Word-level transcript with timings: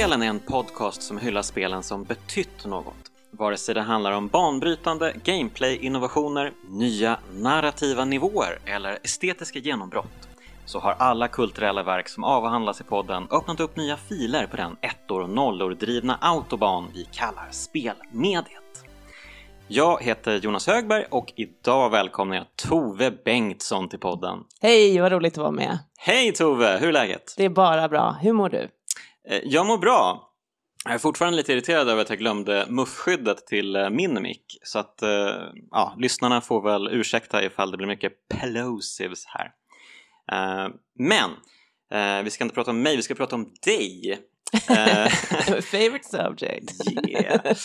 Spelen 0.00 0.22
är 0.22 0.26
en 0.26 0.40
podcast 0.40 1.02
som 1.02 1.18
hyllar 1.18 1.42
spelen 1.42 1.82
som 1.82 2.04
betytt 2.04 2.66
något. 2.66 2.94
Vare 3.30 3.56
sig 3.56 3.74
det 3.74 3.80
handlar 3.80 4.12
om 4.12 4.28
banbrytande 4.28 5.14
gameplay-innovationer, 5.24 6.52
nya 6.68 7.18
narrativa 7.32 8.04
nivåer 8.04 8.58
eller 8.66 8.98
estetiska 9.02 9.58
genombrott 9.58 10.28
så 10.64 10.78
har 10.78 10.92
alla 10.98 11.28
kulturella 11.28 11.82
verk 11.82 12.08
som 12.08 12.24
avhandlas 12.24 12.80
i 12.80 12.84
podden 12.84 13.28
öppnat 13.30 13.60
upp 13.60 13.76
nya 13.76 13.96
filer 13.96 14.46
på 14.46 14.56
den 14.56 14.76
ettor 14.80 15.22
och 15.22 15.30
nollor 15.30 15.74
drivna 15.74 16.18
autobahn 16.20 16.90
vi 16.94 17.04
kallar 17.12 17.48
spelmediet. 17.50 18.84
Jag 19.68 20.02
heter 20.02 20.36
Jonas 20.36 20.66
Högberg 20.66 21.04
och 21.10 21.32
idag 21.36 21.90
välkomnar 21.90 22.36
jag 22.36 22.46
Tove 22.56 23.10
Bengtsson 23.24 23.88
till 23.88 24.00
podden. 24.00 24.38
Hej, 24.60 25.00
vad 25.00 25.12
roligt 25.12 25.32
att 25.32 25.38
vara 25.38 25.50
med. 25.50 25.78
Hej 25.98 26.32
Tove, 26.32 26.78
hur 26.80 26.88
är 26.88 26.92
läget? 26.92 27.34
Det 27.36 27.44
är 27.44 27.48
bara 27.48 27.88
bra. 27.88 28.16
Hur 28.20 28.32
mår 28.32 28.48
du? 28.48 28.68
Eh, 29.28 29.40
jag 29.44 29.66
mår 29.66 29.78
bra. 29.78 30.26
Jag 30.84 30.94
är 30.94 30.98
fortfarande 30.98 31.36
lite 31.36 31.52
irriterad 31.52 31.88
över 31.88 32.02
att 32.02 32.10
jag 32.10 32.18
glömde 32.18 32.66
muffskyddet 32.68 33.46
till 33.46 33.76
eh, 33.76 33.90
min 33.90 34.22
mick 34.22 34.58
så 34.62 34.78
att 34.78 35.02
eh, 35.02 35.34
ja, 35.70 35.94
lyssnarna 35.98 36.40
får 36.40 36.62
väl 36.62 36.88
ursäkta 36.88 37.44
ifall 37.44 37.70
det 37.70 37.76
blir 37.76 37.86
mycket 37.86 38.12
plosives 38.28 39.24
här. 39.26 39.52
Eh, 40.32 40.68
Men 40.98 41.30
eh, 41.92 42.22
vi 42.24 42.30
ska 42.30 42.44
inte 42.44 42.54
prata 42.54 42.70
om 42.70 42.82
mig, 42.82 42.96
vi 42.96 43.02
ska 43.02 43.14
prata 43.14 43.36
om 43.36 43.54
dig. 43.64 44.18
Eh, 44.52 45.08
Favorite 45.62 46.08
subject. 46.08 46.72
Yeah. 47.08 47.56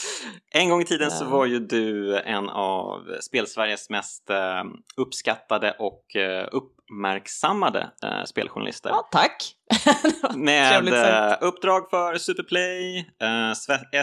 En 0.51 0.69
gång 0.69 0.81
i 0.81 0.85
tiden 0.85 1.11
så 1.11 1.25
var 1.25 1.45
ju 1.45 1.59
du 1.59 2.17
en 2.19 2.49
av 2.49 3.17
Spelsveriges 3.21 3.89
mest 3.89 4.29
eh, 4.29 4.63
uppskattade 4.97 5.75
och 5.79 6.15
eh, 6.15 6.47
uppmärksammade 6.51 7.89
speljournalister. 8.25 8.89
Ja, 8.89 9.07
tack. 9.11 9.55
Med 10.35 11.37
uppdrag 11.41 11.89
för 11.89 12.17
Superplay, 12.17 13.05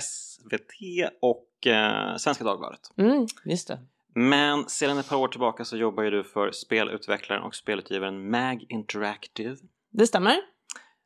SVT 0.02 1.11
och 1.22 1.48
Svenska 2.19 2.44
Dagbladet. 2.44 2.80
Mm, 2.98 3.27
just 3.44 3.69
det. 3.69 3.78
Men 4.14 4.69
sedan 4.69 4.98
ett 4.98 5.08
par 5.08 5.17
år 5.17 5.28
tillbaka 5.28 5.64
så 5.64 5.77
jobbar 5.77 6.02
ju 6.02 6.11
du 6.11 6.24
för 6.24 6.50
spelutvecklaren 6.52 7.42
och 7.42 7.55
spelutgivaren 7.55 8.30
MAG 8.30 8.67
Interactive. 8.69 9.56
Det 9.92 10.06
stämmer. 10.06 10.36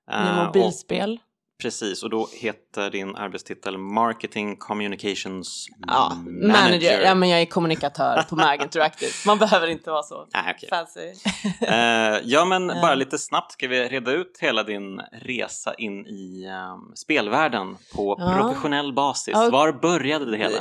Med 0.07 0.47
mobilspel. 0.47 1.21
Precis, 1.63 2.03
och 2.03 2.11
då 2.11 2.29
heter 2.33 2.91
din 2.91 3.17
arbetstitel 3.17 3.79
Marketing 3.79 4.57
Communications 4.57 5.67
Ja, 5.87 6.13
manager. 6.27 7.01
Ja, 7.01 7.15
men 7.15 7.29
jag 7.29 7.41
är 7.41 7.47
kommunikatör 7.47 8.23
på 8.29 8.37
Mag 8.37 8.63
Interactive. 8.63 9.13
Man 9.27 9.39
behöver 9.39 9.67
inte 9.67 9.91
vara 9.91 10.03
så 10.03 10.27
Nej, 10.35 10.55
okej. 10.57 10.69
fancy. 10.69 11.13
Eh, 11.61 12.21
ja, 12.25 12.45
men 12.45 12.67
bara 12.83 12.95
lite 12.95 13.19
snabbt 13.19 13.53
ska 13.53 13.69
vi 13.69 13.89
reda 13.89 14.13
ut 14.13 14.39
hela 14.41 14.63
din 14.63 15.01
resa 15.23 15.75
in 15.75 16.07
i 16.07 16.45
ehm, 16.45 16.95
spelvärlden 16.95 17.77
på 17.97 18.17
Ja. 18.19 18.35
professionell 18.41 18.93
basis. 18.93 19.35
Ja. 19.35 19.49
Var 19.53 19.73
började 19.73 20.31
det 20.31 20.37
hela? 20.37 20.59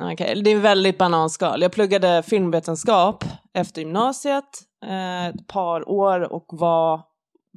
Okej, 0.00 0.42
det 0.42 0.50
är 0.50 0.56
väldigt 0.56 0.98
bananskal. 0.98 1.62
Jag 1.62 1.72
pluggade 1.72 2.22
filmvetenskap 2.22 3.24
efter 3.54 3.80
gymnasiet 3.80 4.44
eh, 4.86 5.26
ett 5.26 5.46
par 5.46 5.88
år 5.88 6.32
och 6.32 6.46
var, 6.48 7.00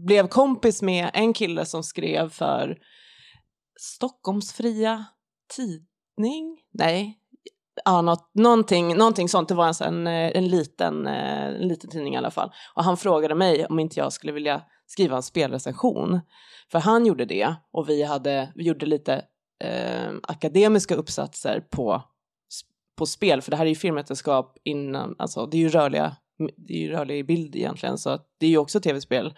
blev 0.05 0.27
kompis 0.27 0.81
med 0.81 1.09
en 1.13 1.33
kille 1.33 1.65
som 1.65 1.83
skrev 1.83 2.29
för 2.29 2.77
Stockholms 3.79 4.53
fria 4.53 5.05
tidning? 5.55 6.57
Nej, 6.73 7.19
ja, 7.85 8.01
något, 8.01 8.31
någonting, 8.33 8.97
någonting 8.97 9.29
sånt. 9.29 9.49
Det 9.49 9.55
var 9.55 9.65
alltså 9.65 9.83
en, 9.83 10.07
eh, 10.07 10.31
en, 10.37 10.47
liten, 10.47 11.07
eh, 11.07 11.45
en 11.45 11.67
liten 11.67 11.89
tidning 11.89 12.13
i 12.13 12.17
alla 12.17 12.31
fall. 12.31 12.51
Och 12.75 12.83
han 12.83 12.97
frågade 12.97 13.35
mig 13.35 13.65
om 13.65 13.79
inte 13.79 13.99
jag 13.99 14.13
skulle 14.13 14.33
vilja 14.33 14.61
skriva 14.85 15.15
en 15.15 15.23
spelrecension. 15.23 16.19
För 16.71 16.79
han 16.79 17.05
gjorde 17.05 17.25
det 17.25 17.55
och 17.71 17.89
vi, 17.89 18.03
hade, 18.03 18.51
vi 18.55 18.63
gjorde 18.63 18.85
lite 18.85 19.25
eh, 19.63 20.11
akademiska 20.23 20.95
uppsatser 20.95 21.59
på, 21.69 22.03
på 22.97 23.05
spel. 23.05 23.41
För 23.41 23.51
det 23.51 23.57
här 23.57 23.65
är 23.65 23.69
ju 23.69 23.75
filmvetenskap 23.75 24.57
innan, 24.63 25.15
alltså 25.19 25.45
det 25.45 25.57
är 25.57 25.61
ju 25.61 25.69
rörliga, 25.69 26.15
det 26.57 26.73
är 26.73 26.81
ju 26.81 26.91
rörlig 26.91 27.27
bild 27.27 27.55
egentligen. 27.55 27.97
Så 27.97 28.09
att 28.09 28.27
det 28.39 28.45
är 28.45 28.49
ju 28.49 28.57
också 28.57 28.79
tv-spel. 28.79 29.33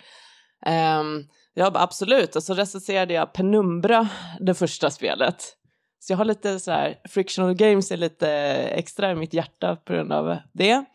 Um, 0.65 1.27
jag 1.53 1.73
bara 1.73 1.83
absolut, 1.83 2.35
och 2.35 2.43
så 2.43 2.53
recenserade 2.53 3.13
jag 3.13 3.33
Penumbra, 3.33 4.09
det 4.39 4.53
första 4.53 4.89
spelet. 4.89 5.57
Så 5.99 6.13
jag 6.13 6.17
har 6.17 6.25
lite 6.25 6.59
så 6.59 6.71
här, 6.71 6.99
frictional 7.09 7.53
games 7.53 7.91
är 7.91 7.97
lite 7.97 8.29
extra 8.53 9.11
i 9.11 9.15
mitt 9.15 9.33
hjärta 9.33 9.75
på 9.75 9.93
grund 9.93 10.13
av 10.13 10.37
det. 10.53 10.85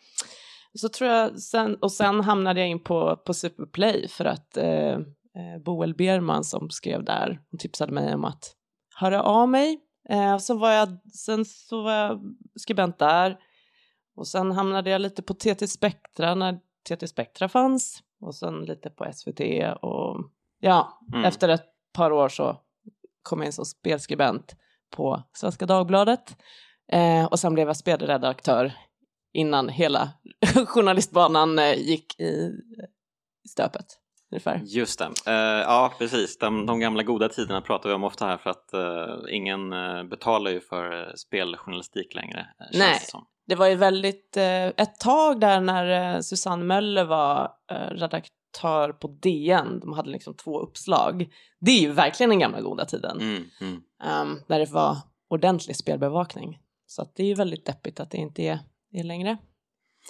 Så 0.75 0.89
tror 0.89 1.11
jag 1.11 1.41
sen, 1.41 1.77
och 1.77 1.93
sen 1.93 2.21
hamnade 2.21 2.61
jag 2.61 2.69
in 2.69 2.85
på, 2.85 3.17
på 3.17 3.35
Superplay 3.35 4.09
för 4.09 4.25
att 4.25 4.57
eh, 4.57 4.93
eh 4.93 5.63
Boel 5.65 5.95
Berman 5.95 6.45
som 6.45 6.71
skrev 6.71 7.05
där, 7.05 7.41
hon 7.51 7.59
tipsade 7.59 7.93
mig 7.93 8.15
om 8.15 8.25
att 8.25 8.55
höra 8.95 9.23
av 9.23 9.49
mig. 9.49 9.81
Eh, 10.09 10.39
så 10.39 10.59
var 10.59 10.73
jag, 10.73 10.89
sen 11.15 11.45
så 11.45 11.83
var 11.83 11.93
jag 11.93 12.21
skribent 12.57 12.99
där 12.99 13.37
och 14.17 14.29
sen 14.29 14.53
hamnade 14.53 14.91
jag 14.91 15.01
lite 15.01 15.23
på 15.23 15.35
TT 15.35 15.69
Spektra 15.69 16.35
när 16.35 16.59
TT 16.89 17.09
Spektra 17.09 17.49
fanns 17.49 18.03
och 18.27 18.35
sen 18.35 18.65
lite 18.65 18.91
på 18.91 19.13
SVT 19.15 19.41
och 19.83 20.31
ja, 20.61 21.01
Mm. 21.13 21.25
efter 21.25 21.49
ett 21.49 21.65
par 21.93 22.11
år 22.13 22.29
så 22.29 22.61
kom 23.23 23.39
jag 23.39 23.47
in 23.47 23.53
som 23.53 23.65
spelskribent 23.65 24.57
på 24.91 25.23
Svenska 25.33 25.67
Dagbladet 25.67 26.37
eh, 26.93 27.25
och 27.25 27.39
sen 27.39 27.55
blev 27.55 27.67
jag 27.67 27.77
spelredaktör 27.77 28.73
innan 29.33 29.69
hela 29.69 30.11
journalistbanan 30.67 31.59
eh, 31.59 31.75
gick 31.75 32.21
i, 32.21 32.53
stöpet. 33.49 33.87
Ungefär. 34.31 34.61
Just 34.65 34.99
det. 34.99 35.11
Eh, 35.27 35.61
ja, 35.63 35.93
precis. 35.99 36.39
De, 36.39 36.67
de 36.67 36.81
gamla 36.81 37.03
goda 37.03 37.29
tiderna 37.29 37.61
pratar 37.61 37.89
vi 37.89 37.95
om 37.95 38.05
ofta 38.05 38.27
här 38.27 38.37
för 38.37 38.51
att 38.51 38.73
eh, 38.73 39.35
ingen 39.37 39.73
eh, 39.73 40.05
betalar 40.05 40.51
ju 40.51 40.61
för 40.61 41.03
eh, 41.09 41.15
speljournalistik 41.15 42.15
längre. 42.15 42.47
Nej. 42.73 43.01
Det 43.47 43.55
var 43.55 43.67
ju 43.67 43.75
väldigt, 43.75 44.37
eh, 44.37 44.67
ett 44.67 45.01
tag 45.01 45.41
där 45.41 45.61
när 45.61 46.15
eh, 46.15 46.21
Susanne 46.21 46.65
Möller 46.65 47.05
var 47.05 47.53
eh, 47.71 47.77
redaktör 47.77 48.93
på 48.93 49.09
DN, 49.09 49.81
de 49.81 49.93
hade 49.93 50.11
liksom 50.11 50.35
två 50.35 50.61
uppslag. 50.61 51.29
Det 51.61 51.71
är 51.71 51.81
ju 51.81 51.93
verkligen 51.93 52.31
den 52.31 52.39
gamla 52.39 52.61
goda 52.61 52.85
tiden. 52.85 53.21
Mm, 53.21 53.45
mm. 53.61 53.75
um, 54.23 54.43
där 54.47 54.59
det 54.59 54.71
var 54.71 54.97
ordentlig 55.31 55.77
spelbevakning. 55.77 56.59
Så 56.87 57.09
det 57.17 57.23
är 57.23 57.27
ju 57.27 57.35
väldigt 57.35 57.67
deppigt 57.67 58.01
att 58.01 58.11
det 58.11 58.17
inte 58.19 58.43
är, 58.43 58.59
är 58.93 59.05
längre, 59.05 59.39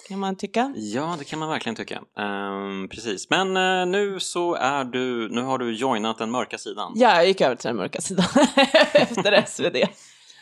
kan 0.07 0.19
man 0.19 0.35
tycka. 0.35 0.73
Ja, 0.75 1.15
det 1.19 1.25
kan 1.25 1.39
man 1.39 1.49
verkligen 1.49 1.75
tycka. 1.75 2.01
Ehm, 2.17 2.87
precis. 2.89 3.29
Men 3.29 3.57
eh, 3.57 3.85
nu 3.85 4.19
så 4.19 4.55
är 4.55 4.83
du, 4.83 5.29
nu 5.29 5.41
har 5.41 5.57
du 5.57 5.75
joinat 5.75 6.17
den 6.17 6.31
mörka 6.31 6.57
sidan. 6.57 6.93
Ja, 6.95 7.15
jag 7.15 7.27
gick 7.27 7.41
över 7.41 7.55
till 7.55 7.67
den 7.67 7.75
mörka 7.75 8.01
sidan 8.01 8.25
efter 8.93 9.45
SvD. 9.45 9.75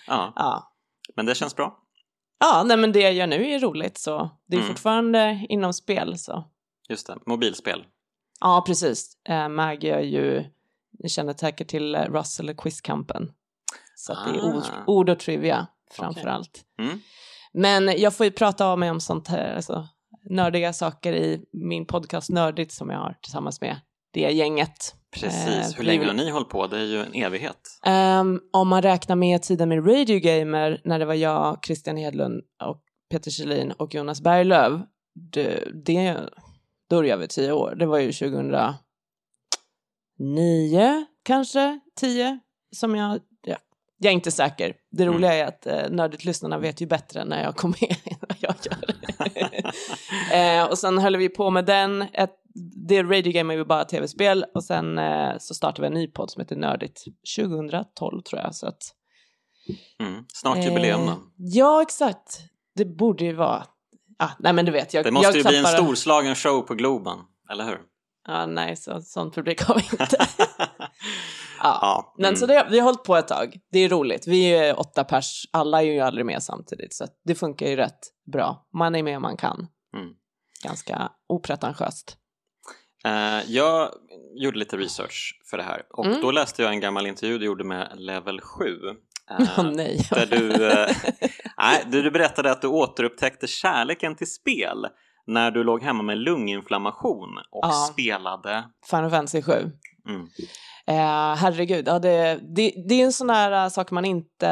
Ja, 0.08 0.34
Ja. 0.36 0.74
men 1.16 1.26
det 1.26 1.36
känns 1.36 1.56
bra. 1.56 1.78
Ja, 2.40 2.64
nej 2.66 2.78
men 2.78 2.92
det 2.92 3.00
jag 3.00 3.14
gör 3.14 3.28
nu 3.28 3.52
är 3.52 3.60
roligt 3.60 3.98
så 3.98 4.30
det 4.48 4.56
är 4.56 4.60
Mm. 4.62 4.68
fortfarande 4.74 5.46
inom 5.50 5.74
spel 5.74 6.18
så. 6.18 6.44
Just 6.90 7.08
det, 7.08 7.18
mobilspel. 7.26 7.86
Ja, 8.40 8.64
precis. 8.68 9.18
Uh, 9.30 9.50
Maggie 9.50 9.96
är 9.96 10.00
ju, 10.02 10.44
ni 11.00 11.10
känner 11.10 11.34
säkert 11.34 11.68
till 11.68 11.96
eh, 11.96 12.02
Russell 12.02 12.50
och 12.50 12.58
Quizkampen. 12.58 13.32
Så 13.96 14.14
att 14.14 14.26
det 14.34 14.40
är 14.40 14.44
ord, 14.46 14.64
Ah. 14.64 14.84
ord 14.88 15.10
och 15.10 15.20
trivia 15.20 15.68
framför 15.92 16.22
Okej. 16.22 16.32
allt. 16.32 16.64
Mm. 16.80 17.00
Men 17.54 18.00
jag 18.02 18.14
får 18.16 18.26
ju 18.26 18.32
prata 18.32 18.66
av 18.68 18.80
mig 18.80 18.92
om 18.92 19.00
sånt 19.02 19.28
här, 19.28 19.56
alltså, 19.56 19.88
nördiga 20.30 20.74
saker 20.74 21.14
i 21.14 21.46
min 21.52 21.86
podcast 21.86 22.30
Nördigt 22.30 22.72
som 22.72 22.90
jag 22.90 22.98
har 23.00 23.18
tillsammans 23.22 23.62
med 23.62 23.80
det 24.12 24.20
gänget. 24.32 24.96
Precis, 25.22 25.48
Eh, 25.48 25.68
hur 25.78 25.84
länge 25.84 26.06
har 26.06 26.14
ni 26.14 26.30
hållit 26.30 26.50
på? 26.50 26.68
Det 26.68 26.78
är 26.80 26.84
ju 26.86 27.02
en 27.02 27.14
evighet. 27.14 27.58
Ehm, 27.86 28.40
om 28.54 28.68
man 28.68 28.82
räknar 28.82 29.16
med 29.16 29.42
tiden 29.42 29.70
med 29.70 29.88
Radio 29.88 30.20
Gamer 30.20 30.82
när 30.84 31.00
det 31.00 31.06
var 31.06 31.14
jag, 31.14 31.60
Christian 31.66 31.98
Hedlund 31.98 32.42
och 32.64 32.82
Peter 33.12 33.32
Kjellin 33.32 33.72
och 33.72 33.96
Jonas 33.96 34.22
Berglöf. 34.22 34.82
Det, 35.32 35.64
det, 35.86 36.18
då 36.90 36.98
är 37.00 37.04
det 37.04 37.10
över 37.12 37.28
tio 37.28 37.52
år. 37.52 37.76
Det 37.80 37.86
var 37.86 38.00
ju 38.00 38.12
2009 38.12 38.76
kanske, 41.24 41.80
10 42.00 42.40
som 42.76 42.96
jag, 42.96 43.20
ja, 43.48 43.56
jag 43.98 44.10
är 44.10 44.14
inte 44.14 44.32
säker. 44.32 44.74
Det 44.92 45.04
Mm. 45.04 45.16
roliga 45.16 45.34
är 45.34 45.46
att 45.46 45.66
eh, 45.68 45.90
Nördigt-lyssnarna 45.90 46.58
vet 46.60 46.82
ju 46.82 46.88
bättre 46.88 47.26
när 47.26 47.44
jag 47.44 47.56
kom 47.56 47.74
med 47.82 47.96
än 48.06 48.18
vad 48.22 48.38
jag 48.40 48.56
gör. 48.66 48.96
eh, 50.62 50.66
och 50.70 50.78
sen 50.78 50.98
höll 50.98 51.18
vi 51.18 51.30
på 51.30 51.50
med 51.50 51.66
den, 51.66 52.02
ett, 52.14 52.36
det 52.88 53.04
Radio 53.04 53.32
Game 53.32 53.54
är 53.54 53.58
ju 53.58 53.66
bara 53.66 53.86
tv-spel 53.86 54.46
och 54.56 54.64
sen 54.64 54.98
eh, 54.98 55.38
så 55.40 55.54
startade 55.54 55.82
vi 55.82 55.88
en 55.88 55.94
ny 55.94 56.08
podd 56.08 56.32
som 56.32 56.42
heter 56.42 56.56
Nördigt 56.56 57.04
2012 57.38 58.22
tror 58.22 58.42
jag. 58.42 58.56
Så 58.56 58.68
att, 58.68 58.82
Mm. 60.00 60.26
Snart 60.34 60.58
jubileum 60.58 61.08
eh. 61.08 61.16
Ja, 61.38 61.82
exakt. 61.82 62.40
Det 62.76 62.86
borde 62.86 63.26
ju 63.26 63.34
vara, 63.34 63.66
ah, 64.20 64.30
nej 64.40 64.54
men 64.54 64.66
du 64.66 64.72
vet. 64.72 64.94
Jag, 64.94 65.06
Det 65.06 65.12
måste 65.12 65.28
jag 65.28 65.36
ju 65.36 65.44
bli 65.44 65.58
en 65.58 65.66
storslagen 65.66 66.36
show 66.36 66.62
på 66.62 66.76
Globen, 66.76 67.18
eller 67.52 67.66
hur? 67.66 67.80
Ja, 68.28 68.46
nej, 68.46 68.76
så, 68.76 69.02
sånt 69.02 69.36
publik 69.36 69.62
har 69.62 69.76
vi 69.76 69.82
inte. 70.04 70.18
ja. 71.60 71.80
Ja, 71.82 72.14
Men 72.18 72.26
mm. 72.26 72.36
så 72.36 72.46
det, 72.46 72.68
vi 72.70 72.80
har 72.80 72.86
hållit 72.86 73.04
på 73.04 73.16
ett 73.16 73.28
tag. 73.28 73.60
Det 73.72 73.80
är 73.80 73.90
roligt. 73.90 74.28
Vi 74.28 74.46
är 74.46 74.80
åtta 74.80 75.04
pers. 75.04 75.44
Alla 75.52 75.82
är 75.82 75.86
ju 75.86 76.00
aldrig 76.00 76.26
med 76.26 76.44
samtidigt. 76.44 76.94
Så 76.94 77.08
det 77.26 77.36
funkar 77.36 77.68
ju 77.68 77.76
rätt 77.76 78.00
bra. 78.32 78.68
Man 78.74 78.96
är 78.96 79.04
med 79.04 79.16
om 79.16 79.22
man 79.22 79.38
kan. 79.38 79.68
Mm. 79.94 80.14
Ganska 80.64 81.12
opretentiöst. 81.28 82.18
Eh, 83.06 83.40
jag 83.52 83.90
gjorde 84.36 84.58
lite 84.60 84.78
research 84.78 85.40
för 85.50 85.58
det 85.58 85.64
här 85.64 85.82
och 85.90 86.06
Mm. 86.06 86.22
då 86.22 86.32
läste 86.32 86.62
jag 86.64 86.72
en 86.72 86.80
gammal 86.80 87.08
intervju 87.08 87.38
du 87.38 87.46
gjorde 87.46 87.64
med 87.64 87.92
Level 87.96 88.42
7. 88.42 88.66
eh, 89.30 89.38
Åh 89.60 89.72
nej. 89.72 90.08
där 90.12 90.26
du, 90.26 90.68
eh, 90.72 90.96
nej, 91.58 91.84
du 91.88 92.12
berättade 92.12 92.52
att 92.52 92.62
du 92.62 92.68
återupptäckte 92.68 93.48
kärleken 93.48 94.16
till 94.16 94.32
spel 94.32 94.88
när 95.28 95.52
du 95.52 95.64
låg 95.64 95.84
hemma 95.84 96.04
med 96.04 96.18
lunginflammation 96.18 97.38
och 97.52 97.66
Ja. 97.66 97.90
spelade. 97.94 98.64
Final 98.90 99.10
Fantasy 99.10 99.42
7. 99.42 99.52
Mm. 100.10 100.28
Eh, 100.88 101.36
herregud, 101.36 101.88
ja, 101.88 102.00
det, 102.00 102.40
det, 102.56 102.74
det 102.90 103.02
är 103.02 103.06
en 103.06 103.14
sån 103.14 103.28
där 103.28 103.52
eh, 103.64 103.70
sak 103.70 103.92
man 103.92 104.06
inte 104.06 104.50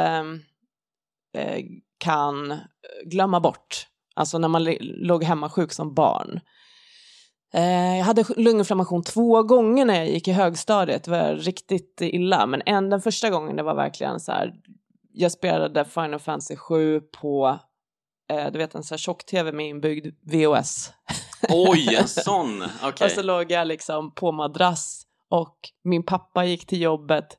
eh, 1.36 1.64
kan 1.98 2.58
glömma 3.04 3.40
bort. 3.40 3.86
Alltså 4.16 4.38
när 4.38 4.48
man 4.48 4.64
låg 4.80 5.24
hemma 5.24 5.50
sjuk 5.50 5.72
som 5.72 5.94
barn. 5.94 6.40
Eh, 7.54 7.98
jag 7.98 8.04
hade 8.04 8.24
lunginflammation 8.36 9.02
två 9.02 9.42
gånger 9.42 9.84
när 9.84 9.94
jag 9.94 10.08
gick 10.08 10.28
i 10.28 10.32
högstadiet. 10.32 11.04
Det 11.04 11.10
var 11.10 11.34
riktigt 11.34 12.00
illa. 12.00 12.46
Men 12.46 12.62
en, 12.66 12.90
den 12.90 13.00
första 13.00 13.30
gången 13.30 13.56
det 13.56 13.62
var 13.62 13.74
verkligen 13.74 14.20
så 14.20 14.32
här. 14.32 14.54
Jag 15.12 15.32
spelade 15.32 15.84
Final 15.84 16.20
Fantasy 16.20 16.56
7 16.56 17.00
på 17.00 17.58
eh, 18.32 18.52
du 18.52 18.58
vet 18.58 18.74
en 18.74 18.82
sån 18.82 18.94
här 18.94 18.98
tjock-tv 18.98 19.52
med 19.52 19.68
inbyggd 19.68 20.06
VHS. 20.22 20.92
Oj, 21.48 21.94
en 21.94 22.08
sån! 22.08 22.62
Okej. 22.82 23.04
Och 23.04 23.10
så 23.10 23.22
låg 23.22 23.50
jag 23.50 23.66
liksom 23.66 24.14
på 24.14 24.32
madrass 24.32 25.02
och 25.30 25.56
min 25.84 26.02
pappa 26.02 26.44
gick 26.44 26.66
till 26.66 26.80
jobbet 26.80 27.38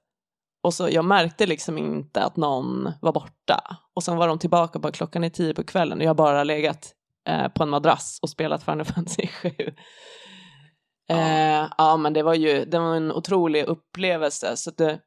och 0.64 0.74
så 0.74 0.90
jag 0.90 1.06
märkte 1.06 1.46
liksom 1.46 1.78
inte 1.78 2.24
att 2.24 2.38
någon 2.38 2.92
var 3.02 3.12
borta. 3.12 3.78
Och 3.94 4.04
sen 4.04 4.18
var 4.18 4.28
de 4.28 4.40
tillbaka 4.40 4.80
bara 4.80 4.92
klockan 4.92 5.24
är 5.24 5.30
tio 5.30 5.54
på 5.54 5.64
kvällen 5.64 5.98
och 5.98 6.04
jag 6.04 6.16
bara 6.16 6.44
legat 6.44 6.95
eh, 7.28 7.48
på 7.48 7.64
en 7.64 7.70
madrass 7.70 8.20
och 8.22 8.30
spelat 8.30 8.64
Final 8.64 8.86
Fantasy 8.86 9.28
7. 9.28 9.50
Eh, 11.10 11.68
ja, 11.78 11.98
men 11.98 12.14
det 12.14 12.24
var 12.24 12.34
ju 12.34 12.66
det 12.66 12.80
var 12.80 12.96
en 12.96 13.12
otrolig 13.12 13.64
upplevelse. 13.64 14.58
Så 14.58 14.72
det, 14.72 15.00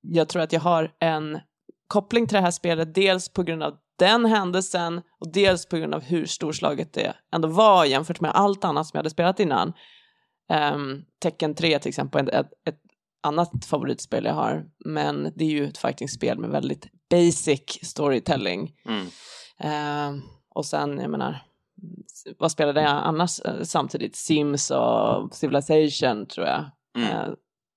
jag 0.00 0.28
tror 0.28 0.42
att 0.42 0.52
jag 0.52 0.60
har 0.60 0.92
en 0.98 1.40
koppling 1.86 2.26
till 2.26 2.36
det 2.36 2.40
här 2.40 2.50
spelet, 2.50 2.94
dels 2.94 3.28
på 3.28 3.42
grund 3.42 3.62
av 3.62 3.76
den 3.98 4.24
händelsen 4.24 5.02
och 5.20 5.32
dels 5.32 5.66
på 5.66 5.76
grund 5.76 5.94
av 5.94 6.02
hur 6.02 6.26
storslaget 6.26 6.92
det 6.92 7.14
ändå 7.34 7.48
var 7.48 7.84
jämfört 7.84 8.20
med 8.20 8.30
allt 8.34 8.64
annat 8.64 8.86
som 8.86 8.96
jag 8.96 8.98
hade 8.98 9.10
spelat 9.10 9.40
innan. 9.40 9.72
Um, 10.74 11.04
Tekken 11.22 11.54
3 11.54 11.78
till 11.78 11.88
exempel, 11.88 12.28
ett, 12.28 12.52
ett 12.68 12.80
annat 13.22 13.64
favoritspel 13.64 14.24
jag 14.24 14.34
har, 14.34 14.64
men 14.84 15.32
det 15.36 15.44
är 15.44 15.48
ju 15.48 15.66
ett 15.66 15.78
fightingspel 15.78 16.38
med 16.38 16.50
väldigt 16.50 16.86
basic 17.10 17.78
storytelling. 17.82 18.72
Mm. 18.86 19.06
Ehm, 19.58 20.22
och 20.54 20.66
sen, 20.66 20.98
jag 20.98 21.10
menar, 21.10 21.42
vad 22.38 22.50
spelade 22.52 22.80
jag 22.80 22.90
annars 22.90 23.40
eh, 23.40 23.62
samtidigt? 23.62 24.16
Sims 24.16 24.70
och 24.70 25.34
Civilization 25.34 26.26
tror 26.26 26.46
jag. 26.46 26.64
Mm. 26.96 27.10
Eh, 27.10 27.28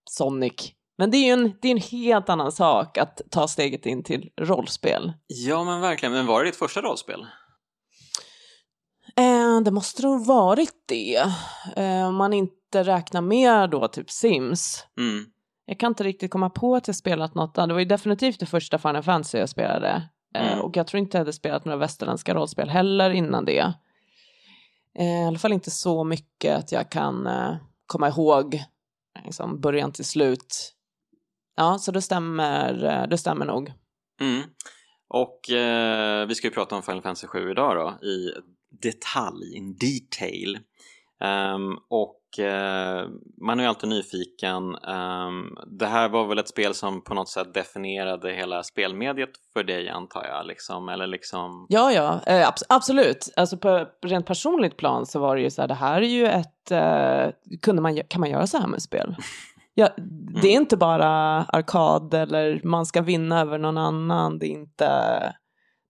Sonic. 0.10 0.72
Men 0.98 1.12
det 1.12 1.18
är 1.18 1.26
ju 1.26 1.32
en, 1.32 1.54
det 1.62 1.68
är 1.68 1.72
en 1.72 1.78
helt 2.02 2.30
annan 2.30 2.52
sak 2.52 2.98
att 2.98 3.22
ta 3.32 3.48
steget 3.48 3.86
in 3.86 4.04
till 4.04 4.30
rollspel. 4.42 5.14
Ja, 5.28 5.64
men 5.64 5.82
verkligen. 5.82 6.14
Men 6.14 6.26
var 6.26 6.40
det 6.44 6.50
ditt 6.50 6.56
första 6.56 6.82
rollspel? 6.82 7.26
Eh, 9.18 9.62
det 9.66 9.72
måste 9.72 10.02
nog 10.02 10.26
varit 10.26 10.84
det. 10.88 11.16
Eh, 11.76 12.08
om 12.08 12.16
man 12.16 12.34
inte 12.34 12.84
räknar 12.84 13.22
med 13.22 13.70
då 13.70 13.88
typ 13.88 14.12
Sims. 14.12 14.86
Mm. 15.00 15.26
Jag 15.66 15.80
kan 15.80 15.92
inte 15.92 16.04
riktigt 16.04 16.32
komma 16.32 16.50
på 16.50 16.76
att 16.76 16.88
jag 16.88 16.96
spelat 16.96 17.36
något. 17.36 17.56
Det 17.56 17.74
var 17.74 17.80
ju 17.80 17.86
definitivt 17.86 18.40
det 18.40 18.46
första 18.46 18.78
Final 18.78 19.04
Fantasy 19.04 19.38
jag 19.38 19.50
spelade. 19.50 19.90
Eh, 20.36 20.52
Mm. 20.54 20.62
och 20.62 20.78
jag 20.78 20.88
tror 20.88 21.00
inte 21.00 21.18
jag 21.18 21.22
hade 21.22 21.34
spelat 21.34 21.66
några 21.66 21.78
västerländska 21.78 22.34
rollspel 22.34 22.70
heller 22.70 23.10
innan 23.10 23.46
det. 23.46 23.74
Eh, 24.98 25.24
I 25.24 25.26
alla 25.26 25.40
fall 25.40 25.54
inte 25.54 25.72
så 25.72 26.04
mycket 26.04 26.58
att 26.58 26.72
jag 26.72 26.92
kan 26.92 27.28
eh, 27.28 27.56
komma 27.86 28.08
ihåg 28.08 28.54
eh, 28.56 29.26
liksom, 29.26 29.62
början 29.62 29.92
till 29.92 30.06
slut. 30.06 30.74
Ja, 31.56 31.78
så 31.80 31.92
det 31.92 32.02
stämmer, 32.02 32.84
eh, 32.84 33.08
det 33.08 33.18
stämmer 33.18 33.46
nog. 33.46 33.74
Mm. 34.22 34.42
Och 35.10 35.50
eh, 35.50 36.28
vi 36.28 36.36
ska 36.36 36.48
ju 36.48 36.54
prata 36.54 36.76
om 36.76 36.84
Final 36.84 37.02
Fantasy 37.02 37.28
7 37.28 37.52
idag 37.52 37.76
då, 37.76 38.08
i 38.08 38.32
detalj, 38.82 39.56
in 39.56 39.76
detail. 39.78 40.60
Um, 41.56 41.80
och 41.90 42.17
eh, 42.40 43.10
man 43.42 43.60
är 43.60 43.64
ju 43.64 43.70
alltid 43.70 43.90
nyfiken. 43.90 44.76
Ehm, 44.76 45.58
det 45.80 45.86
här 45.86 46.10
var 46.10 46.28
väl 46.28 46.38
ett 46.38 46.48
spel 46.48 46.74
som 46.74 47.04
på 47.04 47.14
något 47.14 47.30
sätt 47.30 47.54
definierade 47.54 48.34
hela 48.34 48.64
spelmediet 48.64 49.30
för 49.54 49.64
dig 49.64 49.90
antar 49.90 50.26
jag, 50.26 50.46
liksom, 50.46 50.90
eller 50.90 51.08
liksom... 51.08 51.66
Ja, 51.70 51.92
ja, 51.92 52.20
eh, 52.26 52.50
abs- 52.50 52.66
absolut. 52.70 53.30
Alltså 53.36 53.58
på 53.58 53.88
rent 54.06 54.26
personligt 54.26 54.78
plan 54.78 55.06
så 55.06 55.20
var 55.20 55.36
det 55.36 55.42
ju 55.42 55.50
så 55.50 55.62
här, 55.62 55.68
det 55.68 55.74
här 55.74 56.02
är 56.02 56.08
ju 56.08 56.26
ett, 56.26 56.72
eh, 56.72 57.58
kunde 57.62 57.82
man, 57.82 58.00
kan 58.08 58.20
man 58.20 58.30
göra 58.30 58.48
så 58.48 58.58
här 58.58 58.68
med 58.68 58.82
spel? 58.82 59.16
Ja, 59.74 59.90
det 60.42 60.48
är 60.48 60.54
inte 60.54 60.78
bara 60.78 61.10
arkad 61.44 62.14
eller 62.14 62.62
man 62.64 62.86
ska 62.86 63.02
vinna 63.02 63.42
över 63.42 63.58
någon 63.58 63.78
annan, 63.78 64.40
det 64.40 64.46
är 64.46 64.52
inte, 64.52 64.90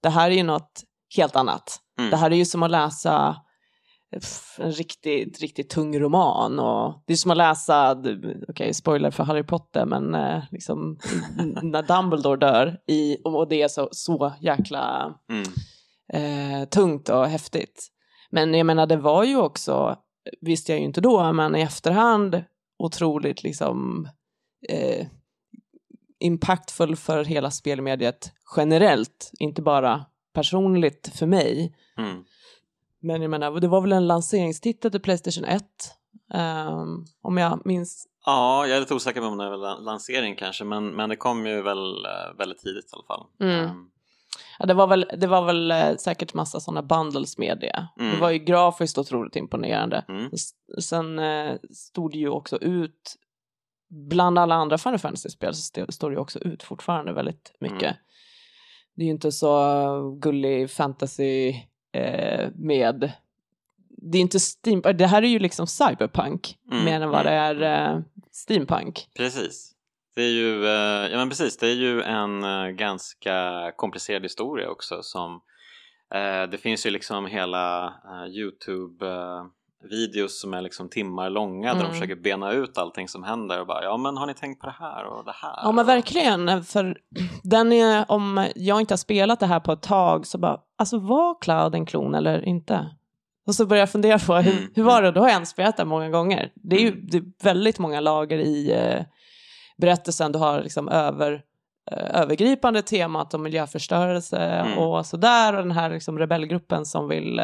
det 0.04 0.10
här 0.10 0.31
är 0.31 0.36
ju 0.36 0.44
något 0.44 0.84
helt 1.18 1.36
annat. 1.36 1.80
Mm. 2.00 2.12
Det 2.12 2.18
här 2.18 2.31
är 2.31 2.36
ju 2.36 2.45
som 2.45 2.63
att 2.63 2.72
läsa 2.72 3.36
en 4.57 4.71
riktigt, 4.71 5.39
riktigt 5.39 5.69
tung 5.69 6.00
roman 6.00 6.59
och 6.59 7.04
det 7.07 7.13
är 7.13 7.18
som 7.18 7.31
att 7.31 7.38
läsa, 7.38 8.04
okej 8.48 8.74
spoiler 8.74 9.12
för 9.12 9.24
Harry 9.24 9.44
Potter, 9.44 9.86
men 9.86 10.15
eh, 10.15 10.44
liksom 10.51 11.00
när 11.62 11.83
Dumbledore 11.83 12.38
dör 12.38 12.80
i, 12.88 13.18
och 13.24 13.48
det 13.48 13.62
är 13.62 13.68
så, 13.68 13.89
så 13.92 14.33
jäkla 14.42 15.13
Mm. 15.30 15.44
eh, 16.13 16.68
tungt 16.69 17.09
och 17.09 17.25
häftigt. 17.27 17.88
Men 18.31 18.54
jag 18.54 18.65
menar, 18.65 18.88
det 18.88 18.98
var 18.98 19.24
ju 19.24 19.38
också, 19.38 19.98
visste 20.42 20.71
jag 20.71 20.80
ju 20.80 20.86
inte 20.86 21.01
då, 21.01 21.33
men 21.33 21.56
i 21.56 21.62
efterhand 21.62 22.44
otroligt 22.83 23.44
liksom 23.44 24.07
eh, 24.69 25.07
impactful 26.19 26.95
för 26.95 27.24
hela 27.25 27.51
spelmediet 27.51 28.31
generellt, 28.57 29.31
inte 29.39 29.62
bara 29.62 30.06
personligt 30.33 31.12
för 31.15 31.25
mig. 31.25 31.75
Mm. 31.98 32.24
Men 33.01 33.22
jag 33.22 33.32
menar, 33.32 33.60
det 33.60 33.68
var 33.68 33.82
väl 33.82 33.92
en 33.92 34.08
lanseringstitel 34.08 34.92
till 34.92 35.01
Playstation 35.01 35.46
1, 35.46 35.63
ehm, 36.34 37.06
om 37.22 37.38
jag 37.38 37.62
minns. 37.66 38.08
Ja, 38.25 38.68
jag 38.68 38.75
är 38.75 38.80
lite 38.80 38.94
osäker 38.94 39.22
på 39.22 39.27
om 39.27 39.38
det 39.38 39.50
var 39.50 39.58
la- 39.58 39.77
lansering 39.80 40.36
kanske, 40.36 40.63
men, 40.63 40.88
men 40.89 41.10
det 41.10 41.16
kom 41.16 41.46
ju 41.48 41.62
väl 41.62 42.06
eh, 42.06 42.38
väldigt 42.38 42.58
tidigt 42.60 42.86
i 42.86 42.89
alla 42.94 43.04
fall. 43.04 43.25
Mm. 43.42 43.66
Ehm, 43.66 43.89
Ja, 44.60 44.66
det 44.66 44.74
var 44.74 44.88
väl, 44.88 45.06
det 45.18 45.27
var 45.27 45.46
väl 45.46 45.72
eh, 45.72 45.96
säkert 45.96 46.34
massa 46.34 46.60
sådana 46.60 46.84
bundles 46.84 47.38
med 47.38 47.58
det. 47.62 47.88
Mm. 48.00 48.12
Det 48.16 48.22
var 48.22 48.30
ju 48.30 48.38
grafiskt 48.39 48.98
otroligt 48.98 49.36
imponerande. 49.36 50.06
mm. 50.10 50.30
Sen 50.82 51.20
eh, 51.20 51.56
stod 51.72 52.12
det 52.12 52.18
ju 52.18 52.30
också 52.30 52.58
ut, 52.58 53.16
bland 54.10 54.39
alla 54.39 54.56
andra 54.56 54.77
Final 54.77 55.00
Fantasy-spel 55.00 55.54
så 55.54 55.60
st- 55.60 55.92
står 55.92 56.10
det 56.10 56.13
ju 56.13 56.20
också 56.20 56.39
ut 56.39 56.63
fortfarande 56.63 57.13
väldigt 57.13 57.51
mycket. 57.60 57.82
Mm. 57.84 57.96
Det 58.96 59.01
är 59.01 59.06
ju 59.06 59.12
inte 59.12 59.32
så 59.32 60.18
gullig 60.22 60.72
fantasy 60.72 61.54
med, 62.56 63.12
det 63.89 64.18
är 64.18 64.22
inte 64.22 64.39
steam, 64.39 64.82
det 64.98 65.08
här 65.08 65.22
är 65.22 65.27
ju 65.27 65.39
liksom 65.39 65.68
cyberpunk 65.68 66.58
Mm, 66.72 66.86
mer 66.86 67.01
än 67.01 67.10
vad 67.10 67.25
det 67.25 67.32
mm, 67.32 67.63
är 67.63 67.96
eh, 67.96 68.01
steampunk. 68.32 69.08
Precis. 69.18 69.74
Det 70.16 70.22
är 70.22 70.32
ju, 70.32 70.66
eh, 70.66 71.12
ja 71.12 71.18
men 71.18 71.30
precis, 71.30 71.58
det 71.58 71.68
är 71.68 71.75
ju 71.75 72.01
en 72.01 72.44
eh, 72.44 72.68
ganska 72.68 73.72
komplicerad 73.75 74.24
historia 74.24 74.70
också 74.70 75.04
som 75.04 75.42
det 76.51 76.58
finns 76.62 76.86
ju 76.86 76.89
liksom 76.89 77.25
hela 77.25 77.94
Youtube 78.30 79.06
videos 79.89 80.41
som 80.41 80.53
är 80.53 80.62
liksom 80.62 80.89
timmar 80.89 81.29
långa 81.29 81.67
där 81.74 81.79
de 81.79 81.86
Mm. 81.86 81.93
försöker 81.93 82.15
bena 82.15 82.51
ut 82.51 82.77
allting 82.77 83.07
som 83.07 83.24
händer 83.24 83.60
och 83.62 83.67
bara 83.67 83.84
ja 83.84 83.98
men 83.98 84.17
har 84.17 84.27
ni 84.27 84.34
tänkt 84.34 84.62
på 84.62 84.67
det 84.67 84.75
här 84.79 85.05
och 85.05 85.25
det 85.25 85.31
här? 85.36 85.60
Ja 85.63 85.72
men 85.72 85.86
verkligen, 85.86 86.63
för 86.63 86.98
den 87.43 87.72
är, 87.74 88.12
om 88.12 88.48
jag 88.55 88.79
inte 88.81 88.91
har 88.93 88.98
spelat 88.98 89.39
det 89.39 89.46
här 89.46 89.60
på 89.60 89.72
ett 89.72 89.81
tag 89.81 90.27
så 90.27 90.38
bara, 90.38 90.57
alltså 90.77 91.00
var 91.00 91.41
Cloud 91.41 91.75
en 91.75 91.86
klon 91.86 92.15
eller 92.15 92.46
inte? 92.46 92.89
Och 93.48 93.55
så 93.55 93.65
börjar 93.65 93.81
jag 93.81 93.89
fundera 93.91 94.19
på 94.19 94.36
hur, 94.36 94.51
Mm, 94.57 94.72
hur 94.75 94.84
var 94.84 95.01
det? 95.01 95.12
Då 95.12 95.22
har 95.22 95.27
jag 95.29 95.38
inte 95.38 95.50
spelat 95.50 95.77
det 95.77 95.86
många 95.86 96.10
gånger. 96.10 96.51
Det 96.55 96.75
är 96.75 96.79
ju 96.81 96.91
det 97.01 97.17
är 97.17 97.24
väldigt 97.43 97.79
många 97.79 98.00
lager 98.00 98.38
i 98.38 98.72
eh, 98.72 99.03
berättelsen. 99.77 100.31
Du 100.31 100.39
har 100.39 100.62
liksom 100.62 100.89
över, 100.89 101.41
eh, 101.91 102.22
övergripande 102.22 102.81
temat 102.81 103.34
om 103.34 103.43
miljöförstörelse 103.43 104.38
Mm. 104.38 104.77
och 104.77 105.05
sådär 105.05 105.53
och 105.55 105.62
den 105.63 105.72
här 105.72 105.89
liksom 105.89 106.19
rebellgruppen 106.19 106.86
som 106.86 107.07
vill 107.07 107.39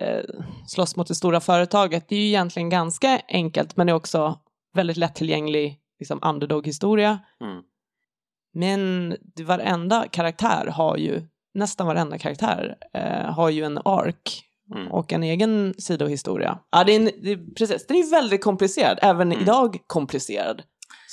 eh, 0.00 0.20
slåss 0.66 0.96
mot 0.96 1.08
det 1.08 1.14
stora 1.14 1.40
företaget. 1.40 2.08
Det 2.08 2.16
är 2.16 2.20
ju 2.20 2.26
egentligen 2.26 2.70
ganska 2.70 3.20
enkelt 3.28 3.76
men 3.76 3.86
det 3.86 3.90
är 3.90 3.94
också 3.94 4.38
väldigt 4.74 4.96
lättillgänglig 4.96 5.78
liksom 5.98 6.18
underdog-historia. 6.22 7.18
Mm. 7.40 7.62
Men 8.54 9.16
varenda 9.40 10.06
karaktär 10.10 10.66
har 10.66 10.96
ju, 10.96 11.22
nästan 11.54 11.86
varenda 11.86 12.18
karaktär 12.18 12.76
eh, 12.92 13.32
har 13.32 13.50
ju 13.50 13.64
en 13.64 13.78
ark 13.84 14.40
Mm. 14.74 14.92
och 14.92 15.12
en 15.12 15.22
egen 15.22 15.74
sidohistoria. 15.78 16.58
Ja, 16.70 16.84
det 16.84 16.92
är, 16.92 16.96
en, 16.96 17.10
det 17.22 17.32
är, 17.32 17.54
precis, 17.54 17.86
den 17.86 17.96
är 17.96 18.10
väldigt 18.10 18.44
komplicerad, 18.44 18.98
även 19.02 19.32
Mm. 19.32 19.42
idag 19.42 19.78
komplicerad 19.86 20.62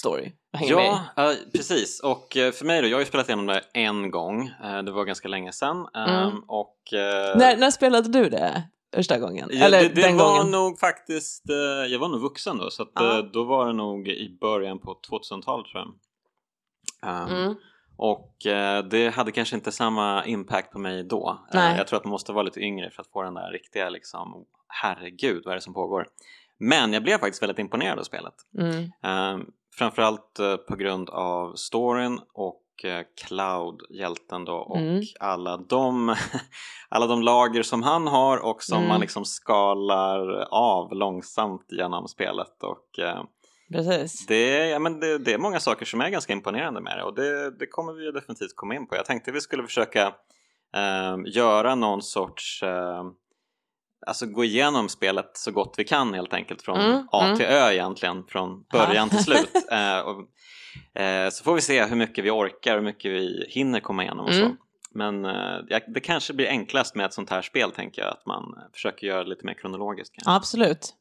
story. 0.02 0.32
Ja, 0.60 1.06
ja, 1.16 1.34
precis. 1.54 2.00
Och 2.00 2.38
eh, 2.38 2.52
för 2.52 2.66
mig 2.66 2.82
då, 2.82 2.88
jag 2.88 2.96
har 2.96 3.02
ju 3.02 3.06
spelat 3.06 3.30
igenom 3.30 3.46
det 3.46 3.62
en 3.74 4.12
gång. 4.12 4.48
Eh, 4.64 4.84
Det 4.84 4.92
var 4.92 5.06
ganska 5.06 5.28
länge 5.28 5.52
sedan. 5.52 5.88
Ehm, 5.96 6.10
Mm. 6.30 6.44
Och, 6.48 6.94
eh, 6.94 7.38
När, 7.38 7.58
när 7.58 7.72
spelade 7.72 8.10
du 8.10 8.30
det? 8.30 8.64
första 8.96 9.18
gången? 9.20 9.50
Ja, 9.52 9.66
Eller 9.66 9.82
det, 9.84 9.90
det 9.90 10.02
den 10.02 10.18
var 10.18 10.38
gången? 10.38 10.52
nog 10.52 10.80
faktiskt, 10.80 11.44
jag 11.90 12.00
var 12.00 12.08
nog 12.08 12.22
vuxen 12.22 12.58
då 12.58 12.70
så 12.70 12.84
eh, 12.84 13.18
då 13.34 13.44
var 13.44 13.68
det 13.68 13.74
nog 13.74 14.08
i 14.08 14.38
början 14.42 14.80
på 14.80 15.00
2000-talet 15.10 15.66
tror 15.72 15.84
jag. 15.84 15.88
Um, 17.28 17.36
Mm. 17.36 17.56
Och 17.98 18.36
det 18.90 19.14
hade 19.16 19.32
kanske 19.32 19.56
inte 19.56 19.72
samma 19.72 20.26
impact 20.26 20.72
på 20.72 20.80
mig 20.80 21.04
då. 21.04 21.40
Nej. 21.54 21.78
jag 21.78 21.88
tror 21.88 21.98
att 21.98 22.06
man 22.06 22.12
måste 22.12 22.32
vara 22.34 22.44
lite 22.44 22.60
yngre 22.60 22.90
för 22.92 23.02
att 23.02 23.08
få 23.08 23.22
den 23.24 23.34
där 23.34 23.52
riktiga 23.52 23.90
liksom, 23.90 24.46
herregud 24.68 25.42
vad 25.46 25.52
är 25.52 25.56
det 25.56 25.62
som 25.62 25.74
pågår? 25.74 26.08
Men 26.60 26.94
jag 26.94 27.04
blev 27.04 27.18
faktiskt 27.18 27.44
väldigt 27.44 27.60
imponerad 27.60 28.00
av 28.00 28.04
spelet. 28.04 28.34
Mm. 28.60 28.76
Um, 29.36 29.52
framförallt 29.76 30.40
eh, 30.40 30.56
på 30.56 30.76
grund 30.76 31.10
av 31.10 31.56
storyn 31.56 32.20
och 32.34 32.62
eh, 32.84 33.06
Cloud, 33.26 33.82
hjälten 33.90 34.46
då 34.46 34.56
och 34.56 34.78
Mm. 34.78 35.02
alla, 35.20 35.58
de, 35.58 36.16
alla 36.90 37.08
de 37.08 37.22
lager 37.22 37.64
som 37.64 37.84
han 37.84 38.08
har 38.08 38.38
och 38.38 38.64
som 38.64 38.78
Mm. 38.78 38.88
man 38.90 39.02
liksom 39.02 39.26
skalar 39.26 40.48
av 40.52 40.94
långsamt 40.94 41.66
genom 41.72 42.08
spelet 42.08 42.64
och 42.64 43.00
eh, 43.00 43.24
Precis. 43.74 44.26
det, 44.28 44.68
ja, 44.70 44.80
men 44.80 45.00
det, 45.00 45.18
det 45.18 45.34
är 45.34 45.38
många 45.38 45.60
saker 45.60 45.86
som 45.86 46.02
är 46.02 46.10
ganska 46.10 46.34
imponerande 46.34 46.82
med 46.82 46.98
det 46.98 47.04
och 47.04 47.16
det, 47.16 47.52
det 47.60 47.68
kommer 47.68 47.94
vi 47.94 48.06
ju 48.06 48.12
definitivt 48.12 48.56
komma 48.56 48.76
in 48.76 48.88
på. 48.88 48.96
Jag 48.96 49.06
tänkte 49.06 49.32
vi 49.32 49.42
skulle 49.42 49.64
försöka 49.64 50.08
eh, 50.76 51.18
göra 51.26 51.76
någon 51.76 52.02
sorts 52.02 52.64
eh, 52.64 53.04
Alltså 54.08 54.26
gå 54.26 54.44
igenom 54.44 54.90
spelet 54.90 55.32
så 55.34 55.52
gott 55.52 55.76
vi 55.78 55.84
kan 55.84 56.14
helt 56.14 56.34
enkelt 56.34 56.62
från 56.62 56.80
Mm, 56.80 57.08
A 57.12 57.26
mm. 57.26 57.38
till 57.38 57.46
Ö 57.46 57.72
egentligen, 57.72 58.24
från 58.28 58.64
början 58.72 59.10
till 59.10 59.24
slut. 59.24 59.52
Eh, 59.72 60.00
och, 60.00 61.02
eh, 61.02 61.30
så 61.30 61.44
får 61.44 61.56
vi 61.56 61.62
se 61.62 61.86
hur 61.86 61.96
mycket 61.96 62.26
vi 62.26 62.30
orkar 62.30 62.72
och 62.72 62.78
hur 62.78 62.86
mycket 62.86 63.12
vi 63.12 63.46
hinner 63.50 63.80
komma 63.80 64.04
igenom 64.04 64.26
och 64.26 64.34
så. 64.34 64.42
Mm. 64.42 64.58
Men 64.94 65.26
eh, 65.26 65.82
det 65.88 66.00
kanske 66.00 66.34
blir 66.34 66.48
enklast 66.48 66.96
med 66.96 67.06
ett 67.06 67.14
sånt 67.14 67.30
här 67.30 67.42
spel 67.42 67.72
tänker 67.72 68.02
jag, 68.02 68.12
att 68.12 68.26
man 68.26 68.44
försöker 68.74 69.08
göra 69.08 69.24
det 69.24 69.30
lite 69.30 69.46
mer 69.46 69.54
kronologiskt. 69.54 70.16
kanske. 70.16 70.32
Absolut. 70.32 70.94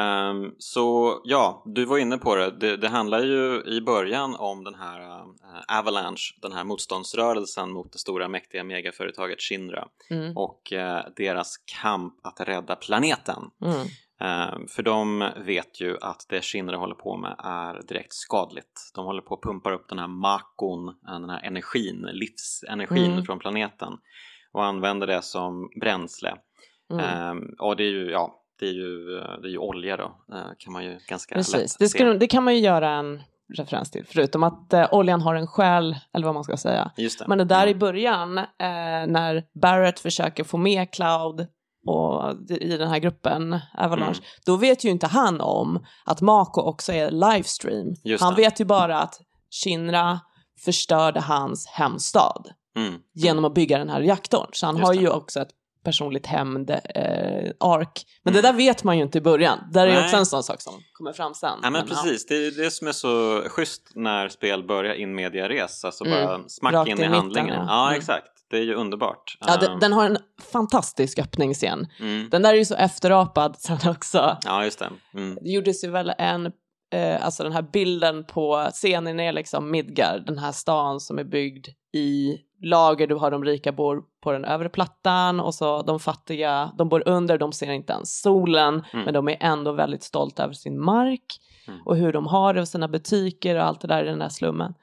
Ehm, 0.00 0.54
så 0.58 1.20
ja, 1.24 1.62
du 1.66 1.84
var 1.84 1.98
inne 1.98 2.18
på 2.18 2.34
det. 2.34 2.50
det. 2.50 2.76
Det 2.76 2.88
handlar 2.88 3.20
ju 3.22 3.62
i 3.66 3.80
början 3.80 4.36
om 4.36 4.64
den 4.64 4.74
här 4.74 5.00
eh, 5.00 5.78
Avalanche, 5.78 6.34
den 6.42 6.52
här 6.52 6.64
motståndsrörelsen 6.64 7.70
mot 7.70 7.92
det 7.92 7.98
stora 7.98 8.28
mäktiga 8.28 8.64
megaföretaget 8.64 9.40
Shinra 9.40 9.88
Mm. 10.10 10.36
och 10.36 10.72
eh, 10.72 11.04
deras 11.16 11.56
kamp 11.82 12.14
att 12.26 12.40
rädda 12.40 12.76
planeten. 12.76 13.42
Mm. 13.64 13.86
Ehm, 14.20 14.66
för 14.68 14.82
de 14.82 15.30
vet 15.36 15.80
ju 15.80 15.96
att 16.00 16.26
det 16.28 16.44
Shinra 16.44 16.76
håller 16.76 16.94
på 16.94 17.16
med 17.16 17.34
är 17.38 17.82
direkt 17.88 18.12
skadligt. 18.14 18.90
De 18.94 19.04
håller 19.06 19.22
på 19.22 19.34
att 19.34 19.42
pumpa 19.42 19.72
upp 19.72 19.88
den 19.88 19.98
här 19.98 20.06
makon, 20.06 20.88
eh, 20.88 20.94
den 21.20 21.30
här 21.30 21.42
energin, 21.42 22.06
livsenergin 22.12 23.12
Mm. 23.12 23.24
från 23.24 23.38
planeten 23.38 23.92
och 24.52 24.64
använder 24.64 25.06
det 25.06 25.22
som 25.22 25.70
bränsle. 25.80 26.36
Mm. 26.92 27.04
Ehm, 27.04 27.54
och 27.58 27.76
det 27.76 27.82
är 27.84 27.90
ju, 27.90 28.10
ja, 28.10 28.39
det 28.60 28.66
är 28.66 28.72
ju, 28.72 29.04
det 29.42 29.48
är 29.48 29.50
ju 29.50 29.58
olja 29.58 29.96
då, 29.96 30.04
eh, 30.36 30.40
kan 30.58 30.72
man 30.72 30.84
ju 30.84 30.98
ganska 31.08 31.34
Precis, 31.34 31.54
lätt 31.54 31.76
det, 31.78 31.88
skulle, 31.88 32.14
det 32.18 32.26
kan 32.26 32.44
man 32.44 32.54
ju 32.54 32.60
göra 32.60 32.90
en 32.90 33.22
referens 33.58 33.90
till, 33.90 34.04
förutom 34.06 34.42
att 34.42 34.72
eh, 34.72 34.88
oljan 34.92 35.20
har 35.20 35.34
en 35.34 35.46
själ, 35.46 35.96
eller 36.12 36.26
vad 36.26 36.34
man 36.34 36.44
ska 36.44 36.56
säga. 36.56 36.90
Det. 36.96 37.26
Men 37.26 37.38
det 37.38 37.44
där 37.44 37.66
i 37.66 37.70
Mm. 37.70 37.78
början, 37.78 38.38
eh, 38.38 38.44
när 39.06 39.44
Barrett 39.60 40.00
försöker 40.00 40.44
få 40.44 40.56
med 40.56 40.90
Cloud 40.92 41.46
och 41.86 42.34
i 42.50 42.76
den 42.76 42.88
här 42.88 42.98
gruppen 42.98 43.58
Avalanche, 43.78 44.10
Mm. 44.20 44.24
då 44.46 44.56
vet 44.56 44.84
ju 44.84 44.88
inte 44.90 45.06
han 45.06 45.40
om 45.40 45.84
att 46.04 46.20
Mako 46.20 46.60
också 46.60 46.92
är 46.92 47.10
livestream. 47.10 47.94
Just 48.04 48.22
Han 48.24 48.34
det. 48.34 48.42
vet 48.42 48.60
ju 48.60 48.64
bara 48.64 48.98
att 49.00 49.20
Shinra 49.64 50.20
förstörde 50.64 51.20
hans 51.20 51.66
hemstad 51.66 52.48
Mm. 52.76 52.94
genom 53.14 53.44
att 53.44 53.54
bygga 53.54 53.78
den 53.78 53.88
här 53.88 54.00
reaktorn. 54.00 54.46
Så 54.52 54.66
han 54.66 54.76
Just 54.76 54.86
har 54.86 54.94
det. 54.94 55.00
ju 55.00 55.08
också 55.08 55.40
ett 55.40 55.50
personligt 55.84 56.26
hämnd 56.26 56.70
eh, 56.70 56.78
ark. 57.60 58.06
Men 58.22 58.34
det 58.34 58.40
där 58.42 58.52
vet 58.52 58.84
man 58.84 58.96
ju 58.96 59.02
inte 59.02 59.18
i 59.18 59.20
början. 59.20 59.58
Där 59.72 59.80
är 59.80 59.86
Mm. 59.86 59.94
Nej. 59.96 60.04
också 60.04 60.16
en 60.16 60.26
sån 60.26 60.42
sak 60.42 60.60
som 60.62 60.74
kommer 60.92 61.12
fram 61.12 61.34
sen. 61.34 61.58
Ja 61.62 61.70
men 61.70 61.86
precis, 61.86 62.26
det 62.26 62.34
är 62.34 62.40
ju 62.40 62.50
det 62.50 62.70
som 62.70 62.88
är 62.88 62.92
så 62.92 63.42
schysst 63.48 63.82
när 63.94 64.28
spel 64.28 64.62
börjar 64.66 64.94
in 64.94 65.14
media 65.14 65.48
res, 65.48 65.84
alltså 65.84 66.04
Mm. 66.04 66.26
bara 66.26 66.48
smack 66.48 66.72
Rakt 66.74 66.90
in 66.90 66.98
i 66.98 67.02
i 67.02 67.08
mitten, 67.08 67.14
handlingen. 67.20 67.54
ja. 67.54 67.64
Ja, 67.68 67.86
Mm. 67.88 67.98
exakt, 67.98 68.26
det 68.50 68.56
är 68.58 68.62
ju 68.62 68.74
underbart. 68.74 69.38
Ja, 69.40 69.56
den, 69.56 69.72
Ehm, 69.72 69.78
den 69.80 69.92
har 69.92 70.06
en 70.06 70.18
fantastisk 70.52 71.18
öppningsscen. 71.18 71.86
mm. 72.00 72.28
Den 72.30 72.42
där 72.42 72.54
är 72.54 72.58
ju 72.58 72.64
så 72.64 72.74
efterapad 72.74 73.56
sen 73.58 73.78
också. 73.90 74.36
Ja, 74.44 74.64
just 74.64 74.78
det. 74.78 74.90
Mm. 75.14 75.38
Det 75.42 75.50
gjordes 75.50 75.84
ju 75.84 75.90
väl 75.90 76.12
en, 76.18 76.52
eh, 76.90 77.24
alltså 77.24 77.42
den 77.42 77.52
här 77.52 77.62
bilden 77.62 78.24
på 78.24 78.68
scenen 78.72 79.20
är 79.20 79.32
liksom 79.32 79.70
Midgard, 79.70 80.26
den 80.26 80.38
här 80.38 80.52
stan 80.52 81.00
som 81.00 81.18
är 81.18 81.24
byggd 81.24 81.66
i 81.92 82.38
lager, 82.62 83.06
du 83.06 83.14
har 83.14 83.30
de 83.30 83.44
rika 83.44 83.72
bor 83.72 84.02
på 84.22 84.32
den 84.32 84.44
övre 84.44 84.68
plattan 84.68 85.40
och 85.40 85.54
så 85.54 85.82
de 85.82 86.00
fattiga, 86.00 86.72
de 86.78 86.88
bor 86.88 87.02
under, 87.08 87.38
de 87.38 87.52
ser 87.52 87.70
inte 87.70 87.92
ens 87.92 88.20
solen, 88.20 88.84
Mm. 88.92 89.04
men 89.04 89.14
de 89.14 89.28
är 89.28 89.36
ändå 89.40 89.72
väldigt 89.72 90.02
stolta 90.02 90.44
över 90.44 90.54
sin 90.54 90.80
mark 90.80 91.24
Mm. 91.68 91.80
och 91.84 91.96
hur 91.96 92.12
de 92.12 92.26
har 92.26 92.54
det 92.54 92.60
och 92.60 92.68
sina 92.68 92.88
butiker 92.88 93.56
och 93.56 93.64
allt 93.64 93.80
det 93.80 93.88
där 93.88 94.04
i 94.04 94.06
den 94.08 94.18
där 94.18 94.28
slummen. 94.28 94.74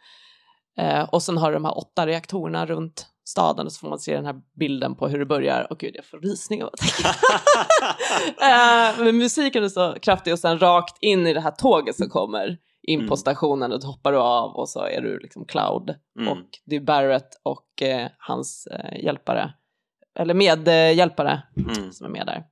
Eh, 0.77 1.03
och 1.03 1.23
sen 1.23 1.37
har 1.37 1.47
du 1.49 1.53
de 1.53 1.65
här 1.65 1.77
åtta 1.77 2.07
reaktorerna 2.07 2.65
runt 2.65 3.07
staden 3.27 3.65
och 3.65 3.71
så 3.71 3.79
får 3.79 3.89
man 3.89 3.99
se 3.99 4.15
den 4.15 4.25
här 4.25 4.35
bilden 4.59 4.95
på 4.95 5.07
hur 5.07 5.19
det 5.19 5.25
börjar. 5.25 5.67
Och 5.71 5.79
gud, 5.79 5.91
jag 5.95 6.05
får 6.05 6.19
rysningar 6.19 6.65
av 6.65 6.73
att. 6.73 6.79
Eh, 8.41 9.03
men 9.03 9.17
musiken 9.17 9.63
är 9.63 9.69
så 9.69 9.93
kraftig 10.01 10.33
och 10.33 10.39
sen 10.39 10.59
rakt 10.59 10.97
in 11.01 11.27
i 11.27 11.33
det 11.33 11.41
här 11.41 11.51
tåget 11.51 11.95
som 11.95 12.09
kommer 12.09 12.57
in 12.87 12.99
Mm. 12.99 13.09
på 13.09 13.17
stationen 13.17 13.71
och 13.73 13.83
hoppar 13.83 14.11
du 14.11 14.17
av 14.17 14.55
och 14.55 14.69
så 14.69 14.79
är 14.85 15.01
du 15.01 15.19
liksom 15.19 15.45
Cloud 15.45 15.95
Mm. 16.19 16.31
och 16.31 16.45
det 16.65 16.75
är 16.75 16.79
Barrett 16.79 17.29
och 17.43 17.81
eh, 17.81 18.07
hans 18.17 18.67
eh, 18.67 19.03
hjälpare, 19.03 19.53
eller 20.19 20.33
medhjälpare 20.33 21.41
Mm. 21.57 21.91
som 21.91 22.05
är 22.05 22.11
med 22.11 22.25
där. 22.25 22.43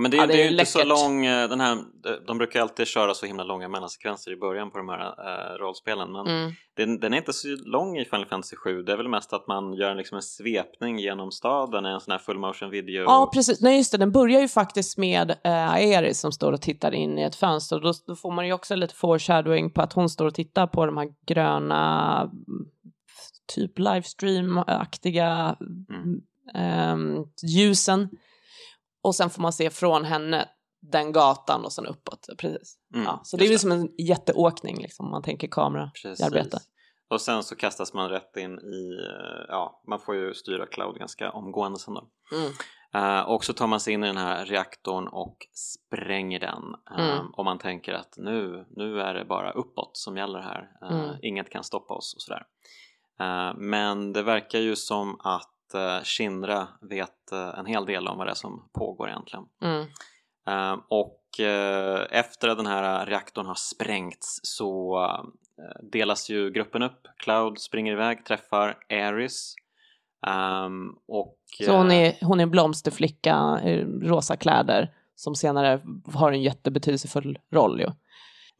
Ja, 0.00 0.02
men 0.02 0.10
det, 0.10 0.16
Ja, 0.16 0.22
är- 0.22 0.26
det 0.26 0.32
det 0.32 0.42
är 0.42 0.44
ju 0.44 0.50
inte 0.52 0.66
så 0.66 0.78
läckert. 0.78 0.88
lång, 0.88 1.26
eh, 1.26 1.48
den 1.48 1.60
här, 1.60 1.78
de- 2.26 2.38
brukar 2.38 2.60
alltid 2.60 2.86
köra 2.86 3.14
så 3.14 3.26
himla 3.26 3.44
långa 3.44 3.68
mellansekvenser 3.68 4.30
i 4.32 4.36
början 4.36 4.70
på 4.70 4.78
de 4.78 4.88
här 4.88 5.00
eh, 5.00 5.58
rollspelen 5.58 6.12
men 6.12 6.26
Mm. 6.26 6.52
den, 6.76 7.00
den 7.00 7.12
är 7.14 7.18
inte 7.18 7.32
så 7.32 7.48
lång 7.64 7.96
i 7.98 8.04
Final 8.04 8.26
Fantasy 8.26 8.56
7, 8.56 8.82
det 8.82 8.92
är 8.92 8.96
väl 8.96 9.08
mest 9.08 9.32
att 9.32 9.46
man 9.46 9.74
gör 9.74 9.94
liksom 9.94 10.16
en 10.16 10.22
svepning 10.22 10.98
genom 10.98 11.30
staden, 11.32 11.84
en 11.84 12.00
sån 12.00 12.12
här 12.12 12.18
full 12.18 12.38
motion 12.38 12.70
video. 12.70 13.02
Ja, 13.02 13.30
precis. 13.34 13.60
Nej, 13.60 13.76
just 13.76 13.92
det. 13.92 13.98
Den 13.98 14.12
börjar 14.12 14.40
ju 14.40 14.48
faktiskt 14.48 14.98
med 14.98 15.30
eh, 15.44 15.70
Aeris 15.72 16.20
som 16.20 16.32
står 16.32 16.52
och 16.52 16.62
tittar 16.62 16.94
in 16.94 17.18
i 17.18 17.22
ett 17.22 17.36
fönster. 17.36 17.76
Och 17.76 17.82
Då, 17.82 17.92
då 18.06 18.16
får 18.16 18.30
man 18.32 18.46
ju 18.46 18.52
också 18.52 18.74
lite 18.76 18.94
foreshadowing 18.94 19.70
på 19.72 19.82
att 19.82 19.92
hon 19.92 20.08
står 20.08 20.26
och 20.26 20.34
tittar 20.34 20.66
på 20.66 20.86
de 20.86 20.96
här 20.96 21.08
gröna, 21.26 22.30
typ 23.54 23.78
livestream-aktiga 23.78 25.56
Mm. 25.90 26.20
ehm, 26.54 27.24
ljusen. 27.42 28.08
Och 29.02 29.14
sen 29.14 29.30
får 29.30 29.42
man 29.42 29.52
se 29.52 29.70
från 29.70 30.04
henne 30.04 30.48
den 30.82 31.12
gatan 31.12 31.64
och 31.64 31.72
sen 31.72 31.86
uppåt. 31.86 32.26
Precis. 32.38 32.78
Mm, 32.94 33.06
ja, 33.06 33.20
så 33.24 33.36
det 33.36 33.44
är 33.46 33.50
ju 33.50 33.58
som 33.58 33.72
en 33.72 33.88
jätteåkning, 33.98 34.82
liksom, 34.82 35.06
om 35.06 35.10
man 35.10 35.22
tänker 35.22 35.48
kamera. 35.48 35.90
Precis. 36.02 36.20
i 36.20 36.24
arbete. 36.24 36.58
Och 37.08 37.20
sen 37.20 37.42
så 37.42 37.56
kastas 37.56 37.94
man 37.94 38.08
rätt 38.10 38.36
in 38.36 38.58
i, 38.58 38.92
eh, 38.92 39.44
ja, 39.48 39.82
man 39.86 40.00
får 40.00 40.14
ju 40.14 40.34
styra 40.34 40.66
Cloud 40.66 40.98
ganska 40.98 41.30
omgående 41.30 41.78
sen 41.78 41.94
då. 41.94 42.08
Mm. 42.32 42.52
Eh, 42.94 43.20
och 43.22 43.44
så 43.44 43.52
tar 43.52 43.66
man 43.66 43.80
sig 43.80 43.94
in 43.94 44.04
i 44.04 44.06
den 44.06 44.16
här 44.16 44.44
reaktorn 44.46 45.08
och 45.08 45.36
spränger 45.54 46.40
den. 46.40 46.62
Eh, 46.98 47.10
Mm. 47.12 47.26
Och 47.30 47.44
man 47.44 47.58
tänker 47.58 47.92
att 47.92 48.14
nu, 48.16 48.66
nu 48.70 49.00
är 49.00 49.14
det 49.14 49.24
bara 49.24 49.52
uppåt 49.52 49.90
som 49.96 50.16
gäller 50.16 50.40
här. 50.40 50.70
Eh, 50.82 51.00
Mm. 51.04 51.16
Inget 51.22 51.50
kan 51.50 51.64
stoppa 51.64 51.94
oss 51.94 52.14
och 52.14 52.22
sådär. 52.22 52.46
Men 53.56 54.12
det 54.12 54.22
verkar 54.22 54.58
ju 54.58 54.76
som 54.76 55.20
att 55.20 55.50
uh, 55.74 56.02
Shinra 56.02 56.68
vet 56.80 57.32
eh, 57.32 57.58
en 57.58 57.66
hel 57.66 57.86
del 57.86 58.08
om 58.08 58.18
vad 58.18 58.26
det 58.26 58.30
är 58.30 58.34
som 58.34 58.68
pågår 58.72 59.08
egentligen. 59.08 59.44
Mm. 59.62 59.86
Eh, 60.48 60.78
och 60.88 61.40
eh, 61.40 62.06
efter 62.10 62.48
att 62.48 62.56
den 62.56 62.66
här 62.66 63.06
reaktorn 63.06 63.46
har 63.46 63.54
sprängts 63.54 64.40
så 64.42 64.98
eh, 65.58 65.84
delas 65.92 66.30
ju 66.30 66.50
gruppen 66.50 66.82
upp. 66.82 67.08
Cloud 67.16 67.58
springer 67.58 67.92
iväg, 67.92 68.24
träffar 68.24 68.78
Ares. 68.90 69.54
Ehm, 70.26 70.94
och, 71.08 71.38
Så 71.66 71.76
hon 71.76 71.90
eh, 71.90 71.96
är, 71.96 72.26
hon 72.26 72.40
är 72.40 72.42
en 72.42 72.50
blomsterflicka 72.50 73.60
i 73.64 73.84
rosa 73.84 74.36
kläder 74.36 74.94
som 75.14 75.34
senare 75.34 75.80
har 76.04 76.32
en 76.32 76.42
jättebetydelsefull 76.42 77.38
roll 77.50 77.80
ju. 77.80 77.90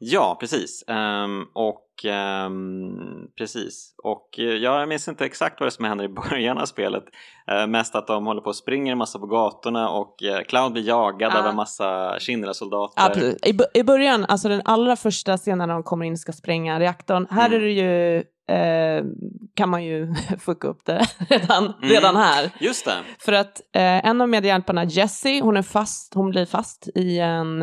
Ja, 0.03 0.37
precis. 0.39 0.83
Ehm, 0.87 1.43
och 1.53 2.05
ehm, 2.05 3.27
precis. 3.37 3.95
Och 4.03 4.39
eh, 4.39 4.45
ja, 4.45 4.79
jag 4.79 4.89
minns 4.89 5.07
inte 5.07 5.25
exakt 5.25 5.59
vad 5.59 5.65
det 5.67 5.69
är 5.69 5.71
som 5.71 5.85
händer 5.85 6.05
i 6.05 6.07
början 6.29 6.57
av 6.57 6.65
spelet. 6.65 7.03
Uh, 7.51 7.67
mest 7.67 7.95
att 7.95 8.07
de 8.07 8.25
håller 8.25 8.41
på 8.41 8.47
och 8.47 8.55
springer 8.55 8.91
en 8.91 8.97
massa 8.97 9.19
på 9.19 9.25
gatorna 9.25 9.89
och 9.89 10.23
eh, 10.23 10.41
Cloud 10.43 10.71
blir 10.73 10.87
jagad 10.87 11.31
Ja. 11.35 11.39
av 11.39 11.45
en 11.45 11.55
massa 11.55 12.19
Shinra-soldater. 12.19 13.03
Ja, 13.03 13.09
precis. 13.13 13.37
I, 13.45 13.79
I 13.79 13.83
början, 13.83 14.25
alltså 14.25 14.49
den 14.49 14.61
allra 14.65 14.95
första 14.95 15.37
scenen 15.37 15.67
när 15.67 15.73
de 15.75 15.83
kommer 15.83 16.05
in 16.05 16.13
och 16.13 16.19
ska 16.19 16.31
spränga 16.31 16.79
reaktorn, 16.79 17.27
här 17.29 17.45
Mm. 17.49 17.57
är 17.61 17.65
det 17.65 17.71
ju, 17.71 18.17
eh, 18.57 19.03
kan 19.55 19.69
man 19.69 19.83
ju 19.85 20.13
fucka 20.39 20.67
upp 20.67 20.85
det 20.85 21.05
redan, 21.29 21.63
Mm. 21.65 21.89
redan 21.89 22.15
här. 22.15 22.49
Just 22.59 22.85
det. 22.85 22.97
För 23.19 23.33
att 23.33 23.61
eh, 23.75 24.05
en 24.05 24.21
av 24.21 24.29
medhjälparna, 24.29 24.83
Jessie, 24.83 25.41
hon 25.41 25.57
är 25.57 25.61
fast, 25.61 26.13
hon 26.13 26.29
blir 26.29 26.45
fast 26.45 26.87
i 26.95 27.19
en, 27.19 27.61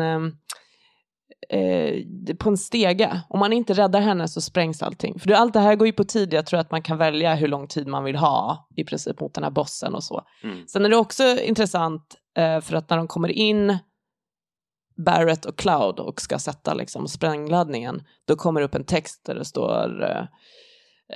eh, 1.49 2.35
på 2.39 2.49
en 2.49 2.57
stege. 2.57 3.21
Om 3.29 3.39
man 3.39 3.53
inte 3.53 3.73
räddar 3.73 4.01
henne 4.01 4.27
så 4.27 4.41
sprängs 4.41 4.83
allting. 4.83 5.19
För 5.19 5.31
allt 5.31 5.53
det 5.53 5.59
här 5.59 5.75
går 5.75 5.87
ju 5.87 5.93
på 5.93 6.03
tid, 6.03 6.33
jag 6.33 6.45
tror 6.45 6.59
att 6.59 6.71
man 6.71 6.81
kan 6.81 6.97
välja 6.97 7.35
hur 7.35 7.47
lång 7.47 7.67
tid 7.67 7.87
man 7.87 8.03
vill 8.03 8.15
ha 8.15 8.67
i 8.75 8.83
princip 8.83 9.19
mot 9.19 9.33
den 9.33 9.43
här 9.43 9.51
bossen 9.51 9.95
och 9.95 10.03
så. 10.03 10.21
Mm. 10.43 10.67
Sen 10.67 10.85
är 10.85 10.89
det 10.89 10.97
också 10.97 11.23
intressant 11.41 12.15
Eh, 12.39 12.61
för 12.61 12.75
att 12.75 12.89
när 12.89 12.97
de 12.97 13.07
kommer 13.07 13.29
in, 13.29 13.77
Barrett 15.05 15.45
och 15.45 15.57
Cloud, 15.57 15.99
och 15.99 16.21
ska 16.21 16.39
sätta 16.39 16.73
liksom 16.73 17.07
sprängladdningen, 17.07 18.03
då 18.25 18.35
kommer 18.35 18.61
det 18.61 18.65
upp 18.65 18.75
en 18.75 18.83
text 18.83 19.25
där 19.25 19.35
det 19.35 19.45
står 19.45 20.03
eh, 20.03 20.25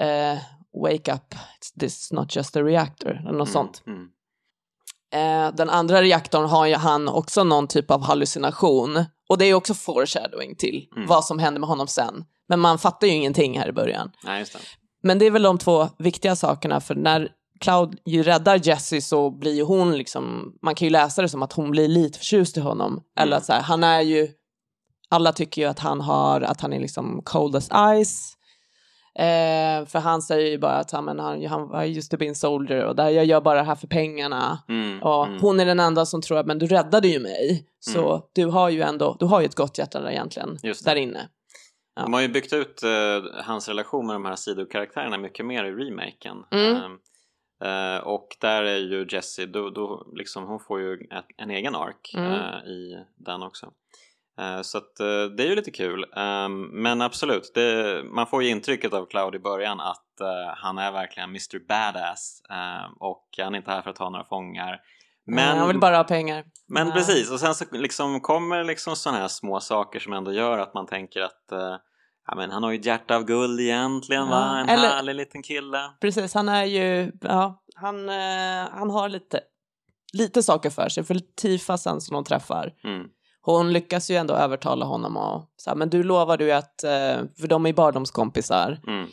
eh, 0.08 0.40
Wake 0.84 1.14
up, 1.14 1.36
this 1.80 2.00
is 2.00 2.12
not 2.12 2.36
just 2.36 2.56
a 2.56 2.62
reactor, 2.62 3.12
eller 3.12 3.38
något 3.38 3.50
sånt. 3.50 3.84
Mm. 3.88 4.08
Eh, 5.14 5.56
den 5.56 5.70
andra 5.70 6.02
reaktorn 6.02 6.46
har 6.46 6.66
ju 6.66 6.76
han 6.76 7.08
också 7.08 7.44
någon 7.44 7.68
typ 7.68 7.92
av 7.92 8.02
hallucination. 8.04 9.06
Och 9.30 9.38
det 9.38 9.46
är 9.46 9.54
också 9.54 9.74
foreshadowing 9.74 10.56
till 10.56 10.88
Mm. 10.96 11.08
vad 11.08 11.26
som 11.26 11.40
händer 11.40 11.60
med 11.60 11.70
honom 11.70 11.88
sen. 11.88 12.26
Men 12.50 12.60
man 12.60 12.80
fattar 12.80 13.08
ju 13.08 13.14
ingenting 13.14 13.60
här 13.60 13.68
i 13.68 13.72
början. 13.72 14.12
Nej, 14.24 14.46
det. 14.54 14.60
Men 15.04 15.20
det 15.20 15.26
är 15.26 15.32
väl 15.32 15.44
de 15.44 15.58
två 15.58 15.90
viktiga 15.98 16.36
sakerna, 16.36 16.82
för 16.82 16.96
när 16.96 17.30
Cloud 17.60 17.98
ju 18.06 18.24
räddar 18.24 18.60
Jessie 18.68 19.02
så 19.02 19.30
blir 19.30 19.54
ju 19.54 19.64
hon 19.64 19.98
liksom, 19.98 20.54
man 20.62 20.76
kan 20.76 20.86
ju 20.86 20.90
läsa 20.90 21.22
det 21.22 21.30
som 21.30 21.44
att 21.44 21.54
hon 21.54 21.72
blir 21.72 21.88
lite 21.88 22.18
förtjust 22.20 22.58
i 22.58 22.60
honom. 22.60 23.02
Eller 23.20 23.38
att 23.38 23.46
så 23.46 23.54
här, 23.54 23.62
han 23.62 23.84
är 23.84 24.02
ju, 24.02 24.28
alla 25.10 25.32
tycker 25.32 25.62
ju 25.62 25.68
att 25.68 25.80
han 25.80 26.02
har, 26.02 26.42
att 26.42 26.62
han 26.62 26.74
är 26.74 26.80
liksom 26.80 27.22
cold 27.24 27.56
as 27.56 27.70
ice. 28.06 28.38
Eh, 29.20 29.86
för 29.86 30.00
han 30.00 30.22
säger 30.22 30.52
ju 30.52 30.58
bara 30.58 30.74
att 30.76 30.92
han, 30.92 31.20
han, 31.20 31.46
han 31.46 31.68
var 31.68 31.84
used 31.84 32.10
to 32.10 32.18
be 32.18 32.32
a 32.32 32.34
soldier 32.34 32.86
och 32.86 32.96
där 32.96 33.10
jag 33.10 33.26
gör 33.26 33.42
bara 33.42 33.56
det 33.60 33.66
här 33.66 33.76
för 33.76 33.88
pengarna. 33.88 34.60
Mm. 34.70 35.04
Och 35.04 35.26
mm. 35.28 35.42
hon 35.42 35.60
är 35.60 35.66
den 35.66 35.80
enda 35.80 36.06
som 36.06 36.22
tror 36.22 36.38
att 36.38 36.46
men 36.46 36.60
du 36.60 36.68
räddade 36.68 37.08
ju 37.08 37.20
mig. 37.20 37.68
Så 37.80 38.10
Mm. 38.14 38.22
du 38.34 38.46
har 38.46 38.70
ju 38.70 38.82
ändå, 38.82 39.16
du 39.20 39.26
har 39.26 39.40
ju 39.42 39.46
ett 39.46 39.56
gott 39.56 39.78
hjärta 39.78 40.02
där 40.02 40.10
egentligen, 40.10 40.58
Just 40.64 40.86
där 40.86 40.96
inne. 40.96 41.30
Ja. 41.96 42.02
De 42.02 42.14
har 42.14 42.22
ju 42.22 42.28
byggt 42.28 42.54
ut 42.54 42.84
eh, 42.84 42.90
hans 43.44 43.68
relation 43.68 44.08
med 44.08 44.16
de 44.16 44.26
här 44.26 44.36
sidokaraktärerna 44.36 45.18
mycket 45.18 45.46
mer 45.46 45.64
i 45.64 45.72
remaken. 45.72 46.38
Mm. 46.52 46.76
Ehm, 46.76 47.00
eh, 47.64 48.04
och 48.04 48.28
där 48.42 48.64
är 48.64 48.78
ju 48.78 49.08
Jessie, 49.10 49.46
då, 49.46 49.70
då 49.70 50.08
liksom, 50.16 50.44
hon 50.44 50.60
får 50.60 50.80
ju 50.82 50.94
ett, 50.94 51.26
en 51.38 51.50
egen 51.52 51.76
ark 51.76 52.14
Mm. 52.18 52.32
eh, 52.32 52.64
i 52.66 53.06
den 53.16 53.44
också. 53.44 53.72
Eh, 54.40 54.62
så 54.62 54.78
att 54.78 55.00
eh, 55.00 55.24
det 55.38 55.44
är 55.44 55.48
ju 55.48 55.56
lite 55.56 55.72
kul. 55.72 56.06
Ehm, 56.16 56.62
men 56.62 57.02
absolut, 57.02 57.52
det, 57.56 58.02
man 58.06 58.28
får 58.28 58.44
ju 58.44 58.50
intrycket 58.50 58.94
av 58.94 59.06
Cloud 59.06 59.36
i 59.36 59.40
början 59.40 59.80
att 59.80 60.22
eh, 60.22 60.54
han 60.56 60.78
är 60.78 60.92
verkligen 60.92 61.30
Mr 61.30 61.68
Badass 61.68 62.42
ehm, 62.50 62.92
och 63.00 63.28
han 63.38 63.54
är 63.54 63.58
inte 63.58 63.72
här 63.72 63.82
för 63.82 63.90
att 63.90 63.96
ta 63.96 64.10
några 64.10 64.26
fångar. 64.26 64.80
Men, 65.26 65.58
han 65.58 65.68
vill 65.68 65.80
bara 65.80 65.98
ha 65.98 66.04
pengar. 66.04 66.46
men 66.68 66.88
Ja. 66.88 66.94
precis, 66.94 67.32
och 67.32 67.40
sen 67.40 67.56
så 67.56 67.66
liksom 67.72 68.20
kommer 68.22 68.64
liksom 68.64 68.96
sådana 68.96 69.20
här 69.20 69.28
små 69.28 69.60
saker 69.60 70.00
som 70.00 70.14
ändå 70.14 70.32
gör 70.34 70.58
att 70.60 70.74
man 70.74 70.86
tänker 70.88 71.22
att 71.22 71.44
ja, 72.28 72.36
men 72.36 72.52
han 72.52 72.64
har 72.64 72.72
ju 72.72 72.80
ett 72.80 72.86
hjärta 72.86 73.16
av 73.16 73.24
guld 73.26 73.60
egentligen 73.60 74.28
va, 74.30 74.36
Ja, 74.54 74.58
en 74.60 74.70
eller- 74.70 74.88
härlig 74.90 75.16
liten 75.16 75.44
kille. 75.44 75.92
Precis, 76.02 76.34
han 76.34 76.50
är 76.50 76.64
ju, 76.66 77.12
ja, 77.22 77.64
han, 77.76 78.10
han 78.72 78.90
har 78.90 79.10
lite, 79.10 79.40
lite 80.14 80.44
saker 80.44 80.70
för 80.70 80.90
sig. 80.90 81.04
För 81.04 81.20
Tifa 81.42 81.78
sen 81.78 82.02
som 82.02 82.14
de 82.14 82.24
träffar, 82.24 82.74
Mm. 82.84 83.08
Hon 83.46 83.74
lyckas 83.74 84.12
ju 84.12 84.16
ändå 84.16 84.34
övertala 84.34 84.86
honom 84.86 85.18
och 85.18 85.46
så 85.56 85.70
här, 85.70 85.78
men 85.78 85.90
du 85.90 86.04
lovade 86.04 86.44
ju 86.44 86.52
att, 86.52 86.84
eh, 86.84 87.18
för 87.40 87.48
de 87.48 87.66
är 87.66 87.70
ju 87.70 87.74
barndomskompisar, 87.76 88.80
Mm. 88.88 89.08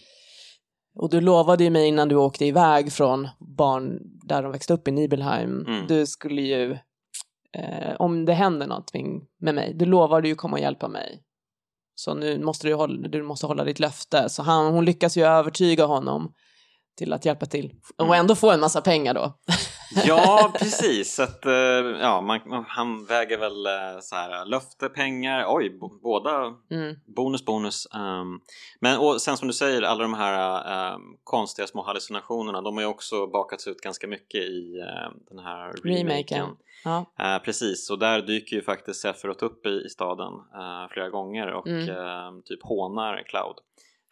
och 0.98 1.10
du 1.10 1.20
lovade 1.20 1.64
ju 1.64 1.70
mig 1.70 1.86
innan 1.88 2.08
du 2.08 2.16
åkte 2.16 2.44
iväg 2.44 2.92
från 2.92 3.28
barn 3.56 3.98
där 4.26 4.42
de 4.42 4.52
växte 4.52 4.72
upp 4.74 4.88
i 4.88 4.90
Nibelheim, 4.90 5.64
Mm. 5.66 5.86
du 5.86 6.06
skulle 6.06 6.42
ju, 6.42 6.72
eh, 7.58 7.94
om 7.98 8.24
det 8.24 8.32
händer 8.32 8.66
någonting 8.66 9.22
med 9.40 9.54
mig, 9.54 9.74
du 9.74 9.84
lovade 9.84 10.28
ju 10.28 10.34
komma 10.34 10.56
och 10.56 10.60
hjälpa 10.62 10.88
mig. 10.88 11.22
Så 11.94 12.14
nu 12.14 12.38
måste 12.44 12.66
du, 12.68 12.74
hålla, 12.74 13.08
du 13.08 13.22
måste 13.22 13.46
hålla 13.46 13.64
ditt 13.64 13.78
löfte. 13.80 14.28
Så 14.28 14.42
han, 14.42 14.72
hon 14.72 14.84
lyckas 14.84 15.16
ju 15.16 15.24
övertyga 15.24 15.84
honom 15.86 16.32
till 16.98 17.12
att 17.12 17.24
hjälpa 17.24 17.46
till. 17.46 17.72
Och 17.98 18.04
Mm. 18.06 18.20
ändå 18.20 18.34
få 18.34 18.50
en 18.50 18.60
massa 18.60 18.80
pengar 18.80 19.14
då. 19.14 19.34
Ja, 20.06 20.52
precis. 20.58 21.20
Att, 21.20 21.46
eh, 21.46 21.52
ja, 22.00 22.20
man, 22.20 22.64
han 22.68 23.04
väger 23.04 23.38
väl 23.38 23.66
eh, 23.66 24.00
så 24.00 24.16
här 24.16 24.46
löfte, 24.46 24.88
pengar, 24.88 25.44
oj, 25.48 25.78
båda 26.02 26.54
Mm. 26.70 26.96
bonus, 27.16 27.44
bonus. 27.44 27.86
ehm. 27.94 28.40
men 28.80 28.98
och 28.98 29.20
sen 29.20 29.36
som 29.36 29.48
du 29.48 29.54
säger, 29.54 29.82
alla 29.82 30.02
de 30.02 30.14
här 30.14 30.62
ehm, 30.94 31.00
konstiga 31.24 31.66
små 31.66 31.82
hallucinationerna, 31.82 32.60
de 32.60 32.74
har 32.76 32.82
ju 32.82 32.88
också 32.88 33.26
bakats 33.26 33.66
ut 33.66 33.80
ganska 33.80 34.06
mycket 34.06 34.40
i 34.42 34.78
eh, 34.78 35.10
den 35.30 35.38
här 35.38 35.72
remaken. 35.84 36.06
Remaken. 36.08 36.46
Ja. 36.84 37.04
Eh, 37.20 37.42
precis, 37.42 37.90
och 37.90 37.98
där 37.98 38.22
dyker 38.22 38.56
ju 38.56 38.62
faktiskt 38.62 39.00
Sephiroth 39.00 39.44
upp 39.44 39.66
i, 39.66 39.82
i 39.86 39.88
staden 39.88 40.32
eh, 40.54 40.88
flera 40.90 41.08
gånger 41.08 41.52
och 41.52 41.68
Mm. 41.68 41.88
eh, 41.88 42.42
typ 42.44 42.62
hånar 42.62 43.22
Cloud. 43.26 43.56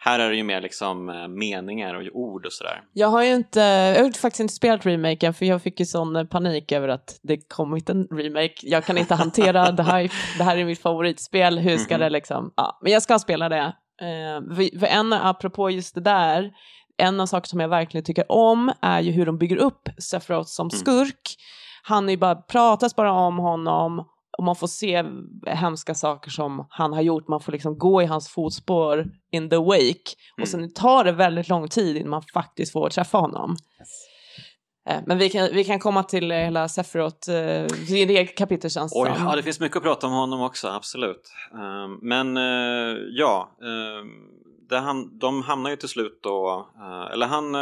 Här 0.01 0.19
är 0.19 0.31
det 0.31 0.37
ju 0.37 0.43
mer 0.43 0.61
liksom 0.61 1.09
eh, 1.09 1.29
meningar 1.29 1.95
och 1.95 2.03
ord 2.13 2.47
och 2.47 2.53
sådär. 2.53 2.83
Jag 2.93 3.09
har 3.09 3.23
ju 3.25 3.35
inte, 3.35 3.61
jag 3.61 4.05
har 4.05 4.11
faktiskt 4.21 4.41
inte 4.41 4.55
spelat 4.55 4.87
remaken 4.87 5.35
för 5.35 5.45
jag 5.47 5.63
fick 5.63 5.81
ju 5.81 5.87
sån 5.87 6.17
eh, 6.17 6.25
panik 6.25 6.73
över 6.73 6.89
att 6.89 7.19
det 7.23 7.49
kommit 7.49 7.91
en 7.91 8.05
remake. 8.07 8.55
Jag 8.63 8.85
kan 8.85 8.99
inte 8.99 9.15
hantera 9.15 9.71
det 9.73 9.83
här, 9.93 10.11
det 10.39 10.45
här 10.45 10.57
är 10.57 10.65
mitt 10.65 10.83
favoritspel, 10.83 11.59
hur 11.59 11.77
ska 11.77 11.95
Mhm. 11.95 12.01
det 12.01 12.11
liksom, 12.11 12.53
ja, 12.57 12.79
men 12.83 12.93
jag 12.93 13.03
ska 13.03 13.19
spela 13.19 13.49
det. 13.49 13.73
Eh, 14.01 14.55
för- 14.57 14.79
för 14.79 14.87
en, 14.87 15.13
apropå 15.13 15.71
just 15.71 15.95
det 15.95 16.01
där, 16.01 16.51
en 16.97 17.21
av 17.21 17.27
sakerna 17.27 17.47
som 17.47 17.61
jag 17.61 17.69
verkligen 17.69 18.05
tycker 18.05 18.33
om 18.33 18.73
är 18.83 19.01
ju 19.01 19.13
hur 19.13 19.27
de 19.27 19.39
bygger 19.39 19.57
upp 19.57 19.89
Sephiroth 19.99 20.49
som 20.49 20.65
Mm. 20.73 20.79
skurk. 20.81 21.37
Han 21.83 22.09
är 22.09 22.11
ju 22.13 22.17
bara, 22.17 22.35
pratas 22.35 22.97
bara 22.97 23.13
om 23.13 23.39
honom 23.39 24.05
och 24.39 24.45
man 24.45 24.57
får 24.57 24.67
se 24.67 25.05
hemska 25.47 25.95
saker 25.95 26.31
som 26.31 26.67
han 26.71 26.93
har 26.93 27.03
gjort. 27.03 27.29
Man 27.29 27.41
får 27.41 27.53
liksom 27.53 27.79
gå 27.79 28.03
i 28.03 28.07
hans 28.07 28.29
fotspår 28.29 29.07
in 29.31 29.51
the 29.51 29.57
wake. 29.57 29.85
Mm. 30.37 30.43
Och 30.43 30.49
sen 30.49 30.73
tar 30.73 31.05
det 31.05 31.13
väldigt 31.13 31.49
lång 31.49 31.69
tid 31.69 31.97
innan 31.97 32.11
man 32.11 32.23
faktiskt 32.23 32.73
får 32.73 32.91
träffa 32.91 33.19
honom. 33.19 33.57
Eh, 34.89 35.01
Men 35.07 35.19
vi 35.19 35.31
kan, 35.31 35.49
vi 35.53 35.65
kan 35.65 35.79
komma 35.79 36.03
till 36.03 36.31
eh, 36.31 36.37
hela 36.37 36.69
Sephiroth, 36.69 37.31
eh, 37.31 37.67
det 37.89 38.19
är 38.19 38.37
kapitel 38.37 38.71
känns 38.71 38.93
Oj, 38.95 39.11
ja, 39.19 39.37
det 39.37 39.43
finns 39.43 39.61
mycket 39.61 39.77
att 39.77 39.83
prata 39.83 40.07
om 40.07 40.13
honom 40.13 40.41
också, 40.43 40.69
absolut. 40.69 41.33
Ehm, 41.55 41.99
men 42.03 42.37
ja, 43.17 43.57
ham- 44.71 45.19
de 45.21 45.43
hamnar 45.43 45.71
ju 45.71 45.77
till 45.77 45.89
slut 45.89 46.21
då, 46.23 46.69
eller 47.13 47.27
han, 47.27 47.53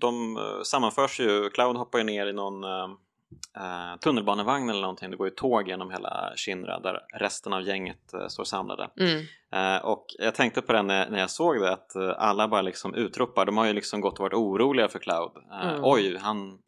de 0.00 0.38
sammanförs 0.64 1.20
ju, 1.20 1.50
Cloud 1.50 1.76
hoppar 1.76 1.98
ju 1.98 2.04
ner 2.04 2.26
i 2.26 2.32
någon 2.32 2.64
uh, 3.56 3.98
tunnelbanevagn 4.00 4.70
eller 4.70 4.80
någonting, 4.80 5.10
det 5.10 5.16
går 5.16 5.26
ju 5.26 5.34
tåg 5.34 5.68
genom 5.68 5.90
hela 5.90 6.32
Shinra 6.36 6.80
där 6.80 7.00
resten 7.14 7.52
av 7.52 7.62
gänget 7.62 8.14
uh, 8.14 8.28
står 8.28 8.44
samlade. 8.44 8.90
Mm. 9.00 9.24
Eh, 9.54 9.84
och 9.84 10.06
jag 10.18 10.34
tänkte 10.34 10.62
på 10.62 10.72
det 10.72 10.82
när, 10.82 11.10
när 11.10 11.18
jag 11.18 11.30
såg 11.30 11.60
det 11.60 11.72
att 11.72 11.96
eh, 11.96 12.12
alla 12.18 12.48
bara 12.48 12.62
liksom 12.62 12.94
utropar, 12.94 13.46
de 13.46 13.56
har 13.56 13.66
ju 13.66 13.72
liksom 13.72 14.00
gått 14.00 14.12
och 14.18 14.22
varit 14.22 14.34
oroliga 14.34 14.88
för 14.88 14.98
Cloud. 14.98 15.32
Eh, 15.52 15.68
Mm. 15.68 15.80
Oj, 15.84 16.18
han, 16.18 16.58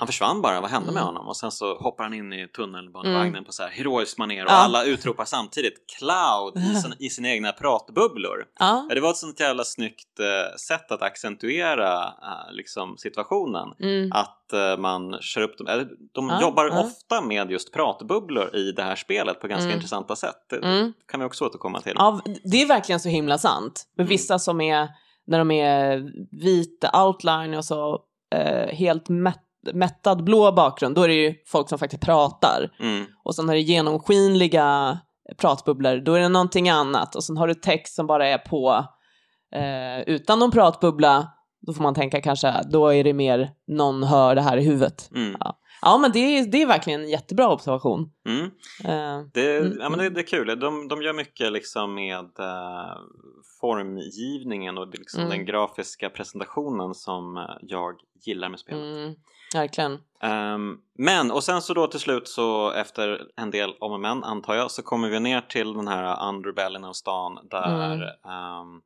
han 0.00 0.06
försvann 0.06 0.42
bara, 0.42 0.60
vad 0.60 0.70
hände 0.70 0.92
med 0.92 1.02
Mm. 1.02 1.06
honom? 1.14 1.28
Och 1.28 1.36
sen 1.36 1.50
så 1.50 1.78
hoppar 1.78 2.04
han 2.04 2.14
in 2.14 2.32
i 2.32 2.48
tunnelbanevagnen 2.48 3.44
på 3.44 3.52
så 3.52 3.62
här 3.62 3.70
heroiskt 3.70 4.18
manér 4.18 4.44
och 4.44 4.50
Ja. 4.50 4.54
alla 4.54 4.84
utropar 4.84 5.24
samtidigt 5.24 5.74
Cloud 5.98 6.56
i, 6.72 6.74
sin, 6.76 6.94
i 6.98 7.10
sina 7.10 7.28
egna 7.28 7.52
pratbubblor. 7.52 8.44
Ja. 8.58 8.86
Det 8.94 9.00
var 9.00 9.10
ett 9.10 9.16
sånt 9.16 9.40
jävla 9.40 9.64
snyggt 9.64 10.20
eh, 10.20 10.56
sätt 10.56 10.92
att 10.92 11.02
accentuera 11.02 12.02
eh, 12.04 12.52
liksom 12.52 12.96
situationen. 12.98 13.68
Mm. 13.80 14.12
Att 14.12 14.52
eh, 14.52 14.76
man 14.78 15.18
kör 15.20 15.40
upp 15.40 15.58
dem, 15.58 15.66
eller 15.66 15.88
de 16.12 16.28
Ja, 16.28 16.40
jobbar 16.40 16.68
ofta 16.80 17.20
med 17.20 17.50
just 17.50 17.72
pratbubblor 17.72 18.56
i 18.56 18.72
det 18.72 18.82
här 18.82 18.96
spelet 18.96 19.40
på 19.40 19.46
ganska 19.48 19.64
Mm. 19.64 19.74
intressanta 19.76 20.16
sätt. 20.16 20.46
Det 20.50 20.56
Mm. 20.56 20.92
kan 21.08 21.20
vi 21.20 21.26
också 21.26 21.44
återkomma 21.44 21.80
till. 21.80 21.92
Ja, 21.96 22.20
det 22.44 22.62
är 22.62 22.66
verkligen 22.68 23.00
så 23.00 23.08
himla 23.08 23.38
sant. 23.38 23.86
För 23.96 24.02
Mm. 24.02 24.08
vissa 24.08 24.38
som 24.38 24.60
är, 24.60 24.88
när 25.26 25.38
de 25.38 25.50
är 25.50 26.02
vita 26.42 27.04
outline 27.06 27.54
och 27.54 27.64
så 27.64 28.00
helt 28.70 29.08
mätt, 29.08 29.44
mättad 29.74 30.24
blå 30.24 30.52
bakgrund, 30.52 30.94
då 30.94 31.02
är 31.02 31.08
det 31.08 31.14
ju 31.14 31.34
folk 31.46 31.68
som 31.68 31.78
faktiskt 31.78 32.02
pratar. 32.02 32.70
Mm. 32.80 33.04
Och 33.24 33.34
sen 33.34 33.48
har 33.48 33.54
du 33.54 33.60
genomskinliga 33.60 34.98
pratbubblor, 35.38 35.96
då 35.96 36.14
är 36.14 36.20
det 36.20 36.28
någonting 36.28 36.68
annat. 36.68 37.14
Och 37.16 37.24
sen 37.24 37.36
har 37.36 37.46
du 37.48 37.54
text 37.54 37.94
som 37.94 38.06
bara 38.06 38.26
är 38.26 38.38
på 38.38 38.84
eh, 39.54 40.00
utan 40.14 40.38
någon 40.38 40.50
pratbubbla, 40.50 41.28
då 41.66 41.72
får 41.72 41.82
man 41.82 41.94
tänka 41.94 42.20
kanske, 42.20 42.62
då 42.72 42.88
är 42.88 43.04
det 43.04 43.12
mer 43.12 43.50
någon 43.66 44.02
hör 44.02 44.34
det 44.34 44.42
här 44.42 44.56
i 44.56 44.64
huvudet. 44.64 45.10
Mm. 45.14 45.36
Ja, 45.40 45.58
ja 45.82 45.98
men 45.98 46.12
det 46.12 46.18
är, 46.18 46.46
det 46.46 46.62
är 46.62 46.66
verkligen 46.66 47.00
en 47.02 47.08
jättebra 47.10 47.48
observation. 47.52 48.10
Mm. 48.28 48.44
Eh, 48.84 49.26
Det, 49.34 49.58
Mm, 49.58 49.78
ja, 49.80 49.88
men 49.88 49.98
det, 49.98 50.10
det 50.10 50.20
är 50.20 50.26
kul. 50.26 50.60
De, 50.60 50.88
de 50.88 51.02
gör 51.02 51.12
mycket 51.12 51.52
liksom 51.52 51.94
med 51.94 52.24
eh, 52.38 52.96
formgivningen 53.60 54.78
och 54.78 54.88
liksom 54.98 55.20
Mm. 55.20 55.30
den 55.30 55.46
grafiska 55.46 56.10
presentationen 56.10 56.94
som 56.94 57.36
eh, 57.36 57.42
jag 57.62 57.94
gillar 58.26 58.48
med 58.48 58.58
spelet. 58.60 59.16
Verkligen. 59.54 59.98
Ehm, 60.22 60.76
men, 60.98 61.30
och 61.30 61.44
sen 61.44 61.62
så 61.62 61.74
då 61.74 61.86
till 61.86 62.00
slut 62.00 62.28
så 62.28 62.70
efter 62.72 63.22
en 63.36 63.50
del 63.50 63.70
om 63.80 63.92
och 63.92 64.00
men 64.00 64.24
antar 64.24 64.54
jag 64.54 64.70
så 64.70 64.82
kommer 64.82 65.08
vi 65.08 65.20
ner 65.20 65.40
till 65.40 65.72
den 65.72 65.88
här 65.88 66.28
underbellen 66.28 66.84
av 66.84 66.92
stan 66.92 67.38
där 67.50 67.94
Mm. 68.24 68.80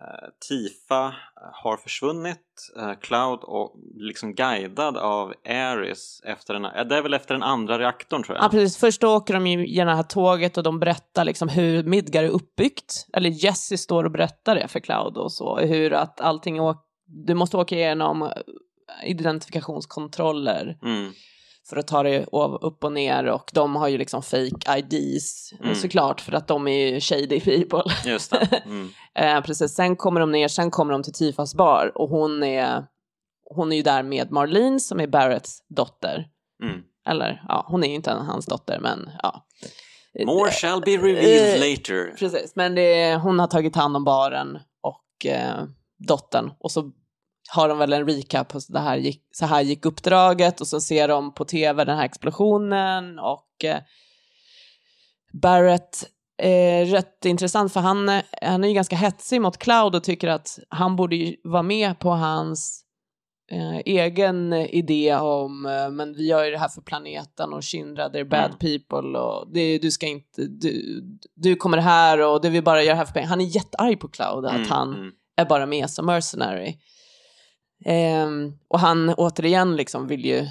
eh, 0.00 0.28
Tifa 0.48 1.14
har 1.52 1.76
försvunnit, 1.76 2.72
eh, 2.76 2.92
Cloud 3.00 3.40
och 3.42 3.74
liksom 3.94 4.34
guidad 4.34 4.96
av 4.96 5.34
Ares 5.48 6.20
efter 6.24 6.54
den, 6.54 6.64
eh, 6.64 6.84
det 6.84 6.96
är 6.96 7.02
väl 7.02 7.14
efter 7.14 7.34
den 7.34 7.42
andra 7.42 7.78
reaktorn 7.78 8.22
tror 8.22 8.36
jag. 8.36 8.44
Ja, 8.44 8.48
precis. 8.48 8.76
Först 8.76 9.04
åker 9.04 9.34
de 9.34 9.46
ju 9.46 9.66
genom 9.66 9.90
det 9.92 9.96
här 9.96 10.02
tåget 10.02 10.56
och 10.56 10.62
de 10.62 10.80
berättar 10.80 11.24
liksom 11.24 11.48
hur 11.48 11.82
Midgar 11.82 12.24
är 12.24 12.28
uppbyggt. 12.28 13.06
Eller 13.12 13.30
Jesse 13.30 13.78
står 13.78 14.04
och 14.04 14.10
berättar 14.10 14.54
det 14.54 14.68
för 14.68 14.80
Cloud 14.80 15.16
och 15.16 15.32
så. 15.32 15.56
Hur 15.58 15.92
att 15.92 16.20
allting 16.20 16.60
åker, 16.60 16.82
du 17.06 17.34
måste 17.34 17.56
åka 17.56 17.74
igenom 17.74 18.32
identifikationskontroller 19.04 20.78
Mm, 20.82 21.12
för 21.68 21.76
att 21.76 21.86
ta 21.86 22.02
det 22.02 22.26
upp 22.60 22.84
och 22.84 22.92
ner 22.92 23.24
och 23.26 23.50
de 23.54 23.76
har 23.76 23.88
ju 23.88 23.98
liksom 23.98 24.22
fake 24.22 24.78
IDs 24.78 25.52
Mm. 25.60 25.74
såklart 25.74 26.20
för 26.20 26.32
att 26.32 26.48
de 26.48 26.68
är 26.68 26.88
ju 26.88 27.00
shady 27.00 27.40
people. 27.40 27.92
Just. 28.04 28.32
Mm. 28.66 28.88
Eh, 29.14 29.40
precis, 29.44 29.74
sen 29.74 29.96
kommer 29.96 30.20
de 30.20 30.32
ner, 30.32 30.48
sen 30.48 30.70
kommer 30.70 30.92
de 30.92 31.02
till 31.02 31.12
Tifas 31.12 31.54
bar 31.54 31.92
och 31.94 32.08
hon 32.08 32.42
är, 32.42 32.84
hon 33.54 33.72
är 33.72 33.76
ju 33.76 33.82
där 33.82 34.02
med 34.02 34.30
Marlene 34.32 34.80
som 34.80 35.00
är 35.00 35.06
Barretts 35.06 35.58
dotter. 35.68 36.26
Mm. 36.62 36.80
Eller 37.08 37.42
ja, 37.48 37.64
hon 37.68 37.84
är 37.84 37.88
ju 37.88 37.94
inte 37.94 38.10
hans 38.10 38.46
dotter 38.46 38.78
men 38.80 39.10
ja. 39.22 39.46
More 40.26 40.50
shall 40.50 40.80
be 40.80 40.90
revealed 40.90 41.54
Eh, 41.54 41.70
later. 41.70 42.16
Precis, 42.18 42.52
men 42.56 42.74
det, 42.74 43.14
hon 43.16 43.38
har 43.38 43.46
tagit 43.46 43.76
hand 43.76 43.96
om 43.96 44.04
baren 44.04 44.58
och 44.82 45.26
eh, 45.26 45.64
dottern 46.08 46.50
och 46.58 46.70
så 46.70 46.92
har 47.48 47.68
de 47.68 47.78
väl 47.78 47.92
en 47.92 48.08
recap 48.08 48.48
på 48.48 48.60
så, 48.60 48.78
här 48.78 48.96
gick, 48.96 49.22
så 49.32 49.46
här 49.46 49.62
gick 49.62 49.86
uppdraget 49.86 50.60
och 50.60 50.66
så 50.66 50.80
ser 50.80 51.08
de 51.08 51.34
på 51.34 51.44
tv 51.44 51.84
den 51.84 51.96
här 51.96 52.04
explosionen 52.04 53.18
och 53.18 53.64
eh, 53.64 53.78
Barrett 55.32 56.04
är 56.42 56.84
rätt 56.84 57.24
intressant 57.24 57.72
för 57.72 57.80
han, 57.80 58.08
eh, 58.08 58.22
han 58.42 58.64
är 58.64 58.68
ju 58.68 58.74
ganska 58.74 58.96
hetsig 58.96 59.40
mot 59.40 59.58
Cloud 59.58 59.94
och 59.94 60.04
tycker 60.04 60.28
att 60.28 60.58
han 60.68 60.96
borde 60.96 61.16
ju 61.16 61.36
vara 61.44 61.62
med 61.62 61.98
på 61.98 62.10
hans 62.10 62.82
eh, 63.50 63.76
egen 63.78 64.52
idé 64.52 65.14
om 65.16 65.66
eh, 65.66 65.90
men 65.90 66.14
vi 66.14 66.26
gör 66.26 66.44
ju 66.44 66.50
det 66.50 66.58
här 66.58 66.68
för 66.68 66.80
planeten 66.80 67.52
och 67.52 67.64
Shinra, 67.64 68.08
they're 68.08 68.28
bad 68.28 68.44
Mm. 68.44 68.58
people 68.58 69.18
och 69.18 69.52
det, 69.52 69.78
du 69.78 69.90
ska 69.90 70.06
inte, 70.06 70.42
du, 70.42 71.02
du 71.34 71.56
kommer 71.56 71.78
här 71.78 72.20
och 72.20 72.40
det 72.40 72.50
vi 72.50 72.62
bara 72.62 72.82
gör 72.82 72.94
här 72.94 73.04
för 73.04 73.12
pengar. 73.12 73.28
Han 73.28 73.40
är 73.40 73.44
jättearg 73.44 74.00
på 74.00 74.08
Cloud 74.08 74.44
att 74.44 74.54
Mm, 74.54 74.68
han 74.68 74.94
mm. 74.94 75.10
är 75.36 75.44
bara 75.44 75.66
med 75.66 75.90
som 75.90 76.06
mercenary. 76.06 76.78
Ehm, 77.84 78.52
och 78.68 78.80
han 78.80 79.14
återigen 79.14 79.76
liksom 79.76 80.06
vill 80.06 80.24
ju 80.24 80.48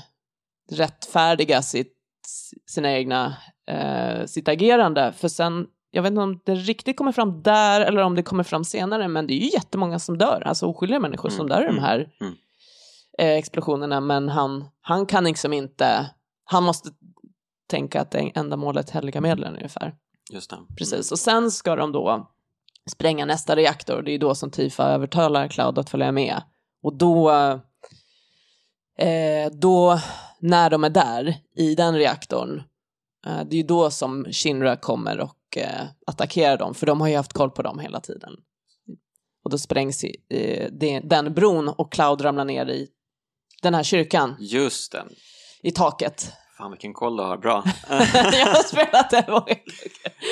rättfärdiga 0.72 1.62
sitt, 1.62 1.94
sina 2.70 2.92
egna, 2.94 3.38
eh, 3.68 4.26
sitt 4.26 4.48
agerande. 4.48 5.14
För 5.18 5.28
sen, 5.28 5.68
jag 5.92 6.04
vet 6.04 6.10
inte 6.10 6.22
om 6.22 6.40
det 6.46 6.56
riktigt 6.56 6.98
kommer 6.98 7.12
fram 7.12 7.44
där 7.44 7.82
eller 7.82 8.02
om 8.02 8.16
det 8.16 8.24
kommer 8.24 8.44
fram 8.44 8.64
senare, 8.64 9.08
men 9.08 9.28
det 9.28 9.34
är 9.34 9.40
ju 9.40 9.50
jättemånga 9.54 10.00
som 10.00 10.18
dör, 10.18 10.44
alltså 10.46 10.66
oskyldiga 10.66 11.00
människor 11.00 11.30
som 11.30 11.46
Mm, 11.46 11.50
dör 11.50 11.62
i 11.62 11.66
de 11.66 11.72
mm, 11.72 11.84
här 11.84 12.10
mm. 12.22 12.34
eh, 13.20 13.38
explosionerna, 13.38 14.02
men 14.02 14.30
han, 14.30 14.66
han 14.82 15.06
kan 15.06 15.24
liksom 15.24 15.54
inte, 15.54 16.10
han 16.44 16.64
måste 16.64 16.90
tänka 17.68 18.02
att 18.02 18.12
det 18.12 18.32
ändamålet 18.36 18.90
helgar 18.90 19.22
medlen 19.22 19.56
ungefär. 19.56 19.96
Just 20.32 20.50
det. 20.50 20.58
Precis, 20.78 21.12
och 21.12 21.20
sen 21.20 21.52
ska 21.52 21.76
de 21.76 21.92
då 21.92 22.32
spränga 22.92 23.26
nästa 23.26 23.56
reaktor. 23.56 24.02
Det 24.02 24.12
är 24.12 24.20
då 24.20 24.36
som 24.36 24.52
Tifa 24.52 24.84
övertalar 24.84 25.48
Cloud 25.48 25.80
att 25.80 25.90
följa 25.90 26.12
med. 26.12 26.42
Och 26.86 26.98
då, 26.98 27.32
eh, 28.98 29.52
då 29.52 30.00
när 30.40 30.70
de 30.70 30.84
är 30.84 30.90
där 30.90 31.38
i 31.56 31.76
den 31.76 31.96
reaktorn, 31.96 32.64
eh, 33.26 33.44
det 33.46 33.56
är 33.56 33.58
ju 33.58 33.64
då 33.64 33.92
som 33.92 34.26
Shinra 34.32 34.76
kommer 34.76 35.20
och 35.20 35.58
eh, 35.58 35.86
attackerar 36.08 36.58
dem, 36.58 36.74
för 36.74 36.86
de 36.86 37.02
har 37.02 37.08
ju 37.08 37.16
haft 37.16 37.34
koll 37.34 37.52
på 37.52 37.62
dem 37.62 37.80
hela 37.80 38.00
tiden. 38.00 38.34
Och 39.44 39.50
då 39.52 39.58
sprängs 39.58 40.04
i, 40.04 40.16
den 41.04 41.34
bron 41.34 41.68
och 41.68 41.92
Cloud 41.92 42.22
ramlar 42.22 42.46
ner 42.46 42.66
i 42.66 42.88
den 43.62 43.74
här 43.74 43.84
kyrkan, 43.84 44.36
Just 44.40 44.92
det. 44.92 45.04
i 45.62 45.72
taket. 45.72 46.32
Fan 46.58 46.72
vilken 46.72 46.94
koll 46.94 47.18
du 47.18 47.24
har, 47.24 47.38
bra. 47.38 47.64
Jag 47.90 47.98
har 48.48 48.64
spelat 48.64 49.10
det 49.10 49.26
många 49.28 49.40
gånger. 49.40 49.62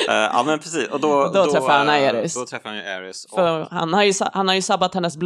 Eh, 0.10 0.16
ja 0.16 0.44
men 0.46 0.60
precis, 0.60 0.88
och 0.88 1.00
då, 1.00 1.32
Då 1.34 1.46
träffar 1.52 1.78
han 1.78 1.88
eh, 1.88 1.94
Aerys. 1.94 2.36
Då 2.36 2.46
träffar 2.46 2.70
han 2.70 2.78
ju 2.78 2.84
Aerys. 2.84 3.26
Och, 3.26 3.36
För 3.36 3.68
han 3.72 3.94
har, 3.94 4.04
ju, 4.04 4.14
han 4.34 4.48
har 4.48 4.56
ju 4.56 4.62
sabbat 4.62 4.94
hennes 4.94 5.18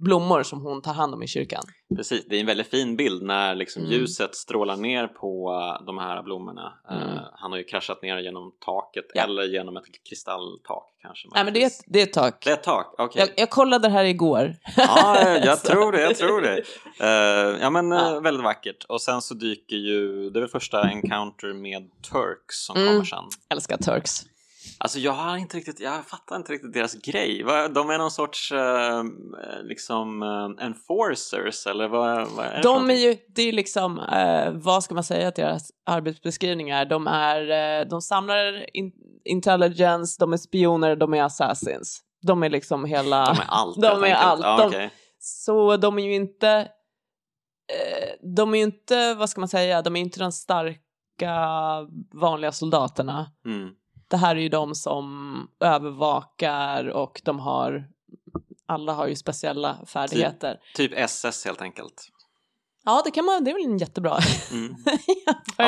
blommor 0.00 0.42
som 0.42 0.62
hon 0.62 0.82
tar 0.82 0.92
hand 0.92 1.14
om 1.14 1.22
i 1.22 1.26
kyrkan. 1.26 1.62
precis, 1.96 2.24
det 2.28 2.36
är 2.36 2.40
en 2.40 2.46
väldigt 2.46 2.70
fin 2.70 2.96
bild 2.96 3.22
när 3.22 3.54
liksom 3.54 3.82
Mm. 3.82 3.92
ljuset 3.94 4.34
strålar 4.34 4.76
ner 4.76 5.06
på 5.06 5.50
eh, 5.80 5.86
de 5.86 5.98
här 5.98 6.22
blommorna. 6.22 6.72
Mm. 6.90 7.18
han 7.34 7.50
har 7.52 7.58
ju 7.58 7.64
kraschat 7.64 8.02
ner 8.02 8.18
genom 8.18 8.52
taket 8.64 9.04
Ja. 9.14 9.22
eller 9.22 9.42
genom 9.42 9.76
ett 9.76 9.84
kristalltak 10.08 10.84
kanske. 11.02 11.28
Nej 11.34 11.44
men 11.44 11.54
det 11.54 11.62
är, 11.62 11.66
ett, 11.66 11.80
det 11.86 11.98
är 12.00 12.02
ett 12.02 12.12
tak. 12.12 12.44
Det 12.44 12.50
är 12.50 12.54
ett 12.54 12.62
tak, 12.62 12.94
okej. 12.98 13.20
Jag, 13.20 13.28
jag 13.36 13.50
kollade 13.50 13.88
det 13.88 13.92
här 13.92 14.04
igår. 14.04 14.54
Ja, 14.76 15.28
jag 15.44 15.62
tror 15.64 15.92
det, 15.92 16.00
jag 16.02 16.16
tror 16.16 16.40
det. 16.40 16.58
Eh, 17.00 17.60
ja 17.62 17.70
men 17.70 17.92
eh, 17.92 17.98
Ja. 17.98 18.20
väldigt 18.20 18.44
vackert. 18.44 18.84
Och 18.88 19.02
sen 19.02 19.22
så 19.22 19.34
dyker 19.34 19.76
ju, 19.76 20.30
det 20.30 20.38
är 20.38 20.40
väl 20.40 20.50
första 20.50 20.82
encounter 20.82 21.54
med 21.54 21.82
Turks 22.10 22.64
som 22.66 22.76
Mm. 22.76 22.88
kommer 22.88 23.04
sen. 23.04 23.24
Älskar 23.50 23.76
Turks. 23.76 24.22
Alltså 24.78 24.98
jag 24.98 25.12
har 25.12 25.36
inte 25.36 25.56
riktigt, 25.56 25.80
jag 25.80 26.06
fattar 26.06 26.36
inte 26.36 26.52
riktigt 26.52 26.72
deras 26.72 26.94
grej. 26.94 27.44
De 27.74 27.90
är 27.90 27.98
någon 27.98 28.10
sorts 28.10 28.52
eh, 28.52 29.02
liksom 29.62 30.22
eh, 30.22 30.66
enforcers 30.66 31.66
eller 31.66 31.88
vad, 31.88 32.28
vad 32.28 32.46
är 32.46 32.56
det 32.56 32.62
De 32.62 32.90
är 32.90 32.94
ju, 32.94 33.16
det 33.28 33.42
är 33.42 33.52
liksom, 33.52 33.98
eh, 33.98 34.50
vad 34.52 34.84
ska 34.84 34.94
man 34.94 35.04
säga 35.04 35.28
att 35.28 35.34
deras 35.36 35.70
arbetsbeskrivningar, 35.86 36.84
de 36.84 37.06
är, 37.06 37.80
eh, 37.80 37.88
de 37.88 38.02
samlar 38.02 38.76
in, 38.76 38.92
intelligence, 39.24 40.16
de 40.20 40.32
är 40.32 40.36
spioner, 40.36 40.96
de 40.96 41.14
är 41.14 41.22
assassins. 41.22 42.00
De 42.22 42.42
är 42.42 42.50
liksom 42.50 42.84
hela, 42.84 43.24
De 43.24 43.38
är 43.40 43.46
allt 43.48 43.76
de 43.82 44.04
är 44.04 44.14
allt. 44.14 44.42
Ja, 44.42 44.56
De- 44.56 44.66
okej. 44.68 44.90
så 45.18 45.76
de 45.76 45.98
är 45.98 46.02
ju 46.02 46.14
inte, 46.14 46.68
de 48.36 48.54
är 48.54 48.58
ju 48.58 48.64
inte, 48.64 49.14
vad 49.14 49.30
ska 49.30 49.40
man 49.40 49.48
säga, 49.48 49.82
de 49.82 49.96
är 49.96 50.00
inte 50.00 50.20
de 50.20 50.32
starka 50.32 50.78
vanliga 52.12 52.52
soldaterna. 52.52 53.30
mm. 53.44 53.68
Det 54.08 54.16
här 54.16 54.36
är 54.36 54.40
ju 54.40 54.48
de 54.48 54.74
som 54.74 55.48
övervakar 55.60 56.88
och 56.88 57.20
de 57.24 57.38
har, 57.38 57.84
alla 58.66 58.92
har 58.92 59.06
ju 59.06 59.16
speciella 59.16 59.78
färdigheter. 59.86 60.60
Typ 60.74 60.92
SS 60.96 61.44
helt 61.44 61.62
enkelt. 61.62 62.08
Ja, 62.84 63.02
det 63.04 63.10
kan 63.10 63.24
man, 63.24 63.44
det 63.44 63.50
är 63.50 63.54
väl 63.54 63.64
en 63.72 63.78
jättebra 63.78 64.18
Mm. 64.52 64.74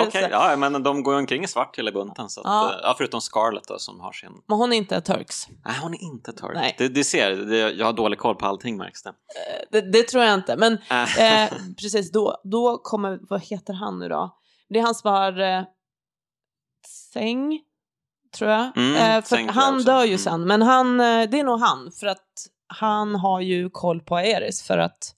Okej, 0.07 0.29
ja 0.31 0.57
men 0.57 0.83
de 0.83 1.03
går 1.03 1.15
ju 1.15 1.21
omkring 1.21 1.45
i 1.45 1.49
svart 1.49 1.79
hela 1.79 1.93
bunten. 1.93 2.29
Så 2.29 2.41
att, 2.41 2.47
Ja. 2.47 2.73
ja. 2.73 2.81
ja, 2.83 2.95
förutom 2.99 3.21
Scarlett 3.21 3.69
då 3.69 3.79
som 3.79 4.01
har 4.01 4.13
sin... 4.13 4.31
Men 4.49 4.59
hon 4.59 4.73
är 4.73 4.77
inte 4.77 5.01
Turks. 5.01 5.49
Nej, 5.65 5.75
hon 5.83 5.95
är 5.95 6.03
inte 6.03 6.33
Turk. 6.33 6.55
Nej. 6.55 6.75
Det, 6.79 6.89
det 6.89 7.05
ser, 7.05 7.31
det, 7.37 7.57
jag 7.71 7.87
har 7.87 7.93
dålig 7.93 8.19
koll 8.19 8.35
på 8.37 8.47
allting 8.47 8.77
märks 8.77 9.03
det. 9.03 9.09
Eh, 9.09 9.15
Det, 9.71 9.81
det 9.93 10.03
tror 10.03 10.25
jag 10.25 10.35
inte, 10.35 10.57
men 10.57 10.79
Äh. 10.91 11.45
eh, 11.45 11.53
precis 11.81 12.13
då, 12.13 12.41
då 12.45 12.79
kommer, 12.79 13.19
vad 13.23 13.41
heter 13.43 13.75
han 13.75 13.99
nu 13.99 14.09
då? 14.09 14.37
Det 14.69 14.79
är 14.79 14.83
han 14.83 14.95
som 14.95 15.11
har 15.11 15.41
eh, 15.41 15.63
säng, 17.13 17.61
tror 18.35 18.51
jag. 18.51 18.77
Mm, 18.77 18.95
eh, 19.19 19.25
för 19.25 19.53
han 19.53 19.83
dör 19.83 20.03
ju 20.05 20.09
Mm. 20.09 20.19
sen, 20.19 20.47
men 20.47 20.63
han, 20.63 21.01
eh, 21.01 21.31
det 21.31 21.41
är 21.41 21.45
nog 21.45 21.61
han, 21.61 21.93
för 22.01 22.07
att 22.07 22.27
han 22.67 23.15
har 23.15 23.41
ju 23.41 23.71
koll 23.71 24.01
på 24.01 24.17
Aeris, 24.17 24.63
för 24.63 24.79
att, 24.79 25.15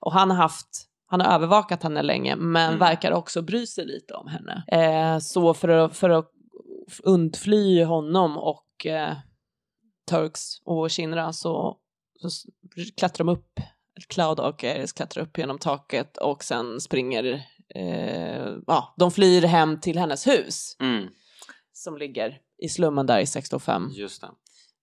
och 0.00 0.12
han 0.12 0.30
har 0.30 0.36
haft, 0.36 0.68
han 1.06 1.20
har 1.20 1.34
övervakat 1.34 1.82
henne 1.82 2.02
länge, 2.02 2.36
men 2.36 2.66
Mm. 2.68 2.78
verkar 2.78 3.12
också 3.12 3.42
bry 3.42 3.66
sig 3.66 3.86
lite 3.86 4.14
om 4.14 4.28
henne. 4.28 4.64
Eh, 4.68 5.18
så 5.18 5.54
för 5.54 5.68
att, 5.68 5.96
för 5.96 6.10
att 6.10 6.30
undfly 7.02 7.84
honom 7.84 8.38
och 8.38 8.86
eh, 8.86 9.12
Turks 10.10 10.42
och 10.64 10.92
Shinra 10.92 11.32
så, 11.32 11.76
så 12.28 12.48
klättrar 12.96 13.26
de 13.26 13.32
upp, 13.32 13.60
Cloud 14.08 14.40
och 14.40 14.64
Ares 14.64 14.92
klättrar 14.92 15.22
upp 15.22 15.38
genom 15.38 15.58
taket 15.58 16.16
och 16.16 16.44
sen 16.44 16.80
springer, 16.80 17.24
eh, 17.74 18.52
ja, 18.66 18.94
de 18.98 19.10
flyr 19.10 19.42
hem 19.42 19.80
till 19.80 19.98
hennes 19.98 20.26
hus 20.26 20.76
Mm. 20.80 21.08
Som 21.84 21.96
ligger 21.98 22.38
i 22.58 22.68
slummen 22.68 23.06
där 23.06 23.18
i 23.20 23.26
605. 23.26 23.88
Just 23.92 24.20
det, 24.20 24.28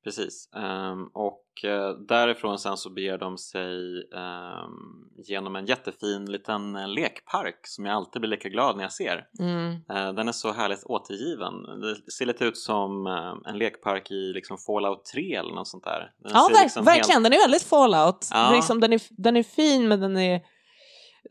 precis. 0.03 0.49
Ehm, 0.55 1.03
och 1.13 1.65
eh, 1.65 1.89
därifrån 2.07 2.59
sen 2.59 2.77
så 2.77 2.89
beger 2.89 3.17
de 3.17 3.37
sig 3.37 3.73
ehm, 4.15 5.23
genom 5.27 5.55
en 5.55 5.65
jättefin 5.65 6.31
liten 6.31 6.75
eh, 6.75 6.87
lekpark 6.87 7.67
som 7.67 7.85
jag 7.85 7.95
alltid 7.95 8.21
blir 8.21 8.29
lika 8.29 8.49
glad 8.49 8.75
när 8.77 8.83
jag 8.83 8.91
ser. 8.93 9.27
Mm. 9.39 9.71
Eh, 9.89 10.13
den 10.13 10.27
är 10.27 10.31
så 10.31 10.51
härligt 10.51 10.83
återgiven. 10.83 11.63
Det 11.81 12.11
ser 12.11 12.25
lite 12.25 12.45
ut 12.45 12.57
som 12.57 13.07
eh, 13.07 13.51
en 13.51 13.57
lekpark 13.57 14.11
i 14.11 14.33
liksom 14.33 14.57
Fallout 14.57 15.05
3 15.05 15.35
eller 15.35 15.53
något 15.53 15.67
sånt 15.67 15.83
där. 15.83 16.11
Den 16.23 16.31
Ja, 16.35 16.47
verk, 16.53 16.63
liksom 16.63 16.85
verkligen. 16.85 17.09
helt- 17.11 17.23
Den 17.23 17.33
är 17.33 17.43
väldigt 17.43 17.63
fallout. 17.63 18.27
Ja. 18.31 18.51
Liksom, 18.55 18.79
den, 18.79 18.93
är, 18.93 19.01
den 19.09 19.37
är 19.37 19.43
fin, 19.43 19.87
men 19.87 19.99
den 19.99 20.17
är 20.17 20.41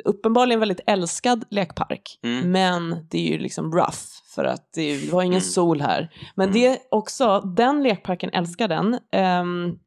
uppenbarligen 0.05 0.61
väldigt 0.61 0.81
älskad 0.87 1.45
lekpark. 1.51 2.19
Mm. 2.23 2.53
Men 2.53 3.07
det 3.11 3.19
är 3.29 3.33
ju 3.33 3.39
liksom 3.39 3.73
rough, 3.73 3.99
för 4.35 4.45
att 4.45 4.73
det, 4.73 5.13
var 5.13 5.23
ingen 5.23 5.33
Mm. 5.39 5.51
sol 5.51 5.81
här. 5.81 6.13
Men 6.37 6.49
Mm. 6.49 6.61
det 6.61 6.67
är 6.67 6.79
också, 6.91 7.41
den 7.41 7.83
lekparken 7.83 8.31
älskar 8.33 8.69
den. 8.69 8.99
ehm, 9.13 9.79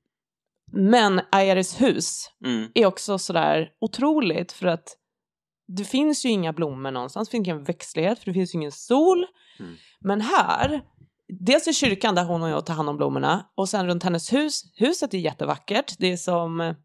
men 0.71 1.21
Aeris 1.31 1.81
hus 1.81 2.31
Mm. 2.45 2.71
är 2.75 2.85
också 2.85 3.17
sådär 3.17 3.69
otroligt, 3.81 4.51
för 4.51 4.67
att 4.67 4.97
det 5.67 5.83
finns 5.83 6.25
ju 6.25 6.29
inga 6.29 6.53
blommor 6.53 6.91
någonstans, 6.91 7.27
det 7.27 7.31
finns 7.31 7.47
ingen 7.47 7.63
växtlighet, 7.63 8.19
för 8.19 8.25
det 8.25 8.33
finns 8.33 8.55
ju 8.55 8.57
ingen 8.59 8.71
sol. 8.71 9.25
Mm. 9.59 9.75
Men 10.01 10.21
här, 10.21 10.81
dels 11.41 11.67
i 11.67 11.73
kyrkan 11.73 12.15
där 12.15 12.25
hon 12.25 12.43
och 12.43 12.49
jag 12.49 12.65
tar 12.65 12.73
hand 12.73 12.89
om 12.89 12.97
blommorna, 12.97 13.45
och 13.55 13.69
sen 13.69 13.87
runt 13.87 14.03
hennes 14.03 14.33
hus, 14.33 14.63
huset 14.75 15.13
är 15.13 15.17
jättevackert, 15.17 15.95
det 15.99 16.11
är 16.11 16.17
som, 16.17 16.75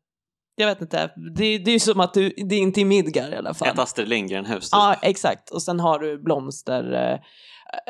jag 0.59 0.67
vet 0.67 0.81
inte, 0.81 1.11
det, 1.37 1.59
det 1.59 1.71
är 1.71 1.73
ju 1.73 1.79
som 1.81 2.01
att 2.01 2.15
du, 2.15 2.29
det 2.37 2.55
är 2.55 2.61
inte 2.61 2.81
i 2.81 2.85
Midgard 2.85 3.33
i 3.33 3.37
alla 3.37 3.55
fall. 3.55 3.69
Ett 3.69 3.79
Astrid 3.79 4.09
Lindgren-hus. 4.09 4.65
typ. 4.65 4.73
Ja, 4.73 4.95
exakt. 5.03 5.51
Och 5.51 5.63
sen 5.63 5.81
har 5.81 5.99
du 5.99 6.19
blomster, 6.23 6.93
eh, 7.13 7.19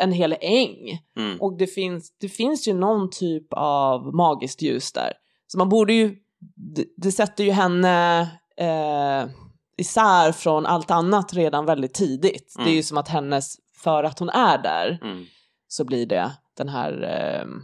en 0.04 0.12
hel 0.12 0.36
äng. 0.40 0.76
Mm. 1.18 1.40
Och 1.40 1.58
det 1.58 1.66
finns, 1.66 2.12
det 2.20 2.28
finns 2.28 2.68
ju 2.68 2.74
någon 2.74 3.10
typ 3.10 3.46
av 3.50 4.14
magiskt 4.14 4.62
ljus 4.62 4.92
där. 4.92 5.12
Så 5.46 5.58
man 5.58 5.68
borde 5.68 5.92
ju, 5.92 6.16
det, 6.56 6.84
det 6.96 7.12
sätter 7.12 7.44
ju 7.44 7.50
henne, 7.50 8.20
eh, 8.56 9.30
isär 9.78 10.32
från 10.32 10.66
allt 10.66 10.90
annat 10.90 11.34
redan 11.34 11.66
väldigt 11.66 11.94
tidigt. 11.94 12.52
Det 12.56 12.62
är 12.62 12.66
Mm. 12.66 12.74
ju 12.76 12.82
som 12.82 12.98
att 12.98 13.08
hennes, 13.08 13.56
för 13.82 14.04
att 14.04 14.18
hon 14.18 14.28
är 14.28 14.58
där, 14.58 14.98
Mm. 15.02 15.24
så 15.68 15.84
blir 15.84 16.06
det 16.06 16.30
den 16.56 16.68
här, 16.68 17.02
ehm, 17.02 17.62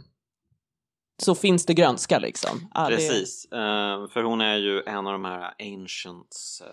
så 1.23 1.35
finns 1.35 1.65
det 1.65 1.73
grönska 1.73 2.19
liksom. 2.19 2.69
Ja, 2.73 2.81
det- 2.89 2.95
Precis, 2.95 3.45
Eh, 3.51 4.07
för 4.13 4.23
hon 4.23 4.41
är 4.41 4.55
ju 4.55 4.83
en 4.85 5.07
av 5.07 5.13
de 5.13 5.25
här 5.25 5.53
ancients, 5.59 6.63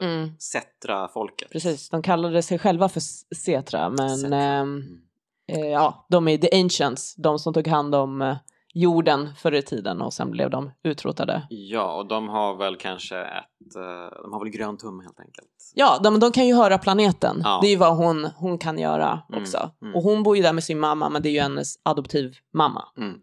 uh, 0.00 0.08
Mm. 0.08 0.30
Setra-folket. 0.38 1.50
Precis, 1.50 1.88
de 1.90 2.02
kallade 2.02 2.42
sig 2.42 2.58
själva 2.58 2.88
för 2.88 3.00
Setra, 3.36 3.90
men 3.90 4.18
Setra. 4.18 4.36
ehm, 4.42 4.68
Mm. 4.68 5.62
eh, 5.64 5.68
ja, 5.70 6.06
de 6.10 6.28
är 6.28 6.38
the 6.38 6.60
ancients, 6.60 7.14
de 7.16 7.38
som 7.38 7.54
tog 7.54 7.66
hand 7.68 7.94
om 7.94 8.22
eh, 8.22 8.36
jorden 8.74 9.28
förr 9.38 9.54
i 9.54 9.62
tiden 9.62 10.00
och 10.02 10.12
sen 10.12 10.30
blev 10.30 10.50
de 10.50 10.70
utrotade. 10.82 11.46
Ja, 11.50 11.94
och 11.94 12.06
de 12.08 12.28
har 12.28 12.54
väl 12.56 12.76
kanske 12.76 13.18
ett, 13.20 13.74
de 14.22 14.32
har 14.32 14.44
väl 14.44 14.48
grön 14.52 14.76
tumme 14.76 15.02
helt 15.02 15.20
enkelt. 15.20 15.48
Ja, 15.74 15.98
de, 16.04 16.20
de 16.20 16.32
kan 16.32 16.46
ju 16.46 16.54
höra 16.54 16.78
planeten. 16.78 17.40
Ja. 17.44 17.58
Det 17.62 17.68
är 17.68 17.70
ju 17.70 17.76
vad 17.76 17.96
hon, 17.96 18.24
hon 18.36 18.58
kan 18.58 18.78
göra 18.78 19.22
Mm, 19.28 19.42
också. 19.42 19.70
mm. 19.82 19.94
Och 19.94 20.02
hon 20.02 20.22
bor 20.22 20.36
ju 20.36 20.42
där 20.42 20.52
med 20.52 20.64
sin 20.64 20.78
mamma, 20.80 21.08
men 21.08 21.22
det 21.22 21.28
är 21.28 21.32
ju 21.32 21.40
hennes 21.40 21.74
adoptivmamma. 21.82 22.84
Mm. 22.96 23.18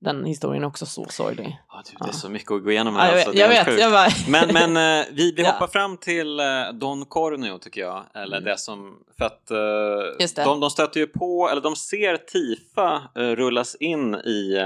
Den 0.00 0.24
historien 0.24 0.62
är 0.62 0.66
också 0.66 0.86
så 0.86 1.06
sorglig. 1.10 1.58
Ja, 1.68 1.82
du, 1.86 1.90
det 1.92 1.96
Ja. 2.00 2.08
är 2.08 2.12
så 2.12 2.28
mycket 2.28 2.50
att 2.52 2.64
gå 2.64 2.70
igenom 2.70 2.94
Ja, 2.94 3.00
här. 3.00 3.08
jag 3.10 3.18
alltså, 3.18 3.34
jag, 3.42 3.48
vet 3.48 3.80
jag 3.80 3.92
bara... 3.92 4.08
Men, 4.28 4.72
men 4.72 5.00
eh, 5.00 5.06
vi, 5.12 5.32
vi 5.32 5.42
Ja. 5.42 5.50
hoppar 5.52 5.66
fram 5.66 5.96
till 5.96 6.40
eh, 6.40 6.46
Don 6.72 7.04
Corneo 7.04 7.58
tycker 7.58 7.80
jag. 7.80 8.04
Eller 8.14 8.36
Mm. 8.36 8.44
det 8.50 8.58
som, 8.58 8.96
för 9.18 9.24
att 9.24 9.50
eh, 9.50 10.44
de, 10.44 10.60
de 10.60 10.70
stöter 10.70 11.00
ju 11.00 11.06
på, 11.06 11.48
eller 11.52 11.60
de 11.62 11.76
ser 11.76 12.16
Tifa 12.16 13.02
rullas 13.14 13.74
in 13.74 14.14
i, 14.14 14.56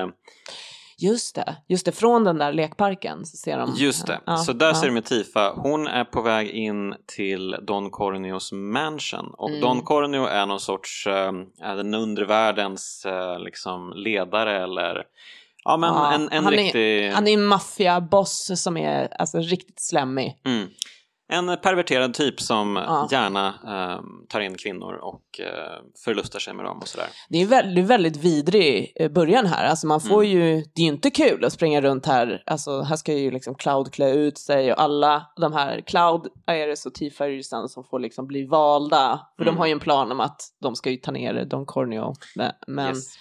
Just 1.03 1.35
det, 1.35 1.57
just 1.69 1.85
det, 1.87 1.93
från 1.93 2.25
den 2.25 2.39
där 2.39 2.53
lekparken 2.53 3.27
så 3.27 3.37
ser 3.37 3.59
de... 3.59 3.75
just 3.77 4.07
det, 4.07 4.21
Ja, 4.27 4.37
så 4.37 4.53
där 4.53 4.67
ja. 4.67 4.75
ser 4.75 4.91
de 4.91 5.03
Tifa. 5.03 5.53
Hon 5.57 5.87
är 5.87 6.05
på 6.05 6.23
väg 6.23 6.49
in 6.51 6.95
till 7.17 7.57
Don 7.67 7.91
Corneos 7.91 8.53
mansion 8.53 9.31
och 9.39 9.49
Mm. 9.49 9.61
Don 9.61 9.83
Corneo 9.83 10.25
är 10.25 10.47
någon 10.47 10.61
sorts, 10.61 11.07
är 11.07 11.77
den 11.77 11.95
undre 11.95 12.25
världens 12.25 13.05
eh, 13.07 13.39
liksom 13.41 13.93
ledare 13.97 14.63
eller 14.63 15.03
Ja 15.65 15.77
men 15.77 15.95
Ja, 15.95 16.13
en, 16.13 16.29
en 16.33 16.45
han 16.45 16.53
är- 16.53 16.57
riktig... 16.57 17.11
Han 17.11 17.29
är 17.29 17.33
en 17.35 17.45
maffiaboss 17.45 18.51
som 18.63 18.77
är 18.77 19.09
alltså, 19.21 19.39
riktigt 19.39 19.81
slemmig. 19.81 20.41
Mm. 20.45 20.69
En 21.29 21.47
perverterad 21.63 22.15
typ 22.15 22.41
som 22.41 22.77
Ja. 22.77 23.09
gärna 23.11 23.47
eh, 23.49 24.01
tar 24.29 24.41
in 24.41 24.57
kvinnor 24.57 24.93
och 24.95 25.41
eh, 25.41 25.81
förlustar 26.05 26.39
sig 26.39 26.55
med 26.55 26.65
dem 26.65 26.79
och 26.79 26.89
sådär. 26.89 27.07
Det 27.29 27.43
är 27.43 27.47
väldigt, 27.47 27.87
väldigt 27.87 28.17
vidrig 28.17 28.93
eh, 28.97 29.11
början 29.13 29.47
här. 29.47 29.65
Alltså 29.67 29.87
man 29.87 30.01
får 30.01 30.25
Mm. 30.25 30.31
ju, 30.39 30.55
det 30.75 30.81
är 30.81 30.85
ju 30.85 30.89
inte 30.93 31.11
kul 31.11 31.45
att 31.45 31.53
springa 31.53 31.81
runt 31.81 32.07
här. 32.07 32.43
Alltså 32.47 32.81
här 32.81 32.97
ska 32.97 33.13
ju 33.13 33.31
liksom 33.31 33.55
Cloud 33.55 33.93
klä 33.93 34.11
ut 34.13 34.39
sig 34.39 34.73
och 34.73 34.81
alla 34.81 35.27
de 35.41 35.53
här, 35.53 35.81
Cloud, 35.87 36.27
Iris 36.51 36.87
och 36.87 36.95
Tifa 36.95 37.25
som 37.69 37.85
får 37.85 37.99
liksom 38.01 38.27
bli 38.27 38.47
valda. 38.47 39.21
För 39.37 39.43
Mm. 39.43 39.55
de 39.55 39.59
har 39.59 39.67
ju 39.67 39.73
en 39.73 39.81
plan 39.81 40.13
om 40.13 40.21
att 40.21 40.41
de 40.63 40.77
ska 40.77 40.91
ju 40.91 40.97
ta 40.97 41.11
ner 41.11 41.45
Don 41.45 41.67
Corneo. 41.67 42.15
Men 42.67 42.89
Yes. 42.89 43.15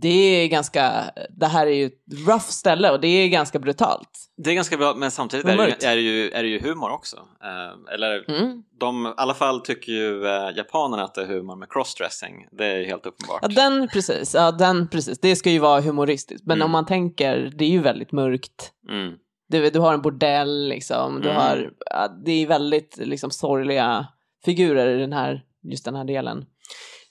Det 0.00 0.08
är 0.44 0.48
ganska, 0.48 1.04
det 1.30 1.46
här 1.46 1.66
är 1.66 1.70
ju 1.70 1.86
ett 1.86 2.02
rough 2.26 2.44
ställe 2.44 2.90
och 2.90 3.00
det 3.00 3.08
är 3.08 3.28
ganska 3.28 3.58
brutalt. 3.58 4.08
Det 4.36 4.50
är 4.50 4.54
ganska 4.54 4.76
bra 4.76 4.94
men 4.94 5.10
samtidigt 5.10 5.46
är 5.46 5.56
det, 5.56 5.84
är, 5.86 5.96
det 5.96 6.02
ju, 6.02 6.30
är 6.30 6.42
det 6.42 6.48
ju 6.48 6.60
humor 6.60 6.90
också. 6.90 7.16
Eh, 7.16 7.94
eller 7.94 8.30
Mm. 8.30 8.62
de, 8.80 9.06
i 9.06 9.12
alla 9.16 9.34
fall 9.34 9.60
tycker 9.60 9.92
ju 9.92 10.26
eh, 10.26 10.56
japanerna 10.56 11.04
att 11.04 11.14
det 11.14 11.22
är 11.22 11.26
humor 11.26 11.56
med 11.56 11.68
crossdressing. 11.70 12.46
Det 12.52 12.66
är 12.66 12.76
ju 12.78 12.84
helt 12.84 13.06
uppenbart. 13.06 13.38
Ja, 13.42 13.48
den 13.48 13.88
precis. 13.88 14.34
Ja, 14.34 14.52
den 14.52 14.88
precis. 14.88 15.20
Det 15.20 15.36
ska 15.36 15.50
ju 15.50 15.58
vara 15.58 15.80
humoristiskt. 15.80 16.46
Men 16.46 16.56
Mm. 16.58 16.64
om 16.64 16.70
man 16.70 16.86
tänker, 16.86 17.52
det 17.58 17.64
är 17.64 17.68
ju 17.70 17.80
väldigt 17.82 18.12
mörkt. 18.12 18.72
Mm. 18.90 19.12
Du, 19.48 19.70
du 19.70 19.78
har 19.78 19.94
en 19.94 20.02
bordell 20.02 20.68
liksom. 20.68 21.20
Du 21.20 21.30
Mm. 21.30 21.42
har, 21.42 21.70
ja, 21.90 22.08
det 22.24 22.32
är 22.32 22.46
väldigt 22.46 22.96
liksom 23.02 23.30
sorgliga 23.30 24.06
figurer 24.44 24.96
i 24.96 25.00
den 25.00 25.12
här, 25.12 25.42
just 25.62 25.84
den 25.84 25.94
här 25.94 26.04
delen. 26.04 26.44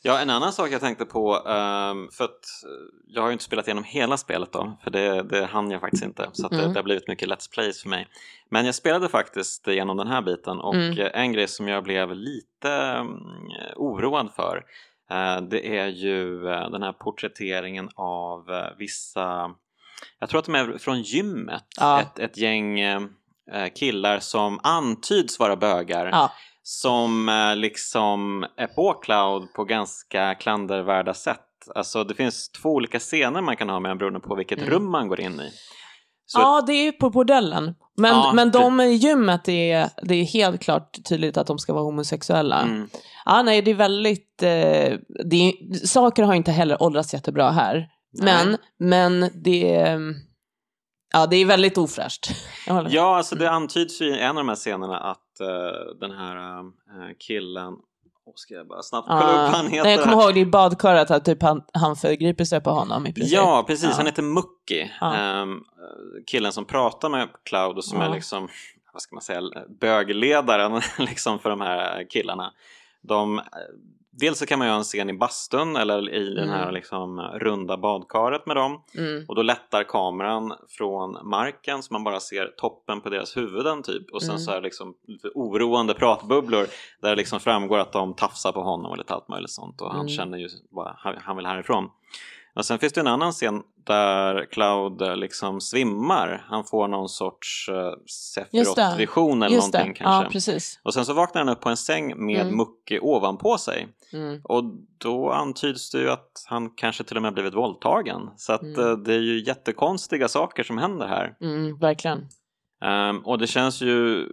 Ja, 0.03 0.19
en 0.19 0.29
annan 0.29 0.53
sak 0.53 0.69
jag 0.71 0.81
tänkte 0.81 1.05
på, 1.05 1.35
ehm, 1.47 2.07
för 2.11 2.23
att 2.23 2.31
eh, 2.65 2.69
jag 3.07 3.21
har 3.21 3.29
ju 3.29 3.33
inte 3.33 3.43
spelat 3.43 3.67
igenom 3.67 3.83
hela 3.83 4.17
spelet 4.17 4.51
då, 4.53 4.77
för 4.83 4.91
det, 4.91 5.23
det 5.23 5.45
hann 5.45 5.71
jag 5.71 5.81
faktiskt 5.81 6.03
inte, 6.03 6.29
så 6.33 6.45
att 6.45 6.51
det, 6.51 6.57
Mm. 6.57 6.73
det 6.73 6.79
har 6.79 6.83
blivit 6.83 7.07
mycket 7.07 7.29
Let's 7.29 7.51
Plays 7.53 7.81
för 7.81 7.89
mig. 7.89 8.07
Men 8.49 8.65
jag 8.65 8.75
spelade 8.75 9.09
faktiskt 9.09 9.67
igenom 9.67 9.97
den 9.97 10.07
här 10.07 10.21
biten 10.21 10.59
och 10.59 10.75
Mm. 10.75 10.97
eh, 10.99 11.09
en 11.13 11.31
grej 11.33 11.47
som 11.47 11.67
jag 11.67 11.83
blev 11.83 12.15
lite 12.15 12.71
mm, 12.73 13.17
oroad 13.75 14.29
för, 14.35 14.63
eh, 15.11 15.41
det 15.41 15.77
är 15.77 15.87
ju 15.87 16.41
den 16.43 16.83
här 16.83 16.93
porträtteringen 16.93 17.89
av 17.95 18.45
vissa, 18.77 19.51
jag 20.19 20.29
tror 20.29 20.39
att 20.39 20.45
de 20.45 20.55
är 20.55 20.77
från 20.77 21.01
gymmet, 21.01 21.65
Ja. 21.79 22.01
ett, 22.01 22.19
ett 22.19 22.37
gäng 22.37 22.79
killar 23.75 24.19
som 24.19 24.59
antyds 24.63 25.39
vara 25.39 25.55
bögar 25.55 26.05
Ja, 26.05 26.31
som 26.73 27.29
eh, 27.29 27.55
liksom 27.55 28.45
är 28.57 28.67
på 28.67 28.93
Cloud 28.93 29.53
på 29.53 29.63
ganska 29.63 30.36
klandervärda 30.36 31.13
sätt. 31.13 31.39
Alltså 31.75 32.03
det 32.03 32.13
finns 32.15 32.49
två 32.51 32.69
olika 32.69 32.99
scener 32.99 33.41
man 33.41 33.57
kan 33.57 33.69
ha 33.69 33.79
med 33.79 33.91
en 33.91 33.97
beroende 33.97 34.19
på 34.19 34.36
vilket 34.36 34.60
Mm. 34.60 34.69
rum 34.69 34.91
man 34.91 35.07
går 35.07 35.21
in 35.21 35.39
i. 35.41 35.49
Så 36.25 36.39
ja 36.39 36.63
det 36.67 36.73
är 36.73 36.84
ju 36.84 36.91
på 36.91 37.10
bordellen. 37.10 37.75
Men, 37.97 38.12
Ja, 38.12 38.31
men 38.34 38.51
de 38.51 38.79
i 38.81 38.93
gymmet, 38.93 39.43
det 39.45 39.71
är, 39.71 39.89
det 40.03 40.15
är 40.15 40.23
helt 40.23 40.62
klart 40.62 40.97
tydligt 41.10 41.38
att 41.38 41.47
de 41.47 41.60
ska 41.60 41.73
vara 41.73 41.84
homosexuella. 41.84 42.62
mm, 42.62 42.89
Ja, 43.25 43.41
nej, 43.41 43.62
det 43.62 43.71
är 43.71 43.75
väldigt... 43.75 44.43
Eh, 44.43 44.97
det 45.29 45.36
är, 45.36 45.86
saker 45.88 46.23
har 46.23 46.34
inte 46.34 46.51
heller 46.51 46.84
åldrats 46.84 47.13
jättebra 47.13 47.49
här. 47.49 47.88
Nej. 48.13 48.45
Men, 48.45 48.57
men 48.79 49.29
det 49.43 49.75
är... 49.75 49.99
Ja, 51.13 51.25
det 51.27 51.36
är 51.36 51.45
väldigt 51.45 51.77
ofräscht. 51.77 52.31
Ja, 52.89 53.17
alltså 53.17 53.36
det 53.36 53.49
antyds 53.51 54.01
ju 54.01 54.05
i 54.05 54.19
en 54.19 54.29
av 54.29 54.36
de 54.36 54.49
här 54.49 54.55
scenerna 54.55 54.99
att 54.99 55.31
den 55.99 56.12
här 56.12 56.60
eh, 56.60 57.15
killen 57.19 57.73
Åh, 58.25 58.34
ska 58.36 58.54
jag 58.54 58.67
bara 58.67 58.84
snabbt 58.84 59.08
kolla 59.08 59.21
upp 59.21 59.36
vad 59.36 59.49
han 59.49 59.67
heter? 59.67 59.84
Nej, 59.84 59.93
jag 59.93 60.04
kommer 60.04 60.23
ihåg 60.23 60.34
det 60.34 60.39
i 60.39 60.45
badkaret 60.45 61.12
att 61.12 61.25
typ 61.25 61.41
han, 61.43 61.63
han 61.73 61.95
förgriper 61.95 62.43
sig 62.43 62.62
på 62.62 62.69
honom 62.69 63.08
i 63.08 63.13
princip. 63.13 63.34
Ja, 63.34 63.63
precis. 63.67 63.89
Ja. 63.89 63.95
Han 63.95 64.06
heter 64.06 64.23
Mucky. 64.23 64.89
Ja. 65.01 65.15
Ehm, 65.15 65.63
killen 66.27 66.51
som 66.51 66.65
pratar 66.65 67.10
med 67.10 67.30
Cloud 67.43 67.77
och 67.77 67.84
som 67.84 68.01
är 68.01 68.10
liksom, 68.10 68.47
vad 68.93 69.01
ska 69.01 69.15
man 69.15 69.21
säga, 69.21 69.41
bögledaren 69.80 70.82
liksom 70.97 71.39
för 71.39 71.49
de 71.49 71.62
här 71.62 72.10
killarna. 72.10 72.54
De, 73.01 73.39
eh, 73.39 73.43
dels 74.12 74.39
så 74.39 74.45
kan 74.45 74.60
man 74.60 74.67
göra 74.67 74.78
en 74.78 74.84
scen 74.84 75.10
i 75.10 75.13
bastun 75.13 75.76
eller 75.76 76.10
i 76.13 76.34
den 76.34 76.50
här 76.50 76.62
Mm. 76.62 76.74
liksom 76.74 77.19
runda 77.19 77.78
badkaret 77.78 78.45
med 78.45 78.56
dem. 78.56 78.82
Mm. 78.97 79.26
Och 79.28 79.36
då 79.36 79.41
lättar 79.41 79.84
kameran 79.84 80.54
från 80.69 81.17
marken 81.30 81.84
så 81.84 81.93
man 81.93 82.04
bara 82.04 82.19
ser 82.19 82.47
toppen 82.58 83.02
på 83.02 83.10
deras 83.10 83.38
huvuden 83.38 83.84
typ. 83.84 84.12
Och 84.12 84.21
sen 84.21 84.30
Mm. 84.30 84.39
så 84.41 84.52
är 84.52 84.56
det 84.56 84.62
liksom 84.62 84.93
oroande 85.36 85.93
pratbubblor 85.93 86.67
där 87.02 87.10
det 87.10 87.15
liksom 87.15 87.39
framgår 87.39 87.78
att 87.78 87.91
de 87.93 88.13
tafsar 88.13 88.52
på 88.52 88.62
honom 88.63 88.91
och 88.91 88.97
lite 88.97 89.13
allt 89.13 89.28
möjligt 89.28 89.52
sånt. 89.52 89.82
Och 89.82 89.91
han 89.91 90.00
Mm. 90.00 90.10
känner 90.10 90.38
ju 90.38 90.50
bara, 90.76 90.95
han, 91.19 91.38
vill 91.38 91.45
härifrån. 91.45 91.89
Och 92.56 92.65
sen 92.65 92.80
finns 92.80 92.93
det 92.93 93.00
en 93.02 93.08
annan 93.08 93.32
scen 93.32 93.63
där 93.86 94.45
Cloud 94.45 95.02
eh, 95.02 95.15
liksom 95.15 95.62
svimmar. 95.62 96.45
Han 96.50 96.63
får 96.63 96.88
någon 96.88 97.10
sorts 97.10 97.69
uh, 97.69 97.76
Just 97.76 98.36
det. 98.36 98.41
Sephiroth-vision 98.41 99.43
eller 99.45 99.56
Just 99.56 99.74
någonting 99.74 99.93
det, 99.93 100.00
kanske. 100.00 100.52
ja 100.52 100.60
och 100.84 100.93
sen 100.93 101.06
så 101.06 101.13
vaknar 101.13 101.41
han 101.41 101.50
upp 101.50 101.62
på 101.62 101.69
en 101.69 101.78
säng 101.78 102.26
med 102.26 102.41
Mm. 102.41 102.58
Mucke 102.58 103.00
ovanpå 103.00 103.58
sig. 103.58 103.88
Mm. 104.13 104.41
Och 104.43 104.63
då 104.97 105.32
antyds 105.32 105.91
det 105.91 106.00
ju 106.00 106.10
att 106.10 106.45
han 106.47 106.69
kanske 106.69 107.04
till 107.04 107.15
och 107.17 107.21
med 107.24 107.34
blivit 107.34 107.54
våldtagen. 107.54 108.30
Så 108.38 108.54
att 108.54 108.62
Mm. 108.63 108.80
eh, 108.88 108.97
det 108.97 109.13
är 109.13 109.19
ju 109.19 109.43
jättekonstiga 109.43 110.28
saker 110.28 110.63
som 110.63 110.78
händer 110.78 111.08
här. 111.08 111.36
Mm, 111.41 111.78
verkligen. 111.80 112.28
Ehm, 112.84 113.19
och 113.19 113.38
det 113.39 113.47
känns 113.47 113.82
ju... 113.82 114.28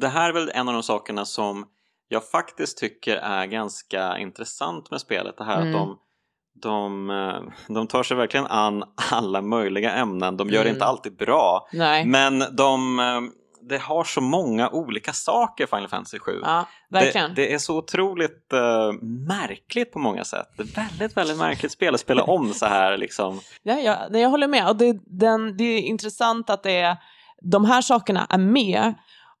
Det 0.00 0.08
här 0.08 0.28
är 0.28 0.32
väl 0.32 0.50
en 0.54 0.68
av 0.68 0.74
de 0.74 0.82
sakerna 0.82 1.24
som 1.24 1.64
jag 2.08 2.24
faktiskt 2.30 2.78
tycker 2.78 3.16
är 3.16 3.46
ganska 3.46 4.18
intressant 4.18 4.90
med 4.90 5.00
spelet. 5.00 5.36
Det 5.38 5.44
här 5.44 5.62
Mm. 5.62 5.68
att 5.68 5.80
de, 5.80 5.98
de, 6.62 7.10
eh, 7.10 7.74
de 7.74 7.86
tar 7.86 8.02
sig 8.02 8.16
verkligen 8.16 8.46
an 8.46 8.84
alla 9.10 9.42
möjliga 9.42 9.92
ämnen. 9.92 10.36
De 10.36 10.48
gör 10.50 10.58
det 10.64 10.68
Mm. 10.70 10.74
inte 10.76 10.84
alltid 10.84 11.16
bra. 11.16 11.68
Nej, 11.72 12.04
Men 12.06 12.38
de... 12.56 12.98
Det 13.62 13.78
har 13.78 14.04
så 14.04 14.20
många 14.20 14.68
olika 14.68 15.12
saker 15.12 15.66
Final 15.66 15.88
Fantasy 15.88 16.18
7. 16.18 16.40
ja, 16.42 16.68
verkligen. 16.90 17.34
Det, 17.34 17.42
det 17.42 17.54
är 17.54 17.58
så 17.58 17.78
otroligt 17.78 18.52
eh, 18.52 18.92
märkligt 19.28 19.92
på 19.92 19.98
många 19.98 20.24
sätt. 20.24 20.48
Det 20.56 20.62
är 20.62 20.88
väldigt, 20.88 21.16
väldigt 21.16 21.38
märkligt 21.38 21.72
spel 21.72 21.94
att 21.94 22.00
spela 22.00 22.22
om 22.22 22.52
så 22.54 22.66
här 22.66 22.96
liksom. 22.96 23.40
Ja, 23.62 23.78
ja, 23.78 24.18
jag 24.18 24.28
håller 24.28 24.48
med. 24.48 24.68
Och 24.68 24.76
det, 24.76 24.98
den, 25.06 25.56
det 25.56 25.64
är 25.64 25.80
intressant 25.80 26.50
att 26.50 26.62
det 26.62 26.76
är, 26.76 26.96
de 27.42 27.64
här 27.64 27.82
sakerna 27.82 28.26
är 28.30 28.38
med 28.38 28.94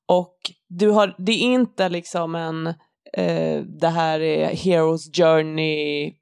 och 0.06 0.36
du 0.68 0.90
har, 0.90 1.14
det 1.18 1.32
är 1.32 1.42
inte 1.42 1.88
liksom 1.88 2.34
en, 2.34 2.66
eh, 3.12 3.62
det 3.80 3.88
här 3.88 4.20
är 4.20 4.56
Heroes 4.56 5.16
Journey, 5.16 6.14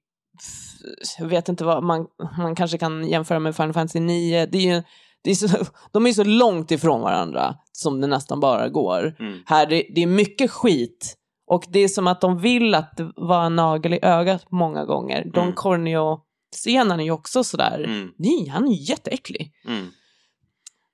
jag 1.19 1.27
vet 1.27 1.49
inte 1.49 1.65
vad, 1.65 1.83
man, 1.83 2.07
man 2.39 2.55
kanske 2.55 2.79
kan 2.79 3.09
jämföra 3.09 3.39
med 3.39 3.57
Final 3.57 3.73
Fantasy 3.73 4.01
9. 4.01 4.47
Det 4.47 4.59
är 4.59 4.75
ju, 4.75 4.83
det 5.25 5.31
är 5.31 5.35
så, 5.35 5.49
de 5.93 6.07
är 6.07 6.13
så 6.13 6.25
långt 6.25 6.71
ifrån 6.71 7.01
varandra 7.01 7.55
som 7.73 8.01
det 8.01 8.07
nästan 8.07 8.41
bara 8.41 8.69
går. 8.69 9.17
Mm. 9.21 9.39
Här 9.47 9.67
det, 9.67 9.87
det 9.95 10.03
är 10.03 10.07
mycket 10.07 10.51
skit 10.51 11.15
och 11.47 11.65
det 11.69 11.81
är 11.81 11.89
som 11.89 12.07
att 12.07 12.21
de 12.21 12.39
vill 12.39 12.75
att 12.75 12.97
det 12.97 13.13
var 13.17 13.45
en 13.45 13.57
nagel 13.57 13.95
i 13.95 13.99
ögat 14.03 14.51
många 14.51 14.85
gånger. 14.85 15.25
Don 15.25 15.43
Mm. 15.43 15.55
Corneo-scenen 15.55 17.01
är 17.01 17.05
ju 17.05 17.11
också 17.11 17.45
sådär, 17.45 17.85
Mm. 17.85 18.11
nej, 18.17 18.49
han 18.49 18.69
är 18.69 18.91
jätteäcklig. 18.91 19.53
Mm. 19.67 19.87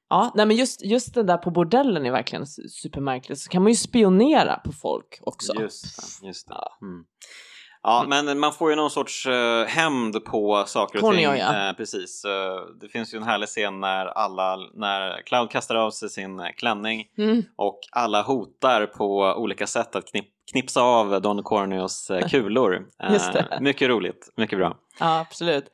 Ja, 0.08 0.32
nej 0.34 0.46
men 0.46 0.56
just, 0.56 0.84
just 0.84 1.14
det 1.14 1.22
där 1.22 1.36
på 1.36 1.50
bordellen 1.50 2.06
är 2.06 2.10
verkligen 2.10 2.46
supermärkligt. 2.46 3.40
Så 3.40 3.48
kan 3.50 3.62
man 3.62 3.72
ju 3.72 3.76
spionera 3.76 4.56
på 4.64 4.72
folk 4.72 5.18
också. 5.22 5.60
Just. 5.60 5.84
Just 6.22 6.48
det. 6.48 6.54
Mm. 6.86 7.04
Ja, 7.86 8.04
men 8.08 8.38
man 8.38 8.52
får 8.52 8.70
ju 8.70 8.76
någon 8.76 8.90
sorts 8.90 9.26
uh, 9.26 9.64
hämnd 9.64 10.24
på 10.24 10.64
saker 10.66 10.98
och 10.98 11.04
Corneo, 11.04 11.30
ting. 11.30 11.40
ja. 11.40 11.68
Eh, 11.68 11.72
precis. 11.72 12.24
Uh, 12.24 12.32
det 12.80 12.88
finns 12.88 13.14
ju 13.14 13.16
en 13.16 13.22
härlig 13.22 13.48
scen 13.48 13.80
när 13.80 14.06
alla, 14.06 14.56
när 14.74 15.22
Cloud 15.22 15.50
kastar 15.50 15.74
av 15.74 15.90
sig 15.90 16.08
sin 16.10 16.40
eh, 16.40 16.46
klänning 16.56 17.06
Mm. 17.18 17.42
och 17.56 17.78
alla 17.92 18.22
hotar 18.22 18.86
på 18.86 19.16
olika 19.36 19.66
sätt 19.66 19.96
att 19.96 20.06
knip, 20.06 20.26
knipsa 20.52 20.82
av 20.82 21.20
Don 21.22 21.42
Corneos 21.42 22.10
eh, 22.10 22.28
kulor. 22.28 22.86
Eh, 23.02 23.60
mycket 23.60 23.88
roligt, 23.88 24.32
mycket 24.36 24.58
bra. 24.58 24.76
Ja, 25.00 25.20
absolut. 25.20 25.64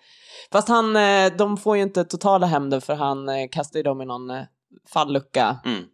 Fast 0.53 0.69
han, 0.69 0.97
eh, 0.97 1.33
de 1.39 1.57
får 1.57 1.77
ju 1.77 1.83
inte 1.83 2.05
totala 2.05 2.47
hämnden 2.47 2.81
för 2.81 2.95
han 2.95 3.29
eh, 3.29 3.49
kastar 3.51 3.79
ju 3.79 3.83
dem 3.83 4.03
i 4.03 4.05
någon 4.05 4.31
eh, 4.31 4.43
fallucka. 4.93 5.57
Mm. 5.65 5.85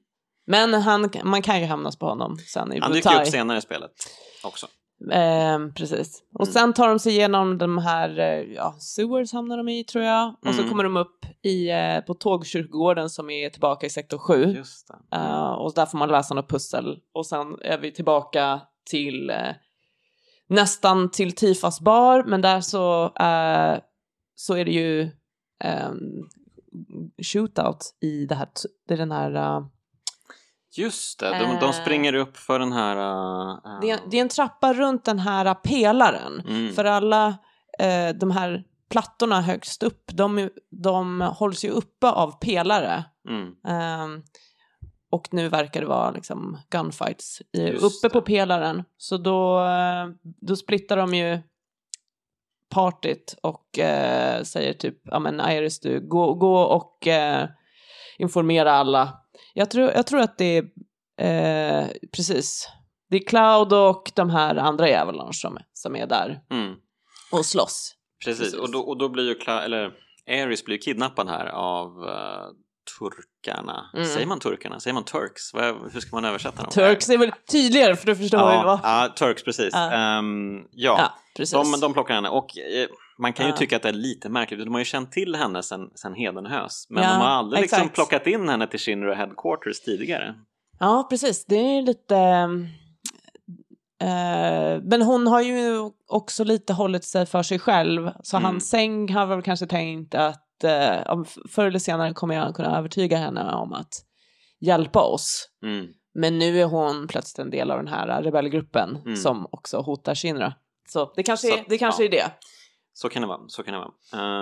Men 0.46 0.74
han, 0.74 1.10
man 1.24 1.42
kan 1.42 1.60
ju 1.60 1.66
hämnas 1.66 1.98
på 1.98 2.06
honom 2.06 2.38
sen 2.38 2.72
i 2.72 2.80
Han 2.80 2.92
dyker 2.92 3.20
upp 3.20 3.26
senare 3.26 3.58
i 3.58 3.60
spelet 3.60 3.90
också. 4.44 4.66
Eh, 5.12 5.58
precis. 5.76 6.22
Och 6.34 6.46
Mm. 6.46 6.52
sen 6.52 6.72
tar 6.72 6.88
de 6.88 6.98
sig 6.98 7.12
igenom 7.12 7.58
de 7.58 7.78
här, 7.78 8.18
eh, 8.18 8.54
ja, 8.54 8.76
sewers 8.78 9.32
hamnar 9.32 9.56
de 9.56 9.68
i 9.68 9.84
tror 9.84 10.04
jag. 10.04 10.28
Och 10.46 10.54
så 10.54 10.60
Mm. 10.60 10.70
kommer 10.70 10.84
de 10.84 10.96
upp 10.96 11.26
i, 11.42 11.70
eh, 11.70 12.00
på 12.00 12.14
tågkyrkogården 12.14 13.10
som 13.10 13.30
är 13.30 13.50
tillbaka 13.50 13.86
i 13.86 13.90
sektor 13.90 14.18
7. 14.18 14.44
Just 14.44 14.88
det. 14.88 15.16
Eh, 15.16 15.52
och 15.52 15.72
där 15.74 15.86
får 15.86 15.98
man 15.98 16.08
läsa 16.08 16.34
något 16.34 16.48
pussel. 16.50 16.98
Och 17.14 17.26
sen 17.26 17.56
är 17.62 17.78
vi 17.78 17.92
tillbaka 17.92 18.60
till 18.90 19.30
eh, 19.30 19.52
nästan 20.48 21.10
till 21.10 21.32
Tifas 21.32 21.80
bar, 21.80 22.24
men 22.26 22.40
där 22.40 22.60
så, 22.60 23.04
eh, 23.04 23.78
så 24.34 24.54
är 24.54 24.64
det 24.64 24.72
ju 24.72 25.02
um, 25.90 26.28
shootout 27.22 27.94
i 28.02 28.26
det 28.26 28.34
här, 28.34 28.48
det 28.88 28.94
är 28.94 28.98
den 28.98 29.12
här, 29.12 29.34
eh, 29.34 29.66
Just 30.78 31.20
det, 31.20 31.30
de, 31.30 31.56
de 31.60 31.64
Eh. 31.66 31.72
springer 31.72 32.14
upp 32.14 32.36
för 32.36 32.58
den 32.58 32.72
här... 32.72 32.96
eh, 32.96 33.80
det, 33.80 33.90
är, 33.90 34.00
det 34.10 34.16
är 34.16 34.20
en 34.22 34.28
trappa 34.28 34.72
runt 34.72 35.04
den 35.04 35.18
här 35.18 35.54
pelaren. 35.54 36.40
mm. 36.48 36.72
För 36.74 36.84
alla 36.84 37.26
eh, 37.78 38.08
de 38.20 38.30
här 38.30 38.64
plattorna 38.90 39.40
högst 39.40 39.82
upp, 39.82 40.04
de, 40.12 40.50
de 40.82 41.20
hålls 41.20 41.64
ju 41.64 41.70
uppe 41.70 42.10
av 42.10 42.38
pelare. 42.40 43.04
Mm. 43.28 43.52
Ehm, 43.68 44.22
och 45.10 45.28
nu 45.30 45.48
verkar 45.48 45.80
det 45.80 45.86
vara 45.86 46.10
liksom 46.10 46.58
gunfights 46.70 47.40
i, 47.52 47.70
uppe 47.72 48.08
på 48.12 48.20
pelaren. 48.22 48.84
Så 48.96 49.16
då, 49.16 49.64
eh, 49.64 50.06
då 50.22 50.56
splittar 50.56 50.96
de 50.96 51.14
ju 51.14 51.38
partyt 52.74 53.36
och 53.42 53.78
eh, 53.78 54.42
säger 54.42 54.72
typ, 54.72 54.98
ja 55.04 55.18
men 55.18 55.40
Iris 55.40 55.80
du, 55.80 56.08
gå, 56.08 56.34
gå 56.34 56.60
och 56.60 57.06
eh, 57.06 57.48
informera 58.18 58.72
alla. 58.72 59.12
Jag 59.58 59.70
tror, 59.70 59.90
jag 59.90 60.06
tror 60.06 60.20
att 60.20 60.38
det 60.38 60.56
är, 60.56 60.64
eh, 61.82 61.88
precis, 62.12 62.68
det 63.10 63.16
är 63.16 63.26
Cloud 63.26 63.72
och 63.72 64.12
de 64.14 64.30
här 64.30 64.56
andra 64.56 64.88
jävlarna 64.88 65.32
som, 65.32 65.58
som 65.72 65.96
är 65.96 66.06
där 66.06 66.40
Mm. 66.50 66.74
och 67.32 67.46
slåss. 67.46 67.94
Precis, 68.24 68.40
Precis. 68.44 68.60
Och, 68.60 68.72
då, 68.72 68.78
och 68.80 68.98
då 68.98 69.08
blir 69.08 69.24
ju 69.24 69.34
Cla- 69.34 69.62
eller 69.62 69.92
Ares 70.30 70.64
blir 70.64 70.78
kidnappad 70.78 71.28
här 71.28 71.46
av 71.46 72.08
eh, 72.08 72.46
turkarna. 72.98 73.90
Mm. 73.94 74.06
Säger 74.06 74.26
man 74.26 74.40
turkarna? 74.40 74.80
Säger 74.80 74.94
man 74.94 75.04
turks? 75.04 75.54
Vad, 75.54 75.92
hur 75.92 76.00
ska 76.00 76.16
man 76.16 76.24
översätta 76.24 76.62
dem? 76.62 76.70
Turks 76.70 77.08
är 77.10 77.18
väl 77.18 77.32
tydligare 77.52 77.96
för 77.96 78.06
du 78.06 78.16
förstår 78.16 78.38
vad 78.38 78.54
Ja, 78.54 78.62
var. 78.64 78.80
ja, 78.82 79.08
turks 79.18 79.44
precis. 79.44 79.70
Ja. 79.72 79.92
Ehm, 79.92 80.58
ja. 80.70 80.96
Ja, 80.98 81.14
precis. 81.36 81.52
De, 81.72 81.80
de 81.80 81.92
plockar 81.92 82.14
henne 82.14 82.28
och 82.28 82.58
eh, 82.58 82.88
man 83.18 83.32
kan 83.32 83.46
ju 83.46 83.52
tycka 83.52 83.76
att 83.76 83.82
det 83.82 83.88
är 83.88 83.92
lite 83.92 84.28
märkligt. 84.28 84.60
De 84.64 84.72
har 84.72 84.78
ju 84.78 84.84
känt 84.84 85.12
till 85.12 85.34
henne 85.34 85.62
sen, 85.62 85.80
sen 85.94 86.14
Hedenhös. 86.14 86.86
Men 86.90 87.02
de 87.02 87.08
har 87.08 87.28
aldrig 87.28 87.62
liksom 87.62 87.88
plockat 87.88 88.26
in 88.26 88.48
henne 88.48 88.66
till 88.66 88.80
Shinra 88.80 89.14
Headquarters 89.14 89.80
tidigare. 89.80 90.34
Ja, 90.78 91.06
precis. 91.10 91.44
Det 91.46 91.56
är 91.78 91.82
lite... 91.82 92.16
eh, 94.02 94.82
men 94.82 95.02
hon 95.02 95.26
har 95.26 95.40
ju 95.40 95.90
också 96.08 96.44
lite 96.44 96.72
hållit 96.72 97.04
sig 97.04 97.26
för 97.26 97.42
sig 97.42 97.58
själv. 97.58 98.10
Så 98.22 98.36
Mm. 98.36 98.44
hans 98.44 98.68
säng 98.70 99.14
har 99.14 99.26
väl 99.26 99.42
kanske 99.42 99.66
tänkt 99.66 100.14
att 100.14 100.42
eh, 100.64 101.12
om- 101.12 101.24
förr 101.50 101.66
eller 101.66 101.78
senare 101.78 102.12
kommer 102.14 102.34
jag 102.34 102.54
kunna 102.54 102.78
övertyga 102.78 103.16
henne 103.16 103.52
om 103.54 103.72
att 103.72 103.92
hjälpa 104.60 105.00
oss. 105.02 105.48
Mm. 105.62 105.86
Men 106.14 106.38
nu 106.38 106.60
är 106.60 106.64
hon 106.66 107.06
plötsligt 107.08 107.38
en 107.38 107.50
del 107.50 107.70
av 107.70 107.76
den 107.78 107.88
här 107.88 108.22
rebellgruppen 108.22 108.96
Mm. 108.96 109.16
som 109.16 109.46
också 109.50 109.78
hotar 109.80 110.14
Shinra. 110.14 110.54
Så 110.88 111.12
det 111.16 111.22
kanske, 111.22 111.46
Så, 111.48 111.56
är, 111.56 111.64
det 111.68 111.78
kanske 111.78 112.02
ja. 112.02 112.06
är 112.08 112.10
det. 112.10 112.30
Så 112.92 113.08
kan 113.08 113.22
det 113.22 113.28
vara. 113.28 113.40
Så 113.48 113.62
kan 113.62 113.74
det 113.74 113.80
vara. 113.80 113.92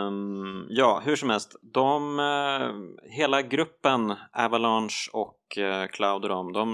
Ehm, 0.06 0.66
ja, 0.68 1.02
hur 1.04 1.16
som 1.16 1.30
helst. 1.30 1.56
De, 1.62 2.18
eh, 2.18 3.10
hela 3.10 3.42
gruppen, 3.42 4.14
Avalanche 4.32 5.10
och 5.12 5.58
eh, 5.58 5.86
Cloud 5.86 6.22
och 6.22 6.28
dem, 6.28 6.52
de, 6.52 6.72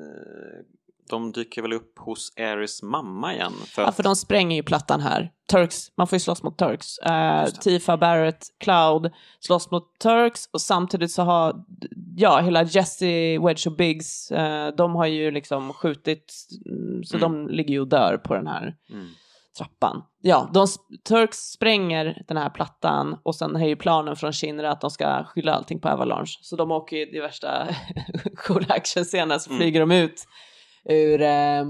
eh, 0.00 0.60
de 1.10 1.32
dyker 1.32 1.62
väl 1.62 1.72
upp 1.72 1.98
hos 1.98 2.32
Ares 2.40 2.82
mamma 2.82 3.34
igen. 3.34 3.52
För 3.66 3.82
Ja, 3.82 3.92
för 3.92 4.02
de 4.02 4.16
spränger 4.16 4.56
ju 4.56 4.62
plattan 4.62 5.00
här. 5.00 5.30
Turks, 5.50 5.92
man 5.96 6.06
får 6.06 6.16
ju 6.16 6.20
slåss 6.20 6.42
mot 6.42 6.58
Turks. 6.58 6.96
Det. 7.04 7.50
Tifa, 7.62 7.96
Barrett, 7.96 8.46
Cloud 8.60 9.12
slåss 9.40 9.70
mot 9.70 9.98
Turks 9.98 10.48
och 10.52 10.60
samtidigt 10.60 11.10
så 11.12 11.22
har, 11.22 11.54
ja, 12.16 12.40
hela 12.40 12.62
Jesse, 12.62 13.38
Wedge 13.38 13.66
och 13.66 13.76
Biggs, 13.76 14.30
eh, 14.30 14.74
de 14.76 14.94
har 14.94 15.06
ju 15.06 15.30
liksom 15.30 15.72
skjutit, 15.72 16.34
mm, 16.66 17.04
så 17.04 17.16
Mm. 17.16 17.46
de 17.46 17.54
ligger 17.54 17.70
ju 17.74 17.80
och 17.80 17.88
dör 17.88 18.16
på 18.16 18.34
den 18.34 18.46
här 18.46 18.74
mm, 18.90 19.08
trappan. 19.58 20.02
Ja, 20.22 20.50
de, 20.54 20.66
Turks 21.08 21.38
spränger 21.38 22.22
den 22.28 22.36
här 22.36 22.50
plattan 22.50 23.16
och 23.22 23.34
sen 23.34 23.56
är 23.56 23.66
ju 23.66 23.76
planen 23.76 24.16
från 24.16 24.32
Shinra 24.32 24.70
att 24.70 24.80
de 24.80 24.90
ska 24.90 25.24
skylla 25.24 25.52
allting 25.54 25.80
på 25.80 25.88
Avalanche. 25.88 26.38
Så 26.42 26.56
de 26.56 26.70
åker 26.70 26.96
ju 26.96 27.16
i 27.16 27.20
värsta 27.20 27.68
coola 28.36 28.66
actionscenen 28.74 29.40
så 29.40 29.50
Mm. 29.50 29.60
flyger 29.60 29.80
de 29.80 29.90
ut 29.90 30.24
ur, 30.88 31.20
eh, 31.22 31.64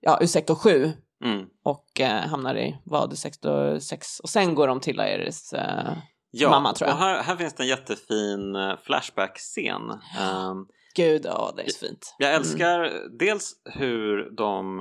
ja, 0.00 0.18
ur 0.20 0.26
sektor 0.26 0.54
7 0.54 0.92
mm. 1.24 1.46
och 1.64 2.00
eh, 2.00 2.20
hamnar 2.28 2.56
i 2.58 2.76
vad, 2.84 3.18
sektor 3.18 3.78
6 3.78 4.20
och 4.20 4.28
sen 4.28 4.54
går 4.54 4.68
de 4.68 4.80
till 4.80 5.00
Iris 5.00 5.52
eh, 5.52 5.92
Ja, 6.30 6.50
mamma 6.50 6.72
tror 6.72 6.88
jag. 6.88 6.94
och 6.96 7.00
här, 7.02 7.22
här 7.22 7.36
finns 7.36 7.54
det 7.54 7.62
en 7.62 7.68
jättefin 7.68 8.56
Flashback-scen. 8.82 9.90
Ehm, 10.20 10.66
Gud, 10.96 11.22
ja 11.24 11.52
det 11.56 11.62
är 11.62 11.68
så 11.70 11.86
fint. 11.86 12.14
Jag 12.18 12.28
Mm. 12.30 12.40
älskar 12.40 12.92
dels 13.18 13.52
hur 13.64 14.30
de 14.36 14.80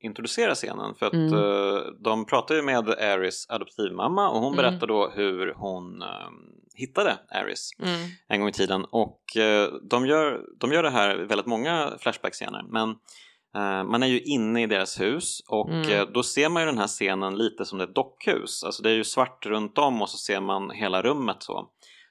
introducerar 0.00 0.54
scenen 0.54 0.94
för 0.94 1.06
att 1.06 1.12
Mm. 1.12 1.32
de 2.04 2.26
pratar 2.26 2.54
ju 2.54 2.62
med 2.62 2.88
Aris 2.90 3.46
adoptivmamma 3.48 4.28
och 4.30 4.40
hon 4.40 4.52
Mm. 4.52 4.56
berättar 4.56 4.86
då 4.86 5.08
hur 5.14 5.54
hon 5.56 6.02
eh, 6.02 6.08
hittade 6.76 7.18
Aris 7.30 7.70
Mm. 7.78 8.08
en 8.28 8.40
gång 8.40 8.48
i 8.48 8.52
tiden 8.52 8.84
och 8.84 9.36
eh, 9.36 9.68
de, 9.90 10.06
gör, 10.06 10.40
de 10.60 10.72
gör 10.72 10.82
det 10.82 10.90
här 10.90 11.16
väldigt 11.16 11.46
många 11.46 11.92
Flashback-scener 12.00 12.62
men 12.68 12.88
eh, 13.56 13.84
man 13.84 14.02
är 14.02 14.06
ju 14.06 14.20
inne 14.20 14.62
i 14.62 14.66
deras 14.66 15.00
hus 15.00 15.40
och 15.48 15.68
Mm. 15.70 15.90
eh, 15.90 16.04
då 16.14 16.22
ser 16.22 16.48
man 16.48 16.62
ju 16.62 16.66
den 16.66 16.78
här 16.78 16.86
scenen 16.86 17.36
lite 17.38 17.64
som 17.64 17.80
ett 17.80 17.94
dockhus. 17.94 18.64
Alltså 18.64 18.82
det 18.82 18.90
är 18.90 18.94
ju 18.94 19.04
svart 19.04 19.46
runt 19.46 19.78
om 19.78 20.02
och 20.02 20.08
så 20.10 20.16
ser 20.18 20.40
man 20.40 20.70
hela 20.70 21.02
rummet 21.02 21.36
så. 21.42 21.68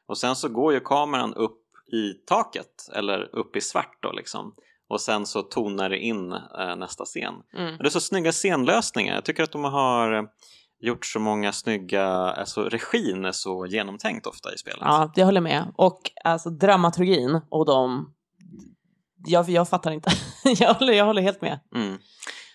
Och 0.08 0.18
sen 0.18 0.36
så 0.36 0.50
går 0.50 0.74
ju 0.74 0.80
kameran 0.80 1.34
upp 1.34 1.62
i 1.94 2.14
taket 2.28 2.90
eller 2.96 3.36
upp 3.36 3.56
i 3.56 3.62
svart 3.62 3.98
då 4.02 4.12
liksom. 4.12 4.56
Och 4.88 5.02
sen 5.02 5.26
så 5.26 5.42
tonar 5.42 5.90
det 5.90 5.98
in 6.00 6.30
nästa 6.78 7.06
scen. 7.06 7.34
Mm. 7.58 7.78
Det 7.78 7.86
är 7.86 7.90
så 7.90 8.02
snygga 8.02 8.32
scenlösningar. 8.32 9.16
Jag 9.16 9.26
tycker 9.26 9.44
att 9.44 9.52
de 9.52 9.64
har 9.64 10.30
gjort 10.86 11.06
så 11.06 11.20
många 11.20 11.52
snygga, 11.52 12.08
alltså 12.14 12.64
regin 12.64 13.26
är 13.26 13.32
så 13.32 13.66
genomtänkt 13.66 14.28
ofta 14.28 14.54
i 14.54 14.58
spelet. 14.58 14.80
Ja, 14.82 15.12
jag 15.16 15.26
håller 15.26 15.42
med. 15.42 15.74
Och 15.76 16.00
alltså 16.24 16.50
dramaturgin 16.50 17.42
och 17.50 17.66
de... 17.66 18.14
Jag, 19.28 19.50
jag 19.50 19.70
fattar 19.70 19.92
inte. 19.92 20.10
jag, 20.60 20.74
håller, 20.74 20.94
jag 20.94 21.06
håller 21.06 21.22
helt 21.22 21.42
med. 21.42 21.60
Mm. 21.76 21.98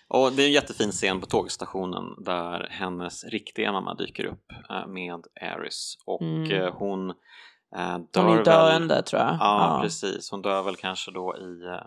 Och 0.07 0.31
det 0.31 0.43
är 0.43 0.47
en 0.47 0.53
jättefin 0.53 0.91
scen 0.91 1.19
på 1.19 1.25
tågstationen 1.25 2.03
där 2.25 2.67
hennes 2.71 3.23
riktiga 3.23 3.71
mamma 3.71 3.93
dyker 3.93 4.25
upp 4.25 4.45
eh, 4.69 4.87
med 4.87 5.19
Aris 5.55 5.97
och 6.05 6.21
Mm. 6.21 6.51
eh, 6.51 6.73
hon 6.73 7.09
eh, 7.09 7.97
dör 7.97 8.05
De 8.11 8.25
är 8.27 8.29
ju 8.29 8.35
väl- 8.35 8.45
döende 8.45 9.01
tror 9.03 9.21
jag. 9.21 9.37
Ja, 9.39 9.79
precis. 9.83 10.31
Hon 10.31 10.41
dör 10.41 10.63
väl 10.63 10.75
kanske 10.75 11.11
då 11.11 11.35
i 11.37 11.79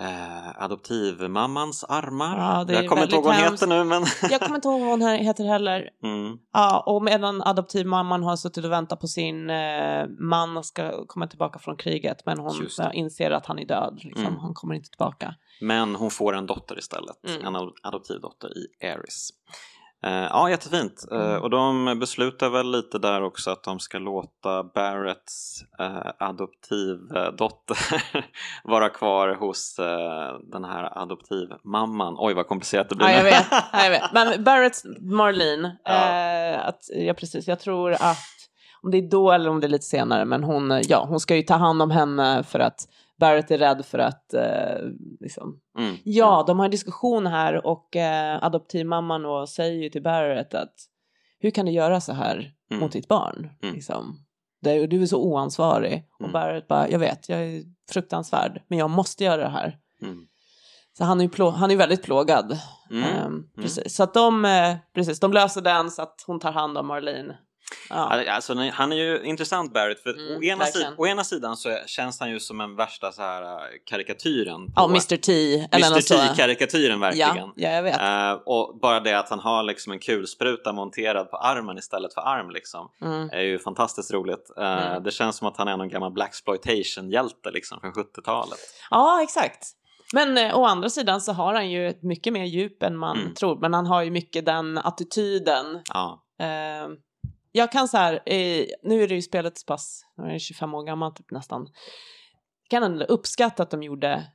eh, 0.00 0.62
adoptivmammans 0.62 1.84
armar. 1.84 2.38
Ja, 2.38 2.72
jag 2.74 2.88
kommer 2.88 3.02
inte 3.02 3.14
ihåg 3.14 3.24
vad 3.24 3.34
hon 3.34 3.44
heter 3.44 3.66
nu 3.66 3.84
men... 3.84 4.04
Jag 4.30 4.40
kommer 4.40 4.54
inte 4.56 4.68
ihåg 4.68 4.80
vad 4.80 4.90
hon 4.90 5.02
he- 5.02 5.16
heter 5.22 5.44
heller. 5.44 5.88
mm. 6.04 6.38
Ja, 6.52 6.82
och 6.86 7.02
medan 7.02 7.42
adoptivmamman 7.42 8.22
har 8.22 8.36
suttit 8.36 8.64
och 8.64 8.72
väntat 8.72 9.00
på 9.00 9.06
sin 9.06 9.50
eh, 9.50 10.06
man 10.20 10.64
ska 10.64 11.06
komma 11.06 11.26
tillbaka 11.26 11.58
från 11.58 11.76
kriget 11.76 12.26
men 12.26 12.38
hon 12.38 12.68
inser 12.92 13.30
att 13.30 13.46
han 13.46 13.58
är 13.58 13.66
död. 13.66 14.00
Liksom. 14.02 14.26
Mm. 14.26 14.38
Han 14.38 14.54
kommer 14.54 14.74
inte 14.74 14.90
tillbaka. 14.90 15.34
Men 15.60 15.94
hon 15.94 16.10
får 16.10 16.34
en 16.36 16.46
dotter 16.46 16.78
istället, 16.78 17.16
Mm. 17.28 17.46
en 17.46 17.56
ad- 17.56 17.72
adoptivdotter 17.82 18.48
i 18.58 18.86
Aris. 18.86 19.30
Eh, 20.02 20.12
ja, 20.12 20.50
jättefint. 20.50 21.04
Eh, 21.12 21.18
Mm. 21.20 21.42
och 21.42 21.50
de 21.50 21.98
beslutar 22.00 22.48
väl 22.48 22.70
lite 22.70 22.98
där 22.98 23.22
också 23.22 23.50
att 23.50 23.62
de 23.64 23.78
ska 23.78 23.98
låta 23.98 24.64
Barretts 24.64 25.62
eh, 25.78 26.12
adoptivdotter 26.18 27.78
vara 28.64 28.88
kvar 28.88 29.28
hos 29.34 29.76
den 30.52 30.64
här 30.64 30.98
adoptivmamman. 31.02 32.14
Oj, 32.18 32.34
vad 32.34 32.46
komplicerat 32.46 32.88
det 32.88 32.94
blir 32.94 33.06
Ja, 33.08 33.12
jag 33.16 33.24
vet. 33.24 33.46
Ja, 33.50 33.62
jag 33.84 33.90
vet. 33.90 34.12
Men 34.12 34.44
Barrett 34.44 34.82
Marlene, 35.00 35.76
Ja. 35.84 36.54
att, 36.60 36.80
ja 36.94 37.14
precis, 37.14 37.48
jag 37.48 37.60
tror 37.60 37.92
att 37.92 38.16
om 38.82 38.90
det 38.90 38.98
är 38.98 39.10
då 39.10 39.32
eller 39.32 39.50
om 39.50 39.60
det 39.60 39.66
är 39.66 39.68
lite 39.68 39.84
senare, 39.86 40.24
men 40.24 40.44
hon, 40.44 40.80
ja, 40.88 41.04
hon 41.08 41.20
ska 41.20 41.36
ju 41.36 41.42
ta 41.42 41.54
hand 41.54 41.82
om 41.82 41.90
henne 41.90 42.42
för 42.42 42.58
att 42.58 42.88
Barrett 43.22 43.50
är 43.50 43.58
rädd 43.58 43.84
för 43.84 43.98
att, 43.98 44.34
eh, 44.34 44.76
liksom. 45.20 45.60
Mm. 45.78 45.96
Ja, 46.04 46.44
de 46.46 46.58
har 46.58 46.64
en 46.64 46.70
diskussion 46.70 47.26
här 47.26 47.66
och 47.66 47.96
eh, 47.96 48.44
adoptivmamman 48.44 49.24
och 49.26 49.48
säger 49.48 49.82
ju 49.82 49.88
till 49.90 50.02
Barrett 50.02 50.54
att 50.54 50.74
hur 51.38 51.50
kan 51.50 51.66
du 51.66 51.72
göra 51.72 52.00
så 52.00 52.12
här 52.12 52.52
Mm. 52.70 52.80
mot 52.82 52.92
ditt 52.92 53.08
barn? 53.08 53.50
Mm. 53.62 53.74
Liksom. 53.74 54.18
Du 54.62 55.02
är 55.02 55.06
så 55.06 55.22
oansvarig. 55.22 56.04
Och 56.14 56.20
Mm. 56.20 56.32
Barrett 56.32 56.68
bara, 56.68 56.88
jag 56.88 56.98
vet, 56.98 57.28
jag 57.28 57.38
är 57.42 57.62
fruktansvärd, 57.92 58.62
men 58.68 58.78
jag 58.78 58.90
måste 58.90 59.24
göra 59.24 59.42
det 59.42 59.48
här. 59.48 59.78
Mm. 60.02 60.26
Så 60.98 61.04
han 61.04 61.20
är 61.20 61.24
ju 61.24 61.30
plå- 61.30 61.50
han 61.50 61.70
är 61.70 61.76
väldigt 61.76 62.02
plågad. 62.02 62.58
Mm. 62.90 63.04
Ehm, 63.04 63.42
precis. 63.56 63.94
Så 63.96 64.02
att 64.02 64.14
de, 64.14 64.44
eh, 64.44 64.76
precis, 64.94 65.20
de 65.20 65.32
löser 65.32 65.60
den 65.60 65.90
så 65.90 66.02
att 66.02 66.24
hon 66.26 66.40
tar 66.40 66.52
hand 66.52 66.78
om 66.78 66.86
Marlene. 66.86 67.38
Ja. 67.90 68.24
Alltså, 68.30 68.54
han 68.72 68.92
är 68.92 68.96
ju 68.96 69.22
intressant 69.24 69.72
Barrett 69.74 70.02
för 70.02 70.10
Mm, 70.10 70.36
å, 70.38 70.42
ena 70.42 70.64
sidan, 70.64 70.94
å 70.98 71.06
ena 71.06 71.24
sidan 71.24 71.56
så 71.56 71.78
känns 71.86 72.20
han 72.20 72.30
ju 72.30 72.40
som 72.40 72.60
en 72.60 72.76
värsta 72.76 73.12
så 73.12 73.22
här 73.22 73.42
äh, 73.42 73.58
karikatyren. 73.90 74.72
ja, 74.76 74.84
Mr 74.84 75.16
T 75.16 75.56
Mr. 75.72 76.00
T-karikatyren 76.00 77.00
verkligen. 77.00 77.36
Ja, 77.36 77.52
ja, 77.56 77.70
jag 77.70 77.82
vet. 77.82 78.00
Eh, 78.00 78.32
och 78.32 78.78
bara 78.82 79.00
det 79.00 79.18
att 79.18 79.28
han 79.28 79.38
har 79.40 79.62
liksom 79.62 79.92
en 79.92 79.98
kulspruta 79.98 80.72
monterad 80.72 81.30
på 81.30 81.36
armen 81.36 81.78
istället 81.78 82.14
för 82.14 82.20
arm 82.20 82.50
liksom, 82.50 82.88
Mm. 83.02 83.28
är 83.32 83.40
ju 83.42 83.58
fantastiskt 83.58 84.12
roligt. 84.12 84.50
Eh, 84.58 84.62
Mm. 84.86 85.02
Det 85.02 85.10
känns 85.10 85.36
som 85.36 85.48
att 85.48 85.56
han 85.56 85.68
är 85.68 85.76
någon 85.76 85.88
gammal 85.88 86.12
Blaxploitation-hjälte 86.12 87.50
liksom, 87.50 87.80
från 87.80 87.92
70-talet. 87.92 88.58
Ja, 88.90 89.22
exakt. 89.22 89.68
Men 90.14 90.38
eh, 90.38 90.58
å 90.58 90.64
andra 90.64 90.88
sidan 90.90 91.20
så 91.20 91.32
har 91.32 91.54
han 91.54 91.70
ju 91.70 91.88
ett 91.88 92.02
mycket 92.02 92.32
mer 92.32 92.44
djup 92.44 92.82
än 92.82 92.96
man 92.96 93.18
Mm. 93.20 93.34
tror. 93.34 93.56
Men 93.60 93.74
han 93.74 93.86
har 93.86 94.02
ju 94.02 94.10
mycket 94.10 94.46
den 94.46 94.78
attityden. 94.78 95.80
Ja. 95.94 96.22
Eh, 96.40 96.88
jag 97.52 97.72
kan 97.72 97.88
så 97.88 97.96
här, 97.96 98.12
eh, 98.26 98.66
nu 98.82 99.02
är 99.02 99.08
det 99.08 99.14
ju 99.14 99.22
spelet 99.22 99.58
så 99.58 99.66
pass, 99.66 100.02
nu 100.16 100.24
är 100.24 100.32
det 100.32 100.38
25 100.38 100.74
år 100.74 100.86
gammalt 100.86 101.16
typ 101.16 101.30
nästan. 101.30 101.66
Jag 102.68 102.80
kan 102.80 102.92
ändå 102.92 103.04
uppskatta 103.04 103.62
att 103.62 103.70
de 103.70 103.82
gjorde, 103.82 104.26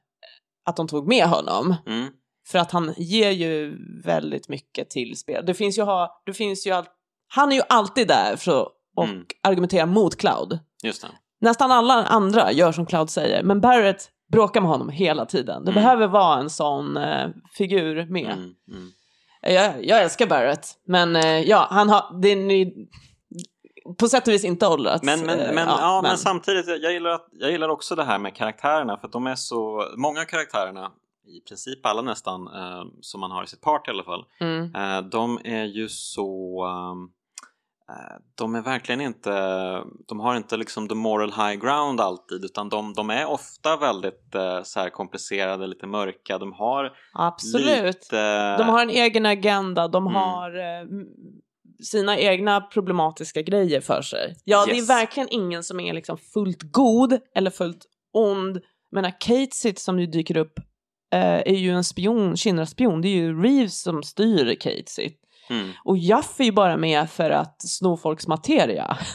att 0.65 0.75
de 0.77 0.87
tog 0.87 1.07
med 1.07 1.25
honom. 1.25 1.75
Mm. 1.87 2.07
För 2.47 2.59
att 2.59 2.71
han 2.71 2.93
ger 2.97 3.31
ju 3.31 3.77
väldigt 4.03 4.49
mycket 4.49 4.89
till 4.89 5.17
spel. 5.17 5.45
Det 5.45 5.53
finns 5.53 5.77
ju, 5.77 5.81
ha, 5.81 6.21
det 6.25 6.33
finns 6.33 6.67
ju 6.67 6.71
all, 6.71 6.85
han 7.27 7.51
är 7.51 7.55
ju 7.55 7.61
alltid 7.69 8.07
där 8.07 8.35
för 8.35 8.61
att 8.61 8.67
och 8.95 9.03
Mm. 9.03 9.25
argumentera 9.43 9.85
mot 9.85 10.15
Cloud. 10.15 10.59
Just 10.83 11.01
det. 11.01 11.07
Nästan 11.41 11.71
alla 11.71 11.93
andra 12.05 12.51
gör 12.51 12.71
som 12.71 12.85
Cloud 12.85 13.09
säger, 13.09 13.43
men 13.43 13.61
Barrett 13.61 14.09
bråkar 14.31 14.61
med 14.61 14.69
honom 14.69 14.89
hela 14.89 15.25
tiden. 15.25 15.65
Det 15.65 15.71
Mm. 15.71 15.83
behöver 15.83 16.07
vara 16.07 16.39
en 16.39 16.49
sån 16.49 16.97
eh, 16.97 17.27
figur 17.57 18.05
med. 18.05 18.31
Mm. 18.33 18.91
Mm. 19.41 19.55
Jag, 19.55 19.85
jag 19.85 20.03
älskar 20.03 20.27
Barrett, 20.27 20.67
men 20.85 21.15
eh, 21.15 21.39
ja, 21.41 21.67
han 21.69 21.89
har, 21.89 22.19
det 22.21 22.27
är 22.31 22.35
ny, 22.35 22.73
på 23.99 24.07
sätt 24.07 24.27
och 24.27 24.33
vis 24.33 24.45
inte 24.45 24.67
åldrats. 24.67 25.03
Men, 25.03 25.25
men, 25.25 25.39
eh, 25.39 25.53
men, 25.53 25.67
ja, 25.67 25.99
men 26.03 26.17
samtidigt, 26.17 26.67
jag 26.67 26.93
gillar, 26.93 27.09
att, 27.09 27.27
jag 27.31 27.51
gillar 27.51 27.69
också 27.69 27.95
det 27.95 28.03
här 28.03 28.19
med 28.19 28.35
karaktärerna 28.35 28.97
för 28.97 29.07
att 29.07 29.13
de 29.13 29.27
är 29.27 29.35
så, 29.35 29.85
många 29.97 30.19
av 30.21 30.25
karaktärerna, 30.25 30.91
i 31.27 31.39
princip 31.47 31.85
alla 31.85 32.01
nästan, 32.01 32.47
eh, 32.47 32.83
som 33.01 33.19
man 33.19 33.31
har 33.31 33.43
i 33.43 33.47
sitt 33.47 33.61
party 33.61 33.91
i 33.91 33.93
alla 33.93 34.03
fall, 34.03 34.25
Mm. 34.39 34.75
eh, 34.75 35.01
de 35.09 35.39
är 35.43 35.63
ju 35.65 35.89
så 35.89 36.65
eh, 36.65 36.95
de 38.35 38.55
är 38.55 38.61
verkligen 38.61 39.01
inte, 39.01 39.31
de 40.07 40.19
har 40.19 40.35
inte 40.35 40.57
liksom 40.57 40.87
the 40.87 40.95
moral 40.95 41.31
high 41.31 41.53
ground 41.55 42.01
alltid 42.01 42.45
utan 42.45 42.69
de, 42.69 42.93
de 42.93 43.09
är 43.09 43.25
ofta 43.25 43.77
väldigt 43.77 44.35
eh, 44.35 44.63
så 44.63 44.89
komplicerade, 44.89 45.67
lite 45.67 45.87
mörka, 45.87 46.37
de 46.37 46.53
har 46.53 46.91
Absolut. 47.13 47.83
lite... 47.83 48.57
De 48.57 48.63
har 48.69 48.81
en 48.81 48.89
egen 48.89 49.25
agenda, 49.25 49.87
de 49.87 50.03
Mm. 50.07 50.15
har 50.15 50.57
eh, 50.57 50.85
sina 51.83 52.17
egna 52.17 52.61
problematiska 52.61 53.41
grejer 53.41 53.81
för 53.81 54.01
sig. 54.01 54.35
Ja, 54.43 54.65
det 54.65 54.71
är 54.71 54.75
Yes. 54.75 54.89
verkligen 54.89 55.29
ingen 55.31 55.63
som 55.63 55.79
är 55.79 55.93
liksom 55.93 56.17
fullt 56.17 56.71
god 56.71 57.19
eller 57.35 57.51
fullt 57.51 57.85
ond. 58.13 58.61
Menar, 58.91 59.11
Kate 59.19 59.79
som 59.81 59.99
ju 59.99 60.05
dyker 60.07 60.37
upp 60.37 60.59
eh, 61.13 61.19
är 61.39 61.57
ju 61.57 61.71
en 61.71 61.83
spion, 61.83 62.37
Shinra-spion. 62.37 63.01
Det 63.01 63.07
är 63.07 63.15
ju 63.15 63.41
Reeves 63.41 63.81
som 63.81 64.03
styr 64.03 64.55
Kate 64.55 64.83
Mm. 65.49 65.71
Och 65.83 65.97
Jaff 65.97 66.39
är 66.39 66.43
ju 66.43 66.51
bara 66.51 66.77
med 66.77 67.09
för 67.09 67.29
att 67.29 67.61
sno 67.61 67.97
folks 67.97 68.27
materia. 68.27 68.97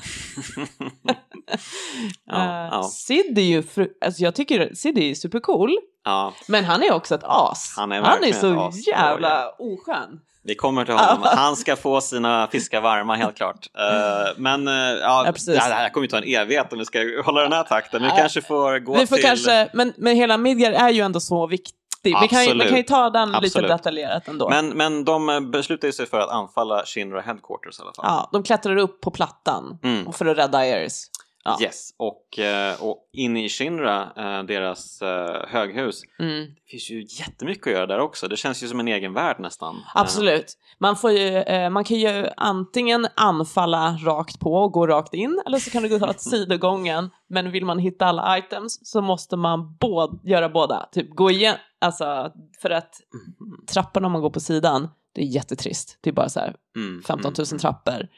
ja, 2.26 2.34
Eh, 2.34 2.68
ja, 2.70 2.82
Sid 2.82 3.38
är 3.38 3.42
ju, 3.42 3.62
alltså 4.04 4.22
jag 4.22 4.34
tycker 4.34 4.74
Sid 4.74 4.98
är 4.98 5.14
supercool. 5.14 5.78
ja, 6.04 6.34
Men 6.48 6.64
han 6.64 6.82
är 6.82 6.92
också 6.92 7.14
ett 7.14 7.24
as. 7.24 7.74
Han 7.76 7.92
är 7.92 8.00
han 8.00 8.24
är 8.24 8.32
så 8.32 8.60
as. 8.60 8.86
jävla 8.86 9.48
oskön. 9.58 10.20
vi 10.44 10.54
kommer 10.54 10.84
till 10.84 10.94
honom. 10.94 11.22
Han 11.36 11.56
ska 11.56 11.76
få 11.76 12.00
sina 12.00 12.48
fiskar 12.52 12.80
varma 12.80 13.16
helt 13.16 13.36
klart. 13.36 13.66
Eh, 13.78 14.32
men 14.36 14.68
uh, 14.68 14.74
ja, 14.74 15.26
Ja, 15.26 15.32
det 15.46 15.60
här 15.60 15.88
kommer 15.88 16.04
ju 16.04 16.10
ta 16.10 16.18
en 16.18 16.24
evighet 16.42 16.72
om 16.72 16.78
vi 16.78 16.84
ska 16.84 16.98
hålla 17.24 17.42
den 17.42 17.52
här 17.52 17.64
takten. 17.64 18.02
Vi 18.02 18.08
kanske 18.08 18.42
får 18.42 18.78
gå 18.78 18.94
Vi 18.94 19.06
får 19.06 19.16
till... 19.16 19.24
kanske, 19.24 19.68
men, 19.72 19.92
men 19.96 20.16
hela 20.16 20.36
Midgard 20.36 20.74
är 20.74 20.90
ju 20.90 21.00
ändå 21.00 21.20
så 21.20 21.46
viktig. 21.46 21.81
Vi 22.02 22.28
kan, 22.28 22.44
ju, 22.44 22.54
vi 22.54 22.68
kan 22.68 22.76
ju 22.76 22.82
ta 22.82 23.10
den 23.10 23.28
lite 23.28 23.38
Absolut. 23.38 23.68
detaljerat 23.70 24.28
ändå. 24.28 24.48
Men, 24.50 24.68
men 24.68 25.04
de 25.04 25.28
eh, 25.28 25.40
beslutar 25.40 25.90
sig 25.90 26.06
för 26.06 26.20
att 26.20 26.30
anfalla 26.30 26.82
Shinra 26.86 27.20
Headquarters 27.20 27.78
i 27.78 27.82
alla 27.82 27.92
fall. 27.96 28.04
ja, 28.08 28.28
de 28.32 28.42
klättrar 28.42 28.76
upp 28.76 29.00
på 29.00 29.10
plattan 29.10 29.78
Mm. 29.82 30.12
för 30.12 30.26
att 30.26 30.36
rädda 30.38 30.66
Iris. 30.66 31.10
Ja. 31.44 31.58
Yes, 31.62 31.90
och, 31.96 32.38
eh, 32.38 32.82
och 32.82 33.08
inne 33.12 33.44
i 33.44 33.48
Shinra, 33.48 34.02
eh, 34.16 34.42
deras 34.44 35.02
eh, 35.02 35.46
höghus, 35.48 36.02
Mm. 36.18 36.46
det 36.54 36.70
finns 36.70 36.90
ju 36.90 37.06
jättemycket 37.08 37.66
att 37.66 37.72
göra 37.72 37.86
där 37.86 37.98
också. 37.98 38.28
Det 38.28 38.36
känns 38.36 38.62
ju 38.62 38.68
som 38.68 38.80
en 38.80 38.88
egen 38.88 39.12
värld 39.14 39.36
nästan. 39.40 39.76
Absolut. 39.94 40.58
Man, 40.78 40.96
får 40.96 41.10
ju, 41.10 41.44
man 41.70 41.84
kan 41.84 41.96
ju 41.96 42.26
antingen 42.36 43.06
anfalla 43.16 43.96
rakt 44.04 44.40
på 44.40 44.54
och 44.54 44.72
gå 44.72 44.86
rakt 44.86 45.14
in 45.14 45.42
eller 45.46 45.58
så 45.58 45.70
kan 45.70 45.82
du 45.82 45.98
gå 45.98 46.06
åt 46.08 46.20
sidogången. 46.30 47.10
Men 47.28 47.50
vill 47.50 47.64
man 47.64 47.78
hitta 47.78 48.06
alla 48.06 48.38
items 48.38 48.80
så 48.82 49.00
måste 49.02 49.36
man 49.36 49.76
båd, 49.80 50.20
göra 50.24 50.48
båda. 50.48 50.88
Typ 50.92 51.10
gå 51.16 51.30
igen, 51.30 51.56
alltså 51.80 52.32
för 52.62 52.70
att 52.70 52.94
Mm. 53.40 53.66
trapporna 53.66 54.06
om 54.06 54.12
man 54.12 54.22
går 54.22 54.30
på 54.30 54.40
sidan, 54.40 54.88
det 55.14 55.20
är 55.22 55.26
jättetrist. 55.26 55.98
Det 56.00 56.10
är 56.10 56.14
bara 56.14 56.28
så 56.28 56.40
här 56.40 56.54
mm, 56.76 57.02
15 57.02 57.32
000 57.38 57.46
mm, 57.50 57.58
trappor. 57.58 58.08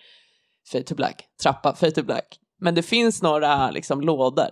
Fade 0.73 0.85
to 0.85 0.95
black, 0.95 1.25
trappa, 1.43 1.75
fade 1.75 1.93
to 1.93 2.03
black. 2.03 2.39
Men 2.61 2.75
det 2.75 2.83
finns 2.83 3.23
några 3.23 3.71
liksom 3.71 4.01
lådor 4.01 4.49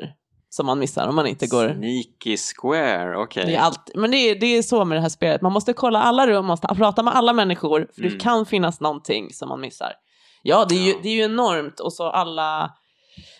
som 0.48 0.66
man 0.66 0.78
missar 0.78 1.08
om 1.08 1.14
man 1.14 1.26
inte 1.26 1.46
går... 1.46 1.68
Sneaky 1.74 2.36
Square, 2.36 3.16
okej. 3.16 3.46
Det 3.46 3.54
är 3.54 3.60
allt, 3.60 3.90
men 3.94 4.10
det 4.10 4.16
är, 4.16 4.40
det 4.40 4.46
är 4.46 4.62
så 4.62 4.84
med 4.84 4.96
det 4.96 5.02
här 5.02 5.08
spelet, 5.08 5.42
man 5.42 5.52
måste 5.52 5.72
kolla 5.72 6.02
alla 6.02 6.26
rum, 6.26 6.34
man 6.34 6.44
måste 6.46 6.66
prata 6.74 7.02
med 7.02 7.14
alla 7.16 7.32
människor, 7.32 7.88
för 7.94 8.00
Mm. 8.02 8.12
det 8.12 8.18
kan 8.20 8.46
finnas 8.46 8.80
någonting 8.80 9.32
som 9.32 9.48
man 9.48 9.60
missar. 9.60 9.92
Ja, 10.42 10.64
det 10.68 10.74
är, 10.74 10.78
ju, 10.82 10.90
Ja. 10.90 10.98
det 11.02 11.08
är 11.08 11.14
ju 11.14 11.22
enormt 11.22 11.80
och 11.80 11.92
så 11.92 12.08
alla... 12.08 12.70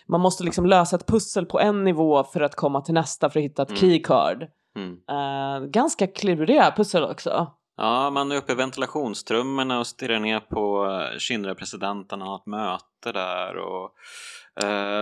Man 0.07 0.21
måste 0.21 0.43
liksom 0.43 0.65
lösa 0.65 0.95
ett 0.95 1.07
pussel 1.07 1.45
på 1.45 1.59
en 1.59 1.83
nivå 1.83 2.23
för 2.23 2.41
att 2.41 2.55
komma 2.55 2.81
till 2.81 2.93
nästa 2.93 3.29
för 3.29 3.39
att 3.39 3.43
hitta 3.45 3.61
ett 3.61 3.69
Mm. 3.69 3.79
keycard. 3.79 4.43
Mm. 4.75 4.91
Uh, 4.91 5.67
ganska 5.69 6.07
kluriga 6.07 6.73
pussel 6.77 7.03
också. 7.03 7.47
Ja, 7.77 8.09
man 8.09 8.31
är 8.31 8.35
uppe 8.35 8.51
i 8.51 8.55
ventilationstrummorna 8.55 9.79
och 9.79 9.87
stirrar 9.87 10.19
ner 10.19 10.39
på 10.39 10.85
eh, 10.85 11.19
Shinra-presidenten 11.19 12.21
och 12.21 12.27
har 12.27 12.35
ett 12.35 12.45
möte 12.45 13.11
där. 13.19 13.57
Och, 13.57 13.89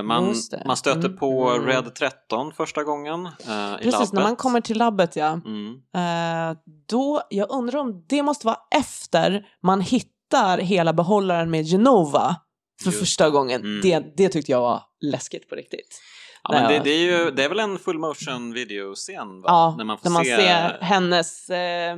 man, 0.04 0.28
Just 0.28 0.52
det. 0.52 0.64
man 0.66 0.78
stöter 0.78 1.06
Mm. 1.08 1.18
på 1.18 1.50
Mm. 1.50 1.68
Red 1.68 1.96
13 1.96 2.54
första 2.54 2.84
gången 2.84 3.26
eh, 3.26 3.32
i 3.32 3.78
Precis, 3.78 3.92
labbet. 3.94 4.14
när 4.14 4.22
man 4.22 4.36
kommer 4.36 4.62
till 4.62 4.78
labbet 4.78 5.16
ja. 5.16 5.40
Mm. 5.46 5.74
Eh, 5.96 6.58
då, 6.90 7.22
jag 7.30 7.52
undrar 7.52 7.80
om 7.80 8.06
det 8.10 8.24
måste 8.24 8.46
vara 8.48 8.58
efter 8.76 9.46
man 9.64 9.82
hittar 9.82 10.58
hela 10.58 10.94
behållaren 10.94 11.52
med 11.52 11.66
Genova 11.66 12.36
för 12.84 12.90
Just 12.90 13.00
första 13.00 13.30
gången. 13.30 13.62
Mm. 13.62 13.82
Det, 13.82 14.14
det 14.18 14.30
tyckte 14.30 14.52
jag 14.52 14.62
var 14.62 14.82
läskigt 15.02 15.50
på 15.50 15.56
riktigt. 15.56 16.02
Ja, 16.44 16.52
men 16.52 16.72
det, 16.72 16.80
det, 16.80 16.90
är 16.90 16.98
ju, 17.04 17.32
det 17.32 17.44
är 17.44 17.50
väl 17.50 17.60
en 17.60 17.80
full 17.80 18.00
motion 18.00 18.54
videoscen? 18.54 19.42
Va? 19.42 19.48
Ja, 19.48 19.76
när 19.78 19.86
man 19.86 19.98
får 19.98 20.10
när 20.10 20.14
man 20.14 20.26
se... 20.26 20.36
ser 20.36 20.78
hennes... 20.82 21.50
Eh, 21.50 21.98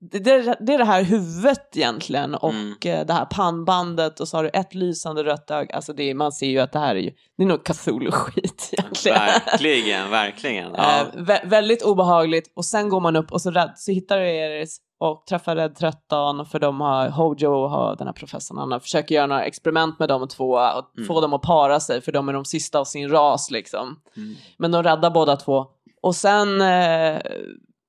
det, 0.00 0.18
det, 0.18 0.56
det 0.60 0.74
är 0.74 0.78
det 0.78 0.84
här 0.84 1.02
huvudet 1.02 1.76
egentligen 1.76 2.34
och 2.34 2.50
Mm. 2.50 2.74
eh, 2.84 3.06
det 3.06 3.12
här 3.12 3.24
pannbandet 3.24 4.20
och 4.20 4.28
så 4.28 4.36
har 4.36 4.44
du 4.44 4.50
ett 4.52 4.74
lysande 4.74 5.24
rött 5.24 5.50
öga. 5.50 5.74
Alltså 5.74 5.92
det 5.92 6.14
man 6.14 6.32
ser 6.32 6.46
ju 6.46 6.58
att 6.58 6.72
det 6.72 6.78
här 6.78 6.94
är 6.96 7.00
ju, 7.00 7.10
det 7.36 7.42
är 7.42 7.46
nog 7.46 7.64
Cthulhu-skit 7.64 8.70
egentligen. 8.72 9.18
Verkligen, 9.18 10.10
verkligen. 10.10 10.72
Ja. 10.76 11.00
Eh, 11.00 11.06
vä- 11.22 11.48
väldigt 11.48 11.82
obehagligt 11.82 12.52
och 12.56 12.64
sen 12.64 12.88
går 12.88 13.00
man 13.00 13.16
upp 13.16 13.32
och 13.32 13.40
så, 13.42 13.50
rädd, 13.50 13.72
så 13.76 13.92
hittar 13.92 14.18
du 14.18 14.28
Eris 14.28 14.78
och 15.00 15.26
träffar 15.28 15.56
Red 15.56 15.76
13 15.76 16.46
för 16.46 16.58
de 16.58 16.80
har 16.80 17.08
Hojo 17.08 17.48
och 17.48 17.70
har 17.70 17.96
den 17.96 18.06
här 18.06 18.14
professorn 18.14 18.58
han 18.70 18.80
försöker 18.80 19.14
göra 19.14 19.26
några 19.26 19.44
experiment 19.44 19.98
med 19.98 20.08
de 20.08 20.28
två 20.28 20.50
och 20.50 20.96
Mm. 20.96 21.06
få 21.06 21.20
dem 21.20 21.32
att 21.32 21.42
para 21.42 21.80
sig 21.80 22.00
för 22.00 22.12
de 22.12 22.28
är 22.28 22.32
de 22.32 22.44
sista 22.44 22.78
av 22.78 22.84
sin 22.84 23.08
ras 23.08 23.50
liksom. 23.50 24.00
Mm. 24.16 24.34
Men 24.56 24.70
de 24.72 24.82
räddar 24.82 25.10
båda 25.10 25.36
två 25.36 25.66
och 26.02 26.14
sen 26.16 26.60
eh, 26.60 27.20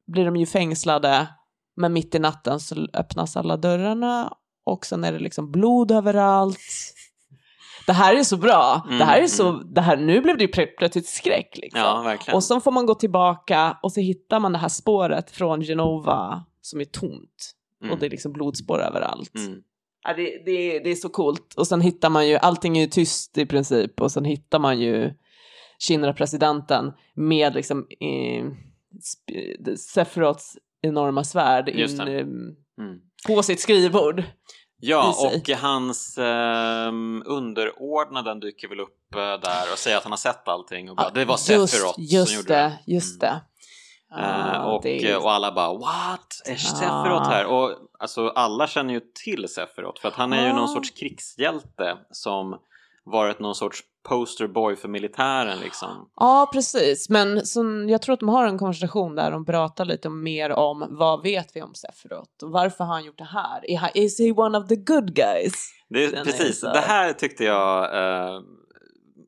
blir 0.08 0.26
de 0.26 0.36
ju 0.36 0.46
fängslade 0.46 1.28
men 1.80 1.94
mitt 1.94 2.16
i 2.16 2.20
natten 2.20 2.60
så 2.60 2.88
öppnas 2.94 3.38
alla 3.38 3.58
dörrarna 3.58 4.34
och 4.64 4.86
sen 4.86 5.04
är 5.04 5.12
det 5.12 5.20
liksom 5.20 5.52
blod 5.52 5.92
överallt. 5.92 6.60
Det 7.86 7.94
här 7.94 8.16
är 8.16 8.24
så 8.24 8.38
bra. 8.38 8.84
Mm, 8.86 9.00
det 9.00 9.06
här 9.06 9.22
är 9.22 9.28
så, 9.28 9.50
mm. 9.50 9.74
det 9.74 9.82
här, 9.82 9.98
nu 9.98 10.22
blev 10.22 10.38
det 10.38 10.44
ju 10.44 10.52
plö- 10.52 10.76
plötsligt 10.78 11.08
skräck 11.08 11.58
liksom. 11.58 11.82
ja. 11.82 12.34
Och 12.34 12.44
så 12.44 12.60
får 12.60 12.72
man 12.72 12.86
gå 12.86 12.96
tillbaka 12.96 13.78
och 13.84 13.92
så 13.92 14.00
hittar 14.00 14.40
man 14.40 14.52
det 14.52 14.58
här 14.58 14.70
spåret 14.70 15.32
från 15.32 15.62
Genova 15.62 16.46
som 16.62 16.82
är 16.82 16.86
tomt. 16.86 17.56
Mm. 17.82 17.94
Och 17.94 18.00
det 18.00 18.06
är 18.06 18.10
liksom 18.10 18.34
blodspår 18.34 18.80
överallt. 18.82 19.36
Mm. 19.36 19.62
Ja, 20.04 20.14
det, 20.14 20.24
det, 20.46 20.80
det 20.80 20.90
är 20.90 20.96
så 20.96 21.10
coolt. 21.10 21.54
Och 21.58 21.68
sen 21.68 21.82
hittar 21.82 22.10
man 22.10 22.28
ju, 22.28 22.36
allting 22.36 22.78
är 22.78 22.82
ju 22.82 22.88
tyst 22.88 23.38
i 23.38 23.46
princip 23.46 24.02
och 24.02 24.12
sen 24.12 24.26
hittar 24.26 24.60
man 24.60 24.80
ju 24.80 25.14
Shinra-presidenten 25.80 26.94
med 27.14 27.54
liksom 27.54 27.88
eh, 28.00 28.46
sp- 29.00 29.76
Sephiroths 29.76 30.58
enorma 30.82 31.24
svärd 31.24 31.70
in, 31.70 31.98
det. 31.98 32.14
eh, 32.20 32.20
Mm. 32.20 33.00
på 33.28 33.44
sitt 33.44 33.60
skrivbord. 33.60 34.24
Ja, 34.82 35.16
och 35.36 35.50
hans 35.50 36.18
eh, 36.18 36.88
underordnade 37.26 38.40
dyker 38.40 38.68
väl 38.68 38.80
upp 38.80 39.16
eh, 39.16 39.20
där 39.22 39.72
och 39.72 39.78
säger 39.78 39.98
att 39.98 40.04
han 40.04 40.12
har 40.12 40.18
sett 40.18 40.48
allting 40.48 40.90
och 40.90 40.96
bara, 40.96 41.10
det 41.10 41.26
var 41.26 41.38
Sephiroth 41.38 42.00
just 42.00 42.28
som 42.32 42.38
gjorde 42.38 42.54
det. 42.54 42.60
det. 42.86 42.94
Just 42.94 43.24
Mm. 43.24 43.36
det. 43.36 43.42
Eh, 44.22 44.52
Ja, 44.54 44.64
och, 44.64 44.84
det 44.84 45.10
är- 45.12 45.24
och 45.24 45.32
alla 45.32 45.52
bara 45.52 45.74
what? 45.74 46.42
Är 46.46 46.56
Sephiroth 46.56 47.30
här? 47.30 47.46
Och 47.46 47.78
alltså 48.00 48.28
alla 48.30 48.68
känner 48.68 48.94
ju 48.94 49.02
till 49.26 49.48
Sephiroth 49.50 50.02
för 50.02 50.08
att 50.08 50.14
han 50.16 50.34
är 50.34 50.46
ju 50.46 50.52
Ah. 50.52 50.56
någon 50.56 50.68
sorts 50.68 50.90
krigshjälte 50.92 51.98
som 52.12 52.58
varit 53.04 53.40
någon 53.40 53.56
sorts 53.56 53.80
posterboy 54.04 54.76
för 54.76 54.88
militären 54.88 55.60
liksom. 55.60 56.10
Ja, 56.16 56.50
precis. 56.54 57.10
Men 57.10 57.46
som, 57.46 57.90
jag 57.90 58.02
tror 58.02 58.14
att 58.14 58.20
de 58.20 58.30
har 58.30 58.48
en 58.48 58.58
konversation 58.58 59.16
där 59.16 59.32
de 59.32 59.46
pratar 59.46 59.86
lite 59.86 60.10
mer 60.10 60.52
om 60.52 60.86
vad 60.90 61.24
vet 61.24 61.56
vi 61.56 61.62
om 61.62 61.74
Sephiroth 61.76 62.44
och 62.44 62.52
varför 62.52 62.84
har 62.84 62.94
han 62.94 63.06
gjort 63.06 63.18
det 63.18 63.24
här? 63.24 63.98
Is 63.98 64.20
he 64.20 64.32
one 64.32 64.58
of 64.58 64.68
the 64.68 64.76
good 64.76 65.14
guys? 65.16 65.54
Det 65.90 66.24
precis, 66.24 66.60
så- 66.60 66.72
det 66.74 66.80
här 66.80 67.14
tyckte 67.14 67.44
jag 67.44 67.84
eh, 67.84 68.40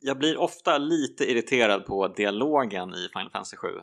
jag 0.02 0.18
blir 0.18 0.38
ofta 0.38 0.78
lite 0.78 1.32
irriterad 1.32 1.86
på 1.86 2.08
dialogen 2.08 2.94
i 2.94 3.08
Final 3.14 3.30
Fantasy 3.30 3.58
7. 3.58 3.68
Eh, 3.68 3.74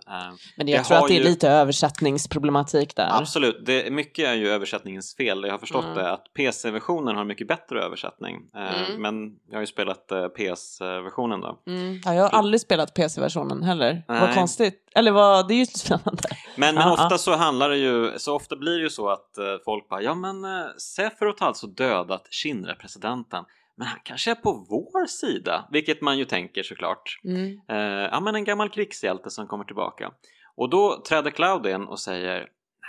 Men 0.57 0.69
jag 0.69 0.81
Det 0.81 0.85
tror 0.85 0.97
att 0.99 1.09
det 1.09 1.15
är 1.15 1.19
ju- 1.19 1.25
lite 1.25 1.49
översättningsproblematik 1.49 2.97
där. 2.97 3.09
Absolut, 3.19 3.67
det, 3.67 3.91
mycket 3.93 4.29
är 4.29 4.35
ju 4.35 4.49
översättningens 4.49 5.17
fel. 5.17 5.43
Jag 5.45 5.51
har 5.53 5.59
förstått 5.59 5.85
Mm. 5.85 5.97
det 5.97 6.11
att 6.13 6.33
PC-versionen 6.35 7.17
har 7.17 7.25
mycket 7.25 7.49
bättre 7.49 7.83
översättning. 7.85 8.37
Eh, 8.55 8.83
Mm. 8.91 9.03
Men 9.03 9.37
jag 9.49 9.57
har 9.57 9.61
ju 9.61 9.67
spelat 9.67 10.13
eh, 10.13 10.29
PS-versionen 10.29 11.41
då. 11.41 11.59
Mm. 11.67 12.01
Ja, 12.05 12.15
jag 12.15 12.23
har 12.23 12.31
aldrig 12.39 12.61
spelat 12.61 12.95
PC-versionen 12.95 13.63
heller. 13.63 14.03
Vad 14.09 14.21
Nej. 14.23 14.35
konstigt. 14.35 14.85
Eller 14.95 15.13
vad, 15.13 15.49
det 15.49 15.55
är 15.55 15.59
ju 15.59 15.67
spännande. 15.67 16.23
Men, 16.57 16.75
men 16.75 16.89
ofta 16.89 17.19
så 17.19 17.37
handlar 17.37 17.69
det 17.71 17.77
ju, 17.77 18.19
så 18.19 18.35
ofta 18.35 18.57
blir 18.57 18.77
det 18.77 18.83
ju 18.83 18.91
så 18.91 19.09
att 19.09 19.39
folk 19.65 19.89
bara, 19.89 20.03
ja 20.03 20.15
men 20.15 20.37
Sephiroth 20.81 21.41
har 21.43 21.49
alltså 21.49 21.67
dödat 21.67 22.27
Shinra-presidenten. 22.31 23.45
Men 23.79 23.87
han 23.87 23.99
kanske 24.05 24.31
är 24.31 24.35
på 24.35 24.53
vår 24.53 25.07
sida, 25.07 25.69
vilket 25.71 26.01
man 26.03 26.19
ju 26.19 26.25
tänker 26.25 26.63
såklart. 26.63 27.21
Mm. 27.25 27.61
Eh, 27.69 27.77
ja 28.13 28.21
men 28.21 28.35
en 28.35 28.45
gammal 28.45 28.69
krigshjälte 28.71 29.31
som 29.31 29.47
kommer 29.47 29.65
tillbaka. 29.65 30.11
Och 30.57 30.71
då 30.71 31.03
träder 31.09 31.31
Cloud 31.31 31.67
in 31.67 31.83
och 31.85 32.01
säger, 32.01 32.47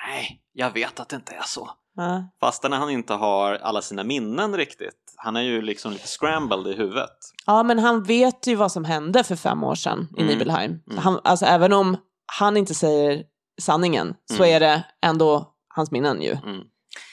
nej, 0.07 0.41
jag 0.53 0.71
vet 0.73 0.99
att 0.99 1.09
det 1.09 1.15
inte 1.15 1.33
är 1.33 1.43
så. 1.45 1.69
Ja. 1.95 2.23
Fastän 2.39 2.71
han 2.71 2.89
inte 2.89 3.13
har 3.13 3.53
alla 3.55 3.81
sina 3.81 4.03
minnen 4.03 4.57
riktigt. 4.57 4.95
Han 5.17 5.35
är 5.35 5.41
ju 5.41 5.61
liksom 5.61 5.91
lite 5.91 6.07
scrambled 6.07 6.67
i 6.67 6.77
huvudet. 6.77 7.17
ja, 7.45 7.63
men 7.63 7.79
han 7.79 8.03
vet 8.03 8.47
ju 8.47 8.55
vad 8.55 8.71
som 8.71 8.85
hände 8.85 9.23
för 9.23 9.35
fem 9.35 9.63
år 9.63 9.75
sedan 9.75 10.07
i 10.17 10.21
Mm. 10.21 10.33
Nibelheim. 10.33 10.71
Mm. 10.91 10.97
Han, 10.97 11.19
alltså, 11.23 11.45
även 11.45 11.73
om 11.73 11.97
han 12.37 12.57
inte 12.57 12.73
säger 12.73 13.23
sanningen 13.61 14.15
så 14.25 14.43
Mm. 14.43 14.55
är 14.55 14.59
det 14.59 14.83
ändå 15.01 15.53
hans 15.67 15.91
minnen 15.91 16.21
ju. 16.21 16.37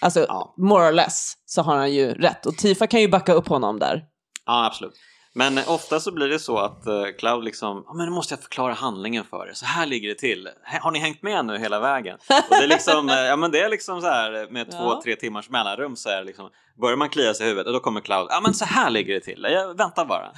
Alltså, 0.00 0.24
Ja. 0.28 0.54
more 0.56 0.88
or 0.88 0.92
less 0.92 1.32
så 1.46 1.62
har 1.62 1.76
han 1.76 1.92
ju 1.92 2.12
rätt. 2.14 2.46
Och 2.46 2.56
Tifa 2.56 2.86
kan 2.86 3.00
ju 3.00 3.08
backa 3.08 3.32
upp 3.32 3.48
honom 3.48 3.78
där. 3.78 4.04
Ja, 4.46 4.66
absolut. 4.66 4.94
Men 5.34 5.58
eh, 5.58 5.70
ofta 5.70 6.00
så 6.00 6.12
blir 6.12 6.28
det 6.28 6.38
så 6.38 6.58
att 6.58 6.86
eh, 6.86 7.02
Cloud 7.18 7.44
liksom, 7.44 7.84
ja 7.86 7.94
men 7.94 8.06
nu 8.06 8.12
måste 8.12 8.34
jag 8.34 8.40
förklara 8.42 8.72
handlingen 8.72 9.24
för 9.24 9.48
er, 9.48 9.52
så 9.52 9.66
här 9.66 9.86
ligger 9.86 10.08
det 10.08 10.14
till. 10.14 10.48
Har 10.80 10.90
ni 10.90 10.98
hängt 10.98 11.22
med 11.22 11.44
nu 11.44 11.58
hela 11.58 11.80
vägen? 11.80 12.18
Och 12.28 12.56
det 12.56 12.64
är 12.64 12.68
liksom, 12.68 13.08
eh, 13.08 13.14
ja 13.16 13.36
men 13.36 13.50
det 13.50 13.60
är 13.60 13.68
liksom 13.68 14.00
så 14.00 14.06
här 14.06 14.52
med 14.52 14.70
två, 14.70 14.76
Ja. 14.78 15.00
tre 15.04 15.16
timmars 15.16 15.50
mellanrum 15.50 15.96
så 15.96 16.08
är 16.08 16.16
det 16.16 16.24
liksom, 16.24 16.50
börjar 16.80 16.96
man 16.96 17.08
klia 17.08 17.34
sig 17.34 17.46
i 17.46 17.48
huvudet 17.48 17.66
och 17.66 17.72
då 17.72 17.80
kommer 17.80 18.00
Cloud, 18.00 18.26
ja 18.30 18.40
men 18.42 18.54
så 18.54 18.64
här 18.64 18.90
ligger 18.90 19.14
det 19.14 19.20
till, 19.20 19.46
jag 19.50 19.76
väntar 19.78 20.04
bara. 20.04 20.32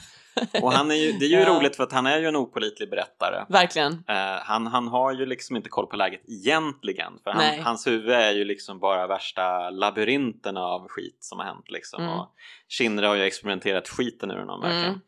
Och 0.62 0.72
han 0.72 0.90
är 0.90 0.94
ju, 0.94 1.12
det 1.12 1.24
är 1.24 1.28
ju 1.28 1.36
Ja. 1.36 1.48
roligt 1.48 1.76
för 1.76 1.84
att 1.84 1.92
han 1.92 2.06
är 2.06 2.18
ju 2.18 2.26
en 2.26 2.36
opolitlig 2.36 2.90
berättare. 2.90 3.44
Verkligen. 3.48 3.92
Eh, 4.08 4.16
han, 4.42 4.66
han 4.66 4.88
har 4.88 5.12
ju 5.12 5.26
liksom 5.26 5.56
inte 5.56 5.68
koll 5.68 5.86
på 5.86 5.96
läget 5.96 6.20
egentligen. 6.28 7.12
För 7.24 7.30
han, 7.30 7.38
Nej. 7.38 7.60
hans 7.60 7.86
huvud 7.86 8.10
är 8.10 8.30
ju 8.32 8.44
liksom 8.44 8.78
bara 8.78 9.06
värsta 9.06 9.70
labyrinten 9.70 10.56
av 10.56 10.88
skit 10.88 11.16
som 11.20 11.38
har 11.38 11.46
hänt. 11.46 11.70
Liksom. 11.70 12.02
Mm. 12.02 12.14
Och 12.18 12.28
Shinra 12.68 13.08
har 13.08 13.14
ju 13.14 13.22
experimenterat 13.22 13.88
skiten 13.88 14.30
ur 14.30 14.38
honom 14.38 14.60
verkligen. 14.60 14.84
Mm. 14.84 15.00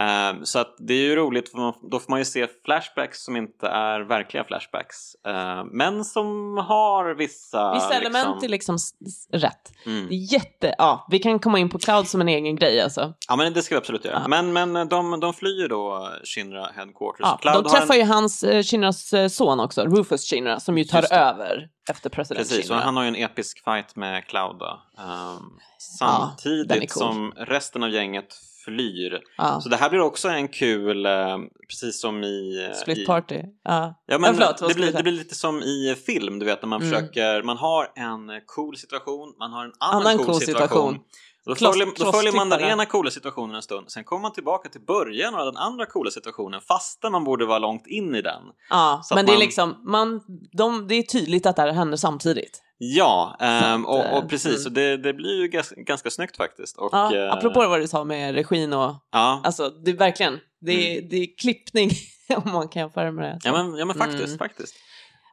Eh, 0.00 0.42
så 0.42 0.58
att 0.58 0.74
det 0.78 0.94
är 0.94 0.98
ju 1.02 1.16
roligt 1.16 1.48
för 1.48 1.58
man, 1.58 1.74
då 1.90 1.98
får 1.98 2.10
man 2.10 2.18
ju 2.18 2.24
se 2.24 2.46
flashbacks 2.64 3.24
som 3.24 3.36
inte 3.36 3.68
är 3.68 4.00
verkliga 4.00 4.44
flashbacks. 4.44 5.14
eh, 5.26 5.64
men 5.72 6.04
som 6.04 6.56
har 6.56 7.14
vissa... 7.14 7.74
Vissa 7.74 7.94
element 7.94 8.42
är 8.42 8.48
liksom, 8.48 8.78
liksom 9.00 9.38
rätt. 9.38 9.72
mm. 9.86 10.08
Jätte... 10.10 10.74
Ja, 10.78 11.06
vi 11.10 11.18
kan 11.18 11.38
komma 11.38 11.58
in 11.58 11.68
på 11.68 11.78
cloud 11.78 12.08
som 12.08 12.20
en 12.20 12.28
egen 12.28 12.56
grej 12.56 12.80
alltså. 12.80 13.14
Ja 13.28 13.36
men 13.36 13.52
det 13.52 13.62
ska 13.62 13.74
vi 13.74 13.78
absolut 13.78 14.04
göra. 14.04 14.20
Ja. 14.22 14.28
Men, 14.28 14.52
men 14.52 14.88
de, 14.88 15.20
de 15.20 15.34
flyr 15.34 15.68
då 15.68 16.10
Shinra 16.24 16.66
Headquarters. 16.76 17.20
Ja, 17.20 17.38
Cloud 17.42 17.64
de 17.64 17.70
träffar 17.70 17.94
en... 17.94 18.00
ju 18.00 18.06
hans, 18.06 18.44
eh, 18.44 18.62
Shinras 18.62 19.12
eh, 19.12 19.28
son 19.28 19.60
också, 19.60 19.84
Rufus 19.84 20.30
Shinra, 20.30 20.60
som 20.60 20.78
ju 20.78 20.84
tar 20.84 21.12
över 21.12 21.68
efter 21.90 22.10
president 22.10 22.48
Precis, 22.48 22.58
och 22.58 22.64
Shinra. 22.64 22.84
han 22.84 22.96
har 22.96 23.02
ju 23.02 23.08
en 23.08 23.16
episk 23.16 23.64
fight 23.64 23.96
med 23.96 24.26
Cloud 24.26 24.56
då. 24.58 24.80
Är 24.98 25.38
samtidigt 25.78 26.92
cool. 26.92 27.02
som 27.02 27.32
resten 27.36 27.82
av 27.82 27.90
gänget 27.90 28.34
flyr. 28.64 29.20
ja. 29.36 29.60
Så 29.60 29.68
det 29.68 29.76
här 29.76 29.90
blir 29.90 30.00
också 30.00 30.28
en 30.28 30.48
kul, 30.48 31.06
eh, 31.06 31.38
precis 31.68 32.00
som 32.00 32.24
i... 32.24 32.66
eh, 32.70 32.72
Split 32.76 32.98
i, 32.98 33.06
party. 33.06 33.40
Ja. 33.64 34.02
Ja, 34.06 34.18
men 34.18 34.34
förlåt, 34.34 34.68
det, 34.68 34.74
blir, 34.74 34.92
det 34.92 35.02
blir 35.02 35.12
lite 35.12 35.34
som 35.34 35.62
i 35.62 35.96
film, 36.06 36.38
du 36.38 36.46
vet 36.46 36.62
när 36.62 36.68
man 36.68 36.82
Mm. 36.82 36.92
försöker, 36.92 37.42
man 37.42 37.56
har 37.56 37.92
en 37.94 38.40
cool 38.46 38.76
situation, 38.76 39.34
man 39.38 39.52
har 39.52 39.64
en 39.64 39.72
annan, 39.78 40.00
Annan 40.00 40.16
cool, 40.16 40.26
cool 40.26 40.40
situation. 40.40 40.68
situation. 40.68 40.98
Då, 41.46 41.54
Kloss- 41.54 41.72
följer, 41.72 42.04
då 42.04 42.12
följer 42.12 42.32
man 42.32 42.48
den 42.48 42.60
ena 42.60 42.86
coola 42.86 43.10
situationen 43.10 43.54
en 43.56 43.62
stund, 43.62 43.90
sen 43.90 44.04
kommer 44.04 44.22
man 44.22 44.32
tillbaka 44.32 44.68
till 44.68 44.80
början 44.80 45.34
av 45.34 45.44
den 45.46 45.56
andra 45.56 45.86
coola 45.86 46.10
situationen 46.10 46.60
fastän 46.60 47.12
man 47.12 47.24
borde 47.24 47.46
vara 47.46 47.58
långt 47.58 47.86
in 47.86 48.14
i 48.14 48.22
den. 48.22 48.42
Ja, 48.70 49.00
Så 49.04 49.14
men 49.14 49.26
det 49.26 49.32
är 49.32 49.34
man- 49.34 49.40
liksom, 49.40 49.76
man, 49.84 50.20
de, 50.52 50.88
det 50.88 50.94
är 50.94 51.02
tydligt 51.02 51.46
att 51.46 51.56
det 51.56 51.62
här 51.62 51.72
händer 51.72 51.96
samtidigt. 51.96 52.60
Ja, 52.78 53.36
ehm, 53.40 53.84
att, 53.84 53.88
och, 53.90 54.04
eh, 54.04 54.16
och 54.18 54.28
precis, 54.30 54.56
mm. 54.56 54.66
och 54.66 54.72
det, 54.72 54.96
det 54.96 55.12
blir 55.14 55.40
ju 55.40 55.48
ganska, 55.48 55.74
ganska 55.80 56.10
snyggt 56.10 56.36
faktiskt. 56.36 56.76
Och, 56.76 56.88
Ja, 56.92 57.16
eh, 57.16 57.32
apropå 57.32 57.68
vad 57.68 57.80
du 57.80 57.88
sa 57.88 58.04
med 58.04 58.34
regin 58.34 58.72
och, 58.72 58.94
ja, 59.12 59.40
alltså 59.44 59.68
det 59.70 59.90
är 59.90 59.96
verkligen, 59.96 60.38
det 60.60 60.72
är, 60.98 61.02
det 61.02 61.16
är 61.16 61.38
klippning 61.38 61.90
om 62.44 62.52
man 62.52 62.68
kan 62.68 62.80
jämföra 62.80 63.12
med 63.12 63.24
det. 63.24 63.28
Mm. 63.28 63.40
ja, 63.44 63.52
men, 63.64 63.78
ja 63.78 63.84
men 63.84 63.96
faktiskt, 63.96 64.24
Mm. 64.26 64.38
faktiskt. 64.38 64.74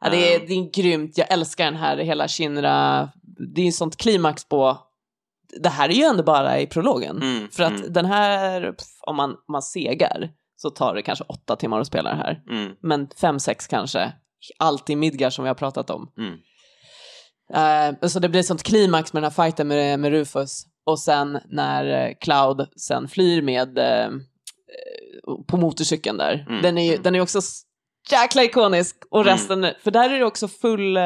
Ja, 0.00 0.10
det, 0.10 0.34
är, 0.34 0.40
Ehm, 0.40 0.46
det 0.46 0.54
är 0.54 0.82
grymt, 0.82 1.18
jag 1.18 1.32
älskar 1.32 1.64
den 1.64 1.76
här 1.76 1.96
hela 1.96 2.28
Shinra, 2.28 3.08
det 3.54 3.60
är 3.60 3.64
ju 3.64 3.72
sånt 3.72 3.96
klimax 3.96 4.44
på, 4.48 4.78
det 5.60 5.68
här 5.68 5.88
är 5.88 5.92
ju 5.92 6.02
ändå 6.02 6.22
bara 6.22 6.60
i 6.60 6.66
prologen. 6.66 7.22
mm, 7.22 7.48
För 7.48 7.62
att 7.62 7.80
mm, 7.80 7.92
den 7.92 8.04
här, 8.06 8.74
om 9.06 9.16
man, 9.16 9.30
om 9.30 9.52
man 9.52 9.62
segar, 9.62 10.30
så 10.56 10.70
tar 10.70 10.94
det 10.94 11.02
kanske 11.02 11.24
åtta 11.28 11.56
timmar 11.56 11.80
att 11.80 11.86
spela 11.86 12.10
det 12.10 12.16
här. 12.16 12.42
mm, 12.50 12.72
Men 12.82 13.08
fem, 13.20 13.38
sex 13.40 13.66
kanske. 13.66 14.12
Allt 14.58 14.90
i 14.90 14.96
Midgar 14.96 15.30
som 15.30 15.44
vi 15.44 15.48
har 15.48 15.54
pratat 15.54 15.90
om. 15.90 16.08
Eh, 17.54 18.08
så 18.08 18.18
det 18.18 18.28
blir 18.28 18.42
sånt 18.42 18.62
klimax 18.62 19.12
med 19.12 19.22
den 19.22 19.32
här 19.32 19.44
fighten 19.44 19.68
med, 19.68 20.00
med 20.00 20.10
Rufus. 20.10 20.64
Och 20.86 20.98
sen 20.98 21.38
när 21.48 22.06
eh, 22.08 22.14
Cloud 22.20 22.66
sen 22.76 23.08
flyr 23.08 23.42
med 23.42 23.78
eh, 23.78 24.10
på 25.48 25.56
motorcykeln 25.56 26.16
där. 26.18 26.46
Mm, 26.48 26.62
Den 26.62 26.78
är 26.78 26.84
ju 26.84 26.90
mm. 26.90 27.02
den 27.02 27.14
är 27.14 27.20
också 27.20 27.40
jäkla 28.10 28.42
ikonisk. 28.44 28.96
Och 29.10 29.24
resten, 29.24 29.66
för 29.84 29.90
där 29.90 30.10
är 30.10 30.18
det 30.18 30.24
också 30.24 30.48
full, 30.48 30.96
eh, 30.96 31.02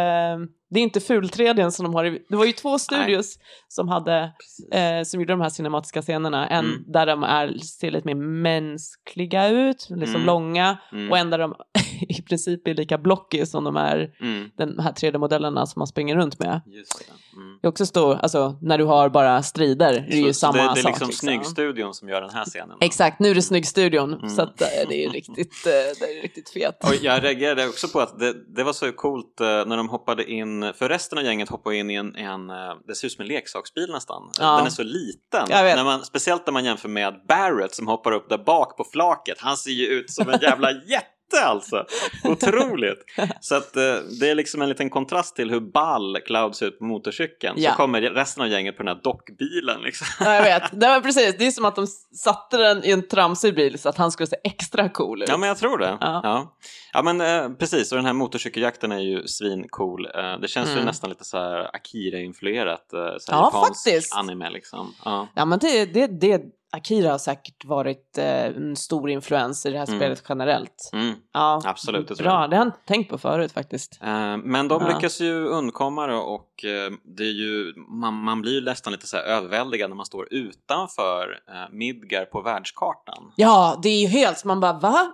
det 0.70 0.80
är 0.80 0.82
inte 0.84 1.00
fultredjen 1.00 1.72
som 1.72 1.84
de 1.84 1.94
har. 1.94 2.04
i- 2.04 2.22
Det 2.28 2.36
var 2.36 2.44
ju 2.44 2.52
två 2.52 2.78
studios 2.78 3.38
som 3.68 3.88
hade, 3.88 4.32
eh, 4.72 5.02
som 5.04 5.20
gjorde 5.20 5.32
de 5.32 5.40
här 5.40 5.48
cinematiska 5.48 6.02
scenerna. 6.02 6.48
En 6.48 6.64
Mm. 6.64 6.84
där 6.86 7.06
de 7.06 7.22
är, 7.22 7.58
ser 7.58 7.90
lite 7.90 8.06
mer 8.06 8.14
mänskliga 8.14 9.48
ut, 9.48 9.86
liksom 9.90 10.14
Mm. 10.14 10.26
långa. 10.26 10.78
Mm, 10.92 11.10
Och 11.10 11.18
en 11.18 11.30
där 11.30 11.38
de 11.38 11.54
i 12.08 12.22
princip 12.22 12.68
är 12.68 12.74
lika 12.74 12.98
blockig 12.98 13.48
som 13.48 13.64
de 13.64 13.76
är 13.76 14.10
mm. 14.20 14.50
de 14.56 14.78
här 14.78 14.92
3D-modellerna 14.92 15.66
som 15.66 15.80
man 15.80 15.86
springer 15.86 16.16
runt 16.16 16.38
med. 16.38 16.60
Just 16.66 16.98
det. 16.98 17.04
Mm. 17.36 17.58
Det 17.62 17.66
är 17.66 17.68
också 17.68 17.86
stor, 17.86 18.14
alltså 18.16 18.58
när 18.62 18.78
du 18.78 18.84
har 18.84 19.08
bara 19.08 19.42
strider, 19.42 19.92
det 20.10 20.16
är 20.16 20.20
ju 20.20 20.26
Så- 20.26 20.32
så 20.34 20.38
samma 20.40 20.52
det, 20.52 20.62
det 20.74 20.80
är 20.80 20.82
sak. 20.82 20.90
liksom 20.92 21.12
Snyggstudion 21.12 21.94
som 21.94 22.08
gör 22.08 22.20
den 22.20 22.30
här 22.30 22.44
scenen. 22.44 22.76
Exakt, 22.80 23.20
nu 23.20 23.28
är 23.30 23.34
det 23.34 23.42
Snyggstudion, 23.42 24.14
Mm. 24.14 24.28
så 24.28 24.42
att, 24.42 24.60
eh, 24.62 24.68
det 24.88 24.94
är 24.94 25.02
ju 25.02 25.08
riktigt, 25.08 25.66
eh, 25.66 25.70
det 25.72 26.18
är 26.18 26.22
riktigt 26.22 26.48
fet. 26.50 26.84
Och 26.84 26.94
jag 27.04 27.24
reagerade 27.24 27.66
också 27.68 27.88
på 27.88 28.00
att 28.00 28.18
det, 28.18 28.34
det 28.56 28.64
var 28.64 28.72
så 28.72 28.92
coolt 28.92 29.40
eh, 29.40 29.46
när 29.46 29.76
de 29.76 29.88
hoppade 29.88 30.30
in, 30.30 30.55
för 30.62 30.88
resten 30.88 31.18
av 31.18 31.24
gänget 31.24 31.48
hoppade 31.48 31.76
in 31.76 31.90
i 31.90 31.94
en, 31.94 32.16
en 32.16 32.50
eh, 32.50 32.74
det 32.86 32.94
ser 32.94 33.06
ut 33.06 33.12
som 33.12 33.22
en 33.22 33.28
leksaksbil 33.28 33.90
nästan. 33.92 34.30
Ja. 34.40 34.56
Den 34.56 34.66
är 34.66 34.70
så 34.70 34.82
liten. 34.82 35.46
När 35.76 35.84
man, 35.84 36.04
speciellt 36.04 36.46
när 36.46 36.52
man 36.52 36.64
jämför 36.64 36.88
med 36.88 37.14
Barrett 37.28 37.74
som 37.74 37.86
hoppar 37.86 38.12
upp 38.12 38.28
där 38.28 38.38
bak 38.38 38.76
på 38.76 38.84
flaket. 38.84 39.36
Han 39.40 39.56
ser 39.56 39.70
ju 39.70 39.86
ut 39.86 40.10
som 40.10 40.28
en 40.28 40.40
jävla 40.40 40.72
jätte 40.72 41.06
alltså. 41.44 41.84
Otroligt. 42.24 43.04
Så 43.40 43.54
att 43.54 43.76
eh, 43.76 43.82
det 44.20 44.30
är 44.30 44.34
liksom 44.34 44.62
en 44.62 44.68
liten 44.68 44.90
kontrast 44.90 45.36
till 45.36 45.50
hur 45.50 45.60
ball 45.60 46.18
Cloud 46.26 46.56
ser 46.56 46.66
ut 46.66 46.78
på 46.78 46.84
motorcykeln. 46.84 47.54
Ja. 47.58 47.70
Så 47.70 47.76
kommer 47.76 48.00
resten 48.02 48.42
av 48.42 48.48
gänget 48.48 48.76
på 48.76 48.82
den 48.82 48.96
här 48.96 49.02
dockbilen. 49.02 49.80
Liksom. 49.82 50.06
Ja, 50.20 50.34
jag 50.34 50.42
vet. 50.42 50.80
Det 50.80 50.86
var 50.88 51.00
precis. 51.00 51.34
Det 51.38 51.46
är 51.46 51.50
som 51.50 51.64
att 51.64 51.76
de 51.76 51.86
satte 51.86 52.56
den 52.56 52.84
i 52.84 52.90
en 52.90 53.08
tramsig 53.08 53.54
bil 53.54 53.78
så 53.78 53.88
att 53.88 53.96
han 53.96 54.10
skulle 54.12 54.26
se 54.26 54.36
extra 54.44 54.88
cool 54.88 55.22
ut. 55.22 55.28
Ja, 55.28 55.36
men 55.36 55.48
jag 55.48 55.58
tror 55.58 55.78
det. 55.78 55.98
Ja. 56.00 56.20
Ja, 56.24 56.56
ja. 56.92 57.02
men 57.02 57.20
eh, 57.20 57.56
precis. 57.58 57.92
Och 57.92 57.96
den 57.98 58.06
här 58.06 58.12
motorcykeljakten 58.12 58.92
är 58.92 58.98
ju 59.00 59.26
svincool. 59.26 60.06
Eh, 60.06 60.38
det 60.40 60.48
känns 60.48 60.68
ju 60.68 60.72
Mm. 60.72 60.84
nästan 60.84 61.10
lite 61.10 61.24
så 61.24 61.38
här 61.38 61.70
Akira-influerat. 61.76 62.92
Eh, 62.92 63.00
så 63.18 63.32
Ja, 63.32 63.44
japansk 63.44 63.84
faktiskt. 63.84 64.14
anime 64.16 64.50
liksom. 64.50 64.94
Ja. 65.04 65.28
Ja, 65.34 65.44
men 65.44 65.58
det, 65.58 65.84
det, 65.84 66.06
det, 66.06 66.42
Akira 66.72 67.10
har 67.10 67.18
säkert 67.18 67.64
varit 67.64 68.18
eh, 68.18 68.44
en 68.44 68.76
stor 68.76 69.10
influens 69.10 69.66
i 69.66 69.70
det 69.70 69.78
här 69.78 69.86
Mm. 69.88 69.98
spelet 70.00 70.22
generellt. 70.28 70.90
Mm. 70.92 71.14
Ja, 71.32 71.62
Absolut, 71.64 72.08
det 72.08 72.14
tror 72.16 72.24
Bra, 72.24 72.40
jag. 72.40 72.50
det 72.50 72.56
har 72.56 72.64
jag 72.64 72.68
inte 72.68 72.86
tänkt 72.86 73.10
på 73.10 73.18
förut 73.18 73.52
faktiskt. 73.52 73.98
Eh, 74.02 74.36
Men 74.36 74.68
de 74.68 74.82
Ja. 74.82 74.88
lyckas 74.94 75.20
ju 75.20 75.44
undkomma 75.44 76.06
det 76.06 76.14
och 76.16 76.64
eh, 76.64 76.92
det 77.16 77.22
är 77.24 77.32
ju, 77.32 77.72
man, 78.00 78.14
man 78.14 78.40
blir 78.42 78.52
ju 78.52 78.60
nästan 78.64 78.92
lite 78.92 79.06
så 79.06 79.16
här 79.16 79.24
överväldigad 79.24 79.90
när 79.90 79.96
man 79.96 80.06
står 80.06 80.28
utanför 80.30 81.40
eh, 81.48 81.72
Midgar 81.74 82.24
på 82.24 82.40
världskartan. 82.42 83.32
Ja, 83.36 83.78
det 83.82 83.88
är 83.88 84.00
ju 84.00 84.06
helt, 84.08 84.44
man 84.44 84.60
bara 84.60 84.72
va? 84.72 85.12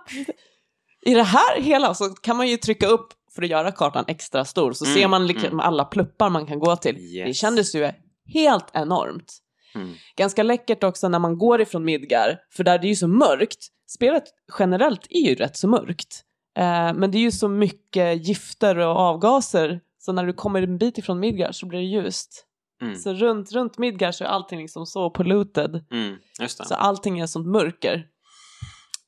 I 1.05 1.13
det 1.13 1.23
här 1.23 1.61
hela 1.61 1.93
så 1.93 2.05
kan 2.09 2.37
man 2.37 2.47
ju 2.47 2.57
trycka 2.57 2.87
upp 2.87 3.07
för 3.35 3.43
att 3.43 3.49
göra 3.49 3.71
kartan 3.71 4.05
extra 4.07 4.45
stor 4.45 4.73
så 4.73 4.85
Mm, 4.85 4.95
ser 4.97 5.07
man 5.07 5.27
liksom 5.27 5.47
mm. 5.47 5.59
alla 5.59 5.85
pluppar 5.85 6.29
man 6.29 6.45
kan 6.47 6.59
gå 6.59 6.75
till. 6.75 6.97
Yes. 6.97 7.27
Det 7.27 7.33
kändes 7.33 7.75
ju 7.75 7.91
helt 8.33 8.65
enormt. 8.73 9.39
Mm. 9.75 9.93
Ganska 10.15 10.43
läckert 10.43 10.83
också 10.83 11.09
när 11.09 11.19
man 11.19 11.37
går 11.37 11.61
ifrån 11.61 11.85
Midgar, 11.85 12.39
för 12.53 12.63
där 12.63 12.79
det 12.79 12.87
är 12.87 12.89
ju 12.89 12.95
så 12.95 13.07
mörkt. 13.07 13.67
Spelet 13.87 14.23
generellt 14.59 15.07
är 15.09 15.19
ju 15.29 15.35
rätt 15.35 15.57
så 15.57 15.67
mörkt. 15.67 16.23
Eh, 16.57 16.93
men 16.93 17.11
det 17.11 17.17
är 17.17 17.21
ju 17.21 17.31
så 17.31 17.47
mycket 17.47 18.27
gifter 18.27 18.77
och 18.77 18.95
avgaser, 18.99 19.79
så 19.99 20.11
när 20.11 20.25
du 20.25 20.33
kommer 20.33 20.61
en 20.61 20.77
bit 20.77 20.97
ifrån 20.97 21.19
Midgar 21.19 21.51
så 21.51 21.65
blir 21.65 21.79
det 21.79 21.85
ljust. 21.85 22.45
Mm. 22.81 22.95
Så 22.95 23.13
runt, 23.13 23.51
runt 23.51 23.77
Midgar 23.77 24.11
så 24.11 24.23
är 24.23 24.27
allting 24.27 24.61
liksom 24.61 24.85
så 24.85 25.09
polluted, 25.09 25.85
Mm. 25.91 26.15
Så 26.49 26.75
allting 26.75 27.19
är 27.19 27.27
sånt 27.27 27.47
mörker. 27.47 28.07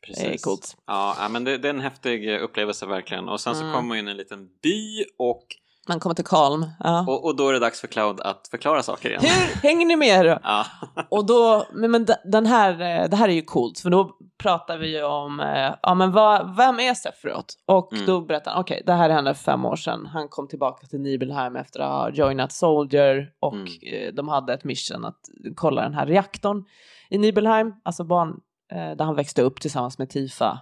Precis. 0.05 0.23
Det 0.23 0.33
är 0.33 0.37
coolt. 0.37 0.77
Ja, 0.87 1.27
men 1.31 1.43
det, 1.43 1.57
det 1.57 1.67
är 1.67 1.73
en 1.73 1.79
häftig 1.81 2.39
upplevelse 2.39 2.85
verkligen. 2.85 3.29
Och 3.29 3.39
sen 3.41 3.55
så 3.55 3.61
Mm. 3.61 3.73
kommer 3.73 3.87
man 3.87 3.97
in 3.97 4.07
i 4.07 4.11
en 4.11 4.17
liten 4.17 4.47
by 4.63 5.03
och, 5.17 5.45
Man 5.87 5.99
kommer 5.99 6.13
till 6.15 6.25
Kalm. 6.25 6.65
Ja. 6.79 7.05
och, 7.07 7.25
och 7.25 7.35
då 7.35 7.49
är 7.49 7.53
det 7.53 7.59
dags 7.59 7.81
för 7.81 7.87
Cloud 7.87 8.21
att 8.21 8.47
förklara 8.51 8.83
saker 8.83 9.09
igen. 9.09 9.21
Hur 9.23 9.61
hänger 9.69 9.85
ni 9.85 9.95
med 9.95 10.25
då? 10.25 10.39
Ja. 10.43 10.65
Och 11.09 11.25
då, 11.25 11.65
men, 11.73 11.91
men 11.91 12.07
den 12.25 12.45
här, 12.45 12.71
eh, 12.71 13.09
det 13.09 13.15
här 13.17 13.27
är 13.29 13.33
ju 13.33 13.41
coolt, 13.41 13.79
för 13.79 13.89
då 13.89 14.11
pratar 14.37 14.77
vi 14.77 15.03
om, 15.03 15.39
eh, 15.39 15.75
ja 15.81 15.93
men 15.93 16.11
vad, 16.11 16.55
vem 16.57 16.79
är 16.79 16.93
Sephiroth? 16.93 17.55
Och 17.65 17.93
Mm. 17.93 18.05
då 18.05 18.21
berättar 18.21 18.51
han, 18.51 18.61
okej, 18.61 18.83
det 18.85 18.93
här 18.93 19.09
hände 19.09 19.33
för 19.33 19.43
fem 19.43 19.65
år 19.65 19.75
sedan. 19.75 20.05
Han 20.05 20.27
kom 20.29 20.47
tillbaka 20.47 20.87
till 20.87 20.99
Nibelheim 21.01 21.55
efter 21.55 21.79
att 21.79 21.91
ha 21.91 22.09
joinat 22.09 22.51
Soldier 22.51 23.31
och 23.39 23.53
Mm. 23.53 23.67
eh, 23.93 24.13
de 24.13 24.27
hade 24.27 24.53
ett 24.53 24.63
mission 24.63 25.05
att 25.05 25.19
kolla 25.55 25.81
den 25.81 25.93
här 25.93 26.05
reaktorn 26.05 26.63
i 27.09 27.17
Nibelheim, 27.17 27.73
alltså 27.83 28.03
barn, 28.03 28.39
där 28.69 29.05
han 29.05 29.15
växte 29.15 29.41
upp 29.41 29.61
tillsammans 29.61 29.97
med 29.97 30.09
Tifa. 30.09 30.59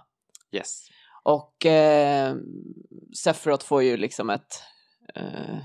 Yes. 0.52 0.88
Och 1.22 1.66
eh, 1.66 2.34
Sephiroth 3.24 3.66
får 3.66 3.82
ju 3.82 3.96
liksom 3.96 4.30
ett 4.30 4.62
eh, 5.16 5.56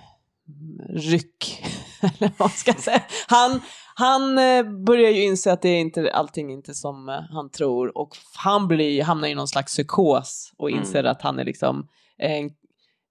ryck, 0.90 1.64
eller 2.02 2.32
vad 2.38 2.52
ska 2.52 2.72
jag 2.72 2.80
säga. 2.80 3.02
Han, 3.28 3.62
han 3.96 4.38
eh, 4.38 4.64
börjar 4.86 5.10
ju 5.12 5.24
inse 5.24 5.54
att 5.54 5.62
det 5.62 5.70
är 5.70 5.80
inte, 5.80 6.12
allting 6.14 6.52
inte 6.52 6.74
som 6.74 7.10
eh, 7.10 7.22
han 7.32 7.52
tror 7.52 7.98
och 7.98 8.18
han 8.36 8.68
blir, 8.68 9.04
hamnar 9.04 9.28
i 9.28 9.36
någon 9.36 9.48
slags 9.48 9.74
psykos 9.74 10.54
och 10.58 10.70
Mm. 10.70 10.80
inser 10.82 11.04
att 11.04 11.22
han 11.22 11.40
är 11.40 11.46
liksom 11.46 11.88
en, 12.18 12.50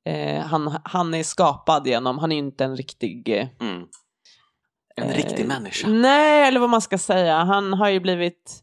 eh, 0.06 0.40
han, 0.42 0.78
han 0.84 1.14
är 1.14 1.22
skapad 1.22 1.86
genom, 1.86 2.18
han 2.18 2.32
är 2.32 2.36
inte 2.36 2.64
en 2.64 2.76
riktig 2.76 3.28
eh, 3.28 3.48
Mm. 3.60 3.82
En 4.96 5.10
Eh, 5.10 5.16
riktig 5.16 5.46
människa. 5.46 5.88
Nej, 5.88 6.48
eller 6.48 6.60
vad 6.60 6.70
man 6.70 6.80
ska 6.82 6.98
säga. 6.98 7.36
Han 7.44 7.72
har 7.72 7.88
ju 7.88 8.00
blivit... 8.00 8.60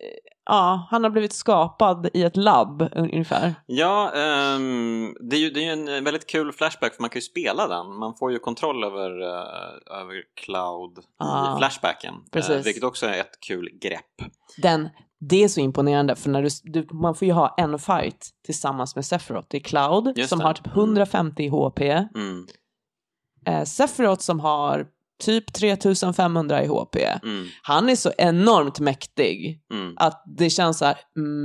eh, 0.00 0.32
Ja, 0.46 0.86
han 0.90 1.04
har 1.04 1.10
blivit 1.10 1.32
skapad 1.32 2.08
i 2.14 2.22
ett 2.22 2.36
labb 2.36 2.82
un- 2.82 3.12
ungefär. 3.12 3.54
Ja, 3.66 4.12
ehm, 4.14 5.14
det 5.30 5.36
är 5.36 5.40
ju 5.40 5.50
det 5.50 5.64
är 5.64 5.72
en 5.96 6.04
väldigt 6.04 6.26
kul 6.26 6.52
flashback 6.52 6.94
för 6.94 7.02
man 7.02 7.10
kan 7.10 7.16
ju 7.18 7.22
spela 7.22 7.68
den. 7.68 7.96
Man 7.98 8.14
får 8.14 8.32
ju 8.32 8.38
kontroll 8.38 8.84
över, 8.84 9.20
eh, 9.22 10.00
över 10.00 10.22
Cloud 10.44 10.98
Ah, 11.18 11.54
i 11.54 11.58
flashbacken. 11.58 12.14
eh, 12.14 12.20
precis. 12.32 12.66
vilket 12.66 12.84
också 12.84 13.06
är 13.06 13.20
ett 13.20 13.40
kul 13.48 13.68
grepp. 13.80 14.30
Den, 14.62 14.88
det 15.20 15.44
är 15.44 15.48
så 15.48 15.60
imponerande 15.60 16.16
för 16.16 16.30
när 16.30 16.42
du, 16.42 16.48
du, 16.64 16.88
man 16.94 17.14
får 17.14 17.26
ju 17.26 17.32
ha 17.34 17.54
en 17.58 17.78
fight 17.78 18.28
tillsammans 18.44 18.94
med 18.96 19.04
Sephiroth. 19.06 19.46
Det 19.50 19.56
är 19.56 19.60
Cloud 19.60 20.12
Just 20.18 20.28
som 20.30 20.38
det. 20.38 20.44
har 20.44 20.52
typ 20.54 20.66
150 20.66 21.48
HP. 21.48 21.80
Mm, 22.14 22.46
Eh, 23.46 23.64
Sephiroth 23.64 24.20
som 24.22 24.40
har 24.40 24.86
typ 25.18 25.52
3500 25.52 26.64
i 26.64 26.66
HP. 26.66 26.96
mm, 27.22 27.46
Han 27.62 27.88
är 27.88 27.96
så 27.96 28.12
enormt 28.18 28.80
mäktig 28.80 29.60
mm. 29.72 29.94
att 29.96 30.22
det 30.38 30.50
känns 30.50 30.78
så 30.78 30.84
här, 30.84 30.96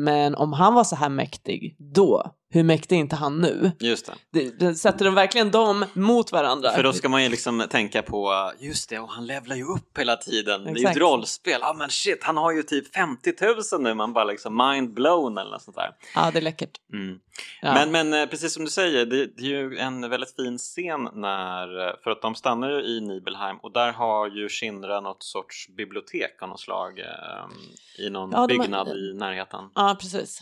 men 0.03 0.35
om 0.35 0.53
han 0.53 0.73
var 0.73 0.83
så 0.83 0.95
här 0.95 1.09
mäktig 1.09 1.75
då, 1.95 2.23
hur 2.51 2.63
mäktig 2.63 2.95
är 2.95 2.99
inte 2.99 3.15
han 3.15 3.41
nu? 3.41 3.71
Just 3.79 4.05
det. 4.05 4.13
Det, 4.31 4.59
det 4.59 4.75
sätter 4.75 5.05
de 5.05 5.15
verkligen 5.15 5.51
dem 5.51 5.85
mot 5.93 6.31
varandra. 6.31 6.71
För 6.71 6.83
då 6.83 6.93
ska 6.93 7.09
man 7.09 7.23
ju 7.23 7.29
liksom 7.29 7.65
tänka 7.69 8.01
på, 8.01 8.51
just 8.59 8.89
det, 8.89 8.99
och 8.99 9.09
han 9.09 9.25
levlar 9.25 9.55
ju 9.55 9.63
upp 9.63 9.97
hela 9.97 10.15
tiden. 10.17 10.63
Det 10.63 10.69
är 10.69 10.73
ju 10.73 10.79
Exakt. 10.79 10.95
ett 10.95 11.01
rollspel. 11.01 11.57
Ja 11.61 11.73
men 11.77 11.89
shit, 11.89 12.23
han 12.23 12.37
har 12.37 12.51
ju 12.51 12.63
typ 12.63 12.95
50 12.95 13.33
000 13.73 13.81
nu. 13.83 13.93
Man 13.93 14.13
bara 14.13 14.23
liksom 14.23 14.57
mind 14.57 14.93
blown 14.93 15.37
eller 15.37 15.51
något 15.51 15.61
sånt 15.61 15.77
där. 15.77 15.91
Ja, 16.15 16.31
det 16.31 16.39
är 16.39 16.41
läckert. 16.41 16.77
Mm. 16.93 17.19
Ja. 17.61 17.73
Men, 17.73 17.91
men 17.91 18.21
eh, 18.21 18.29
precis 18.29 18.53
som 18.53 18.65
du 18.65 18.71
säger, 18.71 19.05
det, 19.05 19.25
det 19.25 19.41
är 19.43 19.47
ju 19.47 19.77
en 19.77 20.09
väldigt 20.09 20.35
fin 20.35 20.57
scen 20.57 21.09
när, 21.13 21.87
eh, 21.87 21.93
för 22.03 22.11
att 22.11 22.21
de 22.21 22.35
stannar 22.35 22.69
ju 22.69 22.81
i 22.85 23.01
Nibelheim 23.01 23.57
och 23.57 23.71
där 23.73 23.91
har 23.93 24.27
ju 24.27 24.49
Shinra 24.49 24.99
något 25.01 25.23
sorts 25.23 25.67
bibliotek 25.77 26.41
av 26.41 26.49
något 26.49 26.59
slag 26.59 26.99
eh, 26.99 28.05
i 28.05 28.09
någon 28.09 28.31
Ja, 28.31 28.47
de 28.47 28.57
har- 28.57 28.63
byggnad 28.63 28.87
i 28.87 29.13
närheten. 29.13 29.69
ja, 29.75 29.97
precis. 30.01 30.39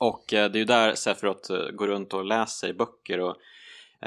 Och 0.00 0.34
eh, 0.34 0.50
det 0.50 0.56
är 0.56 0.60
ju 0.60 0.64
där 0.64 0.94
Sephiroth 0.94 1.52
eh, 1.52 1.58
går 1.70 1.86
runt 1.86 2.14
och 2.14 2.24
läser 2.24 2.68
i 2.68 2.72
böcker 2.74 3.20
och 3.20 3.36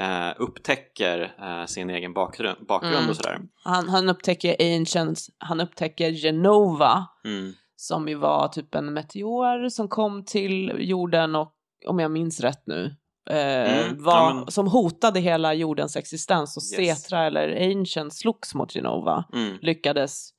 eh, 0.02 0.32
upptäcker 0.38 1.34
eh, 1.42 1.66
sin 1.66 1.90
egen 1.90 2.12
bakgrund, 2.14 2.66
bakgrund 2.66 2.96
Mm. 2.96 3.10
och 3.10 3.16
sådär. 3.16 3.40
Han, 3.64 3.88
han 3.88 4.08
upptäcker 4.08 4.76
Ancients, 4.78 5.30
han 5.38 5.60
upptäcker 5.60 6.10
Genova, 6.12 7.06
Mm. 7.24 7.52
som 7.76 8.08
ju 8.08 8.14
var 8.14 8.48
typ 8.48 8.74
en 8.74 8.92
meteor 8.92 9.68
som 9.68 9.88
kom 9.88 10.24
till 10.24 10.72
jorden 10.78 11.34
och, 11.34 11.52
om 11.86 11.98
jag 11.98 12.10
minns 12.10 12.40
rätt 12.40 12.66
nu, 12.66 12.96
eh, 13.30 13.84
Mm, 13.88 14.02
var, 14.02 14.12
ja, 14.12 14.34
men- 14.34 14.50
som 14.50 14.66
hotade 14.66 15.20
hela 15.20 15.54
jordens 15.54 15.96
existens 15.96 16.56
och 16.56 16.80
Yes. 16.80 17.02
Cetra 17.02 17.26
eller 17.26 17.70
Ancients 17.70 18.18
slogs 18.18 18.54
mot 18.54 18.72
Genova, 18.72 19.24
Mm. 19.32 19.58
lyckades 19.62 20.30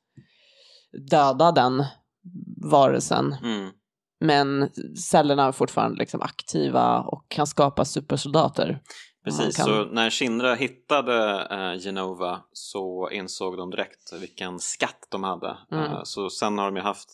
döda 1.11 1.51
den 1.51 1.83
varelsen. 2.71 3.35
Mm. 3.43 3.71
Men 4.19 4.69
cellerna 5.11 5.43
är 5.45 5.51
fortfarande 5.51 5.97
liksom 5.97 6.21
aktiva 6.21 6.99
och 6.99 7.25
kan 7.29 7.47
skapa 7.47 7.85
supersoldater. 7.85 8.79
Precis, 9.25 9.57
kan- 9.57 9.65
så 9.65 9.85
när 9.85 10.09
Shinra 10.09 10.55
hittade 10.55 11.47
eh, 11.51 11.79
Genova 11.81 12.39
så 12.53 13.09
insåg 13.11 13.57
de 13.57 13.69
direkt 13.71 14.13
vilken 14.21 14.59
skatt 14.59 15.07
de 15.11 15.23
hade. 15.23 15.57
Mm. 15.71 15.83
Eh, 15.83 15.99
så 16.03 16.29
sen 16.29 16.57
har 16.57 16.65
de 16.65 16.75
ju 16.75 16.81
haft 16.81 17.09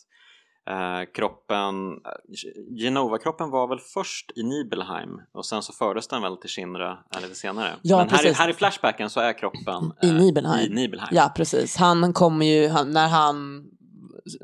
eh, 0.70 1.10
kroppen, 1.14 1.92
eh, 1.92 2.78
Genova-kroppen 2.84 3.50
var 3.50 3.68
väl 3.68 3.78
först 3.78 4.30
i 4.36 4.42
Nibelheim 4.42 5.10
och 5.34 5.46
sen 5.46 5.62
så 5.62 5.72
fördes 5.72 6.08
den 6.08 6.22
väl 6.22 6.36
till 6.36 6.50
Shinra 6.50 6.98
eh, 7.14 7.22
lite 7.22 7.34
senare. 7.34 7.74
Ja, 7.82 7.96
Men 7.96 8.08
här, 8.08 8.34
här 8.34 8.48
i 8.48 8.52
Flashbacken 8.52 9.10
så 9.10 9.20
är 9.20 9.38
kroppen 9.38 9.92
I 10.02 10.08
eh, 10.08 10.14
Nibelheim. 10.14 10.72
I 10.72 10.74
Nibelheim. 10.74 11.08
Ja, 11.12 11.32
precis. 11.36 11.76
Han 11.76 12.12
kommer 12.12 12.46
ju, 12.46 12.68
han, 12.68 12.90
när 12.90 13.08
han 13.08 13.64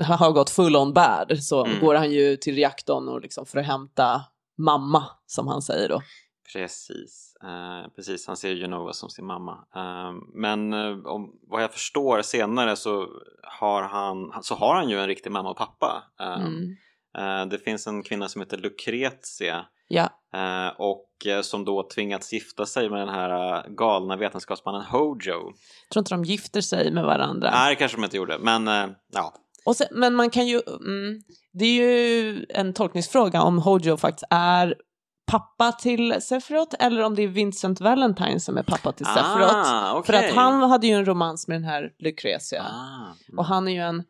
har 0.00 0.32
gått 0.32 0.50
full 0.50 0.76
on 0.76 0.92
bad 0.92 1.42
så 1.42 1.64
Mm. 1.66 1.80
går 1.80 1.94
han 1.94 2.10
ju 2.10 2.36
till 2.36 2.54
reaktorn 2.54 3.08
och 3.08 3.20
liksom 3.20 3.46
för 3.46 3.58
att 3.58 3.66
hämta 3.66 4.22
mamma, 4.58 5.04
som 5.26 5.48
han 5.48 5.62
säger 5.62 5.88
då. 5.88 6.02
Precis, 6.52 7.34
eh, 7.42 7.90
precis. 7.96 8.26
Han 8.26 8.36
ser 8.36 8.54
Genova 8.54 8.92
som 8.92 9.10
sin 9.10 9.26
mamma. 9.26 9.52
Eh, 9.74 10.12
men 10.34 10.72
eh, 10.72 11.06
om, 11.06 11.30
vad 11.48 11.62
jag 11.62 11.72
förstår 11.72 12.22
senare 12.22 12.76
så 12.76 13.06
har 13.42 13.82
han, 13.82 14.42
så 14.42 14.54
har 14.54 14.74
han 14.74 14.88
ju 14.88 14.98
en 15.00 15.06
riktig 15.06 15.30
mamma 15.32 15.50
och 15.50 15.56
pappa. 15.56 16.02
Eh, 16.20 16.40
Mm. 16.46 16.76
eh, 17.18 17.46
det 17.50 17.58
finns 17.58 17.86
en 17.86 18.02
kvinna 18.02 18.28
som 18.28 18.40
heter 18.40 18.56
Lucretia 18.56 19.66
Ja, 19.90 20.08
och 20.78 21.26
som 21.42 21.64
då 21.64 21.88
tvingats 21.94 22.32
gifta 22.32 22.66
sig 22.66 22.90
med 22.90 23.00
den 23.00 23.08
här 23.08 23.64
galna 23.68 24.16
vetenskapsmannen 24.16 24.82
Hojo. 24.82 25.16
jag 25.24 25.90
tror 25.92 26.00
inte 26.00 26.14
de 26.14 26.24
gifter 26.24 26.60
sig 26.60 26.90
med 26.92 27.04
varandra. 27.04 27.50
Nej, 27.50 27.74
det 27.74 27.76
kanske 27.78 27.96
de 27.96 28.04
inte 28.04 28.16
gjorde, 28.16 28.38
men 28.38 28.66
ja. 29.12 29.34
Och 29.68 29.76
sen, 29.76 29.86
men 29.90 30.14
man 30.14 30.30
kan 30.30 30.46
ju, 30.46 30.60
mm, 30.66 31.20
det 31.52 31.64
är 31.64 31.74
ju 31.74 32.46
en 32.48 32.72
tolkningsfråga 32.72 33.42
om 33.42 33.58
Hojo 33.58 33.96
faktiskt 33.96 34.24
är 34.30 34.74
pappa 35.26 35.72
till 35.72 36.22
Sephiroth 36.22 36.76
eller 36.78 37.02
om 37.02 37.14
det 37.14 37.22
är 37.22 37.28
Vincent 37.28 37.80
Valentine 37.80 38.40
som 38.40 38.56
är 38.56 38.62
pappa 38.62 38.92
till 38.92 39.06
Sephiroth. 39.06 39.54
Ah, 39.54 40.02
För 40.02 40.12
att 40.12 40.34
han 40.34 40.70
hade 40.70 40.86
ju 40.86 40.92
en 40.92 41.04
romans 41.04 41.48
med 41.48 41.56
den 41.56 41.64
här 41.64 41.90
Lucretia. 41.98 42.62
Ah, 42.62 43.14
mm. 43.28 43.38
Och 43.38 43.44
han 43.44 43.68
är 43.68 43.72
ju 43.72 43.78
en 43.78 44.02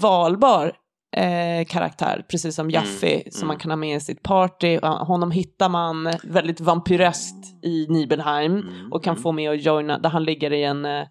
valbar 0.00 0.72
eh, 1.16 1.64
karaktär, 1.68 2.24
precis 2.30 2.54
som 2.54 2.70
Jaffe, 2.70 3.14
Mm, 3.14 3.30
som 3.30 3.48
man 3.48 3.54
mm. 3.54 3.60
kan 3.60 3.70
ha 3.70 3.76
med 3.76 3.96
i 3.96 4.00
sitt 4.00 4.22
party. 4.22 4.78
Och 4.78 4.88
Honom 4.88 5.30
hittar 5.30 5.68
man 5.68 6.12
väldigt 6.24 6.60
vampyreskt 6.60 7.64
i 7.64 7.86
Nibelheim 7.88 8.52
Mm, 8.52 8.92
och 8.92 9.04
kan 9.04 9.14
mm. 9.14 9.22
få 9.22 9.32
med 9.32 9.50
att 9.50 9.64
joina, 9.64 9.98
där 9.98 10.10
han 10.10 10.24
ligger 10.24 10.52
i 10.52 10.64
en... 10.64 10.84
Eh, 10.84 11.06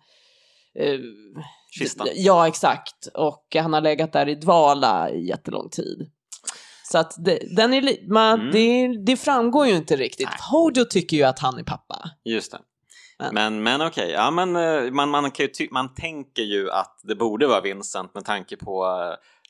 eh, 0.79 0.99
Kista. 1.79 2.05
Ja, 2.15 2.47
exakt. 2.47 3.07
Och 3.13 3.45
han 3.55 3.73
har 3.73 3.81
legat 3.81 4.13
där 4.13 4.29
i 4.29 4.35
dvala 4.35 5.09
i 5.09 5.27
jättelång 5.27 5.69
tid. 5.69 6.11
Så 6.91 6.97
att 6.97 7.13
det, 7.25 7.39
den 7.55 7.73
är, 7.73 8.11
man, 8.13 8.39
Mm. 8.39 8.51
det, 8.51 8.97
det 9.05 9.17
framgår 9.17 9.67
ju 9.67 9.75
inte 9.75 9.95
riktigt. 9.95 10.27
Nej. 10.29 10.37
Hojo 10.51 10.85
tycker 10.85 11.17
ju 11.17 11.23
att 11.23 11.39
han 11.39 11.57
är 11.59 11.63
pappa. 11.63 12.09
Just 12.25 12.51
det. 12.51 12.59
Men- 13.19 13.33
Men, 13.33 13.63
men 13.63 13.81
okej, 13.87 14.11
ja, 14.11 14.31
men, 14.31 14.55
eh, 14.55 14.91
man, 14.91 15.09
man, 15.09 15.31
kan 15.31 15.45
ju 15.45 15.51
ty- 15.51 15.67
man 15.71 15.93
tänker 15.93 16.41
ju 16.43 16.71
att 16.71 16.99
det 17.03 17.15
borde 17.15 17.47
vara 17.47 17.61
Vincent 17.61 18.13
med 18.13 18.25
tanke 18.25 18.57
på... 18.57 18.85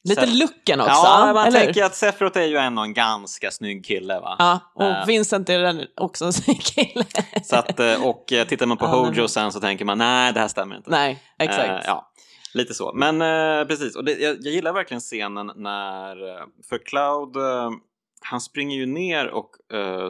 Lite 0.04 0.22
Sef- 0.26 0.39
looken 0.39 0.82
också, 0.82 0.91
Ja, 0.93 1.32
man 1.34 1.47
eller? 1.47 1.60
tänker 1.60 1.84
att 1.84 1.95
Sephiroth 1.95 2.38
är 2.39 2.45
ju 2.45 2.58
ändå 2.58 2.82
en 2.82 2.93
ganska 2.93 3.52
snygg 3.52 3.86
kille 3.86 4.20
va? 4.20 4.36
Ja, 4.39 4.60
och 4.76 4.84
Eh. 4.84 5.06
Vincent 5.06 5.50
är 5.50 5.60
den 5.60 5.82
också 5.95 6.26
en 6.26 6.34
snygg 6.34 6.62
kille. 6.62 7.06
Så 7.43 7.56
att, 7.56 7.80
eh, 7.80 8.06
och 8.08 8.34
eh, 8.34 8.47
tittar 8.47 8.66
man 8.66 8.78
på 8.78 8.86
Ja, 8.91 8.91
Hojo 8.91 9.28
sen 9.28 9.52
så 9.52 9.60
tänker 9.60 9.86
man 9.86 9.97
nej, 9.97 10.34
det 10.34 10.39
här 10.39 10.47
stämmer 10.47 10.76
inte. 10.78 10.89
Nej, 10.91 11.24
exakt. 11.39 11.70
Eh, 11.70 11.80
ja, 11.86 12.12
lite 12.54 12.74
så. 12.74 12.91
Men 12.93 13.22
eh, 13.22 13.66
precis, 13.68 13.95
och 13.95 14.06
det, 14.06 14.12
jag, 14.12 14.38
jag 14.41 14.54
gillar 14.54 14.74
verkligen 14.74 15.02
scenen 15.02 15.52
när, 15.56 16.16
för 16.70 16.86
Cloud, 16.86 17.36
han 18.22 18.41
springer 18.41 18.78
ju 18.78 18.86
ner 18.86 19.28
och 19.28 19.50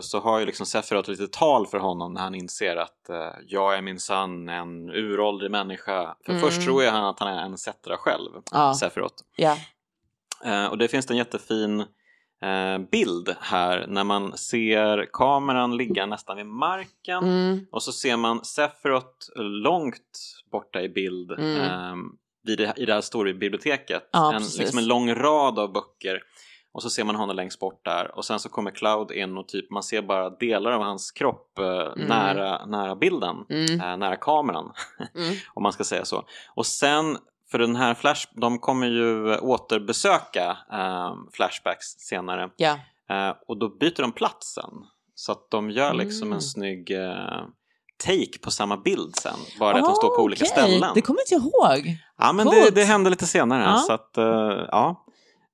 så 0.01 0.19
har 0.19 0.39
ju 0.39 0.45
liksom 0.45 0.65
Sephiroth 0.65 1.09
lite 1.09 1.27
tal 1.27 1.67
för 1.67 1.77
honom 1.79 2.13
när 2.13 2.21
han 2.21 2.35
inser 2.35 2.75
att 2.75 3.09
jag 3.47 3.77
är 3.77 3.81
min 3.81 3.99
son, 3.99 4.49
en 4.49 4.89
uråldrig 4.89 5.51
människa. 5.51 6.15
För 6.25 6.31
Mm. 6.33 6.41
först 6.43 6.61
tror 6.65 6.83
jag 6.83 6.91
han 6.91 7.03
att 7.05 7.19
han 7.19 7.27
är 7.37 7.41
en 7.45 7.57
Setra 7.57 7.97
själv, 7.97 8.29
Ja. 8.51 8.73
Sephiroth. 8.73 9.15
Ja. 9.35 9.57
Eh, 10.45 10.65
och 10.65 10.77
det 10.77 10.87
finns 10.87 11.11
en 11.11 11.17
jättefin 11.17 11.79
eh, 12.43 12.77
bild 12.91 13.35
här 13.39 13.85
när 13.87 14.03
man 14.03 14.37
ser 14.37 15.09
kameran 15.13 15.77
ligga 15.77 16.05
nästan 16.05 16.37
vid 16.37 16.45
marken 16.45 17.23
Mm. 17.23 17.65
och 17.71 17.83
så 17.83 17.91
ser 17.91 18.17
man 18.17 18.45
Sephiroth 18.45 19.27
långt 19.35 20.19
borta 20.51 20.81
i 20.81 20.89
bild 20.89 21.31
Mm. 21.31 21.61
ehm, 21.61 22.09
det, 22.43 22.73
i 22.77 22.85
det 22.85 22.93
här 22.93 23.01
storybiblioteket. 23.01 24.09
Ja, 24.11 24.33
en, 24.33 24.41
liksom 24.59 24.77
en 24.79 24.87
lång 24.87 25.13
rad 25.15 25.59
av 25.59 25.73
böcker 25.73 26.21
och 26.71 26.83
så 26.83 26.89
ser 26.89 27.03
man 27.03 27.15
honom 27.15 27.35
längst 27.35 27.59
bort 27.59 27.85
där 27.85 28.15
och 28.17 28.25
sen 28.25 28.39
så 28.39 28.49
kommer 28.49 28.71
Cloud 28.71 29.11
in 29.11 29.37
och 29.37 29.47
typ 29.47 29.71
man 29.71 29.83
ser 29.83 30.01
bara 30.01 30.29
delar 30.29 30.71
av 30.71 30.81
hans 30.81 31.11
kropp 31.11 31.59
eh, 31.59 31.65
nära, 31.95 32.65
nära 32.65 32.95
bilden, 32.95 33.35
Mm. 33.49 33.81
eh, 33.81 33.97
nära 33.97 34.15
kameran 34.15 34.71
Mm. 35.15 35.35
om 35.53 35.63
man 35.63 35.73
ska 35.73 35.83
säga 35.83 36.05
så. 36.05 36.23
Och 36.55 36.65
sen, 36.65 37.17
för 37.51 37.59
den 37.59 37.75
här 37.75 37.93
Flash, 37.93 38.27
de 38.35 38.59
kommer 38.59 38.87
ju 38.87 39.37
återbesöka 39.37 40.57
eh, 40.71 41.13
Flashbacks 41.33 41.85
senare 41.87 42.49
Ja. 42.57 42.71
eh, 43.09 43.33
och 43.47 43.57
då 43.59 43.69
byter 43.77 44.01
de 44.01 44.11
platsen 44.11 44.69
så 45.15 45.31
att 45.31 45.47
de 45.51 45.71
gör 45.71 45.93
liksom 45.93 46.27
Mm. 46.27 46.35
en 46.35 46.41
snygg 46.41 46.91
eh, 46.91 47.43
take 48.05 48.39
på 48.41 48.51
samma 48.51 48.77
bild 48.77 49.15
sen, 49.15 49.33
bara 49.59 49.73
det 49.73 49.79
att 49.79 49.85
de 49.85 49.95
står 49.95 50.15
på 50.17 50.23
olika 50.23 50.45
Ah, 50.45 50.47
Okej, 50.51 50.63
ställen. 50.63 50.91
Det 50.95 51.01
kommer 51.01 51.19
inte 51.21 51.33
jag 51.33 51.41
ihåg. 51.41 51.95
Ja, 52.17 52.33
men 52.33 52.47
det, 52.47 52.69
det 52.75 52.83
hände 52.83 53.09
lite 53.09 53.25
senare 53.27 53.63
Ja. 53.63 53.77
så 53.77 53.93
att 53.93 54.17
eh, 54.17 54.65
ja. 54.71 55.05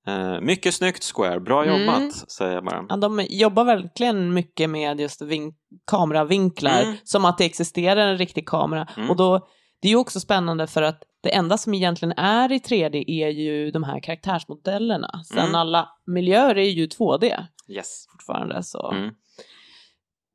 Eh, 0.08 0.42
mycket 0.42 0.74
snyggt 0.76 1.04
Square, 1.16 1.40
bra 1.40 1.64
Mm. 1.64 1.82
jobbat 1.82 2.32
säger 2.32 2.54
jag 2.54 2.66
bara. 2.66 2.86
Ja, 2.90 2.96
de 2.98 3.26
jobbar 3.30 3.64
verkligen 3.64 4.34
mycket 4.34 4.70
med 4.70 5.00
just 5.00 5.22
vin- 5.22 5.54
kameravinklar, 5.92 6.82
Mm. 6.82 6.96
som 7.04 7.26
att 7.26 7.38
det 7.38 7.46
existerar 7.46 8.08
en 8.08 8.18
riktig 8.18 8.48
kamera. 8.48 8.88
Mm. 8.98 9.10
Och 9.10 9.16
då, 9.16 9.48
det 9.82 9.88
är 9.88 9.90
ju 9.90 9.98
också 9.98 10.20
spännande 10.20 10.68
för 10.68 10.82
att 10.82 11.04
det 11.24 11.36
enda 11.36 11.58
som 11.58 11.74
egentligen 11.74 12.12
är 12.18 12.52
i 12.52 12.58
3D 12.60 13.04
är 13.08 13.30
ju 13.30 13.72
de 13.72 13.84
här 13.84 14.00
karaktärsmodellerna. 14.00 15.24
Sen 15.28 15.40
Mm. 15.40 15.56
alla 15.56 15.90
miljöer 16.06 16.58
är 16.58 16.70
ju 16.70 16.88
2D 16.88 17.46
Yes. 17.70 18.06
fortfarande. 18.12 18.64
Så. 18.64 18.92
Mm. 18.92 19.10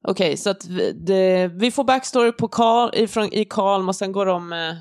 Okej, 0.09 0.36
så 0.36 0.51
att 0.51 0.66
vi, 0.66 0.93
det, 0.93 1.49
vi 1.55 1.70
får 1.70 1.84
backstory 1.84 2.32
på 2.32 2.49
Karl, 2.49 2.91
ifrån, 2.95 3.32
i 3.32 3.45
Kalm 3.45 3.88
och 3.88 3.97
sen 3.97 4.12
går 4.12 4.26
de 4.26 4.53
eh, 4.53 4.74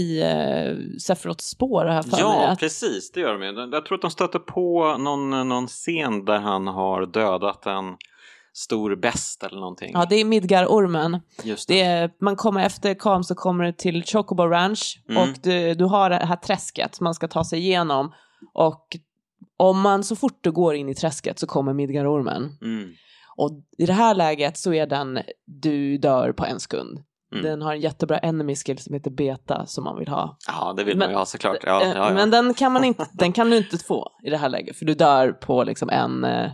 i 0.00 0.20
eh, 0.22 0.98
Sephiroths 1.00 1.44
spår 1.48 1.84
här 1.84 2.02
för 2.02 2.10
mig. 2.10 2.20
Ja, 2.20 2.46
att- 2.48 2.58
precis, 2.60 3.12
det 3.12 3.20
gör 3.20 3.32
de 3.38 3.42
ju. 3.42 3.70
Jag 3.72 3.86
tror 3.86 3.94
att 3.98 4.02
de 4.02 4.10
stöter 4.10 4.38
på 4.38 4.96
någon, 4.98 5.48
någon 5.48 5.66
scen 5.66 6.24
där 6.24 6.38
han 6.38 6.66
har 6.66 7.06
dödat 7.06 7.66
en 7.66 7.96
stor 8.58 8.96
bäst 8.96 9.42
eller 9.42 9.60
någonting. 9.60 9.90
ja, 9.94 10.06
det 10.10 10.16
är 10.16 10.24
Midgar-ormen. 10.24 11.20
Just 11.42 11.68
det. 11.68 11.74
Det 11.74 11.80
är, 11.82 12.10
man 12.20 12.36
kommer 12.36 12.60
efter 12.66 12.94
Kalm 12.94 13.22
så 13.24 13.34
kommer 13.34 13.64
det 13.64 13.72
till 13.72 14.04
Chocobo 14.04 14.42
Ranch 14.42 15.02
Mm. 15.08 15.22
och 15.22 15.36
du, 15.42 15.74
du 15.74 15.84
har 15.84 16.10
det 16.10 16.16
här 16.16 16.36
träsket 16.36 17.00
man 17.00 17.14
ska 17.14 17.28
ta 17.28 17.44
sig 17.44 17.58
igenom. 17.58 18.12
Och 18.54 18.86
om 19.56 19.80
man 19.80 20.04
så 20.04 20.16
fort 20.16 20.38
du 20.40 20.52
går 20.52 20.74
in 20.74 20.88
i 20.88 20.94
träsket 20.94 21.38
så 21.38 21.46
kommer 21.46 21.72
Midgar-ormen. 21.72 22.58
Mm. 22.62 22.90
Och 23.36 23.50
i 23.78 23.86
det 23.86 23.92
här 23.92 24.14
läget 24.14 24.58
så 24.58 24.72
är 24.72 24.86
den 24.86 25.18
du 25.46 25.98
dör 25.98 26.32
på 26.32 26.44
en 26.44 26.60
sekund. 26.60 26.98
Mm. 27.32 27.44
Den 27.44 27.62
har 27.62 27.74
en 27.74 27.80
jättebra 27.80 28.18
enemy 28.18 28.56
skill 28.56 28.78
som 28.78 28.94
heter 28.94 29.10
beta 29.10 29.66
som 29.66 29.84
man 29.84 29.98
vill 29.98 30.08
ha. 30.08 30.36
Ja, 30.46 30.72
det 30.76 30.84
vill 30.84 30.96
Men- 30.96 31.06
man 31.06 31.10
ju 31.10 31.16
ha 31.18 31.26
såklart. 31.26 31.56
Ja, 31.62 31.82
Eh, 31.82 31.88
ja, 31.88 32.08
ja. 32.08 32.14
Men 32.14 32.30
den 32.30 32.54
kan 32.54 32.72
man 32.72 32.84
inte, 32.84 33.06
den 33.12 33.32
kan 33.32 33.50
du 33.50 33.56
inte 33.56 33.78
få 33.78 34.08
i 34.24 34.30
det 34.30 34.36
här 34.36 34.48
läget 34.48 34.76
för 34.76 34.84
du 34.84 34.94
dör 34.94 35.32
på 35.32 35.64
liksom 35.64 35.90
en, 35.90 36.24
eh, 36.24 36.50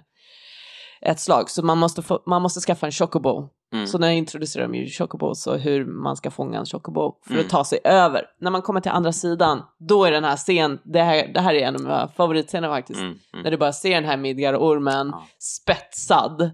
ett 1.04 1.20
slag. 1.20 1.50
Så 1.50 1.64
man 1.64 1.78
måste, 1.78 2.02
få, 2.02 2.22
man 2.26 2.42
måste 2.42 2.60
skaffa 2.60 2.86
en 2.86 2.92
chocobo. 2.92 3.48
Mm. 3.72 3.86
Så 3.86 3.98
när 3.98 4.06
jag 4.06 4.16
introducerar 4.16 4.68
de 4.68 4.74
ju 4.78 4.86
chocobos 4.90 5.46
och 5.46 5.58
hur 5.58 5.84
man 5.86 6.16
ska 6.16 6.30
fånga 6.30 6.58
en 6.58 6.66
chocobo 6.66 7.16
för 7.26 7.32
Mm. 7.34 7.44
att 7.44 7.50
ta 7.50 7.64
sig 7.64 7.78
över. 7.84 8.22
När 8.40 8.50
man 8.50 8.62
kommer 8.62 8.80
till 8.80 8.90
andra 8.90 9.12
sidan, 9.12 9.62
då 9.78 10.04
är 10.04 10.10
den 10.10 10.24
här 10.24 10.36
scen, 10.36 10.78
det 10.84 11.02
här, 11.02 11.30
det 11.34 11.40
här 11.40 11.54
är 11.54 11.66
en 11.66 11.74
av 11.74 11.80
mina 11.82 12.08
favoritscener 12.08 12.68
faktiskt. 12.68 13.00
Mm, 13.00 13.12
mm. 13.32 13.42
När 13.44 13.50
du 13.50 13.56
bara 13.56 13.72
ser 13.72 13.94
den 13.94 14.04
här 14.04 14.16
Midgar-ormen 14.16 15.08
Ja. 15.12 15.26
spetsad. 15.38 16.50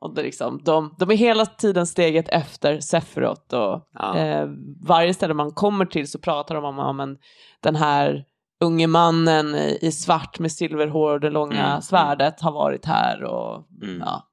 Och 0.00 0.14
det 0.14 0.22
liksom, 0.22 0.60
de, 0.64 0.94
de 0.98 1.10
är 1.10 1.14
hela 1.16 1.46
tiden 1.46 1.86
steget 1.86 2.28
efter 2.28 2.80
Sephiroth 2.80 3.54
och 3.54 3.88
Ja. 3.98 4.16
eh, 4.18 4.48
varje 4.86 5.14
ställe 5.14 5.34
man 5.34 5.50
kommer 5.50 5.84
till 5.86 6.10
så 6.10 6.18
pratar 6.18 6.54
de 6.54 6.64
om, 6.64 6.78
om 6.78 7.00
en, 7.00 7.18
den 7.62 7.76
här 7.76 8.24
unge 8.62 8.86
mannen 8.86 9.54
i 9.54 9.92
svart 9.92 10.38
med 10.38 10.52
silverhår 10.52 11.12
och 11.12 11.20
det 11.20 11.30
långa 11.30 11.66
Mm, 11.66 11.82
svärdet 11.82 12.40
har 12.40 12.52
varit 12.52 12.84
här 12.84 13.24
och 13.24 13.64
Mm. 13.82 14.02
ja. 14.06 14.28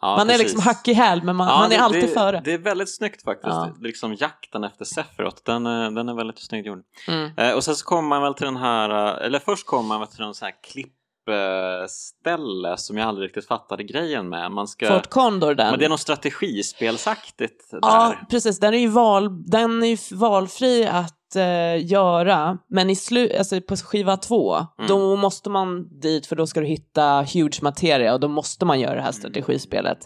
Ja, 0.00 0.16
Man 0.16 0.20
är 0.20 0.24
precis. 0.32 0.42
liksom 0.42 0.60
hack 0.62 0.88
i 0.88 0.92
häl 0.92 1.22
men 1.22 1.36
man, 1.36 1.48
Ja, 1.48 1.54
man 1.58 1.64
är 1.72 1.76
det- 1.76 1.82
alltid 1.82 2.02
det, 2.04 2.08
före. 2.08 2.40
Det 2.44 2.52
är 2.52 2.58
väldigt 2.58 2.96
snyggt 2.96 3.22
faktiskt. 3.24 3.54
Ja. 3.54 3.68
Liksom 3.80 4.14
jakten 4.14 4.64
efter 4.64 4.84
Sephiroth, 4.84 5.36
den, 5.44 5.66
är- 5.66 5.90
den 5.90 6.08
är 6.08 6.14
väldigt 6.14 6.38
snyggt 6.38 6.66
gjord. 6.66 6.82
Mm. 7.08 7.30
Eh, 7.38 7.52
och 7.52 7.64
sen 7.64 7.76
så 7.76 7.84
kommer 7.84 8.08
man 8.08 8.22
väl 8.22 8.34
till 8.34 8.44
den 8.46 8.56
här, 8.56 8.90
eh, 9.20 9.26
eller 9.26 9.38
först 9.38 9.66
kommer 9.66 9.88
man 9.88 10.00
väl 10.00 10.08
till 10.08 10.20
någon 10.20 10.34
sån 10.34 10.46
här 10.46 10.54
klippställe 10.64 12.76
som 12.76 12.98
jag 12.98 13.08
aldrig 13.08 13.28
riktigt 13.28 13.46
fattade 13.48 13.84
grejen 13.84 14.28
med. 14.28 14.52
Man 14.52 14.68
ska, 14.68 14.88
Fort 14.88 15.10
Condor 15.10 15.54
den. 15.54 15.70
men 15.70 15.78
det 15.78 15.84
är 15.84 15.88
något 15.88 16.00
strategispelsaktigt 16.00 17.70
där. 17.70 17.78
Ja, 17.82 18.14
precis. 18.30 18.60
Den 18.60 18.74
är 18.74 18.78
ju, 18.78 18.88
val, 18.88 19.50
den 19.50 19.82
är 19.82 20.14
valfri 20.14 20.86
att 20.86 21.14
eh, 21.36 21.86
göra, 21.86 22.58
men 22.68 22.90
i 22.90 22.96
slu, 22.96 23.30
alltså 23.38 23.60
på 23.60 23.76
skiva 23.76 24.16
två, 24.16 24.54
Mm. 24.54 24.88
då 24.88 25.16
måste 25.16 25.50
man 25.50 25.98
dit 26.00 26.26
för 26.26 26.36
då 26.36 26.46
ska 26.46 26.60
du 26.60 26.66
hitta 26.66 27.22
huge 27.34 27.58
materia 27.62 28.14
och 28.14 28.20
då 28.20 28.28
måste 28.28 28.64
man 28.64 28.80
göra 28.80 28.94
det 28.94 29.02
här 29.02 29.12
strategispelet. 29.12 29.98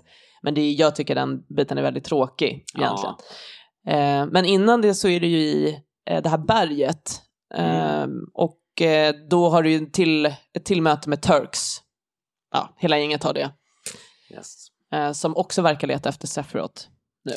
Men 0.42 0.54
det, 0.54 0.70
jag 0.72 0.96
tycker 0.96 1.14
den 1.14 1.42
biten 1.56 1.78
är 1.78 1.82
väldigt 1.82 2.04
tråkig 2.04 2.64
egentligen. 2.78 3.14
Eh, 3.88 4.26
men 4.32 4.44
innan 4.44 4.82
det 4.82 4.94
så 4.94 5.08
är 5.08 5.20
det 5.20 5.26
ju 5.26 5.38
i 5.38 5.82
eh, 6.10 6.22
det 6.22 6.28
här 6.28 6.38
berget 6.38 7.22
eh, 7.54 8.06
och 8.34 8.82
eh, 8.82 9.14
då 9.30 9.48
har 9.48 9.62
du 9.62 9.70
ju 9.70 9.86
till, 9.86 10.26
ett 10.26 10.64
tillmöte 10.64 11.08
med 11.08 11.22
Turks. 11.22 11.76
Ja, 12.52 12.74
hela 12.78 12.98
gänget 12.98 13.22
har 13.24 13.34
det. 13.34 13.50
Yes. 14.30 14.54
Eh, 14.92 15.12
som 15.12 15.36
också 15.36 15.62
verkar 15.62 15.86
leta 15.88 16.08
efter 16.08 16.26
Sephiroth 16.26 16.82
nu. 17.24 17.32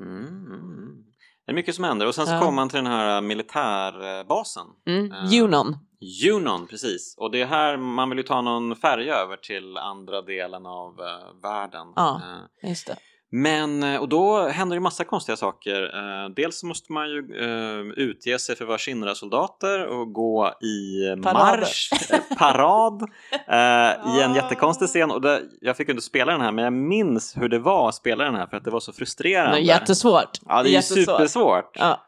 Mm. 0.00 1.03
Det 1.46 1.52
är 1.52 1.54
mycket 1.54 1.74
som 1.74 1.84
händer 1.84 2.06
och 2.06 2.14
sen 2.14 2.26
så 2.26 2.32
Ja. 2.32 2.38
kommer 2.40 2.52
man 2.52 2.68
till 2.68 2.76
den 2.76 2.86
här 2.86 3.20
militärbasen. 3.20 4.66
Mm. 4.86 5.12
Eh, 5.12 5.24
Junon. 5.32 5.76
Junon, 6.00 6.66
precis. 6.66 7.14
Och 7.18 7.30
det 7.30 7.40
är 7.42 7.46
här 7.46 7.76
man 7.76 8.08
vill 8.10 8.18
ju 8.18 8.22
ta 8.24 8.40
någon 8.40 8.76
färja 8.76 9.14
över 9.14 9.36
till 9.36 9.76
andra 9.76 10.22
delen 10.22 10.66
av 10.66 11.00
eh, 11.00 11.42
världen. 11.42 11.86
Ja. 11.96 12.20
Eh, 12.62 12.68
Just 12.68 12.86
det. 12.86 12.96
Men, 13.36 13.82
eh, 13.82 14.00
och 14.00 14.08
då 14.08 14.48
händer 14.48 14.76
det 14.76 14.80
massa 14.80 15.04
konstiga 15.04 15.36
saker. 15.36 15.82
Eh, 15.82 16.28
dels 16.36 16.62
måste 16.62 16.92
man 16.92 17.08
ju 17.10 17.18
eh, 17.40 17.80
utge 17.96 18.38
sig 18.38 18.56
för 18.56 18.64
att 18.64 18.68
vara 18.68 18.78
Shinra-soldater 18.78 19.86
och 19.86 20.12
gå 20.12 20.48
i 20.48 21.02
Parader. 21.22 21.56
marsch, 21.58 21.90
parad, 22.38 23.02
i 24.18 24.22
en 24.22 24.34
jättekonstig 24.34 24.88
scen. 24.88 25.10
Och 25.10 25.20
det, 25.20 25.42
jag 25.60 25.76
fick 25.76 25.88
inte 25.88 26.02
spela 26.02 26.32
den 26.32 26.40
här, 26.40 26.52
men 26.52 26.64
jag 26.64 26.72
minns 26.72 27.36
hur 27.36 27.48
det 27.48 27.58
var 27.58 27.88
att 27.88 27.94
spela 27.94 28.24
den 28.24 28.34
här 28.34 28.46
för 28.46 28.56
att 28.56 28.64
det 28.64 28.70
var 28.70 28.80
så 28.80 28.92
frustrerande. 28.92 29.56
Det 29.56 29.62
är 29.62 29.64
jättesvårt. 29.64 30.38
Ja, 30.48 30.62
det 30.62 30.68
är 30.68 30.72
Jättesvårt. 30.72 31.04
supersvårt. 31.16 31.70
Ja. 31.78 32.00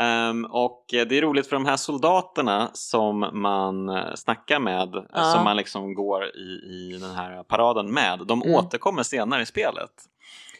Ehm, 0.00 0.44
och 0.44 0.84
det 0.90 1.12
är 1.18 1.22
roligt 1.22 1.46
för 1.46 1.56
de 1.56 1.66
här 1.66 1.76
soldaterna 1.76 2.70
som 2.72 3.18
man 3.32 3.90
snackar 4.16 4.58
med, 4.58 4.88
Ja. 5.12 5.32
som 5.32 5.44
man 5.44 5.56
liksom 5.56 5.94
går 5.94 6.24
i, 6.24 6.48
i 6.70 6.98
den 7.00 7.10
här 7.10 7.42
paraden 7.42 7.92
med, 7.92 8.18
de 8.26 8.42
Mm. 8.42 8.54
återkommer 8.54 9.02
senare 9.02 9.42
i 9.42 9.46
spelet. 9.46 9.90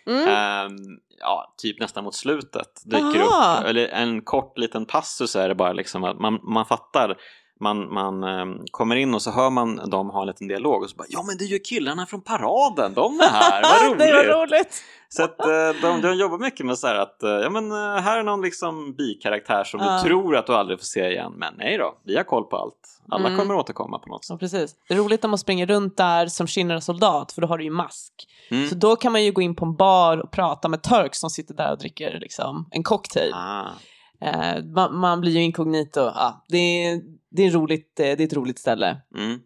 Mm. 0.07 0.29
Ehm, 0.29 0.77
ja, 1.21 1.55
typ 1.63 1.81
nästan 1.81 2.05
mot 2.05 2.15
slutet 2.15 2.83
dyker 2.85 3.21
Aha. 3.21 3.59
upp, 3.59 3.67
eller 3.67 3.89
en 3.89 4.23
kort 4.23 4.59
liten 4.59 4.87
passus 4.87 5.37
är 5.37 5.49
det 5.49 5.55
bara 5.55 5.73
liksom 5.73 6.05
att 6.05 6.19
man, 6.19 6.41
man 6.43 6.67
fattar 6.67 7.17
man, 7.61 7.95
man 7.95 8.23
eh, 8.25 8.47
kommer 8.71 8.97
in 8.97 9.15
och 9.15 9.23
så 9.23 9.31
hör 9.31 9.51
man 9.51 9.91
dem 9.91 10.11
ha 10.11 10.21
en 10.21 10.27
liten 10.27 10.49
dialog 10.49 10.83
och 10.83 10.91
så 10.91 10.97
bara 10.97 11.07
ja 11.09 11.23
men 11.23 11.37
det 11.39 11.45
är 11.45 11.49
ju 11.49 11.59
killarna 11.59 12.07
från 12.07 12.21
paraden, 12.21 12.95
de 12.95 13.21
är 13.21 13.25
här, 13.29 13.63
vad 13.63 13.91
roligt! 13.91 13.99
det 14.07 14.13
var 14.13 14.43
roligt! 14.43 14.83
Så 15.09 15.25
att 15.25 15.41
eh, 15.41 15.81
de, 15.83 16.01
de 16.01 16.15
jobbar 16.17 16.39
mycket 16.39 16.67
med 16.67 16.79
så 16.79 16.87
här 16.87 16.95
att 16.95 17.23
eh, 17.23 17.31
ja 17.31 17.51
men 17.51 17.71
eh, 17.73 17.77
här 18.03 18.19
är 18.19 18.23
någon 18.23 18.43
liksom 18.43 18.95
bikaraktär 18.95 19.65
som 19.65 19.81
Ja. 19.81 19.97
du 20.03 20.09
tror 20.09 20.37
att 20.37 20.47
du 20.47 20.55
aldrig 20.55 20.79
får 20.79 20.85
se 20.85 21.11
igen 21.11 21.33
men 21.37 21.55
nej 21.59 21.79
då, 21.79 21.95
vi 22.05 22.17
har 22.17 22.25
koll 22.25 22.45
på 22.45 22.57
allt. 22.57 22.75
Alla 23.11 23.27
Mm. 23.29 23.39
kommer 23.39 23.55
återkomma 23.55 23.99
på 23.99 24.09
något 24.09 24.27
Ja, 24.29 24.35
sätt. 24.35 24.41
precis. 24.41 24.77
Det 24.89 24.95
är 24.95 24.99
roligt 24.99 25.23
när 25.23 25.29
man 25.31 25.39
springer 25.39 25.67
runt 25.67 25.97
där 25.97 26.27
som 26.27 26.47
Shinra 26.47 26.81
soldat, 26.81 27.33
för 27.33 27.43
då 27.43 27.49
har 27.49 27.59
du 27.59 27.65
ju 27.65 27.71
mask. 27.71 28.13
Mm. 28.51 28.69
Så 28.69 28.75
då 28.75 28.97
kan 28.97 29.13
man 29.13 29.25
ju 29.25 29.33
gå 29.33 29.41
in 29.43 29.57
på 29.57 29.65
en 29.65 29.77
bar 29.77 30.19
och 30.19 30.31
prata 30.31 30.69
med 30.69 30.83
Turk 30.83 31.15
som 31.15 31.31
sitter 31.31 31.55
där 31.55 31.73
och 31.73 31.79
dricker 31.79 32.19
liksom, 32.21 32.69
en 32.71 32.83
cocktail. 32.83 33.33
Ah. 33.35 33.65
Eh, 34.25 34.65
man, 34.65 34.97
man 34.97 35.21
blir 35.21 35.33
ju 35.33 35.43
inkognito. 35.43 36.01
Ja, 36.01 36.45
det, 36.49 36.59
är, 36.59 37.01
det, 37.31 37.43
är 37.43 37.51
roligt, 37.51 38.01
eh, 38.01 38.03
det 38.03 38.21
är 38.21 38.25
ett 38.25 38.33
roligt 38.33 38.59
ställe. 38.59 39.01
Mm. 39.17 39.39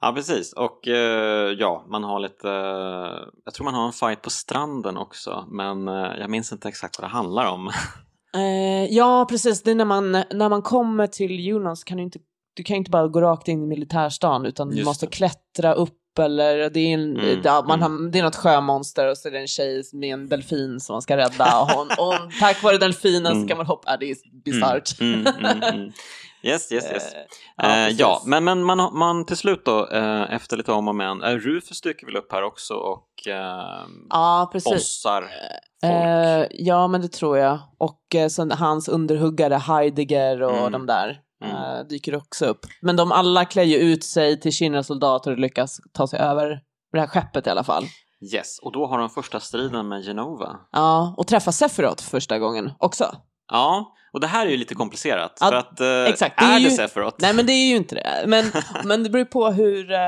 Ja 0.00 0.12
precis 0.12 0.52
och 0.52 0.88
eh, 0.88 1.52
ja 1.58 1.86
man 1.88 2.04
har 2.04 2.20
lite, 2.20 2.50
eh, 2.50 3.28
jag 3.44 3.54
tror 3.54 3.64
man 3.64 3.74
har 3.74 3.86
en 3.86 3.92
fight 3.92 4.22
på 4.22 4.30
stranden 4.30 4.96
också 4.96 5.44
men 5.48 5.88
eh, 5.88 6.10
jag 6.18 6.30
minns 6.30 6.52
inte 6.52 6.68
exakt 6.68 6.98
vad 6.98 7.08
det 7.10 7.12
handlar 7.12 7.46
om. 7.52 7.70
Ja, 8.90 9.26
precis. 9.30 9.62
Det 9.62 9.70
är 9.70 9.74
när 9.74 9.84
man, 9.84 10.12
när 10.12 10.48
man 10.48 10.62
kommer 10.62 11.06
till 11.06 11.60
så 11.76 11.84
kan 11.84 11.96
du 11.96 12.02
inte, 12.02 12.18
du 12.54 12.62
kan 12.62 12.76
inte 12.76 12.90
bara 12.90 13.08
gå 13.08 13.20
rakt 13.20 13.48
in 13.48 13.62
i 13.62 13.66
militärstan 13.66 14.46
utan 14.46 14.70
du 14.70 14.76
Just 14.76 14.86
måste 14.86 15.06
det. 15.06 15.10
klättra 15.12 15.74
upp 15.74 15.98
eller 16.18 16.70
det 16.70 16.80
är, 16.80 16.94
en, 16.94 17.16
Mm, 17.16 17.40
ja, 17.44 17.64
man 17.68 17.82
mm. 17.82 17.92
har, 18.04 18.10
det 18.10 18.18
är 18.18 18.22
något 18.22 18.36
sjömonster 18.36 19.10
och 19.10 19.18
så 19.18 19.28
är 19.28 19.32
det 19.32 19.38
en 19.38 19.46
tjej 19.46 19.82
med 19.92 20.14
en 20.14 20.28
delfin 20.28 20.80
som 20.80 20.94
man 20.94 21.02
ska 21.02 21.16
rädda 21.16 21.60
och, 21.60 21.70
hon, 21.70 21.86
och 21.86 22.14
tack 22.40 22.62
vare 22.62 22.78
delfinen 22.78 23.32
Mm. 23.32 23.42
så 23.42 23.48
kan 23.48 23.56
man 23.56 23.66
hoppa. 23.66 23.90
Ja, 23.90 23.96
det 23.96 24.10
är 24.10 24.16
bisarrt. 24.44 25.00
Mm, 25.00 25.20
mm, 25.26 25.44
mm, 25.44 25.62
mm. 25.62 25.92
Yes, 26.42 26.72
yes, 26.72 26.84
yes. 26.92 27.14
Eh, 27.14 27.20
Eh, 27.62 27.84
precis. 27.84 28.00
ja, 28.00 28.22
men, 28.26 28.44
men 28.44 28.62
man, 28.64 28.98
man 28.98 29.26
till 29.26 29.36
slut 29.36 29.64
då, 29.64 29.88
eh, 29.88 30.34
efter 30.34 30.56
lite 30.56 30.72
om 30.72 30.88
och 30.88 30.94
men, 30.94 31.22
eh, 31.22 31.30
Rufus 31.30 31.80
dyker 31.80 32.06
väl 32.06 32.16
upp 32.16 32.32
här 32.32 32.42
också 32.42 32.74
och 32.74 33.08
ja, 34.10 34.50
bossar 34.52 35.20
folk. 35.20 36.50
Ja, 36.52 36.88
men 36.88 37.00
det 37.02 37.08
tror 37.12 37.38
jag. 37.38 37.58
Och 37.78 38.14
eh, 38.14 38.56
hans 38.58 38.88
underhuggare 38.88 39.54
Heidegger 39.54 40.42
och 40.42 40.58
Mm. 40.58 40.72
de 40.72 40.86
där 40.86 41.18
Mm. 41.44 41.56
eh, 41.56 41.86
dyker 41.86 42.16
också 42.16 42.46
upp. 42.46 42.66
Men 42.82 42.96
de 42.96 43.12
alla 43.12 43.44
klär 43.44 43.62
ju 43.62 43.76
ut 43.76 44.04
sig 44.04 44.40
till 44.40 44.52
Kinna-soldater 44.52 45.30
och 45.30 45.38
lyckas 45.38 45.80
ta 45.92 46.06
sig 46.06 46.20
över 46.20 46.60
det 46.92 47.00
här 47.00 47.06
skeppet 47.06 47.46
i 47.46 47.50
alla 47.50 47.64
fall. 47.64 47.84
Yes, 48.32 48.58
och 48.62 48.72
då 48.72 48.86
har 48.86 48.98
de 48.98 49.10
första 49.10 49.40
striden 49.40 49.88
med 49.88 50.04
Genova. 50.04 50.56
Ja, 50.72 51.14
och 51.18 51.26
träffa 51.26 51.52
Sephiroth 51.52 52.04
första 52.04 52.38
gången 52.38 52.72
också. 52.78 53.16
Ja, 53.52 53.94
och 54.12 54.20
det 54.20 54.26
här 54.26 54.46
är 54.46 54.50
ju 54.50 54.56
lite 54.56 54.74
komplicerat. 54.74 55.38
Ja, 55.40 55.46
för 55.46 55.54
att, 55.56 55.80
eh, 55.80 56.04
exakt, 56.12 56.38
det 56.38 56.44
är, 56.44 56.50
är 56.56 56.60
det 56.60 56.64
ju- 56.64 56.70
Sephiroth? 56.70 57.16
Nej, 57.20 57.34
men 57.34 57.46
det 57.46 57.52
är 57.52 57.68
ju 57.68 57.76
inte 57.76 57.94
det. 57.94 58.24
Men, 58.26 58.44
men 58.84 59.02
det 59.02 59.10
beror 59.10 59.24
på 59.24 59.50
hur... 59.50 59.92
Eh, 59.92 59.98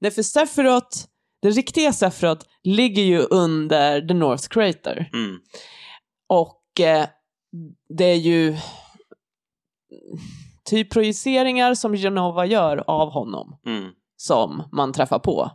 nej, 0.00 0.10
för 0.10 0.22
Sephiroth, 0.22 0.98
den 1.42 1.52
riktiga 1.52 1.92
Sephiroth 1.92 2.46
ligger 2.64 3.02
ju 3.02 3.18
under 3.18 4.00
The 4.08 4.14
North 4.14 4.48
Crater. 4.48 5.10
Mm. 5.12 5.38
Och 6.28 6.80
eh, 6.80 7.06
det 7.98 8.04
är 8.04 8.16
ju 8.16 8.56
typ 10.64 10.90
projiceringar 10.92 11.74
som 11.74 11.94
Genova 11.96 12.46
gör 12.46 12.84
av 12.86 13.10
honom 13.10 13.58
Mm. 13.66 13.90
som 14.16 14.62
man 14.72 14.92
träffar 14.92 15.18
på. 15.18 15.50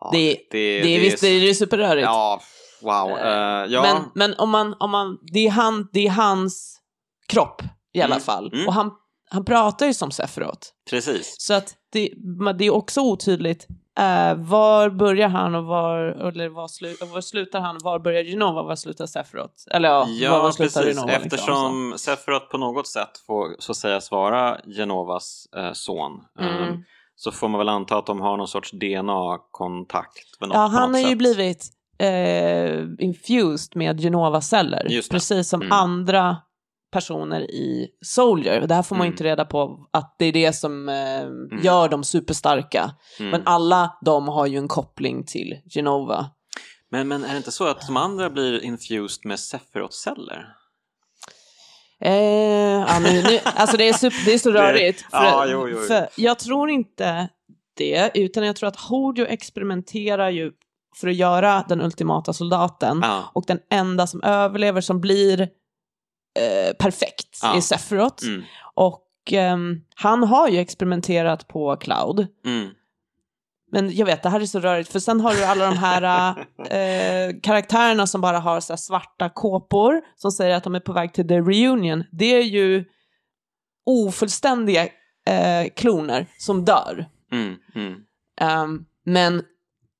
Ja, 0.00 0.10
Det- 0.12 0.38
det, 0.50 0.80
Det 0.82 0.96
är 0.96 1.00
visst 1.00 1.20
det 1.20 1.28
är 1.28 1.54
superrörigt. 1.54 2.04
Ja, 2.04 2.40
wow. 2.82 3.10
Eh, 3.18 3.64
ja. 3.72 3.82
Men, 3.82 3.96
men 4.14 4.34
om 4.38 4.50
man, 4.50 4.74
om 4.80 4.90
man, 4.90 5.18
det, 5.32 5.46
är 5.46 5.50
han, 5.50 5.88
det 5.92 6.06
är 6.06 6.10
hans 6.10 6.80
kropp 7.28 7.62
i 7.92 8.02
alla 8.02 8.14
Mm, 8.14 8.24
fall. 8.24 8.52
mm. 8.52 8.66
Och 8.66 8.74
han, 8.74 8.90
han 9.30 9.44
pratar 9.44 9.86
ju 9.86 9.94
som 9.94 10.10
Sephiroth. 10.10 10.68
precis. 10.90 11.34
Så 11.38 11.54
att 11.54 11.74
det, 11.92 12.10
det 12.58 12.64
är 12.64 12.70
också 12.70 13.00
otydligt. 13.00 13.66
Eh, 13.98 14.34
var 14.34 14.90
börjar 14.90 15.28
han 15.28 15.54
och 15.54 15.64
var, 15.64 15.98
eller 15.98 16.48
var, 16.48 16.68
slu, 16.68 16.94
var 17.12 17.20
slutar 17.20 17.60
han? 17.60 17.78
Var 17.82 17.98
börjar 17.98 18.24
Genova? 18.24 18.62
Var 18.62 18.76
slutar 18.76 19.06
Sephiroth? 19.06 19.54
Eller 19.70 19.88
ja, 19.88 20.06
Ja, 20.08 20.42
var 20.42 20.50
slutar 20.50 20.80
precis. 20.82 20.96
Genova? 21.00 21.12
liksom, 21.18 21.26
Eftersom 21.26 21.94
Sephiroth 21.98 22.46
på 22.50 22.58
något 22.58 22.86
sätt 22.86 23.18
får 23.26 23.56
så 23.58 23.74
sägas 23.74 24.10
vara 24.10 24.58
Genovas 24.64 25.46
eh, 25.56 25.72
son 25.72 26.20
så. 26.38 26.44
Mm. 26.44 26.62
eh, 26.68 26.74
så 27.16 27.32
får 27.32 27.48
man 27.48 27.58
väl 27.58 27.68
anta 27.68 27.96
att 27.98 28.06
de 28.06 28.20
har 28.20 28.36
någon 28.36 28.48
sorts 28.48 28.70
DNA-kontakt. 28.70 30.26
Ja, 30.40 30.66
han 30.72 30.94
har 30.94 31.00
ju 31.00 31.16
blivit 31.16 31.64
eh, 31.98 32.80
infused 32.98 33.76
med 33.76 34.00
Genova-celler. 34.00 35.08
Precis 35.10 35.48
som 35.48 35.62
Mm. 35.62 35.72
andra 35.72 36.36
personer 36.90 37.40
i 37.50 37.88
Soldier. 38.04 38.66
Det 38.66 38.74
här 38.74 38.82
får 38.82 38.96
man 38.96 39.06
Mm. 39.06 39.12
inte 39.12 39.24
reda 39.24 39.44
på 39.44 39.88
att 39.90 40.16
det 40.18 40.24
är 40.24 40.32
det 40.32 40.52
som 40.52 40.88
eh, 40.88 41.64
gör 41.64 41.88
dem 41.88 42.04
superstarka. 42.04 42.94
Mm. 43.18 43.30
Men 43.30 43.42
alla 43.46 43.98
de 44.04 44.28
har 44.28 44.46
ju 44.46 44.58
en 44.58 44.68
koppling 44.68 45.24
till 45.26 45.56
Genova. 45.74 46.26
men, 46.90 47.08
men 47.08 47.24
är 47.24 47.30
det 47.30 47.36
inte 47.36 47.52
så 47.52 47.66
att 47.66 47.86
de 47.86 47.96
andra 47.96 48.30
blir 48.30 48.64
infused 48.64 49.26
med 49.26 49.38
Sephiroth-celler? 49.38 50.44
Eh, 52.02 52.12
ja, 52.88 53.00
men 53.00 53.14
nu, 53.24 53.38
alltså 53.44 53.76
det 53.76 53.88
är, 53.88 53.92
super, 53.92 54.24
det 54.24 54.34
är 54.34 54.38
så 54.38 54.50
rörigt. 54.52 55.00
För, 55.10 55.24
ja, 55.24 55.46
jo, 55.48 55.68
jo, 55.68 55.78
för 55.78 56.08
jag 56.16 56.38
tror 56.38 56.70
inte 56.70 57.28
det, 57.76 58.10
utan 58.14 58.46
jag 58.46 58.56
tror 58.56 58.68
att 58.68 58.76
Hojo 58.80 59.26
experimenterar 59.26 60.30
ju 60.30 60.52
för 61.00 61.08
att 61.08 61.14
göra 61.16 61.64
den 61.68 61.80
ultimata 61.82 62.32
soldaten. 62.32 63.00
Ja. 63.02 63.30
Och 63.34 63.44
den 63.46 63.58
enda 63.70 64.06
som 64.06 64.22
överlever 64.22 64.80
som 64.80 65.00
blir 65.00 65.48
eh, 66.40 66.72
perfekt 66.78 67.38
Ja. 67.42 67.56
är 67.56 67.60
Sephiroth. 67.60 68.26
Mm. 68.26 68.42
Och 68.74 69.06
ehm, 69.32 69.80
han 69.94 70.22
har 70.22 70.48
ju 70.48 70.58
experimenterat 70.58 71.48
på 71.48 71.76
Cloud. 71.76 72.26
Mm. 72.46 72.68
Men 73.72 73.96
jag 73.96 74.06
vet, 74.06 74.22
det 74.22 74.28
här 74.28 74.40
är 74.40 74.46
så 74.46 74.60
rörigt, 74.60 74.92
för 74.92 74.98
sen 74.98 75.20
har 75.20 75.34
du 75.34 75.44
alla 75.44 75.66
de 75.66 75.76
här 75.76 76.30
eh, 76.58 77.34
karaktärerna 77.42 78.06
som 78.06 78.20
bara 78.20 78.38
har 78.38 78.60
så 78.60 78.76
svarta 78.76 79.28
kåpor 79.28 80.00
som 80.16 80.32
säger 80.32 80.56
att 80.56 80.64
de 80.64 80.74
är 80.74 80.80
på 80.80 80.92
väg 80.92 81.12
till 81.14 81.28
the 81.28 81.40
reunion. 81.40 82.04
Det 82.12 82.34
är 82.34 82.42
ju 82.42 82.84
ofullständiga 83.86 84.84
eh, 85.26 85.68
kloner 85.76 86.26
som 86.38 86.64
dör. 86.64 87.08
Mm. 87.32 87.56
Mm. 87.74 87.94
Ehm, 88.40 88.84
men, 89.04 89.42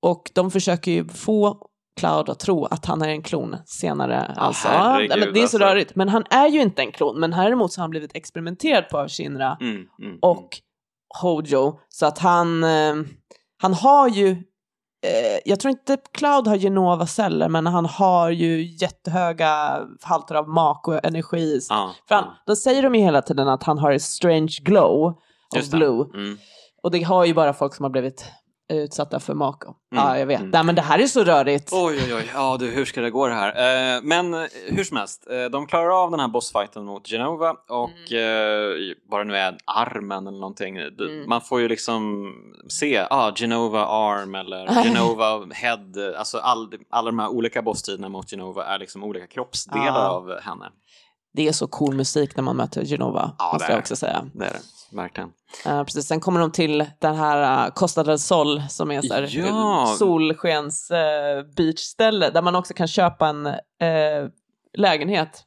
och 0.02 0.30
de 0.34 0.50
försöker 0.50 0.90
ju 0.92 1.08
få 1.08 1.66
Cloud 2.00 2.28
att 2.28 2.38
tro 2.38 2.64
att 2.64 2.86
han 2.86 3.02
är 3.02 3.08
en 3.08 3.22
klon 3.22 3.56
senare. 3.66 4.32
Ja, 4.36 4.42
alltså. 4.42 4.68
herregud, 4.68 5.18
men 5.18 5.32
det 5.34 5.40
är 5.42 5.46
så 5.46 5.56
alltså. 5.56 5.58
rörigt. 5.58 5.94
Men 5.96 6.08
han 6.08 6.24
är 6.30 6.48
ju 6.48 6.60
inte 6.60 6.82
en 6.82 6.92
klon, 6.92 7.20
men 7.20 7.30
däremot 7.30 7.72
så 7.72 7.80
har 7.80 7.82
han 7.82 7.90
blivit 7.90 8.14
experimenterad 8.16 8.88
på 8.88 8.98
av 8.98 9.08
Shinra 9.08 9.56
Mm. 9.60 9.76
Mm. 10.02 10.18
och 10.22 10.48
Hojo. 11.22 11.80
Så 11.88 12.06
att 12.06 12.18
han, 12.18 12.64
eh, 12.64 12.94
han 13.62 13.74
har 13.74 14.08
ju, 14.08 14.30
eh, 14.30 15.40
jag 15.44 15.60
tror 15.60 15.70
inte 15.70 15.96
Cloud 16.12 16.46
har 16.46 16.56
Genova-celler, 16.56 17.48
men 17.48 17.66
han 17.66 17.86
har 17.86 18.30
ju 18.30 18.62
jättehöga 18.80 19.80
halter 20.02 20.34
av 20.34 20.48
mak 20.48 20.88
och 20.88 21.04
energi. 21.04 21.60
För 22.08 22.14
han, 22.14 22.24
ja. 22.24 22.34
Då 22.46 22.56
säger 22.56 22.82
de 22.82 22.94
ju 22.94 23.00
hela 23.00 23.22
tiden 23.22 23.48
att 23.48 23.62
han 23.62 23.78
har 23.78 23.92
ett 23.92 24.02
strange 24.02 24.56
glow 24.62 25.06
of 25.56 25.70
det. 25.70 25.76
blue. 25.76 26.04
Mm. 26.14 26.38
Och 26.82 26.90
det 26.90 27.02
har 27.02 27.24
ju 27.24 27.34
bara 27.34 27.52
folk 27.52 27.74
som 27.74 27.84
har 27.84 27.90
blivit 27.90 28.24
utsatta 28.76 29.20
för 29.20 29.34
mak. 29.34 29.62
Mm, 29.64 29.74
Ja, 29.90 30.18
jag 30.18 30.26
vet. 30.26 30.38
mm. 30.40 30.50
Nej, 30.50 30.64
men 30.64 30.74
det 30.74 30.82
här 30.82 30.98
är 30.98 31.06
så 31.06 31.24
rörigt. 31.24 31.68
Oj, 31.72 31.98
oj, 32.06 32.14
oj. 32.14 32.30
Ja, 32.34 32.56
du, 32.60 32.66
hur 32.70 32.84
ska 32.84 33.00
det 33.00 33.10
gå 33.10 33.26
det 33.28 33.34
här? 33.34 33.48
Eh, 33.96 34.02
men 34.02 34.34
eh, 34.34 34.40
hur 34.68 34.84
som 34.84 34.96
helst, 34.96 35.26
eh, 35.30 35.44
de 35.44 35.66
klarar 35.66 36.02
av 36.04 36.10
den 36.10 36.20
här 36.20 36.28
bossfighten 36.28 36.84
mot 36.84 37.08
Genova 37.08 37.50
och 37.68 38.12
eh, 38.12 38.76
vad 39.10 39.20
det 39.20 39.24
nu 39.24 39.36
är, 39.36 39.56
armen 39.66 40.26
eller 40.26 40.38
någonting. 40.38 40.76
Mm. 40.76 41.28
Man 41.28 41.40
får 41.40 41.60
ju 41.60 41.68
liksom 41.68 42.32
se, 42.68 43.06
ah, 43.10 43.32
Genova 43.36 43.86
arm 43.86 44.34
eller 44.34 44.84
Genova 44.84 45.46
head. 45.54 46.14
Alltså 46.18 46.38
all, 46.38 46.72
alla 46.90 47.10
de 47.10 47.18
här 47.18 47.28
olika 47.28 47.62
bossstriderna 47.62 48.08
mot 48.08 48.30
Genova 48.30 48.64
är 48.64 48.78
liksom 48.78 49.04
olika 49.04 49.26
kroppsdelar 49.26 49.86
Ja. 50.04 50.08
av 50.08 50.40
henne. 50.40 50.70
Det 51.32 51.48
är 51.48 51.52
så 51.52 51.66
cool 51.66 51.94
musik 51.94 52.36
när 52.36 52.42
man 52.42 52.56
möter 52.56 52.84
Genova, 52.84 53.32
Ja, 53.38 53.50
måste 53.52 53.72
jag 53.72 53.78
också 53.78 53.96
säga. 53.96 54.24
Det 54.34 54.44
är 54.46 54.52
det, 54.52 54.96
verkligen. 54.96 55.28
Uh, 55.66 55.84
precis, 55.84 56.06
sen 56.06 56.20
kommer 56.20 56.40
de 56.40 56.52
till 56.52 56.86
den 57.00 57.14
här 57.16 57.66
uh, 57.66 57.72
Costa 57.72 58.02
del 58.02 58.18
Sol 58.18 58.62
som 58.68 58.90
är 58.90 59.02
så 59.02 59.14
här, 59.14 59.28
Ja. 59.30 59.94
solskens 59.98 60.90
uh, 60.90 61.54
beachställe 61.56 62.30
där 62.30 62.42
man 62.42 62.56
också 62.56 62.74
kan 62.74 62.88
köpa 62.88 63.28
en 63.28 63.46
uh, 63.46 63.54
lägenhet. 64.78 65.44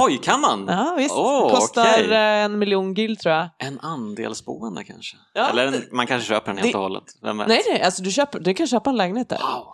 Oj, 0.00 0.18
kan 0.22 0.40
man? 0.40 0.66
Ja, 0.68 0.94
visst. 0.98 1.14
Åh, 1.16 1.50
Kostar 1.50 2.02
uh, 2.08 2.16
en 2.16 2.58
miljon 2.58 2.94
gil 2.94 3.16
tror 3.16 3.34
jag. 3.34 3.48
En 3.58 3.80
andelsboende 3.80 4.84
kanske? 4.84 5.16
Ja, 5.34 5.50
Eller 5.50 5.66
en, 5.66 5.82
man 5.92 6.06
kanske 6.06 6.28
köper 6.28 6.52
den 6.52 6.62
helt 6.62 6.74
och 6.74 6.80
hållet? 6.82 7.04
Vem 7.22 7.38
vet? 7.38 7.48
Nej, 7.48 7.62
nej, 7.72 7.82
alltså 7.82 8.02
du, 8.02 8.10
köper, 8.10 8.40
du 8.40 8.54
kan 8.54 8.66
köpa 8.66 8.90
en 8.90 8.96
lägenhet 8.96 9.28
där. 9.28 9.38
Wow. 9.38 9.70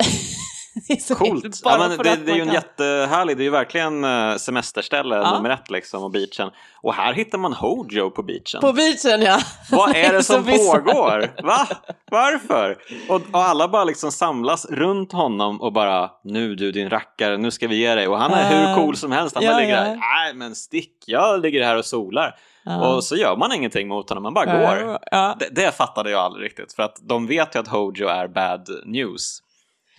Det 0.89 0.93
är 0.95 0.97
så 0.97 1.15
Coolt! 1.15 1.61
Ja, 1.65 1.79
men 1.79 1.99
det, 1.99 2.17
det 2.17 2.33
är 2.33 2.37
ju 2.37 2.43
en 2.43 2.53
jättehärlig, 2.53 3.37
det 3.37 3.43
är 3.43 3.45
ju 3.45 3.51
verkligen 3.51 4.05
eh, 4.05 4.37
semesterställe 4.37 5.17
Ja. 5.17 5.35
nummer 5.35 5.51
ett 5.51 5.71
liksom 5.71 6.03
och 6.03 6.11
beachen. 6.11 6.51
Och 6.83 6.95
här 6.95 7.13
hittar 7.13 7.39
man 7.39 7.53
Hojo 7.53 8.11
på 8.11 8.23
beachen. 8.23 8.61
På 8.61 8.73
beachen 8.73 9.23
ja. 9.23 9.39
Vad 9.71 9.97
är 9.97 10.13
det 10.13 10.23
som 10.33 10.45
pågår? 10.45 11.43
Va? 11.43 11.67
Varför? 12.11 12.77
Och, 13.09 13.23
och 13.33 13.43
alla 13.43 13.69
bara 13.69 13.85
liksom 13.85 14.13
samlas 14.13 14.67
runt 14.71 15.13
honom 15.13 15.61
och 15.61 15.73
bara 15.73 16.11
nu 16.25 16.55
du 16.55 16.73
din 16.73 16.91
rackare, 16.91 17.37
nu 17.37 17.51
ska 17.51 17.69
vi 17.69 17.77
ge 17.77 17.95
dig. 17.95 18.09
Och 18.09 18.19
han 18.19 18.33
är 18.33 18.49
hur 18.51 18.69
Eh, 18.69 18.77
cool 18.77 18.97
som 18.97 19.13
helst. 19.13 19.35
Han 19.35 19.45
ja, 19.45 19.51
bara 19.51 19.61
ligger 19.61 19.77
ja. 19.77 19.83
där, 19.83 19.97
nej 19.97 20.35
men 20.35 20.55
stick, 20.55 20.93
jag 21.07 21.41
ligger 21.41 21.65
här 21.65 21.77
och 21.77 21.85
solar. 21.85 22.35
Ja. 22.65 22.95
Och 22.95 23.05
så 23.05 23.17
gör 23.17 23.37
man 23.37 23.53
ingenting 23.53 23.89
mot 23.89 24.09
honom, 24.09 24.23
man 24.23 24.35
bara 24.35 24.45
går. 24.45 24.99
Ja. 25.11 25.37
Det, 25.39 25.49
det 25.51 25.77
fattade 25.77 26.11
jag 26.11 26.21
aldrig 26.21 26.45
riktigt, 26.45 26.73
för 26.73 26.83
att 26.83 26.97
de 27.09 27.27
vet 27.27 27.55
ju 27.55 27.61
att 27.61 27.69
Hojo 27.69 28.09
är 28.09 28.29
bad 28.29 28.69
news. 28.85 29.43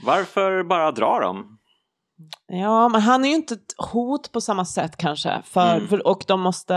Varför 0.04 0.64
bara 0.64 0.91
dra 0.91 1.20
dem? 1.20 1.56
ja, 2.47 2.89
men 2.89 3.02
han 3.02 3.26
är 3.26 3.30
ju 3.30 3.36
inte 3.36 3.54
ett 3.54 3.76
hot 3.91 4.32
på 4.32 4.41
samma 4.41 4.66
sätt 4.66 4.97
kanske. 4.97 5.41
För, 5.45 5.76
Mm. 5.76 5.88
för, 5.88 6.08
och 6.08 6.24
de 6.28 6.41
måste 6.41 6.74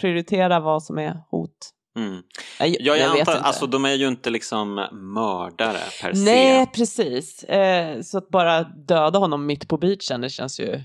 prioritera 0.00 0.60
vad 0.60 0.82
som 0.82 0.98
är 0.98 1.16
hot. 1.30 1.70
Mm. 1.96 2.22
Jag, 2.58 2.68
Ja, 2.68 2.76
jag, 2.80 2.98
jag 2.98 3.10
vet 3.12 3.20
antar, 3.20 3.32
inte. 3.32 3.44
alltså 3.46 3.66
de 3.66 3.84
är 3.84 3.94
ju 3.94 4.08
inte 4.08 4.30
liksom 4.30 4.74
mördare 4.92 5.78
per 6.02 6.12
Nej, 6.14 6.66
se. 6.66 6.70
precis. 6.74 7.44
Eh, 7.44 8.00
så 8.00 8.18
att 8.18 8.28
bara 8.28 8.62
döda 8.62 9.18
honom 9.18 9.46
mitt 9.46 9.68
på 9.68 9.76
beachen, 9.78 10.20
det 10.20 10.30
känns 10.30 10.60
ju... 10.60 10.80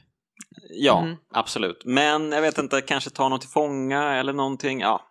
Ja, 0.70 1.00
Mm. 1.02 1.16
absolut. 1.34 1.82
Men 1.86 2.32
jag 2.32 2.42
vet 2.42 2.58
inte, 2.58 2.82
kanske 2.82 3.10
ta 3.10 3.30
någon 3.30 3.40
till 3.40 3.50
fånga 3.50 4.14
eller 4.16 4.34
någonting. 4.34 4.80
Ja. 4.80 5.02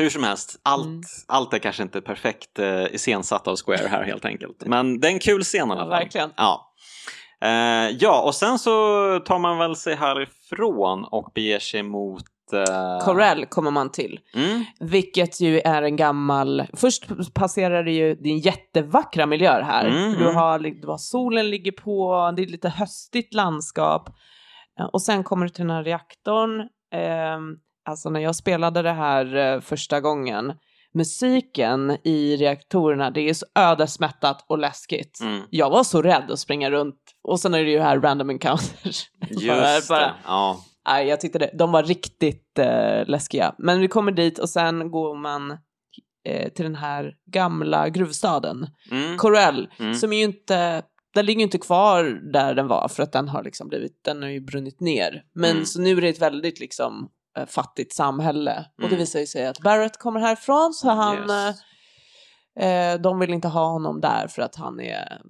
Hur 0.00 0.10
som 0.10 0.24
helst, 0.24 0.60
allt, 0.62 0.86
Mm. 0.86 1.00
allt 1.28 1.54
är 1.54 1.58
kanske 1.58 1.82
inte 1.82 2.00
perfekt 2.00 2.58
eh, 2.58 2.84
iscensatt 2.94 3.48
av 3.48 3.56
Square 3.56 3.88
här 3.88 4.02
helt 4.02 4.24
enkelt. 4.24 4.56
Men 4.66 5.00
det 5.00 5.08
är 5.08 5.12
en 5.12 5.18
kul 5.18 5.42
scen 5.42 5.58
i 5.58 5.62
alla 5.62 5.74
Ja, 5.74 5.78
fall. 5.80 5.88
verkligen. 5.90 6.30
Ja. 6.36 6.66
Eh, 7.42 7.96
ja, 8.00 8.22
och 8.22 8.34
sen 8.34 8.58
så 8.58 8.70
tar 9.26 9.38
man 9.38 9.58
väl 9.58 9.76
sig 9.76 9.94
härifrån 9.94 11.04
och 11.04 11.32
beger 11.34 11.58
sig 11.58 11.82
mot... 11.82 12.22
Eh... 12.52 13.04
Corell 13.04 13.46
kommer 13.46 13.70
man 13.70 13.90
till. 13.92 14.20
Mm, 14.34 14.64
Vilket 14.80 15.40
ju 15.40 15.60
är 15.60 15.82
en 15.82 15.96
gammal... 15.96 16.66
Först 16.76 17.34
passerar 17.34 17.84
det 17.84 17.92
ju 17.92 18.14
din 18.14 18.38
jättevackra 18.38 19.26
miljö 19.26 19.62
här. 19.62 19.84
Mm, 19.86 20.12
du, 20.12 20.22
mm. 20.24 20.34
har, 20.36 20.58
du 20.58 20.86
har 20.86 20.98
solen 20.98 21.50
ligger 21.50 21.72
på, 21.72 22.32
det 22.36 22.42
är 22.42 22.46
lite 22.46 22.68
höstigt 22.68 23.34
landskap. 23.34 24.08
Eh, 24.80 24.86
Och 24.86 25.02
sen 25.02 25.24
kommer 25.24 25.46
du 25.46 25.50
till 25.50 25.66
den 25.66 25.76
här 25.76 25.84
reaktorn. 25.84 26.60
Eh, 26.94 27.38
alltså 27.90 28.10
när 28.10 28.20
jag 28.20 28.36
spelade 28.36 28.82
det 28.82 28.92
här 28.92 29.36
eh, 29.36 29.60
första 29.60 30.00
gången, 30.00 30.52
musiken 30.94 31.96
i 32.04 32.36
reaktorerna, 32.36 33.10
det 33.10 33.20
är 33.28 33.34
så 33.34 33.46
ödesmättat 33.54 34.44
och 34.48 34.58
läskigt. 34.58 35.20
mm. 35.20 35.42
Jag 35.50 35.70
var 35.70 35.84
så 35.84 36.02
rädd 36.02 36.30
att 36.30 36.38
springa 36.38 36.70
runt. 36.70 36.96
Och 37.22 37.40
sen 37.40 37.54
är 37.54 37.64
det 37.64 37.70
ju 37.70 37.80
här 37.80 38.00
random 38.00 38.30
encounters. 38.30 39.10
Just 39.30 39.88
bara- 39.88 40.00
det. 40.00 40.12
Ja. 40.26 40.60
Nej, 40.88 41.06
jag 41.08 41.20
tyckte 41.20 41.38
det. 41.38 41.50
De 41.58 41.72
var 41.72 41.82
riktigt 41.82 42.58
eh, 42.58 43.06
läskiga. 43.06 43.54
Men 43.58 43.80
vi 43.80 43.88
kommer 43.88 44.12
dit 44.12 44.38
och 44.38 44.48
sen 44.48 44.90
går 44.90 45.16
man 45.16 45.50
eh, 46.28 46.48
till 46.52 46.64
den 46.64 46.74
här 46.74 47.14
gamla 47.26 47.88
gruvstaden, 47.88 48.66
Mm. 48.90 49.16
Corell, 49.18 49.68
Mm. 49.78 49.94
som 49.94 50.12
är 50.12 50.16
ju 50.16 50.22
inte, 50.24 50.82
den 51.14 51.26
ligger 51.26 51.38
ju 51.40 51.44
inte 51.44 51.58
kvar 51.58 52.04
där 52.32 52.54
den 52.54 52.68
var 52.68 52.88
för 52.88 53.02
att 53.02 53.12
den 53.12 53.28
har 53.28 53.42
liksom 53.44 53.68
blivit, 53.68 54.04
den 54.04 54.22
har 54.22 54.28
ju 54.30 54.40
brunnit 54.40 54.80
ner. 54.80 55.22
Men 55.34 55.50
Mm. 55.50 55.64
så 55.64 55.80
nu 55.80 55.96
är 55.96 56.00
det 56.00 56.08
ett 56.08 56.22
väldigt 56.22 56.60
liksom 56.60 57.08
eh, 57.38 57.46
fattigt 57.46 57.94
samhälle. 57.94 58.64
Och 58.76 58.80
det 58.82 58.86
Mm. 58.86 58.98
visar 58.98 59.20
ju 59.20 59.26
sig 59.26 59.46
att 59.46 59.58
Barrett 59.60 59.98
kommer 59.98 60.20
härifrån 60.20 60.72
så 60.74 60.90
han, 60.90 61.16
Yes. 61.30 61.62
eh, 62.60 62.92
eh, 62.92 63.00
de 63.00 63.18
vill 63.18 63.30
inte 63.34 63.48
ha 63.48 63.66
honom 63.66 64.00
där 64.00 64.28
för 64.28 64.42
att 64.42 64.56
han 64.56 64.80
är, 64.80 65.22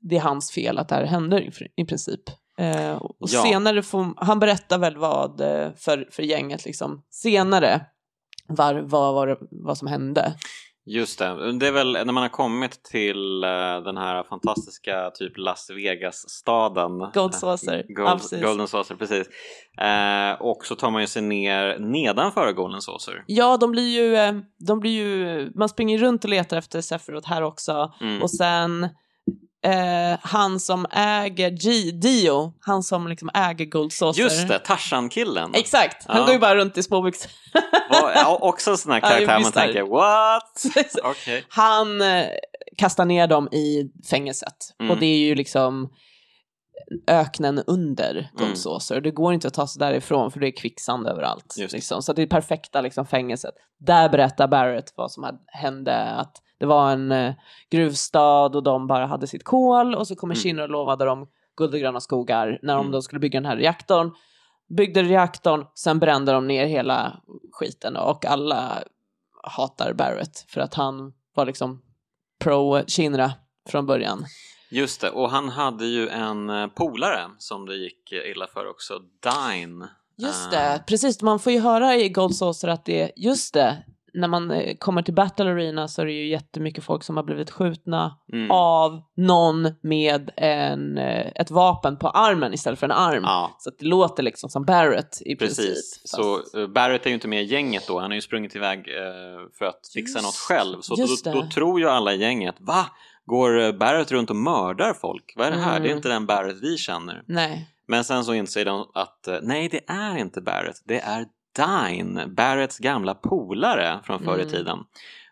det 0.00 0.16
är 0.16 0.20
hans 0.20 0.50
fel 0.52 0.78
att 0.78 0.88
det 0.88 0.94
här 0.94 1.04
händer 1.04 1.40
i, 1.40 1.52
i 1.82 1.84
princip. 1.84 2.20
Eh, 2.58 2.92
och 2.96 3.16
Ja. 3.18 3.42
senare 3.42 3.82
får, 3.82 4.14
han 4.24 4.38
berättar 4.38 4.78
väl 4.78 4.96
vad 4.96 5.40
eh, 5.40 5.72
för, 5.76 6.08
för 6.10 6.22
gänget 6.22 6.64
liksom, 6.64 7.02
senare, 7.10 7.86
var, 8.48 8.74
vad, 8.74 9.14
var 9.14 9.26
det- 9.26 9.38
vad 9.50 9.78
som 9.78 9.88
hände. 9.88 10.34
Just 10.86 11.18
det, 11.18 11.58
det 11.58 11.66
är 11.66 11.72
väl 11.72 11.92
när 11.92 12.12
man 12.12 12.22
har 12.22 12.28
kommit 12.28 12.82
till 12.82 13.44
eh, 13.44 13.48
den 13.84 13.96
här 13.96 14.22
fantastiska 14.22 15.10
typ 15.10 15.38
Las 15.38 15.70
Vegas-staden. 15.70 17.10
Gold 17.14 17.34
Saucer, 17.34 17.84
ja, 17.88 17.94
Gold, 17.94 18.20
precis. 18.20 18.42
Golden 18.42 18.68
Saucer, 18.68 18.94
precis. 18.94 19.28
Eh, 19.80 20.42
och 20.42 20.66
så 20.66 20.74
tar 20.74 20.90
man 20.90 21.00
ju 21.00 21.06
sig 21.06 21.22
ner 21.22 21.78
nedanför 21.78 22.52
Golden 22.52 22.80
Saucer. 22.80 23.24
Ja, 23.26 23.56
de 23.56 23.70
blir 23.72 24.02
ju, 24.02 24.16
eh, 24.16 24.34
de 24.66 24.80
blir 24.80 24.90
ju, 24.90 25.50
man 25.54 25.68
springer 25.68 25.98
runt 25.98 26.24
och 26.24 26.30
letar 26.30 26.56
efter 26.56 26.80
Sephiroth 26.80 27.28
här 27.28 27.42
också. 27.42 27.92
Mm. 28.00 28.22
Och 28.22 28.30
sen 28.30 28.88
eh, 29.70 30.18
han 30.22 30.60
som 30.60 30.86
äger 30.90 31.50
G, 31.50 31.90
Dio, 31.90 32.52
han 32.60 32.82
som 32.82 33.08
liksom 33.08 33.30
äger 33.34 33.64
Gold 33.64 33.92
Saucer. 33.92 34.22
Just 34.22 34.48
det, 34.48 34.58
Tarzan-killen. 34.58 35.50
Exakt, 35.54 36.06
han 36.06 36.16
Ja. 36.16 36.24
går 36.24 36.32
ju 36.34 36.38
bara 36.40 36.56
runt 36.56 36.78
i 36.78 36.82
småbyxor. 36.82 37.30
Vad- 37.90 38.12
ja, 38.14 38.38
också 38.40 38.70
en 38.70 38.78
sån 38.78 38.92
här 38.92 39.00
Ja, 39.02 39.08
karaktär 39.08 39.26
man 39.26 39.36
är 39.42 39.44
det. 39.44 39.52
tänker 39.52 39.82
what? 39.82 40.86
Okej. 41.04 41.44
Han 41.48 42.00
eh, 42.02 42.26
kastar 42.76 43.04
ner 43.04 43.26
dem 43.26 43.48
i 43.52 43.90
fängelset. 44.10 44.56
Mm. 44.80 44.90
Och 44.92 44.98
det 44.98 45.06
är 45.06 45.18
ju 45.18 45.34
liksom 45.34 45.88
öknen 47.06 47.62
under 47.66 48.30
Gold 48.34 48.56
Mm. 48.90 49.02
Det 49.02 49.10
går 49.10 49.34
inte 49.34 49.48
att 49.48 49.54
ta 49.54 49.66
sig 49.66 49.80
därifrån 49.80 50.30
för 50.32 50.40
det 50.40 50.46
är 50.48 50.56
kvicksand 50.56 51.06
överallt. 51.06 51.54
Liksom. 51.58 52.02
Så 52.02 52.12
det 52.12 52.22
är 52.22 52.26
perfekta 52.26 52.80
liksom, 52.80 53.06
fängelset. 53.06 53.54
Där 53.86 54.08
berättar 54.08 54.48
Barrett 54.48 54.92
vad 54.96 55.12
som 55.12 55.22
hade- 55.24 55.38
hände. 55.46 55.96
Att 56.04 56.36
det 56.58 56.66
var 56.66 56.90
en 56.90 57.12
eh, 57.12 57.34
gruvstad 57.70 58.46
och 58.56 58.62
de 58.62 58.86
bara 58.86 59.06
hade 59.06 59.26
sitt 59.26 59.44
kol 59.44 59.94
och 59.94 60.06
så 60.06 60.16
kommer 60.16 60.34
Mm. 60.34 60.42
Shinra 60.42 60.62
och 60.62 60.70
lovade 60.70 61.04
dem 61.04 61.28
guld 61.56 61.74
och 61.74 61.80
gröna 61.80 62.00
skogar 62.00 62.58
när 62.62 62.74
de 62.74 62.80
Mm. 62.80 62.92
då 62.92 63.02
skulle 63.02 63.20
bygga 63.20 63.40
den 63.40 63.50
här 63.50 63.56
reaktorn. 63.56 64.10
Byggde 64.68 65.02
reaktorn, 65.02 65.66
sen 65.74 65.98
brände 65.98 66.32
de 66.32 66.46
ner 66.46 66.66
hela 66.66 67.20
skiten 67.52 67.96
och 67.96 68.24
alla 68.24 68.82
hatar 69.42 69.92
Barrett 69.92 70.44
för 70.48 70.60
att 70.60 70.74
han 70.74 71.12
var 71.34 71.46
liksom 71.46 71.82
pro 72.40 72.82
Shinra 72.86 73.32
från 73.68 73.86
början. 73.86 74.24
Just 74.70 75.00
det, 75.00 75.10
och 75.10 75.30
han 75.30 75.48
hade 75.48 75.86
ju 75.86 76.08
en 76.08 76.50
eh, 76.50 76.66
polare 76.66 77.24
som 77.38 77.66
det 77.66 77.76
gick 77.76 78.12
illa 78.12 78.46
för 78.46 78.70
också, 78.70 78.94
Dine. 78.98 79.88
Just 80.18 80.52
Eh, 80.52 80.58
det, 80.58 80.84
precis. 80.86 81.22
Man 81.22 81.38
får 81.38 81.52
ju 81.52 81.60
höra 81.60 81.96
i 81.96 82.08
Gold 82.08 82.36
Saucer 82.36 82.68
att 82.68 82.84
det 82.84 83.02
är, 83.02 83.10
just 83.16 83.54
det, 83.54 83.76
när 84.16 84.28
man 84.28 84.50
eh, 84.50 84.76
kommer 84.78 85.02
till 85.02 85.14
Battle 85.14 85.44
Arena 85.50 85.88
så 85.88 86.02
är 86.02 86.06
det 86.06 86.12
ju 86.12 86.28
jättemycket 86.28 86.84
folk 86.84 87.02
som 87.02 87.16
har 87.16 87.24
blivit 87.24 87.50
skjutna 87.50 88.18
Mm. 88.32 88.50
av 88.50 89.00
någon 89.16 89.68
med 89.80 90.30
en, 90.36 90.98
eh, 90.98 91.26
ett 91.34 91.50
vapen 91.50 91.96
på 91.96 92.08
armen 92.08 92.54
istället 92.54 92.78
för 92.78 92.86
en 92.86 92.92
arm. 92.92 93.22
Ja, 93.24 93.56
Så 93.58 93.70
det 93.78 93.84
låter 93.86 94.22
liksom 94.22 94.50
som 94.50 94.64
Barrett 94.64 95.18
i 95.22 95.36
precis. 95.36 95.56
princip. 95.66 96.08
Så 96.08 96.36
Fast- 96.38 96.54
eh, 96.54 96.66
Barrett 96.66 97.06
är 97.06 97.10
ju 97.10 97.14
inte 97.14 97.28
med 97.28 97.42
i 97.42 97.46
gänget 97.46 97.86
då, 97.88 97.98
han 98.00 98.10
har 98.10 98.14
ju 98.14 98.20
sprungit 98.20 98.56
iväg 98.56 98.84
för 99.58 99.64
att 99.64 99.80
fixa 99.94 100.18
Just- 100.18 100.26
något 100.26 100.34
själv. 100.36 100.80
Så 100.80 100.94
då, 101.24 101.32
då 101.32 101.46
tror 101.50 101.80
ju 101.80 101.88
alla 101.88 102.12
i 102.12 102.16
gänget, 102.20 102.54
va? 102.58 102.86
Går 103.26 103.72
Barrett 103.72 104.12
runt 104.12 104.30
och 104.30 104.36
mördar 104.36 104.92
folk? 104.94 105.32
Vad 105.36 105.46
är 105.46 105.50
det 105.50 105.56
här? 105.58 105.80
Det 105.80 105.86
är 105.86 105.90
Mm. 105.90 105.96
inte 105.96 106.08
den 106.08 106.26
Barrett 106.26 106.56
vi 106.62 106.76
känner. 106.78 107.22
Nej. 107.26 107.70
Men 107.88 108.04
sen 108.04 108.24
så 108.24 108.34
inser 108.34 108.64
de 108.64 108.90
att 108.94 109.28
nej, 109.42 109.68
det 109.68 109.80
är 109.88 110.16
inte 110.18 110.40
Barrett, 110.40 110.82
det 110.84 111.00
är 111.00 111.24
Dine, 111.56 112.26
Barretts 112.26 112.78
gamla 112.78 113.14
polare 113.14 114.00
från 114.04 114.18
förr 114.24 114.38
i 114.38 114.42
Mm. 114.42 114.52
tiden. 114.52 114.78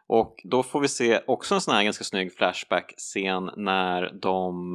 Och 0.07 0.41
då 0.45 0.63
får 0.63 0.81
vi 0.81 0.89
se 0.89 1.21
också 1.27 1.55
en 1.55 1.61
sån 1.61 1.75
här 1.75 1.83
ganska 1.83 2.05
snygg 2.05 2.37
flashback-scen 2.37 3.51
när 3.57 4.11
de 4.21 4.75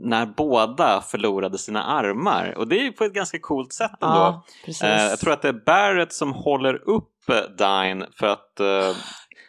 när 0.00 0.26
båda 0.26 1.00
förlorade 1.00 1.58
sina 1.58 1.82
armar 1.82 2.54
och 2.56 2.68
det 2.68 2.78
är 2.80 2.82
ju 2.82 2.92
på 2.92 3.04
ett 3.04 3.12
ganska 3.12 3.38
coolt 3.38 3.72
sätt 3.72 3.90
ändå. 4.02 4.42
Ja. 4.66 4.86
Eh, 4.86 5.02
jag 5.02 5.18
tror 5.18 5.32
att 5.32 5.42
det 5.42 5.48
är 5.48 5.62
Barrett 5.66 6.12
som 6.12 6.32
håller 6.32 6.88
upp 6.88 7.14
Dine 7.58 8.06
för 8.12 8.26
att 8.26 8.60
eh, 8.60 8.96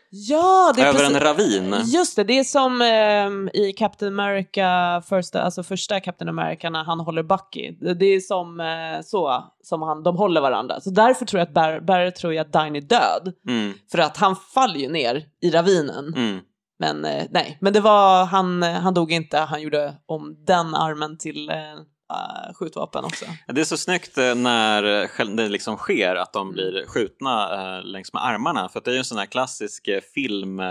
ja, 0.10 0.74
det 0.76 0.82
är 0.82 0.86
över 0.88 0.99
precis. 0.99 1.16
en 1.16 1.22
ravin. 1.24 1.76
Just 1.86 2.16
det, 2.16 2.24
det 2.24 2.39
är 2.39 2.43
som 2.43 2.82
ehm, 2.82 3.49
i 3.53 3.74
Captain 3.74 4.20
America, 4.20 5.01
första, 5.10 5.41
alltså 5.41 5.64
första 5.64 5.99
Captain 5.99 6.30
America 6.30 6.70
när 6.70 6.84
han 6.84 6.99
håller 6.99 7.24
Bucky. 7.24 7.72
Det 7.99 8.05
är 8.05 8.20
som 8.20 8.60
eh, 8.60 9.01
så, 9.03 9.43
som 9.64 9.82
han, 9.82 10.03
de 10.03 10.18
håller 10.18 10.41
varandra. 10.41 10.80
Så 10.82 10.89
därför 10.89 11.26
tror 11.26 11.39
jag 11.39 11.47
att 11.47 11.53
Bar- 11.53 11.80
Barrett 11.80 12.16
tror 12.16 12.34
jag 12.34 12.45
att 12.45 12.53
Dine 12.53 12.78
är 12.78 12.82
död. 12.82 13.34
Mm, 13.47 13.74
För 13.91 13.97
att 13.99 14.18
han 14.18 14.36
faller 14.36 14.80
ju 14.80 14.89
ner 14.89 15.24
i 15.41 15.49
ravinen. 15.51 16.14
mm. 16.16 16.39
Men 16.82 17.05
eh, 17.05 17.24
nej, 17.30 17.57
men 17.62 17.74
det 17.74 17.80
var, 17.80 18.26
han, 18.26 18.64
eh, 18.64 18.72
han 18.72 18.93
dog 18.93 19.12
inte, 19.12 19.38
han 19.38 19.62
gjorde 19.62 19.93
om 20.05 20.36
den 20.45 20.76
armen 20.76 21.18
till 21.18 21.49
eh, 21.49 21.55
uh, 22.14 22.53
skjutvapen 22.53 23.05
också. 23.05 23.26
Det 23.47 23.62
är 23.62 23.66
så 23.66 23.78
snyggt 23.78 24.18
eh, 24.18 24.36
när 24.36 25.36
det 25.36 25.49
liksom 25.49 25.78
sker 25.78 26.16
att 26.16 26.34
de 26.34 26.51
blir 26.51 26.86
skjutna 26.88 27.55
uh, 27.78 27.84
längs 27.84 28.14
med 28.14 28.26
armarna 28.26 28.70
för 28.70 28.82
det 28.86 28.91
är 28.91 28.93
ju 28.93 28.97
en 28.97 29.05
sån 29.05 29.18
här 29.18 29.26
klassisk 29.26 29.89
film 30.14 30.60
uh, 30.60 30.66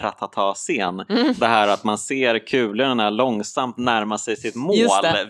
ratata-scen. 0.00 1.04
Mm. 1.08 1.34
Det 1.38 1.46
här 1.46 1.68
att 1.68 1.84
man 1.84 1.98
ser 1.98 2.46
kulorna 2.46 3.10
långsamt 3.10 3.76
närma 3.76 4.18
sig 4.18 4.36
sitt 4.36 4.54
mål 4.54 4.76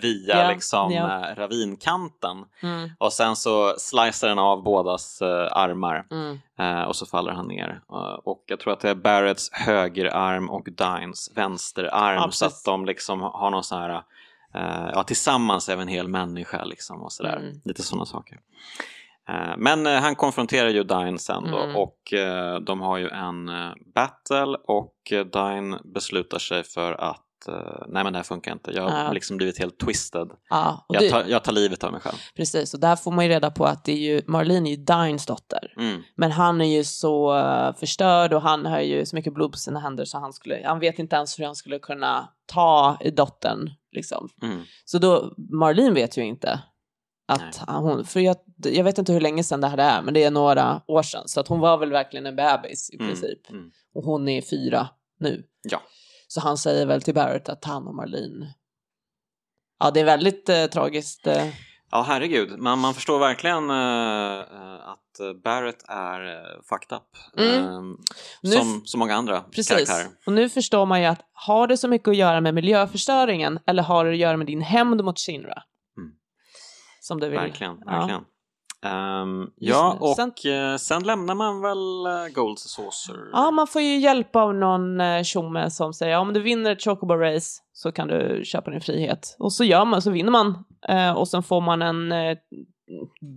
via 0.02 0.42
ja. 0.42 0.50
liksom 0.50 0.92
ja. 0.92 1.34
ravinkanten 1.36 2.44
mm. 2.62 2.90
och 2.98 3.12
sen 3.12 3.36
så 3.36 3.74
slicer 3.78 4.28
den 4.28 4.38
av 4.38 4.62
bådas 4.62 5.22
armar 5.52 6.04
mm. 6.10 6.88
och 6.88 6.96
så 6.96 7.06
faller 7.06 7.32
han 7.32 7.48
ner. 7.48 7.80
och 8.24 8.44
jag 8.46 8.60
tror 8.60 8.72
att 8.72 8.80
det 8.80 8.90
är 8.90 8.94
Barretts 8.94 9.52
högerarm 9.52 10.50
och 10.50 10.64
Dines 10.64 11.30
vänsterarm 11.34 12.16
ja, 12.16 12.30
så 12.30 12.46
att 12.46 12.64
de 12.64 12.86
liksom 12.86 13.20
har 13.20 13.50
någon 13.50 13.64
sån 13.64 13.82
här 13.82 14.02
Uh, 14.56 14.90
ja, 14.92 15.02
tillsammans 15.02 15.68
är 15.68 15.76
vi 15.76 15.82
en 15.82 15.88
hel 15.88 16.08
människa 16.08 16.64
liksom 16.64 17.02
och 17.02 17.12
sådär. 17.12 17.36
Mm. 17.36 17.60
Lite 17.64 17.82
sådana 17.82 18.06
saker. 18.06 18.38
Uh, 19.30 19.54
men 19.58 19.86
uh, 19.86 19.92
han 19.92 20.14
konfronterar 20.14 20.68
ju 20.68 20.82
Dine 20.82 21.18
sen 21.18 21.44
då 21.44 21.58
mm. 21.58 21.76
och 21.76 21.98
de 22.66 22.80
har 22.80 22.98
ju 22.98 23.08
en 23.08 23.46
battle 23.94 24.56
och 24.66 24.94
Dine 25.10 25.78
beslutar 25.94 26.38
sig 26.38 26.64
för 26.64 26.92
att 26.92 27.22
nej 27.88 28.04
men 28.04 28.12
det 28.12 28.18
här 28.18 28.24
funkar 28.24 28.52
inte, 28.52 28.70
jag 28.70 28.82
har 28.82 29.04
ja. 29.04 29.12
liksom 29.12 29.36
blivit 29.36 29.58
helt 29.58 29.78
twisted. 29.78 30.30
Ja, 30.50 30.86
jag, 30.88 31.10
tar, 31.10 31.24
jag 31.24 31.44
tar 31.44 31.52
livet 31.52 31.84
av 31.84 31.92
mig 31.92 32.00
själv. 32.00 32.16
Precis, 32.36 32.74
och 32.74 32.80
där 32.80 32.96
får 32.96 33.10
man 33.10 33.24
ju 33.24 33.30
reda 33.30 33.50
på 33.50 33.64
att 33.64 33.84
det 33.84 33.92
är 33.92 33.96
ju, 33.96 34.22
Marlene 34.26 34.68
är 34.68 34.70
ju 34.70 34.76
Dines 34.76 35.26
dotter. 35.26 35.74
Mm. 35.76 36.02
Men 36.14 36.32
han 36.32 36.60
är 36.60 36.76
ju 36.76 36.84
så 36.84 37.42
förstörd 37.78 38.32
och 38.32 38.42
han 38.42 38.66
har 38.66 38.80
ju 38.80 39.06
så 39.06 39.16
mycket 39.16 39.34
blod 39.34 39.52
på 39.52 39.58
sina 39.58 39.80
händer 39.80 40.04
så 40.04 40.18
han, 40.18 40.32
skulle, 40.32 40.62
han 40.64 40.80
vet 40.80 40.98
inte 40.98 41.16
ens 41.16 41.38
hur 41.38 41.44
han 41.44 41.54
skulle 41.54 41.78
kunna 41.78 42.28
ta 42.46 42.98
dottern 43.12 43.70
Liksom. 43.96 44.28
Mm. 44.42 44.62
Så 44.84 44.98
då, 44.98 45.34
Marlene 45.36 45.94
vet 45.94 46.16
ju 46.16 46.22
inte 46.22 46.60
att 47.28 47.56
hon, 47.68 48.04
för 48.04 48.20
jag, 48.20 48.36
jag 48.56 48.84
vet 48.84 48.98
inte 48.98 49.12
hur 49.12 49.20
länge 49.20 49.44
sedan 49.44 49.60
det 49.60 49.68
här 49.68 49.78
är, 49.78 50.02
men 50.02 50.14
det 50.14 50.24
är 50.24 50.30
några 50.30 50.82
år 50.86 51.02
sedan, 51.02 51.28
så 51.28 51.40
att 51.40 51.48
hon 51.48 51.60
var 51.60 51.78
väl 51.78 51.90
verkligen 51.90 52.26
en 52.26 52.36
bebis 52.36 52.90
i 52.90 52.96
mm. 52.96 53.08
princip. 53.08 53.50
Mm. 53.50 53.70
Och 53.94 54.04
hon 54.04 54.28
är 54.28 54.42
fyra 54.42 54.88
nu. 55.18 55.46
Ja. 55.62 55.82
Så 56.28 56.40
han 56.40 56.58
säger 56.58 56.86
väl 56.86 57.02
till 57.02 57.14
Barrett 57.14 57.48
att 57.48 57.64
han 57.64 57.86
och 57.86 57.94
Marlene, 57.94 58.54
ja 59.80 59.90
det 59.90 60.00
är 60.00 60.04
väldigt 60.04 60.48
eh, 60.48 60.66
tragiskt. 60.66 61.26
Eh. 61.26 61.48
Ja, 61.90 62.04
herregud. 62.08 62.58
Man, 62.58 62.78
man 62.78 62.94
förstår 62.94 63.18
verkligen 63.18 63.70
uh, 63.70 64.88
att 64.88 65.42
Barrett 65.44 65.84
är 65.88 66.20
uh, 66.20 66.62
fucked 66.62 66.96
up. 66.96 67.02
Mm. 67.38 67.90
Uh, 68.44 68.50
som 68.52 68.82
så 68.84 68.98
många 68.98 69.14
andra 69.14 69.40
Precis. 69.40 69.68
karaktärer. 69.68 70.06
Och 70.26 70.32
nu 70.32 70.48
förstår 70.48 70.86
man 70.86 71.00
ju 71.00 71.06
att 71.06 71.20
har 71.32 71.66
det 71.66 71.76
så 71.76 71.88
mycket 71.88 72.08
att 72.08 72.16
göra 72.16 72.40
med 72.40 72.54
miljöförstöringen 72.54 73.58
eller 73.66 73.82
har 73.82 74.04
det 74.04 74.10
att 74.10 74.16
göra 74.16 74.36
med 74.36 74.46
din 74.46 74.60
hämnd 74.60 75.04
mot 75.04 75.18
Shinra? 75.18 75.62
Mm. 75.98 76.12
Som 77.00 77.20
du 77.20 77.28
vill. 77.28 77.38
Verkligen, 77.38 77.76
verkligen. 77.80 78.24
Um, 78.84 79.50
ja, 79.56 79.96
och 80.00 80.16
sen, 80.16 80.32
uh, 80.46 80.76
sen, 80.76 81.02
lämnar 81.02 81.34
man 81.34 81.60
väl 81.60 82.06
uh, 82.06 82.34
Gold 82.34 82.58
Saucer? 82.58 83.16
Ja, 83.32 83.50
man 83.50 83.66
får 83.66 83.82
ju 83.82 83.98
hjälp 83.98 84.36
av 84.36 84.54
någon 84.54 85.00
uh, 85.00 85.22
tjomme 85.22 85.70
som 85.70 85.94
säger 85.94 86.18
om 86.18 86.32
du 86.32 86.40
vinner 86.40 86.72
ett 86.72 86.84
Chocobo 86.84 87.14
Race 87.14 87.62
så 87.72 87.92
kan 87.92 88.08
du 88.08 88.42
köpa 88.44 88.70
din 88.70 88.80
frihet. 88.80 89.36
Och 89.38 89.52
så 89.52 89.64
gör 89.64 89.84
man, 89.84 90.02
så 90.02 90.10
vinner 90.10 90.30
man 90.30 90.64
och 91.16 91.28
sen 91.28 91.42
får 91.42 91.60
man 91.60 91.82
en 91.82 92.12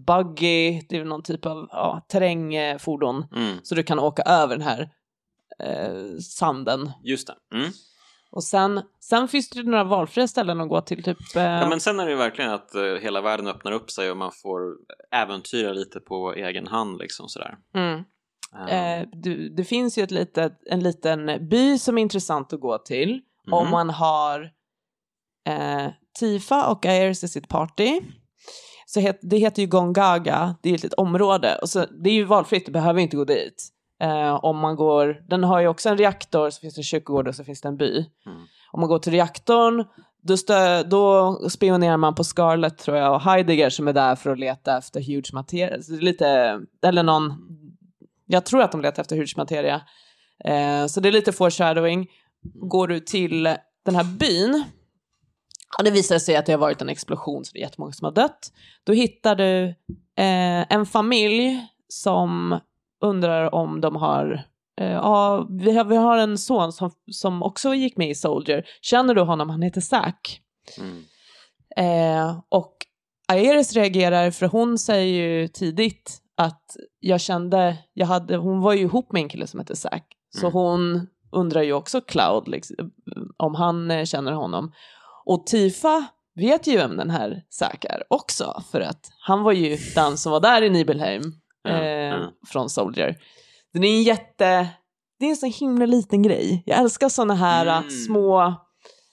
buggy, 0.06 0.82
det 0.90 0.98
är 0.98 1.06
någon 1.06 1.24
typ 1.24 1.46
av 1.46 1.68
ja, 1.72 2.06
terrängfordon 2.08 3.26
mm. 3.36 3.58
så 3.64 3.76
du 3.76 3.84
kan 3.84 4.00
åka 4.00 4.22
över 4.22 4.58
den 4.58 4.68
här 4.68 4.90
sanden. 6.22 6.92
Just 7.04 7.28
det. 7.28 7.58
Mm. 7.58 7.72
Och 8.32 8.44
sen, 8.44 8.82
sen 9.00 9.28
finns 9.28 9.50
det 9.50 9.64
några 9.64 9.84
valfria 9.84 10.28
ställen 10.28 10.62
att 10.62 10.70
gå 10.70 10.82
till. 10.82 11.04
Typ, 11.04 11.36
eh... 11.36 11.44
Ja 11.44 11.70
men 11.70 11.80
sen 11.80 12.00
är 12.00 12.06
det 12.06 12.12
ju 12.12 12.18
verkligen 12.18 12.52
att 12.52 12.76
eh, 12.76 12.84
hela 12.84 13.22
världen 13.22 13.48
öppnar 13.48 13.72
upp 13.72 13.92
sig 13.92 14.12
och 14.12 14.18
man 14.18 14.32
får 14.32 14.62
äventyra 15.12 15.74
lite 15.74 16.00
på 16.00 16.34
egen 16.34 16.68
hand 16.68 16.98
liksom 17.00 17.30
sådär. 17.30 17.58
Mm. 17.76 18.04
Um. 18.54 18.68
Eh, 18.68 19.08
du, 19.12 19.50
det 19.50 19.64
finns 19.64 19.98
ju 19.98 20.04
ett 20.04 20.12
litet, 20.12 20.60
en 20.66 20.80
liten 20.80 21.48
by 21.50 21.78
som 21.78 21.98
är 21.98 22.02
intressant 22.02 22.54
att 22.54 22.60
gå 22.60 22.78
till 22.78 23.10
mm. 23.10 23.54
om 23.54 23.72
man 23.72 23.90
har 23.90 24.52
eh, 25.48 25.88
Tifa 26.20 26.72
och 26.72 26.86
Ayers 26.86 27.24
i 27.24 27.28
sitt 27.28 27.48
party. 27.48 28.02
Så 28.86 29.00
het, 29.00 29.20
det 29.22 29.38
heter 29.38 29.62
ju 29.62 29.68
Gongaga, 29.68 30.56
det 30.62 30.70
är 30.70 30.76
ett 30.76 30.84
litet 30.84 31.00
område 31.00 31.60
och 31.62 31.70
så, 31.70 31.86
det 32.04 32.10
är 32.10 32.14
ju 32.14 32.24
valfritt, 32.24 32.66
du 32.66 32.72
behöver 32.72 33.02
inte 33.02 33.18
gå 33.18 33.26
dit. 33.26 33.70
Eh, 34.02 34.46
om 34.46 34.58
man 34.58 34.76
går, 34.76 35.24
den 35.28 35.44
har 35.44 35.60
ju 35.60 35.68
också 35.68 35.90
en 35.90 35.98
reaktor, 35.98 36.50
så 36.50 36.60
finns 36.60 36.76
det 36.76 36.80
en 36.80 36.84
kyrkogård 36.84 37.28
och 37.28 37.36
så 37.36 37.44
finns 37.44 37.62
det 37.62 37.68
en 37.68 37.78
by. 37.78 38.06
Mm. 38.26 38.42
Om 38.72 38.80
man 38.80 38.90
går 38.90 39.00
till 39.00 39.14
reaktorn, 39.14 39.86
då, 40.22 40.38
stö, 40.38 40.84
då 40.84 41.34
spionerar 41.50 41.98
man 41.98 42.16
på 42.16 42.24
Scarlet 42.24 42.78
tror 42.78 42.98
jag 42.98 43.14
och 43.14 43.22
Heidegger 43.22 43.70
som 43.70 43.88
är 43.88 43.94
där 43.94 44.16
för 44.16 44.32
att 44.32 44.40
leta 44.40 44.78
efter 44.78 45.02
huge 45.02 45.30
materia. 45.34 45.82
Så 45.82 45.92
det 45.92 45.98
är 45.98 46.02
lite, 46.02 46.60
eller 46.82 47.04
någon, 47.04 47.34
jag 48.26 48.46
tror 48.46 48.62
att 48.62 48.72
de 48.72 48.82
letar 48.82 49.02
efter 49.02 49.16
huge 49.16 49.34
materia. 49.38 49.82
Eh, 50.46 50.86
så 50.86 51.00
det 51.00 51.10
är 51.10 51.12
lite 51.12 51.32
foreshadowing. 51.32 52.08
Går 52.54 52.88
du 52.88 53.00
till 53.00 53.44
den 53.86 53.96
här 53.96 54.04
byn, 54.04 54.64
och 55.78 55.84
det 55.84 55.92
visar 55.92 56.20
sig 56.20 56.36
att 56.36 56.46
det 56.46 56.52
har 56.52 56.60
varit 56.60 56.82
en 56.82 56.90
explosion 56.90 57.46
så 57.46 57.52
det 57.54 57.60
är 57.60 57.62
jättemånga 57.62 57.94
som 57.94 58.06
har 58.06 58.12
dött. 58.12 58.52
Då 58.84 58.94
hittar 58.94 59.36
du 59.36 59.64
eh, 60.16 60.74
en 60.74 60.86
familj 60.86 61.68
som 61.88 62.60
undrar 63.02 63.56
om 63.56 63.82
de 63.82 63.96
har 63.96 64.44
eh, 64.82 64.92
Ja, 64.92 65.48
vi 65.50 65.78
har, 65.78 65.84
vi 65.84 65.96
har 65.96 66.18
en 66.18 66.38
son 66.38 66.74
som, 66.74 66.92
som 67.12 67.44
också 67.44 67.74
gick 67.74 67.98
med 67.98 68.10
i 68.10 68.16
Soldier. 68.16 68.66
Känner 68.82 69.16
du 69.16 69.22
honom? 69.22 69.50
Han 69.50 69.62
heter 69.62 69.82
Zack. 69.82 70.42
Mm. 70.78 71.04
Eh, 71.78 72.40
och 72.50 72.76
Aeris 73.28 73.74
reagerar 73.74 74.32
för 74.32 74.46
hon 74.46 74.78
säger 74.78 75.24
ju 75.24 75.48
tidigt 75.48 76.22
att 76.38 76.76
jag 77.00 77.22
kände, 77.22 77.78
jag 77.94 78.08
hade, 78.08 78.38
hon 78.38 78.62
var 78.62 78.74
ju 78.74 78.82
ihop 78.82 79.12
med 79.12 79.22
en 79.22 79.30
kille 79.30 79.48
som 79.48 79.60
heter 79.60 79.76
Zack. 79.76 80.06
Så 80.36 80.46
mm. 80.46 80.54
hon 80.54 81.08
undrar 81.32 81.62
ju 81.62 81.74
också 81.74 82.02
Cloud 82.02 82.48
liksom, 82.48 82.92
om 83.38 83.56
han 83.56 83.92
eh, 83.92 84.06
känner 84.06 84.32
honom. 84.32 84.72
Och 85.26 85.46
Tifa 85.48 86.06
vet 86.36 86.68
ju 86.68 86.78
vem 86.78 86.98
den 86.98 87.10
här 87.10 87.44
Zack 87.50 87.86
är 87.86 88.04
också 88.10 88.64
för 88.72 88.82
att 88.82 89.12
han 89.20 89.44
var 89.44 89.52
ju 89.52 89.78
den 89.96 90.18
som 90.18 90.32
var 90.32 90.40
där 90.40 90.62
i 90.62 90.70
Nibelheim 90.70 91.34
eh, 91.70 92.30
från 92.48 92.70
Soldier. 92.70 93.18
Den 93.74 93.84
är 93.84 93.98
en 93.98 94.04
jätte, 94.04 94.68
det 95.20 95.26
är 95.26 95.30
en 95.30 95.36
så 95.36 95.46
himla 95.46 95.86
liten 95.86 96.24
grej. 96.24 96.64
Jag 96.66 96.80
älskar 96.80 97.10
sådana 97.10 97.36
här 97.36 97.66
äh, 97.66 97.78
mm. 97.78 97.90
små 97.90 98.54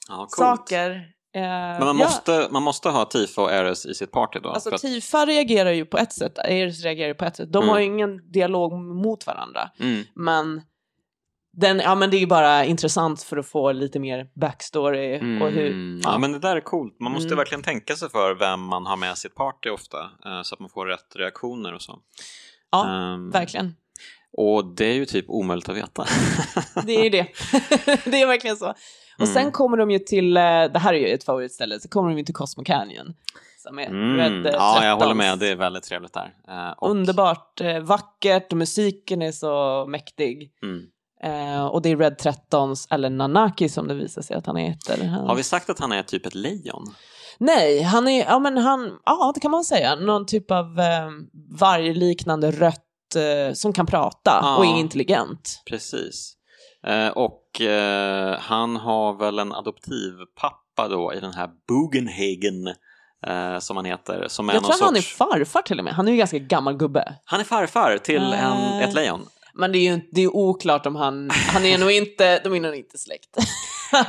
ja, 0.09 0.27
saker. 0.29 0.91
Eh, 1.35 1.43
Men 1.43 1.79
man, 1.79 1.99
ja. 1.99 2.05
måste, 2.05 2.49
man 2.51 2.63
måste 2.63 2.89
ha 2.89 3.05
Tifa 3.05 3.43
och 3.43 3.51
Ares 3.51 3.87
i 3.87 3.95
sitt 3.95 4.13
party 4.13 4.39
då? 4.43 4.49
Alltså 4.49 4.75
att... 4.75 4.81
Tifa 4.81 5.27
reagerar 5.27 5.73
ju 5.73 5.85
på 5.85 5.99
ett 5.99 6.13
sätt, 6.13 6.39
Ares 6.39 6.83
reagerar 6.83 7.09
ju 7.09 7.15
på 7.15 7.25
ett 7.25 7.37
sätt. 7.37 7.53
De 7.53 7.63
mm. 7.63 7.69
har 7.69 7.79
ju 7.79 7.85
ingen 7.85 8.33
dialog 8.33 8.73
mot 8.73 9.27
varandra. 9.27 9.71
Mm. 9.81 10.05
Men 10.15 10.63
den, 11.57 11.79
ja 11.79 11.95
men 11.95 12.11
det 12.11 12.17
är 12.17 12.21
ju 12.21 12.27
bara 12.27 12.65
intressant 12.65 13.23
för 13.23 13.37
att 13.37 13.47
få 13.47 13.73
lite 13.73 13.99
mer 13.99 14.27
backstory 14.35 15.15
mm. 15.15 15.43
och 15.43 15.51
hur... 15.51 16.01
Ja. 16.03 16.13
ja. 16.13 16.19
men 16.19 16.33
det 16.33 16.39
där 16.39 16.57
är 16.57 16.61
coolt, 16.61 17.01
man 17.01 17.13
måste 17.13 17.27
mm. 17.27 17.39
verkligen 17.39 17.63
tänka 17.63 17.97
sig 17.97 18.11
för 18.11 18.35
vem 18.35 18.61
man 18.61 18.87
har 18.87 18.97
med 18.97 19.19
sitt 19.19 19.35
party 19.35 19.71
ofta 19.71 19.99
eh, 20.01 20.43
så 20.43 20.55
att 20.55 20.61
man 20.61 20.71
får 20.71 20.87
rätt 20.87 21.17
reaktioner 21.17 21.75
och 21.75 21.83
så. 21.83 21.99
Ja, 22.71 23.13
um, 23.15 23.31
verkligen. 23.31 23.75
Och 24.37 24.75
det 24.75 24.85
är 24.85 24.95
ju 24.95 25.05
typ 25.05 25.25
omöjligt 25.29 25.69
att 25.69 25.77
veta. 25.77 26.07
det 26.87 26.97
är 26.97 27.05
ju 27.05 27.11
det. 27.11 27.27
det 28.05 28.23
är 28.23 28.27
verkligen 28.27 28.57
så. 28.57 28.75
Och 29.19 29.25
mm. 29.25 29.35
sen 29.35 29.53
kommer 29.53 29.77
de 29.77 29.91
ju 29.91 29.99
till, 29.99 30.37
eh, 30.37 30.43
det 30.43 30.79
här 30.79 30.95
är 30.95 30.99
ju 30.99 31.07
ett 31.07 31.25
favoritställe, 31.25 31.81
så 31.81 31.89
kommer 31.89 32.09
de 32.09 32.19
ju 32.19 32.25
till 32.25 32.35
Cosmo 32.35 32.65
Canyon. 32.65 33.15
Som 33.59 33.79
är 33.79 33.87
mm. 33.87 34.17
Red, 34.17 34.55
ja, 34.55 34.85
jag 34.85 34.97
håller 34.97 35.15
med, 35.15 35.39
det 35.39 35.49
är 35.49 35.57
väldigt 35.57 35.85
trevligt 35.85 36.13
där. 36.13 36.35
Uh, 36.49 36.71
och... 36.71 36.91
Underbart, 36.91 37.61
uh, 37.61 37.79
vackert 37.79 38.53
och 38.53 38.59
musiken 38.59 39.23
är 39.23 39.33
så 39.33 39.85
mäktig. 39.89 40.53
Mm. 40.63 40.83
Uh, 41.25 41.67
och 41.67 41.83
det 41.83 41.91
är 41.91 41.97
Red 41.97 42.19
13 42.19 42.75
eller 42.91 43.11
Nanaki 43.11 43.69
som 43.69 43.89
det 43.89 43.95
visar 43.95 44.23
sig 44.23 44.37
att 44.37 44.47
han 44.47 44.57
heter. 44.57 45.05
Har 45.07 45.35
vi 45.35 45.43
sagt 45.43 45.71
att 45.71 45.79
han 45.79 45.93
är 45.93 46.03
typ 46.03 46.27
ett 46.27 46.35
lejon? 46.35 46.95
Nej, 47.39 47.83
han 47.83 48.09
är, 48.09 48.25
ja 48.25 48.39
men 48.39 48.57
han, 48.59 48.99
ja 49.05 49.33
det 49.35 49.41
kan 49.41 49.51
man 49.51 49.65
säga, 49.65 49.95
någon 49.95 50.27
typ 50.27 50.51
av 50.51 50.81
eh, 50.81 51.11
vargliknande 51.59 52.51
rött 52.51 53.17
eh, 53.17 53.55
som 53.55 53.73
kan 53.73 53.87
prata 53.87 54.39
ja, 54.43 54.57
och 54.57 54.65
är 54.65 54.79
intelligent. 54.79 55.63
Precis. 55.67 56.33
Eh, 56.87 57.09
och 57.09 57.61
eh, 57.61 58.39
han 58.39 58.77
har 58.77 59.19
väl 59.19 59.39
en 59.39 59.53
adoptivpappa 59.53 60.89
då 60.89 61.15
i 61.15 61.21
den 61.21 61.33
här 61.33 61.51
Bugenhagen 61.69 62.67
eh, 63.27 63.59
som 63.59 63.77
han 63.77 63.87
heter. 63.87 64.29
Som 64.29 64.49
är 64.49 64.55
Jag 64.55 64.63
tror 64.63 64.73
sorts... 64.73 64.85
han 64.85 64.97
är 64.97 65.01
farfar 65.01 65.63
till 65.63 65.79
och 65.79 65.85
med, 65.85 65.95
han 65.95 66.09
är 66.09 66.13
ju 66.13 66.19
ganska 66.19 66.39
gammal 66.39 66.77
gubbe. 66.77 67.15
Han 67.25 67.41
är 67.41 67.45
farfar 67.45 67.99
till 67.99 68.23
en, 68.23 68.53
eh. 68.53 68.83
ett 68.83 68.95
lejon. 68.95 69.27
Men 69.55 69.73
det 69.73 69.79
är 69.79 69.93
ju 69.93 70.01
det 70.13 70.21
är 70.21 70.37
oklart 70.37 70.87
om 70.87 70.97
han, 70.97 71.31
han 71.31 71.65
är 71.65 71.79
nog 71.79 71.93
inte, 71.93 72.41
de 72.45 72.55
är 72.55 72.61
nog 72.61 72.75
inte 72.75 72.99
släkt. 72.99 73.37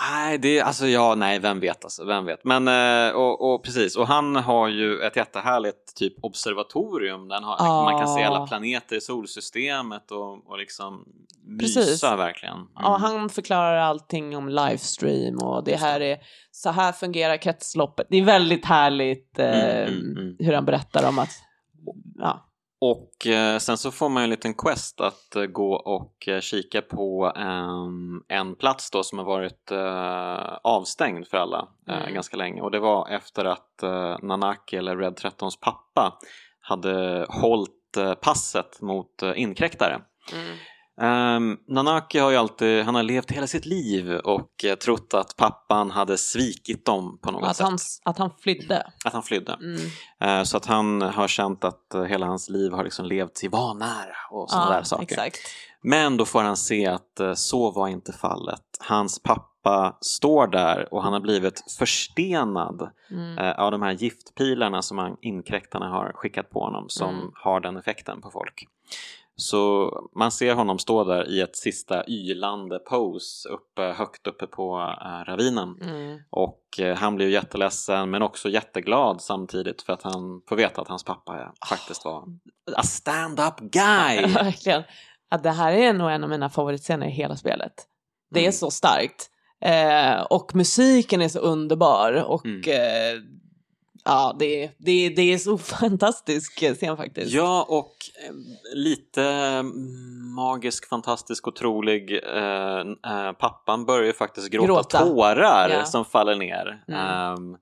Nej, 0.00 0.38
det 0.38 0.60
alltså 0.60 0.86
ja, 0.86 1.14
nej, 1.14 1.38
vem 1.38 1.60
vet 1.60 1.84
alltså, 1.84 2.04
vem 2.04 2.24
vet. 2.24 2.44
Men 2.44 2.68
eh, 2.68 3.12
och, 3.14 3.54
och 3.54 3.64
precis, 3.64 3.96
och 3.96 4.06
han 4.06 4.36
har 4.36 4.68
ju 4.68 5.00
ett 5.00 5.16
jättehärligt 5.16 5.96
typ 5.96 6.24
observatorium 6.24 7.28
där 7.28 7.40
har, 7.40 7.56
Ah. 7.58 7.82
man 7.84 7.98
kan 7.98 8.08
se 8.08 8.22
alla 8.22 8.46
planeter 8.46 8.96
i 8.96 9.00
solsystemet 9.00 10.10
och, 10.10 10.50
och 10.50 10.58
liksom 10.58 11.04
Precis. 11.60 11.76
mysa 11.76 12.16
verkligen. 12.16 12.54
Mm. 12.54 12.68
Ja, 12.74 12.96
han 13.00 13.28
förklarar 13.28 13.76
allting 13.76 14.36
om 14.36 14.48
livestream 14.48 15.38
och 15.38 15.64
det 15.64 15.76
här 15.76 16.00
är 16.00 16.18
så 16.50 16.70
här 16.70 16.92
fungerar 16.92 17.36
kretsloppet. 17.36 18.06
Det 18.10 18.16
är 18.16 18.24
väldigt 18.24 18.66
härligt 18.66 19.38
eh, 19.38 19.46
Mm, 19.50 19.88
mm, 19.88 20.16
mm. 20.16 20.36
hur 20.38 20.52
han 20.52 20.64
berättar 20.64 21.08
om 21.08 21.18
att 21.18 21.30
ja, 22.18 22.46
Och 22.80 23.26
eh, 23.26 23.58
sen 23.58 23.78
så 23.78 23.90
får 23.90 24.08
man 24.08 24.22
ju 24.22 24.24
en 24.24 24.30
liten 24.30 24.54
quest 24.54 25.00
att 25.00 25.36
eh, 25.36 25.42
gå 25.42 25.74
och 25.74 26.28
eh, 26.28 26.40
kika 26.40 26.82
på 26.82 27.32
ehm, 27.36 28.22
en 28.28 28.54
plats 28.54 28.90
då 28.90 29.02
som 29.02 29.18
har 29.18 29.26
varit 29.26 29.72
avstängd 30.62 31.26
för 31.28 31.36
alla 31.36 31.68
Mm. 31.88 32.14
ganska 32.14 32.36
länge 32.36 32.60
och 32.60 32.70
det 32.70 32.78
var 32.78 33.08
efter 33.08 33.44
att 33.44 33.82
Nanaki 34.22 34.76
eller 34.76 34.96
Red 34.96 35.14
13s 35.14 35.58
pappa 35.60 36.18
hade 36.60 37.26
hållit 37.28 38.20
passet 38.20 38.80
mot 38.80 39.22
inkräktare. 39.34 40.00
Ehm, 41.00 41.56
Nanaki 41.68 42.18
har 42.18 42.30
ju 42.30 42.36
alltid, 42.36 42.84
han 42.84 42.94
har 42.94 43.02
levt 43.02 43.30
hela 43.30 43.46
sitt 43.46 43.66
liv 43.66 44.12
och 44.12 44.64
eh, 44.64 44.74
trott 44.74 45.14
att 45.14 45.36
pappan 45.36 45.90
hade 45.90 46.18
svikit 46.18 46.84
dem 46.84 47.18
på 47.22 47.30
något 47.30 47.44
att, 47.50 47.56
sätt. 47.56 47.66
han, 47.66 47.78
att 48.04 48.18
han 48.18 48.30
flydde. 48.40 48.86
Att 49.04 49.12
han 49.12 49.22
flydde. 49.22 49.52
Mm. 49.52 49.80
Eh, 50.20 50.44
Så 50.44 50.56
att 50.56 50.66
han 50.66 51.02
har 51.02 51.28
känt 51.28 51.64
att 51.64 51.94
eh, 51.94 52.02
hela 52.02 52.26
hans 52.26 52.48
liv 52.48 52.72
har 52.72 52.84
liksom 52.84 53.06
levt 53.06 53.44
i 53.44 53.48
vanära 53.48 54.16
och 54.30 54.50
sådana 54.50 54.70
där 54.70 54.82
saker. 54.82 55.02
Exakt. 55.02 55.38
Men 55.82 56.16
då 56.16 56.24
får 56.24 56.42
han 56.42 56.56
se 56.56 56.86
att 56.86 57.20
eh, 57.20 57.34
så 57.34 57.70
var 57.70 57.88
inte 57.88 58.12
fallet. 58.12 58.62
Hans 58.80 59.22
pappa 59.22 59.96
står 60.00 60.46
där 60.46 60.94
och 60.94 61.02
han 61.02 61.12
har 61.12 61.20
blivit 61.20 61.64
förstenad 61.78 62.90
Mm. 63.10 63.38
eh, 63.38 63.50
av 63.58 63.70
de 63.70 63.82
här 63.82 63.92
giftpilarna 63.92 64.82
som 64.82 64.98
han, 64.98 65.16
inkräktarna 65.20 65.88
har 65.88 66.12
skickat 66.14 66.50
på 66.50 66.60
honom 66.64 66.88
som 66.88 67.14
Mm. 67.14 67.30
har 67.34 67.60
den 67.60 67.76
effekten 67.76 68.20
på 68.20 68.30
folk. 68.30 68.66
Så 69.40 69.90
man 70.16 70.30
ser 70.30 70.54
honom 70.54 70.78
stå 70.78 71.04
där 71.04 71.28
i 71.30 71.40
ett 71.40 71.56
sista 71.56 72.08
ylande 72.08 72.78
pose 72.78 73.48
uppe, 73.48 73.82
högt 73.82 74.26
uppe 74.26 74.46
på 74.46 74.96
eh, 75.04 75.30
ravinen. 75.30 75.76
Mm. 75.82 76.18
Och 76.30 76.60
eh, 76.78 76.96
han 76.96 77.16
blir 77.16 77.28
jätteledsen 77.28 78.10
men 78.10 78.22
också 78.22 78.48
jätteglad 78.48 79.20
samtidigt 79.22 79.82
för 79.82 79.92
att 79.92 80.02
han 80.02 80.42
får 80.48 80.56
veta 80.56 80.80
att 80.82 80.88
hans 80.88 81.04
pappa 81.04 81.52
faktiskt 81.68 82.04
var 82.04 82.24
a 82.76 82.82
stand-up 82.82 83.58
guy. 83.60 84.26
Verkligen. 84.34 84.82
Att 85.30 85.42
det 85.42 85.50
här 85.50 85.72
är 85.72 85.92
nog 85.92 86.10
en 86.10 86.24
av 86.24 86.30
mina 86.30 86.50
favoritscener 86.50 87.06
i 87.06 87.10
hela 87.10 87.36
spelet. 87.36 87.72
Det 88.30 88.38
är 88.40 88.44
Mm. 88.44 88.52
så 88.52 88.70
starkt. 88.70 89.30
Eh, 89.64 90.22
och 90.22 90.54
musiken 90.54 91.22
är 91.22 91.28
så 91.28 91.38
underbar. 91.38 92.12
Och 92.26 92.46
Mm. 92.46 92.60
eh, 92.60 93.20
ja, 94.04 94.36
det, 94.38 94.64
är- 94.64 94.70
det, 94.78 94.90
är- 95.06 95.10
det 95.16 95.22
är 95.22 95.38
så 95.38 95.58
fantastisk 95.80 96.74
scen 96.74 96.96
faktiskt. 96.96 97.32
Ja, 97.34 97.66
och 97.68 97.94
eh, 98.26 98.34
lite 98.74 99.22
mm, 99.24 100.34
magisk, 100.34 100.88
fantastisk, 100.88 101.48
otrolig. 101.48 102.20
Eh, 102.36 102.78
eh, 102.80 103.32
pappan 103.38 103.84
börjar 103.86 104.06
ju 104.06 104.12
faktiskt 104.12 104.50
gråta, 104.50 104.66
Gråta. 104.66 104.98
tårar 104.98 105.68
Ja. 105.70 105.84
som 105.84 106.04
faller 106.04 106.34
ner. 106.34 106.84
Mm. 106.88 107.00
Ehm, 107.00 107.56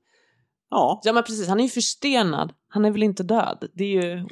ja. 0.70 1.00
Ja 1.04 1.12
men 1.12 1.22
precis, 1.22 1.48
han 1.48 1.60
är 1.60 1.64
ju 1.64 1.70
förstenad. 1.70 2.52
Han 2.68 2.84
är 2.84 2.90
väl 2.90 3.02
inte 3.02 3.22
död? 3.22 3.68
Det 3.74 3.84
är 3.84 4.02
ju... 4.02 4.26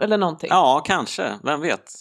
Eller 0.00 0.18
någonting. 0.18 0.48
ja, 0.50 0.82
kanske. 0.86 1.38
Vem 1.44 1.60
vet? 1.60 1.92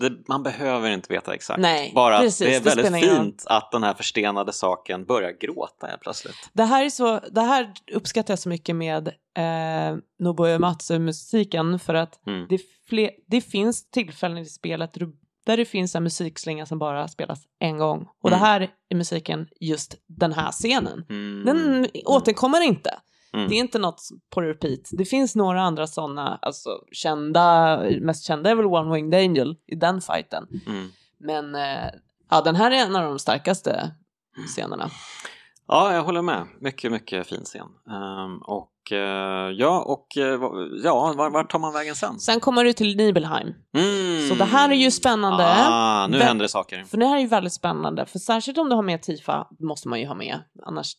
Det, 0.00 0.28
man 0.28 0.42
behöver 0.42 0.90
inte 0.90 1.12
veta 1.12 1.34
exakt. 1.34 1.60
Nej, 1.60 1.92
Bara 1.94 2.16
att 2.16 2.22
precis, 2.22 2.46
det 2.48 2.54
är 2.70 2.76
det 2.76 2.82
väldigt 2.82 3.10
fint 3.10 3.44
att 3.46 3.70
den 3.72 3.82
här 3.82 3.94
förstenade 3.94 4.52
saken 4.52 5.04
börjar 5.04 5.32
gråta 5.40 5.86
helt 5.86 6.00
plötsligt. 6.00 6.34
Det 6.52 6.64
här, 6.64 6.84
är 6.84 6.90
så, 6.90 7.20
det 7.30 7.40
här 7.40 7.72
uppskattar 7.92 8.32
jag 8.32 8.38
så 8.38 8.48
mycket 8.48 8.76
med 8.76 9.08
eh, 9.08 9.96
Nobuo 10.18 10.46
Uematsu-musiken 10.46 11.78
för 11.78 11.94
att 11.94 12.26
Mm. 12.26 12.46
det, 12.48 12.58
fler, 12.88 13.10
det 13.26 13.40
finns 13.40 13.90
tillfällen 13.90 14.38
i 14.38 14.44
spelet 14.46 14.94
där 15.46 15.56
det 15.56 15.64
finns 15.64 15.94
en 15.94 16.02
musikslinga 16.02 16.66
som 16.66 16.78
bara 16.78 17.08
spelas 17.08 17.40
en 17.60 17.78
gång. 17.78 18.08
Och 18.22 18.28
Mm. 18.28 18.40
det 18.40 18.46
här 18.46 18.60
är 18.88 18.96
musiken 18.96 19.48
just 19.60 19.94
den 20.06 20.32
här 20.32 20.52
scenen. 20.52 21.04
Mm. 21.10 21.42
Den 21.44 21.86
återkommer 22.04 22.60
inte. 22.60 22.94
Mm. 23.34 23.48
Det 23.48 23.54
är 23.54 23.58
inte 23.58 23.78
något 23.78 24.00
på 24.30 24.40
repeat. 24.42 24.80
Det 24.92 25.04
finns 25.04 25.36
några 25.36 25.62
andra 25.62 25.86
sådana, 25.86 26.38
alltså 26.42 26.70
kända, 26.92 27.76
mest 28.00 28.24
kända 28.24 28.50
är 28.50 28.54
väl 28.54 28.66
One 28.66 28.94
Winged 28.94 29.20
Angel 29.20 29.56
i 29.66 29.74
den 29.76 30.00
fighten. 30.00 30.46
Mm. 30.66 30.88
Men 31.18 31.54
eh, 31.54 31.90
ja, 32.30 32.40
den 32.40 32.56
här 32.56 32.70
är 32.70 32.76
en 32.76 32.96
av 32.96 33.02
de 33.02 33.18
starkaste 33.18 33.90
scenerna. 34.46 34.90
Ja, 35.68 35.94
jag 35.94 36.02
håller 36.02 36.22
med. 36.22 36.46
Mycket, 36.60 36.92
mycket 36.92 37.26
fin 37.26 37.44
scen. 37.44 37.66
Ehm, 37.90 38.38
och 38.42 38.92
eh, 38.92 39.50
ja, 39.50 39.82
och 39.82 40.06
va- 40.40 40.50
ja, 40.84 41.14
var, 41.16 41.30
vart 41.30 41.50
tar 41.50 41.58
man 41.58 41.72
vägen 41.72 41.94
sen? 41.94 42.18
Sen 42.20 42.40
kommer 42.40 42.64
du 42.64 42.72
till 42.72 42.96
Nibelheim. 42.96 43.48
Mm. 43.76 44.28
Så 44.28 44.34
det 44.34 44.44
här 44.44 44.70
är 44.70 44.74
ju 44.74 44.90
spännande. 44.90 45.44
Ah, 45.58 46.06
nu 46.06 46.18
Vä- 46.18 46.22
händer 46.22 46.42
det 46.42 46.48
saker. 46.48 46.84
För 46.84 46.96
det 46.96 47.06
här 47.06 47.16
är 47.16 47.20
ju 47.20 47.26
väldigt 47.26 47.52
spännande, 47.52 48.06
för 48.06 48.18
särskilt 48.18 48.58
om 48.58 48.68
du 48.68 48.74
har 48.74 48.82
med 48.82 49.02
Tifa, 49.02 49.46
måste 49.58 49.88
man 49.88 50.00
ju 50.00 50.06
ha 50.06 50.14
med, 50.14 50.38
annars 50.62 50.96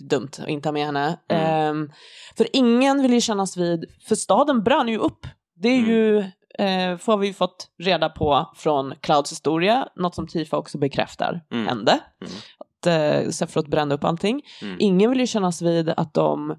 dumt 0.00 0.30
att 0.38 0.48
inte 0.48 0.68
ha 0.68 0.72
med 0.72 0.86
henne. 0.86 1.18
Mm. 1.28 1.46
Ehm, 1.46 1.92
för 2.36 2.46
ingen 2.52 3.02
vill 3.02 3.12
ju 3.12 3.20
kännas 3.20 3.56
vid, 3.56 3.84
för 4.08 4.14
staden 4.14 4.62
brann 4.62 4.88
ju 4.88 4.98
upp. 4.98 5.26
Det 5.56 5.68
är 5.68 5.78
Mm. 5.78 5.90
ju, 5.90 6.18
eh, 6.58 6.96
får 6.98 7.16
vi 7.16 7.26
ju 7.26 7.32
fått 7.32 7.70
reda 7.78 8.08
på 8.08 8.52
från 8.56 8.94
Clouds 9.00 9.32
historia, 9.32 9.88
något 9.96 10.14
som 10.14 10.26
Tifa 10.26 10.56
också 10.56 10.78
bekräftar 10.78 11.40
Mm. 11.52 11.66
hände. 11.66 12.00
Mm. 12.20 12.32
Att 12.58 12.86
eh, 12.86 13.30
Sephiroth 13.30 13.70
brände 13.70 13.94
upp 13.94 14.04
allting. 14.04 14.42
Mm. 14.62 14.76
Ingen 14.80 15.10
vill 15.10 15.20
ju 15.20 15.26
kännas 15.26 15.62
vid 15.62 15.88
att, 15.90 16.14
de, 16.14 16.56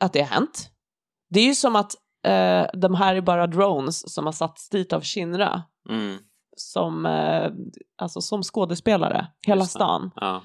att 0.00 0.12
det 0.12 0.20
har 0.20 0.26
hänt. 0.28 0.70
Det 1.30 1.40
är 1.40 1.44
ju 1.44 1.54
som 1.54 1.76
att 1.76 1.92
eh, 2.26 2.66
de 2.80 2.94
här 2.94 3.14
är 3.14 3.20
bara 3.20 3.46
drones 3.46 4.14
som 4.14 4.24
har 4.26 4.32
satts 4.32 4.68
dit 4.68 4.92
av 4.92 5.02
Shinra 5.02 5.62
Mm. 5.88 6.18
som, 6.56 7.06
alltså 7.98 8.20
som 8.20 8.42
skådespelare, 8.42 9.26
hela 9.46 9.64
stan. 9.64 10.10
Ja. 10.16 10.42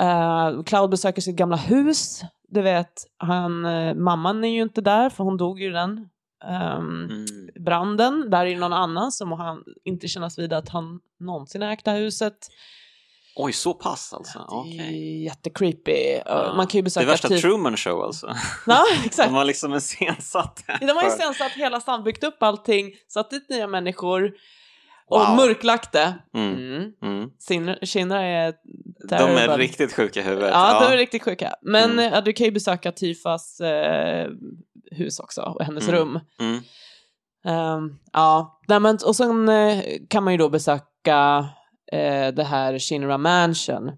Eh, 0.00 0.62
Cloud 0.62 0.90
besöker 0.90 1.22
sitt 1.22 1.36
gamla 1.36 1.56
hus, 1.56 2.22
du 2.48 2.62
vet, 2.62 2.92
han, 3.16 3.64
eh, 3.64 3.94
mamman 3.94 4.44
är 4.44 4.48
ju 4.48 4.62
inte 4.62 4.80
där 4.80 5.10
för 5.10 5.24
hon 5.24 5.36
dog 5.36 5.60
ju 5.60 5.66
i 5.68 5.72
den 5.72 6.08
ehm, 6.44 7.04
Mm. 7.10 7.26
branden. 7.64 8.30
Där 8.30 8.46
är 8.46 8.50
det 8.50 8.60
någon 8.60 8.72
annan 8.72 9.12
som 9.12 9.32
han 9.32 9.64
inte 9.84 10.08
kännas 10.08 10.38
vid 10.38 10.52
att 10.52 10.68
han 10.68 11.00
någonsin 11.20 11.62
ägt 11.62 11.84
det 11.84 11.90
här 11.90 11.98
huset. 11.98 12.34
Oj, 13.36 13.52
så 13.52 13.74
pass 13.74 14.12
alltså? 14.12 14.38
Det 14.38 14.44
Okej. 14.48 14.78
är 15.20 15.24
jättecreepy. 15.24 15.92
Eh, 15.92 16.22
Ja. 16.26 16.52
Man 16.56 16.66
kan 16.66 16.78
ju 16.78 16.82
Det 16.82 16.84
besöka 16.84 17.06
är 17.06 17.10
värsta 17.10 17.28
typ... 17.28 17.40
Truman 17.40 17.76
Show 17.76 18.02
alltså. 18.02 18.34
Ja, 18.66 18.84
exakt. 19.04 19.28
De 19.28 19.34
har 19.34 19.44
liksom 19.44 19.74
iscensatt 19.74 20.62
det. 20.66 20.86
De 20.86 20.92
har 20.92 21.02
ju 21.04 21.10
för- 21.10 21.16
sen 21.18 21.34
satt 21.34 21.52
hela 21.52 21.80
stan, 21.80 22.04
byggt 22.04 22.24
upp 22.24 22.42
allting, 22.42 22.92
satt 23.08 23.30
dit 23.30 23.48
nya 23.48 23.66
människor 23.66 24.32
och 25.10 25.20
Wow. 25.20 25.36
mörklagt 25.36 25.92
det. 25.92 26.14
Mm. 26.34 26.54
Mm. 26.54 26.92
Mm. 27.02 27.30
Är 27.68 27.78
De 29.08 29.14
är 29.14 29.18
terrible. 29.18 29.56
riktigt 29.56 29.92
sjuka 29.92 30.20
i 30.20 30.22
huvudet. 30.22 30.50
Ja, 30.52 30.80
de 30.86 30.92
är 30.92 30.96
riktigt 30.96 31.22
sjuka. 31.22 31.54
Men 31.62 31.90
Mm. 31.92 32.12
ja, 32.12 32.20
du 32.20 32.32
kan 32.32 32.44
ju 32.44 32.50
besöka 32.52 32.92
Tyfas 32.92 33.60
eh, 33.60 34.28
hus 34.90 35.18
också 35.20 35.42
och 35.42 35.64
hennes 35.64 35.88
Mm. 35.88 36.00
rum. 36.00 36.20
Mm. 36.40 36.60
Ehm, 37.44 37.98
ja, 38.12 38.60
Nej, 38.68 38.80
men, 38.80 38.98
och 39.06 39.16
sen 39.16 39.48
eh, 39.48 39.84
kan 40.10 40.24
man 40.24 40.32
ju 40.32 40.38
då 40.38 40.48
besöka 40.48 41.48
eh, 41.92 42.28
det 42.28 42.44
här 42.44 42.78
Shinra 42.78 43.18
Mansion. 43.18 43.90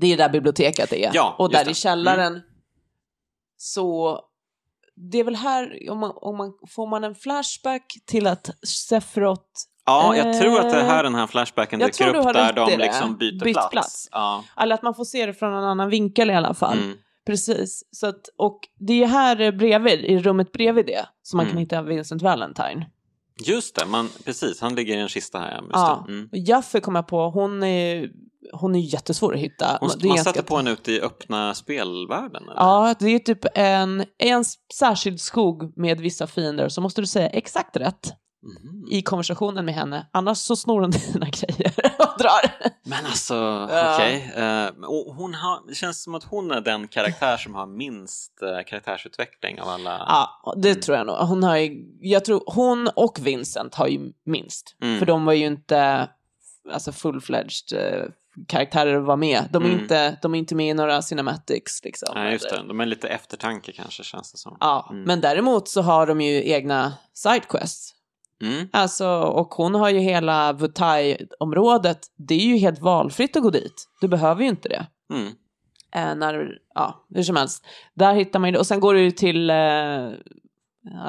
Det 0.00 0.12
är 0.12 0.16
där 0.16 0.28
biblioteket 0.28 0.92
är. 0.92 1.10
Ja, 1.14 1.36
och 1.38 1.48
där 1.50 1.58
det. 1.58 1.62
Mm. 1.62 1.70
i 1.70 1.74
källaren 1.74 2.40
så 3.56 4.20
det 4.96 5.18
är 5.18 5.24
väl 5.24 5.36
här, 5.36 5.90
om 5.90 5.98
man, 5.98 6.12
om 6.16 6.36
man, 6.36 6.52
får 6.70 6.86
man 6.86 7.04
en 7.04 7.14
flashback 7.14 7.94
till 8.06 8.26
att 8.26 8.50
Sephiroth 8.68 9.42
Ja, 9.86 10.16
jag 10.16 10.40
tror 10.40 10.60
att 10.60 10.70
det 10.70 10.80
Eh, 10.80 10.86
här 10.86 11.02
den 11.02 11.14
här 11.14 11.26
flashbacken 11.26 11.80
jag 11.80 11.90
dyker 11.92 12.14
upp 12.14 12.32
där 12.32 12.52
de 12.52 12.76
liksom 12.78 13.16
byter 13.16 13.52
plats. 13.52 13.70
plats. 13.70 14.08
Ja. 14.12 14.44
eller 14.56 14.74
att 14.74 14.82
man 14.82 14.94
får 14.94 15.04
se 15.04 15.26
det 15.26 15.34
från 15.34 15.52
en 15.54 15.64
annan 15.64 15.90
vinkel 15.90 16.30
i 16.30 16.34
alla 16.34 16.54
fall. 16.54 16.78
Mm. 16.78 16.96
Precis. 17.26 17.82
Så 17.90 18.06
att, 18.06 18.20
och 18.38 18.60
det 18.78 19.02
är 19.02 19.06
här 19.06 19.52
bredvid, 19.52 20.00
i 20.04 20.18
rummet 20.18 20.52
bredvid 20.52 20.86
det, 20.86 21.06
som 21.22 21.36
man 21.36 21.46
Mm. 21.46 21.52
kan 21.52 21.60
hitta 21.60 21.82
Vincent 21.82 22.22
Valentine. 22.22 22.86
Just 23.46 23.76
det, 23.76 23.86
man, 23.86 24.08
precis. 24.24 24.60
Han 24.60 24.74
ligger 24.74 24.96
i 24.96 25.00
en 25.00 25.08
kista 25.08 25.38
här. 25.38 25.54
Just 25.54 25.68
Ja. 25.72 26.04
Mm. 26.08 26.28
Och 26.32 26.38
Jaffe 26.38 26.80
kom 26.80 26.94
jag 26.94 27.06
på, 27.06 27.30
hon 27.30 27.62
är, 27.62 28.08
hon 28.52 28.74
är 28.74 28.78
jättesvår 28.80 29.34
att 29.34 29.40
hitta. 29.40 29.76
Hon, 29.80 29.88
man 29.88 30.08
ganska- 30.08 30.24
sätter 30.32 30.42
på 30.42 30.56
henne 30.56 30.70
ute 30.70 30.92
i 30.92 31.00
öppna 31.00 31.54
spelvärlden? 31.54 32.42
Eller? 32.42 32.54
Ja, 32.56 32.94
det 32.98 33.06
är 33.08 33.18
typ 33.18 33.44
en, 33.54 34.04
en 34.18 34.44
särskild 34.74 35.20
skog 35.20 35.72
med 35.78 36.00
vissa 36.00 36.26
fiender, 36.26 36.68
så 36.68 36.80
måste 36.80 37.00
du 37.00 37.06
säga 37.06 37.28
exakt 37.28 37.76
rätt 37.76 38.12
Mhm. 38.44 38.86
i 38.90 39.02
konversationen 39.02 39.64
med 39.64 39.74
henne, 39.74 40.06
annars 40.12 40.38
så 40.38 40.56
snor 40.56 40.80
hon 40.80 40.90
dina 41.12 41.26
grejer 41.30 41.72
och 41.98 42.18
drar. 42.18 42.70
Men 42.82 43.06
alltså, 43.06 43.34
Ja. 43.70 43.94
okej. 43.94 44.32
Eh, 44.36 44.66
och 44.84 45.14
hon 45.14 45.34
har, 45.34 45.68
det 45.68 45.74
känns 45.74 46.02
som 46.02 46.14
att 46.14 46.24
hon 46.24 46.50
är 46.50 46.60
den 46.60 46.88
karaktär 46.88 47.36
som 47.36 47.54
har 47.54 47.66
minst 47.66 48.42
eh, 48.42 48.64
karaktärsutveckling 48.66 49.60
av 49.60 49.68
alla. 49.68 49.90
Ja, 50.08 50.54
det 50.56 50.70
Mm. 50.70 50.80
tror 50.80 50.96
jag 50.96 51.06
nog. 51.06 51.16
Hon, 51.16 51.42
har 51.42 51.56
ju, 51.56 51.84
jag 52.00 52.24
tror, 52.24 52.42
hon 52.46 52.88
och 52.96 53.18
Vincent 53.22 53.74
har 53.74 53.86
ju 53.86 54.12
minst, 54.26 54.76
Mm. 54.82 54.98
för 54.98 55.06
de 55.06 55.24
var 55.24 55.32
ju 55.32 55.46
inte 55.46 56.08
alltså 56.72 56.92
full-fledged 56.92 57.72
eh, 57.78 58.04
karaktärer 58.48 58.96
att 58.98 59.04
vara 59.04 59.16
med. 59.16 59.48
De 59.50 59.62
är, 59.62 59.68
Mm. 59.68 59.80
inte, 59.80 60.18
de 60.22 60.34
är 60.34 60.38
inte 60.38 60.54
med 60.54 60.68
i 60.70 60.74
några 60.74 61.02
cinematics. 61.02 61.84
Liksom, 61.84 62.08
Nej, 62.14 62.32
just 62.32 62.50
det. 62.50 62.62
De 62.68 62.80
är 62.80 62.86
lite 62.86 63.08
eftertanke 63.08 63.72
kanske, 63.72 64.04
känns 64.04 64.32
det 64.32 64.38
som. 64.38 64.56
Ja, 64.60 64.88
Mm. 64.90 65.02
men 65.02 65.20
däremot 65.20 65.68
så 65.68 65.82
har 65.82 66.06
de 66.06 66.20
ju 66.20 66.48
egna 66.50 66.92
sidequests. 67.14 67.94
Mm. 68.42 68.68
Alltså, 68.72 69.08
och 69.08 69.54
hon 69.54 69.74
har 69.74 69.90
ju 69.90 69.98
hela 69.98 70.52
Vutai-området. 70.52 71.98
Det 72.16 72.34
är 72.34 72.46
ju 72.46 72.56
helt 72.56 72.80
valfritt 72.80 73.36
att 73.36 73.42
gå 73.42 73.50
dit. 73.50 73.88
Du 74.00 74.08
behöver 74.08 74.42
ju 74.42 74.48
inte 74.48 74.68
det. 74.68 74.86
Mm. 75.12 75.26
Eh, 75.94 76.14
när, 76.18 76.58
ja, 76.74 77.06
hur 77.14 77.22
som 77.22 77.36
helst. 77.36 77.66
Där 77.94 78.14
hittar 78.14 78.38
man 78.38 78.52
ju 78.52 78.58
Och 78.58 78.66
sen 78.66 78.80
går 78.80 78.94
du 78.94 79.00
ju 79.02 79.10
till 79.10 79.50
eh, 79.50 80.10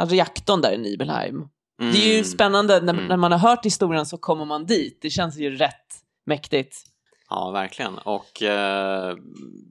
reaktorn 0.08 0.62
där 0.62 0.72
i 0.74 0.78
Nibelheim. 0.78 1.36
Mm. 1.82 1.94
Det 1.94 1.98
är 2.12 2.18
ju 2.18 2.24
spännande. 2.24 2.82
När, 2.82 2.94
Mm. 2.94 3.06
när 3.06 3.18
man 3.18 3.32
har 3.32 3.40
hört 3.40 3.66
historien 3.66 4.06
så 4.06 4.18
kommer 4.18 4.46
man 4.46 4.66
dit. 4.66 5.00
Det 5.02 5.10
känns 5.10 5.38
ju 5.38 5.56
rätt 5.56 5.86
mäktigt. 6.26 6.78
Ja, 7.30 7.52
verkligen. 7.52 7.98
Och 7.98 8.44
eh, 8.44 9.16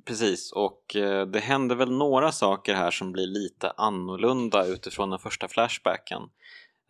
precis, 0.05 0.53
och 0.53 0.97
eh, 0.97 1.27
det 1.27 1.41
händer 1.41 1.77
väl 1.77 1.91
några 1.91 2.33
saker 2.33 2.75
här 2.75 2.91
som 2.91 3.13
blir 3.13 3.27
lite 3.27 3.73
annorlunda 3.77 4.67
utifrån 4.67 5.11
den 5.11 5.19
första 5.19 5.49
flashbacken. 5.49 6.23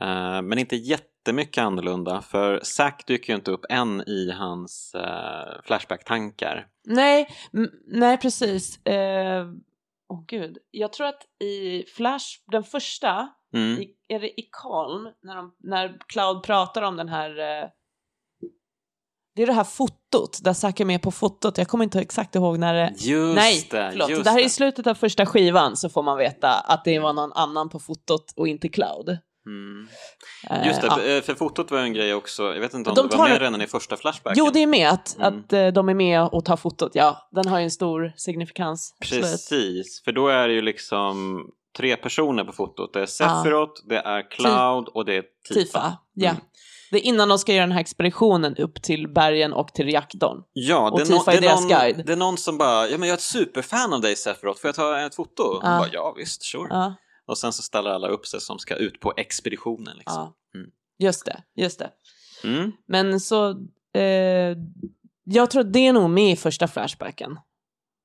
Eh, 0.05 0.43
men 0.43 0.59
inte 0.59 0.77
jättemycket 0.77 1.63
annorlunda, 1.63 2.23
för 2.23 2.61
Zack 2.63 3.07
dyker 3.07 3.33
ju 3.33 3.37
inte 3.37 3.51
upp 3.51 3.65
än 3.71 4.01
i 4.09 4.31
hans 4.31 4.95
eh, 4.95 5.63
flashback-tankar. 5.65 6.67
Nej, 6.87 7.29
nej 7.87 8.19
precis. 8.19 8.87
Eh, 8.87 9.47
Åh 10.09 10.25
gud. 10.27 10.59
Jag 10.71 10.93
tror 10.93 11.07
att 11.07 11.23
i 11.45 11.85
Flash, 11.97 12.25
den 12.53 12.65
första, 12.65 13.29
Mm. 13.55 13.83
i, 13.83 13.91
är 14.09 14.21
det 14.21 14.41
i 14.41 14.49
Calm, 14.63 15.09
när, 15.23 15.37
de, 15.37 15.55
när 15.59 15.99
Cloud 16.09 16.43
pratar 16.43 16.83
om 16.83 16.97
den 16.97 17.09
här... 17.09 17.31
Eh, 17.31 17.69
det 19.37 19.43
är 19.43 19.47
det 19.47 19.53
här 19.53 19.65
fotot, 19.65 20.41
där 20.45 20.53
Zack 20.53 20.81
är 20.81 20.85
med 20.85 21.03
på 21.03 21.11
fotot. 21.11 21.59
Jag 21.59 21.69
kommer 21.69 21.85
inte 21.85 22.01
exakt 22.01 22.35
ihåg 22.35 22.59
när 22.59 22.75
det... 22.75 22.93
Just 22.97 23.37
Nej, 23.37 23.69
det, 23.71 23.89
förlåt. 23.91 24.11
just 24.11 24.25
det 24.25 24.31
här 24.31 24.39
är 24.39 24.45
i 24.45 24.49
slutet 24.49 24.87
av 24.87 24.95
första 24.95 25.27
skivan 25.27 25.77
så 25.77 25.89
får 25.89 26.03
man 26.03 26.19
veta 26.19 26.49
att 26.49 26.85
det 26.85 26.99
var 26.99 27.13
någon 27.13 27.33
annan 27.33 27.69
på 27.69 27.79
fotot 27.79 28.33
och 28.37 28.49
inte 28.49 28.69
Cloud. 28.69 29.19
Mm. 29.47 29.89
Eh, 30.51 30.67
Just 30.69 30.81
det, 30.81 30.87
ja. 30.87 31.03
eh, 31.03 31.23
för 31.23 31.35
fotot 31.35 31.71
var 31.71 31.79
en 31.79 31.93
grej 31.93 32.15
också, 32.15 32.43
jag 32.43 32.61
vet 32.61 32.75
inte 32.75 32.91
om 32.91 32.97
De 32.97 33.09
det 33.09 33.17
var 33.17 33.29
med 33.29 33.41
redan 33.41 33.63
i 33.63 33.67
första 33.67 33.97
flashbacken. 33.97 34.45
Jo, 34.45 34.51
det 34.53 34.63
är 34.63 34.67
med 34.67 34.89
att, 34.91 35.17
Mm. 35.21 35.39
att 35.47 35.53
eh, 35.53 35.67
de 35.67 35.89
är 35.89 35.95
med 35.95 36.23
och 36.23 36.45
tar 36.45 36.57
fotot. 36.57 36.91
Ja, 36.95 37.29
den 37.33 37.49
har 37.49 37.59
ju 37.59 37.65
en 37.65 37.71
stor 37.71 38.13
signifikans. 38.17 38.95
Precis, 39.01 40.03
för 40.05 40.13
då 40.13 40.29
är 40.29 40.49
det 40.49 40.55
ju 40.55 40.61
liksom 40.63 41.41
tre 41.77 41.97
personer 41.97 42.45
på 42.45 42.53
fotot. 42.53 42.93
Det 42.93 43.01
är 43.03 43.07
Sephiroth, 43.07 43.83
det 43.89 43.97
är 43.99 44.31
Cloud 44.31 44.89
och 44.89 45.05
det 45.05 45.17
är 45.17 45.23
Tifa. 45.49 45.61
Tifa, 45.61 45.99
ja. 46.15 46.31
Mm. 46.31 46.43
Det 46.91 46.99
är 46.99 47.03
innan 47.09 47.29
de 47.29 47.39
ska 47.39 47.53
göra 47.53 47.63
den 47.67 47.73
här 47.73 47.81
expeditionen 47.81 48.57
upp 48.57 48.83
till 48.83 49.09
bergen 49.09 49.53
och 49.53 49.69
till 49.69 49.87
reaktorn. 49.87 50.43
Ja, 50.53 50.91
Och 50.91 50.99
det 50.99 51.03
är, 51.05 51.07
no- 51.07 51.19
Tifa 51.19 51.31
det, 51.31 51.37
är 51.37 51.41
deras 51.41 51.61
någon, 51.61 51.69
guide. 51.71 52.07
det 52.07 52.13
är 52.13 52.17
någon 52.17 52.37
som 52.37 52.59
bara, 52.59 52.89
ja 52.89 52.99
men 52.99 53.09
jag 53.09 53.15
är 53.15 53.19
ett 53.19 53.23
superfan 53.23 53.93
av 53.93 54.01
dig 54.01 54.17
Sephiroth, 54.17 54.61
får 54.61 54.69
jag 54.69 54.75
ta 54.75 55.01
ett 55.01 55.15
foto? 55.15 55.61
Ja. 55.63 55.79
bara, 55.79 55.89
ja 55.93 56.15
visst, 56.17 56.43
sure. 56.43 56.67
Ja, 56.71 56.95
Och 57.27 57.39
sen 57.39 57.53
så 57.53 57.63
ställer 57.63 57.91
alla 57.91 58.09
upp 58.09 58.27
sig 58.27 58.41
som 58.41 58.59
ska 58.59 58.75
ut 58.75 59.01
på 59.01 59.15
expeditionen 59.17 59.97
liksom. 59.97 60.35
ja. 60.53 60.59
Mm. 60.59 60.71
Just 60.99 61.25
det, 61.25 61.43
just 61.55 61.79
det. 61.79 61.91
Mm. 62.45 62.73
Men 62.87 63.21
så, 63.21 63.51
eh, 63.95 64.57
jag 65.25 65.51
tror 65.51 65.65
det 65.65 65.87
är 65.87 65.93
nog 65.93 66.11
med 66.11 66.33
i 66.33 66.37
första 66.37 66.69
flashbacken. 66.69 67.39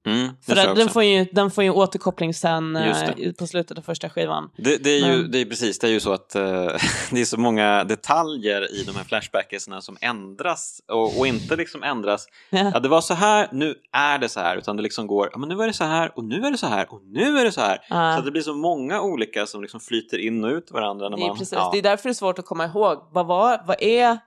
Mm, 0.07 0.29
För 0.45 0.55
den 0.55 0.71
också. 0.71 0.87
får, 0.89 1.03
ju, 1.03 1.25
den 1.31 1.51
får 1.51 1.63
ju 1.63 1.69
återkoppling 1.69 2.33
sen 2.33 2.75
eh, 2.75 3.31
på 3.39 3.47
slutet 3.47 3.77
av 3.77 3.81
första 3.81 4.09
skivan. 4.09 4.49
Det, 4.57 4.77
det 4.83 4.89
är 4.89 4.97
ju 5.11 5.21
Men- 5.21 5.31
det 5.31 5.37
är 5.41 5.45
precis, 5.45 5.79
det 5.79 5.87
är 5.87 5.91
ju 5.91 5.99
så 5.99 6.13
att 6.13 6.35
eh, 6.35 6.41
det 7.11 7.21
är 7.21 7.25
så 7.25 7.39
många 7.39 7.83
detaljer 7.83 8.73
i 8.81 8.83
de 8.83 8.95
här 8.95 9.03
flashbackerna 9.03 9.81
som 9.81 9.97
ändras 10.01 10.81
och, 10.87 11.19
och 11.19 11.27
inte 11.27 11.55
liksom 11.55 11.83
ändras. 11.83 12.27
Ja, 12.49 12.79
det 12.79 12.89
var 12.89 13.01
så 13.01 13.13
här, 13.13 13.47
nu 13.51 13.75
är 13.93 14.17
det 14.17 14.29
så 14.29 14.39
här, 14.39 14.57
utan 14.57 14.77
det 14.77 14.83
liksom 14.83 15.07
går, 15.07 15.29
ja 15.31 15.37
men 15.37 15.49
nu 15.49 15.61
är 15.63 15.67
det 15.67 15.73
så 15.73 15.83
här 15.83 16.11
och 16.15 16.23
nu 16.23 16.45
är 16.45 16.51
det 16.51 16.57
så 16.57 16.67
här 16.67 16.93
och 16.93 17.01
nu 17.03 17.37
är 17.39 17.45
det 17.45 17.51
så 17.51 17.61
här. 17.61 17.79
Ja. 17.89 18.15
Så 18.17 18.21
det 18.25 18.31
blir 18.31 18.41
så 18.41 18.53
många 18.53 19.01
olika 19.01 19.45
som 19.45 19.61
liksom 19.61 19.79
flyter 19.79 20.17
in 20.17 20.43
och 20.43 20.51
ut 20.51 20.71
varandra 20.71 21.09
när 21.09 21.17
Det 21.17 21.23
är, 21.23 21.27
man... 21.27 21.37
precis, 21.37 21.53
ja. 21.53 21.69
det 21.73 21.77
är 21.77 21.81
därför 21.81 22.09
det 22.09 22.11
är 22.11 22.13
svårt 22.13 22.39
att 22.39 22.45
komma 22.45 22.65
ihåg. 22.65 22.97
Vad, 23.11 23.25
var, 23.27 23.61
vad 23.67 23.81
är 23.81 24.17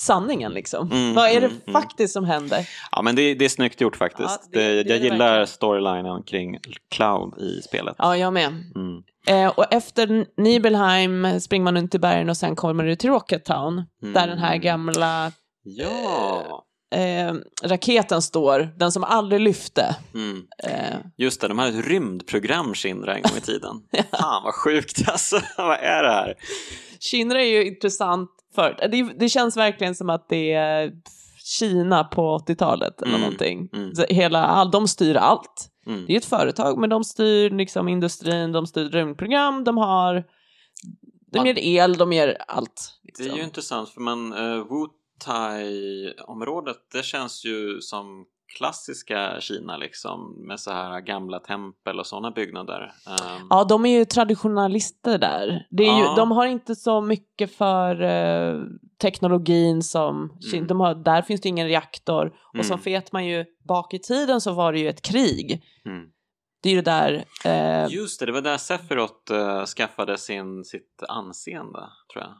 sanningen 0.00 0.52
liksom? 0.52 0.92
Mm, 0.92 1.14
vad 1.14 1.28
är 1.28 1.40
det 1.40 1.46
mm, 1.46 1.60
mm. 1.66 1.82
faktiskt 1.82 2.12
som 2.12 2.24
händer? 2.24 2.68
Ja, 2.92 3.02
men 3.02 3.16
det, 3.16 3.34
det 3.34 3.44
är 3.44 3.48
snyggt 3.48 3.80
gjort 3.80 3.96
faktiskt. 3.96 4.40
Ja, 4.52 4.60
det- 4.60 4.82
det, 4.82 4.90
jag 4.90 4.98
gillar 4.98 5.44
storylinen 5.46 6.22
kring 6.22 6.58
Cloud 6.90 7.38
i 7.38 7.62
spelet. 7.62 7.94
Ja, 7.98 8.16
jag 8.16 8.32
med. 8.32 8.46
Mm. 8.46 9.02
Eh, 9.26 9.48
och 9.58 9.72
efter 9.72 10.26
Nibelheim 10.36 11.40
springer 11.40 11.64
man 11.64 11.76
runt 11.76 11.94
i 11.94 11.98
bergen 11.98 12.28
och 12.30 12.36
sen 12.36 12.56
kommer 12.56 12.84
du 12.84 12.96
till 12.96 13.10
Rocket 13.10 13.44
Town. 13.44 13.84
Mm. 14.02 14.14
Där 14.14 14.26
den 14.26 14.38
här 14.38 14.56
gamla 14.56 15.32
Ja, 15.62 16.64
eh, 16.94 17.34
raketen 17.64 18.22
står, 18.22 18.68
den 18.76 18.92
som 18.92 19.04
aldrig 19.04 19.40
lyfte. 19.40 19.96
mm. 20.14 20.42
Eh, 20.64 20.96
just 21.16 21.40
det, 21.40 21.48
de 21.48 21.58
hade 21.58 21.78
ett 21.78 21.86
rymdprogram 21.86 22.74
Shinra 22.74 23.14
en 23.14 23.22
gång 23.22 23.36
i 23.38 23.40
tiden. 23.40 23.82
Fan 24.20 24.42
vad 24.44 24.54
sjukt 24.54 25.08
alltså, 25.08 25.40
vad 25.56 25.78
är 25.80 26.02
det 26.02 26.10
här? 26.12 26.34
Shinra 27.00 27.42
är 27.42 27.46
ju 27.46 27.66
intressant 27.66 28.30
för 28.54 28.88
det, 28.90 29.02
det 29.18 29.28
känns 29.28 29.56
verkligen 29.56 29.94
som 29.94 30.10
att 30.10 30.28
det 30.28 30.52
är 30.52 30.92
Kina 31.58 32.04
på 32.04 32.38
80-talet 32.38 33.02
eller 33.02 33.10
Mm, 33.14 33.20
någonting. 33.20 33.68
mm. 33.72 33.92
Hela, 34.08 34.44
all, 34.46 34.70
de 34.70 34.88
styr 34.88 35.16
allt. 35.16 35.70
Mm. 35.86 36.06
Det 36.06 36.12
är 36.12 36.16
ett 36.16 36.24
företag, 36.24 36.78
men 36.78 36.90
de 36.90 37.04
styr 37.04 37.50
liksom 37.50 37.88
industrin, 37.88 38.52
de 38.52 38.66
styr 38.66 38.88
rymdprogram, 38.88 39.64
de 39.64 39.76
har... 39.76 40.24
De 41.32 41.46
ger 41.46 41.58
el, 41.58 41.96
de 41.96 42.12
ger 42.12 42.36
allt. 42.48 42.98
Det 43.02 43.20
är 43.20 43.24
Liksom. 43.24 43.38
ju 43.38 43.44
intressant 43.44 43.88
för 43.88 44.00
man, 44.00 44.32
uh, 44.32 44.66
Wutai-området 44.68 46.76
det 46.92 47.04
känns 47.04 47.44
ju 47.44 47.80
som 47.80 48.24
klassiska 48.56 49.40
Kina 49.40 49.76
liksom 49.76 50.46
med 50.46 50.60
så 50.60 50.70
här 50.70 51.00
gamla 51.00 51.38
tempel 51.40 51.98
och 52.00 52.06
sådana 52.06 52.30
byggnader. 52.30 52.92
Um, 53.06 53.46
Ja, 53.50 53.64
de 53.64 53.86
är 53.86 53.98
ju 53.98 54.04
traditionalister 54.04 55.18
där. 55.18 55.66
Det 55.70 55.82
är 55.82 55.96
ju, 55.98 56.02
Ja. 56.04 56.14
De 56.16 56.30
har 56.30 56.46
inte 56.46 56.74
så 56.76 57.00
mycket 57.00 57.56
för 57.56 58.02
eh, 58.02 58.60
teknologin 59.02 59.82
som... 59.82 60.38
Mm. 60.52 60.66
De 60.66 60.80
har, 60.80 60.94
där 60.94 61.22
finns 61.22 61.40
det 61.40 61.48
ingen 61.48 61.68
reaktor. 61.68 62.32
Och 62.58 62.64
så 62.64 62.72
Mm. 62.72 62.82
vet 62.84 63.12
man 63.12 63.26
ju, 63.26 63.44
bak 63.68 63.94
i 63.94 63.98
tiden 63.98 64.40
så 64.40 64.52
var 64.52 64.72
det 64.72 64.78
ju 64.78 64.88
ett 64.88 65.02
krig. 65.02 65.62
mm. 65.86 66.06
Det 66.62 66.68
är 66.68 66.74
ju 66.74 66.80
det 66.82 66.90
där... 66.90 67.24
Eh, 67.44 67.94
Just 67.94 68.20
det, 68.20 68.26
det 68.26 68.32
var 68.32 68.40
där 68.40 68.56
Sephiroth 68.56 69.32
eh, 69.32 69.64
skaffade 69.64 70.18
sin, 70.18 70.64
sitt 70.64 71.02
anseende 71.08 71.78
tror 72.12 72.24
jag. 72.24 72.30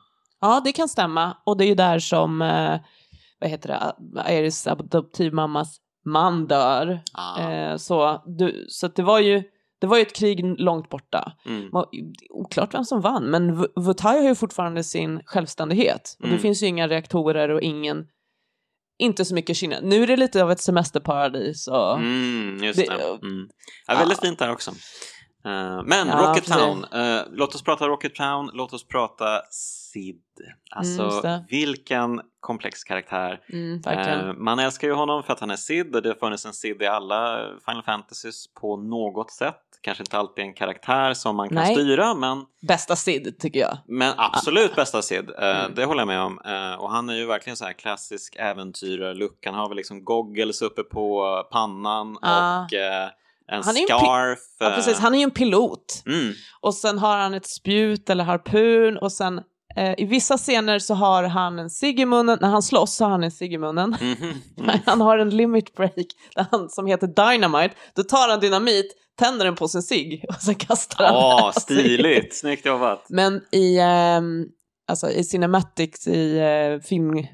ja, 0.40 0.60
det 0.64 0.72
kan 0.72 0.88
stämma. 0.88 1.36
Och 1.44 1.56
det 1.56 1.64
är 1.64 1.68
ju 1.68 1.74
där 1.74 1.98
som, 1.98 2.42
eh, 2.42 2.80
vad 3.40 3.50
heter 3.50 3.68
det, 3.68 4.32
Iris 4.34 4.66
adoptivmammas 4.66 5.80
man 6.10 6.46
dör. 6.46 7.00
Ah. 7.12 7.40
Eh, 7.50 7.76
så 7.76 8.22
du, 8.26 8.66
så 8.68 8.88
det 8.88 9.02
var 9.02 9.18
ju... 9.20 9.42
Det 9.80 9.86
var 9.86 9.96
ju 9.96 10.02
ett 10.02 10.16
krig 10.16 10.60
långt 10.60 10.88
borta. 10.88 11.32
Mm. 11.46 11.68
var 11.72 11.86
oklart 12.30 12.74
vem 12.74 12.84
som 12.84 13.00
vann, 13.00 13.24
men 13.24 13.56
Vutai 13.76 14.18
har 14.18 14.28
ju 14.28 14.34
fortfarande 14.34 14.84
sin 14.84 15.20
självständighet. 15.24 16.16
Och 16.18 16.24
Mm. 16.24 16.36
det 16.36 16.42
finns 16.42 16.62
ju 16.62 16.66
inga 16.66 16.88
reaktorer 16.88 17.48
och 17.48 17.60
ingen, 17.60 18.06
inte 18.98 19.24
så 19.24 19.34
mycket 19.34 19.56
Kina. 19.56 19.76
Nu 19.82 20.02
är 20.02 20.06
det 20.06 20.16
lite 20.16 20.42
av 20.42 20.50
ett 20.50 20.60
semesterparadis 20.60 21.68
och 21.68 21.96
Mm, 21.98 22.58
just 22.64 22.78
Det- 22.78 22.86
det. 22.96 23.26
Mm. 23.26 23.48
Ja, 23.86 23.94
väldigt 23.94 24.20
fint 24.20 24.38
där 24.38 24.52
också. 24.52 24.70
Eh, 25.44 25.82
men 25.84 26.08
Ja, 26.08 26.28
Rocket 26.28 26.44
precis. 26.44 26.62
Town, 26.62 26.84
eh, 26.92 27.20
låt 27.30 27.54
oss 27.54 27.62
prata 27.62 27.88
Rocket 27.88 28.14
Town, 28.14 28.50
låt 28.54 28.72
oss 28.72 28.86
prata 28.88 29.40
Sid. 29.92 30.20
Alltså 30.70 31.02
Mm, 31.02 31.10
just 31.14 31.22
det. 31.22 31.44
vilken 31.50 32.20
komplex 32.40 32.84
karaktär. 32.84 33.40
mm. 33.52 33.80
Eh, 33.86 34.32
man 34.32 34.58
älskar 34.58 34.88
ju 34.88 34.94
honom 34.94 35.22
för 35.22 35.32
att 35.32 35.40
han 35.40 35.50
är 35.50 35.56
Sid 35.56 35.96
och 35.96 36.02
det 36.02 36.08
har 36.08 36.16
funnits 36.16 36.46
en 36.46 36.52
Sid 36.52 36.82
i 36.82 36.86
alla 36.86 37.50
Final 37.68 37.82
Fantasies 37.82 38.54
på 38.54 38.76
något 38.76 39.30
sätt. 39.30 39.56
Kanske 39.80 40.02
inte 40.02 40.18
alltid 40.18 40.44
en 40.44 40.54
karaktär 40.54 41.14
som 41.14 41.36
man 41.36 41.48
kan 41.48 41.54
Nej. 41.56 41.74
styra 41.74 42.14
men, 42.14 42.44
Bästa 42.68 42.96
Sid 42.96 43.38
tycker 43.38 43.60
jag. 43.60 43.78
men 43.86 44.12
absolut 44.16 44.74
bästa 44.76 45.02
Sid. 45.02 45.30
Eh, 45.38 45.58
Mm. 45.60 45.74
Det 45.74 45.84
håller 45.84 46.00
jag 46.00 46.06
med 46.08 46.20
om. 46.20 46.40
Eh, 46.44 46.80
och 46.80 46.90
han 46.90 47.08
är 47.08 47.14
ju 47.14 47.26
verkligen 47.26 47.56
så 47.56 47.64
här 47.64 47.72
klassisk 47.72 48.36
äventyrare-look. 48.38 49.46
Han 49.46 49.54
har 49.54 49.68
väl 49.68 49.76
liksom 49.76 50.04
goggles 50.04 50.62
uppe 50.62 50.82
på 50.82 51.42
pannan 51.52 52.18
Ah. 52.22 52.64
och 52.64 52.72
eh, 52.74 53.08
en 53.50 53.62
Han 53.64 53.76
är 53.76 53.80
ju 53.80 53.86
en 53.90 53.98
scarf. 53.98 54.38
Ja, 54.58 54.68
eh, 54.68 54.74
precis. 54.74 54.98
Han 54.98 55.14
är 55.14 55.18
ju 55.18 55.24
en 55.24 55.30
pilot. 55.30 56.02
Mm. 56.06 56.32
Och 56.60 56.74
sen 56.74 56.98
har 56.98 57.16
han 57.18 57.34
ett 57.34 57.46
spjut 57.46 58.10
eller 58.10 58.24
harpun 58.24 58.96
och 58.98 59.12
sen 59.12 59.40
eh, 59.78 59.94
i 59.98 60.04
vissa 60.04 60.38
scener 60.38 60.78
så 60.78 60.94
har 60.94 61.22
han 61.24 61.58
en 61.58 61.70
cigg 61.70 62.00
i 62.00 62.04
munnen. 62.06 62.38
När 62.40 62.48
han 62.48 62.62
slåss 62.62 62.94
så 62.94 63.04
har 63.04 63.10
han 63.10 63.24
en 63.24 63.30
cigg 63.30 63.52
i 63.52 63.58
munnen. 63.58 63.96
Mm. 64.58 64.78
Han 64.86 65.00
har 65.00 65.18
en 65.18 65.30
limit 65.30 65.74
break 65.74 66.06
där 66.34 66.46
han, 66.50 66.68
som 66.68 66.86
heter 66.86 67.06
Dynamite. 67.06 67.74
Då 67.94 68.02
tar 68.02 68.28
han 68.28 68.40
dynamit, 68.40 68.86
tänder 69.18 69.44
den 69.44 69.54
på 69.54 69.68
sin 69.68 69.82
cigg 69.82 70.24
och 70.28 70.34
sen 70.34 70.54
kastar 70.54 71.04
han 71.04 71.16
Åh, 71.16 71.52
sig. 71.52 71.62
stiligt! 71.62 72.36
Snyggt 72.36 72.66
jobbat! 72.66 73.06
Men 73.08 73.42
i, 73.52 73.78
ehm, 73.78 74.46
alltså 74.88 75.10
i 75.10 75.24
Cinematics, 75.24 76.06
i 76.06 76.38
eh, 76.38 76.86
film, 76.88 77.26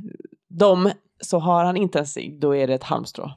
de, 0.58 0.92
så 1.20 1.38
har 1.38 1.64
han 1.64 1.76
inte 1.76 1.98
en 1.98 2.06
cigg, 2.06 2.40
då 2.40 2.56
är 2.56 2.66
det 2.66 2.74
ett 2.74 2.84
halmstrå. 2.84 3.30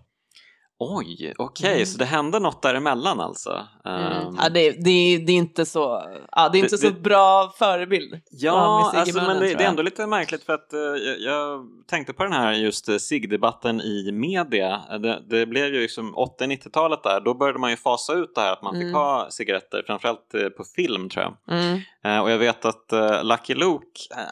Oj, 0.80 1.34
okej, 1.38 1.74
Mm. 1.74 1.86
så 1.86 1.98
det 1.98 2.06
hände 2.06 2.40
något 2.40 2.62
däremellan 2.62 3.20
alltså? 3.20 3.68
Mm. 3.86 4.02
Ehm, 4.02 4.36
Ja, 4.44 4.50
det, 4.50 4.72
det, 4.72 5.18
det 5.18 5.32
är 5.32 5.36
inte 5.36 5.66
så, 5.66 6.04
ja, 6.32 6.50
det 6.50 6.58
är 6.58 6.60
inte 6.60 6.74
Det- 6.76 6.78
så 6.80 6.90
det- 6.90 7.00
bra 7.02 7.54
förebild. 7.60 8.20
Ja, 8.32 8.92
alltså, 8.96 9.16
munnen, 9.18 9.28
men 9.38 9.40
det, 9.48 9.54
det 9.56 9.64
är 9.64 9.68
ändå 9.70 9.82
lite 9.82 10.08
märkligt 10.08 10.44
för 10.44 10.54
att 10.54 10.74
eh, 10.74 10.80
jag, 10.80 11.20
jag 11.20 11.66
tänkte 11.88 12.14
på 12.14 12.24
den 12.24 12.34
här 12.34 12.54
just 12.54 12.90
uh, 12.90 12.98
SIG-debatten 12.98 13.82
i 13.82 14.12
media. 14.12 14.82
Eh, 14.92 15.00
Det, 15.30 15.46
blev 15.46 15.66
ju 15.74 15.82
liksom 15.82 16.16
80-90-talet 16.16 17.04
där, 17.04 17.22
då 17.22 17.34
började 17.34 17.60
man 17.60 17.70
ju 17.70 17.78
fasa 17.78 18.14
ut 18.14 18.36
det 18.36 18.42
här 18.42 18.54
att 18.54 18.62
man 18.64 18.74
fick 18.74 18.84
Mm. 18.84 18.94
ha 18.96 19.28
cigaretter, 19.30 19.84
framförallt 19.88 20.34
eh, 20.34 20.50
på 20.50 20.64
film 20.76 21.10
tror 21.10 21.24
jag. 21.26 21.58
Mm. 21.60 21.80
Eh, 22.04 22.20
och 22.24 22.32
jag 22.32 22.38
vet 22.38 22.66
att 22.66 22.94
uh, 22.94 23.24
Lucky 23.24 23.54
Luke, 23.56 23.86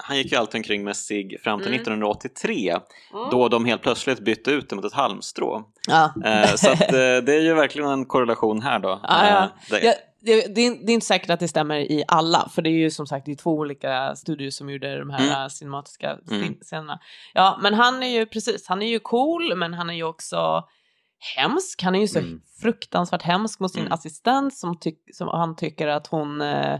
han 0.03 0.17
gick 0.17 0.31
ju 0.31 0.37
alltid 0.37 0.59
omkring 0.59 0.83
med 0.83 0.95
cigg 0.97 1.39
fram 1.43 1.59
till 1.59 1.67
Mm. 1.67 1.81
1983, 1.81 2.69
Mm. 3.13 3.29
då 3.31 3.47
de 3.47 3.65
helt 3.65 3.81
plötsligt 3.81 4.19
bytte 4.19 4.51
ut 4.51 4.69
det 4.69 4.75
mot 4.75 4.85
ett 4.85 4.93
halmstrå. 4.93 5.63
Ja. 5.87 6.13
Eh, 6.25 6.55
så 6.55 6.71
att, 6.71 6.81
eh, 6.81 6.87
det 6.97 7.35
är 7.35 7.41
ju 7.41 7.53
verkligen 7.53 7.89
en 7.89 8.05
korrelation 8.05 8.61
här 8.61 8.79
då. 8.79 8.99
Ja, 9.03 9.27
ja. 9.27 9.43
Eh, 9.43 9.49
det- 9.81 9.95
det, 10.25 10.55
det, 10.55 10.61
är, 10.61 10.89
inte 10.89 11.05
säkert 11.05 11.29
att 11.29 11.39
det 11.39 11.47
stämmer 11.47 11.75
i 11.79 12.03
alla, 12.07 12.49
för 12.55 12.61
det 12.61 12.69
är 12.69 12.77
ju 12.79 12.91
som 12.91 13.07
sagt 13.07 13.25
det 13.25 13.35
två 13.35 13.51
olika 13.51 14.15
studier 14.15 14.49
som 14.51 14.69
gjorde 14.69 14.99
de 14.99 15.09
här 15.09 15.35
Mm. 15.37 15.49
cinematiska 15.49 16.17
Mm. 16.31 16.53
scenerna. 16.61 16.99
Ja, 17.33 17.59
men 17.61 17.73
han 17.73 18.03
är 18.03 18.07
ju 18.07 18.25
precis, 18.25 18.67
han 18.67 18.81
är 18.81 18.87
ju 18.87 18.99
cool, 18.99 19.55
men 19.55 19.73
han 19.73 19.89
är 19.89 19.93
ju 19.93 20.03
också 20.03 20.63
hemsk. 21.37 21.81
Han 21.83 21.95
är 21.95 21.99
ju 21.99 22.07
så 22.07 22.19
Mm. 22.19 22.41
fruktansvärt 22.61 23.21
hemsk 23.21 23.59
mot 23.59 23.71
sin 23.71 23.81
Mm. 23.81 23.93
assistent 23.93 24.53
som, 24.57 24.79
tyck, 24.79 24.99
som 25.13 25.27
han 25.27 25.55
tycker 25.55 25.87
att 25.87 26.07
hon 26.07 26.41
eh, 26.41 26.79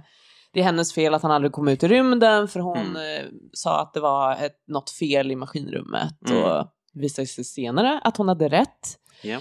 det 0.54 0.60
är 0.60 0.64
hennes 0.64 0.94
fel 0.94 1.14
att 1.14 1.22
han 1.22 1.32
aldrig 1.32 1.52
kom 1.52 1.68
ut 1.68 1.84
i 1.84 1.88
rymden 1.88 2.48
för 2.48 2.60
hon 2.60 2.78
Mm. 2.96 3.26
sa 3.54 3.82
att 3.82 3.94
det 3.94 4.00
var 4.00 4.32
ett, 4.36 4.64
något 4.68 4.90
fel 4.90 5.32
i 5.32 5.36
maskinrummet 5.36 6.30
Mm. 6.30 6.44
och 6.44 6.68
visade 6.96 7.28
sig 7.28 7.44
senare 7.44 8.00
att 8.04 8.18
hon 8.18 8.28
hade 8.28 8.48
rätt. 8.50 8.98
ja. 9.22 9.40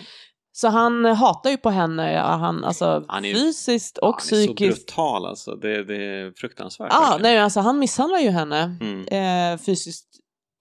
Så 0.57 0.69
han 0.69 1.05
hatar 1.05 1.51
ju 1.51 1.57
på 1.57 1.71
henne, 1.71 2.19
han, 2.19 2.65
alltså 2.65 3.05
Han 3.09 3.25
är 3.25 3.35
fysiskt 3.35 3.99
och 3.99 4.07
han 4.09 4.15
är 4.17 4.21
så 4.21 4.35
psykiskt. 4.35 4.87
brutal 4.87 5.27
alltså, 5.27 5.55
det, 5.57 5.85
det 5.85 5.97
är 5.97 6.33
fruktansvärt. 6.37 6.89
Ja, 6.93 7.01
verkligen. 7.01 7.23
nej, 7.23 7.39
alltså 7.39 7.61
han 7.61 7.79
misshandlar 7.79 8.19
ju 8.19 8.31
henne 8.31 8.77
Mm. 8.81 9.07
eh, 9.55 9.59
fysiskt 9.59 10.07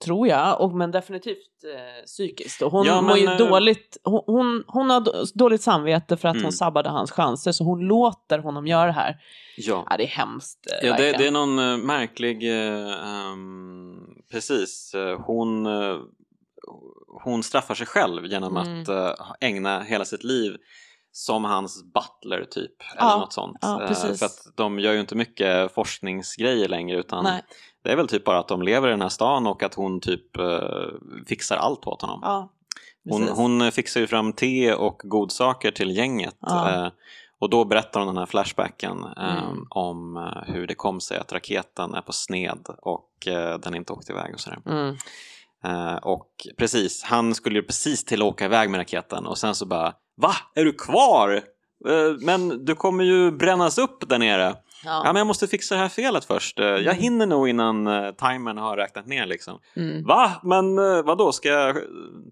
tror 0.06 0.28
jag, 0.28 0.62
och, 0.62 0.72
men 0.76 0.92
definitivt 0.92 1.38
eh, 1.76 2.06
psykiskt. 2.06 2.62
Och 2.62 2.72
hon 2.72 2.86
Ja, 2.86 3.02
mår 3.02 3.18
ju 3.18 3.26
men, 3.26 3.42
eh, 3.42 3.48
dåligt, 3.50 3.98
hon, 4.04 4.24
hon, 4.28 4.64
hon 4.68 4.90
har 4.90 5.02
då- 5.02 5.26
dåligt 5.34 5.62
samvete 5.62 6.18
för 6.18 6.28
att 6.28 6.34
Mm. 6.36 6.44
hon 6.44 6.52
sabbade 6.54 6.90
hans 6.90 7.12
chanser, 7.12 7.52
så 7.52 7.64
hon 7.64 7.80
låter 7.80 8.40
honom 8.40 8.68
göra 8.68 8.86
det 8.86 8.92
här. 8.92 9.16
Ja. 9.58 9.86
Ja, 9.90 9.98
det 9.98 10.04
är 10.04 10.08
hemskt. 10.08 10.60
eh, 10.82 10.88
Ja, 10.88 10.98
det, 10.98 11.12
det 11.12 11.28
är 11.28 11.32
någon 11.32 11.60
eh, 11.60 11.78
märklig, 11.78 12.44
ehm, 12.44 13.98
precis, 14.32 14.96
hon, 15.26 15.66
hon 17.24 17.44
straffar 17.44 17.76
sig 17.76 17.88
själv 17.88 18.26
genom 18.26 18.58
Mm. 18.58 18.82
att 18.82 18.88
eh, 18.90 19.12
ägna 19.42 19.82
hela 19.82 20.06
sitt 20.06 20.24
liv 20.24 20.58
som 21.12 21.44
hans 21.44 21.84
butler 21.84 22.46
typ, 22.46 22.72
Ja, 22.98 23.02
eller 23.12 23.20
något 23.20 23.34
sånt. 23.34 23.58
ja, 23.62 23.82
Eh, 23.84 23.94
för 23.94 24.26
att 24.26 24.48
de 24.56 24.80
gör 24.80 24.94
ju 24.94 25.00
inte 25.00 25.16
mycket 25.16 25.74
forskningsgrejer 25.74 26.68
längre 26.68 26.98
utan 26.98 27.24
Nej. 27.24 27.42
det 27.84 27.92
är 27.92 27.96
väl 27.96 28.08
typ 28.08 28.24
bara 28.24 28.40
att 28.40 28.48
de 28.48 28.62
lever 28.62 28.88
i 28.88 28.92
den 28.92 29.02
här 29.02 29.10
stan 29.10 29.48
och 29.48 29.64
att 29.64 29.74
hon 29.74 30.00
typ 30.02 30.38
eh, 30.38 30.60
fixar 31.28 31.58
allt 31.58 31.88
åt 31.88 32.02
honom. 32.02 32.20
Ja, 32.24 32.50
Hon, 33.10 33.28
hon 33.28 33.72
fixar 33.72 34.02
ju 34.02 34.08
fram 34.08 34.34
te 34.34 34.74
och 34.74 35.02
godsaker 35.04 35.72
till 35.72 35.98
gänget. 35.98 36.36
Och 37.40 37.50
då 37.50 37.66
berättar 37.66 38.00
hon 38.00 38.08
den 38.08 38.18
här 38.18 38.26
flashbacken 38.26 39.04
Mm. 39.18 39.68
om 39.70 40.30
hur 40.48 40.68
det 40.68 40.76
kom 40.76 41.02
sig 41.02 41.18
att 41.18 41.34
raketen 41.34 41.94
är 41.94 42.02
på 42.02 42.12
sned 42.14 42.68
och 42.82 43.10
den 43.64 43.76
inte 43.76 43.94
åkte 43.94 44.12
iväg 44.12 44.34
och 44.34 44.40
sådär. 44.40 44.60
Mm. 44.66 44.96
Eh, 45.66 45.96
och 45.96 46.28
precis, 46.58 47.04
han 47.04 47.36
skulle 47.36 47.56
ju 47.60 47.64
precis 47.66 48.06
till 48.06 48.22
att 48.22 48.28
åka 48.28 48.46
iväg 48.46 48.70
med 48.70 48.78
raketen 48.80 49.26
och 49.26 49.38
sen 49.38 49.56
så 49.56 49.66
bara 49.66 49.94
Va? 50.22 50.34
Är 50.56 50.66
du 50.66 50.74
kvar? 50.74 51.32
Eh, 51.90 52.16
men 52.22 52.66
du 52.66 52.76
kommer 52.76 53.04
ju 53.04 53.32
brännas 53.32 53.78
upp 53.78 54.10
där 54.10 54.20
nere. 54.20 54.56
Ja, 54.86 55.02
Ja. 55.06 55.14
men 55.14 55.16
jag 55.16 55.28
måste 55.28 55.48
fixa 55.48 55.76
det 55.76 55.82
här 55.82 55.90
felet 55.90 56.26
först. 56.26 56.60
Eh, 56.60 56.66
Jag 56.66 56.80
Mm. 56.82 56.98
hinner 56.98 57.26
nog 57.26 57.50
innan 57.50 57.86
timern 58.18 58.58
har 58.58 58.78
räknat 58.78 59.08
ner 59.08 59.26
liksom. 59.26 59.60
Mm. 59.76 60.04
Va? 60.06 60.32
Men 60.44 60.76
vad 61.06 61.18
då 61.18 61.32
ska 61.32 61.50
jag 61.50 61.78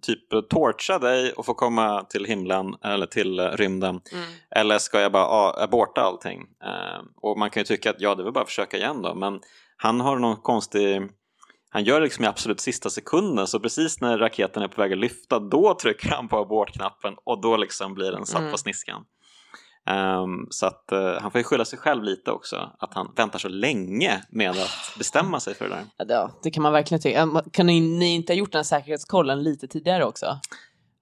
typ 0.02 0.50
torcha 0.50 1.00
dig 1.00 1.32
och 1.34 1.46
få 1.46 1.54
komma 1.54 2.04
till 2.10 2.26
himlen 2.26 2.76
eller 2.84 3.06
till 3.06 3.40
rymden? 3.40 4.02
Mm. 4.14 4.26
Eller 4.56 4.78
ska 4.78 5.00
jag 5.00 5.12
bara 5.12 5.26
ah, 5.26 5.64
aborta 5.64 6.02
allting? 6.02 6.40
Eh, 6.64 7.02
och 7.22 7.38
man 7.40 7.50
kan 7.50 7.62
ju 7.62 7.66
tycka 7.66 7.90
att 7.90 7.96
ja, 8.02 8.16
det 8.16 8.24
vill 8.24 8.34
bara 8.34 8.46
försöka 8.46 8.78
igen 8.78 9.02
då. 9.02 9.16
Men 9.16 9.40
han 9.78 10.02
har 10.02 10.18
någon 10.20 10.36
konstig... 10.42 11.02
Han 11.74 11.84
gör 11.84 12.00
det 12.00 12.04
liksom 12.06 12.24
i 12.26 12.28
absolut 12.28 12.60
sista 12.60 12.90
sekunden 12.90 13.48
så 13.48 13.60
precis 13.60 14.02
när 14.02 14.18
raketen 14.18 14.64
är 14.64 14.68
på 14.68 14.82
väg 14.82 14.92
att 14.94 15.00
lyfta 15.00 15.40
då 15.40 15.74
trycker 15.82 16.10
han 16.10 16.28
på 16.28 16.38
abortknappen 16.38 17.14
och 17.24 17.42
då 17.42 17.58
liksom 17.58 17.94
blir 17.94 18.12
den 18.12 18.26
satt 18.26 18.40
Mm. 18.40 18.52
på 18.52 18.58
sniskan. 18.58 19.04
Ehm, 19.88 20.48
så 20.50 20.66
att 20.66 20.92
eh, 20.92 21.14
han 21.22 21.32
får 21.32 21.40
ju 21.40 21.44
skylla 21.44 21.66
sig 21.66 21.80
själv 21.80 22.04
lite 22.04 22.32
också 22.32 22.72
att 22.80 22.94
han 22.94 23.12
väntar 23.16 23.40
så 23.40 23.50
länge 23.50 24.22
med 24.30 24.50
att 24.52 24.96
bestämma 24.98 25.40
sig 25.40 25.54
för 25.56 25.70
det 25.70 25.76
där. 25.76 26.06
Ja, 26.08 26.32
det, 26.44 26.52
kan 26.52 26.64
man 26.64 26.74
verkligen 26.74 27.02
tycka. 27.02 27.26
Man- 27.26 27.50
Kan 27.54 27.66
ni, 27.68 27.80
ni 27.82 28.16
inte 28.16 28.34
ha 28.34 28.38
gjort 28.38 28.52
den 28.52 28.60
här 28.60 28.64
säkerhetskollen 28.64 29.44
lite 29.44 29.68
tidigare 29.68 30.06
också? 30.06 30.40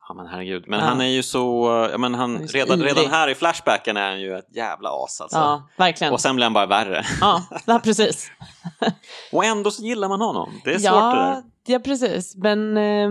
Ja 0.10 0.16
men 0.16 0.28
herregud, 0.28 0.64
men 0.68 0.80
Ja. 0.80 0.86
han 0.86 1.02
är 1.02 1.06
ju 1.06 1.24
så, 1.24 1.68
ja 1.92 1.98
men 1.98 2.14
han, 2.14 2.48
redan, 2.48 2.82
redan 2.82 3.06
här 3.06 3.28
i 3.30 3.36
Flashbacken 3.36 3.98
är 3.98 4.10
han 4.10 4.22
ju 4.22 4.38
ett 4.38 4.56
jävla 4.56 4.90
as 4.90 5.22
alltså. 5.22 5.38
Ja, 5.38 5.70
verkligen. 5.78 6.14
Och 6.14 6.22
sen 6.22 6.36
blir 6.36 6.46
han 6.46 6.54
bara 6.54 6.66
värre. 6.66 7.04
Ja, 7.22 7.44
ja, 7.66 7.80
precis. 7.84 8.32
Och 9.32 9.46
ändå 9.46 9.72
så 9.72 9.84
gillar 9.84 10.10
man 10.10 10.22
honom. 10.22 10.62
Det 10.64 10.70
är 10.74 10.80
svårt 10.80 10.86
ja, 10.92 11.16
det 11.16 11.22
där. 11.22 11.44
Ja, 11.74 11.80
precis. 11.80 12.36
Men 12.36 12.78
eh, 12.78 13.10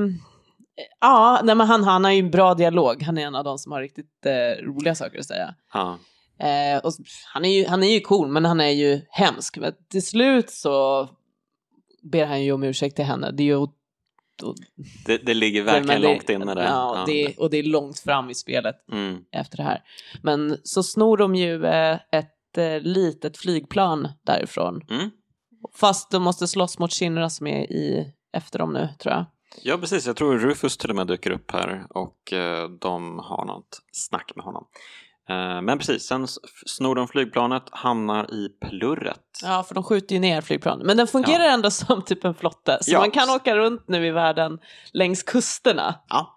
ja, 1.01 1.41
nej, 1.45 1.55
men 1.55 1.67
han, 1.67 1.85
han 1.85 2.05
har 2.05 2.11
ju 2.11 2.19
en 2.19 2.31
bra 2.31 2.55
dialog. 2.55 3.03
Han 3.03 3.19
är 3.19 3.27
en 3.27 3.35
av 3.35 3.45
de 3.45 3.59
som 3.59 3.73
har 3.73 3.81
riktigt 3.81 4.27
eh, 4.27 4.65
roliga 4.65 4.95
saker 4.95 5.19
att 5.19 5.27
säga. 5.27 5.55
Ja. 5.75 5.99
Eh, 6.41 6.79
och 6.85 6.93
han, 7.35 7.45
är 7.45 7.59
ju, 7.59 7.67
han 7.67 7.83
är 7.83 7.93
ju 7.93 8.01
cool, 8.01 8.29
men 8.29 8.45
han 8.45 8.61
är 8.61 8.71
ju 8.71 9.01
hemsk. 9.11 9.57
Men 9.59 9.73
till 9.91 10.07
slut 10.07 10.51
så 10.51 11.09
ber 12.03 12.27
han 12.27 12.43
ju 12.43 12.53
om 12.53 12.63
ursäkt 12.63 12.97
till 12.97 13.05
henne. 13.05 13.31
Det 13.31 13.43
är 13.43 13.45
ju 13.45 13.57
Det, 15.07 15.19
det 15.19 15.35
ligger 15.35 15.63
verkligen 15.63 16.01
det- 16.03 16.09
långt 16.09 16.31
inne 16.31 16.55
där. 16.55 16.65
Ja, 16.65 17.05
Det, 17.07 17.37
och 17.39 17.51
det 17.51 17.57
är 17.59 17.63
långt 17.63 17.99
fram 17.99 18.31
i 18.31 18.35
spelet 18.35 18.77
Mm. 18.93 19.19
efter 19.33 19.57
det 19.57 19.63
här. 19.63 19.83
Men 20.23 20.57
så 20.65 20.83
snor 20.83 21.17
de 21.17 21.35
ju 21.35 21.65
eh, 21.67 21.99
ett 22.13 22.59
eh, 22.59 22.81
litet 22.81 23.37
flygplan 23.39 24.09
därifrån. 24.27 24.81
Mm. 24.91 25.11
Fast 25.75 26.11
de 26.11 26.23
måste 26.23 26.49
slåss 26.49 26.79
mot 26.79 26.93
Shinra 26.93 27.31
som 27.31 27.47
är 27.47 27.73
i, 27.73 28.13
efter 28.33 28.59
dem 28.59 28.73
nu, 28.73 28.89
tror 28.99 29.15
jag. 29.15 29.25
Ja 29.63 29.79
precis, 29.79 30.07
jag 30.07 30.17
tror 30.17 30.39
Rufus 30.39 30.77
till 30.77 30.91
och 30.91 30.97
med 30.97 31.07
dyker 31.07 31.31
upp 31.31 31.51
här 31.51 31.87
och 31.91 32.33
eh, 32.33 32.69
de 32.71 33.19
har 33.19 33.45
något 33.45 33.79
snack 33.93 34.33
med 34.37 34.45
honom. 34.45 34.65
Eh, 35.29 35.63
men 35.63 35.79
precis, 35.79 36.03
sen 36.07 36.27
snor 36.67 36.95
de 36.95 37.09
flygplanet, 37.09 37.63
hamnar 37.71 38.35
i 38.35 38.49
plurret. 38.49 39.21
Ja, 39.43 39.63
för 39.63 39.75
de 39.75 39.85
skjuter 39.85 40.15
ju 40.15 40.21
ner 40.21 40.41
flygplanen. 40.41 40.87
Men 40.87 40.97
den 40.97 41.07
fungerar 41.07 41.45
ändå 41.45 41.71
som 41.71 42.03
typ 42.05 42.25
en 42.25 42.35
flotte. 42.35 42.79
Så 42.81 42.93
Ja. 42.93 42.99
man 43.01 43.11
kan 43.11 43.31
åka 43.31 43.57
runt 43.57 43.89
nu 43.89 44.07
i 44.07 44.11
världen 44.11 44.59
längs 44.93 45.23
kusterna. 45.23 45.95
Ja, 46.09 46.35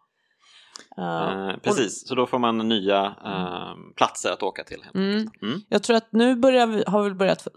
Ja. 0.96 1.50
eh, 1.50 1.58
precis. 1.58 2.08
Så 2.08 2.16
då 2.16 2.28
får 2.28 2.40
man 2.40 2.58
nya 2.58 3.06
eh, 3.26 3.74
platser 3.96 4.32
att 4.32 4.44
åka 4.44 4.64
till. 4.64 4.86
Mm. 4.96 5.30
Mm. 5.42 5.62
Jag 5.70 5.84
tror 5.84 5.96
att 5.98 6.08
nu 6.12 6.36
börjar 6.36 6.68
vi, 6.68 6.84
har 6.88 7.04
vi 7.04 7.12
börjat 7.12 7.42
få, 7.42 7.50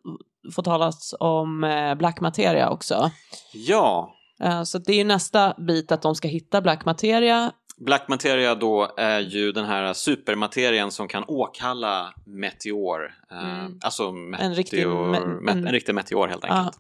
få 0.54 0.62
talas 0.62 1.14
om 1.20 1.64
eh, 1.64 1.94
Black 1.94 2.20
Materia 2.20 2.70
också. 2.70 3.10
Ja, 3.52 4.10
Eh, 4.42 4.62
så 4.62 4.78
det 4.78 4.92
är 4.92 4.96
ju 4.96 5.04
nästa 5.04 5.54
bit 5.58 5.92
att 5.92 6.02
de 6.02 6.14
ska 6.14 6.28
hitta 6.28 6.60
Black 6.60 6.84
Materia. 6.84 7.52
Black 7.84 8.08
Materia 8.08 8.54
då 8.54 8.94
är 8.96 9.20
ju 9.20 9.52
den 9.52 9.64
här 9.64 9.92
supermaterien 9.92 10.90
som 10.90 11.08
kan 11.08 11.24
åkalla 11.28 12.14
meteor. 12.26 13.14
Eh, 13.30 13.54
Mm. 13.60 13.78
Alltså 13.82 14.12
meteor, 14.12 14.46
En 14.46 14.54
riktig 14.54 14.86
me- 14.86 15.40
me- 15.40 15.50
en- 15.50 15.68
riktig 15.68 15.94
meteor 15.94 16.28
helt 16.28 16.44
enkelt. 16.44 16.78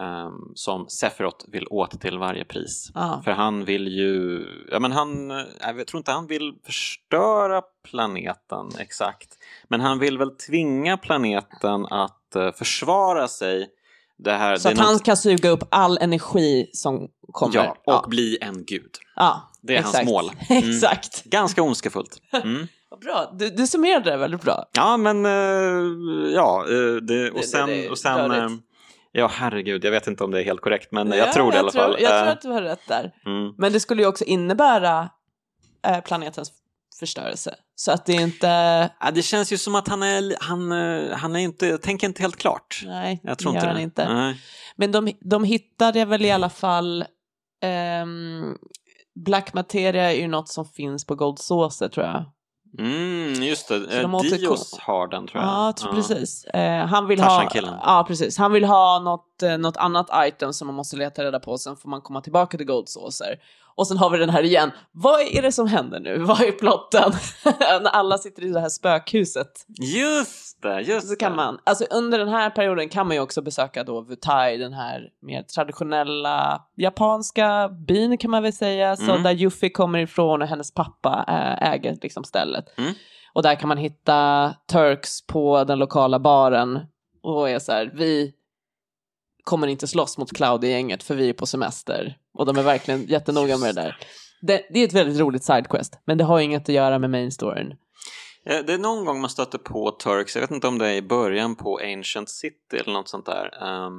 Ehm, 0.00 0.32
som 0.54 0.88
Sephiroth 0.88 1.44
vill 1.48 1.66
åt 1.70 2.00
till 2.00 2.18
varje 2.18 2.44
pris. 2.44 2.90
Ja. 2.94 3.20
För 3.24 3.30
han 3.30 3.64
vill 3.64 3.88
ju, 3.88 4.44
ja 4.70 4.78
men 4.78 4.92
han, 4.92 5.30
eh, 5.30 5.36
jag 5.76 5.86
tror 5.86 5.98
inte 5.98 6.12
han 6.12 6.26
vill 6.26 6.52
förstöra 6.66 7.62
planeten 7.90 8.68
exakt. 8.78 9.28
Men 9.68 9.80
han 9.80 9.98
vill 9.98 10.18
väl 10.18 10.36
tvinga 10.36 10.96
planeten 10.96 11.86
att 11.86 12.36
eh, 12.36 12.52
försvara 12.52 13.28
sig. 13.28 13.68
Här, 14.26 14.56
Så 14.56 14.68
att 14.68 14.74
är 14.74 14.82
han 14.82 14.92
något- 14.92 15.04
kan 15.04 15.16
suga 15.16 15.50
upp 15.50 15.62
all 15.70 15.98
energi 15.98 16.70
som 16.72 17.08
kommer. 17.32 17.54
Ja, 17.54 17.70
och 17.70 17.78
ja. 17.92 18.04
bli 18.08 18.38
en 18.40 18.64
gud. 18.64 18.90
ja, 19.16 19.51
Det 19.62 19.76
är 19.76 19.82
hans 19.82 19.94
exakt. 19.94 20.08
mål. 20.08 20.30
Mm. 20.50 20.68
exakt. 20.70 21.24
Ganska 21.24 21.62
ondskefullt. 21.62 22.22
Mm. 22.44 22.66
Bra, 23.00 23.32
du, 23.38 23.50
du 23.50 23.66
summerade 23.66 24.10
det 24.10 24.16
väldigt 24.16 24.42
bra. 24.42 24.64
Ja, 24.72 24.96
men 24.96 25.26
eh, 25.26 26.32
ja, 26.34 26.64
eh, 26.68 26.94
det, 26.96 27.30
och 27.30 27.40
det- 27.40 27.46
sen, 27.46 27.68
det 27.68 27.86
är 27.86 27.90
och 27.90 27.98
sen 27.98 28.30
eh, 28.30 28.48
ja 29.12 29.30
herregud, 29.34 29.84
jag 29.84 29.90
vet 29.90 30.06
inte 30.06 30.24
om 30.24 30.30
det 30.30 30.40
är 30.40 30.44
helt 30.44 30.60
korrekt, 30.60 30.92
men 30.92 31.08
Ja, 31.08 31.16
jag 31.16 31.32
tror 31.32 31.50
det 31.50 31.56
i 31.56 31.60
alla 31.60 31.70
tror, 31.70 31.82
fall. 31.82 31.96
Jag 32.00 32.10
tror 32.22 32.32
att 32.32 32.42
du 32.42 32.48
har 32.48 32.62
rätt 32.62 32.88
där. 32.88 33.12
mm. 33.26 33.54
Men 33.58 33.72
det 33.72 33.80
skulle 33.80 34.02
ju 34.02 34.08
också 34.08 34.24
innebära 34.24 35.08
planetens 36.04 36.52
förstörelse. 37.00 37.54
Så 37.74 37.92
att 37.92 38.06
det 38.06 38.12
är 38.16 38.20
inte... 38.20 38.46
ja, 39.00 39.10
det 39.10 39.22
känns 39.22 39.52
ju 39.52 39.58
som 39.58 39.74
att 39.74 39.88
han 39.88 40.02
är, 40.02 40.34
han, 40.40 40.70
han 41.12 41.36
är 41.36 41.40
inte, 41.40 41.78
tänker 41.78 42.06
inte 42.06 42.22
helt 42.22 42.36
klart. 42.36 42.82
Nej, 42.86 43.20
Jag 43.22 43.38
tror 43.38 43.52
det 43.52 43.58
inte 43.58 43.72
det. 43.72 43.82
inte. 43.82 44.14
Nej. 44.14 44.40
Men 44.76 44.92
de, 44.92 45.12
de 45.20 45.44
hittade 45.44 46.04
väl 46.04 46.24
i 46.24 46.30
alla 46.30 46.50
fall... 46.50 47.04
ehm, 47.62 48.56
Black 49.14 49.54
Materia 49.54 50.12
är 50.12 50.16
ju 50.20 50.28
något 50.28 50.48
som 50.48 50.64
finns 50.64 51.06
på 51.06 51.14
Gold 51.14 51.38
Saucer 51.38 51.88
tror 51.88 52.06
jag. 52.06 52.24
Mm, 52.78 53.42
just 53.42 53.68
det. 53.68 53.78
De 53.78 53.98
Eh, 54.14 54.20
återkom- 54.20 54.36
Dios 54.38 54.78
har 54.78 55.08
den 55.08 55.26
tror 55.26 55.42
jag. 55.42 55.52
Ja, 55.52 55.72
tror 55.72 55.92
precis. 55.92 56.44
Eh, 56.44 56.86
han 56.86 57.06
vill 57.06 57.20
ha... 57.20 57.48
Ja, 57.82 58.04
precis. 58.08 58.38
Han 58.38 58.52
vill 58.52 58.64
ha 58.64 58.98
något, 58.98 59.42
eh, 59.42 59.58
något 59.58 59.76
annat 59.76 60.06
item 60.26 60.52
som 60.52 60.66
man 60.66 60.74
måste 60.74 60.96
leta 60.96 61.24
reda 61.24 61.40
på, 61.40 61.58
sen 61.58 61.76
får 61.76 61.88
man 61.88 62.00
komma 62.00 62.20
tillbaka 62.20 62.56
till 62.56 62.66
Gold 62.66 62.88
Saucer. 62.88 63.36
Och 63.74 63.86
sen 63.86 63.96
har 63.96 64.10
vi 64.10 64.18
den 64.18 64.30
här 64.30 64.42
igen. 64.42 64.70
Vad 64.92 65.20
är 65.20 65.42
det 65.42 65.52
som 65.52 65.66
händer 65.66 66.00
nu? 66.00 66.18
Vad 66.18 66.40
är 66.40 66.52
plotten? 66.52 67.12
När 67.82 67.90
alla 67.90 68.18
sitter 68.18 68.42
i 68.44 68.48
det 68.48 68.60
här 68.60 68.68
spökhuset. 68.68 69.66
Just 69.94 70.62
det, 70.62 70.80
just 70.80 71.08
Så 71.08 71.16
kan 71.16 71.36
man, 71.36 71.58
alltså 71.64 71.84
under 71.90 72.18
den 72.18 72.28
här 72.28 72.50
perioden 72.50 72.88
kan 72.88 73.06
man 73.06 73.16
ju 73.16 73.22
också 73.22 73.42
besöka 73.42 73.84
då 73.84 74.00
Wutai, 74.00 74.56
den 74.56 74.72
här 74.72 75.08
mer 75.22 75.42
traditionella 75.42 76.62
japanska 76.76 77.68
byn 77.86 78.18
kan 78.18 78.30
man 78.30 78.42
väl 78.42 78.52
säga, 78.52 78.96
så 78.96 79.10
Mm. 79.10 79.22
där 79.22 79.32
Yuffie 79.34 79.70
kommer 79.70 79.98
ifrån 79.98 80.42
och 80.42 80.48
hennes 80.48 80.74
pappa 80.74 81.24
äh, 81.28 81.72
äger 81.72 81.96
liksom 82.02 82.24
stället. 82.24 82.78
Mm. 82.78 82.92
Och 83.34 83.42
där 83.42 83.54
kan 83.54 83.68
man 83.68 83.78
hitta 83.78 84.54
Turks 84.72 85.26
på 85.26 85.64
den 85.64 85.78
lokala 85.78 86.18
baren 86.18 86.80
och 87.22 87.50
är 87.50 87.58
så 87.58 87.72
här, 87.72 87.90
vi 87.94 88.32
kommer 89.44 89.66
inte 89.66 89.86
slåss 89.86 90.18
mot 90.18 90.32
Cloud-gänget 90.32 91.02
för 91.02 91.14
vi 91.14 91.28
är 91.28 91.32
på 91.32 91.46
semester. 91.46 92.16
Och 92.34 92.46
de 92.46 92.56
är 92.58 92.62
verkligen 92.62 93.06
jättenoga 93.06 93.56
med 93.58 93.74
det 93.74 93.82
där. 93.82 93.96
Det, 94.42 94.62
det 94.70 94.80
är 94.80 94.84
ett 94.84 94.92
väldigt 94.92 95.20
roligt 95.20 95.44
sidequest, 95.44 95.98
men 96.04 96.18
det 96.18 96.24
har 96.24 96.40
inget 96.40 96.62
att 96.62 96.74
göra 96.74 96.98
med 96.98 97.10
main 97.10 97.32
storyn. 97.32 97.74
Eh, 98.46 98.58
Det 98.66 98.72
är 98.72 98.78
någon 98.78 99.04
gång 99.04 99.20
man 99.20 99.30
stöter 99.30 99.58
på 99.58 99.90
Turks, 99.90 100.34
jag 100.36 100.40
vet 100.42 100.50
inte 100.50 100.66
om 100.68 100.78
det 100.78 100.88
är 100.88 100.94
i 100.94 101.02
början 101.02 101.54
på 101.56 101.78
Ancient 101.84 102.30
City 102.30 102.76
eller 102.80 102.92
något 102.92 103.08
sånt 103.08 103.26
där. 103.26 103.64
Ehm, 103.64 103.92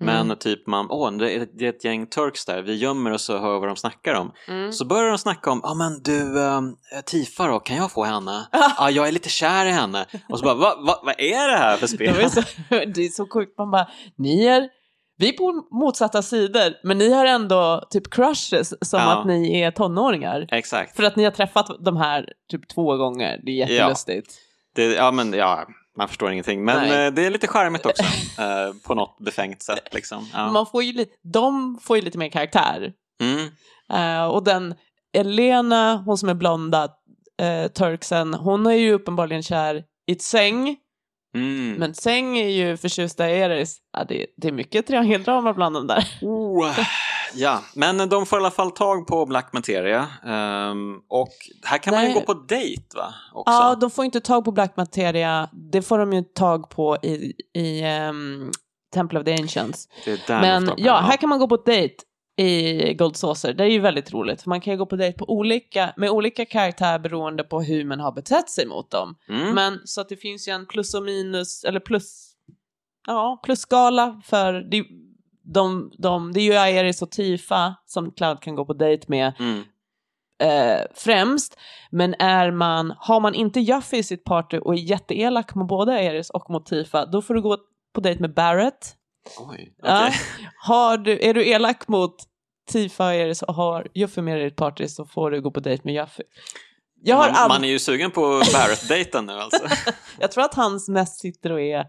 men 0.00 0.24
Mm. 0.26 0.38
typ 0.38 0.66
man, 0.66 0.86
åh 0.90 1.12
det, 1.12 1.30
är, 1.36 1.46
det 1.58 1.64
är 1.64 1.68
ett 1.68 1.84
gäng 1.84 2.06
Turks 2.06 2.44
där, 2.44 2.62
vi 2.62 2.74
gömmer 2.74 3.10
oss 3.12 3.28
och 3.30 3.40
hör 3.40 3.58
vad 3.58 3.68
de 3.68 3.76
snackar 3.76 4.14
om. 4.14 4.32
Mm. 4.48 4.72
Så 4.72 4.84
börjar 4.84 5.08
de 5.08 5.18
snacka 5.18 5.50
om, 5.50 5.60
ja 5.62 5.70
ah, 5.70 5.74
men 5.74 6.02
du, 6.02 6.38
um, 6.38 6.76
Tifa 7.04 7.46
då, 7.46 7.60
kan 7.60 7.76
jag 7.76 7.92
få 7.92 8.04
henne? 8.04 8.48
Ja, 8.78 8.90
jag 8.90 9.08
är 9.08 9.12
lite 9.12 9.28
kär 9.28 9.66
i 9.66 9.70
henne. 9.70 10.06
Och 10.28 10.38
så 10.38 10.44
bara, 10.44 10.54
vad 10.54 10.86
va, 10.86 11.00
vad 11.04 11.14
är 11.20 11.48
det 11.50 11.56
här 11.56 11.76
för 11.76 11.86
spel? 11.86 12.14
Det, 12.14 12.22
var 12.22 12.28
så, 12.28 12.40
det 12.94 13.04
är 13.04 13.08
så 13.08 13.26
sjukt, 13.28 13.58
man 13.58 13.70
bara, 13.70 13.88
ni 14.16 14.44
är, 14.44 14.68
vi 15.22 15.28
är 15.28 15.32
på 15.32 15.66
motsatta 15.70 16.22
sidor, 16.22 16.74
men 16.82 16.98
ni 16.98 17.12
har 17.12 17.26
ändå 17.26 17.86
typ 17.90 18.10
crushes 18.10 18.88
som 18.88 19.00
Ja. 19.00 19.20
att 19.20 19.26
ni 19.26 19.60
är 19.60 19.70
tonåringar. 19.70 20.46
Exakt. 20.50 20.96
För 20.96 21.02
att 21.02 21.16
ni 21.16 21.24
har 21.24 21.30
träffat 21.30 21.66
de 21.84 21.96
här 21.96 22.28
typ 22.50 22.68
två 22.68 22.96
gånger, 22.96 23.40
det 23.42 23.50
är 23.50 23.56
jättelustigt. 23.56 24.34
Det, 24.74 24.84
ja, 24.84 25.10
men 25.10 25.32
ja, 25.32 25.66
man 25.98 26.08
förstår 26.08 26.32
ingenting. 26.32 26.64
Men 26.64 26.88
Nej. 26.88 27.06
eh, 27.06 27.12
det 27.12 27.26
är 27.26 27.30
lite 27.30 27.46
charmigt 27.46 27.86
också, 27.86 28.02
eh, 28.42 28.74
på 28.86 28.94
något 28.94 29.16
befängt 29.20 29.62
sätt 29.62 29.94
liksom. 29.94 30.26
Ja. 30.32 30.50
Man 30.50 30.66
får 30.66 30.82
ju 30.82 31.06
de 31.32 31.78
får 31.82 31.96
ju 31.96 32.02
lite 32.02 32.18
mer 32.18 32.28
karaktär. 32.28 32.92
Mm. 33.20 33.48
Eh, 33.92 34.26
och 34.26 34.44
den 34.44 34.74
Elena, 35.14 35.96
hon 36.06 36.18
som 36.18 36.28
är 36.28 36.34
blonda, 36.34 36.84
uh, 37.42 37.68
turksen, 37.68 38.34
hon 38.34 38.66
är 38.66 38.72
ju 38.72 38.92
uppenbarligen 38.92 39.42
kär 39.42 39.84
i 40.06 40.14
Tseng, 40.14 40.76
Mm. 41.34 41.74
men 41.74 41.92
Tseng 41.92 42.38
är 42.38 42.48
ju 42.48 42.76
förtjusta 42.76 43.30
i 43.30 43.38
Eris. 43.38 43.78
Ja, 43.92 44.04
det, 44.04 44.26
det 44.36 44.48
är 44.48 44.52
mycket 44.52 44.86
triangeldrama 44.86 45.52
bland 45.52 45.74
dem 45.76 45.86
där. 45.86 46.18
Oh, 46.22 46.78
ja, 47.34 47.62
men 47.74 48.08
de 48.08 48.26
får 48.26 48.38
i 48.38 48.40
alla 48.40 48.50
fall 48.50 48.70
tag 48.70 49.06
på 49.06 49.26
Black 49.26 49.52
Materia. 49.52 50.08
ehm, 50.26 50.96
och 51.08 51.32
här 51.64 51.78
kan 51.78 51.94
man 51.94 52.06
ju 52.06 52.14
gå 52.14 52.20
på 52.20 52.34
dejt 52.34 52.82
va? 52.96 53.14
Också. 53.32 53.52
Ja, 53.52 53.74
de 53.74 53.90
får 53.90 54.04
inte 54.04 54.20
tag 54.20 54.44
på 54.44 54.52
Black 54.52 54.76
Materia. 54.76 55.48
Det 55.52 55.82
får 55.82 55.98
de 55.98 56.12
ju 56.12 56.22
tag 56.22 56.70
på 56.70 56.96
i, 57.02 57.32
i 57.54 57.82
ehm, 57.82 58.50
Temple 58.94 59.18
of 59.18 59.24
the 59.24 59.32
Ancients. 59.32 59.88
Men 60.28 60.70
ja, 60.76 61.00
här 61.00 61.16
kan 61.16 61.28
man 61.28 61.38
gå 61.38 61.48
på 61.48 61.56
dejt 61.56 61.94
i 62.36 62.94
Gold 62.94 63.16
Saucer. 63.16 63.52
Det 63.54 63.64
är 63.64 63.68
ju 63.68 63.78
väldigt 63.78 64.12
roligt, 64.12 64.42
för 64.42 64.48
man 64.48 64.60
kan 64.60 64.72
ju 64.72 64.78
gå 64.78 64.86
på 64.86 64.96
dejt 64.96 65.18
på 65.18 65.30
olika, 65.30 65.92
med 65.96 66.10
olika 66.10 66.44
karaktär 66.44 66.98
beroende 66.98 67.44
på 67.44 67.62
hur 67.62 67.84
man 67.84 68.00
har 68.00 68.12
betett 68.12 68.50
sig 68.50 68.66
mot 68.66 68.90
dem. 68.90 69.14
Mm. 69.28 69.54
Men 69.54 69.80
så 69.84 70.00
att 70.00 70.08
det 70.08 70.16
finns 70.16 70.48
ju 70.48 70.52
en 70.52 70.66
plus 70.66 70.94
och 70.94 71.02
minus, 71.02 71.64
eller 71.64 71.80
plus, 71.80 72.32
ja, 73.06 73.40
plusskala 73.44 74.20
för 74.24 74.52
de, 74.70 74.84
de, 75.54 75.92
de, 75.98 76.32
det 76.32 76.40
är 76.40 76.44
ju 76.44 76.54
Aeris 76.54 77.02
och 77.02 77.10
Tifa 77.10 77.74
som 77.86 78.12
Cloud 78.12 78.40
kan 78.40 78.54
gå 78.54 78.64
på 78.64 78.72
dejt 78.72 79.04
med 79.08 79.32
Mm. 79.38 79.62
eh, 80.42 80.80
främst. 80.94 81.58
Men 81.90 82.14
är 82.18 82.50
man, 82.50 82.94
har 82.98 83.20
man 83.20 83.34
inte 83.34 83.60
Jaffe 83.60 83.96
i 83.96 84.02
sitt 84.02 84.24
party 84.24 84.58
och 84.58 84.74
är 84.74 84.78
jätteelak 84.78 85.54
mot 85.54 85.68
både 85.68 85.92
Aeris 85.92 86.30
och 86.30 86.50
mot 86.50 86.66
Tifa, 86.66 87.06
då 87.06 87.22
får 87.22 87.34
du 87.34 87.42
gå 87.42 87.58
på 87.94 88.00
dejt 88.00 88.20
med 88.20 88.34
Barrett. 88.34 88.96
Oj, 89.38 89.74
Ja. 89.82 90.06
okej. 90.08 90.18
Har 90.66 90.96
du, 90.98 91.18
är 91.24 91.34
du 91.34 91.48
elak 91.48 91.88
mot 91.88 92.16
Tifa 92.70 93.14
och 93.42 93.54
har 93.54 93.86
Juffe 93.94 94.22
med 94.22 94.40
i 94.40 94.44
ditt 94.44 94.56
party 94.56 94.88
så 94.88 95.06
får 95.06 95.30
du 95.30 95.40
gå 95.42 95.50
på 95.50 95.60
dejt 95.60 95.82
med 95.84 95.94
har 97.16 97.26
man, 97.32 97.36
ald- 97.36 97.48
man 97.48 97.64
är 97.64 97.68
ju 97.68 97.78
sugen 97.78 98.10
på 98.10 98.20
Barrett-dejten 98.52 99.26
nu 99.26 99.32
alltså. 99.32 99.62
jag 100.20 100.32
tror 100.32 100.44
att 100.44 100.54
hans 100.54 100.88
mest 100.88 101.20
sitter 101.20 101.52
och 101.52 101.60
är 101.60 101.84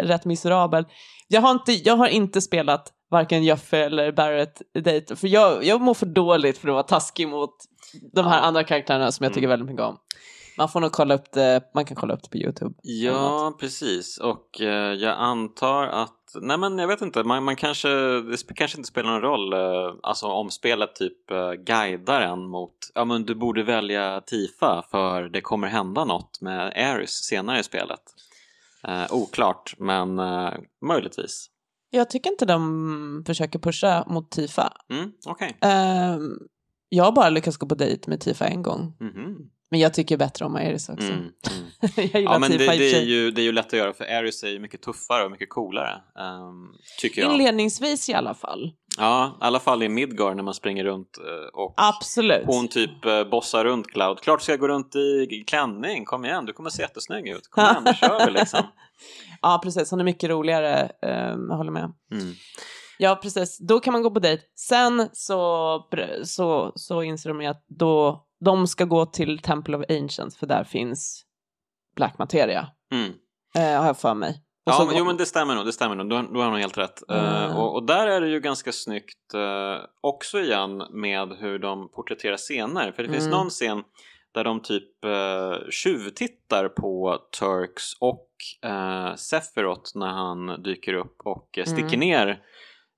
rätt 0.00 0.24
miserabel. 0.24 0.84
Jag 1.28 1.40
har 1.40 1.50
inte, 1.50 1.72
jag 1.72 1.96
har 1.96 2.08
inte 2.08 2.40
spelat 2.40 2.92
varken 3.10 3.44
Jaffe 3.44 3.78
eller 3.78 4.12
Barrett 4.12 4.62
dejt, 4.84 5.16
för 5.16 5.28
jag, 5.28 5.64
jag 5.64 5.80
mår 5.80 5.94
för 5.94 6.06
dåligt 6.06 6.58
för 6.58 6.68
att 6.68 6.72
vara 6.72 6.82
taskig 6.82 7.28
mot 7.28 7.54
de 8.12 8.26
här 8.26 8.36
Ja. 8.38 8.42
andra 8.42 8.64
karaktärerna 8.64 9.12
som 9.12 9.24
jag 9.24 9.32
tycker 9.34 9.46
Mm. 9.46 9.50
väldigt 9.50 9.68
mycket 9.70 9.84
om. 9.86 9.96
Man 10.58 10.68
får 10.68 10.80
nog 10.80 10.92
kolla 10.92 11.14
upp 11.14 11.32
det, 11.32 11.60
man 11.74 11.84
kan 11.84 11.96
kolla 11.96 12.14
upp 12.14 12.22
det 12.22 12.28
på 12.30 12.36
YouTube. 12.38 12.74
Ja, 12.82 13.56
precis. 13.60 14.18
Och 14.18 14.60
eh, 14.60 14.92
jag 14.94 15.16
antar 15.18 15.86
att, 15.86 16.19
nej 16.34 16.58
men 16.58 16.78
jag 16.78 16.88
vet 16.88 17.02
inte, 17.02 17.24
man, 17.24 17.44
man 17.44 17.56
kanske, 17.56 17.88
det 18.20 18.54
kanske 18.54 18.78
inte 18.78 18.88
spelar 18.88 19.10
någon 19.10 19.20
roll, 19.22 19.52
eh, 19.52 19.94
alltså 20.02 20.26
om 20.26 20.50
spelet 20.50 20.94
typ 20.94 21.30
eh, 21.30 21.52
guidar 21.52 22.20
en 22.20 22.46
mot, 22.46 22.76
ja 22.94 23.04
men 23.04 23.24
du 23.24 23.34
borde 23.34 23.62
välja 23.62 24.20
Tifa 24.20 24.84
för 24.90 25.22
det 25.22 25.40
kommer 25.40 25.68
hända 25.68 26.04
något 26.04 26.40
med 26.40 26.72
Ares 26.76 27.24
senare 27.24 27.60
i 27.60 27.62
spelet. 27.62 28.02
Eh, 28.88 29.12
oklart, 29.12 29.74
men 29.78 30.18
eh, 30.18 30.52
möjligtvis. 30.82 31.50
Jag 31.90 32.10
tycker 32.10 32.30
inte 32.30 32.44
de 32.44 33.22
försöker 33.26 33.58
pusha 33.58 34.04
mot 34.06 34.30
Tifa. 34.30 34.72
Mm, 34.90 35.12
Okej. 35.26 35.56
Ehm, 35.60 36.38
jag 36.88 37.04
har 37.04 37.12
bara 37.12 37.28
lyckats 37.30 37.56
gå 37.56 37.66
på 37.66 37.74
dejt 37.74 38.10
med 38.10 38.20
Tifa 38.20 38.46
en 38.46 38.62
gång. 38.62 38.96
Mhm. 39.00 39.50
Men 39.70 39.80
jag 39.80 39.94
tycker 39.94 40.16
bättre 40.16 40.44
om 40.44 40.56
Aeris 40.56 40.88
också. 40.88 41.06
Mm, 41.06 41.18
mm. 41.20 41.32
jag 41.94 42.04
gillar 42.06 42.32
Ja 42.32 42.38
men 42.38 42.50
det, 42.50 42.54
och 42.54 42.60
det, 42.60 42.90
för 42.90 42.96
är 42.96 43.00
ju, 43.00 43.30
det 43.30 43.40
är 43.40 43.44
ju 43.44 43.52
lätt 43.52 43.66
att 43.66 43.72
göra 43.72 43.92
för 43.92 44.04
Ares 44.04 44.42
är 44.42 44.48
ju 44.48 44.58
mycket 44.58 44.82
tuffare 44.82 45.24
och 45.24 45.30
mycket 45.30 45.50
coolare. 45.50 45.92
ehm, 46.18 46.72
tycker 47.00 47.22
jag. 47.22 47.32
Inledningsvis 47.32 48.08
i 48.08 48.14
alla 48.14 48.34
fall. 48.34 48.72
Ja, 48.98 49.38
i 49.40 49.44
alla 49.44 49.60
fall 49.60 49.82
i 49.82 49.88
Midgard 49.88 50.36
när 50.36 50.42
man 50.42 50.54
springer 50.54 50.84
runt 50.84 51.18
eh, 51.18 51.60
och 51.60 51.74
Absolut. 51.76 52.46
hon 52.46 52.68
typ 52.68 53.04
eh, 53.04 53.24
bossar 53.24 53.64
runt 53.64 53.86
Cloud. 53.86 54.20
Klart 54.20 54.42
ska 54.42 54.52
jag 54.52 54.60
gå 54.60 54.68
runt 54.68 54.96
i 54.96 55.44
klänning, 55.46 56.04
kom 56.04 56.24
igen, 56.24 56.44
du 56.46 56.52
kommer 56.52 56.70
se 56.70 56.82
jättesnygg 56.82 57.28
ut. 57.28 57.48
Kom 57.50 57.64
igen, 57.64 57.82
nu 57.84 57.94
kör 57.94 58.26
vi 58.26 58.32
liksom. 58.32 58.60
Ja, 59.42 59.60
precis. 59.62 59.90
Hon 59.90 60.00
är 60.00 60.04
mycket 60.04 60.30
roligare. 60.30 60.82
Um, 60.82 61.46
jag 61.50 61.56
håller 61.56 61.72
med. 61.72 61.92
Mm. 62.12 62.34
Ja, 62.98 63.18
precis. 63.22 63.58
Då 63.58 63.80
kan 63.80 63.92
man 63.92 64.02
gå 64.02 64.10
på 64.10 64.20
dejt. 64.20 64.42
Sen 64.56 65.08
så, 65.12 65.88
så, 66.24 66.72
så 66.74 67.02
inser 67.02 67.30
de 67.30 67.42
ju 67.42 67.46
att 67.46 67.64
då, 67.68 68.24
de 68.44 68.66
ska 68.66 68.84
gå 68.84 69.06
till 69.06 69.38
Temple 69.38 69.76
of 69.76 69.84
Ancients 69.88 70.36
för 70.36 70.46
där 70.46 70.64
finns 70.64 71.24
Black 71.96 72.18
Materia. 72.18 72.68
Mm. 72.92 73.12
Eh, 73.54 73.80
har 73.80 73.86
jag 73.86 73.98
för 73.98 74.14
mig. 74.14 74.30
Och 74.66 74.72
Ja, 74.72 74.78
men, 74.78 74.86
går- 74.88 74.96
jo 74.98 75.04
men 75.04 75.16
det 75.16 75.26
stämmer 75.26 75.54
nog, 75.54 75.66
det 75.66 75.72
stämmer 75.72 75.94
nog. 75.96 76.08
Du, 76.10 76.16
har- 76.16 76.22
du 76.34 76.40
har 76.40 76.50
nog 76.50 76.58
helt 76.60 76.78
rätt. 76.78 77.10
Eh, 77.10 77.44
Mm. 77.44 77.56
och, 77.56 77.74
och 77.74 77.86
där 77.86 78.06
är 78.06 78.20
det 78.20 78.28
ju 78.28 78.40
ganska 78.40 78.72
snyggt 78.72 79.34
eh, 79.34 79.84
också 80.00 80.40
igen 80.40 80.82
med 80.90 81.28
hur 81.38 81.58
de 81.58 81.88
porträtterar 81.92 82.36
scener. 82.36 82.92
För 82.92 83.02
det 83.02 83.08
finns 83.08 83.26
Mm. 83.26 83.38
någon 83.38 83.50
scen 83.50 83.82
där 84.34 84.44
de 84.44 84.62
typ 84.62 85.04
uh, 85.04 85.70
tjuvtittar 85.70 86.68
på 86.68 87.18
Turks 87.40 87.84
och 88.00 88.28
uh, 88.66 89.14
Sephiroth 89.14 89.90
när 89.98 90.06
han 90.08 90.62
dyker 90.62 90.94
upp 90.94 91.16
och 91.24 91.58
eh, 91.58 91.64
sticker 91.64 91.84
Mm. 91.94 92.00
ner. 92.00 92.40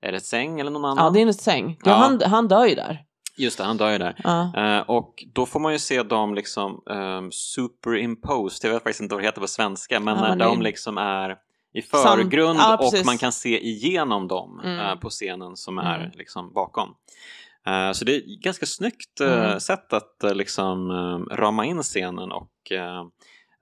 Är 0.03 0.13
det 0.13 0.17
ett 0.19 0.25
säng 0.25 0.61
eller 0.61 0.71
någon 0.71 0.85
annan? 0.85 1.05
Ja, 1.05 1.11
det 1.11 1.19
är 1.23 1.27
en 1.27 1.35
säng. 1.35 1.77
Ja, 1.85 1.91
Ja. 1.91 1.97
Han, 1.97 2.21
han 2.23 2.49
dör 2.49 2.67
ju 2.67 2.75
där. 2.75 3.05
Just 3.37 3.59
det, 3.59 3.65
han 3.65 3.77
dör 3.77 3.91
ju 3.93 3.99
där. 3.99 4.21
Ja. 4.25 4.53
Eh, 4.57 4.81
och 4.91 5.25
då 5.35 5.47
får 5.47 5.61
man 5.61 5.73
ju 5.73 5.79
se 5.79 6.03
dem 6.03 6.35
liksom 6.35 6.83
um, 6.87 7.33
superimposed, 7.33 8.69
jag 8.69 8.75
vet 8.75 8.83
faktiskt 8.83 9.01
inte 9.01 9.15
vad 9.15 9.23
det 9.23 9.27
heter 9.29 9.41
på 9.41 9.47
svenska, 9.47 10.01
men 10.01 10.15
Ja, 10.17 10.21
när 10.23 10.29
men 10.29 10.39
det- 10.39 10.45
de 10.45 10.63
liksom 10.63 10.99
är 10.99 11.37
i 11.75 11.83
Sam- 11.83 12.03
förgrund 12.03 12.59
ja, 12.59 12.75
och 12.75 12.81
precis. 12.81 13.07
man 13.07 13.19
kan 13.19 13.33
se 13.33 13.67
igenom 13.67 14.29
dem 14.29 14.61
Mm. 14.65 14.79
eh, 14.81 14.95
på 14.95 15.09
scenen 15.11 15.57
som 15.57 15.79
är 15.79 15.99
Mm. 15.99 16.11
liksom 16.15 16.53
bakom. 16.53 16.95
Eh, 17.67 17.93
så 17.93 18.05
det 18.05 18.17
är 18.17 18.41
ganska 18.43 18.67
snyggt 18.67 19.21
uh, 19.21 19.33
Mm. 19.33 19.61
sätt 19.61 19.93
att 19.93 20.17
uh, 20.25 20.35
liksom 20.35 20.91
eh, 20.91 21.37
rama 21.37 21.65
in 21.65 21.83
scenen 21.83 22.33
och 22.33 22.73
eh, 22.73 23.01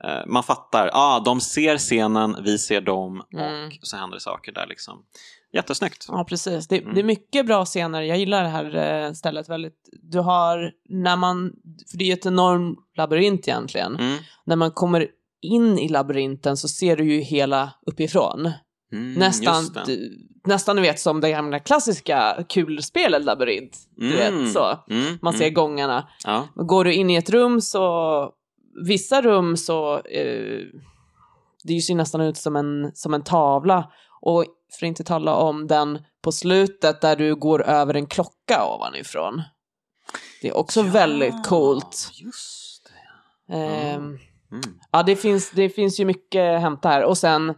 eh, 0.04 0.26
man 0.26 0.42
fattar, 0.42 0.90
ah, 0.92 1.20
de 1.20 1.40
ser 1.40 1.78
scenen, 1.78 2.36
vi 2.44 2.58
ser 2.58 2.80
dem 2.80 3.22
Mm. 3.34 3.66
och 3.66 3.72
så 3.86 3.96
händer 3.96 4.18
saker 4.18 4.52
där 4.52 4.66
liksom. 4.66 5.02
Jättesnyggt. 5.52 6.04
Ja, 6.08 6.24
precis. 6.24 6.68
Det, 6.68 6.78
Mm. 6.82 6.94
det 6.94 7.00
är 7.00 7.04
mycket 7.04 7.46
bra 7.46 7.64
scener. 7.64 8.02
Jag 8.02 8.18
gillar 8.18 8.42
det 8.42 8.48
här 8.48 9.04
eh, 9.06 9.12
stället 9.12 9.48
väldigt. 9.48 9.88
Du 10.02 10.18
har, 10.18 10.72
när 10.88 11.16
man, 11.16 11.52
för 11.90 11.98
det 11.98 12.04
är 12.04 12.06
ju 12.06 12.12
ett 12.12 12.26
enorm 12.26 12.76
labyrint 12.96 13.48
egentligen. 13.48 13.96
Mm. 13.96 14.18
När 14.44 14.56
man 14.56 14.70
kommer 14.70 15.06
in 15.42 15.78
i 15.78 15.88
labyrinten 15.88 16.56
så 16.56 16.68
ser 16.68 16.96
du 16.96 17.04
ju 17.14 17.20
hela 17.20 17.70
uppifrån. 17.86 18.50
Mm, 18.92 19.14
Nästan, 19.14 19.64
nästan 20.46 20.76
du 20.76 20.82
vet 20.82 21.00
som 21.00 21.20
det 21.20 21.30
gamla 21.30 21.58
klassiska 21.58 22.44
kulspelet 22.48 23.24
labyrint. 23.24 23.78
Du 23.96 24.20
Mm. 24.20 24.42
vet 24.44 24.52
så. 24.52 24.78
Mm, 24.90 25.18
Man 25.22 25.32
ser 25.32 25.44
mm. 25.44 25.54
gångarna. 25.54 26.08
Ja. 26.24 26.48
Går 26.54 26.84
du 26.84 26.94
in 26.94 27.10
i 27.10 27.14
ett 27.16 27.30
rum 27.30 27.60
så, 27.60 28.30
vissa 28.86 29.22
rum 29.22 29.56
så, 29.56 29.94
eh, 29.98 30.60
det 31.64 31.80
ser 31.80 31.92
ju 31.92 31.96
nästan 31.96 32.20
ut 32.20 32.36
som 32.36 32.56
en, 32.56 32.90
som 32.94 33.14
en 33.14 33.22
tavla. 33.22 33.90
Och 34.20 34.44
för 34.78 34.86
att 34.86 34.88
inte 34.88 35.04
tala 35.04 35.34
om 35.36 35.66
den 35.66 35.98
på 36.22 36.32
slutet 36.32 37.00
där 37.00 37.16
du 37.16 37.34
går 37.36 37.62
över 37.62 37.94
en 37.94 38.06
klocka 38.06 38.66
ovanifrån. 38.66 39.42
Det 40.42 40.48
är 40.48 40.56
också 40.56 40.82
väldigt 40.82 41.46
coolt. 41.46 42.10
Just 42.12 42.90
det. 43.48 43.54
Ehm, 43.54 44.18
Mm. 44.52 44.62
Ja, 44.92 45.02
det 45.02 45.16
finns, 45.16 45.50
det 45.50 45.68
finns 45.68 46.00
ju 46.00 46.04
mycket 46.04 46.56
att 46.56 46.60
hämta 46.60 46.88
här. 46.88 47.04
Och 47.04 47.18
sen 47.18 47.54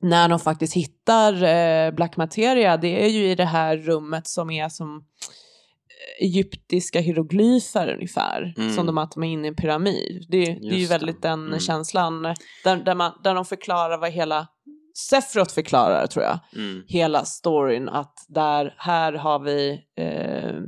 när 0.00 0.28
de 0.28 0.38
faktiskt 0.38 0.74
hittar 0.74 1.42
eh, 1.42 1.90
Black 1.94 2.16
Materia, 2.16 2.76
det 2.76 3.04
är 3.04 3.08
ju 3.08 3.30
i 3.30 3.34
det 3.34 3.44
här 3.44 3.76
rummet 3.76 4.26
som 4.26 4.50
är 4.50 4.68
som 4.68 4.96
eh, 4.96 6.24
egyptiska 6.26 7.00
hieroglyfer 7.00 7.94
ungefär. 7.94 8.54
Mm. 8.56 8.74
Som 8.74 8.86
de 8.86 8.98
att 8.98 9.12
de 9.12 9.22
är 9.22 9.32
inne 9.32 9.44
i 9.44 9.48
en 9.48 9.54
pyramid. 9.56 10.26
Det, 10.28 10.44
det 10.44 10.68
är 10.68 10.78
ju 10.78 10.86
väldigt 10.86 11.22
den 11.22 11.46
Mm. 11.46 11.60
känslan. 11.60 12.22
Där, 12.64 12.76
där, 12.76 12.94
man, 12.94 13.12
där 13.24 13.34
de 13.34 13.44
förklarar 13.44 13.98
vad 13.98 14.10
hela 14.10 14.46
Sefrot 14.94 15.52
förklarar 15.52 16.06
tror 16.06 16.24
jag. 16.24 16.38
Mm. 16.56 16.84
Hela 16.88 17.24
storyn 17.24 17.88
att 17.88 18.24
där, 18.28 18.74
här 18.78 19.12
har 19.12 19.38
vi 19.38 19.84
eh, 19.96 20.60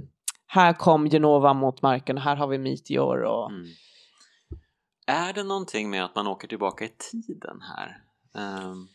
här 0.46 0.72
kom 0.72 1.10
Genova 1.10 1.52
mot 1.54 1.82
marken, 1.82 2.18
här 2.18 2.36
har 2.36 2.46
vi 2.46 2.58
Meteor 2.58 3.22
och 3.22 3.50
Mm. 3.50 3.66
Är 5.06 5.32
det 5.32 5.42
någonting 5.42 5.90
med 5.90 6.04
att 6.04 6.14
man 6.14 6.26
åker 6.26 6.48
tillbaka 6.48 6.84
i 6.84 6.88
tiden 6.88 7.60
här? 7.60 7.96
Ehm, 8.42 8.86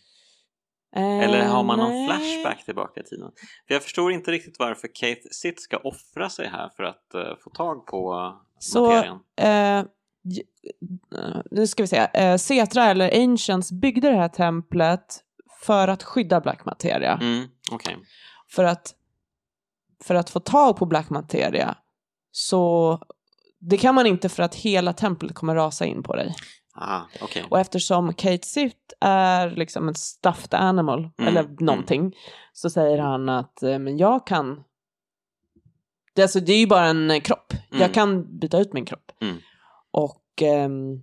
eller 0.95 1.45
har 1.45 1.63
man 1.63 1.77
någon 1.79 1.91
Eh, 1.91 1.93
nej. 1.97 2.07
flashback 2.07 2.65
tillbaka 2.65 2.99
i 2.99 3.03
tiden? 3.03 3.31
För 3.67 3.73
jag 3.73 3.83
förstår 3.83 4.11
inte 4.11 4.31
riktigt 4.31 4.59
varför 4.59 4.87
Kate 4.93 5.21
Sitt 5.31 5.61
ska 5.61 5.77
offra 5.77 6.29
sig 6.29 6.47
här 6.47 6.69
för 6.77 6.83
att 6.83 7.13
eh, 7.13 7.35
få 7.43 7.49
tag 7.49 7.85
på 7.85 8.33
Så- 8.59 8.81
materien. 8.89 9.19
Eh, 9.37 9.47
j- 9.47 9.77
eh, 9.79 9.85
nu 11.51 11.67
ska 11.67 11.83
vi 11.83 11.87
se. 11.87 12.07
Eh, 12.13 12.37
Cetra 12.37 12.85
eller 12.85 13.23
Ancients 13.23 13.71
byggde 13.71 14.09
det 14.09 14.17
här 14.17 14.29
templet 14.29 15.23
för 15.61 15.87
att 15.87 16.03
skydda 16.03 16.41
Black 16.41 16.65
Materia. 16.65 17.19
Mm, 17.21 17.47
Okej. 17.71 17.97
För, 18.49 18.63
att, 18.63 18.95
för 20.03 20.15
att 20.15 20.29
få 20.29 20.39
tag 20.39 20.77
på 20.77 20.85
Black 20.85 21.09
Materia 21.09 21.77
så 22.31 22.99
det 23.59 23.77
kan 23.77 23.95
man 23.95 24.05
inte 24.07 24.29
för 24.29 24.43
att 24.43 24.55
hela 24.55 24.93
templet 24.93 25.35
kommer 25.35 25.55
rasa 25.55 25.85
in 25.85 26.03
på 26.03 26.15
dig. 26.15 26.35
Ah, 26.75 27.01
okej. 27.21 27.43
Och 27.49 27.59
eftersom 27.59 28.13
Kate 28.13 28.47
Sith 28.47 28.77
är 29.01 29.51
liksom 29.51 29.87
en 29.87 29.95
stuffed 29.95 30.59
animal, 30.59 31.09
Mm, 31.17 31.27
eller 31.27 31.63
någonting, 31.63 32.15
så 32.53 32.69
säger 32.69 32.97
han 32.97 33.29
att 33.29 33.63
eh, 33.63 33.79
men 33.79 33.97
jag 33.97 34.27
kan... 34.27 34.63
Det, 36.13 36.21
alltså, 36.21 36.39
det 36.39 36.53
är 36.53 36.59
ju 36.59 36.67
bara 36.67 36.85
en 36.85 37.11
eh, 37.11 37.19
kropp. 37.19 37.53
Mm. 37.71 37.81
Jag 37.81 37.93
kan 37.93 38.39
byta 38.39 38.59
ut 38.59 38.73
min 38.73 38.85
kropp. 38.85 39.11
Mm. 39.21 39.37
Och 40.03 40.41
ehm, 40.41 41.01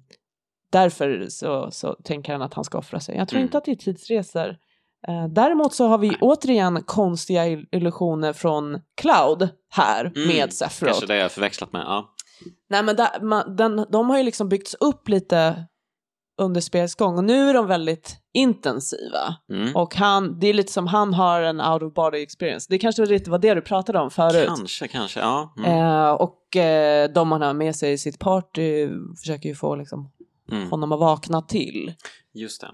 därför 0.72 1.26
så, 1.28 1.70
så 1.70 1.94
tänker 2.04 2.32
han 2.32 2.42
att 2.42 2.54
han 2.54 2.64
ska 2.64 2.78
offra 2.78 3.00
sig. 3.00 3.16
Jag 3.16 3.28
tror 3.28 3.38
Mm. 3.38 3.46
inte 3.46 3.58
att 3.58 3.64
det 3.64 3.70
är 3.72 3.76
tidsresor. 3.76 4.56
Eh, 5.08 5.26
däremot 5.28 5.74
så 5.74 5.86
har 5.86 5.98
vi 5.98 6.16
återigen 6.20 6.82
konstiga 6.82 7.46
il- 7.46 7.66
illusioner 7.72 8.32
från 8.32 8.80
Cloud 9.00 9.48
här 9.70 10.04
Mm, 10.16 10.28
med 10.28 10.52
Sephiroth. 10.52 10.92
Kanske 10.92 11.06
det 11.14 11.16
jag 11.16 11.32
förväxlat 11.32 11.72
med. 11.72 11.82
Ja. 11.86 12.14
Nej 12.70 12.82
men 12.82 12.96
där, 12.96 13.20
man, 13.20 13.56
den, 13.56 13.86
de 13.90 14.10
har 14.10 14.18
ju 14.18 14.22
liksom 14.24 14.48
byggts 14.48 14.74
upp 14.74 15.08
lite 15.08 15.66
under 16.40 16.60
spelets 16.60 16.94
gång 16.94 17.18
och 17.18 17.24
nu 17.24 17.50
är 17.50 17.54
de 17.54 17.66
väldigt 17.66 18.16
intensiva. 18.36 19.36
Mm. 19.50 19.76
Och 19.76 19.94
han, 19.94 20.38
det 20.38 20.46
är 20.46 20.54
lite 20.54 20.72
som 20.72 20.86
han 20.86 21.14
har 21.14 21.42
en 21.42 21.60
out 21.60 21.82
of 21.82 21.94
body 21.94 22.18
experience. 22.22 22.66
Det 22.70 22.78
kanske 22.78 23.06
lite 23.06 23.30
var 23.30 23.38
det 23.38 23.54
du 23.54 23.60
pratade 23.60 23.98
om 23.98 24.10
förut. 24.10 24.46
Kanske, 24.46 24.88
kanske. 24.88 25.20
Ja. 25.20 25.54
Mm. 25.58 25.70
Eh, 25.78 26.10
och 26.10 26.56
eh, 26.56 27.10
de 27.12 27.32
han 27.32 27.42
har 27.42 27.54
med 27.54 27.76
sig 27.76 27.92
i 27.92 27.98
sitt 27.98 28.18
party 28.18 28.88
försöker 29.20 29.48
ju 29.48 29.54
få 29.54 29.76
liksom, 29.76 30.10
Mm. 30.52 30.70
honom 30.70 30.92
att 30.92 31.00
vakna 31.00 31.42
till. 31.42 31.94
Just 32.34 32.60
det. 32.60 32.66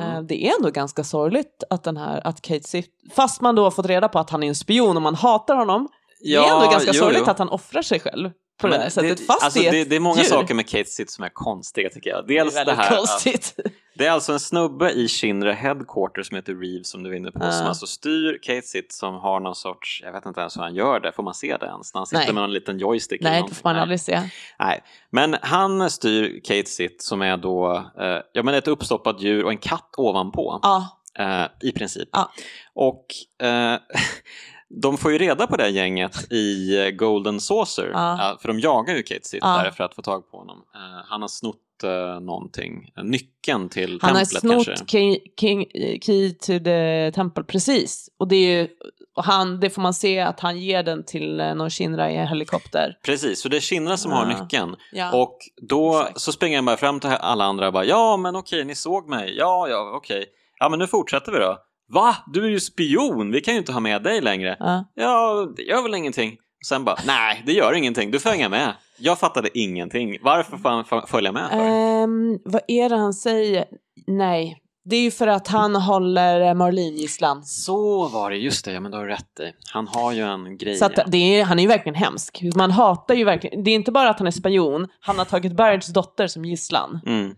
Eh, 0.00 0.10
Mm. 0.10 0.26
det 0.26 0.46
är 0.46 0.52
ändå 0.58 0.70
ganska 0.70 1.04
sorgligt 1.04 1.64
att 1.70 1.84
den 1.84 1.96
här, 1.96 2.26
att 2.26 2.42
Kate 2.42 2.68
Sif, 2.68 2.84
fast 3.16 3.40
man 3.40 3.54
då 3.54 3.64
har 3.64 3.70
fått 3.70 3.86
reda 3.86 4.08
på 4.08 4.18
att 4.18 4.30
han 4.30 4.42
är 4.42 4.48
en 4.48 4.54
spion 4.54 4.96
och 4.96 5.02
man 5.02 5.14
hatar 5.14 5.56
honom, 5.56 5.88
det 6.26 6.48
är 6.48 6.54
ändå 6.54 6.70
ganska 6.70 6.90
jo, 6.94 6.98
sorgligt 7.00 7.22
jo. 7.26 7.30
att 7.30 7.38
han 7.38 7.48
offrar 7.48 7.82
sig 7.82 8.00
själv 8.00 8.30
på 8.60 8.66
det 8.66 8.70
Men 8.70 8.80
här 8.80 8.88
sättet. 8.90 9.26
Fast 9.26 9.44
alltså, 9.44 9.60
det 9.60 9.68
är 9.68 9.72
det, 9.72 9.80
ett 9.80 9.90
det 9.90 9.96
är 9.96 10.00
många 10.00 10.16
djur. 10.22 10.24
saker 10.24 10.54
med 10.54 10.68
Kate 10.68 10.90
Sitt 10.90 11.10
som 11.10 11.24
är 11.24 11.28
konstiga 11.28 11.88
tycker 11.88 12.10
jag. 12.10 12.26
Det 12.26 12.38
är 12.38 12.44
Dels 12.44 12.54
det, 12.54 12.72
här 12.72 12.92
att 12.92 12.96
konstigt. 12.96 13.54
det 13.94 14.06
är 14.06 14.10
alltså 14.10 14.32
en 14.32 14.40
snubbe 14.40 14.90
i 14.90 15.08
Shinra 15.08 15.52
Headquarter 15.52 16.22
som 16.22 16.36
heter 16.36 16.54
Reeves 16.54 16.88
som 16.90 17.02
du 17.02 17.10
var 17.10 17.16
inne 17.16 17.30
på 17.30 17.38
Ja. 17.44 17.52
som 17.52 17.66
alltså 17.66 17.86
styr 17.86 18.38
Kate 18.42 18.66
Sitt 18.66 18.92
som 18.92 19.14
har 19.14 19.40
någon 19.40 19.54
sorts, 19.54 20.00
jag 20.04 20.12
vet 20.12 20.26
inte 20.26 20.40
ens 20.40 20.56
hur 20.56 20.62
han 20.62 20.74
gör 20.74 21.00
det, 21.00 21.12
får 21.12 21.22
man 21.22 21.34
se 21.34 21.56
det 21.56 21.66
ens? 21.66 21.94
När 21.94 21.98
han 21.98 22.06
sitter 22.06 22.24
Nej. 22.24 22.32
med 22.32 22.42
någon 22.42 22.52
liten 22.52 22.78
joystick 22.78 23.20
Nej, 23.20 23.44
det 23.48 23.54
får 23.54 23.68
man 23.68 23.76
aldrig 23.76 24.00
se. 24.00 24.22
Nej, 24.58 24.82
men 25.10 25.36
han 25.42 25.90
styr 25.90 26.40
Kate 26.44 26.70
Sitt 26.70 27.02
som 27.02 27.22
är 27.22 27.36
då 27.36 27.76
eh, 28.00 28.18
ja, 28.32 28.42
men 28.42 28.54
ett 28.54 28.68
uppstoppat 28.68 29.20
djur 29.20 29.44
och 29.44 29.50
en 29.50 29.58
katt 29.58 29.94
ovanpå. 29.96 30.60
Ja, 30.62 30.92
Eh, 31.18 31.46
I 31.60 31.72
princip. 31.72 32.08
Ja. 32.12 32.32
Och 32.74 33.06
eh, 33.46 33.78
de 34.82 34.96
får 34.98 35.12
ju 35.12 35.18
reda 35.18 35.46
på 35.46 35.56
det 35.56 35.68
gänget 35.68 36.32
i 36.32 36.76
eh, 36.84 36.90
Golden 36.90 37.40
Saucer, 37.40 37.90
Ja. 37.92 38.30
eh, 38.32 38.38
för 38.38 38.48
de 38.48 38.60
jagar 38.60 38.94
ju 38.94 39.02
Kate 39.02 39.28
Sitt 39.28 39.40
Ja. 39.42 39.62
där 39.64 39.70
för 39.70 39.84
att 39.84 39.94
få 39.94 40.02
tag 40.02 40.30
på 40.30 40.36
honom. 40.38 40.58
Eh, 40.74 41.04
han 41.08 41.20
har 41.20 41.28
snott 41.28 41.56
eh, 41.84 42.20
någonting, 42.20 42.90
nyckeln 43.02 43.68
till 43.68 43.98
han 44.02 44.16
har 44.16 44.24
templet 44.24 44.40
snott 44.40 44.66
kanske. 44.66 44.84
key, 44.86 45.18
king, 45.40 45.64
key 46.02 46.30
to 46.34 46.64
the 46.64 47.12
temple, 47.14 47.44
precis. 47.44 48.08
Och 48.18 48.28
det 48.28 48.36
är 48.36 48.60
ju, 48.60 48.68
och 49.16 49.24
han, 49.24 49.60
det 49.60 49.70
får 49.70 49.82
man 49.82 49.94
se 49.94 50.20
att 50.20 50.40
han 50.40 50.58
ger 50.60 50.82
den 50.82 51.04
till 51.04 51.36
någon 51.36 51.70
Shinra 51.70 52.10
i 52.10 52.16
en 52.16 52.26
helikopter. 52.28 52.98
Precis, 53.04 53.42
så 53.42 53.48
det 53.48 53.56
är 53.56 53.60
Shinra 53.60 53.96
som 53.96 54.12
har 54.12 54.30
Ja. 54.30 54.40
nyckeln. 54.42 54.76
Ja. 54.92 55.12
Och 55.22 55.38
då 55.68 56.00
Exakt. 56.00 56.20
så 56.20 56.32
springer 56.32 56.58
han 56.58 56.64
bara 56.64 56.76
fram 56.76 57.00
till 57.00 57.10
alla 57.10 57.44
andra 57.44 57.66
och 57.66 57.72
bara 57.72 57.84
ja 57.84 58.16
men 58.16 58.36
okej 58.36 58.64
ni 58.64 58.74
såg 58.74 59.08
mig, 59.08 59.36
ja 59.38 59.68
ja 59.68 59.92
okej, 59.96 60.24
ja 60.58 60.68
men 60.68 60.78
nu 60.78 60.86
fortsätter 60.86 61.32
vi 61.32 61.38
då. 61.38 61.58
Va? 61.88 62.16
Du 62.26 62.44
är 62.44 62.48
ju 62.48 62.60
spion, 62.60 63.30
vi 63.32 63.40
kan 63.40 63.54
ju 63.54 63.58
inte 63.58 63.72
ha 63.72 63.80
med 63.80 64.02
dig 64.02 64.20
längre. 64.20 64.56
ja. 64.60 64.84
Ja, 64.94 65.48
det 65.56 65.62
gör 65.62 65.82
väl 65.82 65.94
ingenting. 65.94 66.36
Sen 66.66 66.84
bara, 66.84 66.96
nej, 67.06 67.42
det 67.46 67.52
gör 67.52 67.72
ingenting. 67.72 68.10
Du 68.10 68.20
får 68.20 68.30
hänga 68.30 68.48
med. 68.48 68.74
Jag 68.98 69.18
fattade 69.18 69.58
ingenting. 69.58 70.18
Varför 70.22 70.56
får 70.56 70.68
han 70.68 71.06
följa 71.06 71.32
med 71.32 71.50
för? 71.50 71.58
Ehm, 71.58 72.38
vad 72.44 72.62
är 72.68 72.88
det 72.88 72.96
han 72.96 73.14
säger? 73.14 73.64
Nej, 74.06 74.62
det 74.84 74.96
är 74.96 75.00
ju 75.00 75.10
för 75.10 75.26
att 75.26 75.48
han 75.48 75.76
håller 75.76 76.40
eh, 76.40 76.54
Marlene 76.54 76.96
gisslan. 76.96 77.44
Så 77.44 78.08
var 78.08 78.30
det, 78.30 78.36
just 78.36 78.64
det. 78.64 78.72
Ja, 78.72 78.80
men 78.80 78.90
du 78.90 78.96
har 78.96 79.06
rätt 79.06 79.40
i. 79.40 79.52
Han 79.72 79.88
har 79.88 80.12
ju 80.12 80.22
en 80.22 80.58
grej. 80.58 80.76
Så 80.76 80.84
att 80.84 81.14
är, 81.14 81.44
han 81.44 81.58
är 81.58 81.62
ju 81.62 81.68
verkligen 81.68 81.94
hemsk. 81.94 82.42
Man 82.54 82.70
hatar 82.70 83.14
ju 83.14 83.24
verkligen, 83.24 83.64
det 83.64 83.70
är 83.70 83.74
inte 83.74 83.92
bara 83.92 84.10
att 84.10 84.18
han 84.18 84.26
är 84.26 84.30
spion, 84.30 84.88
han 85.00 85.18
har 85.18 85.24
tagit 85.24 85.52
Barretts 85.56 85.86
dotter 85.86 86.26
som 86.26 86.44
gisslan. 86.44 87.00
Mm. 87.06 87.34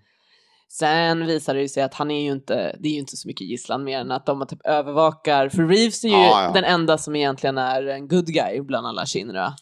Sen 0.70 1.27
visar 1.27 1.55
det 1.55 1.69
sig 1.69 1.82
att 1.82 1.95
han 1.95 2.11
är 2.11 2.23
ju 2.24 2.32
inte, 2.32 2.77
det 2.81 2.89
är 2.89 2.93
ju 2.93 2.99
inte 2.99 3.16
så 3.16 3.28
mycket 3.28 3.47
gisslan 3.47 3.85
mer 3.85 3.99
än 4.01 4.11
att 4.11 4.27
de 4.27 4.47
typ 4.47 4.66
övervakar, 4.66 5.49
för 5.49 5.62
Reeves 5.69 6.05
är 6.05 6.09
ju 6.09 6.15
Ja, 6.15 6.43
ja. 6.45 6.51
den 6.55 6.65
enda 6.65 6.99
som 6.99 7.16
egentligen 7.16 7.59
är 7.59 7.86
en 7.86 8.09
good 8.09 8.27
guy 8.27 8.61
bland 8.61 8.86
alla 8.86 9.07
Shinra. 9.07 9.53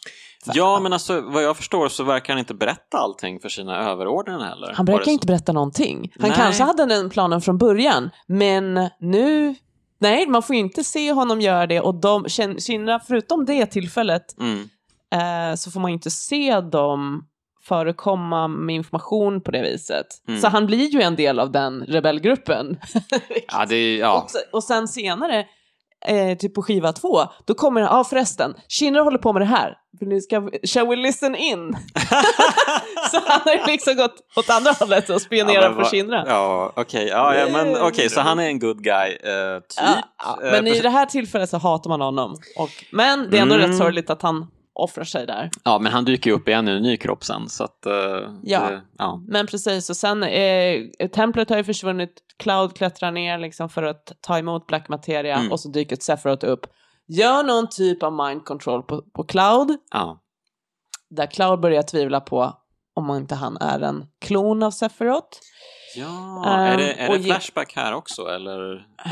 Ja, 0.53 0.79
men 0.79 0.93
alltså 0.93 1.21
vad 1.21 1.43
jag 1.43 1.57
förstår 1.57 1.89
så 1.89 2.03
verkar 2.03 2.33
han 2.33 2.39
inte 2.39 2.53
berätta 2.53 2.97
allting 2.97 3.39
för 3.39 3.49
sina 3.49 3.89
överordnade 3.91 4.45
heller. 4.45 4.73
Han 4.73 4.85
verkar 4.85 5.11
inte 5.11 5.27
berätta 5.27 5.51
någonting. 5.51 6.13
Han 6.19 6.29
Nej. 6.29 6.37
kanske 6.39 6.63
hade 6.63 6.85
den 6.85 7.09
planen 7.09 7.41
från 7.41 7.57
början, 7.57 8.09
men 8.27 8.89
nu, 8.99 9.55
nej, 9.99 10.27
man 10.27 10.43
får 10.43 10.55
ju 10.55 10.59
inte 10.59 10.83
se 10.83 11.11
honom 11.11 11.41
göra 11.41 11.67
det 11.67 11.81
och 11.81 11.95
de, 11.95 12.25
Shin- 12.25 12.59
Shinra, 12.59 12.99
förutom 13.07 13.45
det 13.45 13.65
tillfället, 13.65 14.23
så? 14.37 14.43
Mm. 14.43 14.69
eh, 15.51 15.55
så 15.55 15.71
får 15.71 15.79
man 15.79 15.91
ju 15.91 15.93
inte 15.93 16.11
se 16.11 16.59
dem 16.61 17.23
förekomma 17.67 18.47
med 18.47 18.75
information 18.75 19.41
på 19.41 19.51
det 19.51 19.61
viset. 19.61 20.05
Mm. 20.27 20.41
Så 20.41 20.47
han 20.47 20.65
blir 20.65 20.89
ju 20.89 21.01
en 21.01 21.15
del 21.15 21.39
av 21.39 21.51
den 21.51 21.83
rebellgruppen. 21.87 22.77
Ja, 23.47 23.65
det 23.65 23.97
ja. 23.97 24.21
och, 24.23 24.29
se- 24.31 24.39
och 24.51 24.63
sen 24.63 24.87
senare, 24.87 25.45
eh, 26.05 26.37
typ 26.37 26.53
på 26.55 26.61
skiva 26.61 26.93
två, 26.93 27.19
då 27.45 27.53
kommer 27.53 27.81
det, 27.81 27.87
ja 27.87 27.99
ah, 27.99 28.03
förresten, 28.03 28.53
Shinra 28.69 29.01
håller 29.01 29.17
på 29.17 29.33
med 29.33 29.41
det 29.41 29.45
här. 29.45 29.73
För 29.99 30.05
nu 30.05 30.21
ska, 30.21 30.49
shall 30.63 30.87
we 30.87 30.95
listen 30.95 31.35
in? 31.35 31.77
så 33.11 33.17
han 33.27 33.41
har 33.45 33.51
ju 33.53 33.65
liksom 33.71 33.95
gått 33.95 34.15
åt 34.35 34.49
andra 34.49 34.71
hållet 34.71 35.09
och 35.09 35.21
spionerar 35.21 35.63
Ja, 35.63 35.69
men 35.69 35.83
på 35.83 35.89
Shinra. 35.89 36.23
Ja, 36.27 36.71
okej. 36.75 37.07
Ja, 37.07 37.35
ja, 37.35 37.47
men 37.51 37.77
okej, 37.81 38.09
så 38.09 38.21
han 38.21 38.39
är 38.39 38.47
en 38.47 38.59
good 38.59 38.83
guy, 38.83 39.09
eh, 39.11 39.59
typ. 39.59 39.77
Ja, 39.77 39.93
ja, 40.23 40.39
Eh, 40.43 40.51
men 40.51 40.67
i 40.67 40.71
pers- 40.73 40.81
det 40.81 40.89
här 40.89 41.05
tillfället 41.05 41.49
så 41.49 41.57
hatar 41.57 41.89
man 41.89 42.01
honom. 42.01 42.35
Och, 42.57 42.69
men 42.91 43.29
det 43.31 43.37
är 43.37 43.41
ändå 43.41 43.55
Mm. 43.55 43.67
rätt 43.69 43.77
sorgligt 43.77 44.09
att 44.09 44.21
han 44.21 44.47
offrar 44.77 45.03
sig 45.03 45.25
där. 45.27 45.49
Ja, 45.63 45.79
men 45.79 45.91
han 45.91 46.05
dyker 46.05 46.29
ju 46.29 46.35
upp 46.35 46.47
igen 46.47 46.67
i 46.67 46.71
en 46.71 46.81
ny 46.81 46.97
kropp 46.97 47.23
sen, 47.23 47.49
så 47.49 47.63
att... 47.63 47.85
eh, 47.85 47.93
Ja. 48.43 48.69
Det, 48.69 48.81
ja. 48.97 49.21
Men 49.27 49.47
precis, 49.47 49.89
och 49.89 49.95
sen 49.97 50.23
eh, 50.23 50.81
templet 51.13 51.49
har 51.49 51.57
ju 51.57 51.63
försvunnit, 51.63 52.13
Cloud 52.37 52.75
klättrar 52.77 53.11
ner 53.11 53.37
liksom 53.37 53.69
för 53.69 53.83
att 53.83 54.11
ta 54.21 54.37
emot 54.37 54.67
Black 54.67 54.89
Materia 54.89 55.35
Mm. 55.37 55.51
och 55.51 55.59
så 55.59 55.69
dyker 55.69 55.95
Sephiroth 55.95 56.45
upp. 56.45 56.65
Gör 57.07 57.43
någon 57.43 57.69
typ 57.69 58.03
av 58.03 58.13
mind 58.13 58.45
control 58.45 58.83
på, 58.83 59.01
på 59.01 59.23
Cloud, 59.23 59.77
ja. 59.91 60.19
där 61.09 61.25
Cloud 61.25 61.59
börjar 61.59 61.83
tvivla 61.83 62.19
på 62.21 62.53
om 62.95 63.09
inte 63.15 63.35
han 63.35 63.57
är 63.57 63.79
en 63.79 64.05
klon 64.21 64.63
av 64.63 64.71
Sephiroth. 64.71 65.37
Ja, 65.95 66.05
Ehm, 66.45 66.51
är 66.73 66.77
det, 66.77 66.93
är 66.93 67.17
det 67.17 67.23
flashback 67.23 67.73
här 67.75 67.93
också 67.93 68.27
eller? 68.27 68.59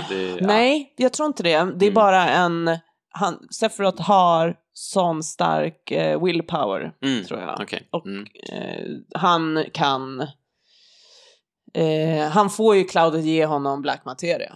Det, 0.09 0.23
ja. 0.29 0.37
Nej, 0.41 0.93
jag 0.97 1.13
tror 1.13 1.27
inte 1.27 1.43
det. 1.43 1.49
Det 1.49 1.85
är 1.85 1.89
Mm. 1.89 1.93
bara 1.93 2.29
en... 2.29 2.77
Han, 3.09 3.47
Sephiroth 3.59 4.01
har 4.01 4.55
sån 4.77 5.23
stark 5.23 5.91
eh, 5.91 6.23
willpower, 6.23 6.93
Mm, 7.03 7.23
tror 7.25 7.39
jag. 7.39 7.59
Okej. 7.61 7.87
Och 7.91 8.05
Mm. 8.05 8.27
eh, 8.51 8.85
han 9.19 9.65
kan... 9.73 10.27
Eh, 11.73 12.27
han 12.29 12.49
får 12.49 12.75
ju 12.75 12.83
Cloud 12.83 13.15
att 13.15 13.23
ge 13.23 13.45
honom 13.45 13.81
Black 13.81 14.05
Materia. 14.05 14.55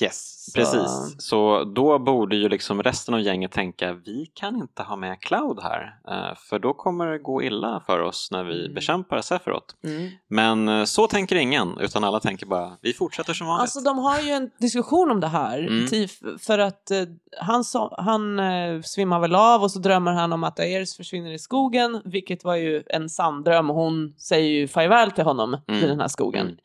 Yes, 0.00 0.44
Så- 0.52 0.58
precis. 0.60 1.14
Så 1.18 1.64
då 1.64 1.98
borde 1.98 2.36
ju 2.36 2.48
liksom 2.48 2.82
resten 2.82 3.14
av 3.14 3.20
gänget 3.20 3.52
tänka 3.52 3.92
vi 3.92 4.26
kan 4.34 4.56
inte 4.56 4.82
ha 4.82 4.96
med 4.96 5.20
Cloud 5.20 5.58
här 5.62 5.98
eh, 6.08 6.36
för 6.36 6.58
då 6.58 6.74
kommer 6.74 7.06
det 7.06 7.18
gå 7.18 7.42
illa 7.42 7.82
för 7.86 8.00
oss 8.00 8.28
när 8.30 8.44
vi 8.44 8.60
Mm. 8.60 8.74
bekämpar 8.74 9.20
Sephiroth. 9.20 9.74
Mm. 9.84 10.10
Men 10.28 10.68
eh, 10.68 10.84
så 10.84 11.06
tänker 11.06 11.36
ingen 11.36 11.78
utan 11.80 12.04
alla 12.04 12.20
tänker 12.20 12.46
bara 12.46 12.76
vi 12.80 12.92
fortsätter 12.92 13.34
som 13.34 13.46
vanligt. 13.46 13.60
Alltså 13.60 13.80
de 13.80 13.98
har 13.98 14.20
ju 14.20 14.30
en 14.30 14.50
diskussion 14.58 15.10
om 15.10 15.20
det 15.20 15.26
här. 15.28 15.58
Mm. 15.58 15.84
Tif- 15.86 16.38
För 16.38 16.58
att 16.58 16.90
eh, 16.90 16.98
han, 17.40 17.64
han 17.98 18.38
svimmar 18.82 19.20
väl 19.20 19.34
av 19.34 19.62
och 19.62 19.70
så 19.70 19.78
drömmer 19.78 20.12
han 20.12 20.32
om 20.32 20.44
att 20.44 20.60
Aeris 20.60 20.96
försvinner 20.96 21.32
i 21.32 21.38
skogen, 21.38 22.02
vilket 22.04 22.44
var 22.44 22.56
ju 22.56 22.82
en 22.86 23.08
sann 23.10 23.42
dröm. 23.42 23.70
och 23.70 23.76
Hon 23.76 24.14
säger 24.18 24.48
ju 24.50 24.68
farväl 24.68 25.10
till 25.10 25.24
honom 25.24 25.56
Mm. 25.68 25.84
i 25.84 25.86
den 25.86 26.00
här 26.00 26.08
skogen. 26.08 26.58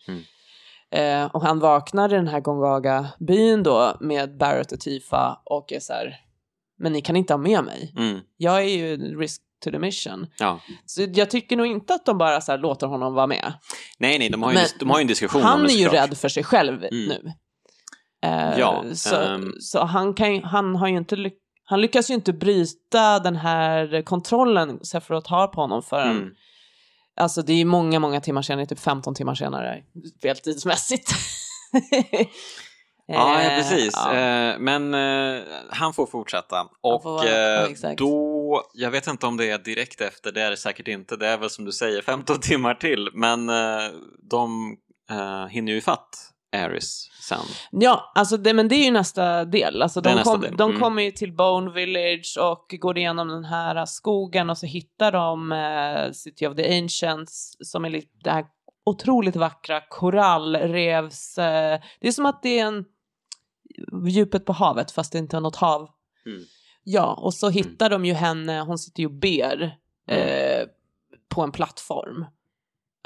Eh, 0.92 1.26
och 1.26 1.42
han 1.42 1.60
vaknar 1.60 2.14
i 2.14 2.16
den 2.16 2.28
här 2.28 2.40
Gongaga-byn 2.40 3.64
då 3.64 3.98
med 4.00 4.38
Barrett 4.38 4.72
och 4.72 4.80
Tifa 4.80 5.42
och 5.46 5.72
är 5.74 5.80
så 5.80 5.94
här, 5.94 6.16
men 6.80 6.94
ni 6.94 7.02
kan 7.02 7.16
inte 7.16 7.34
ha 7.34 7.38
med 7.38 7.64
mig. 7.64 7.94
Mm. 7.98 8.20
Jag 8.38 8.58
är 8.58 8.66
ju 8.78 8.98
risk 9.20 9.42
to 9.64 9.72
the 9.72 9.80
mission. 9.80 10.28
Ja. 10.40 10.60
Så 10.86 11.02
jag 11.14 11.30
tycker 11.30 11.58
nog 11.58 11.68
inte 11.68 11.94
att 11.94 12.06
de 12.06 12.18
bara 12.18 12.42
så 12.42 12.58
låter 12.58 12.88
honom 12.88 13.14
vara 13.14 13.28
med. 13.28 13.54
Nej, 14.00 14.20
nej, 14.20 14.30
de 14.30 14.44
har 14.44 14.50
ju, 14.52 14.56
Men 14.56 14.64
en, 14.64 14.70
de 14.80 14.90
har 14.90 14.98
ju 14.98 15.02
en 15.02 15.08
diskussion 15.08 15.42
om 15.42 15.48
Han 15.48 15.64
det 15.64 15.74
är 15.74 15.78
ju 15.78 15.84
såklart. 15.86 16.10
rädd 16.10 16.18
för 16.18 16.30
sig 16.30 16.44
själv 16.44 16.84
Mm. 16.84 17.06
nu. 17.08 17.32
Eh, 18.24 18.60
Ja, 18.60 18.84
så, 18.94 19.16
ehm. 19.16 19.52
så 19.60 19.84
han, 19.86 20.14
kan, 20.14 20.44
han 20.44 20.76
har 20.76 20.88
ju 20.88 20.98
inte 20.98 21.16
lyck- 21.16 21.38
han 21.66 21.82
lyckas 21.82 22.10
ju 22.10 22.14
inte 22.14 22.34
bryta 22.34 23.20
den 23.20 23.36
här 23.36 24.02
kontrollen 24.02 24.80
Sephiroth 24.86 25.30
har 25.30 25.48
på 25.48 25.62
honom 25.62 25.84
förrän, 25.84 26.18
Mm. 26.18 26.30
Alltså 27.16 27.42
det 27.42 27.54
är 27.54 27.58
ju 27.58 27.66
många, 27.66 28.00
många 28.00 28.22
timmar 28.22 28.42
senare, 28.42 28.66
typ 28.66 28.80
15 28.80 29.16
timmar 29.16 29.36
senare, 29.36 29.84
speltidsmässigt. 30.18 31.12
Ja, 33.08 33.44
ja, 33.44 33.50
Eh, 33.52 33.58
precis. 33.58 33.94
ja. 33.96 34.14
Eh, 34.16 34.60
Men 34.60 34.94
eh, 34.94 35.42
han 35.70 35.94
får 35.94 36.06
fortsätta. 36.06 36.62
Och 36.82 37.04
får 37.04 37.12
vara- 37.12 37.24
då, 37.98 38.64
jag 38.74 38.92
vet 38.92 39.08
inte 39.08 39.26
om 39.26 39.38
det 39.38 39.50
är 39.52 39.58
direkt 39.58 40.02
efter, 40.02 40.32
det 40.32 40.42
är 40.42 40.50
det 40.52 40.58
säkert 40.58 40.88
inte. 40.88 41.16
Det 41.16 41.28
är 41.28 41.38
väl 41.38 41.50
som 41.50 41.66
du 41.66 41.72
säger 41.72 42.02
15 42.02 42.40
timmar 42.42 42.74
till. 42.74 43.10
Men 43.14 43.48
de 44.30 44.78
hinner 45.50 45.72
ju 45.72 45.78
ifatt 45.78 46.31
Aris 46.52 47.10
sen. 47.22 47.46
Ja, 47.72 48.12
alltså 48.16 48.38
det, 48.38 48.54
men 48.54 48.68
det 48.68 48.76
är 48.76 48.86
ju 48.86 48.92
nästa 48.92 49.46
del. 49.46 49.82
Alltså 49.82 50.02
de 50.02 50.16
nästa 50.16 50.32
kom, 50.32 50.42
del, 50.42 50.58
de 50.58 50.70
mm. 50.70 50.82
kommer 50.82 51.02
ju 51.02 51.12
till 51.12 51.34
Bone 51.34 51.72
Village 51.72 52.38
och 52.42 52.76
går 52.80 52.98
igenom 52.98 53.28
den 53.28 53.46
här 53.46 53.86
skogen 53.86 54.50
och 54.50 54.58
så 54.58 54.66
hittar 54.66 55.12
de 55.12 55.52
eh, 55.52 56.12
City 56.12 56.48
of 56.48 56.56
the 56.56 56.78
Ancients 56.78 57.58
som 57.60 57.86
är 57.86 57.90
lite 57.90 58.18
det 58.24 58.32
här 58.32 58.46
otroligt 58.84 59.36
vackra 59.36 59.82
korallrevs... 59.90 61.38
Eh, 61.38 61.80
det 62.00 62.08
är 62.08 62.12
som 62.12 62.26
att 62.26 62.44
det 62.44 62.60
är 62.60 62.66
en 62.66 62.86
djupet 64.08 64.46
på 64.46 64.54
havet 64.54 64.92
fast 64.92 65.12
det 65.12 65.20
inte 65.20 65.38
är 65.38 65.42
något 65.42 65.56
hav. 65.56 65.90
Mm. 66.26 66.42
Ja, 66.84 67.14
och 67.14 67.34
så 67.34 67.50
hittar 67.50 67.90
de 67.90 68.06
ju 68.06 68.14
henne, 68.14 68.62
hon 68.62 68.78
sitter 68.78 69.00
ju 69.02 69.08
och 69.08 69.14
ber 69.14 69.78
Mm. 70.08 70.28
eh, 70.28 70.68
på 71.30 71.42
en 71.42 71.52
plattform. 71.52 72.26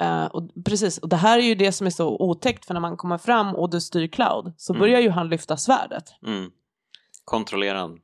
Eh, 0.02 0.26
och 0.26 0.50
precis, 0.66 0.98
och 0.98 1.10
det 1.10 1.16
här 1.16 1.40
är 1.40 1.44
ju 1.44 1.56
det 1.56 1.72
som 1.72 1.88
är 1.88 1.92
så 1.92 2.18
otäckt 2.20 2.66
för 2.66 2.74
när 2.74 2.82
man 2.82 2.98
kommer 2.98 3.18
fram 3.18 3.56
och 3.56 3.70
du 3.70 3.82
styr 3.82 4.08
Cloud 4.08 4.54
så 4.58 4.74
Mm. 4.74 4.80
börjar 4.80 5.00
ju 5.00 5.10
han 5.10 5.30
lyfta 5.30 5.58
svärdet. 5.58 6.04
Mm. 6.28 6.52
Kontrollerad. 7.26 8.00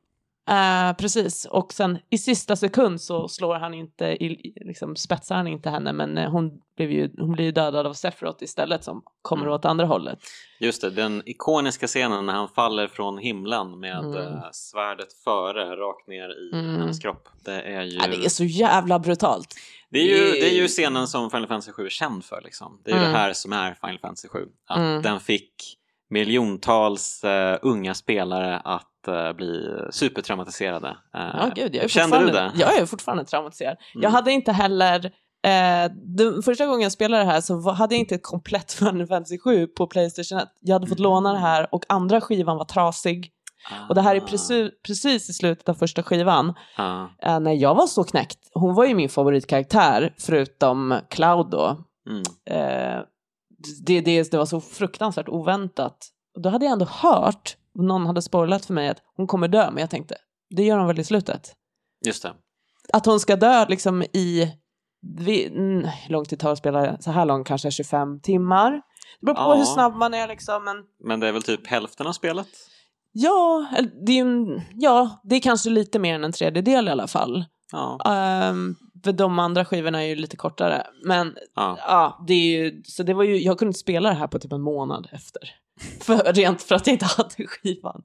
Eh, 0.50 0.94
precis, 0.98 1.46
och 1.46 1.74
sen 1.74 1.98
i 2.10 2.18
sista 2.18 2.56
sekund 2.56 3.02
så 3.02 3.28
slår 3.28 3.56
han 3.56 3.74
inte, 3.74 4.06
i, 4.06 4.54
liksom 4.66 4.96
spetsar 4.96 5.36
han 5.36 5.48
inte 5.48 5.70
henne 5.70 5.94
men 5.94 6.18
eh, 6.18 6.30
hon, 6.32 6.52
blev 6.76 6.92
ju, 6.92 7.12
hon 7.18 7.32
blir 7.32 7.46
ju 7.46 7.52
dödad 7.52 7.88
av 7.88 7.94
Sephiroth 7.94 8.44
istället 8.44 8.84
som 8.84 9.04
kommer 9.22 9.44
Mm. 9.44 9.54
åt 9.54 9.66
andra 9.66 9.86
hållet. 9.86 10.20
Just 10.60 10.82
det, 10.82 10.90
den 10.90 11.22
ikoniska 11.26 11.88
scenen 11.88 12.26
när 12.26 12.34
han 12.34 12.48
faller 12.50 12.88
från 12.88 13.18
himlen 13.18 13.80
med 13.80 14.06
Mm. 14.06 14.40
svärdet 14.52 15.14
före, 15.24 15.76
rakt 15.76 16.08
ner 16.08 16.30
i 16.30 16.52
Mm. 16.54 16.80
hennes 16.82 17.00
kropp. 17.00 17.30
Det 17.46 17.62
är 17.62 17.82
ju... 17.84 17.98
Ja, 17.98 18.08
det 18.08 18.26
är 18.26 18.30
så 18.30 18.44
jävla 18.44 19.00
brutalt. 19.00 19.56
Det 19.92 20.00
är, 20.00 20.04
ju, 20.06 20.32
det 20.32 20.50
är 20.50 20.54
ju 20.56 20.68
scenen 20.68 21.08
som 21.08 21.30
Final 21.30 21.48
Fantasy 21.48 21.72
7 21.72 21.86
är 21.86 21.90
känd 21.90 22.26
för. 22.26 22.42
Liksom. 22.44 22.82
Det 22.86 22.92
är 22.92 22.96
Mm. 22.98 23.12
det 23.12 23.18
här 23.18 23.34
som 23.34 23.54
är 23.54 23.74
Final 23.74 24.00
Fantasy 24.00 24.28
7. 24.28 24.40
Att 24.70 24.78
Mm. 24.78 25.02
den 25.02 25.20
fick 25.20 25.54
miljontals 26.10 27.24
eh, 27.24 27.60
unga 27.62 27.94
spelare 27.94 28.58
att 28.60 29.08
eh, 29.08 29.34
bli 29.34 29.70
supertraumatiserade. 29.92 30.88
Eh, 30.88 31.22
Ja, 31.34 31.52
gud, 31.56 31.76
jag 31.76 31.84
är 31.84 31.88
kände 31.88 32.20
du 32.20 32.32
det? 32.32 32.52
Jag 32.56 32.78
är 32.78 32.86
fortfarande 32.86 33.26
traumatiserad. 33.26 33.78
Mm. 33.96 34.04
Jag 34.04 34.10
hade 34.10 34.32
inte 34.32 34.52
heller, 34.52 35.06
eh, 35.46 35.92
den 36.18 36.44
första 36.44 36.66
gången 36.66 36.82
jag 36.82 36.92
spelade 36.92 37.24
det 37.24 37.30
här 37.32 37.42
så 37.42 37.72
hade 37.72 37.96
jag 37.96 38.00
inte 38.00 38.16
ett 38.16 38.24
komplett 38.24 38.72
Final 38.80 39.08
Fantasy 39.08 39.38
7 39.40 39.68
på 39.68 39.88
Playstation 39.88 40.38
1. 40.38 40.48
Jag 40.60 40.76
hade 40.76 40.88
fått 40.88 41.00
Mm. 41.00 41.12
låna 41.12 41.34
det 41.34 41.40
här 41.40 41.68
och 41.72 41.84
andra 41.90 42.22
skivan 42.22 42.58
var 42.58 42.66
trasig. 42.66 43.32
Och 43.90 43.96
det 43.96 44.02
här 44.02 44.16
är 44.16 44.20
precis, 44.20 44.72
precis 44.88 45.30
i 45.30 45.34
slutet 45.34 45.70
av 45.70 45.74
första 45.74 46.04
skivan. 46.04 46.54
Ah, 46.78 47.06
Eh, 47.22 47.40
när 47.40 47.54
jag 47.54 47.76
var 47.76 47.88
så 47.88 48.04
knäckt, 48.04 48.40
hon 48.54 48.76
var 48.76 48.86
ju 48.86 48.96
min 48.96 49.10
favoritkaraktär 49.10 50.16
förutom 50.20 51.00
Cloud 51.10 51.50
då. 51.50 51.84
mm, 52.10 52.22
Eh, 52.46 53.00
det, 53.86 54.02
det, 54.02 54.32
det 54.32 54.38
var 54.38 54.46
så 54.46 54.62
fruktansvärt 54.62 55.30
oväntat. 55.30 55.98
Och 56.36 56.42
då 56.42 56.50
hade 56.50 56.66
jag 56.66 56.72
ändå 56.72 56.86
hört, 56.86 57.58
någon 57.76 58.06
hade 58.06 58.22
spoilat 58.22 58.66
för 58.66 58.74
mig 58.74 58.90
att 58.90 58.98
hon 59.18 59.28
kommer 59.28 59.48
dö, 59.48 59.72
men 59.72 59.82
jag 59.82 59.90
tänkte, 59.90 60.16
det 60.50 60.64
gör 60.64 60.78
hon 60.78 60.88
väl 60.88 61.00
i 61.00 61.04
slutet. 61.04 61.54
just 62.06 62.24
det. 62.24 62.34
Att 62.94 63.06
hon 63.06 63.20
ska 63.20 63.36
dö 63.36 63.66
liksom 63.70 64.04
i, 64.04 64.52
vi, 65.20 65.50
hur 66.06 66.12
lång 66.12 66.26
tid 66.26 66.40
tar 66.40 66.52
att 66.52 66.58
spela 66.58 66.98
så 67.02 67.12
här 67.12 67.26
långt, 67.26 67.48
kanske 67.48 67.72
25 67.72 68.20
timmar. 68.22 68.72
Det 69.20 69.26
beror 69.26 69.36
på 69.36 69.42
Ja. 69.42 69.54
hur 69.56 69.66
snabb 69.66 69.96
man 69.96 70.14
är 70.14 70.28
liksom, 70.28 70.64
men 70.64 70.76
Men 71.04 71.20
det 71.20 71.28
är 71.28 71.32
väl 71.32 71.44
typ 71.44 71.68
hälften 71.68 72.08
av 72.08 72.12
spelet? 72.14 72.48
Ja, 73.12 73.66
det 74.06 74.12
är, 74.12 74.22
en- 74.22 74.62
ja, 74.76 75.22
det 75.24 75.36
är 75.36 75.40
kanske 75.40 75.70
lite 75.70 76.00
mer 76.00 76.16
än 76.16 76.24
en 76.24 76.32
tredjedel 76.32 76.88
i 76.88 76.92
alla 76.92 77.08
fall. 77.08 77.46
Ja. 77.72 78.00
Um, 78.50 78.76
för 79.04 79.12
de 79.12 79.40
andra 79.40 79.66
skivorna 79.66 80.04
är 80.04 80.08
ju 80.08 80.16
lite 80.16 80.38
kortare. 80.38 80.88
Men 81.06 81.36
ja. 81.56 81.78
ja, 81.88 82.24
det 82.28 82.34
är 82.34 82.64
ju, 82.64 82.82
så 82.86 83.04
det 83.04 83.14
var 83.14 83.24
ju, 83.24 83.38
jag 83.38 83.60
kunde 83.60 83.70
inte 83.70 83.80
spela 83.80 84.10
det 84.10 84.16
här 84.16 84.28
på 84.28 84.40
typ 84.40 84.52
en 84.54 84.62
månad 84.62 85.08
efter. 85.12 85.42
För, 86.02 86.34
rent 86.34 86.62
för 86.62 86.76
att 86.76 86.88
jag 86.88 86.94
inte 86.94 87.06
hade 87.06 87.48
skivan. 87.48 88.02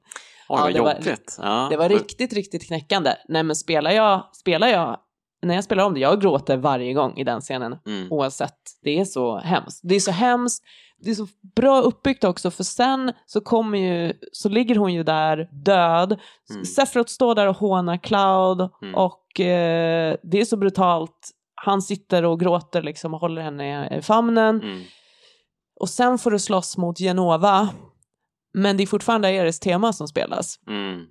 Oj, 0.49 0.59
Ja, 0.65 0.71
det 0.73 0.81
var- 0.81 1.17
ja. 1.39 1.67
Det 1.71 1.77
var 1.77 1.89
riktigt, 1.89 2.33
riktigt 2.33 2.67
knäckande. 2.67 3.15
Nej 3.29 3.43
men 3.43 3.57
spelar 3.57 3.91
jag, 3.91 4.25
spelar 4.33 4.69
jag, 4.69 4.97
när 5.43 5.55
jag 5.55 5.65
spelar 5.65 5.85
om 5.85 5.95
det, 5.95 6.01
jag 6.01 6.21
gråter 6.21 6.57
varje 6.57 6.93
gång 6.95 7.17
i 7.19 7.25
den 7.25 7.41
scenen. 7.41 7.77
Mm. 7.87 8.13
Oavsett, 8.13 8.59
det 8.83 9.01
är 9.01 9.05
så 9.05 9.39
hemskt. 9.39 9.81
Det 9.83 9.95
är 9.95 10.01
så 10.01 10.11
hemskt, 10.11 10.65
det 10.99 11.11
är 11.11 11.15
så 11.15 11.27
bra 11.57 11.81
uppbyggt 11.81 12.25
också 12.25 12.51
för 12.51 12.65
sen 12.65 13.13
så 13.27 13.41
kommer 13.41 13.79
ju, 13.79 14.13
så 14.33 14.49
ligger 14.49 14.77
hon 14.77 14.95
ju 14.95 15.03
där 15.03 15.49
död. 15.53 16.21
Mm. 16.51 16.65
Sephiroth 16.65 17.11
står 17.11 17.35
där 17.35 17.47
och 17.47 17.57
hånar 17.57 17.97
Cloud 17.97 18.71
Mm. 18.83 18.95
och 18.95 19.41
eh, 19.41 20.17
det 20.23 20.41
är 20.41 20.45
så 20.45 20.57
brutalt. 20.57 21.31
Han 21.55 21.83
sitter 21.83 22.25
och 22.25 22.41
gråter 22.41 22.83
liksom 22.83 23.15
och 23.15 23.21
håller 23.21 23.43
henne 23.43 23.99
i 23.99 24.03
famnen. 24.03 24.63
Mm. 24.63 24.83
Och 25.81 25.89
sen 25.89 26.19
får 26.19 26.31
du 26.31 26.39
slåss 26.39 26.77
mot 26.77 26.99
Genova. 26.99 27.69
Men 28.55 28.77
det 28.77 28.83
är 28.83 28.87
fortfarande 28.87 29.31
Eris 29.31 29.61
tema 29.61 29.93
som 29.93 30.09
spelas. 30.09 30.61
Mm. 30.69 31.07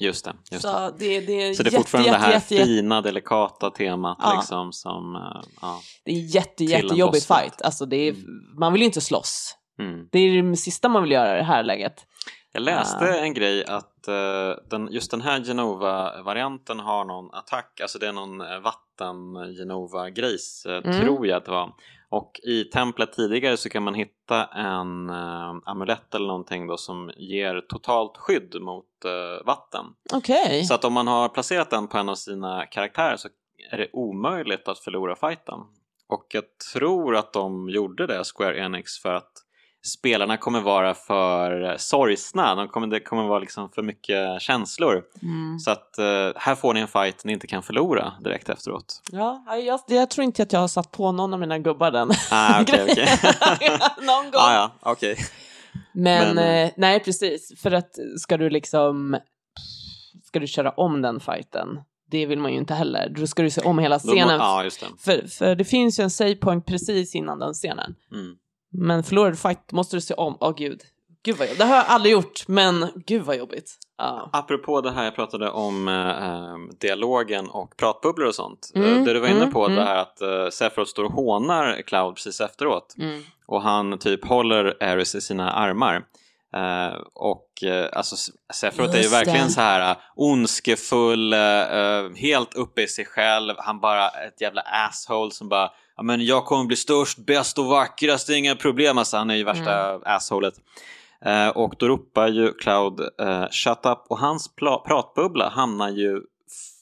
Just 0.00 0.24
det. 0.24 0.34
Just. 0.50 0.62
Så 0.62 0.90
det, 0.98 1.20
det 1.20 1.42
är 1.42 1.54
Så 1.54 1.62
det 1.62 1.68
är 1.68 1.72
jätte, 1.72 1.76
fortfarande 1.76 2.08
jätte, 2.08 2.18
det 2.20 2.24
här 2.26 2.32
jätte, 2.32 2.64
fina, 2.64 3.00
delikata 3.00 3.70
temat 3.70 4.18
Ja. 4.20 4.34
liksom 4.36 4.72
som... 4.72 5.16
eh, 5.16 5.42
ja. 5.60 5.80
det 6.04 6.10
är 6.12 6.34
jätte, 6.34 6.54
Till 6.56 6.72
en 6.74 6.80
jättejobbig 6.82 7.12
bossfight. 7.20 7.40
fight. 7.42 7.62
Alltså 7.62 7.86
det 7.86 7.96
är, 8.08 8.14
man 8.60 8.72
vill 8.72 8.82
ju 8.82 8.86
inte 8.86 9.00
slåss. 9.00 9.56
Mm. 9.78 10.08
Det 10.12 10.18
är 10.18 10.42
det 10.42 10.56
sista 10.56 10.88
man 10.88 11.02
vill 11.02 11.12
göra 11.12 11.34
i 11.34 11.36
det 11.38 11.44
här 11.44 11.62
läget. 11.62 11.94
Jag 12.52 12.62
läste 12.62 13.04
Ja. 13.04 13.14
en 13.16 13.34
grej 13.34 13.64
att 13.64 14.08
eh, 14.08 14.50
den, 14.70 14.88
just 14.92 15.10
den 15.10 15.20
här 15.20 15.40
Genova-varianten 15.40 16.80
har 16.80 17.04
någon 17.04 17.34
attack, 17.34 17.80
alltså 17.80 17.98
det 17.98 18.08
är 18.08 18.12
någon 18.12 18.40
eh, 18.40 18.60
vatten-Genova-grejs, 19.46 20.66
eh, 20.66 20.76
Mm. 20.84 21.00
tror 21.00 21.26
jag 21.26 21.36
att 21.36 21.44
det 21.44 21.50
var. 21.50 21.72
Och 22.08 22.40
i 22.42 22.64
templet 22.64 23.12
tidigare 23.12 23.56
så 23.56 23.68
kan 23.70 23.82
man 23.82 23.94
hitta 23.94 24.44
en 24.46 25.10
eh, 25.10 25.54
amulett 25.64 26.14
eller 26.14 26.26
någonting 26.26 26.66
då 26.66 26.76
som 26.76 27.10
ger 27.16 27.60
totalt 27.60 28.16
skydd 28.16 28.56
mot 28.60 28.86
vatten. 29.44 29.84
Okej. 30.12 30.64
Så 30.64 30.74
att 30.74 30.84
om 30.84 30.92
man 30.92 31.06
har 31.06 31.28
placerat 31.28 31.70
den 31.70 31.88
på 31.88 31.98
en 31.98 32.08
av 32.08 32.14
sina 32.14 32.66
karaktärer 32.66 33.16
så 33.16 33.28
är 33.72 33.78
det 33.78 33.88
omöjligt 33.92 34.68
att 34.68 34.78
förlora 34.78 35.16
fighten. 35.16 35.58
Och 36.08 36.26
jag 36.28 36.44
tror 36.72 37.16
att 37.16 37.32
de 37.32 37.68
gjorde 37.70 38.06
det, 38.06 38.22
Square 38.36 38.58
Enix, 38.58 38.98
för 38.98 39.14
att 39.14 39.32
spelarna 39.84 40.36
kommer 40.36 40.60
vara 40.60 40.94
för 40.94 41.76
sorgsna, 41.78 42.54
de 42.54 42.68
kommer, 42.68 42.86
det 42.86 43.00
kommer 43.00 43.22
vara 43.22 43.38
liksom 43.38 43.70
för 43.70 43.82
mycket 43.82 44.42
känslor. 44.42 45.02
Mm. 45.22 45.58
Så 45.58 45.70
att 45.70 45.98
eh, 45.98 46.04
här 46.36 46.54
får 46.54 46.74
ni 46.74 46.80
en 46.80 46.88
fight 46.88 47.24
ni 47.24 47.32
inte 47.32 47.46
kan 47.46 47.62
förlora 47.62 48.12
direkt 48.20 48.48
efteråt. 48.48 49.02
Ja, 49.12 49.44
jag, 49.66 49.80
jag 49.86 50.10
tror 50.10 50.24
inte 50.24 50.42
att 50.42 50.52
jag 50.52 50.60
har 50.60 50.68
satt 50.68 50.90
på 50.90 51.12
någon 51.12 51.34
av 51.34 51.40
mina 51.40 51.58
gubbar 51.58 51.90
den. 51.90 52.10
Ah, 52.30 52.62
okej, 52.62 52.86
okej. 52.90 53.08
någon 54.00 54.24
gång. 54.24 54.40
ah, 54.40 54.54
ja, 54.54 54.70
okej. 54.80 55.16
Men, 55.92 56.34
Men, 56.34 56.64
eh, 56.66 56.72
nej, 56.76 57.00
precis. 57.00 57.60
För 57.60 57.70
att 57.70 57.90
ska 58.18 58.36
du 58.36 58.50
liksom, 58.50 59.18
ska 60.24 60.38
du 60.38 60.46
köra 60.46 60.70
om 60.70 61.02
den 61.02 61.20
fighten, 61.20 61.80
det 62.10 62.26
vill 62.26 62.38
man 62.38 62.52
ju 62.52 62.58
inte 62.58 62.74
heller. 62.74 63.08
Då 63.08 63.26
ska 63.26 63.42
du 63.42 63.50
se 63.50 63.60
om 63.60 63.78
hela 63.78 63.98
Då 63.98 64.08
scenen. 64.08 64.38
Ja, 64.38 64.64
just 64.64 64.80
det. 64.80 64.86
För, 64.98 65.28
för 65.28 65.54
det 65.54 65.64
finns 65.64 66.00
ju 66.00 66.02
en 66.02 66.10
save 66.10 66.34
point 66.34 66.66
precis 66.66 67.14
innan 67.14 67.38
den 67.38 67.54
scenen. 67.54 67.94
Mm. 68.12 68.36
Men 68.72 69.02
förlorad 69.04 69.38
fight 69.38 69.72
måste 69.72 69.96
du 69.96 70.00
se 70.00 70.14
om. 70.14 70.36
Åh 70.40 70.54
gud. 70.56 70.80
Gud 71.24 71.36
vad 71.36 71.46
jobbigt. 71.46 71.58
Det 71.58 71.64
har 71.64 71.76
jag 71.76 71.84
aldrig 71.88 72.12
gjort, 72.12 72.48
men 72.48 72.86
gud 73.06 73.22
vad 73.22 73.36
jobbigt. 73.36 73.70
Ja. 73.98 74.30
Apropå 74.32 74.80
det 74.80 74.90
här 74.90 75.04
jag 75.04 75.14
pratade 75.14 75.50
om 75.50 75.88
eh, 75.88 76.08
eh, 76.28 76.56
dialogen 76.80 77.50
och 77.50 77.76
pratbubblor 77.76 78.26
och 78.28 78.34
sånt. 78.34 78.72
Mm, 78.74 78.98
Eh, 78.98 79.04
det 79.04 79.12
du 79.12 79.20
var 79.20 79.28
inne 79.28 79.40
mm, 79.40 79.52
på, 79.52 79.64
mm. 79.64 79.76
det 79.76 79.84
här 79.84 79.96
att 79.96 80.20
eh, 80.20 80.48
Sephiroth 80.52 80.90
står 80.90 81.04
och 81.04 81.12
hånar 81.12 81.82
Cloud 81.82 82.14
precis 82.14 82.40
efteråt. 82.40 82.94
Mm. 82.98 83.22
Och 83.46 83.62
han 83.62 83.98
typ 83.98 84.24
håller 84.24 84.82
Ares 84.82 85.14
i 85.14 85.20
sina 85.20 85.52
armar. 85.52 86.04
Eh, 86.56 86.98
och 87.14 87.64
eh, 87.64 87.88
alltså 87.92 88.14
S- 88.14 88.30
Sephiroth 88.54 88.98
är 88.98 89.02
ju 89.02 89.08
verkligen 89.08 89.46
det. 89.46 89.52
så 89.52 89.60
här 89.60 89.96
ondskefull, 90.16 91.32
eh, 91.32 92.10
helt 92.16 92.54
uppe 92.54 92.82
i 92.82 92.88
sig 92.88 93.04
själv. 93.04 93.54
Han 93.58 93.80
bara 93.80 94.08
ett 94.08 94.40
jävla 94.40 94.60
asshole 94.60 95.30
som 95.30 95.48
bara 95.48 95.70
Ja, 96.02 96.06
men 96.06 96.24
jag 96.24 96.44
kommer 96.44 96.64
bli 96.64 96.76
störst, 96.76 97.18
bäst 97.18 97.58
och 97.58 97.64
vackrast, 97.66 98.26
det 98.26 98.34
är 98.34 98.38
inga 98.38 98.56
problem. 98.56 98.98
Alltså, 98.98 99.16
han 99.16 99.30
är 99.30 99.34
ju 99.34 99.44
värsta 99.44 99.88
Mm. 99.88 100.02
assholet. 100.04 100.54
Eh, 101.24 101.48
och 101.48 101.74
då 101.78 101.88
ropar 101.88 102.28
ju 102.28 102.52
Cloud 102.52 103.00
eh, 103.20 103.44
shut 103.50 103.86
up 103.86 103.98
och 104.08 104.18
hans 104.18 104.54
pratbubbla 104.86 105.48
hamnar 105.48 105.88
ju 105.88 106.20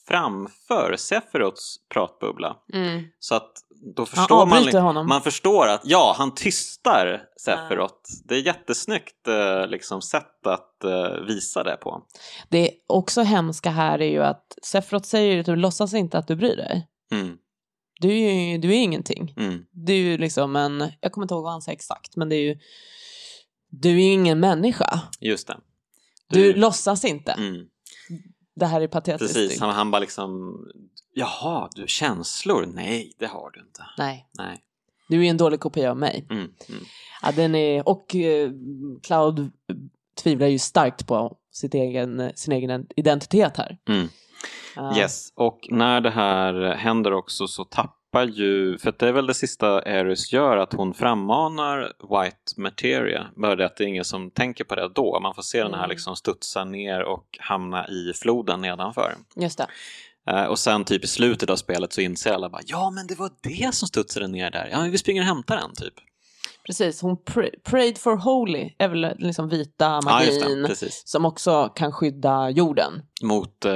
framför 0.07 0.95
Sephiroths 0.97 1.75
pratbubbla. 1.93 2.55
Mm. 2.73 3.03
Så 3.19 3.35
att 3.35 3.51
då 3.95 4.01
Han 4.01 4.05
förstår 4.07 4.45
man, 4.45 4.57
avbryter 4.57 4.79
honom. 4.79 5.07
man 5.07 5.21
förstår 5.21 5.67
att 5.67 5.81
ja, 5.83 6.15
han 6.17 6.35
tystar 6.35 7.21
Sephiroth. 7.41 7.95
Det 8.25 8.35
är 8.35 8.39
jättesnyggt 8.45 9.27
eh, 9.27 9.67
liksom, 9.67 10.01
sätt 10.01 10.47
att 10.47 10.83
eh, 10.83 11.25
visa 11.27 11.63
det 11.63 11.77
på. 11.77 12.01
Det 12.49 12.71
också 12.87 13.21
hemska 13.21 13.69
här 13.69 14.01
är 14.01 14.09
ju 14.09 14.23
att 14.23 14.57
Sephiroth 14.63 15.07
säger 15.07 15.39
att 15.39 15.45
du 15.45 15.55
låtsas 15.55 15.93
inte 15.93 16.17
att 16.17 16.27
du 16.27 16.35
bryr 16.35 16.55
dig. 16.55 16.87
Mm, 17.11 17.37
Du 18.01 18.09
är 18.09 18.51
ju 18.51 18.57
du 18.57 18.69
är 18.69 18.77
ingenting. 18.83 19.33
mm, 19.37 19.65
Du 19.71 19.93
är 19.93 19.97
ju 19.97 20.17
liksom 20.17 20.55
en, 20.55 20.91
jag 21.01 21.11
kommer 21.11 21.25
inte 21.25 21.33
ihåg 21.33 21.43
vad 21.43 21.51
han 21.51 21.61
säger 21.61 21.75
exakt, 21.75 22.15
men 22.15 22.29
det 22.29 22.35
är 22.35 22.41
ju, 22.43 22.59
du 23.69 23.89
är 23.89 23.93
ju 24.05 24.11
ingen 24.11 24.39
människa. 24.39 25.01
just 25.19 25.47
det. 25.47 25.57
Du, 26.27 26.53
låtsas 26.53 27.05
inte. 27.05 27.31
mm, 27.31 27.65
Det 28.55 28.65
här 28.65 28.81
är 28.81 28.87
patetiskt. 28.87 29.33
precis, 29.33 29.59
han, 29.59 29.75
han 29.75 29.91
bara 29.91 29.99
liksom 29.99 30.53
Jaha, 31.13 31.69
du 31.75 31.83
känslor? 31.87 32.65
Nej, 32.73 33.13
det 33.19 33.27
har 33.27 33.51
du 33.51 33.59
inte. 33.59 33.83
Nej, 33.97 34.27
Nej. 34.37 34.57
du 35.09 35.25
är 35.25 35.29
en 35.29 35.37
dålig 35.37 35.59
kopia 35.59 35.91
av 35.91 35.97
mig. 35.97 36.25
Mm, 36.29 36.41
mm. 36.69 36.81
Ja, 37.21 37.31
den 37.31 37.55
är, 37.55 37.87
och 37.89 38.15
eh, 38.15 38.51
Cloud 39.03 39.51
tvivlar 40.23 40.47
ju 40.47 40.59
starkt 40.59 41.07
på 41.07 41.37
sitt 41.51 41.73
egen, 41.73 42.31
sin 42.35 42.53
egen 42.53 42.87
identitet 42.95 43.57
här. 43.57 43.77
Mm. 43.89 44.07
Ja. 44.75 44.97
Yes, 44.97 45.33
och 45.35 45.59
när 45.69 46.01
det 46.01 46.09
här 46.09 46.75
händer 46.75 47.13
också 47.13 47.47
så 47.47 47.63
tappar 47.65 48.25
ju, 48.27 48.77
för 48.77 48.93
det 48.99 49.07
är 49.07 49.11
väl 49.11 49.27
det 49.27 49.33
sista 49.33 49.67
Ares 49.79 50.33
gör, 50.33 50.57
att 50.57 50.73
hon 50.73 50.93
frammanar 50.93 51.79
White 51.81 52.37
Materia. 52.61 53.27
Bara 53.35 53.55
det 53.55 53.65
att 53.65 53.75
det 53.77 53.83
är 53.83 53.87
ingen 53.87 54.05
som 54.05 54.31
tänker 54.31 54.63
på 54.63 54.75
det 54.75 54.89
då. 54.95 55.19
Man 55.19 55.33
får 55.35 55.41
se 55.41 55.63
den 55.63 55.73
här 55.73 55.79
Mm. 55.79 55.89
liksom 55.89 56.15
studsa 56.15 56.63
ner 56.63 57.03
och 57.03 57.25
hamna 57.39 57.87
i 57.87 58.13
floden 58.15 58.61
nedanför. 58.61 59.15
Just 59.35 59.57
det. 59.57 59.67
Eh, 60.27 60.43
och 60.45 60.59
sen 60.59 60.85
typ 60.85 61.03
i 61.03 61.07
slutet 61.07 61.49
av 61.49 61.55
spelet 61.55 61.93
så 61.93 62.01
inser 62.01 62.33
alla 62.33 62.49
bara 62.49 62.61
ja 62.65 62.89
men 62.91 63.07
det 63.07 63.15
var 63.19 63.29
det 63.41 63.75
som 63.75 63.87
studsade 63.87 64.27
ner 64.27 64.51
där. 64.51 64.69
Ja 64.71 64.79
men 64.81 64.91
vi 64.91 64.97
springer 64.97 65.21
och 65.21 65.27
hämtar 65.27 65.55
den 65.57 65.75
typ. 65.75 65.93
Precis, 66.67 67.01
hon 67.01 67.17
pr- 67.17 67.61
prayed 67.63 67.97
for 67.97 68.15
holy 68.15 68.75
är 68.79 68.87
väl 68.87 69.15
liksom 69.17 69.49
vita 69.49 69.85
Ja 69.85 70.01
magin 70.03 70.63
precis. 70.67 71.01
som 71.05 71.25
också 71.25 71.69
kan 71.75 71.91
skydda 71.91 72.49
jorden. 72.49 72.93
Mot 73.23 73.65
uh, 73.65 73.71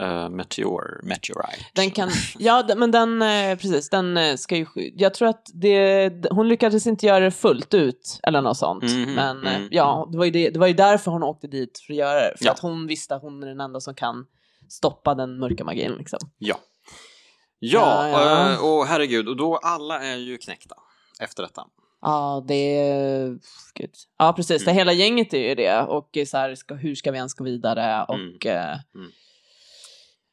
uh, 0.00 0.28
Meteor, 0.28 1.00
Meteorite. 1.02 1.64
Den 1.74 1.90
kan, 1.90 2.10
ja 2.38 2.64
men 2.76 2.90
den, 2.90 3.22
eh, 3.22 3.56
precis, 3.58 3.90
den 3.90 4.38
ska 4.38 4.56
ju 4.56 4.66
sky- 4.66 4.92
Jag 4.96 5.14
tror 5.14 5.28
att 5.28 5.42
det, 5.54 6.10
hon 6.30 6.48
lyckades 6.48 6.86
inte 6.86 7.06
göra 7.06 7.20
det 7.24 7.30
fullt 7.30 7.74
ut 7.74 8.20
eller 8.22 8.40
något 8.42 8.56
sånt. 8.56 8.82
Mhm, 8.84 9.14
men 9.14 9.46
mm, 9.46 9.68
ja, 9.70 10.08
det 10.12 10.18
var, 10.18 10.24
ju 10.24 10.30
det, 10.30 10.50
det 10.50 10.58
var 10.58 10.66
ju 10.66 10.74
därför 10.74 11.10
hon 11.10 11.22
åkte 11.22 11.46
dit 11.46 11.78
för 11.86 11.92
att 11.92 11.98
göra 11.98 12.20
det. 12.20 12.34
För 12.38 12.44
Ja. 12.44 12.52
att 12.52 12.58
hon 12.60 12.86
visste 12.86 13.14
att 13.14 13.22
hon 13.22 13.42
är 13.42 13.46
den 13.46 13.60
enda 13.60 13.80
som 13.80 13.94
kan 13.94 14.26
stoppa 14.68 15.14
den 15.14 15.38
mörka 15.38 15.64
magin 15.64 15.92
liksom. 15.98 16.18
Ja. 16.38 16.56
Ja, 17.58 18.08
Ja, 18.08 18.50
ja. 18.52 18.60
och 18.60 18.86
herregud, 18.86 19.28
och 19.28 19.36
då 19.36 19.56
alla 19.56 20.00
är 20.04 20.16
ju 20.16 20.38
knäckta 20.38 20.74
efter 21.20 21.42
detta. 21.42 21.62
Ja, 22.04 22.44
det 22.48 22.78
är... 22.78 23.28
Gud. 23.74 23.90
Ja, 24.18 24.32
precis. 24.36 24.64
Det 24.64 24.70
Mm. 24.70 24.78
hela 24.78 24.92
gänget 24.92 25.34
är 25.34 25.48
ju 25.48 25.54
det. 25.54 25.80
Och 25.80 26.18
så 26.26 26.36
här, 26.36 26.54
ska, 26.54 26.74
hur 26.74 26.94
ska 26.94 27.10
vi 27.10 27.16
ens 27.18 27.34
gå 27.34 27.44
vidare? 27.44 28.04
Och... 28.08 28.46
eh, 28.46 28.78
Mm. 28.94 29.10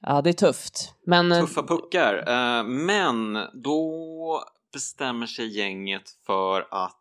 Ja, 0.01 0.21
det 0.21 0.29
är 0.29 0.33
tufft. 0.33 0.93
Men... 1.05 1.31
eh, 1.31 1.39
Tuffa 1.41 1.63
puckar. 1.63 2.23
Eh, 2.27 2.63
men 2.63 3.37
då 3.53 4.43
bestämmer 4.73 5.25
sig 5.27 5.57
gänget 5.57 6.03
för 6.25 6.67
att 6.71 6.97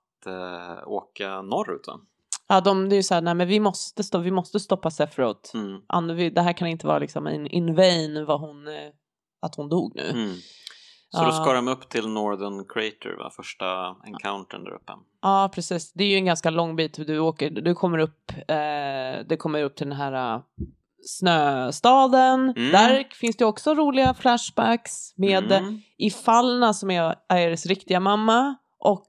åka 0.86 1.42
norrut 1.42 1.86
va? 1.86 2.00
Ja, 2.48 2.60
de, 2.60 2.88
det 2.88 2.94
är 2.94 2.96
ju 2.96 3.02
så 3.02 3.14
här, 3.14 3.20
nej 3.20 3.34
men 3.34 3.48
vi 3.48 3.60
måste, 3.60 4.02
stå, 4.04 4.18
vi 4.18 4.30
måste 4.30 4.60
stoppa 4.60 4.90
Sephiroth. 4.90 5.56
Mm. 5.56 6.34
Det 6.34 6.40
här 6.40 6.52
kan 6.52 6.68
inte 6.68 6.86
vara 6.86 6.98
liksom 6.98 7.26
en 7.26 7.46
in 7.46 7.74
vain 7.74 8.24
vad 8.24 8.40
hon, 8.40 8.68
att 9.42 9.54
hon 9.54 9.68
dog 9.68 9.92
nu. 9.96 10.34
Så 11.12 11.24
då 11.24 11.32
ska 11.32 11.52
de 11.52 11.68
upp 11.68 11.88
till 11.88 12.08
Northern 12.08 12.64
Crater, 12.68 13.16
va? 13.18 13.30
första 13.36 13.96
encountern 14.06 14.64
där 14.64 14.74
uppe. 14.74 14.92
Ja, 15.22 15.50
precis. 15.54 15.92
Det 15.92 16.04
är 16.04 16.08
ju 16.08 16.16
en 16.16 16.24
ganska 16.24 16.50
lång 16.50 16.76
bit. 16.76 17.06
Du, 17.06 17.18
åker, 17.18 17.50
du 17.50 17.74
kommer 17.74 17.98
upp, 17.98 18.32
eh, 18.48 19.26
det 19.28 19.36
kommer 19.38 19.62
upp 19.62 19.76
till 19.76 19.88
den 19.88 19.96
här 19.96 20.34
eh, 20.34 20.42
snöstaden. 21.06 22.54
Mm. 22.56 22.72
Där 22.72 23.08
finns 23.12 23.36
det 23.36 23.44
också 23.44 23.74
roliga 23.74 24.14
flashbacks 24.14 25.14
med 25.16 25.52
Mm. 25.52 25.80
Ifallna 25.98 26.74
som 26.74 26.90
är 26.90 27.14
Iris 27.32 27.66
riktiga 27.66 28.00
mamma 28.00 28.56
och 28.78 29.08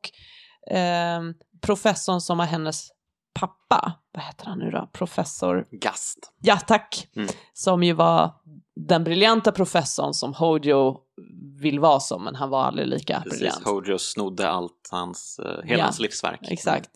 eh, 0.76 1.22
professorn 1.62 2.22
som 2.22 2.40
är 2.40 2.46
hennes 2.46 2.90
pappa. 3.34 3.94
Vad 4.14 4.24
heter 4.24 4.46
han 4.46 4.60
nu 4.60 4.72
då? 4.72 4.90
Professor 4.94 5.66
Gast. 5.72 6.34
Ja, 6.42 6.58
tack. 6.58 7.08
Mm. 7.16 7.30
Som 7.54 7.84
ju 7.84 7.94
var 7.94 8.32
den 8.76 9.04
briljanta 9.04 9.52
professorn 9.52 10.14
som 10.14 10.34
Hojo 10.34 10.98
vill 11.62 11.80
vara 11.80 12.00
som, 12.00 12.24
men 12.24 12.36
han 12.36 12.50
var 12.50 12.64
aldrig 12.64 12.88
lika 12.88 13.22
Precis, 13.24 13.40
briljant. 13.40 13.66
Hojo 13.66 13.98
snodde 13.98 14.50
allt 14.50 14.88
hans, 14.92 15.40
eh, 15.40 15.64
hela 15.64 15.78
Ja, 15.80 15.84
hans 15.84 16.00
livsverk. 16.00 16.40
Exakt. 16.52 16.90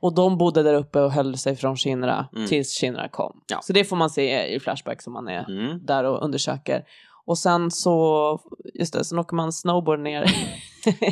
Och 0.00 0.14
de 0.14 0.38
bodde 0.38 0.62
där 0.62 0.74
uppe 0.74 1.00
och 1.00 1.12
höll 1.12 1.38
sig 1.38 1.56
från 1.56 1.76
Shinra 1.76 2.28
Mm. 2.36 2.48
tills 2.48 2.78
Shinra 2.80 3.08
kom. 3.08 3.40
Ja. 3.46 3.60
Så 3.62 3.72
det 3.72 3.84
får 3.84 3.96
man 3.96 4.10
se 4.10 4.54
i 4.54 4.60
Flashback 4.60 5.02
som 5.02 5.12
man 5.12 5.28
är 5.28 5.44
Mm. 5.50 5.86
där 5.86 6.04
och 6.04 6.24
undersöker. 6.24 6.84
Och 7.26 7.38
sen 7.38 7.70
så, 7.70 8.40
just 8.74 8.92
det, 8.92 9.04
sen 9.04 9.18
åker 9.18 9.36
man 9.36 9.52
snowboard 9.52 10.00
ner. 10.00 10.30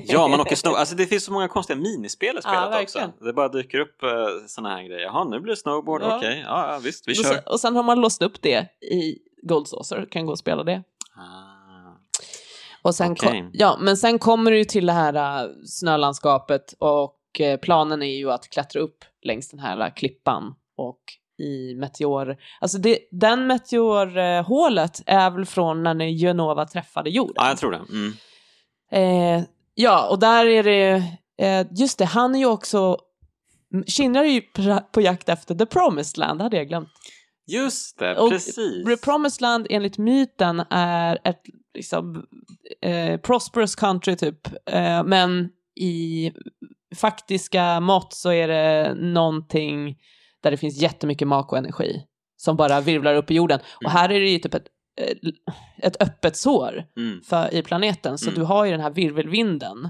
Ja, 0.07 0.29
man 0.29 0.41
åker 0.41 0.57
snow. 0.57 0.75
Alltså 0.75 0.95
det 0.95 1.07
finns 1.07 1.25
så 1.25 1.33
många 1.33 1.49
konstiga 1.49 1.77
minispel 1.77 2.39
i 2.39 2.43
spelet 2.43 2.45
Ja, 2.73 2.83
också. 2.83 3.13
Det 3.21 3.33
bara 3.33 3.49
dyker 3.49 3.79
upp 3.81 4.03
uh, 4.03 4.47
sådana 4.47 4.75
här 4.77 4.83
grejer. 4.83 5.01
Jaha, 5.01 5.25
nu 5.25 5.41
blir 5.41 5.51
det 5.51 5.57
snowboard, 5.57 6.03
Ja. 6.03 6.17
okej. 6.17 6.43
Ja, 6.47 6.73
ja, 6.73 6.79
visst, 6.83 7.09
vi 7.09 7.13
och, 7.13 7.17
kör. 7.17 7.35
sen, 7.35 7.43
och 7.47 7.61
sen 7.61 7.77
har 7.77 7.83
man 7.83 8.01
låst 8.01 8.23
upp 8.23 8.43
det 8.43 8.69
i 8.93 9.19
Gold 9.49 9.69
Saucer, 9.69 10.07
kan 10.11 10.27
gå 10.27 10.33
och 10.33 10.39
spela 10.39 10.65
det. 10.65 10.83
Ah. 11.17 11.55
Och 12.83 12.95
sen 12.95 13.13
Okej. 13.13 13.43
ko- 13.43 13.51
ja, 13.53 13.77
men 13.81 13.97
sen 13.97 14.19
kommer 14.19 14.51
du 14.51 14.65
till 14.65 14.87
det 14.87 14.93
här 14.93 15.45
äh, 15.45 15.51
snölandskapet 15.67 16.75
och 16.79 17.41
äh, 17.41 17.57
planen 17.57 18.03
är 18.03 18.17
ju 18.17 18.31
att 18.31 18.49
klättra 18.51 18.81
upp 18.81 19.05
längs 19.23 19.51
den 19.51 19.61
här 19.61 19.81
äh, 19.81 19.93
klippan 19.95 20.55
och 20.77 21.01
i 21.39 21.75
meteor... 21.75 22.37
Alltså 22.61 22.79
det, 22.79 22.99
den 23.11 23.47
meteorhålet 23.47 25.03
är 25.07 25.31
väl 25.31 25.47
från 25.47 25.83
när 25.83 25.95
ni 25.95 26.19
Genova 26.19 26.67
träffade 26.67 27.11
jorden? 27.11 27.35
Ja, 27.37 27.49
jag 27.49 27.59
tror 27.59 27.71
det. 27.71 27.81
Mm. 27.91 28.13
Eh, 28.91 29.45
ja, 29.75 30.09
och 30.09 30.19
där 30.19 30.47
är 30.47 30.63
det... 30.63 31.03
Eh, 31.39 31.67
just 31.71 31.99
det, 31.99 32.05
han 32.05 32.35
är 32.35 32.39
ju 32.39 32.47
också... 32.47 32.99
Shinra 33.87 34.21
är 34.21 34.31
ju 34.31 34.43
på 34.93 35.01
jakt 35.01 35.29
efter 35.29 35.55
The 35.55 35.67
Promised 35.67 36.19
Land, 36.19 36.39
det 36.39 36.43
hade 36.43 36.57
jag 36.57 36.69
glömt. 36.69 36.89
Just 37.47 37.99
det, 37.99 38.17
Och 38.17 38.31
precis. 38.31 38.85
The 38.85 38.97
Promised 38.97 39.41
Land 39.43 39.67
enligt 39.71 39.99
myten 39.99 40.63
är 40.71 41.19
ett 41.25 41.43
liksom, 41.75 42.27
eh, 42.81 43.21
prosperous 43.21 43.75
country 43.77 44.17
typ, 44.17 44.47
eh, 44.71 45.05
men 45.05 45.49
i 45.81 46.33
faktiska 46.97 47.81
mått 47.81 48.13
så 48.13 48.31
är 48.33 48.49
det 48.49 48.95
någonting 48.95 49.99
där 50.43 50.51
det 50.51 50.57
finns 50.57 50.77
jättemycket 50.83 51.29
mak 51.29 51.53
och 51.53 51.59
energi 51.59 52.03
som 52.37 52.57
bara 52.57 52.81
virvlar 52.81 53.15
upp 53.15 53.31
i 53.31 53.35
jorden. 53.35 53.61
Och 53.85 53.91
här 53.91 54.09
är 54.09 54.21
det 54.21 54.29
ju 54.29 54.39
typ 54.39 54.55
ett, 54.55 54.67
ett 55.83 56.03
öppet 56.03 56.37
sår 56.37 56.85
Mm. 56.97 57.21
för, 57.23 57.55
i 57.55 57.63
planeten, 57.63 58.19
så 58.19 58.31
Mm. 58.31 58.41
du 58.41 58.47
har 58.47 58.65
ju 58.65 58.71
den 58.71 58.81
här 58.81 58.91
virvelvinden 58.91 59.89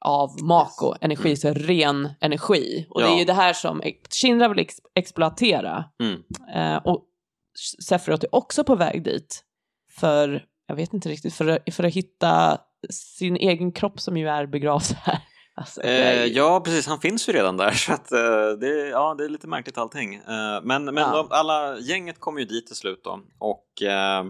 av 0.00 0.42
Mako, 0.42 0.94
energi, 1.00 1.36
så 1.36 1.52
ren 1.52 2.08
energi. 2.20 2.86
Och 2.90 3.00
det 3.00 3.06
är 3.06 3.10
Ja. 3.10 3.18
ju 3.18 3.24
det 3.24 3.32
här 3.32 3.52
som 3.52 3.82
Shinra 4.14 4.48
vill 4.48 4.58
ex 4.58 4.74
exploatera. 4.94 5.84
Mm. 6.02 6.22
Eh, 6.54 6.76
och 6.84 7.04
Sephiroth 7.88 8.24
är 8.24 8.34
också 8.34 8.64
på 8.64 8.74
väg 8.76 9.04
dit. 9.04 9.44
För, 9.92 10.44
jag 10.66 10.76
vet 10.76 10.92
inte 10.94 11.08
riktigt, 11.08 11.34
för, 11.34 11.46
att- 11.48 11.74
för 11.74 11.84
att 11.84 11.92
hitta 11.94 12.58
sin 12.90 13.36
egen 13.36 13.72
kropp 13.72 14.00
som 14.00 14.16
ju 14.16 14.28
är 14.28 14.46
begravd 14.46 14.96
här. 15.02 15.18
Alltså, 15.54 15.82
Eh, 15.82 16.24
ja, 16.24 16.60
precis. 16.64 16.86
Han 16.86 17.00
finns 17.00 17.28
ju 17.28 17.32
redan 17.32 17.56
där. 17.56 17.70
Så 17.86 17.92
att, 17.92 18.12
eh, 18.12 18.48
det, 18.60 18.88
ja, 18.88 19.14
det 19.18 19.24
är 19.24 19.28
lite 19.28 19.46
märkligt 19.46 19.78
allting. 19.78 20.14
Eh, 20.14 20.60
men 20.62 20.84
men 20.84 20.96
Ja. 20.96 21.16
de, 21.16 21.26
alla, 21.30 21.78
gänget 21.78 22.20
kommer 22.20 22.40
ju 22.40 22.46
dit 22.46 22.66
till 22.66 22.76
slut 22.76 23.00
då. 23.04 23.20
Och 23.38 23.82
eh, 23.82 24.24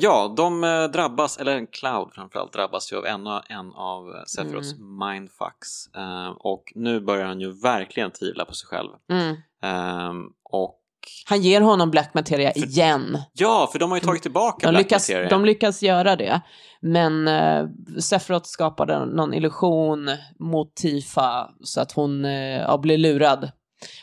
ja, 0.00 0.34
de 0.36 0.64
eh, 0.64 0.84
drabbas, 0.84 1.38
eller 1.38 1.66
Cloud 1.72 2.08
framförallt, 2.14 2.52
drabbas 2.52 2.92
ju 2.92 2.96
av 2.96 3.06
en, 3.06 3.26
av- 3.26 3.42
en 3.48 3.72
av 3.72 4.24
Sephiroths 4.26 4.72
Mm. 4.72 4.98
mindfucks. 4.98 5.86
Eh, 5.96 6.28
och 6.38 6.72
nu 6.74 7.00
börjar 7.00 7.26
han 7.26 7.40
ju 7.40 7.52
verkligen 7.60 8.10
tvivla 8.10 8.44
på 8.44 8.54
sig 8.54 8.66
själv. 8.68 8.90
Mm. 9.10 9.36
Eh, 9.64 10.12
och 10.50 10.80
Han 11.26 11.40
ger 11.42 11.60
honom 11.60 11.90
Black 11.90 12.14
Materia 12.14 12.52
För- 12.52 12.60
igen. 12.64 13.18
ja, 13.32 13.68
för 13.72 13.78
de 13.78 13.90
har 13.90 13.98
ju 13.98 14.04
tagit 14.04 14.22
tillbaka 14.22 14.66
De 14.66 14.70
Black 14.72 14.82
lyckas, 14.82 15.08
Materia. 15.08 15.28
de 15.28 15.44
lyckas 15.44 15.82
göra 15.82 16.16
det. 16.16 16.40
Men 16.80 17.28
uh, 17.28 17.68
Sephiroth 18.00 18.46
skapade 18.48 19.06
någon 19.06 19.34
illusion 19.34 20.10
mot 20.38 20.74
Tifa 20.76 21.50
så 21.60 21.80
att 21.80 21.92
hon 21.92 22.24
eh, 22.24 22.60
ja, 22.60 22.78
blir 22.78 22.98
lurad. 22.98 23.50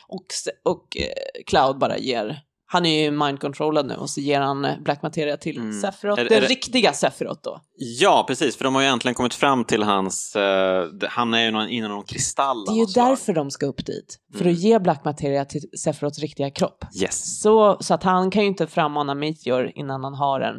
Och, 0.08 0.26
och 0.64 0.96
eh, 0.96 1.42
Cloud 1.46 1.78
bara 1.78 1.98
ger, 1.98 2.40
han 2.72 2.86
är 2.86 3.02
ju 3.02 3.10
mind-controllad 3.10 3.86
nu 3.86 3.94
och 3.94 4.10
så 4.10 4.20
ger 4.20 4.40
han 4.40 4.64
eh, 4.64 4.78
Black 4.80 5.02
Materia 5.02 5.36
till 5.36 5.56
Mm. 5.56 5.80
Sephiroth, 5.80 6.20
Är- 6.20 6.32
är 6.32 6.40
det- 6.40 6.46
riktiga 6.46 6.92
Sephiroth 6.92 7.40
då. 7.42 7.60
Ja, 7.76 8.24
precis, 8.28 8.56
för 8.56 8.64
de 8.64 8.74
har 8.74 8.82
ju 8.82 8.88
äntligen 8.88 9.14
kommit 9.14 9.34
fram 9.34 9.64
till 9.64 9.82
hans... 9.82 10.36
eh, 10.36 10.88
han 11.08 11.34
är 11.34 11.44
ju 11.44 11.50
någon, 11.50 11.68
inne 11.68 11.86
i 11.86 11.88
någon 11.88 12.04
kristall 12.04 12.64
Det 12.64 12.72
är 12.72 12.76
ju 12.76 12.84
därför 12.94 13.32
de 13.32 13.50
ska 13.50 13.66
upp 13.66 13.86
dit, 13.86 14.18
för 14.34 14.40
Mm. 14.40 14.52
att 14.54 14.60
ge 14.60 14.78
Black 14.78 15.04
Materia 15.04 15.44
till 15.44 15.62
Sephiroths 15.78 16.18
riktiga 16.18 16.50
kropp. 16.50 16.84
Yes. 17.02 17.40
Så, 17.40 17.76
så 17.80 17.94
att 17.94 18.02
han 18.02 18.30
kan 18.30 18.42
ju 18.42 18.48
inte 18.48 18.66
frammana 18.66 19.14
Meteor 19.14 19.72
innan 19.74 20.04
han 20.04 20.14
har 20.14 20.40
den. 20.40 20.54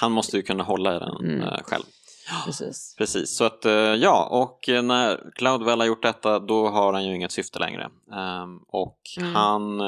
Han 0.00 0.12
måste 0.12 0.36
ju 0.36 0.42
kunna 0.42 0.62
hålla 0.62 0.96
i 0.96 0.98
den 0.98 1.16
Mm. 1.16 1.40
eh, 1.42 1.58
själv. 1.62 1.84
Precis. 2.46 2.94
Precis, 2.98 3.30
så 3.36 3.44
att 3.44 3.64
eh, 3.64 3.72
ja, 3.72 4.28
och 4.30 4.68
eh, 4.68 4.82
när 4.82 5.20
Cloud 5.34 5.62
väl 5.64 5.80
har 5.80 5.86
gjort 5.86 6.02
detta 6.02 6.38
då 6.38 6.68
har 6.68 6.92
han 6.92 7.06
ju 7.06 7.14
inget 7.16 7.32
syfte 7.32 7.58
längre. 7.58 7.82
Ehm, 8.12 8.58
och 8.68 8.98
Mm. 9.18 9.34
han 9.34 9.80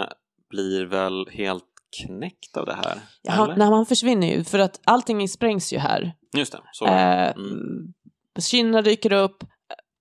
blir 0.52 0.84
väl 0.84 1.28
helt 1.32 1.64
knäckt 2.02 2.56
av 2.56 2.66
det 2.66 2.74
här? 2.74 2.98
Ja, 3.22 3.32
han, 3.32 3.58
nej, 3.58 3.68
han 3.68 3.86
försvinner 3.86 4.26
ju, 4.26 4.44
för 4.44 4.58
att 4.58 4.80
allting 4.84 5.28
sprängs 5.28 5.72
ju 5.72 5.78
här. 5.78 6.12
Just 6.36 6.52
det, 6.52 6.60
så. 6.72 6.86
Eh, 6.86 7.32
Mm. 7.36 7.92
Kina 8.38 8.82
dyker 8.82 9.12
upp, 9.12 9.44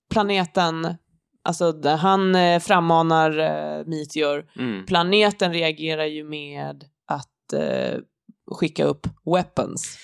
planeten, 0.09 0.97
alltså 1.43 1.71
där 1.71 1.97
han 1.97 2.35
eh, 2.35 2.59
frammanar 2.59 3.39
eh, 3.39 3.85
Meteor. 3.85 4.45
Mm. 4.59 4.85
Planeten 4.85 5.53
reagerar 5.53 6.05
ju 6.05 6.23
med 6.23 6.83
att 7.07 7.53
eh, 7.53 7.99
skicka 8.51 8.83
upp 8.83 9.07
weapons. 9.35 9.97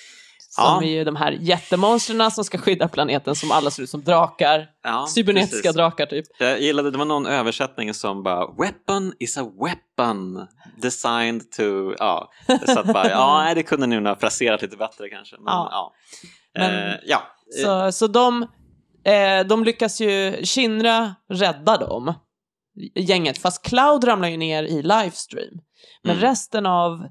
Som 0.58 0.64
Ja. 0.64 0.82
är 0.82 0.86
ju 0.90 1.04
de 1.04 1.16
här 1.16 1.32
jättemonstren 1.32 2.30
som 2.30 2.44
ska 2.44 2.58
skydda 2.58 2.88
planeten 2.88 3.34
som 3.34 3.50
alla 3.50 3.70
ser 3.70 3.82
ut 3.82 3.90
som 3.90 4.04
drakar. 4.04 4.66
Ja, 4.82 5.06
Cybernetiska 5.06 5.56
precis. 5.62 5.76
drakar 5.76 6.06
typ. 6.06 6.26
Jag 6.38 6.60
gillade, 6.60 6.90
det 6.90 6.98
var 6.98 7.04
någon 7.04 7.26
översättning 7.26 7.94
som 7.94 8.22
bara 8.22 8.46
“Weapon 8.58 9.12
is 9.18 9.38
a 9.38 9.46
weapon 9.64 10.46
designed 10.82 11.50
to...” 11.50 11.94
Ja, 11.98 12.30
så 12.66 12.80
att 12.80 12.86
bara, 12.86 13.08
ja, 13.10 13.50
det 13.54 13.62
kunde 13.62 13.86
ni 13.86 13.96
ha 14.08 14.16
fraserat 14.16 14.62
lite 14.62 14.76
bättre 14.76 15.08
kanske. 15.08 15.36
Men, 15.36 15.44
Ja. 15.46 15.68
ja. 15.70 15.92
Men- 16.54 16.88
Eh, 16.88 16.94
ja. 17.06 17.22
Så, 17.64 17.92
så 17.92 18.06
de, 18.06 18.42
eh, 19.04 19.46
de 19.48 19.64
lyckas 19.64 20.00
ju, 20.00 20.44
Shinra 20.44 21.14
rädda 21.30 21.76
dem, 21.76 22.14
gänget, 22.94 23.38
fast 23.38 23.62
Cloud 23.66 24.04
ramlar 24.04 24.28
ju 24.28 24.36
ner 24.36 24.62
i 24.62 24.82
livestream. 24.82 25.60
Men 26.02 26.16
Mm. 26.16 26.22
resten 26.30 26.66
av 26.66 27.06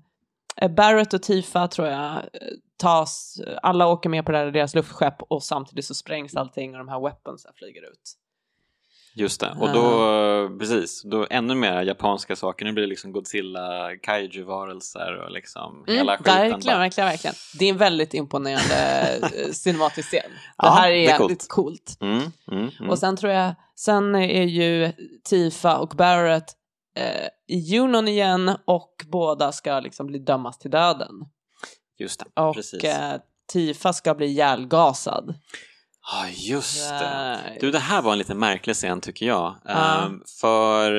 eh, 0.61 0.71
Barrett 0.71 1.13
och 1.13 1.21
Tifa 1.21 1.67
tror 1.67 1.87
jag 1.87 2.11
eh, 2.15 2.21
tas, 2.77 3.41
alla 3.61 3.87
åker 3.87 4.09
med 4.09 4.25
på 4.25 4.31
det 4.31 4.37
här, 4.37 4.45
deras 4.45 4.75
luftskepp 4.75 5.21
och 5.21 5.43
samtidigt 5.43 5.85
så 5.85 5.93
sprängs 5.93 6.35
allting 6.35 6.71
och 6.71 6.77
de 6.77 6.87
här 6.87 6.99
weaponsen 6.99 7.51
flyger 7.55 7.81
ut. 7.81 8.17
Just 9.17 9.41
det, 9.41 9.55
och 9.59 9.73
då, 9.73 10.57
precis, 10.59 11.03
då 11.03 11.27
ännu 11.29 11.55
mer 11.55 11.81
japanska 11.81 12.35
saker. 12.35 12.65
Nu 12.65 12.71
blir 12.71 12.83
det 12.83 12.89
liksom 12.89 13.11
Godzilla, 13.11 13.95
kaiju-varelser 14.03 15.23
och 15.25 15.31
liksom 15.31 15.83
hela 15.87 16.17
skiten. 16.17 16.33
Mm, 16.33 16.51
verkligen, 16.51 16.75
bara. 16.75 16.79
verkligen, 16.79 17.09
verkligen. 17.09 17.35
Det 17.59 17.65
är 17.65 17.69
en 17.69 17.77
väldigt 17.77 18.13
imponerande 18.13 19.09
eh, 19.17 19.51
cinematisk 19.51 20.07
scen. 20.07 20.21
Det 20.31 20.37
Ja, 20.57 20.69
här 20.69 20.87
är, 20.87 20.93
det 20.93 21.05
är 21.05 21.19
jävligt 21.19 21.47
coolt. 21.47 21.97
Mm, 22.01 22.21
mm, 22.51 22.69
mm. 22.79 22.89
Och 22.89 22.99
sen 22.99 23.17
tror 23.17 23.31
jag, 23.31 23.55
sen 23.75 24.15
är 24.15 24.43
ju 24.43 24.91
Tifa 25.29 25.77
och 25.77 25.93
Barrett 25.97 26.51
eh, 26.97 27.27
i 27.47 27.57
Junon 27.57 28.07
igen 28.07 28.51
och 28.65 29.05
båda 29.11 29.51
ska 29.51 29.79
liksom 29.79 30.07
bli 30.07 30.19
dömas 30.19 30.57
till 30.57 30.71
döden. 30.71 31.25
Just 31.97 32.19
det, 32.35 32.41
Och 32.41 32.55
precis. 32.55 32.83
eh, 32.83 33.15
Tifa 33.51 33.93
ska 33.93 34.13
bli 34.15 34.25
ihjälgasad. 34.25 35.33
Ja, 36.11 36.27
just 36.29 36.89
det. 36.89 36.95
Där. 36.99 37.57
Du, 37.59 37.71
det 37.71 37.79
här 37.79 38.01
var 38.01 38.11
en 38.11 38.17
lite 38.17 38.35
märklig 38.35 38.75
scen 38.75 39.01
tycker 39.01 39.25
jag. 39.25 39.55
Ja. 39.65 39.71
Ehm, 40.05 40.21
för 40.41 40.91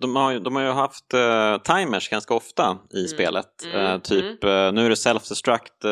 de 0.00 0.16
har, 0.16 0.38
de 0.40 0.56
har 0.56 0.62
ju 0.62 0.70
haft 0.70 1.14
eh, 1.14 1.56
timers 1.58 2.08
ganska 2.08 2.34
ofta 2.34 2.78
i 2.90 3.08
spelet. 3.08 3.46
Mm, 3.64 3.86
Eh, 3.86 3.98
typ, 4.00 4.44
eh, 4.44 4.72
nu 4.72 4.84
är 4.86 4.88
det 4.88 4.94
self-destruct 4.94 5.84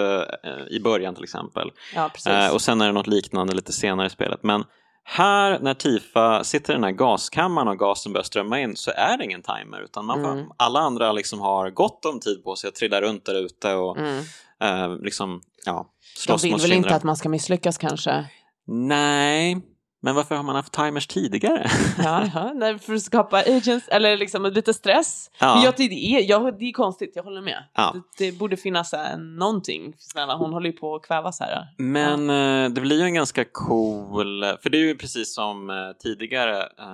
i 0.70 0.80
början 0.80 1.14
till 1.14 1.24
exempel. 1.24 1.70
Ja, 1.94 2.10
precis. 2.14 2.52
Och 2.52 2.62
sen 2.62 2.80
är 2.80 2.86
det 2.86 2.92
något 2.92 3.06
liknande 3.06 3.54
lite 3.54 3.72
senare 3.72 4.06
i 4.06 4.10
spelet. 4.10 4.42
Men 4.42 4.64
här 5.08 5.58
när 5.58 5.74
Tifa 5.74 6.44
sitter 6.44 6.72
i 6.72 6.76
den 6.76 6.84
här 6.84 6.90
gaskammaren 6.90 7.68
och 7.68 7.78
gasen 7.78 8.12
börjar 8.12 8.24
strömma 8.24 8.60
in 8.60 8.76
så 8.76 8.90
är 8.90 9.18
det 9.18 9.24
ingen 9.24 9.42
timer 9.42 9.80
utan 9.84 10.04
man 10.04 10.22
får, 10.22 10.32
Mm. 10.32 10.46
alla 10.56 10.80
andra 10.80 11.12
liksom 11.12 11.40
har 11.40 11.70
gott 11.70 12.04
om 12.04 12.20
tid 12.20 12.44
på 12.44 12.56
sig 12.56 12.68
att 12.68 12.74
trilla 12.74 13.00
runt 13.00 13.24
där 13.24 13.34
ute 13.34 13.74
och 13.74 13.98
mm. 13.98 14.24
eh, 14.62 14.98
liksom, 14.98 15.40
ja, 15.64 15.86
De 16.14 16.20
slåss 16.20 16.44
vill 16.44 16.52
mot 16.52 16.64
väl 16.64 16.72
inte 16.72 16.94
att 16.94 17.04
man 17.04 17.16
ska 17.16 17.28
misslyckas 17.28 17.78
kanske? 17.78 18.24
Nej, 18.66 19.62
men 20.02 20.14
varför 20.14 20.34
har 20.34 20.42
man 20.42 20.56
haft 20.56 20.72
timers 20.72 21.06
tidigare? 21.06 21.66
Ja, 21.98 22.30
ja 22.34 22.52
nej, 22.54 22.78
för 22.78 22.94
att 22.94 23.02
skapa 23.02 23.38
agents, 23.38 23.88
eller 23.88 24.16
liksom 24.16 24.44
lite 24.44 24.74
stress. 24.74 25.30
Ja. 25.38 25.54
Men 25.54 25.64
jag, 25.64 25.74
det, 25.76 25.82
är, 25.84 26.30
jag, 26.30 26.58
det 26.58 26.64
är 26.64 26.72
konstigt, 26.72 27.12
jag 27.14 27.22
håller 27.22 27.40
med. 27.40 27.64
Ja. 27.74 27.94
Det, 28.18 28.26
det 28.30 28.38
borde 28.38 28.56
finnas 28.56 28.92
äh, 28.92 29.18
någonting. 29.18 29.94
Snälla, 29.98 30.36
hon 30.36 30.52
håller 30.52 30.66
ju 30.66 30.72
på 30.76 30.94
att 30.94 31.02
kvävas 31.02 31.40
här. 31.40 31.66
Men 31.78 32.30
eh, 32.30 32.70
det 32.70 32.80
blir 32.80 32.98
ju 32.98 33.02
en 33.04 33.14
ganska 33.14 33.44
cool, 33.52 34.44
för 34.62 34.70
det 34.70 34.78
är 34.78 34.82
ju 34.82 34.96
precis 34.96 35.34
som 35.34 35.70
eh, 35.70 35.76
tidigare 36.02 36.60
eh, 36.60 36.86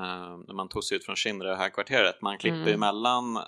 när 0.48 0.54
man 0.54 0.68
tog 0.68 0.84
sig 0.84 0.96
ut 0.96 1.04
från 1.04 1.16
Shinra 1.16 1.56
här 1.56 1.68
kvarteret, 1.68 2.22
man 2.22 2.38
klipper 2.38 2.52
Mm. 2.62 2.80
mellan 2.80 3.38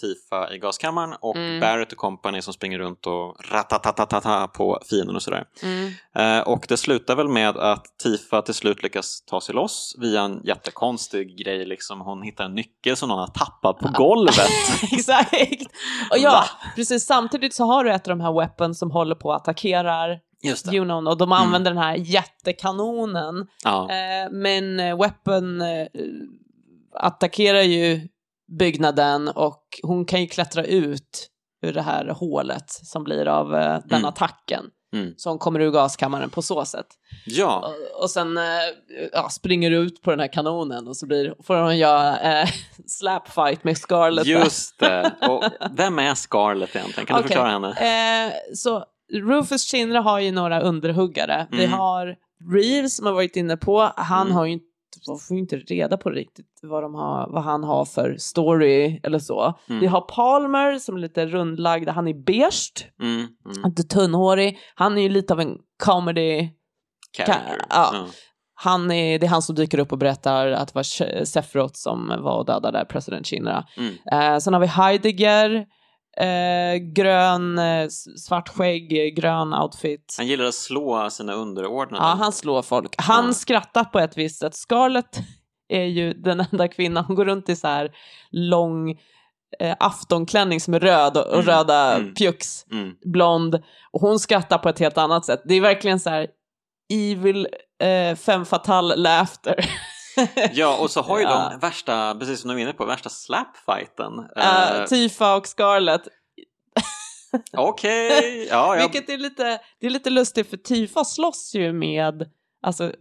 Tifa 0.00 0.54
i 0.54 0.58
gaskammaren 0.58 1.14
och 1.20 1.36
Mm. 1.36 1.60
Barrett 1.60 1.92
och 1.92 1.98
company 1.98 2.42
som 2.42 2.54
springer 2.54 2.78
runt 2.78 3.06
och 3.06 3.36
ratatatatata 3.52 4.48
på 4.48 4.80
fienden 4.90 5.16
och 5.16 5.22
sådär. 5.22 5.44
Mm. 5.62 6.42
Och 6.42 6.64
det 6.68 6.76
slutar 6.76 7.16
väl 7.16 7.28
med 7.28 7.56
att 7.56 7.84
Tifa 8.02 8.42
till 8.42 8.54
slut 8.54 8.75
lyckas 8.82 9.22
ta 9.26 9.40
sig 9.40 9.54
loss 9.54 9.94
via 9.98 10.20
en 10.22 10.40
jättekonstig 10.44 11.38
grej, 11.38 11.66
liksom 11.66 12.00
hon 12.00 12.22
hittar 12.22 12.44
en 12.44 12.54
nyckel 12.54 12.96
som 12.96 13.08
någon 13.08 13.18
har 13.18 13.26
tappat 13.26 13.78
på 13.78 13.88
golvet. 13.88 14.48
Exakt! 14.92 15.62
Och 16.10 16.18
ja, 16.18 16.30
Va? 16.30 16.44
precis 16.76 17.06
samtidigt 17.06 17.54
så 17.54 17.64
har 17.64 17.84
du 17.84 17.92
ett 17.92 18.08
av 18.08 18.16
de 18.18 18.20
här 18.24 18.32
weapons 18.40 18.78
som 18.78 18.90
håller 18.90 19.14
på 19.14 19.32
att 19.32 19.42
attackerar 19.42 20.18
Just 20.42 20.66
det. 20.66 20.72
Junon 20.74 21.06
och 21.06 21.16
de 21.18 21.28
Mm. 21.32 21.42
använder 21.46 21.70
den 21.70 21.82
här 21.82 21.94
jättekanonen. 21.96 23.46
Ja. 23.64 23.90
Eh, 23.90 24.30
men 24.32 24.80
eh, 24.80 24.98
weapon 24.98 25.60
eh, 25.60 25.86
attackerar 26.94 27.62
ju 27.62 28.08
byggnaden 28.58 29.28
och 29.28 29.62
hon 29.82 30.04
kan 30.04 30.20
ju 30.20 30.26
klättra 30.26 30.64
ut 30.64 31.28
ur 31.62 31.72
det 31.72 31.82
här 31.82 32.06
hålet 32.08 32.70
som 32.70 33.04
blir 33.04 33.28
av 33.28 33.54
eh, 33.54 33.78
den 33.84 33.98
Mm. 33.98 34.04
attacken. 34.04 34.64
Mm. 34.94 35.14
Hon 35.24 35.38
kommer 35.38 35.60
ur 35.60 35.70
gaskammaren 35.70 36.30
på 36.30 36.42
så 36.42 36.64
sätt. 36.64 36.86
ja. 37.26 37.72
Och, 37.94 38.02
och 38.02 38.10
sen 38.10 38.36
eh, 38.38 38.44
ja, 39.12 39.28
springer 39.28 39.70
ut 39.70 40.02
på 40.02 40.10
den 40.10 40.20
här 40.20 40.32
kanonen 40.32 40.88
och 40.88 40.96
så 40.96 41.06
blir, 41.06 41.34
får 41.42 41.56
hon 41.56 41.78
göra 41.78 42.18
eh, 42.20 42.48
slapfight 42.86 43.64
med 43.64 43.78
Scarlett. 43.78 44.26
Just 44.26 44.78
det. 44.78 45.14
Och 45.28 45.44
vem 45.70 45.98
är 45.98 46.14
Scarlett 46.14 46.76
egentligen? 46.76 47.06
Kan 47.06 47.16
du 47.16 47.20
Okej. 47.20 47.28
förklara 47.36 47.50
henne? 47.50 48.26
Eh, 48.26 48.32
så 48.54 48.84
Rufus 49.12 49.70
Shinra 49.70 50.00
har 50.00 50.20
ju 50.20 50.30
några 50.32 50.60
underhuggare. 50.60 51.46
Vi 51.50 51.64
Mm. 51.64 51.78
har 51.78 52.16
Reeves 52.52 52.96
som 52.96 53.06
har 53.06 53.12
varit 53.12 53.36
inne 53.36 53.56
på. 53.56 53.92
Han 53.96 54.26
Mm. 54.26 54.36
har 54.36 54.44
ju 54.44 54.52
inte, 54.52 54.66
man 55.08 55.18
får 55.18 55.34
ju 55.36 55.40
inte 55.40 55.56
reda 55.56 55.96
på 55.96 56.10
riktigt 56.10 56.46
vad, 56.62 56.82
de 56.82 56.94
har, 56.94 57.28
vad 57.30 57.42
han 57.42 57.64
har 57.64 57.84
för 57.84 58.16
story 58.18 59.00
eller 59.02 59.18
så. 59.18 59.58
Mm. 59.68 59.80
Vi 59.80 59.86
har 59.86 60.00
Palmer 60.00 60.78
som 60.78 60.96
är 60.96 61.00
lite 61.00 61.26
rundlagd. 61.26 61.88
Han 61.88 62.08
är 62.08 62.14
beige, 62.14 62.86
Mm, 63.00 63.16
mm. 63.16 63.66
inte 63.66 63.82
tunnhårig. 63.82 64.58
Han 64.74 64.98
är 64.98 65.02
ju 65.02 65.08
lite 65.08 65.32
av 65.32 65.40
en 65.40 65.58
comedy. 65.84 66.48
Character. 67.16 67.56
ja. 67.70 68.06
Han 68.58 68.90
är, 68.90 69.18
det 69.18 69.26
är 69.26 69.30
han 69.30 69.42
som 69.42 69.54
dyker 69.54 69.78
upp 69.78 69.92
och 69.92 69.98
berättar 69.98 70.46
att 70.50 70.68
det 70.68 70.74
var 70.74 71.24
Sephiroth 71.24 71.74
som 71.74 72.08
var 72.08 72.38
och 72.38 72.46
dödade 72.46 72.84
president 72.88 73.26
Shinra. 73.26 73.64
Mm. 73.76 73.94
Eh, 74.12 74.38
sen 74.38 74.52
har 74.52 74.60
vi 74.60 74.66
Heidegger 74.66 75.66
Eh, 76.20 76.76
grön, 76.76 77.58
eh, 77.58 77.88
svart 78.18 78.48
skägg, 78.48 79.16
grön 79.16 79.54
outfit. 79.54 80.14
Han 80.18 80.26
gillar 80.26 80.44
att 80.44 80.54
slå 80.54 81.10
sina 81.10 81.32
underordnade. 81.32 82.04
Ja, 82.04 82.14
han 82.18 82.32
slår 82.32 82.62
folk. 82.62 82.94
Han 82.98 83.26
Ja. 83.26 83.32
skrattar 83.32 83.84
på 83.84 83.98
ett 83.98 84.18
visst 84.18 84.38
sätt. 84.40 84.54
Scarlett 84.54 85.18
är 85.68 85.84
ju 85.84 86.12
den 86.14 86.44
enda 86.52 86.68
kvinnan, 86.68 87.04
hon 87.04 87.16
går 87.16 87.24
runt 87.24 87.48
i 87.48 87.56
så 87.56 87.68
här 87.68 87.90
lång 88.30 88.90
eh, 89.60 89.76
aftonklänning 89.80 90.60
som 90.60 90.74
är 90.74 90.80
röd 90.80 91.16
och, 91.16 91.26
och 91.26 91.34
Mm, 91.34 91.46
röda 91.46 91.96
mm. 91.96 92.14
pjux, 92.14 92.66
Mm. 92.72 92.94
blond. 93.04 93.54
Och 93.92 94.00
hon 94.00 94.18
skrattar 94.18 94.58
på 94.58 94.68
ett 94.68 94.78
helt 94.78 94.98
annat 94.98 95.24
sätt. 95.24 95.42
Det 95.44 95.54
är 95.54 95.60
verkligen 95.60 96.00
så 96.00 96.10
här 96.10 96.26
evil, 96.92 97.48
eh, 97.82 98.16
femme 98.16 98.44
fatale 98.44 98.96
laughter. 98.96 99.54
Ja, 100.52 100.76
och 100.78 100.90
så 100.90 101.00
har 101.02 101.18
ju 101.18 101.24
Ja. 101.24 101.48
de 101.50 101.58
värsta, 101.60 102.14
precis 102.14 102.40
som 102.40 102.50
du 102.50 102.56
är 102.56 102.60
inne 102.60 102.72
på, 102.72 102.84
värsta 102.84 103.08
slapfighten. 103.08 104.18
Eh, 104.36 104.72
Eh, 104.80 104.84
Tifa 104.84 105.36
och 105.36 105.46
Scarlett. 105.46 106.02
Okej, 107.52 108.46
ja, 108.50 108.76
ja. 108.76 108.82
Vilket 108.82 109.10
är 109.10 109.18
lite, 109.18 109.60
det 109.80 109.86
är 109.86 109.90
lite 109.90 110.10
lustigt 110.10 110.50
för 110.50 110.56
Tifa 110.56 111.04
slåss 111.04 111.54
ju 111.54 111.72
med 111.72 112.30
alltså, 112.62 112.92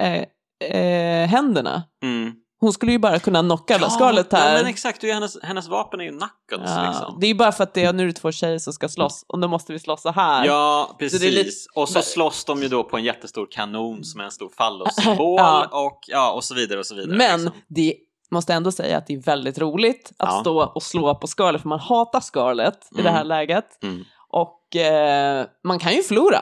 eh, 0.00 0.24
eh, 0.70 1.28
händerna. 1.28 1.82
Mm. 2.02 2.32
Hon 2.60 2.72
skulle 2.72 2.92
ju 2.92 2.98
bara 2.98 3.18
kunna 3.18 3.40
knocka 3.42 3.90
Scarlett 3.90 4.32
här. 4.32 4.52
Ja, 4.56 4.62
men 4.62 4.70
exakt, 4.70 5.00
det 5.00 5.06
är 5.06 5.08
ju 5.08 5.14
hennes, 5.14 5.42
hennes 5.42 5.68
vapen 5.68 6.00
är 6.00 6.04
ju 6.04 6.10
knuckles 6.10 6.70
Ja, 6.76 6.86
liksom. 6.88 7.20
Det 7.20 7.26
är 7.26 7.28
ju 7.28 7.34
bara 7.34 7.52
för 7.52 7.64
att 7.64 7.74
det 7.74 7.84
är, 7.84 7.92
nu 7.92 8.02
är 8.02 8.06
det 8.06 8.12
två 8.12 8.32
tjejer 8.32 8.58
som 8.58 8.72
ska 8.72 8.88
slåss 8.88 9.24
och 9.28 9.38
då 9.38 9.48
måste 9.48 9.72
vi 9.72 9.78
slåss 9.78 10.02
så 10.02 10.10
här. 10.10 10.44
Ja, 10.46 10.96
precis. 10.98 11.22
är 11.22 11.30
lite- 11.30 11.50
Och 11.74 11.88
så 11.88 12.02
slåss 12.02 12.44
de 12.44 12.62
ju 12.62 12.68
då 12.68 12.84
på 12.84 12.96
en 12.96 13.04
jättestor 13.04 13.48
kanon 13.50 14.04
som 14.04 14.20
är 14.20 14.24
en 14.24 14.30
stor 14.30 14.48
fallossymbol 14.56 15.36
Ja. 15.40 15.68
och, 15.72 16.00
ja, 16.06 16.32
och 16.32 16.44
så 16.44 16.54
vidare 16.54 16.78
och 16.78 16.86
så 16.86 16.94
vidare. 16.94 17.16
Men 17.16 17.40
liksom. 17.44 17.60
det 17.68 17.94
måste 18.30 18.54
ändå 18.54 18.72
säga 18.72 18.98
att 18.98 19.06
det 19.06 19.14
är 19.14 19.20
väldigt 19.22 19.58
roligt 19.58 20.12
att 20.18 20.28
Ja. 20.32 20.40
stå 20.40 20.62
och 20.62 20.82
slå 20.82 21.14
på 21.14 21.26
Scarlett 21.26 21.62
för 21.62 21.68
man 21.68 21.80
hatar 21.80 22.20
Scarlett 22.20 22.88
i 22.98 23.02
det 23.02 23.10
här 23.10 23.16
Mm. 23.16 23.28
läget. 23.28 23.82
Mm. 23.82 24.04
Och 24.28 24.76
eh, 24.76 25.46
man 25.64 25.78
kan 25.78 25.92
ju 25.94 26.02
förlora. 26.02 26.38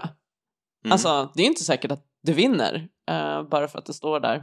Mm. 0.85 0.93
Alltså, 0.93 1.29
det 1.35 1.43
är 1.43 1.47
inte 1.47 1.65
säkert 1.65 1.91
att 1.93 2.03
du 2.27 2.33
vinner 2.33 2.89
eh, 3.11 3.43
bara 3.43 3.69
för 3.69 3.79
att 3.79 3.87
det 3.87 3.93
står 3.95 4.21
där. 4.21 4.43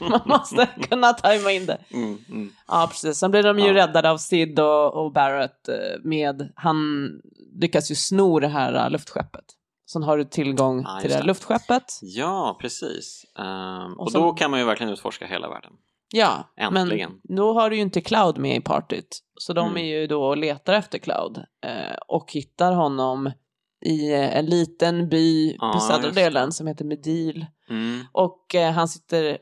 man 0.10 0.20
måste 0.26 0.66
kunna 0.90 1.12
tajma 1.12 1.52
in 1.52 1.66
det. 1.66 1.78
Mm, 1.92 2.18
mm. 2.28 2.52
Ja, 2.68 2.86
precis. 2.90 3.18
Sen 3.18 3.30
blir 3.30 3.42
de 3.42 3.58
ju 3.58 3.66
Ja. 3.66 3.74
räddade 3.74 4.10
av 4.10 4.18
Sid 4.18 4.60
och, 4.60 4.94
och 4.94 5.12
Barrett 5.12 5.68
eh, 5.68 5.74
med, 6.04 6.52
han 6.56 7.08
lyckas 7.60 7.90
ju 7.90 7.94
sno 7.94 8.40
det 8.40 8.48
här 8.48 8.74
eh, 8.84 8.90
luftskeppet. 8.90 9.44
Sen 9.92 10.02
har 10.02 10.16
du 10.18 10.24
tillgång 10.24 10.82
Ja, 10.86 10.98
till 11.00 11.10
det 11.10 11.16
här 11.16 11.22
luftskeppet. 11.24 11.98
Ja, 12.02 12.56
precis. 12.60 13.24
Ehm, 13.38 13.92
och 13.92 14.00
Och 14.00 14.12
sen- 14.12 14.20
då 14.20 14.32
kan 14.32 14.50
man 14.50 14.60
ju 14.60 14.66
verkligen 14.66 14.92
utforska 14.92 15.26
hela 15.26 15.48
världen. 15.48 15.72
Ja, 16.12 16.44
Äntligen. 16.56 17.10
men 17.24 17.36
då 17.36 17.52
har 17.52 17.70
du 17.70 17.76
ju 17.76 17.82
inte 17.82 18.00
Cloud 18.00 18.38
med 18.38 18.56
i 18.56 18.60
partyt. 18.60 19.18
Så 19.38 19.52
de 19.52 19.66
Mm. 19.70 19.76
är 19.84 20.00
ju 20.00 20.06
då 20.06 20.24
och 20.24 20.36
letar 20.36 20.72
efter 20.74 20.98
Cloud 20.98 21.38
eh, 21.66 21.96
och 22.08 22.32
hittar 22.32 22.72
honom 22.72 23.30
i 23.86 24.12
eh, 24.12 24.36
en 24.36 24.46
liten 24.46 25.08
by 25.08 25.56
Ja, 25.60 25.72
på 25.72 25.80
södra 25.80 26.10
delen 26.10 26.52
som 26.52 26.66
heter 26.66 26.84
Medil. 26.84 27.46
Mm. 27.70 28.00
Och 28.12 28.54
eh, 28.54 28.72
han 28.72 28.88
sitter 28.88 29.38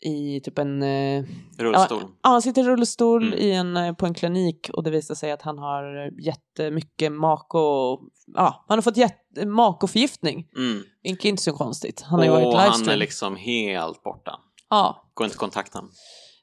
i 0.00 0.40
typ 0.40 0.58
en... 0.58 0.82
Eh, 0.82 1.24
Rullstol. 1.58 2.02
Ja, 2.22 2.28
han 2.30 2.42
sitter 2.42 2.62
i 2.62 2.64
rullstol 2.64 3.22
Mm. 3.26 3.38
i 3.38 3.52
en, 3.52 3.76
eh, 3.76 3.92
på 3.92 4.06
en 4.06 4.14
klinik 4.14 4.70
och 4.72 4.82
det 4.82 4.90
visar 4.90 5.14
sig 5.14 5.32
att 5.32 5.42
han 5.42 5.58
har 5.58 6.10
jättemycket 6.20 7.12
mako... 7.12 7.98
Ja, 8.34 8.64
han 8.68 8.78
har 8.78 8.82
fått 8.82 8.96
makoförgiftning. 9.46 10.48
Mm. 10.56 10.82
Inte 11.02 11.28
är 11.28 11.36
så 11.36 11.52
konstigt. 11.52 12.00
Han 12.02 12.18
har 12.18 12.26
ju 12.26 12.32
varit 12.32 12.46
och 12.46 12.54
han 12.54 12.64
livestream. 12.66 12.94
är 12.94 12.96
liksom 12.96 13.36
helt 13.36 14.02
borta. 14.02 14.40
Ja, 14.70 15.10
Går 15.14 15.24
inte 15.24 15.34
att 15.34 15.38
kontakta 15.40 15.82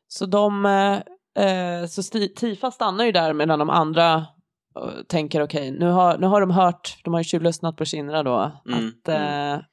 så 0.07 0.25
de... 0.25 0.65
Eh, 0.65 1.45
eh, 1.45 1.87
så 1.87 2.03
Tifa 2.35 2.71
stannar 2.71 3.05
ju 3.05 3.11
där 3.11 3.33
medan 3.33 3.59
de 3.59 3.69
andra 3.69 4.25
tänker 5.07 5.41
okej, 5.43 5.71
nu, 5.71 5.85
har, 5.89 6.17
nu 6.17 6.27
har 6.27 6.41
de 6.41 6.51
hört, 6.51 6.97
de 7.03 7.13
har 7.13 7.19
ju 7.19 7.23
tjuvlyssnat 7.23 7.77
på 7.77 7.85
Shinra 7.85 8.23
då, 8.23 8.51
Mm, 8.67 8.87
att 8.87 9.07
eh, 9.07 9.63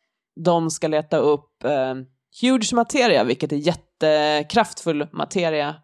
de 0.45 0.71
ska 0.71 0.89
leta 0.89 1.17
upp 1.17 1.65
eh, 1.65 1.95
huge 2.43 2.73
materia, 2.75 3.25
vilket 3.25 3.53
är 3.53 3.57
jättekraftfull 3.57 5.07
materia 5.13 5.75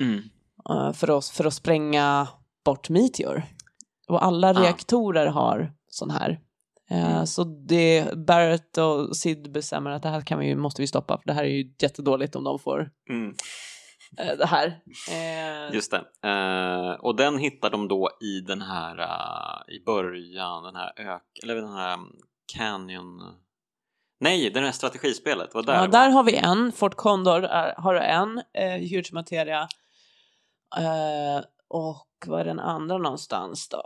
Mm. 0.00 0.22
eh, 0.70 0.92
för, 0.92 1.10
oss, 1.10 1.30
för 1.30 1.44
att 1.44 1.54
spränga 1.54 2.28
bort 2.64 2.88
Meteor. 2.88 3.42
Och 4.08 4.24
alla 4.24 4.48
Ah. 4.50 4.52
reaktorer 4.62 5.26
har 5.26 5.72
sån 5.88 6.10
här. 6.10 6.30
Eh, 6.90 7.12
Mm. 7.12 7.26
Så 7.26 7.44
det, 7.44 8.14
Barrett 8.26 8.78
och 8.78 9.16
Sid 9.16 9.52
bestämmer 9.52 9.90
att 9.90 10.02
det 10.02 10.08
här 10.08 10.20
kan 10.20 10.38
vi, 10.38 10.54
måste 10.56 10.82
vi 10.82 10.86
stoppa, 10.86 11.18
för 11.18 11.26
det 11.26 11.32
här 11.32 11.44
är 11.44 11.48
ju 11.48 11.72
jättedåligt 11.82 12.36
om 12.36 12.44
de 12.44 12.58
får 12.58 12.90
Mm. 13.10 13.34
eh, 14.18 14.36
det 14.38 14.46
här. 14.46 14.80
Eh, 15.10 15.74
Just 15.74 15.90
det. 15.90 16.28
Eh, 16.28 16.90
och 16.90 17.16
den 17.16 17.38
hittar 17.38 17.70
de 17.70 17.88
då 17.88 18.10
i 18.20 18.40
den 18.40 18.62
här, 18.62 18.98
i 19.70 19.84
början, 19.84 20.62
den 20.62 20.76
här 20.76 20.92
ök, 20.96 21.22
eller 21.42 21.54
den 21.54 21.72
här 21.72 21.94
um, 21.94 22.12
Canyon... 22.56 23.34
Nej, 24.20 24.50
det 24.50 24.60
här 24.60 24.72
strategispelet, 24.72 25.54
vad 25.54 25.66
där 25.66 25.74
ja, 25.74 25.80
var. 25.80 25.88
där 25.88 26.10
har 26.10 26.22
vi 26.22 26.36
en, 26.36 26.72
Fort 26.72 26.94
Condor 26.94 27.44
är, 27.44 27.74
har 27.76 27.94
en, 27.94 28.42
eh, 28.54 28.90
huge 28.90 29.12
materia. 29.12 29.68
Eh, 30.76 31.44
och 31.68 32.08
vad 32.26 32.40
är 32.40 32.44
den 32.44 32.60
andra 32.60 32.98
någonstans 32.98 33.68
då? 33.68 33.82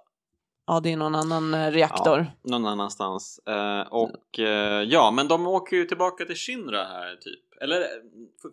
Ja, 0.67 0.81
det 0.81 0.93
är 0.93 0.97
någon 0.97 1.15
annan 1.15 1.73
reaktor. 1.73 2.27
Någon 2.43 2.67
annanstans. 2.67 3.39
Eh, 3.39 3.81
och 3.81 4.39
eh, 4.39 4.83
ja, 4.83 5.11
men 5.11 5.29
de 5.29 5.47
åker 5.47 5.77
ju 5.77 5.85
tillbaka 5.85 6.25
till 6.25 6.37
Shinra 6.37 6.85
här 6.85 7.17
typ. 7.17 7.52
Eller 7.63 7.81
eh, 7.81 7.87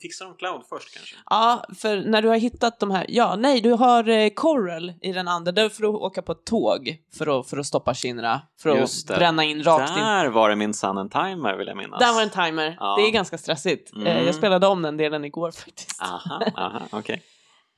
fixar 0.01 0.25
de 0.25 0.35
Cloud 0.35 0.61
först 0.69 0.93
kanske? 0.95 1.15
Ja, 1.29 1.63
för 1.77 1.97
när 1.97 2.21
du 2.21 2.27
har 2.27 2.35
hittat 2.37 2.79
de 2.79 2.91
här, 2.91 3.05
ja, 3.09 3.35
nej, 3.35 3.61
du 3.61 3.71
har 3.71 4.09
eh, 4.09 4.29
Coral 4.29 4.93
i 5.01 5.11
den 5.11 5.27
andra, 5.27 5.51
där 5.51 5.69
får 5.69 5.81
du 5.83 5.87
åka 5.89 6.21
på 6.21 6.31
ett 6.31 6.45
tåg 6.45 6.97
för 7.17 7.39
att, 7.39 7.49
för 7.49 7.57
att 7.57 7.65
stoppa 7.65 7.93
Shinra, 7.93 8.41
för 8.61 8.69
att 8.69 9.05
bränna 9.07 9.43
in 9.43 9.63
rakt 9.63 9.89
in. 9.89 9.95
Där 10.03 10.27
var 10.27 10.49
det 10.49 10.55
minsann 10.55 10.97
en 10.97 11.09
timer 11.09 11.57
vill 11.57 11.67
jag 11.67 11.77
minnas. 11.77 11.99
Där 11.99 12.13
var 12.13 12.21
en 12.21 12.29
timer, 12.29 12.77
Ja. 12.79 12.95
det 12.99 13.07
är 13.07 13.11
ganska 13.11 13.37
stressigt. 13.37 13.93
Eh, 13.95 14.01
Mm. 14.01 14.25
jag 14.25 14.35
spelade 14.35 14.67
om 14.67 14.81
den 14.81 14.97
delen 14.97 15.25
igår 15.25 15.51
faktiskt. 15.65 16.01
Aha, 16.01 16.41
aha, 16.55 16.81
okej. 16.91 17.21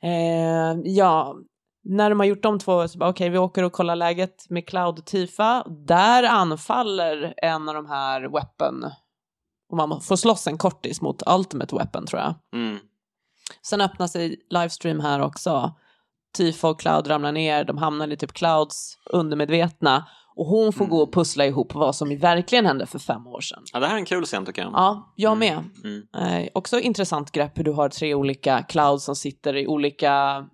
Eh, 0.04 0.80
ja, 0.84 1.36
när 1.84 2.10
de 2.10 2.20
har 2.20 2.28
gjort 2.28 2.44
de 2.44 2.60
två, 2.60 2.88
så 2.88 2.98
bara 2.98 3.10
okej, 3.10 3.30
vi 3.30 3.38
åker 3.38 3.64
och 3.64 3.72
kollar 3.74 3.96
läget 3.96 4.50
med 4.50 4.68
Cloud 4.68 5.00
och 5.00 5.06
Tifa. 5.06 5.64
Där 5.88 6.24
anfaller 6.24 7.34
en 7.38 7.70
av 7.70 7.76
de 7.76 7.86
här 7.86 8.22
weapon, 8.22 8.92
och 9.72 9.78
man 9.78 10.02
får 10.02 10.16
slåss 10.16 10.48
en 10.48 10.58
kortis 10.58 11.02
mot 11.02 11.24
Ultimate 11.30 11.76
Weapon 11.76 12.06
tror 12.06 12.22
jag. 12.22 12.36
Mm. 12.54 12.80
Sen 13.62 13.82
öppnar 13.82 14.08
sig 14.08 14.36
livestream 14.50 15.00
här 15.00 15.22
också. 15.22 15.74
Tifa 16.38 16.70
och 16.70 16.80
Cloud 16.80 17.10
ramlar 17.10 17.32
ner, 17.32 17.64
de 17.64 17.78
hamnar 17.78 18.12
i 18.12 18.18
typ 18.18 18.34
Clouds 18.34 18.98
undermedvetna 19.10 20.08
och 20.36 20.46
hon 20.46 20.74
får 20.74 20.86
Mm. 20.86 20.98
gå 20.98 21.04
och 21.04 21.14
pussla 21.14 21.46
ihop 21.46 21.74
vad 21.74 21.96
som 21.96 22.18
verkligen 22.18 22.66
hände 22.66 22.86
för 22.86 23.00
fem 23.00 23.28
år 23.28 23.42
sedan. 23.42 23.64
Ja, 23.74 23.80
det 23.80 23.88
här 23.88 23.94
är 23.94 24.00
en 24.00 24.06
kul 24.06 24.26
scen 24.26 24.46
tycker 24.46 24.62
jag. 24.62 24.72
Ja, 24.74 25.14
jag 25.16 25.38
med. 25.38 25.64
Mm. 25.84 26.08
Eh, 26.18 26.50
också 26.54 26.80
intressant 26.80 27.32
grepp 27.32 27.60
hur 27.60 27.64
du 27.64 27.72
har 27.72 27.90
tre 27.90 28.14
olika 28.16 28.64
Clouds 28.64 29.06
som 29.06 29.16
sitter 29.16 29.56
i 29.56 29.68
olika, 29.68 30.46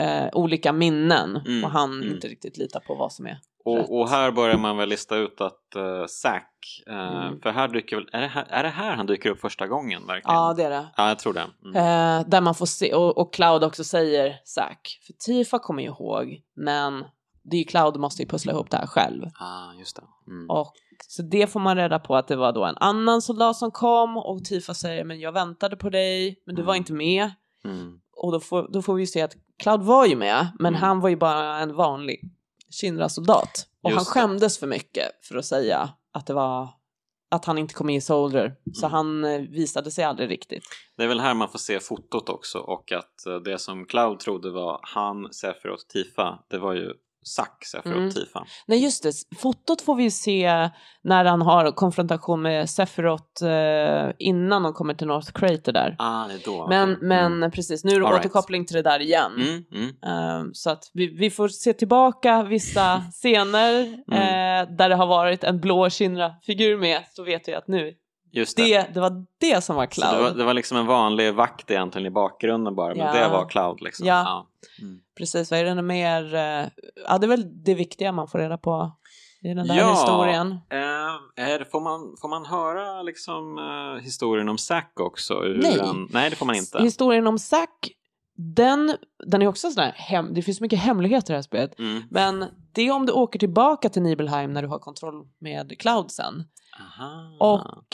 eh, 0.00 0.26
olika 0.32 0.72
minnen 0.72 1.36
Mm, 1.36 1.64
och 1.64 1.70
han 1.70 1.92
mm. 2.02 2.14
inte 2.14 2.28
riktigt 2.28 2.56
litar 2.56 2.80
på 2.80 2.94
vad 2.94 3.12
som 3.12 3.26
är. 3.26 3.38
Och, 3.66 3.98
och 4.00 4.08
här 4.08 4.32
börjar 4.32 4.58
man 4.58 4.76
väl 4.76 4.88
lista 4.88 5.16
ut 5.16 5.40
att 5.40 5.60
uh, 5.76 6.06
Zack, 6.06 6.52
eh, 6.86 6.94
Mm. 7.26 7.40
för 7.40 7.50
här 7.50 7.68
dyker 7.68 7.96
väl, 7.96 8.08
är 8.12 8.20
det 8.20 8.26
här, 8.26 8.46
är 8.50 8.62
det 8.62 8.68
här 8.68 8.96
han 8.96 9.06
dyker 9.06 9.30
upp 9.30 9.40
första 9.40 9.66
gången 9.66 10.06
verkligen? 10.06 10.34
Ja, 10.36 10.54
det 10.56 10.62
är 10.64 10.70
det. 10.70 10.86
Ja, 10.96 11.08
jag 11.08 11.18
tror 11.18 11.32
det. 11.32 11.46
Mm. 11.64 11.76
Eh, 11.76 12.28
där 12.28 12.40
man 12.40 12.54
får 12.54 12.66
se, 12.66 12.94
och, 12.94 13.18
och 13.18 13.32
Cloud 13.34 13.64
också 13.64 13.84
säger 13.84 14.36
Zack, 14.44 15.00
för 15.06 15.12
Tifa 15.12 15.58
kommer 15.58 15.82
ju 15.82 15.88
ihåg, 15.88 16.40
men 16.56 17.04
det 17.42 17.56
är 17.56 17.58
ju 17.58 17.64
Cloud 17.64 17.96
måste 17.96 18.22
ju 18.22 18.28
pussla 18.28 18.52
ihop 18.52 18.70
det 18.70 18.76
här 18.76 18.86
själv. 18.86 19.22
Ah, 19.40 19.72
just 19.78 19.96
det. 19.96 20.02
Mm. 20.32 20.50
Och 20.50 20.72
så 21.08 21.22
det 21.22 21.46
får 21.46 21.60
man 21.60 21.76
reda 21.76 21.98
på 21.98 22.16
att 22.16 22.28
det 22.28 22.36
var 22.36 22.52
då 22.52 22.64
en 22.64 22.76
annan 22.76 23.22
soldat 23.22 23.56
som 23.56 23.70
kom 23.70 24.16
och 24.16 24.44
Tifa 24.44 24.74
säger 24.74 25.04
men 25.04 25.20
jag 25.20 25.32
väntade 25.32 25.76
på 25.76 25.90
dig 25.90 26.42
men 26.46 26.54
du 26.54 26.62
var 26.62 26.72
Mm. 26.74 26.80
inte 26.80 26.92
med. 26.92 27.30
Mm. 27.64 27.98
Och 28.16 28.32
då 28.32 28.40
får, 28.40 28.68
då 28.72 28.82
får 28.82 28.94
vi 28.94 29.02
ju 29.02 29.06
se 29.06 29.22
att 29.22 29.32
Cloud 29.62 29.82
var 29.82 30.06
ju 30.06 30.16
med 30.16 30.46
men 30.58 30.74
Mm. 30.74 30.80
han 30.82 31.00
var 31.00 31.08
ju 31.08 31.16
bara 31.16 31.58
en 31.58 31.74
vanlig 31.74 32.30
Shinra-soldat. 32.80 33.66
Och 33.82 33.90
Just 33.90 33.96
han 33.96 34.04
skämdes 34.28 34.58
för 34.58 34.66
mycket 34.66 35.24
för 35.24 35.36
att 35.36 35.44
säga 35.44 35.88
att 36.12 36.26
det 36.26 36.34
var 36.34 36.68
att 37.30 37.44
han 37.44 37.58
inte 37.58 37.74
kom 37.74 37.86
med 37.86 37.96
i 37.96 38.00
Soldier. 38.00 38.54
Så 38.72 38.86
Mm. 38.86 38.92
han 38.94 39.24
eh, 39.24 39.40
visade 39.40 39.90
sig 39.90 40.04
aldrig 40.04 40.30
riktigt. 40.30 40.64
Det 40.96 41.04
är 41.04 41.08
väl 41.08 41.20
här 41.20 41.34
man 41.34 41.48
får 41.48 41.58
se 41.58 41.80
fotot 41.80 42.28
också 42.28 42.58
och 42.58 42.92
att 42.92 43.26
eh, 43.26 43.36
det 43.36 43.58
som 43.58 43.86
Cloud 43.86 44.18
trodde 44.20 44.50
var 44.50 44.80
han, 44.82 45.32
Sephiroth, 45.32 45.86
Tifa, 45.88 46.38
det 46.50 46.58
var 46.58 46.74
ju 46.74 46.92
Zack, 47.28 47.64
Sephiroth, 47.64 47.98
Mm. 47.98 48.10
Tifa. 48.10 48.44
Nej 48.66 48.78
just 48.84 49.02
det, 49.02 49.12
fotot 49.38 49.80
får 49.82 49.94
vi 49.96 50.02
ju 50.02 50.10
se 50.10 50.70
när 51.04 51.24
han 51.24 51.42
har 51.42 51.70
konfrontation 51.72 52.42
med 52.42 52.70
Sephiroth 52.70 53.44
eh, 53.44 54.10
innan 54.18 54.62
de 54.62 54.72
kommer 54.72 54.94
till 54.94 55.06
North 55.06 55.32
Crater 55.32 55.72
där. 55.72 55.96
Ah, 55.98 56.26
det 56.26 56.44
då. 56.44 56.66
Men, 56.68 56.92
okej. 56.92 57.08
men 57.08 57.32
Mm. 57.32 57.50
precis, 57.50 57.84
nu 57.84 57.90
är 57.90 58.00
det 58.00 58.06
All 58.06 58.12
right. 58.12 58.26
återkoppling 58.26 58.66
till 58.66 58.76
det 58.76 58.82
där 58.82 59.00
igen. 59.00 59.32
Mm. 59.72 59.90
Ehm, 60.06 60.54
så 60.54 60.70
att 60.70 60.90
vi, 60.92 61.06
vi 61.18 61.30
får 61.30 61.48
se 61.48 61.72
tillbaka 61.72 62.42
vissa 62.42 63.02
scener 63.12 63.82
Mm. 64.12 64.68
eh, 64.68 64.76
där 64.76 64.88
det 64.88 64.94
har 64.94 65.06
varit 65.06 65.44
en 65.44 65.60
blå 65.60 65.90
Shinra-figur 65.90 66.76
med, 66.78 67.02
så 67.12 67.22
vet 67.24 67.48
vi 67.48 67.54
att 67.54 67.68
nu, 67.68 67.92
Just 68.32 68.56
det. 68.56 68.62
Det, 68.78 68.90
det 68.94 69.00
var 69.00 69.24
det 69.40 69.64
som 69.64 69.76
var 69.76 69.88
Så 69.90 70.00
det, 70.00 70.06
var, 70.06 70.18
Cloud. 70.18 70.36
det 70.38 70.44
var 70.44 70.54
liksom 70.54 70.78
en 70.78 70.86
vanlig 70.86 71.34
vakt 71.34 71.70
egentligen 71.70 72.06
i 72.06 72.10
bakgrunden 72.10 72.74
bara, 72.74 72.88
men 72.94 72.98
Ja. 73.06 73.12
det 73.12 73.28
var 73.28 73.48
Cloud 73.48 73.80
liksom. 73.80 74.06
Ja. 74.06 74.46
Mm. 74.82 74.98
Precis, 75.18 75.50
vad 75.50 75.60
är 75.60 75.64
det 75.64 75.82
mer? 75.82 76.34
eh, 76.34 76.66
Ja, 77.08 77.18
det 77.18 77.26
är 77.26 77.28
väl 77.28 77.64
det 77.64 77.74
viktiga 77.74 78.12
man 78.12 78.28
får 78.28 78.38
reda 78.38 78.58
på 78.58 78.92
i 79.42 79.48
den 79.54 79.66
där 79.68 79.76
Ja. 79.76 79.90
historien. 79.92 80.50
Eh, 80.70 81.44
är, 81.44 81.64
får, 81.64 81.80
man, 81.80 82.16
får 82.20 82.28
man 82.28 82.46
höra 82.46 83.02
liksom 83.02 83.58
eh, 83.58 84.02
historien 84.04 84.48
om 84.48 84.58
Zack 84.58 85.00
också? 85.00 85.34
Nej. 85.34 85.78
En, 85.78 86.08
nej, 86.10 86.30
det 86.30 86.36
får 86.36 86.46
man 86.46 86.54
inte. 86.56 86.78
Historien 86.82 87.26
om 87.26 87.38
Zack, 87.38 87.88
den, 88.38 88.96
den 89.26 89.42
är 89.42 89.46
också 89.46 89.70
sån 89.70 89.82
här, 89.84 89.92
hem, 89.92 90.34
det 90.34 90.42
finns 90.42 90.60
mycket 90.60 90.78
hemligheter 90.78 91.30
i 91.30 91.32
det 91.32 91.36
här 91.36 91.42
spelet. 91.42 91.78
Mm. 91.78 92.02
Men 92.10 92.44
det 92.72 92.82
är 92.82 92.92
om 92.92 93.06
du 93.06 93.12
åker 93.12 93.38
tillbaka 93.38 93.88
till 93.88 94.02
Nibelheim 94.02 94.52
när 94.52 94.62
du 94.62 94.68
har 94.68 94.78
kontroll 94.78 95.26
med 95.40 95.78
Cloud 95.80 96.10
sen. 96.10 96.44
Aha. 96.80 97.36
Och 97.40 97.86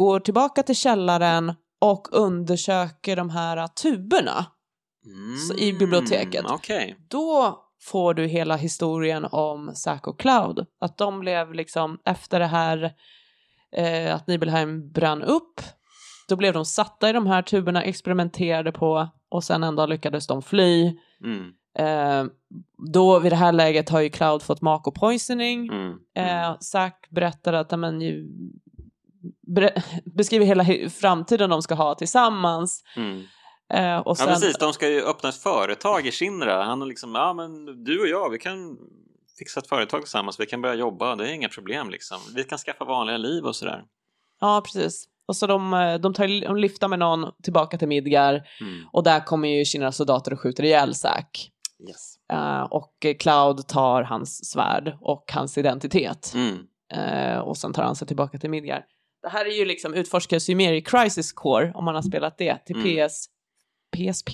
går 0.00 0.20
tillbaka 0.20 0.62
till 0.62 0.76
källaren 0.76 1.54
och 1.80 2.08
undersöker 2.12 3.16
de 3.16 3.30
här 3.30 3.66
tuberna. 3.66 4.46
så 5.48 5.54
i 5.54 5.72
biblioteket. 5.72 6.40
Mm, 6.40 6.54
Okej. 6.54 6.96
Då 7.08 7.58
får 7.82 8.14
du 8.14 8.26
hela 8.26 8.56
historien 8.56 9.24
om 9.24 9.74
Zack 9.74 10.06
och 10.06 10.20
Cloud. 10.20 10.66
Att 10.80 10.98
de 10.98 11.20
blev 11.20 11.54
liksom, 11.54 11.98
efter 12.04 12.40
det 12.40 12.46
här 12.46 12.92
eh, 13.76 14.14
att 14.14 14.26
Nibelheim 14.26 14.92
brann 14.92 15.22
upp, 15.22 15.60
då 16.28 16.36
blev 16.36 16.54
de 16.54 16.64
satta 16.64 17.10
i 17.10 17.12
de 17.12 17.26
här 17.26 17.42
tuberna, 17.42 17.82
experimenterade 17.82 18.72
på 18.72 19.08
och 19.28 19.44
sen 19.44 19.62
en 19.62 19.76
dag 19.76 19.88
lyckades 19.88 20.26
de 20.26 20.42
fly. 20.42 20.96
Mm. 21.24 21.52
Eh, 21.78 22.32
då 22.92 23.18
vid 23.18 23.32
det 23.32 23.36
här 23.36 23.52
läget 23.52 23.88
har 23.88 24.00
ju 24.00 24.10
Cloud 24.10 24.42
fått 24.42 24.60
Mako 24.60 24.90
poisoning. 24.90 25.68
Mm. 25.68 25.98
Eh, 26.14 26.56
Zack 26.60 27.06
berättar 27.10 27.52
att 27.52 27.78
men, 27.78 28.00
ju, 28.00 28.28
ber, 28.28 28.69
beskriver 30.04 30.46
hela 30.46 30.64
framtiden 30.90 31.50
de 31.50 31.62
ska 31.62 31.74
ha 31.74 31.94
tillsammans. 31.94 32.82
Mm. 32.96 33.24
Eh, 33.72 33.98
och 33.98 34.18
sen, 34.18 34.28
Ja 34.28 34.34
precis, 34.34 34.58
de 34.58 34.72
ska 34.72 34.88
ju 34.88 35.02
öppna 35.02 35.28
ett 35.28 35.42
företag 35.42 36.06
i 36.06 36.10
Shinra. 36.12 36.64
Han 36.64 36.82
är 36.82 36.86
liksom, 36.86 37.14
ja 37.14 37.32
men 37.32 37.84
du 37.84 38.00
och 38.00 38.08
jag, 38.08 38.30
vi 38.30 38.38
kan 38.38 38.76
fixa 39.38 39.60
ett 39.60 39.68
företag 39.68 40.00
tillsammans, 40.00 40.40
vi 40.40 40.46
kan 40.46 40.62
börja 40.62 40.74
jobba, 40.74 41.16
det 41.16 41.28
är 41.30 41.32
inga 41.32 41.48
problem 41.48 41.90
liksom. 41.90 42.18
Vi 42.34 42.44
kan 42.44 42.58
skaffa 42.58 42.84
vanliga 42.84 43.16
liv 43.16 43.44
och 43.44 43.56
sådär. 43.56 43.82
Ja, 44.40 44.62
precis. 44.64 45.04
Och 45.28 45.36
så 45.36 45.46
de, 45.46 45.74
eh, 45.74 45.94
de, 45.94 46.14
tar, 46.14 46.46
de 46.46 46.56
lyfter 46.56 46.88
med 46.88 46.98
någon 46.98 47.26
tillbaka 47.42 47.78
till 47.78 47.88
Midgar 47.88 48.42
Mm. 48.60 48.84
och 48.92 49.02
där 49.02 49.20
kommer 49.20 49.48
ju 49.48 49.64
Kinas 49.64 49.96
soldater 49.96 50.32
och 50.32 50.40
skjuter 50.40 50.64
ihjäl 50.64 50.94
Zack. 50.94 51.50
Yes. 51.88 52.14
Eh, 52.32 52.62
och 52.62 53.06
Cloud 53.18 53.68
tar 53.68 54.02
hans 54.02 54.50
svärd 54.50 54.96
och 55.00 55.24
hans 55.32 55.58
identitet. 55.58 56.32
Mm. 56.34 56.58
Eh, 56.94 57.38
och 57.38 57.56
sen 57.56 57.72
tar 57.72 57.82
han 57.82 57.96
sig 57.96 58.06
tillbaka 58.08 58.38
till 58.38 58.50
Midgar. 58.50 58.84
Det 59.22 59.28
här 59.28 59.44
är 59.44 59.50
ju 59.58 59.64
liksom, 59.64 59.94
utforskas 59.94 60.50
ju 60.50 60.54
mer 60.54 60.72
i 60.72 60.82
Crisis 60.82 61.32
Core 61.32 61.72
om 61.74 61.84
man 61.84 61.94
har 61.94 62.02
spelat 62.02 62.38
det 62.38 62.58
till 62.66 62.76
Mm. 62.76 63.08
PS, 63.08 63.26
PSP, 63.96 64.30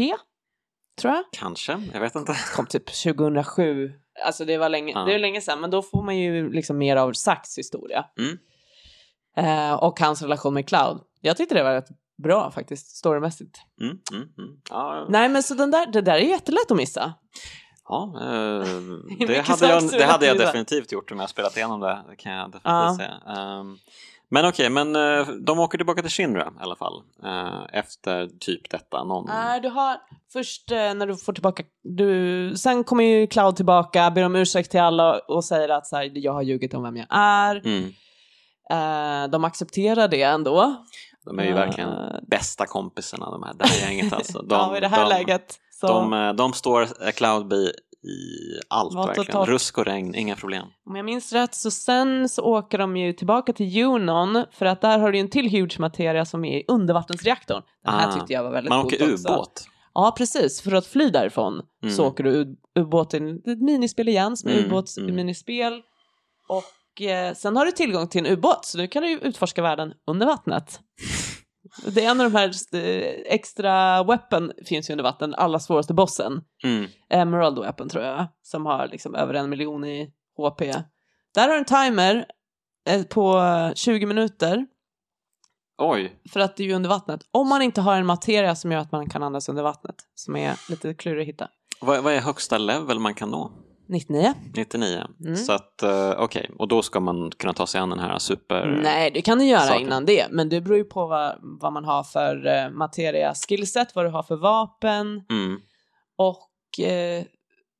tror 1.00 1.14
jag. 1.14 1.24
Kanske, 1.32 1.82
jag 1.92 2.00
vet 2.00 2.14
inte. 2.14 2.36
kom 2.56 2.66
typ 2.66 2.86
2007. 2.86 3.92
Alltså 4.24 4.44
det 4.44 4.58
var 4.58 4.68
länge, 4.68 4.92
Ja. 4.92 5.00
det 5.04 5.14
är 5.14 5.18
länge 5.18 5.40
sedan, 5.40 5.60
men 5.60 5.70
då 5.70 5.82
får 5.82 6.02
man 6.02 6.16
ju 6.18 6.52
liksom 6.52 6.78
mer 6.78 6.96
av 6.96 7.12
Zacks 7.12 7.58
historia. 7.58 8.04
Mm. 8.18 8.38
Eh, 9.36 9.74
och 9.74 10.00
hans 10.00 10.22
relation 10.22 10.54
med 10.54 10.68
Cloud. 10.68 11.00
Jag 11.20 11.36
tyckte 11.36 11.54
det 11.54 11.62
var 11.62 11.72
rätt 11.74 11.88
bra 12.22 12.50
faktiskt, 12.50 12.96
storymässigt. 12.96 13.58
Mm. 13.80 13.98
Mm. 14.12 14.22
Mm. 14.38 14.60
Ja, 14.70 15.06
Nej 15.08 15.28
men 15.28 15.42
så 15.42 15.54
den 15.54 15.70
där, 15.70 15.86
det 15.86 16.00
där 16.00 16.14
är 16.14 16.18
jättelätt 16.18 16.70
att 16.70 16.76
missa. 16.76 17.14
ja 17.88 18.12
eh, 18.20 18.66
det, 19.26 19.40
hade 19.48 19.68
jag, 19.68 19.90
det 19.90 20.04
hade 20.04 20.26
jag 20.26 20.38
definitivt 20.38 20.92
gjort 20.92 21.10
om 21.12 21.20
jag 21.20 21.30
spelat 21.30 21.56
igenom 21.56 21.80
det, 21.80 22.04
det 22.10 22.16
kan 22.16 22.32
jag 22.32 22.46
definitivt 22.46 22.64
Ja. 22.64 22.96
säga. 22.98 23.36
Ehm, 23.36 23.78
men 24.30 24.46
okej, 24.46 24.70
men 24.70 24.96
eh, 24.96 25.28
de 25.28 25.58
åker 25.58 25.78
tillbaka 25.78 26.02
till 26.02 26.10
Shinra 26.10 26.52
i 26.60 26.62
alla 26.62 26.76
fall. 26.76 27.02
eh, 27.24 27.78
efter 27.78 28.28
typ 28.40 28.70
detta. 28.70 29.04
Någon... 29.04 29.26
Nej, 29.26 29.60
du 29.60 29.68
har 29.68 29.96
först 30.32 30.70
eh, 30.70 30.76
när 30.94 31.06
du 31.06 31.16
får 31.16 31.32
tillbaka, 31.32 31.62
du, 31.82 32.52
sen 32.56 32.84
kommer 32.84 33.04
ju 33.04 33.26
Cloud 33.26 33.56
tillbaka, 33.56 34.10
ber 34.10 34.24
om 34.24 34.36
ursäkt 34.36 34.70
till 34.70 34.80
alla 34.80 35.18
och 35.18 35.44
säger 35.44 35.68
att 35.68 35.86
så 35.86 35.96
här, 35.96 36.10
jag 36.14 36.32
har 36.32 36.42
ljugit 36.42 36.74
om 36.74 36.82
vem 36.82 36.96
jag 36.96 37.06
är. 37.10 37.62
Mm. 37.66 37.92
De 39.30 39.44
accepterar 39.44 40.08
det 40.08 40.22
ändå. 40.22 40.84
De 41.24 41.38
är 41.38 41.44
ju 41.44 41.52
verkligen 41.52 41.90
bästa 42.26 42.66
kompisarna 42.66 43.30
de 43.30 43.42
här, 43.42 43.54
det 43.54 43.66
här 43.66 43.88
gänget 43.88 44.12
alltså. 44.12 44.42
De, 44.42 44.48
ja, 44.50 44.76
i 44.76 44.80
det 44.80 44.88
här 44.88 45.02
de, 45.02 45.08
läget. 45.08 45.58
Så, 45.80 45.86
De, 45.86 46.34
de 46.36 46.52
står 46.52 46.82
eh, 46.82 47.10
Cloudby 47.14 47.70
i 48.04 48.60
allt 48.68 48.94
Ja, 48.94 49.06
verkligen. 49.06 49.26
totalt. 49.26 49.48
Rusk 49.48 49.78
och 49.78 49.84
regn, 49.84 50.14
inga 50.14 50.36
problem. 50.36 50.66
Om 50.86 50.96
jag 50.96 51.04
minns 51.04 51.32
rätt 51.32 51.54
så 51.54 51.70
sen 51.70 52.28
så 52.28 52.42
åker 52.42 52.78
de 52.78 52.96
ju 52.96 53.12
tillbaka 53.12 53.52
till 53.52 53.66
Junon 53.66 54.44
för 54.52 54.66
att 54.66 54.80
där 54.80 54.98
har 54.98 55.12
du 55.12 55.18
ju 55.18 55.22
en 55.24 55.30
till 55.30 55.50
huge 55.50 55.76
materia 55.78 56.24
som 56.24 56.44
är 56.44 56.62
undervattensreaktorn. 56.68 57.62
Den 57.84 57.94
här 57.94 58.08
Ah, 58.08 58.12
tyckte 58.12 58.32
jag 58.32 58.42
var 58.42 58.50
väldigt 58.50 58.68
Man 58.68 58.86
åker 58.86 59.02
ubåt. 59.02 59.68
Ja, 59.94 60.14
precis. 60.18 60.60
För 60.62 60.74
att 60.74 60.86
fly 60.86 61.10
därifrån 61.10 61.60
Mm. 61.82 61.94
så 61.94 62.06
åker 62.06 62.24
du 62.24 62.56
ubåt 62.78 63.10
till 63.10 63.36
ett 63.36 63.62
minispel 63.62 64.08
igen 64.08 64.36
som 64.36 64.50
är 64.50 64.54
Mm, 64.54 64.66
ubåtsminispel. 64.66 65.82
Och 66.48 67.02
eh, 67.02 67.34
sen 67.34 67.56
har 67.56 67.66
du 67.66 67.72
tillgång 67.72 68.08
till 68.08 68.26
en 68.26 68.32
ubåt 68.32 68.64
så 68.64 68.78
nu 68.78 68.88
kan 68.88 69.02
du 69.02 69.08
ju 69.10 69.18
utforska 69.18 69.62
världen 69.62 69.92
under 70.06 70.26
vattnet. 70.26 70.80
Det 71.86 72.04
är 72.04 72.10
en 72.10 72.20
av 72.20 72.30
de 72.30 72.38
här 72.38 72.52
eh, 72.72 73.34
extra 73.34 74.04
weapon 74.04 74.52
finns 74.66 74.90
ju 74.90 74.92
under 74.92 75.04
vatten, 75.04 75.34
allra 75.34 75.58
svåraste 75.58 75.94
bossen. 75.94 76.42
Mm. 76.64 76.86
Emerald 77.10 77.58
Weapon 77.58 77.88
tror 77.88 78.04
jag, 78.04 78.26
som 78.42 78.66
har 78.66 78.88
liksom 78.88 79.14
över 79.14 79.34
en 79.34 79.50
miljon 79.50 79.84
i 79.84 80.12
HP. 80.36 80.60
Där 81.34 81.48
har 81.48 81.56
en 81.56 81.64
timer 81.64 82.26
eh, 82.88 83.02
på 83.02 83.42
20 83.74 84.06
minuter 84.06 84.66
Oj, 85.78 86.20
för 86.32 86.40
att 86.40 86.56
det 86.56 86.62
är 86.62 86.66
ju 86.66 86.72
under 86.74 86.90
vattnet. 86.90 87.20
Om 87.30 87.48
man 87.48 87.62
inte 87.62 87.80
har 87.80 87.96
en 87.96 88.06
materia 88.06 88.54
som 88.54 88.72
gör 88.72 88.78
att 88.78 88.92
man 88.92 89.08
kan 89.08 89.22
andas 89.22 89.48
under 89.48 89.62
vattnet, 89.62 89.96
som 90.14 90.36
är 90.36 90.70
lite 90.70 90.94
klurig 90.94 91.22
att 91.22 91.28
hitta. 91.28 91.48
vad, 91.80 92.02
vad 92.02 92.12
är 92.12 92.20
högsta 92.20 92.58
level 92.58 92.98
man 92.98 93.14
kan 93.14 93.30
nå? 93.30 93.52
99? 93.86 94.34
99. 94.56 95.06
Mm. 95.24 95.36
Så 95.36 95.52
att, 95.52 95.82
eh, 95.82 96.10
okej, 96.18 96.50
och 96.58 96.68
då 96.68 96.82
ska 96.82 97.00
man 97.00 97.30
kunna 97.30 97.52
ta 97.52 97.66
sig 97.66 97.80
an 97.80 97.90
den 97.90 97.98
här 97.98 98.18
super... 98.18 98.80
Nej, 98.82 99.10
det 99.10 99.22
kan 99.22 99.38
du 99.38 99.44
göra 99.44 99.60
saker. 99.60 99.80
innan 99.80 100.04
det, 100.04 100.26
men 100.30 100.48
det 100.48 100.60
beror 100.60 100.76
ju 100.76 100.84
på 100.84 101.06
vad, 101.06 101.38
vad 101.40 101.72
man 101.72 101.84
har 101.84 102.02
för 102.02 102.46
eh, 102.46 102.70
materia 102.70 103.34
skillset, 103.34 103.94
vad 103.94 104.04
du 104.04 104.08
har 104.08 104.22
för 104.22 104.36
vapen 104.36 105.24
Mm. 105.30 105.60
och 106.18 106.84
eh, 106.84 107.24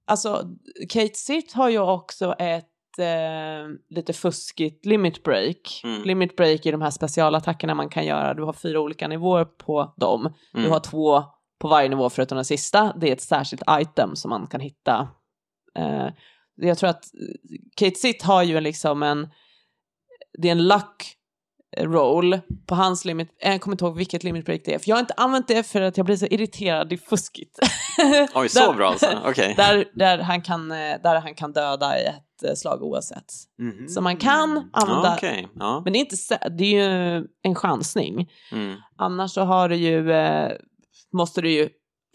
alltså 0.07 0.43
Kate 0.89 1.15
Sitt 1.15 1.53
har 1.53 1.69
ju 1.69 1.79
också 1.79 2.33
ett 2.33 2.65
eh, 2.99 3.69
lite 3.97 4.13
fuskigt 4.13 4.87
limit 4.87 5.23
break. 5.23 5.81
Mm. 5.85 6.03
Limit 6.03 6.37
break 6.37 6.67
är 6.67 6.73
de 6.73 6.83
här 6.83 6.91
specialattackerna 6.91 7.75
man 7.75 7.89
kan 7.89 8.07
göra. 8.07 8.35
Du 8.35 8.43
har 8.43 8.53
fyra 8.53 8.81
olika 8.81 9.09
nivåer 9.09 9.45
på 9.45 9.95
dem. 9.97 10.21
Mm. 10.21 10.65
Du 10.65 10.71
har 10.71 10.81
två 10.81 11.23
på 11.59 11.69
varje 11.69 11.89
nivå 11.89 12.11
förutom 12.11 12.37
den 12.37 12.45
sista. 12.45 12.93
Det 13.01 13.09
är 13.09 13.13
ett 13.13 13.21
särskilt 13.21 13.63
item 13.71 14.17
som 14.17 14.29
man 14.29 14.47
kan 14.47 14.61
hitta. 14.61 15.09
Eh, 15.77 16.09
jag 16.57 16.79
tror 16.79 16.91
att 16.91 17.05
Kate 17.77 17.95
Sitt 17.97 18.23
har 18.23 18.43
ju 18.43 18.61
liksom 18.61 19.03
en, 19.03 19.29
det 20.39 20.49
är 20.49 20.53
en 20.53 20.69
luck 20.69 21.13
roll 21.79 22.41
på 22.67 22.75
hans 22.75 23.05
limit, 23.05 23.29
eh, 23.43 23.53
jag 23.53 23.61
kommer 23.61 23.75
inte 23.75 23.85
ihåg 23.85 23.97
vilket 23.97 24.25
limit 24.25 24.45
break 24.45 24.61
det 24.65 24.75
är, 24.75 24.79
för 24.79 24.89
jag 24.89 24.97
har 24.97 25.01
inte 25.01 25.15
använt 25.17 25.49
det 25.49 25.63
för 25.63 25.81
att 25.81 25.97
jag 25.97 26.07
blir 26.07 26.17
så 26.17 26.27
irriterad, 26.27 26.89
det 26.89 26.95
är 26.95 27.09
fuskigt. 27.09 27.59
Oj, 28.35 28.49
så 28.49 28.59
Där- 28.61 28.75
bra 28.75 28.89
alltså. 28.89 29.07
Okej. 29.25 29.55
Där, 29.57 29.85
där, 29.95 30.19
han 30.19 30.43
kan, 30.43 30.71
eh, 30.71 30.77
där 31.03 31.21
han 31.21 31.35
kan 31.35 31.53
döda 31.53 31.99
i 32.01 32.05
ett 32.07 32.43
eh, 32.49 32.55
slag 32.55 32.83
oavsett. 32.83 33.33
Mhm. 33.59 33.89
Så 33.89 34.01
man 34.01 34.17
kan 34.17 34.71
använda- 34.73 35.09
Ja, 35.09 35.15
Okej, 35.17 35.49
ja. 35.55 35.81
Men 35.85 35.93
det 35.93 35.99
är, 35.99 36.01
inte, 36.01 36.49
det 36.59 36.65
är 36.65 36.91
ju 37.19 37.27
en 37.43 37.55
chansning. 37.55 38.31
Mm. 38.53 38.77
Annars 38.99 39.31
så 39.31 39.43
har 39.43 39.69
du 39.69 39.77
ju, 39.77 40.13
eh, 40.13 40.53
måste 41.13 41.41
du 41.41 41.51
ju 41.51 41.69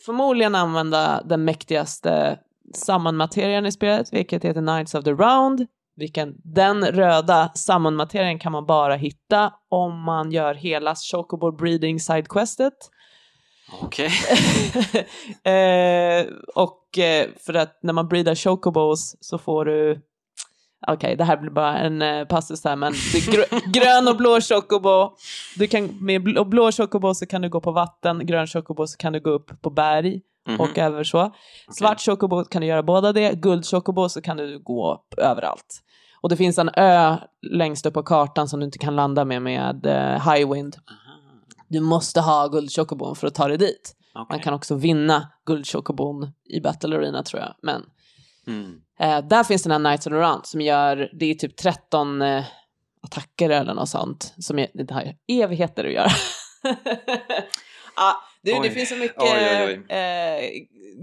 förmodligen 0.05 0.55
använda 0.55 1.21
den 1.25 1.43
mäktigaste 1.45 2.39
sammanmaterian 2.73 3.65
i 3.65 3.71
spelet, 3.71 4.13
vilket 4.13 4.43
heter 4.43 4.61
Knights 4.61 4.95
of 4.95 5.03
the 5.03 5.11
Round. 5.11 5.67
Vilken, 5.95 6.35
den 6.43 6.85
röda 6.85 7.51
sammanmaterian 7.55 8.39
kan 8.39 8.51
man 8.51 8.65
bara 8.65 8.95
hitta 8.95 9.53
om 9.69 10.01
man 10.01 10.31
gör 10.31 10.53
hela 10.53 10.95
Chocobo 10.95 11.51
Breeding 11.51 11.99
Sidequestet. 11.99 12.73
Okej. 13.81 14.11
eh, 15.43 16.25
och 16.55 16.97
eh, 16.99 17.27
för 17.45 17.53
att 17.53 17.79
när 17.83 17.93
man 17.93 18.07
breedar 18.07 18.35
Chocobos 18.35 19.15
så 19.19 19.37
får 19.37 19.65
du 19.65 20.01
Okej, 20.87 21.15
det 21.15 21.23
här 21.23 21.37
blir 21.37 21.51
bara 21.51 21.77
en 21.77 22.01
eh, 22.01 22.25
passus 22.25 22.63
här, 22.63 22.75
men 22.75 22.93
grö- 22.93 23.61
grön 23.71 24.07
och 24.07 24.17
blå 24.17 24.41
chocobo. 24.41 25.15
Du 25.55 25.67
kan, 25.67 26.05
med 26.05 26.23
blå, 26.23 26.45
blå 26.45 26.71
chocobo 26.71 27.13
så 27.13 27.25
kan 27.25 27.41
du 27.41 27.49
gå 27.49 27.61
på 27.61 27.71
vatten, 27.71 28.25
grön 28.25 28.47
chocobo 28.47 28.87
så 28.87 28.97
kan 28.97 29.13
du 29.13 29.19
gå 29.19 29.29
upp 29.29 29.61
på 29.61 29.69
berg 29.69 30.21
Mhm. 30.47 30.59
och 30.59 30.77
över 30.77 31.03
så. 31.03 31.33
Svart 31.77 32.01
chocobo 32.01 32.43
kan 32.43 32.61
du 32.61 32.67
göra 32.67 32.83
båda 32.83 33.13
det, 33.13 33.33
guld 33.33 33.65
chocobo 33.65 34.09
så 34.09 34.21
kan 34.21 34.37
du 34.37 34.59
gå 34.59 34.93
upp 34.93 35.13
överallt. 35.19 35.81
Och 36.21 36.29
det 36.29 36.37
finns 36.37 36.57
en 36.57 36.69
ö 36.77 37.17
längst 37.51 37.85
upp 37.85 37.93
på 37.93 38.03
kartan 38.03 38.47
som 38.47 38.59
du 38.59 38.65
inte 38.65 38.77
kan 38.77 38.95
landa 38.95 39.25
med 39.25 39.41
med 39.41 39.85
eh, 39.85 40.31
high 40.33 40.53
wind. 40.53 40.75
Du 41.67 41.79
måste 41.79 42.21
ha 42.21 42.47
guld 42.47 42.71
chocobon 42.71 43.15
för 43.15 43.27
att 43.27 43.35
ta 43.35 43.47
dig 43.47 43.57
dit. 43.57 43.95
Okej. 44.15 44.25
Man 44.29 44.39
kan 44.39 44.53
också 44.53 44.75
vinna 44.75 45.27
guld 45.45 45.67
chocobon 45.67 46.31
i 46.49 46.61
Battle 46.61 46.97
Arena 46.97 47.23
tror 47.23 47.41
jag. 47.41 47.53
Men 47.61 47.83
Mm. 48.47 48.81
eh, 48.99 49.27
där 49.27 49.43
finns 49.43 49.63
den 49.63 49.71
här 49.71 49.79
Knights 49.79 50.07
of 50.07 50.11
the 50.11 50.17
Round 50.17 50.45
som 50.45 50.61
gör, 50.61 51.09
det 51.19 51.25
är 51.25 51.33
typ 51.35 51.57
13 51.57 52.21
eh, 52.21 52.43
attacker 53.03 53.49
eller 53.49 53.73
något 53.73 53.89
sånt. 53.89 54.33
Som 54.37 54.59
är, 54.59 54.67
det 54.73 54.91
har 54.93 55.13
evigheter 55.27 55.85
att 55.85 55.93
göra. 55.93 56.09
ah, 58.01 58.15
du, 58.43 58.59
det 58.59 58.71
finns 58.71 58.89
så 58.89 58.95
mycket 58.95 59.21
Oj, 59.21 59.83
oj. 59.89 59.95
Eh, 59.97 60.49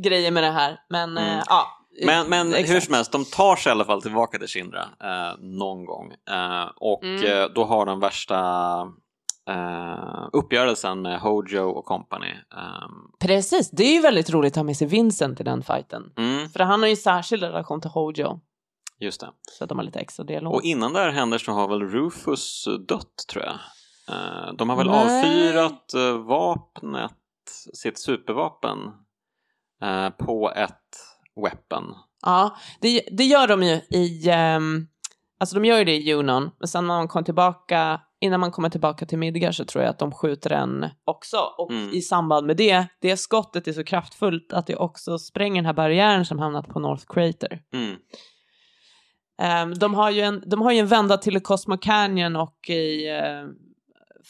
grejer 0.04 0.30
med 0.30 0.42
det 0.42 0.50
här. 0.50 0.80
Men 0.90 1.10
Mm. 1.18 1.38
eh, 1.38 1.42
ja. 1.46 1.66
Men, 2.04 2.28
men 2.28 2.54
exakt. 2.54 2.70
hur 2.74 2.80
som 2.80 2.94
helst, 2.94 3.12
de 3.12 3.24
tar 3.24 3.56
sig 3.56 3.70
i 3.70 3.72
alla 3.72 3.84
fall 3.84 4.02
tillbaka 4.02 4.38
till 4.38 4.48
Shinra 4.48 4.82
eh, 4.82 5.38
någon 5.40 5.84
gång. 5.84 6.12
Eh, 6.30 6.66
och 6.76 7.04
Mm. 7.04 7.24
eh, 7.24 7.46
då 7.54 7.64
har 7.64 7.86
de 7.86 8.00
värsta 8.00 8.38
eh, 9.50 10.28
uppgörelsen 10.32 11.02
med 11.02 11.20
Hojo 11.20 11.68
och 11.68 11.84
company. 11.84 12.26
Ehm, 12.30 12.92
Precis, 13.20 13.70
det 13.70 13.82
är 13.84 13.92
ju 13.92 14.00
väldigt 14.00 14.30
roligt 14.30 14.52
att 14.52 14.56
ha 14.56 14.62
med 14.64 14.76
sig 14.76 14.86
Vincent 14.86 15.40
i 15.40 15.44
den 15.44 15.62
fighten. 15.62 16.02
mm, 16.18 16.48
För 16.48 16.60
han 16.60 16.80
har 16.80 16.86
ju 16.86 16.90
en 16.90 16.96
särskild 16.96 17.42
relation 17.42 17.80
till 17.80 17.90
Hojo. 17.90 18.40
just 19.00 19.20
det. 19.20 19.30
Så 19.58 19.64
att 19.64 19.68
de 19.68 19.78
har 19.78 19.84
lite 19.84 19.98
extra 19.98 20.24
dialog. 20.24 20.54
Och 20.54 20.62
innan 20.62 20.92
det 20.92 20.98
här 21.00 21.10
händer 21.10 21.38
så 21.38 21.52
har 21.52 21.68
väl 21.68 21.82
Rufus 21.82 22.64
dött 22.88 23.24
tror 23.32 23.44
jag. 23.44 23.54
Eh, 24.08 24.52
de 24.58 24.70
har 24.70 24.76
väl 24.76 24.86
Nej. 24.86 25.04
avfyrat 25.04 25.94
eh, 25.94 26.18
vapnet, 26.18 27.12
sitt 27.74 27.98
supervapen, 27.98 28.78
eh, 29.82 30.10
på 30.10 30.52
ett 30.56 30.96
weapon. 31.44 31.94
Ja, 32.22 32.56
det, 32.80 33.02
det 33.12 33.24
gör 33.24 33.46
de 33.48 33.62
ju 33.62 33.74
i, 33.90 34.30
ehm, 34.30 34.86
alltså 35.40 35.54
de 35.54 35.64
gör 35.64 35.78
ju 35.78 35.84
det 35.84 35.96
i 35.96 36.02
Junon, 36.08 36.50
men 36.58 36.68
sen 36.68 36.86
när 36.86 36.94
man 36.94 37.08
kommer 37.08 37.24
tillbaka, 37.24 38.00
innan 38.20 38.40
man 38.40 38.50
kommer 38.52 38.70
tillbaka 38.70 39.06
till 39.06 39.18
Midgar 39.18 39.52
så 39.52 39.64
tror 39.64 39.84
jag 39.84 39.90
att 39.90 39.98
de 39.98 40.12
skjuter 40.12 40.50
en 40.50 40.86
också. 41.04 41.36
Och 41.58 41.70
Mm. 41.70 41.90
i 41.94 42.00
samband 42.02 42.46
med 42.46 42.56
det, 42.56 42.86
det 43.00 43.16
skottet 43.16 43.68
är 43.68 43.72
så 43.72 43.84
kraftfullt 43.84 44.52
att 44.52 44.66
det 44.66 44.76
också 44.76 45.18
spränger 45.18 45.56
den 45.56 45.66
här 45.66 45.72
barriären 45.72 46.24
som 46.24 46.38
hamnat 46.38 46.68
på 46.68 46.80
North 46.80 47.04
Crater. 47.08 47.62
Mm. 47.72 47.96
Ehm, 49.42 49.74
de, 49.74 49.94
har 49.94 50.10
ju 50.10 50.20
en, 50.20 50.42
de 50.46 50.62
har 50.62 50.72
ju 50.72 50.78
en 50.78 50.86
vända 50.86 51.16
till 51.16 51.40
Cosmo 51.40 51.76
Canyon 51.76 52.36
och 52.36 52.70
i 52.70 53.10
uh, 53.10 53.48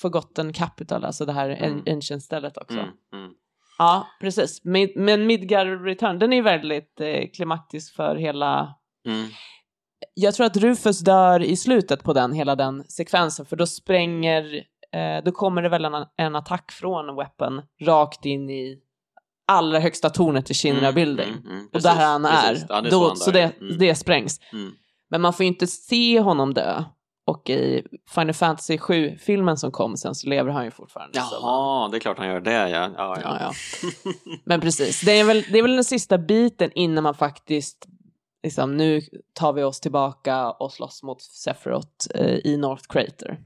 Forgotten 0.00 0.52
Capital, 0.52 1.04
alltså 1.04 1.24
det 1.24 1.32
här 1.32 1.50
Mm. 1.50 1.72
mm. 1.72 1.82
Ancient-stället 1.96 2.56
också. 2.56 2.78
Mm. 2.78 2.88
Mm. 3.12 3.30
Ja, 3.78 4.06
precis. 4.20 4.64
Mid, 4.64 4.92
men 4.96 5.26
Midgar 5.26 5.66
Return, 5.84 6.18
den 6.18 6.32
är 6.32 6.42
väldigt 6.42 7.00
eh, 7.00 7.28
klimaktisk 7.34 7.94
för 7.96 8.16
hela... 8.16 8.74
Mm. 9.06 9.28
Jag 10.14 10.34
tror 10.34 10.46
att 10.46 10.56
Rufus 10.56 11.00
dör 11.00 11.42
i 11.42 11.56
slutet 11.56 12.02
på 12.02 12.12
den, 12.12 12.32
hela 12.32 12.56
den 12.56 12.84
sekvensen, 12.84 13.46
för 13.46 13.56
då 13.56 13.66
spränger... 13.66 14.54
Eh, 14.92 15.24
då 15.24 15.32
kommer 15.32 15.62
det 15.62 15.68
väl 15.68 15.84
en, 15.84 16.06
en 16.16 16.36
attack 16.36 16.72
från 16.72 17.16
Weapon 17.16 17.62
rakt 17.80 18.24
in 18.24 18.50
i 18.50 18.78
allra 19.46 19.78
högsta 19.78 20.10
tornet 20.10 20.50
i 20.50 20.54
Shinra 20.54 20.92
Building. 20.92 21.28
Mm, 21.28 21.46
mm, 21.50 21.66
och 21.66 21.72
precis, 21.72 21.90
där 21.90 22.06
han 22.06 22.24
är. 22.24 22.48
precis. 22.48 22.66
Ja, 22.68 22.80
det 22.80 22.88
är 22.88 22.90
då, 22.90 23.00
så 23.00 23.08
han 23.08 23.16
så 23.16 23.30
det, 23.30 23.52
Mm, 23.60 23.78
det 23.78 23.94
sprängs. 23.94 24.40
mm. 24.52 24.72
Men 25.10 25.20
man 25.20 25.32
får 25.32 25.44
ju 25.44 25.48
inte 25.48 25.66
se 25.66 26.20
honom 26.20 26.54
dö. 26.54 26.84
Och 27.28 27.50
i 27.50 27.84
Final 28.14 28.34
Fantasy 28.34 28.76
7-filmen 28.76 29.56
som 29.56 29.72
kom 29.72 29.96
sen 29.96 30.14
så 30.14 30.28
lever 30.28 30.50
han 30.50 30.64
ju 30.64 30.70
fortfarande. 30.70 31.18
Jaha, 31.18 31.88
det 31.88 31.96
är 31.96 32.00
klart 32.00 32.18
han 32.18 32.28
gör 32.28 32.40
det 32.40 32.52
ja. 32.52 32.68
ja, 32.68 32.90
ja. 32.96 33.20
Ja, 33.22 33.38
ja. 33.40 33.52
Men 34.44 34.60
precis, 34.60 35.00
det 35.00 35.12
är, 35.12 35.24
väl, 35.24 35.44
det 35.52 35.59
är 35.59 35.62
väl 35.62 35.74
den 35.74 35.84
sista 35.84 36.18
biten 36.18 36.70
innan 36.74 37.05
man 37.05 37.14
faktiskt, 37.14 37.86
liksom, 38.42 38.76
nu 38.76 39.00
tar 39.32 39.52
vi 39.52 39.62
oss 39.62 39.80
tillbaka 39.80 40.50
och 40.50 40.72
slåss 40.72 41.02
mot 41.02 41.22
Sephiroth 41.22 42.06
eh, 42.14 42.38
i 42.44 42.56
North 42.56 42.84
Crater. 42.88 43.38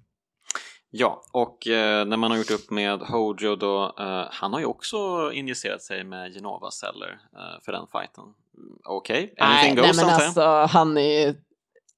Ja, 0.91 1.23
och 1.33 1.67
eh, 1.67 2.07
när 2.07 2.17
man 2.17 2.31
har 2.31 2.39
gjort 2.39 2.51
upp 2.51 2.71
med 2.71 3.01
Hojo 3.01 3.57
då, 3.57 3.95
eh, 3.99 4.25
han 4.31 4.53
har 4.53 4.61
ju 4.61 4.67
också 4.67 5.31
injicerat 5.33 5.83
sig 5.83 6.05
med 6.05 6.35
Genova-celler 6.35 7.19
eh, 7.37 7.63
för 7.65 7.73
den 7.73 7.87
fighten. 7.93 8.25
Mm, 8.25 8.79
Okej, 8.85 9.35
anything 9.39 9.75
nej, 9.75 9.85
goes 9.85 9.97
nej 9.97 10.07
men 10.07 10.15
alltså 10.15 10.77
han 10.79 10.99
är 10.99 11.35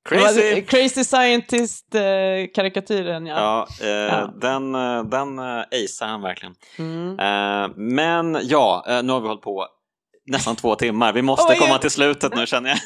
Crazy! 0.08 0.62
Crazy 0.66 1.04
Scientist-karikatyren, 1.04 3.26
ja. 3.26 3.38
Ja, 3.40 3.66
eh, 3.86 3.88
Ja. 3.88 4.30
den, 4.40 4.74
eh, 4.74 5.04
den 5.04 5.38
uh, 5.38 5.60
acear 5.72 6.08
han 6.08 6.22
verkligen. 6.22 6.54
Mm. 6.78 7.18
Eh, 7.18 7.68
men 7.76 8.38
ja, 8.42 8.84
eh, 8.88 9.02
nu 9.02 9.12
har 9.12 9.20
vi 9.20 9.28
hållit 9.28 9.42
på 9.42 9.66
nästan 10.26 10.56
två 10.56 10.74
timmar. 10.74 11.12
Vi 11.12 11.22
måste 11.22 11.44
Oj, 11.52 11.56
komma 11.58 11.70
ja. 11.74 11.78
till 11.78 11.90
slutet 11.90 12.34
nu 12.36 12.46
känner 12.46 12.70
jag. 12.70 12.78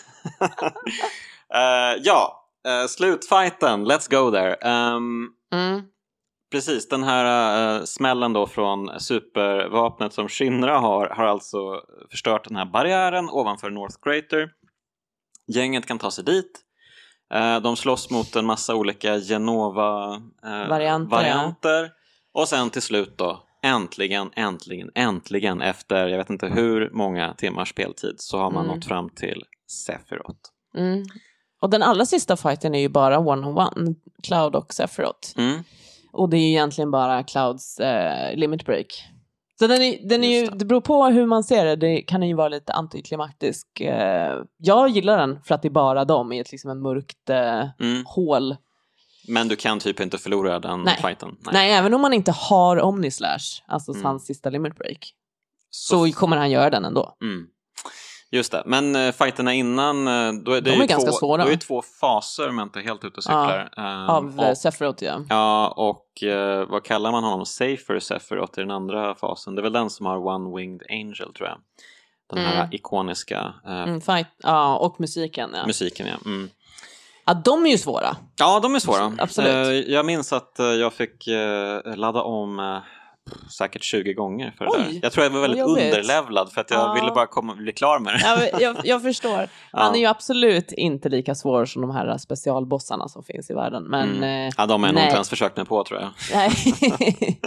Eh, 1.55 1.95
ja, 2.03 2.45
slutfighten, 2.89 3.87
let's 3.87 4.11
go 4.11 4.31
there. 4.31 4.55
Ehm, 4.55 5.29
Mm. 5.53 5.83
Precis, 6.53 6.89
den 6.89 7.03
här 7.03 7.79
uh, 7.79 7.85
smällen 7.85 8.33
då 8.33 8.47
från 8.47 9.01
supervapnet 9.01 10.13
som 10.13 10.29
Shinra 10.29 10.79
har 10.79 11.09
har 11.09 11.25
alltså 11.25 11.81
förstört 12.11 12.45
den 12.49 12.57
här 12.57 12.65
barriären 12.65 13.29
ovanför 13.31 13.71
North 13.71 13.97
Crater. 14.03 14.51
Gänget 15.47 15.87
kan 15.87 15.99
ta 15.99 16.11
sig 16.11 16.25
dit. 16.25 16.61
Eh, 17.35 17.61
de 17.61 17.77
slåss 17.77 18.11
mot 18.11 18.37
en 18.37 18.47
massa 18.47 18.75
olika 18.75 19.19
Genova-varianter. 19.19 21.17
Varianter, 21.17 21.83
ja. 21.83 21.89
Och 22.41 22.49
sen 22.49 22.71
till 22.71 22.83
slut 22.83 23.19
då, 23.19 23.43
äntligen, 23.63 24.31
äntligen, 24.37 24.91
äntligen 24.95 25.61
efter 25.63 26.07
jag 26.07 26.19
vet 26.19 26.31
inte 26.31 26.47
hur 26.47 26.91
många 26.93 27.35
timmars 27.35 27.69
speltid 27.71 28.15
så 28.19 28.39
har 28.39 28.51
man 28.51 28.65
Mm. 28.65 28.77
nått 28.77 28.85
fram 28.87 29.11
till 29.11 29.43
Sephiroth. 29.87 30.41
Mm. 30.77 31.05
Och 31.63 31.71
den 31.71 31.83
allra 31.83 32.07
sista 32.07 32.37
fighten 32.37 32.75
är 32.75 32.81
ju 32.81 32.89
bara 32.89 33.19
one-on-one, 33.19 33.95
Cloud 34.23 34.57
och 34.57 34.75
Sephiroth. 34.75 35.29
Mm. 35.39 35.63
Och 36.13 36.29
det 36.29 36.37
är 36.37 36.41
ju 36.41 36.49
egentligen 36.49 36.91
bara 36.91 37.23
Clouds 37.25 37.81
eh, 37.81 38.37
limit 38.37 38.65
break. 38.65 38.87
Så 39.59 39.67
den 39.67 39.83
är, 39.83 40.09
den 40.09 40.25
är 40.25 40.41
ju, 40.41 40.47
det. 40.47 40.65
beror 40.65 40.81
på 40.81 41.05
hur 41.07 41.27
man 41.27 41.45
ser 41.45 41.65
det, 41.65 41.77
det 41.77 42.03
kan 42.03 42.23
ju 42.23 42.35
vara 42.35 42.49
lite 42.49 42.73
antiklimaktisk. 42.73 43.81
Eh, 43.81 44.37
jag 44.57 44.89
gillar 44.89 45.19
den 45.19 45.43
för 45.43 45.55
att 45.55 45.63
det 45.63 45.69
är 45.69 45.71
bara 45.71 46.05
dem 46.05 46.33
i 46.33 46.39
ett 46.39 46.53
liksom 46.53 46.71
en 46.71 46.83
mörkt 46.83 47.31
eh, 47.31 47.69
Mm. 47.81 48.05
hål. 48.07 48.57
Men 49.29 49.49
du 49.49 49.57
kan 49.57 49.81
typ 49.81 50.01
inte 50.01 50.19
förlora 50.19 50.61
den 50.61 50.83
Nej. 50.83 50.99
fighten. 51.03 51.37
Nej. 51.53 51.73
även 51.73 51.95
om 51.95 52.01
man 52.01 52.13
inte 52.13 52.33
har 52.33 52.77
Omnislash, 52.81 53.63
alltså 53.67 53.93
Mm. 53.93 54.05
hans 54.05 54.27
sista 54.27 54.51
limit 54.51 54.77
break, 54.77 55.13
så 55.71 56.13
kommer 56.13 56.37
han 56.37 56.51
göra 56.51 56.71
den 56.71 56.85
ändå. 56.85 57.17
Mm. 57.23 57.47
Just 58.31 58.53
det, 58.53 58.63
men 58.67 58.97
uh, 58.97 59.13
fighterna 59.13 59.55
innan, 59.55 60.09
uh, 60.09 60.33
då 60.33 60.53
är 60.53 60.61
det 60.61 60.71
De 60.71 60.77
ju 60.77 60.83
är 60.83 60.87
ganska 60.87 61.11
två, 61.11 61.17
svåra. 61.17 61.43
Då 61.43 61.49
är 61.49 61.53
det 61.55 61.61
två 61.61 61.83
faser 62.01 62.49
om 62.49 62.59
jag 62.59 62.67
inte 62.67 62.81
helt 62.81 63.05
ute 63.05 63.17
och 63.17 63.23
cyklar. 63.25 63.71
Ehm, 63.77 64.09
Av 64.11 64.41
eh, 64.41 64.51
och, 64.51 64.59
Sephiroth, 64.59 65.05
ja. 65.05 65.21
ja, 65.29 65.69
och 65.77 66.23
eh, 66.23 66.69
vad 66.69 66.85
kallar 66.85 67.13
man 67.13 67.25
honom? 67.25 67.47
Safer 67.47 67.99
Sephiroth 68.01 68.59
i 68.59 68.63
den 68.63 68.71
andra 68.71 69.15
fasen. 69.15 69.55
Det 69.55 69.61
är 69.61 69.63
väl 69.63 69.73
den 69.73 69.91
som 69.91 70.07
har 70.07 70.27
One 70.27 70.57
Winged 70.57 70.83
Angel 70.91 71.33
tror 71.35 71.49
jag. 71.49 71.59
Den 72.31 72.39
här 72.39 72.55
Mm. 72.57 72.69
ikoniska 72.73 73.55
eh, 73.67 73.83
Mm, 73.83 74.01
fight, 74.01 74.27
ja, 74.43 74.77
och 74.77 75.01
musiken, 75.01 75.51
ja. 75.55 75.67
musiken. 75.67 76.07
Ja. 76.07 76.15
Mm. 76.31 76.51
ja. 77.27 77.35
De 77.35 77.67
är 77.67 77.71
ju 77.71 77.79
svåra. 77.79 78.17
ja, 78.39 78.61
de 78.61 78.75
är 78.75 78.79
svåra. 78.79 79.13
Absolut. 79.19 79.51
Eh, 79.87 79.93
jag 79.93 80.07
minns 80.07 80.33
att 80.33 80.59
eh, 80.59 80.67
jag 80.67 80.93
fick 80.93 81.27
eh, 81.27 81.97
ladda 81.97 82.23
om 82.23 82.59
eh, 82.61 82.79
säkert 83.59 83.83
20 83.83 84.13
gånger 84.15 84.55
för 84.59 84.65
det 84.65 84.71
Oj, 84.71 84.79
där. 84.93 85.01
Jag 85.03 85.13
tror 85.13 85.25
jag 85.25 85.31
var 85.31 85.41
väldigt 85.41 85.65
underlevlad 85.65 86.53
för 86.53 86.61
att 86.61 86.71
jag 86.71 86.81
Ja. 86.81 86.93
ville 86.93 87.11
bara 87.13 87.27
komma, 87.27 87.55
bli 87.55 87.73
klar 87.73 87.99
med 87.99 88.15
det. 88.15 88.21
Ja, 88.25 88.59
jag, 88.61 88.77
jag 88.85 89.03
förstår. 89.03 89.37
Han 89.73 89.87
Ja. 89.87 89.95
är 89.95 89.99
ju 90.01 90.07
absolut 90.07 90.73
inte 90.73 91.09
lika 91.09 91.35
svår 91.35 91.65
som 91.65 91.83
de 91.83 91.91
här 91.91 92.19
specialbossarna 92.19 93.09
som 93.09 93.23
finns 93.23 93.51
i 93.51 93.55
världen. 93.55 93.83
Men, 93.85 94.09
Mm. 94.17 94.23
eh, 94.49 94.53
Ja, 94.57 94.67
de 94.67 94.83
har 94.83 94.89
jag 94.89 94.95
nog 94.95 95.03
inte 95.05 95.15
ens 95.15 95.29
försökt 95.29 95.57
mig 95.57 95.67
på 95.67 95.85
tror 95.85 96.01
jag. 96.01 96.11
nej. 96.35 96.51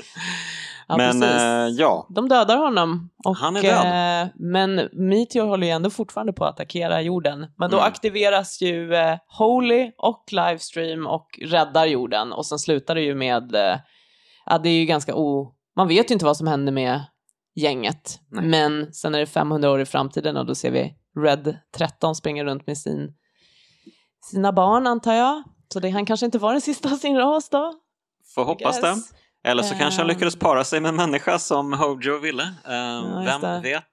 ja, 0.88 0.98
Men 0.98 1.24
eh, 1.24 1.68
ja, 1.78 2.08
De 2.10 2.30
dödar 2.30 2.58
honom. 2.58 3.10
Och, 3.26 3.36
Han 3.38 3.56
är 3.58 3.62
död. 3.62 4.22
Eh, 4.24 4.30
men 4.36 4.90
Meteor 4.94 5.48
håller 5.48 5.68
ju 5.68 5.74
ändå 5.74 5.90
fortfarande 5.90 6.34
på 6.34 6.46
att 6.46 6.54
attackera 6.54 7.02
jorden. 7.02 7.40
Men 7.58 7.70
då 7.72 7.78
Mm. 7.78 7.88
aktiveras 7.88 8.62
ju 8.62 8.94
eh, 8.96 9.18
Holy 9.38 9.92
och 9.98 10.24
Livestream 10.32 11.08
och 11.08 11.40
räddar 11.42 11.86
jorden. 11.86 12.34
Och 12.34 12.46
sen 12.46 12.60
slutar 12.60 12.96
det 12.96 13.02
ju 13.02 13.16
med, 13.16 13.56
eh, 13.56 13.76
ja 14.46 14.58
det 14.58 14.70
är 14.70 14.74
ju 14.80 14.86
ganska 14.86 15.16
o... 15.16 15.54
Man 15.76 15.88
vet 15.88 16.12
ju 16.12 16.14
inte 16.14 16.26
vad 16.26 16.38
som 16.38 16.48
händer 16.48 16.72
med 16.72 17.02
gänget. 17.56 18.20
Nej. 18.32 18.46
Men 18.46 18.94
sen 18.94 19.16
är 19.16 19.20
det 19.20 19.26
500 19.26 19.72
år 19.72 19.82
i 19.82 19.86
framtiden 19.86 20.38
och 20.38 20.46
då 20.46 20.56
ser 20.56 20.72
vi 20.72 20.96
Red 21.20 21.58
13 21.78 22.16
springa 22.16 22.44
runt 22.44 22.68
med 22.68 22.78
sin, 22.78 23.14
sina 24.32 24.52
barn 24.54 24.88
antar 24.88 25.14
jag. 25.14 25.44
Så 25.74 25.80
det, 25.80 25.90
han 25.90 26.06
kanske 26.06 26.26
inte 26.26 26.40
var 26.40 26.52
den 26.52 26.62
sista 26.62 26.92
av 26.92 26.96
sin 26.98 27.18
ras 27.18 27.50
då. 27.50 27.74
får 28.36 28.46
hoppas 28.46 28.82
det. 28.82 28.96
Eller 29.44 29.64
så 29.64 29.76
kanske 29.76 30.02
han 30.02 30.10
Ehm. 30.10 30.16
lyckades 30.16 30.36
para 30.36 30.64
sig 30.64 30.80
med 30.80 30.90
en 30.90 30.96
människa 30.96 31.40
som 31.40 31.74
Hojo 31.74 32.18
ville. 32.20 32.44
Ehm, 32.66 33.24
just 33.24 33.44
vem 33.44 33.62
vet? 33.62 33.84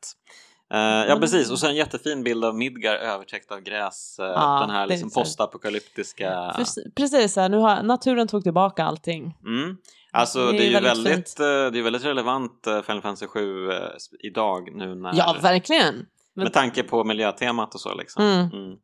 Eh, 0.74 0.78
ja 0.80 1.16
precis, 1.20 1.50
och 1.50 1.58
så 1.58 1.66
en 1.66 1.76
jättefin 1.76 2.22
bild 2.24 2.44
av 2.44 2.54
Midgar 2.56 2.94
övertäckt 2.94 3.52
av 3.52 3.60
gräs. 3.60 4.18
eh, 4.18 4.24
Ja, 4.26 4.60
den 4.60 4.70
här 4.70 4.86
liksom 4.86 5.10
postapokalyptiska... 5.10 6.54
Precis, 6.96 7.36
här, 7.36 7.48
nu 7.48 7.56
har 7.56 7.82
naturen 7.82 8.28
tog 8.28 8.42
tillbaka 8.42 8.84
allting. 8.84 9.34
Mm. 9.46 9.76
Alltså 10.20 10.46
Det 10.46 10.52
det 10.52 10.58
är 10.64 10.66
ju 10.66 10.72
väldigt 10.74 11.06
väldigt, 11.06 11.40
eh, 11.40 11.46
det 11.46 11.78
är 11.78 11.82
väldigt 11.82 12.04
relevant 12.04 12.66
eh, 12.66 12.82
Final 12.82 13.02
Fantasy 13.02 13.26
7 13.26 13.70
eh, 13.70 13.78
idag 14.24 14.68
nu 14.76 14.94
när... 14.94 15.12
Ja, 15.14 15.36
verkligen. 15.42 15.94
Men, 16.34 16.44
Med 16.44 16.52
tanke 16.52 16.82
på 16.82 17.04
miljötemat 17.04 17.74
och 17.74 17.80
så 17.80 17.94
liksom. 17.94 18.24
Mm. 18.24 18.76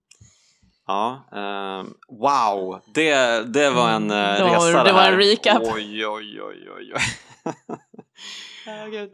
Ja, 0.87 1.29
ehm, 1.33 1.87
wow, 2.21 2.81
det, 2.95 3.43
det 3.55 3.71
var 3.71 3.91
en 3.91 4.11
uh, 4.11 4.17
Mm, 4.19 4.37
det 4.37 4.45
var- 4.45 4.67
resa 4.69 4.85
det 4.85 4.93
var 4.93 5.01
här. 5.01 5.13
en 5.13 5.19
recap. 5.19 5.63
Oj, 5.63 6.07
oj, 6.07 6.41
oj, 6.43 6.69
oj, 6.77 6.93
oj. 6.95 7.03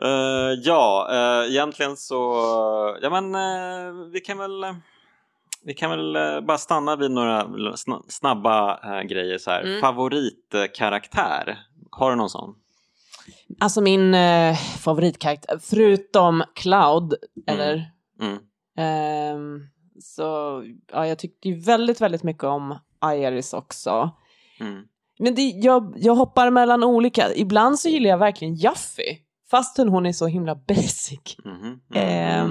Eh, 0.03 0.53
ja, 0.65 1.09
uh, 1.13 1.51
egentligen 1.53 1.97
så, 1.97 2.19
ja 3.03 3.11
men 3.21 3.35
uh, 3.35 4.11
vi 4.13 4.21
kan 4.21 4.39
väl, 4.39 4.65
uh, 4.65 4.75
vi 5.65 5.75
kan 5.75 5.91
väl 5.91 6.43
bara 6.43 6.59
stanna 6.59 6.97
vid 6.97 7.11
några 7.11 7.47
snabba 8.09 8.81
grejer 9.03 9.39
så 9.39 9.51
här. 9.51 9.63
Mm. 9.63 9.81
Favoritkaraktär, 9.81 11.59
har 11.91 12.11
du 12.11 12.17
någon 12.17 12.31
sån? 12.31 12.55
Alltså 13.59 13.81
min 13.81 14.15
eh, 14.15 14.57
favoritkaraktär, 14.57 15.59
förutom 15.62 16.45
Cloud, 16.55 17.15
mm. 17.49 17.61
eller? 17.61 17.91
Mm. 18.21 18.39
Eh, 18.79 19.67
så 20.03 20.62
ja, 20.93 21.07
jag 21.07 21.19
tyckte 21.19 21.53
väldigt, 21.53 22.01
väldigt 22.01 22.23
mycket 22.23 22.45
om 22.45 22.79
Iris 23.05 23.53
också. 23.53 24.11
Mm. 24.61 24.83
Men 25.19 25.35
det, 25.35 25.43
jag, 25.43 25.95
jag 25.97 26.15
hoppar 26.15 26.51
mellan 26.51 26.85
olika, 26.85 27.35
ibland 27.35 27.79
så 27.79 27.89
gillar 27.89 28.11
jag 28.11 28.19
verkligen 28.19 28.55
Jaffy, 28.55 29.19
fastän 29.51 29.89
hon 29.89 30.07
är 30.07 30.12
så 30.12 30.27
himla 30.27 30.55
basic. 30.69 31.37
Eh, 31.95 32.49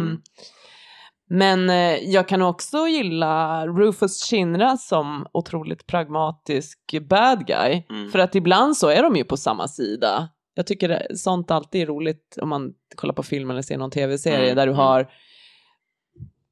men 1.30 1.70
eh, 1.70 1.96
jag 1.96 2.28
kan 2.28 2.42
också 2.42 2.88
gilla 2.88 3.68
Rufus 3.68 4.24
Shinra 4.24 4.78
som 4.78 5.28
otroligt 5.32 5.88
pragmatisk 5.88 6.80
bad 7.02 7.48
guy. 7.48 7.84
Mm. 7.90 8.12
För 8.12 8.20
att 8.20 8.36
ibland 8.36 8.78
så 8.78 8.88
är 8.88 9.04
de 9.04 9.16
ju 9.16 9.24
på 9.24 9.38
samma 9.38 9.68
sida. 9.68 10.30
Jag 10.54 10.68
tycker 10.68 11.08
sånt 11.16 11.52
alltid 11.52 11.82
är 11.82 11.86
roligt 11.86 12.38
om 12.42 12.50
man 12.50 12.74
kollar 12.96 13.14
på 13.14 13.24
film 13.24 13.50
eller 13.50 13.62
ser 13.62 13.78
någon 13.78 13.92
tv-serie 13.92 14.46
mm. 14.46 14.56
där 14.56 14.66
du 14.66 14.72
mm. 14.72 14.86
har 14.86 15.10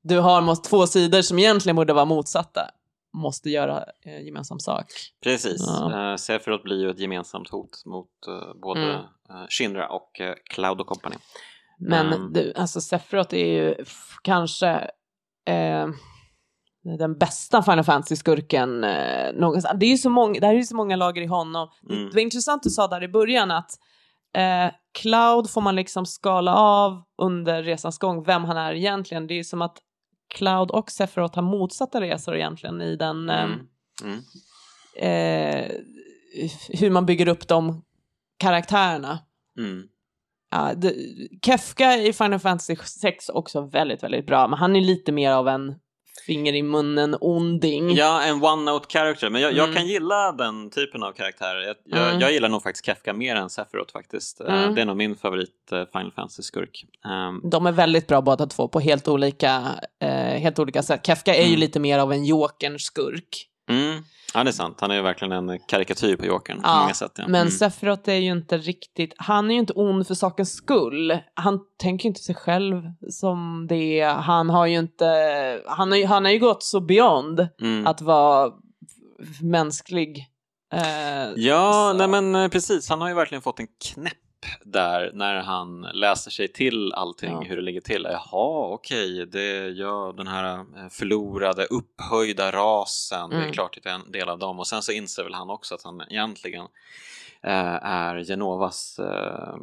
du 0.04 0.20
har 0.20 0.42
måste, 0.42 0.70
två 0.70 0.88
sidor 0.88 1.22
som 1.22 1.40
egentligen 1.40 1.76
borde 1.76 1.94
vara 1.94 2.06
motsatta 2.06 2.62
måste 3.14 3.50
göra 3.50 3.86
eh, 4.06 4.26
gemensam 4.26 4.60
sak. 4.60 4.86
Precis, 5.24 5.64
ja. 5.68 6.12
uh, 6.12 6.16
Sephiroth 6.16 6.64
blir 6.64 6.82
ju 6.82 6.90
ett 6.90 7.00
gemensamt 7.00 7.50
hot 7.50 7.86
mot 7.86 8.10
uh, 8.28 8.62
både 8.62 8.82
mm. 8.82 8.96
uh, 8.96 9.48
Shinra 9.50 9.90
och 9.90 10.22
uh, 10.22 10.34
Cloud 10.50 10.82
och 10.82 10.88
Company. 10.88 11.16
Men 11.80 12.14
um. 12.14 12.34
du, 12.34 12.54
alltså 12.56 12.82
Sephiroth 12.82 13.36
är 13.36 13.48
ju 13.48 13.76
kanske 14.22 14.70
eh, 15.46 15.88
den 16.98 17.18
bästa 17.18 17.64
Final 17.64 17.84
Fantasy-skurken 17.84 18.84
eh, 18.84 19.34
någonsin. 19.34 19.72
Det 19.80 19.86
är 19.86 19.90
ju 19.90 19.98
så 19.98 20.10
många, 20.10 20.40
det 20.40 20.46
här 20.46 20.54
är 20.54 20.58
ju 20.58 20.64
så 20.64 20.76
många 20.76 20.96
lager 20.96 21.22
i 21.22 21.26
honom. 21.26 21.70
Mm. 21.90 22.06
Det, 22.06 22.14
var 22.14 22.22
intressant 22.22 22.64
du 22.64 22.70
sa 22.70 22.88
där 22.88 23.04
i 23.04 23.08
början 23.08 23.52
att 23.52 23.72
eh, 24.36 24.72
Cloud 25.00 25.50
får 25.50 25.62
man 25.62 25.76
liksom 25.76 26.06
skala 26.06 26.56
av 26.56 27.04
under 27.22 27.64
resans 27.64 27.98
gång 27.98 28.24
vem 28.24 28.44
han 28.44 28.58
är 28.58 28.74
egentligen. 28.74 29.28
Det 29.28 29.40
är 29.40 29.44
som 29.44 29.62
att 29.62 29.78
Cloud 30.36 30.72
och 30.72 30.92
Sephiroth 30.92 31.36
har 31.36 31.44
motsatta 31.44 32.02
resor 32.02 32.36
egentligen 32.36 32.82
i 32.82 32.96
den 32.96 33.30
mm. 33.30 33.52
Ehm, 33.52 33.68
mm. 34.04 34.24
Eh, 35.00 35.72
hur 36.70 36.90
man 36.90 37.06
bygger 37.06 37.28
upp 37.28 37.48
de 37.48 37.84
karaktärerna. 38.38 39.20
Mm. 39.60 39.88
Ja, 40.52 40.74
det, 40.76 40.94
Kefka 41.46 41.98
i 41.98 42.14
Final 42.14 42.40
Fantasy 42.40 42.76
6 42.76 43.30
också 43.30 43.62
väldigt, 43.62 44.04
väldigt 44.04 44.26
bra, 44.26 44.48
men 44.48 44.60
han 44.60 44.76
är 44.76 44.82
lite 44.82 45.12
mer 45.12 45.32
av 45.32 45.48
en 45.48 45.76
finger 46.28 46.54
i 46.54 46.64
munnen 46.64 47.16
onding. 47.22 47.96
Ja, 47.96 48.24
en 48.24 48.44
one-note 48.44 48.86
character. 48.90 49.30
Men 49.30 49.42
jag, 49.42 49.52
mm. 49.52 49.66
jag, 49.66 49.76
kan 49.76 49.88
gilla 49.88 50.32
den 50.32 50.70
typen 50.70 51.04
av 51.04 51.12
karaktärer. 51.12 51.62
Jag, 51.62 51.76
jag, 51.84 52.08
mm. 52.08 52.22
jag, 52.22 52.32
gillar 52.32 52.50
nog 52.50 52.64
faktiskt 52.64 52.86
Kefka 52.86 53.14
mer 53.14 53.36
än 53.36 53.50
Sephiroth 53.50 53.94
faktiskt. 53.94 54.42
Eh, 54.42 54.64
mm. 54.64 54.76
Det 54.76 54.82
är 54.82 54.86
nog 54.86 54.98
min 54.98 55.16
favorit 55.16 55.70
uh, 55.74 55.84
Final 55.92 56.12
Fantasy-skurk. 56.12 56.86
Um, 57.06 57.50
De 57.50 57.66
är 57.66 57.72
väldigt 57.72 58.08
bra 58.08 58.22
båda 58.22 58.46
två 58.46 58.68
på 58.68 58.80
helt 58.80 59.08
olika, 59.08 59.62
uh, 60.04 60.10
helt 60.10 60.60
olika 60.60 60.84
sätt. 60.84 61.06
Kefka 61.06 61.36
är 61.36 61.42
ju 61.42 61.48
mm. 61.48 61.60
lite 61.60 61.80
mer 61.80 62.00
av 62.00 62.14
en 62.14 62.26
Jokern-skurk. 62.26 63.47
Mm. 63.70 64.04
Ja, 64.34 64.44
det 64.44 64.50
är 64.50 64.52
sant. 64.52 64.78
Han 64.82 64.92
är 64.92 64.96
ju 64.96 65.02
verkligen 65.02 65.32
en 65.32 65.60
karikatyr 65.60 66.16
på 66.16 66.26
Jokern 66.26 66.60
ja, 66.64 66.70
på 66.70 66.80
många 66.80 66.94
sätt. 66.94 67.12
Ja. 67.16 67.28
Men 67.28 67.42
mm. 67.42 67.52
Sephiroth 67.52 68.10
är 68.10 68.16
ju 68.16 68.32
inte 68.32 68.58
riktigt, 68.58 69.14
han 69.18 69.50
är 69.50 69.54
ju 69.54 69.60
inte 69.60 69.74
ond 69.74 70.08
för 70.08 70.14
sakens 70.14 70.54
skull. 70.54 71.20
Han 71.34 71.60
tänker 71.78 72.08
inte 72.10 72.22
sig 72.22 72.36
själv 72.36 72.82
som 73.10 73.68
det. 73.70 74.04
Han 74.04 74.50
har 74.50 74.66
ju 74.66 74.80
inte, 74.80 75.06
han 75.66 75.92
har 75.92 75.98
ju, 75.98 76.06
han 76.06 76.26
har 76.26 76.32
ju 76.32 76.40
gått 76.40 76.64
så 76.64 76.80
beyond 76.80 77.48
mm. 77.62 77.88
att 77.88 78.02
vara 78.02 78.52
mänsklig. 79.42 80.28
Eh, 80.74 81.32
ja, 81.36 81.92
så. 81.92 81.98
nej 81.98 82.08
men 82.08 82.36
eh, 82.36 82.50
precis. 82.50 82.90
Han 82.90 83.02
har 83.02 83.08
ju 83.08 83.16
verkligen 83.16 83.42
fått 83.42 83.60
en 83.60 83.68
knäpp 83.94 84.27
där 84.64 85.12
när 85.14 85.36
han 85.36 85.82
läser 85.82 86.32
sig 86.32 86.48
till 86.48 86.94
allting, 86.94 87.32
ja. 87.32 87.42
hur 87.42 87.56
det 87.56 87.62
ligger 87.62 87.82
till. 87.82 88.08
Jaha, 88.12 88.74
okej, 88.74 89.26
det 89.26 89.42
är 89.42 89.70
ja, 89.70 90.14
den 90.18 90.28
här 90.28 90.54
eh, 90.54 90.90
förlorade, 90.90 91.66
upphöjda 91.66 92.52
rasen, 92.52 93.20
mm. 93.20 93.30
det 93.30 93.36
är 93.36 93.42
mm. 93.42 93.54
klart 93.54 93.78
att 93.78 93.84
det 93.84 93.90
är 93.90 93.94
en 93.96 94.12
del 94.12 94.30
av 94.30 94.40
dem. 94.40 94.60
Och 94.60 94.68
sen 94.68 94.82
så 94.82 94.92
inser 94.92 95.24
väl 95.24 95.34
han 95.34 95.50
också 95.50 95.76
att 95.76 95.84
han 95.84 96.02
egentligen 96.10 96.66
eh, 97.42 97.86
är 97.86 98.24
Genovas 98.24 99.00
eh, 99.00 99.56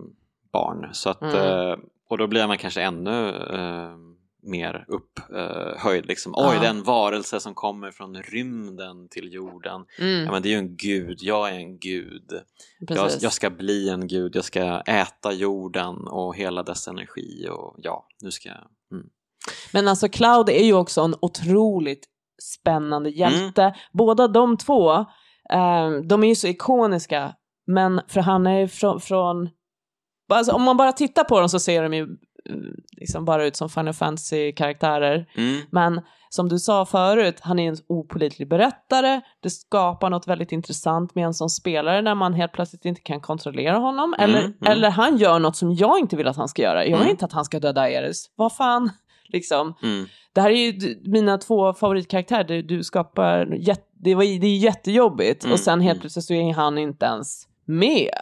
barn. 0.52 0.89
Så 0.93 1.11
att, 1.11 1.23
mm. 1.23 1.36
eh, 1.36 1.77
och 2.09 2.19
då 2.19 2.27
blir 2.27 2.47
man 2.47 2.59
kanske 2.59 2.82
ännu 2.82 3.31
eh, 3.31 3.97
mer 4.44 4.84
upphöjd. 4.88 6.06
Liksom. 6.06 6.34
Oj, 6.36 6.54
ja. 6.54 6.60
den 6.60 6.82
varelse 6.82 7.40
som 7.40 7.54
kommer 7.54 7.90
från 7.90 8.22
rymden 8.22 9.08
till 9.08 9.32
jorden. 9.32 9.84
Mm. 9.98 10.24
Ja, 10.24 10.32
men 10.32 10.42
det 10.42 10.48
är 10.48 10.50
ju 10.50 10.58
en 10.58 10.76
gud, 10.76 11.18
jag 11.20 11.48
är 11.48 11.54
en 11.54 11.78
gud. 11.78 12.32
Jag, 12.78 13.10
jag, 13.20 13.32
ska 13.32 13.50
bli 13.50 13.88
en 13.88 14.06
gud, 14.06 14.36
jag 14.36 14.44
ska 14.44 14.80
äta 14.80 15.32
jorden 15.32 15.96
och 15.96 16.36
hela 16.36 16.62
dess 16.62 16.88
energi 16.88 17.48
och 17.50 17.76
ja, 17.78 18.06
nu 18.22 18.30
ska 18.30 18.48
jag... 18.48 18.68
Mm. 18.92 19.06
Men 19.72 19.88
alltså 19.88 20.08
Cloud 20.08 20.48
är 20.48 20.64
ju 20.64 20.72
också 20.72 21.00
en 21.00 21.14
otroligt 21.20 22.08
spännande 22.42 23.10
hjälte. 23.10 23.62
Mm. 23.62 23.74
Båda 23.92 24.28
de 24.28 24.56
två, 24.56 24.92
eh, 25.52 25.90
de 26.08 26.24
är 26.24 26.28
ju 26.28 26.34
så 26.34 26.46
ikoniska, 26.46 27.34
men 27.66 28.00
för 28.08 28.20
han 28.20 28.46
är 28.46 28.66
från, 28.66 29.00
från 29.00 29.48
alltså, 30.32 30.52
om 30.52 30.62
man 30.62 30.76
bara 30.76 30.92
tittar 30.92 31.24
på 31.24 31.40
dem 31.40 31.48
så 31.48 31.58
ser 31.58 31.82
de 31.82 31.94
ju 31.94 32.08
liksom 32.96 33.24
bara 33.24 33.44
ut 33.44 33.56
som 33.56 33.70
Final 33.70 33.94
Fantasy-karaktärer. 33.94 35.26
Mm. 35.36 35.60
Men 35.70 36.00
som 36.28 36.48
du 36.48 36.58
sa 36.58 36.86
förut, 36.86 37.40
han 37.40 37.58
är 37.58 37.68
en 37.68 37.76
opolitlig 37.86 38.48
berättare. 38.48 39.20
Det 39.40 39.50
skapar 39.50 40.10
något 40.10 40.28
väldigt 40.28 40.52
intressant 40.52 41.14
med 41.14 41.24
en 41.24 41.34
som 41.34 41.48
spelare 41.48 42.02
när 42.02 42.14
man 42.14 42.34
helt 42.34 42.52
plötsligt 42.52 42.84
inte 42.84 43.00
kan 43.00 43.20
kontrollera 43.20 43.76
honom. 43.76 44.14
Mm. 44.18 44.30
Eller, 44.30 44.44
mm. 44.44 44.54
eller 44.66 44.90
han 44.90 45.16
gör 45.16 45.38
något 45.38 45.56
som 45.56 45.74
jag 45.74 45.98
inte 45.98 46.16
vill 46.16 46.28
att 46.28 46.36
han 46.36 46.48
ska 46.48 46.62
göra. 46.62 46.84
Jag 46.84 46.90
vill 46.90 47.00
mm. 47.00 47.10
inte 47.10 47.24
att 47.24 47.32
han 47.32 47.44
ska 47.44 47.60
döda 47.60 47.90
Eris. 47.90 48.30
Vad 48.36 48.56
fan, 48.56 48.90
liksom. 49.28 49.74
Mm. 49.82 50.06
Det 50.32 50.40
här 50.40 50.50
är 50.50 50.72
ju 50.72 51.00
mina 51.04 51.38
två 51.38 51.74
favoritkaraktärer. 51.74 52.44
Du, 52.44 52.62
du 52.62 52.84
skapar, 52.84 53.46
det, 53.92 54.14
var, 54.14 54.40
det 54.40 54.46
är 54.46 54.56
jättejobbigt 54.56 55.44
och 55.44 55.60
sen 55.60 55.80
helt 55.80 56.00
plötsligt 56.00 56.24
så 56.24 56.34
är 56.34 56.54
han 56.54 56.78
inte 56.78 57.06
ens 57.06 57.48
med. 57.64 58.18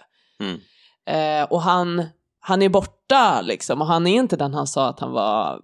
Eh, 1.06 1.44
och 1.50 1.62
han 1.62 2.04
han 2.44 2.62
är 2.62 2.68
borta 2.68 3.40
liksom 3.42 3.80
och 3.80 3.86
han 3.86 4.06
är 4.06 4.20
inte 4.20 4.36
den 4.36 4.54
han 4.54 4.66
sa 4.66 4.88
att 4.88 5.00
han 5.00 5.12
var. 5.12 5.60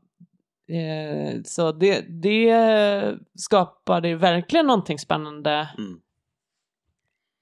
Eh, 0.68 1.42
så 1.44 1.72
det, 1.72 2.00
det 2.00 3.18
skapade 3.34 4.14
verkligen 4.14 4.66
någonting 4.66 4.98
spännande. 4.98 5.68
Mm. 5.78 6.00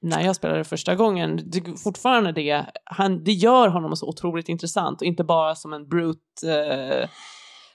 När 0.02 0.20
jag 0.20 0.36
spelade 0.36 0.64
första 0.64 0.94
gången, 0.94 1.40
det, 1.44 1.82
fortfarande 1.84 2.32
det, 2.32 2.66
han, 2.84 3.24
det 3.24 3.32
gör 3.32 3.68
honom 3.68 3.96
så 3.96 4.08
otroligt 4.08 4.48
intressant 4.48 5.00
och 5.00 5.06
inte 5.06 5.24
bara 5.24 5.54
som 5.54 5.72
en 5.72 5.88
brute 5.88 6.52
eh, 6.52 7.08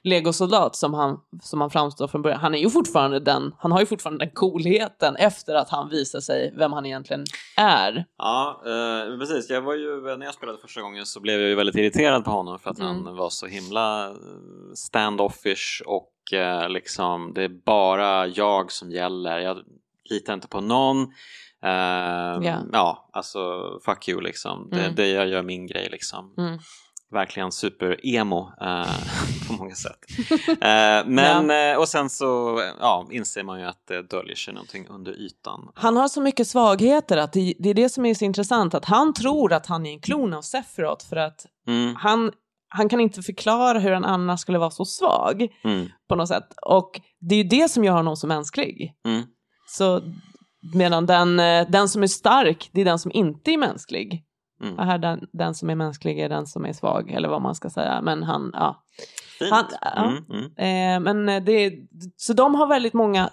legosoldat 0.03 0.75
som 0.75 0.93
han, 0.93 1.19
som 1.41 1.61
han 1.61 1.69
framstår 1.69 2.07
från 2.07 2.21
början. 2.21 2.39
Han 2.39 2.55
är 2.55 2.59
ju 2.59 2.69
fortfarande 2.69 3.19
den, 3.19 3.55
han 3.59 3.71
har 3.71 3.79
ju 3.79 3.85
fortfarande 3.85 4.25
den 4.25 4.33
coolheten 4.33 5.15
efter 5.15 5.55
att 5.55 5.69
han 5.69 5.89
visar 5.89 6.19
sig 6.19 6.53
vem 6.57 6.73
han 6.73 6.85
egentligen 6.85 7.25
är. 7.57 8.05
Ja, 8.17 8.61
eh, 8.65 9.19
precis. 9.19 9.49
Jag 9.49 9.61
var 9.61 9.75
ju, 9.75 10.17
när 10.17 10.25
jag 10.25 10.33
spelade 10.33 10.57
första 10.57 10.81
gången 10.81 11.05
så 11.05 11.19
blev 11.19 11.39
jag 11.39 11.49
ju 11.49 11.55
väldigt 11.55 11.75
irriterad 11.75 12.25
på 12.25 12.31
honom 12.31 12.59
för 12.59 12.69
att 12.69 12.79
mm. 12.79 13.05
han 13.05 13.15
var 13.15 13.29
så 13.29 13.47
himla 13.47 14.07
eh, 14.07 14.15
standoffish 14.75 15.81
och 15.85 16.33
eh, 16.33 16.69
liksom 16.69 17.33
det 17.33 17.43
är 17.43 17.63
bara 17.65 18.27
jag 18.27 18.71
som 18.71 18.91
gäller. 18.91 19.39
Jag 19.39 19.57
litar 20.09 20.33
inte 20.33 20.47
på 20.47 20.61
någon. 20.61 20.97
Uh, 21.63 22.43
yeah. 22.43 22.61
Ja, 22.71 23.09
alltså 23.13 23.39
fuck 23.85 24.09
you 24.09 24.21
liksom. 24.21 24.69
Mm. 24.71 24.95
Det, 24.95 25.03
det, 25.03 25.07
jag 25.07 25.27
gör 25.27 25.43
min 25.43 25.67
grej 25.67 25.87
liksom. 25.91 26.33
Mm 26.37 26.59
verkligen 27.11 27.51
super-emo 27.51 28.51
eh, 28.61 28.85
på 29.47 29.53
många 29.53 29.75
sätt. 29.75 29.99
Eh, 30.47 31.05
men, 31.05 31.49
ja. 31.49 31.71
eh, 31.71 31.77
och 31.77 31.87
sen 31.87 32.09
så 32.09 32.61
ja, 32.79 33.07
inser 33.11 33.43
man 33.43 33.59
ju 33.59 33.65
att 33.65 33.87
det 33.87 34.01
döljer 34.01 34.35
sig 34.35 34.53
någonting 34.53 34.87
under 34.87 35.11
ytan. 35.11 35.71
Han 35.75 35.97
har 35.97 36.07
så 36.07 36.21
mycket 36.21 36.47
svagheter 36.47 37.17
att 37.17 37.33
det, 37.33 37.53
det 37.59 37.69
är 37.69 37.73
det 37.73 37.89
som 37.89 38.05
är 38.05 38.13
så 38.13 38.25
intressant, 38.25 38.73
att 38.73 38.85
han 38.85 39.13
tror 39.13 39.53
att 39.53 39.65
han 39.67 39.85
är 39.85 39.91
en 39.91 39.99
klon 39.99 40.33
av 40.33 40.41
Sephiroth 40.41 41.09
för 41.09 41.15
att 41.15 41.45
mm. 41.67 41.95
han, 41.95 42.31
han 42.69 42.89
kan 42.89 42.99
inte 42.99 43.21
förklara 43.21 43.79
hur 43.79 43.91
han 43.91 44.05
annars 44.05 44.39
skulle 44.39 44.57
vara 44.57 44.71
så 44.71 44.85
svag 44.85 45.47
mm. 45.63 45.89
på 46.09 46.15
något 46.15 46.27
sätt. 46.27 46.47
Och 46.61 47.01
det 47.19 47.35
är 47.35 47.43
ju 47.43 47.49
det 47.49 47.69
som 47.69 47.83
gör 47.83 47.93
honom 47.93 48.15
så 48.15 48.27
mänsklig. 48.27 48.93
Mm. 49.05 49.23
Så 49.67 50.01
medan 50.73 51.05
den, 51.05 51.39
eh, 51.39 51.67
den 51.69 51.89
som 51.89 52.03
är 52.03 52.07
stark, 52.07 52.69
det 52.71 52.81
är 52.81 52.85
den 52.85 52.99
som 52.99 53.11
inte 53.11 53.51
är 53.51 53.57
mänsklig. 53.57 54.25
Mm. 54.61 54.77
Här 54.77 54.97
den, 54.97 55.27
den 55.31 55.55
som 55.55 55.69
är 55.69 55.75
mänsklig 55.75 56.19
är 56.19 56.29
den 56.29 56.47
som 56.47 56.65
är 56.65 56.73
svag, 56.73 57.11
eller 57.11 57.29
vad 57.29 57.41
man 57.41 57.55
ska 57.55 57.69
säga. 57.69 58.01
Men 58.01 58.23
han, 58.23 58.51
ja. 58.53 58.83
Han, 59.51 59.65
ja. 59.81 60.05
Mm, 60.09 60.23
mm. 60.29 60.45
Eh, 60.45 61.13
men 61.13 61.45
det, 61.45 61.73
så 62.17 62.33
de 62.33 62.55
har 62.55 62.67
väldigt 62.67 62.93
många, 62.93 63.29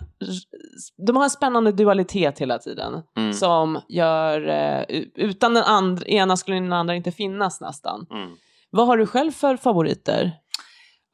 de 1.06 1.16
har 1.16 1.24
en 1.24 1.30
spännande 1.30 1.72
dualitet 1.72 2.38
hela 2.38 2.59
tiden. 2.59 3.02
Mm. 3.16 3.32
Som 3.32 3.80
gör, 3.88 4.48
eh, 4.48 5.00
utan 5.14 5.55
den 5.55 5.64
andra, 5.64 6.06
ena 6.06 6.36
skulle 6.36 6.56
den 6.56 6.72
andra 6.72 6.94
inte 6.94 7.12
finnas 7.12 7.60
nästan. 7.60 8.06
Mm. 8.10 8.30
Vad 8.70 8.86
har 8.86 8.96
du 8.96 9.06
själv 9.06 9.32
för 9.32 9.56
favoriter? 9.56 10.32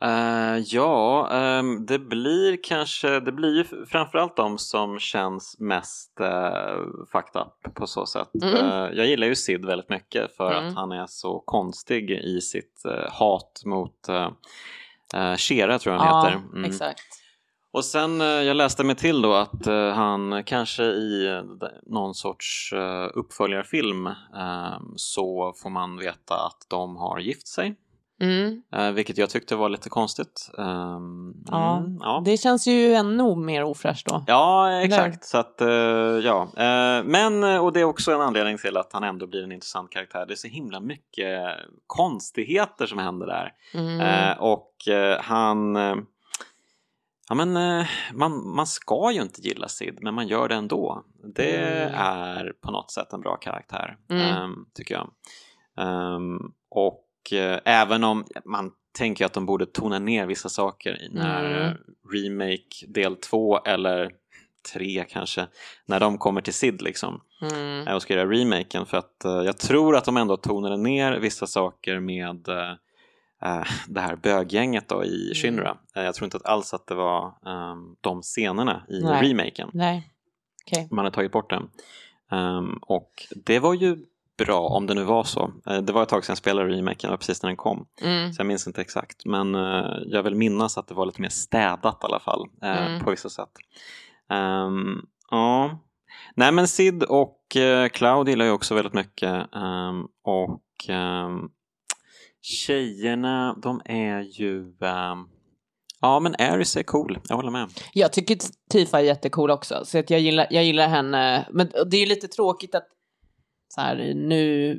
Uh, 0.04 0.58
ja, 0.58 1.28
um, 1.60 1.86
det 1.86 1.98
blir 1.98 2.62
kanske, 2.62 3.20
det 3.20 3.32
blir 3.32 3.56
ju 3.56 3.86
framförallt 3.86 4.36
de 4.36 4.58
som 4.58 4.98
känns 4.98 5.56
mest 5.58 6.20
uh, 6.20 7.06
fucked 7.12 7.42
up 7.42 7.74
på 7.74 7.86
så 7.86 8.06
sätt. 8.06 8.30
Mm. 8.42 8.54
Uh, 8.54 8.92
jag 8.92 9.06
gillar 9.06 9.26
ju 9.26 9.34
Sid 9.34 9.64
väldigt 9.64 9.88
mycket 9.88 10.36
för 10.36 10.52
mm. 10.52 10.68
att 10.68 10.74
han 10.74 10.92
är 10.92 11.06
så 11.06 11.42
konstig 11.46 12.10
i 12.10 12.40
sitt 12.40 12.82
uh, 12.86 13.10
hat 13.10 13.62
mot 13.64 14.08
uh, 14.08 15.36
Shera 15.36 15.78
tror 15.78 15.94
jag 15.94 16.02
han 16.02 16.24
ja, 16.24 16.28
heter. 16.28 16.56
Mm. 16.56 16.70
exakt. 16.70 17.20
Och 17.72 17.84
sen, 17.84 18.20
jag 18.20 18.56
läste 18.56 18.84
mig 18.84 18.96
till 18.96 19.22
då 19.22 19.34
att 19.34 19.66
han 19.94 20.44
kanske 20.44 20.82
i 20.84 21.42
någon 21.86 22.14
sorts 22.14 22.72
uppföljarfilm 23.14 24.10
så 24.96 25.54
får 25.62 25.70
man 25.70 25.98
veta 25.98 26.34
att 26.34 26.66
de 26.68 26.96
har 26.96 27.18
gift 27.18 27.48
sig. 27.48 27.74
Mm. 28.20 28.62
Uh, 28.76 28.90
vilket 28.90 29.18
jag 29.18 29.30
tyckte 29.30 29.56
var 29.56 29.68
lite 29.68 29.88
konstigt. 29.88 30.50
Um, 30.52 31.44
ja, 31.46 31.76
mm, 31.76 31.98
ja, 32.00 32.22
det 32.24 32.36
känns 32.36 32.66
ju 32.66 32.94
ännu 32.94 33.36
mer 33.36 33.64
ofräscht 33.64 34.06
då. 34.06 34.24
Ja, 34.26 34.72
exakt. 34.82 35.20
Där. 35.20 35.26
Så 35.26 35.38
att, 35.38 35.62
uh, 35.62 36.26
ja. 36.26 36.42
Uh, 36.42 37.10
men, 37.10 37.44
och 37.60 37.72
det 37.72 37.80
är 37.80 37.84
också 37.84 38.12
en 38.12 38.20
anledning 38.20 38.58
till 38.58 38.76
att 38.76 38.92
han 38.92 39.04
ändå 39.04 39.26
blir 39.26 39.44
en 39.44 39.52
intressant 39.52 39.90
karaktär. 39.90 40.26
Det 40.26 40.34
är 40.34 40.36
så 40.36 40.48
himla 40.48 40.80
mycket 40.80 41.56
konstigheter 41.86 42.86
som 42.86 42.98
händer 42.98 43.26
där. 43.26 43.52
Mm. 43.74 44.38
och 44.38 44.70
han... 45.20 45.76
Ja 47.28 47.34
men 47.34 47.52
man, 48.12 48.54
man 48.56 48.66
ska 48.66 49.12
ju 49.12 49.22
inte 49.22 49.40
gilla 49.40 49.68
Sid 49.68 49.98
men 50.00 50.14
man 50.14 50.28
gör 50.28 50.48
det 50.48 50.54
ändå. 50.54 51.04
Det 51.34 51.56
mm. 51.56 51.94
är 51.94 52.52
på 52.60 52.70
något 52.70 52.90
sätt 52.90 53.12
en 53.12 53.20
bra 53.20 53.36
karaktär, 53.36 53.96
um, 54.08 54.66
tycker 54.74 54.94
jag. 54.94 55.10
Um, 55.86 56.52
och 56.70 57.03
eh, 57.32 57.58
även 57.64 58.04
om 58.04 58.24
man 58.44 58.72
tänker 58.92 59.26
att 59.26 59.32
de 59.32 59.46
borde 59.46 59.66
tona 59.66 59.98
ner 59.98 60.26
vissa 60.26 60.48
saker 60.48 61.08
när 61.10 61.44
mm. 61.44 61.76
remake 62.12 62.86
del 62.86 63.16
två 63.16 63.58
eller 63.58 64.10
tre 64.72 65.04
kanske, 65.08 65.46
när 65.86 66.00
de 66.00 66.18
kommer 66.18 66.40
till 66.40 66.54
SID 66.54 66.82
liksom 66.82 67.20
mm. 67.40 67.94
och 67.94 68.02
ska 68.02 68.14
göra 68.14 68.30
remaken 68.30 68.86
för 68.86 68.96
att 68.96 69.22
uh, 69.26 69.32
jag 69.32 69.58
tror 69.58 69.96
att 69.96 70.04
de 70.04 70.16
ändå 70.16 70.36
tonade 70.36 70.76
ner 70.76 71.12
vissa 71.12 71.46
saker 71.46 72.00
med 72.00 72.48
det 73.88 74.00
här 74.00 74.16
böggänget 74.16 74.88
då 74.88 75.04
i 75.04 75.24
mm. 75.24 75.34
Shinra. 75.34 75.76
Uh, 75.96 76.02
jag 76.02 76.14
tror 76.14 76.24
inte 76.24 76.38
alls 76.44 76.74
att 76.74 76.86
det 76.86 76.94
var 76.94 77.34
um, 77.46 77.96
de 78.00 78.22
scenerna 78.22 78.82
i 78.88 79.02
Nej. 79.02 79.30
remaken. 79.30 79.70
Nej. 79.72 80.10
Okay. 80.66 80.86
Man 80.90 81.04
har 81.04 81.12
tagit 81.12 81.32
bort 81.32 81.50
den. 81.50 81.70
Um, 82.30 82.78
och 82.82 83.26
det 83.36 83.58
var 83.58 83.74
ju 83.74 83.96
bra, 84.36 84.60
om 84.60 84.86
det 84.86 84.94
nu 84.94 85.04
var 85.04 85.24
så. 85.24 85.52
Eh, 85.66 85.78
det 85.78 85.92
var 85.92 86.02
ett 86.02 86.08
tag 86.08 86.24
sedan 86.24 86.32
jag 86.32 86.38
spelade 86.38 86.68
remaken, 86.68 87.08
det 87.08 87.10
var 87.10 87.16
precis 87.16 87.42
när 87.42 87.50
den 87.50 87.56
kom. 87.56 87.86
Mm. 88.00 88.32
Så 88.32 88.40
jag 88.40 88.46
minns 88.46 88.66
inte 88.66 88.80
exakt. 88.80 89.24
Men 89.24 89.54
uh, 89.54 90.02
jag 90.06 90.22
vill 90.22 90.34
minnas 90.34 90.78
att 90.78 90.88
det 90.88 90.94
var 90.94 91.06
lite 91.06 91.20
mer 91.20 91.28
städat 91.28 91.98
i 92.02 92.06
alla 92.06 92.20
fall, 92.20 92.40
uh, 92.64 92.86
mm. 92.86 93.04
på 93.04 93.10
vissa 93.10 93.28
sätt. 93.28 93.50
Um, 94.30 95.06
ja. 95.30 95.78
Nej 96.36 96.52
men 96.52 96.68
Sid 96.68 97.02
och 97.02 97.38
uh, 97.56 97.88
Cloud 97.88 98.28
gillar 98.28 98.44
jag 98.44 98.54
också 98.54 98.74
väldigt 98.74 98.94
mycket. 98.94 99.32
Um, 99.52 100.08
och 100.24 100.62
um, 100.88 101.50
tjejerna, 102.42 103.56
de 103.62 103.82
är 103.84 104.20
ju... 104.20 104.74
Ja, 106.00 106.20
men 106.20 106.34
Aris 106.38 106.76
är 106.76 106.82
cool, 106.82 107.18
jag 107.28 107.36
håller 107.36 107.50
med. 107.50 107.68
Jag 107.92 108.12
tycker 108.12 108.38
Tifa 108.70 109.00
är 109.00 109.04
jättecool 109.04 109.50
också, 109.50 109.80
så 109.84 109.98
att 109.98 110.10
jag, 110.10 110.20
gillar, 110.20 110.46
jag 110.50 110.64
gillar 110.64 110.88
henne. 110.88 111.48
Men 111.50 111.70
det 111.90 111.96
är 111.96 112.06
lite 112.06 112.28
tråkigt 112.28 112.74
att 112.74 112.88
så 113.68 113.80
här, 113.80 114.14
nu 114.14 114.78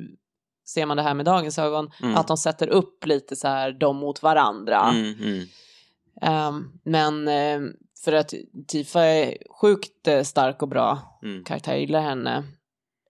ser 0.68 0.86
man 0.86 0.96
det 0.96 1.02
här 1.02 1.14
med 1.14 1.26
dagens 1.26 1.58
ögon, 1.58 1.90
mm. 2.02 2.16
att 2.16 2.28
de 2.28 2.36
sätter 2.36 2.68
upp 2.68 3.06
lite 3.06 3.36
så 3.36 3.48
här 3.48 3.72
dem 3.72 3.96
mot 3.96 4.22
varandra. 4.22 4.90
Mm, 4.94 5.14
mm. 5.20 5.46
Um, 6.22 6.80
men 6.84 7.28
um, 7.28 7.72
för 8.04 8.12
att 8.12 8.34
Tifa 8.68 9.04
är 9.04 9.36
sjukt 9.60 10.08
uh, 10.08 10.22
stark 10.22 10.62
och 10.62 10.68
bra 10.68 11.18
mm. 11.22 11.44
karaktär, 11.44 11.72
jag 11.72 11.80
gillar 11.80 12.00
henne. 12.00 12.44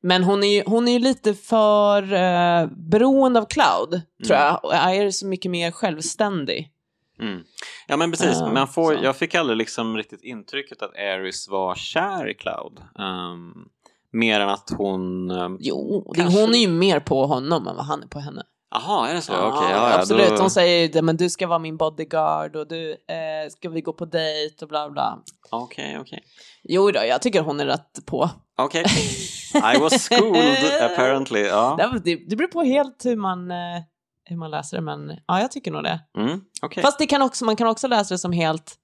Men 0.03 0.25
hon 0.25 0.45
är 0.45 0.57
ju 0.57 0.63
hon 0.67 0.89
är 0.89 0.99
lite 0.99 1.35
för 1.35 2.03
uh, 2.03 2.71
beroende 2.77 3.41
av 3.41 3.45
Cloud, 3.45 4.01
tror 4.27 4.37
mm. 4.37 4.47
jag, 4.47 4.65
och 4.65 4.75
är 4.75 5.11
så 5.11 5.27
mycket 5.27 5.51
mer 5.51 5.71
självständig. 5.71 6.73
Mm. 7.21 7.43
Ja 7.87 7.97
men 7.97 8.11
precis, 8.11 8.41
uh, 8.41 8.53
man 8.53 8.69
får, 8.69 8.95
jag 8.95 9.17
fick 9.17 9.35
aldrig 9.35 9.57
liksom 9.57 9.97
riktigt 9.97 10.23
intrycket 10.23 10.83
att 10.83 10.97
Aris 10.97 11.49
var 11.49 11.75
kär 11.75 12.31
i 12.31 12.35
Cloud. 12.35 12.81
Um, 12.99 13.69
Mer 14.17 14.41
än 14.41 14.49
att 14.49 14.71
hon... 14.77 15.31
Um, 15.31 15.57
jo, 15.61 16.13
kanske... 16.17 16.41
hon 16.41 16.55
är 16.55 16.59
ju 16.59 16.69
mer 16.69 17.01
på 17.01 17.27
honom 17.27 17.67
än 17.67 17.77
vad 17.77 17.85
han 17.85 18.03
är 18.03 18.07
på 18.07 18.19
henne. 18.19 18.43
Jaha, 18.71 19.09
är 19.09 19.15
det 19.15 19.21
så? 19.21 19.33
Ja, 19.33 19.49
Okej, 19.49 19.71
ja, 19.71 19.91
ja, 19.91 19.99
absolut. 19.99 20.29
Då... 20.29 20.37
Hon 20.37 20.51
säger 20.51 20.95
ju 20.95 21.03
men 21.03 21.17
du 21.17 21.31
ska 21.31 21.47
vara 21.47 21.59
min 21.59 21.77
bodyguard 21.77 22.57
och 22.57 22.69
du 22.69 22.91
eh, 22.91 23.51
ska 23.51 23.69
vi 23.69 23.81
gå 23.81 23.93
på 23.93 24.05
dejt 24.05 24.65
och 24.65 24.69
bla 24.69 24.91
bla. 24.91 25.19
Okej, 25.51 25.85
okay, 25.85 26.01
okej. 26.01 26.01
Okay. 26.01 26.21
Jo 26.63 26.91
då, 26.91 27.01
jag 27.05 27.23
tycker 27.23 27.41
hon 27.41 27.61
är 27.61 27.67
rätt 27.67 28.07
på. 28.07 28.31
Okej. 28.59 28.85
Okay. 28.85 29.77
I 29.77 29.79
was 29.79 30.09
schooled 30.09 30.83
apparently. 30.83 31.41
Ja. 31.41 31.91
Det, 32.05 32.17
det 32.17 32.37
beror 32.37 32.49
på 32.49 32.63
helt 32.63 33.05
hur 33.05 33.17
man, 33.17 33.51
eh, 33.51 33.83
hur 34.25 34.37
man 34.37 34.51
läser 34.51 34.77
det, 34.77 34.83
men 34.83 35.19
ja, 35.27 35.41
jag 35.41 35.51
tycker 35.51 35.71
nog 35.71 35.83
det. 35.83 36.01
Mm, 36.19 36.41
okay. 36.63 36.83
Fast 36.83 36.99
det 36.99 37.07
kan 37.07 37.23
också, 37.23 37.45
man 37.45 37.57
kan 37.57 37.67
också 37.67 37.89
läsa 37.89 38.15
det 38.15 38.19
som 38.19 38.33
helt 38.33 38.77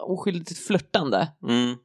oskyldigt 0.00 0.66
flörtande. 0.66 1.28
Mm. 1.42 1.76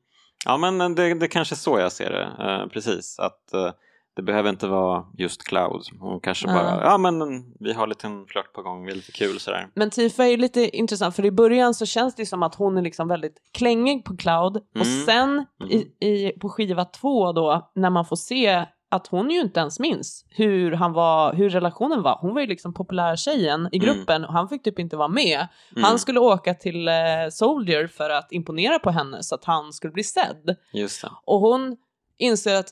Ja 0.46 0.58
men 0.58 0.96
det, 0.96 1.14
det 1.14 1.28
kanske 1.28 1.56
är 1.56 1.58
så 1.58 1.80
jag 1.80 1.92
ser 1.92 2.10
det, 2.10 2.46
uh, 2.46 2.70
precis. 2.70 3.20
Att 3.20 3.52
uh, 3.54 3.72
det 4.16 4.22
behöver 4.22 4.50
inte 4.50 4.68
vara 4.68 5.06
just 5.18 5.44
Cloud. 5.44 5.82
Hon 6.00 6.20
kanske 6.20 6.48
bara, 6.48 6.64
ja, 6.64 6.82
ja 6.84 6.98
men 6.98 7.46
vi 7.60 7.74
har 7.74 7.88
lite 7.88 8.08
en 8.08 8.26
flört 8.26 8.54
på 8.54 8.62
gång, 8.62 8.86
vi 8.86 8.92
är 8.92 8.96
lite 8.96 9.12
kul 9.12 9.40
sådär. 9.40 9.68
Men 9.74 9.90
Tifa 9.90 10.26
är 10.26 10.30
ju 10.30 10.38
lite 10.38 10.78
intressant 10.78 11.16
för 11.16 11.26
i 11.26 11.32
början 11.32 11.74
så 11.74 11.86
känns 11.86 12.16
det 12.16 12.26
som 12.26 12.44
att 12.44 12.56
hon 12.56 12.78
är 12.78 12.82
liksom 12.82 13.08
väldigt 13.08 13.38
klängig 13.52 14.06
på 14.06 14.18
Cloud 14.18 14.56
mm. 14.56 14.66
och 14.80 14.86
sen 14.86 15.46
mm. 15.62 15.72
i, 15.72 16.08
i, 16.08 16.40
på 16.40 16.50
skiva 16.50 16.86
två 16.86 17.32
då 17.32 17.72
när 17.76 17.90
man 17.90 18.06
får 18.06 18.16
se 18.16 18.66
att 18.90 19.08
hon 19.08 19.30
ju 19.30 19.42
inte 19.42 19.60
ens 19.60 19.80
minns 19.80 20.26
hur, 20.30 20.72
han 20.72 20.94
var, 20.94 21.34
hur 21.34 21.50
relationen 21.50 22.02
var. 22.02 22.18
Hon 22.22 22.34
var 22.34 22.42
ju 22.42 22.48
liksom 22.48 22.74
populära 22.74 23.18
tjejen 23.18 23.70
i 23.72 23.78
mm. 23.78 23.88
gruppen 23.88 24.16
mm. 24.16 24.28
och 24.28 24.34
han 24.34 24.50
fick 24.50 24.64
typ 24.64 24.80
inte 24.80 24.98
vara 24.98 25.08
med. 25.08 25.48
Mm. 25.72 25.84
Han 25.84 26.00
skulle 26.00 26.20
åka 26.20 26.54
till 26.54 26.88
eh, 26.88 26.94
Soldier 27.32 27.88
för 27.88 28.10
att 28.10 28.32
imponera 28.32 28.80
på 28.80 28.92
henne 28.92 29.24
så 29.24 29.36
att 29.36 29.46
han 29.46 29.74
skulle 29.74 29.94
bli 29.94 30.04
sedd. 30.04 30.56
Just 30.74 31.02
det. 31.02 31.12
Och 31.26 31.40
hon 31.40 31.78
inser 32.18 32.56
att, 32.56 32.70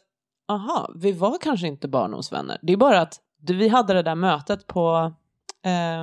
aha, 0.47 0.91
vi 0.95 1.11
var 1.11 1.37
kanske 1.41 1.67
inte 1.67 1.87
barndomsvänner. 1.87 2.57
Det 2.61 2.73
är 2.73 2.77
bara 2.77 3.01
att 3.01 3.19
vi 3.47 3.67
hade 3.67 3.93
det 3.93 4.03
där 4.03 4.15
mötet 4.15 4.67
på, 4.67 5.13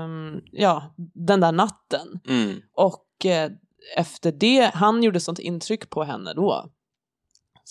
um, 0.04 0.40
ja, 0.52 0.94
den 1.14 1.40
där 1.40 1.52
natten. 1.52 2.20
Mm. 2.28 2.62
Och 2.74 3.26
eh, 3.26 3.50
efter 3.96 4.32
det, 4.32 4.70
han 4.74 5.02
gjorde 5.02 5.20
sånt 5.20 5.38
intryck 5.38 5.90
på 5.90 6.04
henne 6.04 6.32
då 6.34 6.70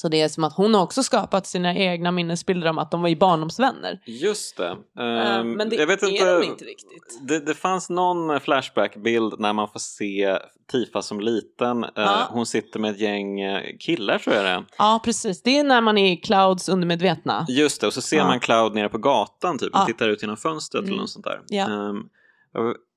så 0.01 0.09
det 0.09 0.21
är 0.21 0.29
som 0.29 0.43
att 0.43 0.53
hon 0.53 0.73
har 0.73 0.81
också 0.81 1.03
skapat 1.03 1.47
sina 1.47 1.75
egna 1.75 2.11
minnesbilder 2.11 2.69
om 2.69 2.77
att 2.77 2.91
de 2.91 3.01
var 3.01 3.09
i 3.09 3.15
barndomsvänner. 3.15 3.99
Just 4.05 4.57
det. 4.57 4.71
Um, 4.71 5.51
men 5.51 5.69
det 5.69 5.75
jag 5.75 5.87
vet 5.87 6.03
är 6.03 6.07
inte, 6.07 6.39
de 6.39 6.43
inte 6.43 6.65
riktigt. 6.65 7.19
Det, 7.21 7.39
det 7.39 7.53
fanns 7.53 7.89
någon 7.89 8.39
flashback-bild 8.39 9.39
när 9.39 9.53
man 9.53 9.67
får 9.67 9.79
se 9.79 10.37
Tifa 10.71 11.01
som 11.01 11.19
liten. 11.19 11.83
Uh, 11.83 11.89
ja. 11.95 12.27
Hon 12.31 12.45
sitter 12.45 12.79
med 12.79 12.91
ett 12.91 12.99
gäng 12.99 13.41
eh, 13.41 13.77
killar 13.79 14.17
tror 14.17 14.35
jag 14.35 14.45
det 14.45 14.49
är. 14.49 14.65
Ja, 14.77 15.01
precis. 15.03 15.43
Det 15.43 15.59
är 15.59 15.63
när 15.63 15.81
man 15.81 15.97
är 15.97 16.11
i 16.11 16.17
Clouds 16.17 16.69
undermedvetna. 16.69 17.45
Just 17.49 17.81
det, 17.81 17.87
och 17.87 17.93
så 17.93 18.01
ser 18.01 18.17
ja. 18.17 18.27
man 18.27 18.39
Cloud 18.39 18.73
nere 18.73 18.89
på 18.89 18.97
gatan 18.97 19.59
typ 19.59 19.75
och 19.75 19.85
tittar 19.85 20.09
ut 20.09 20.21
genom 20.21 20.37
fönstret 20.37 20.81
mm. 20.81 20.93
eller 20.93 21.01
något 21.01 21.09
sånt 21.09 21.25
där. 21.25 21.41
Ja. 21.47 21.65
Um, 21.65 22.09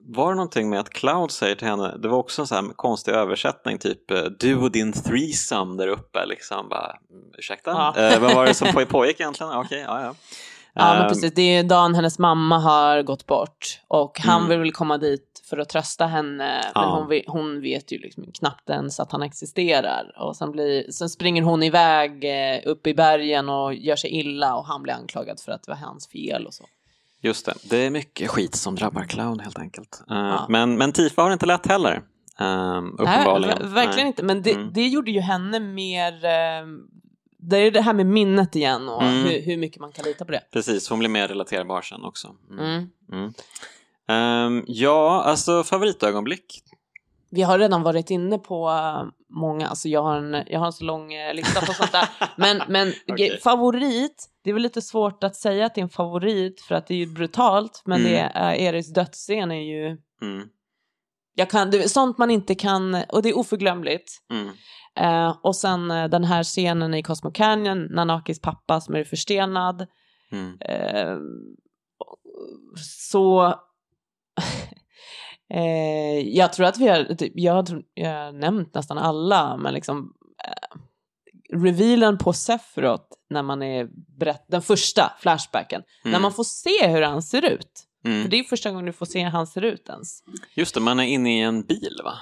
var 0.04 0.28
det 0.28 0.34
någonting 0.34 0.70
med 0.70 0.80
att 0.80 0.90
Cloud 0.90 1.30
säger 1.30 1.54
till 1.54 1.68
henne, 1.68 1.96
det 1.96 2.08
var 2.08 2.18
också 2.18 2.42
en 2.42 2.46
sån 2.46 2.66
här 2.66 2.74
konstig 2.74 3.12
översättning, 3.12 3.78
typ 3.78 4.10
eh, 4.10 4.24
du 4.38 4.56
och 4.56 4.72
din 4.72 4.92
threesome 4.92 5.76
där 5.76 5.88
uppe 5.88 6.26
liksom, 6.26 6.68
bara 6.68 6.96
mm, 7.10 7.24
ursäkta? 7.38 7.70
Ja. 7.70 7.96
Eh, 7.96 8.20
vad 8.20 8.34
var 8.34 8.46
det 8.46 8.54
som 8.54 8.86
pågick 8.88 9.20
egentligen? 9.20 9.52
Okej, 9.52 9.64
okay, 9.64 9.80
ja 9.80 10.02
ja. 10.02 10.14
Ja 10.74 10.92
men 10.94 11.02
ehm. 11.02 11.08
precis, 11.08 11.34
det 11.34 11.42
är 11.42 11.64
dagen 11.64 11.94
hennes 11.94 12.18
mamma 12.18 12.58
har 12.58 13.02
gått 13.02 13.26
bort 13.26 13.80
och 13.88 14.20
han 14.20 14.36
mm. 14.36 14.48
vill 14.48 14.58
väl 14.58 14.72
komma 14.72 14.98
dit 14.98 15.42
för 15.50 15.58
att 15.58 15.68
trösta 15.68 16.06
henne 16.06 16.60
ja. 16.74 16.80
men 16.80 16.90
hon, 16.90 17.22
hon, 17.26 17.60
vet 17.60 17.92
ju 17.92 17.98
liksom 17.98 18.24
knappt 18.34 18.70
ens 18.70 19.00
att 19.00 19.12
han 19.12 19.22
existerar 19.22 20.12
och 20.18 20.36
sen, 20.36 20.50
blir, 20.52 20.90
sen 20.90 21.08
springer 21.08 21.42
hon 21.42 21.62
iväg 21.62 22.24
eh, 22.24 22.60
upp 22.64 22.86
i 22.86 22.94
bergen 22.94 23.48
och 23.48 23.74
gör 23.74 23.96
sig 23.96 24.10
illa 24.10 24.56
och 24.56 24.66
han 24.66 24.82
blir 24.82 24.94
anklagad 24.94 25.40
för 25.40 25.52
att 25.52 25.62
det 25.62 25.70
var 25.70 25.78
hans 25.78 26.08
fel 26.08 26.46
och 26.46 26.54
så. 26.54 26.64
Just 27.22 27.46
det, 27.46 27.54
det 27.62 27.76
är 27.76 27.90
mycket 27.90 28.30
skit 28.30 28.54
som 28.54 28.74
drabbar 28.74 29.04
Cloud 29.04 29.40
helt 29.40 29.58
enkelt. 29.58 30.02
Uh, 30.10 30.16
ja. 30.16 30.46
men, 30.48 30.78
men 30.78 30.92
Tifa 30.92 31.22
har 31.22 31.28
det 31.28 31.32
inte 31.32 31.46
lätt 31.46 31.66
heller. 31.66 32.02
Um, 32.40 32.92
uppenbarligen. 32.92 33.58
Nej, 33.60 33.68
verkligen 33.68 33.96
Nej. 33.96 34.06
inte, 34.06 34.22
men 34.22 34.42
det, 34.42 34.52
mm. 34.52 34.72
det 34.72 34.88
gjorde 34.88 35.10
ju 35.10 35.20
henne 35.20 35.60
mer 35.60 36.12
um, 36.62 36.88
det 37.42 37.56
är 37.56 37.70
det 37.70 37.80
här 37.80 37.92
med 37.92 38.06
minnet 38.06 38.56
igen 38.56 38.88
och 38.88 39.02
mm. 39.02 39.24
hur, 39.24 39.42
hur, 39.42 39.56
mycket 39.56 39.80
man 39.80 39.92
kan 39.92 40.04
lita 40.04 40.24
på 40.24 40.32
det. 40.32 40.42
Precis, 40.52 40.88
hon 40.88 40.98
blir 40.98 41.08
mer 41.08 41.28
relaterbar 41.28 41.82
sen 41.82 42.04
också. 42.04 42.34
Mm. 42.50 43.32
Um, 44.08 44.64
ja, 44.66 45.22
alltså 45.22 45.64
favoritögonblick 45.64 46.62
vi 47.32 47.42
har 47.42 47.58
redan 47.58 47.82
varit 47.82 48.10
inne 48.10 48.38
på 48.38 48.68
uh, 48.68 49.10
många, 49.28 49.68
alltså 49.68 49.88
jag 49.88 50.02
har 50.02 50.16
en, 50.16 50.44
jag 50.46 50.58
har 50.58 50.66
en 50.66 50.72
så 50.72 50.84
lång 50.84 51.14
uh, 51.16 51.34
lista 51.34 51.60
på 51.60 51.72
sånt 51.72 51.92
där. 51.92 52.08
Men, 52.36 52.62
men 52.68 52.88
okay. 53.12 53.38
favorit, 53.38 54.28
det 54.44 54.50
är 54.50 54.54
väl 54.54 54.62
lite 54.62 54.82
svårt 54.82 55.24
att 55.24 55.36
säga 55.36 55.66
att 55.66 55.74
det 55.74 55.80
är 55.80 55.82
en 55.82 55.88
favorit 55.88 56.60
för 56.60 56.74
att 56.74 56.86
det 56.86 56.94
är 56.94 56.98
ju 56.98 57.06
brutalt, 57.06 57.82
men 57.84 58.00
mm. 58.00 58.12
det 58.12 58.18
är, 58.18 58.54
uh, 58.54 58.62
Eriks 58.62 58.92
dödsscen 58.92 59.50
är 59.50 59.62
ju 59.62 59.86
mm. 60.22 60.48
jag 61.34 61.50
kan, 61.50 61.70
det, 61.70 61.88
sånt 61.88 62.18
man 62.18 62.30
inte 62.30 62.54
kan, 62.54 62.96
och 63.08 63.22
det 63.22 63.28
är 63.28 63.38
oförglömligt. 63.38 64.12
Mm. 64.30 64.52
Eh, 65.00 65.36
och 65.42 65.56
sen 65.56 65.90
eh, 65.90 66.08
den 66.08 66.24
här 66.24 66.42
scenen 66.42 66.94
i 66.94 67.02
Cosmo 67.02 67.30
Canyon, 67.30 67.84
Nanakis 67.84 68.40
pappa 68.40 68.80
som 68.80 68.94
är 68.94 69.04
förstenad. 69.04 69.86
Mm. 70.32 70.58
Eh, 70.60 71.16
så 72.76 73.54
eh, 75.52 76.18
jag 76.28 76.52
tror 76.52 76.66
att 76.66 76.78
vi 76.78 76.88
har, 76.88 77.04
typ, 77.14 77.32
jag, 77.34 77.66
tror, 77.66 77.82
jag 77.94 78.24
har 78.24 78.32
nämnt 78.32 78.74
nästan 78.74 78.98
alla, 78.98 79.56
men 79.56 79.74
liksom 79.74 80.12
eh, 80.44 80.76
revealen 81.58 82.18
på 82.18 82.32
Sephiroth 82.32 83.04
när 83.30 83.42
man 83.42 83.62
är 83.62 83.88
berätt, 84.18 84.44
den 84.48 84.62
första 84.62 85.12
flashbacken, 85.18 85.82
Mm. 86.04 86.12
när 86.12 86.20
man 86.20 86.32
får 86.32 86.44
se 86.44 86.86
hur 86.88 87.02
han 87.02 87.22
ser 87.22 87.44
ut. 87.44 87.84
Mm. 88.04 88.22
För 88.22 88.30
det 88.30 88.38
är 88.38 88.44
första 88.44 88.70
gången 88.70 88.86
du 88.86 88.92
får 88.92 89.06
se 89.06 89.22
hur 89.24 89.30
han 89.30 89.46
ser 89.46 89.62
ut 89.62 89.88
ens. 89.88 90.22
Just 90.54 90.74
det, 90.74 90.80
man 90.80 91.00
är 91.00 91.04
inne 91.04 91.38
i 91.38 91.40
en 91.40 91.62
bil 91.62 92.00
va? 92.04 92.14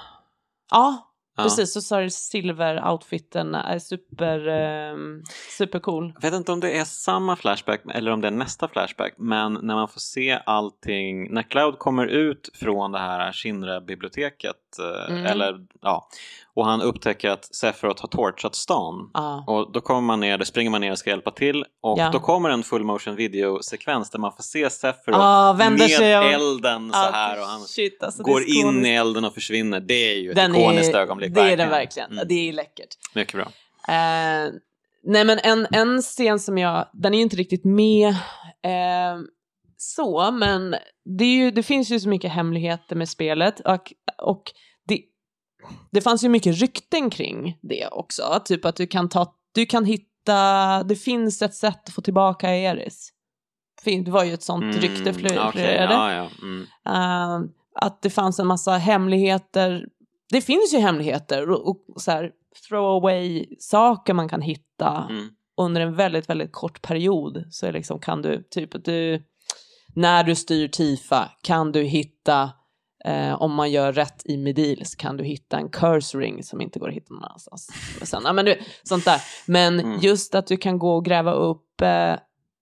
Ja, 0.71 1.10
Ja. 1.35 1.43
precis. 1.43 1.87
Så 1.87 1.95
är 1.95 2.09
silver-outfiten 2.09 3.55
är 3.55 3.79
super, 3.79 4.47
eh, 4.47 4.95
supercool. 5.57 6.13
Jag 6.15 6.31
vet 6.31 6.37
inte 6.37 6.51
om 6.51 6.59
det 6.59 6.77
är 6.77 6.85
samma 6.85 7.35
flashback 7.35 7.81
eller 7.93 8.11
om 8.11 8.21
det 8.21 8.27
är 8.27 8.31
nästa 8.31 8.67
flashback, 8.67 9.13
men 9.17 9.53
när 9.53 9.75
man 9.75 9.87
får 9.87 9.99
se 9.99 10.39
allting, 10.45 11.33
när 11.33 11.43
Cloud 11.43 11.79
kommer 11.79 12.07
ut 12.07 12.49
från 12.53 12.91
det 12.91 12.99
här 12.99 13.31
Shinra-biblioteket, 13.31 14.55
eh, 14.79 15.11
Mm. 15.13 15.25
eller 15.25 15.55
ja, 15.81 16.07
och 16.53 16.65
han 16.65 16.81
upptäcker 16.81 17.29
att 17.29 17.55
Sephiroth 17.55 18.01
har 18.01 18.07
torchat 18.07 18.55
stan. 18.55 19.09
Ja. 19.13 19.43
Och 19.47 19.71
då 19.71 19.81
kommer 19.81 20.01
man 20.01 20.19
ner, 20.19 20.37
då 20.37 20.45
springer 20.45 20.71
man 20.71 20.81
ner 20.81 20.91
och 20.91 20.97
ska 20.97 21.09
hjälpa 21.09 21.31
till 21.31 21.65
och 21.81 21.99
Ja. 21.99 22.09
då 22.13 22.19
kommer 22.19 22.49
en 22.49 22.63
full 22.63 22.83
motion 22.83 23.15
video-sekvens 23.15 24.09
där 24.09 24.19
man 24.19 24.31
får 24.31 24.43
se 24.43 24.69
Sephiroth 24.69 25.57
vänder 25.57 25.69
med 25.83 25.89
sig 25.89 26.13
elden 26.13 26.91
så 26.91 26.97
Ja, 26.99 27.09
här 27.13 27.39
och 27.41 27.45
han 27.47 27.61
shit, 27.61 28.03
alltså, 28.03 28.23
det 28.23 28.31
går 28.31 28.43
in 28.49 28.85
i 28.85 28.89
elden 28.89 29.25
och 29.25 29.33
försvinner. 29.33 29.79
Det 29.79 30.11
är 30.11 30.15
ju 30.19 30.29
ett 30.29 30.35
Den 30.35 30.55
ikoniskt 30.55 30.95
är, 30.95 30.99
ögonblick. 30.99 31.33
Det 31.35 31.41
är 31.41 31.57
den 31.57 31.69
verkligen. 31.69 32.11
Mm. 32.11 32.25
Det 32.27 32.49
är 32.49 32.53
läckert. 32.53 32.89
Mycket 33.15 33.33
bra. 33.35 33.45
Eh, 33.87 34.51
nej 35.03 35.25
men 35.25 35.39
en, 35.43 35.67
en 35.71 36.01
scen 36.01 36.39
som 36.39 36.57
jag, 36.57 36.85
den 36.93 37.13
är 37.13 37.17
ju 37.17 37.23
inte 37.23 37.35
riktigt 37.35 37.65
med 37.65 38.09
eh, 38.63 39.19
så, 39.77 40.31
men 40.31 40.75
det, 41.17 41.23
är 41.25 41.35
ju, 41.35 41.51
det 41.51 41.63
finns 41.63 41.89
ju 41.89 41.99
så 41.99 42.09
mycket 42.09 42.31
hemligheter 42.31 42.95
med 42.95 43.09
spelet 43.09 43.59
och, 43.59 43.93
och 44.21 44.43
det, 44.87 45.01
det 45.91 46.01
fanns 46.01 46.23
ju 46.23 46.29
mycket 46.29 46.55
rykten 46.61 47.09
kring 47.09 47.57
det 47.61 47.87
också. 47.87 48.41
Typ 48.45 48.65
att 48.65 48.75
du 48.75 48.87
kan 48.87 49.09
ta, 49.09 49.35
du 49.53 49.65
kan 49.65 49.85
hitta, 49.85 50.83
det 50.83 50.95
finns 50.95 51.41
ett 51.41 51.55
sätt 51.55 51.87
att 51.87 51.93
få 51.95 52.01
tillbaka 52.01 52.55
Eris. 52.55 53.09
Det 53.83 54.07
var 54.11 54.23
ju 54.23 54.33
ett 54.33 54.43
sånt 54.43 54.75
rykte 54.75 55.09
Mm, 55.09 55.15
okej, 55.15 55.29
florerade. 55.51 55.93
ja, 55.93 56.13
ja. 56.13 56.29
Mm. 56.41 56.65
Eh, 56.87 57.49
att 57.75 58.01
det 58.01 58.09
fanns 58.09 58.39
en 58.39 58.47
massa 58.47 58.71
hemligheter. 58.71 59.85
Det 60.29 60.41
finns 60.41 60.73
ju 60.73 60.77
hemligheter 60.77 61.49
och, 61.49 61.89
och 61.89 62.01
så 62.01 62.11
här 62.11 62.31
throwaway 62.67 63.45
saker 63.59 64.13
man 64.13 64.29
kan 64.29 64.41
hitta 64.41 65.07
Mm. 65.09 65.29
under 65.57 65.81
en 65.81 65.95
väldigt, 65.95 66.29
väldigt 66.29 66.51
kort 66.51 66.81
period. 66.81 67.45
Så 67.51 67.71
liksom 67.71 67.99
kan 67.99 68.21
du, 68.21 68.43
typ 68.51 68.75
att 68.75 68.85
du, 68.85 69.23
när 69.95 70.23
du 70.23 70.35
styr 70.35 70.67
Tifa 70.67 71.29
kan 71.43 71.71
du 71.71 71.83
hitta, 71.83 72.49
eh, 73.05 73.41
om 73.41 73.53
man 73.53 73.71
gör 73.71 73.93
rätt 73.93 74.21
i 74.25 74.37
Medil 74.37 74.85
så 74.85 74.97
kan 74.97 75.17
du 75.17 75.23
hitta 75.23 75.57
en 75.57 75.69
curse 75.69 76.17
ring 76.17 76.43
som 76.43 76.61
inte 76.61 76.79
går 76.79 76.89
att 76.89 76.95
hitta 76.95 77.13
någon 77.13 77.23
annanstans. 77.23 77.67
Sen, 78.01 78.21
ja, 78.25 78.33
men 78.33 78.45
du, 78.45 78.59
sånt 78.83 79.05
där. 79.05 79.21
Men 79.45 79.79
Mm. 79.79 79.99
just 79.99 80.35
att 80.35 80.47
du 80.47 80.57
kan 80.57 80.79
gå 80.79 80.95
och 80.95 81.05
gräva 81.05 81.31
upp 81.33 81.81
eh, 81.81 82.15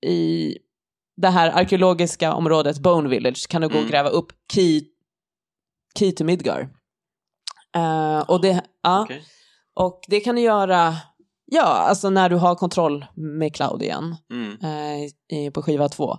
i 0.10 0.58
det 1.18 1.28
här 1.30 1.50
arkeologiska 1.52 2.34
området 2.34 2.80
Bone 2.80 3.10
Village 3.10 3.48
kan 3.50 3.62
du 3.62 3.68
gå 3.68 3.74
och 3.74 3.80
Mm. 3.80 3.92
gräva 3.92 4.10
upp 4.10 4.28
Key, 4.54 4.82
key 6.00 6.12
to 6.12 6.24
Midgar. 6.24 6.70
Eh, 7.76 8.20
och, 8.20 8.42
det, 8.42 8.62
ja, 8.84 9.02
Okej. 9.02 9.24
och 9.76 10.02
det 10.08 10.20
kan 10.20 10.36
du 10.36 10.42
göra 10.42 10.96
ja, 11.46 11.64
alltså 11.64 12.10
när 12.10 12.30
du 12.30 12.36
har 12.36 12.56
kontroll 12.56 13.06
med 13.16 13.56
Cloud 13.56 13.82
igen 13.82 14.16
Mm. 14.32 14.52
eh, 15.32 15.52
på 15.52 15.62
skiva 15.62 15.90
2. 15.90 16.18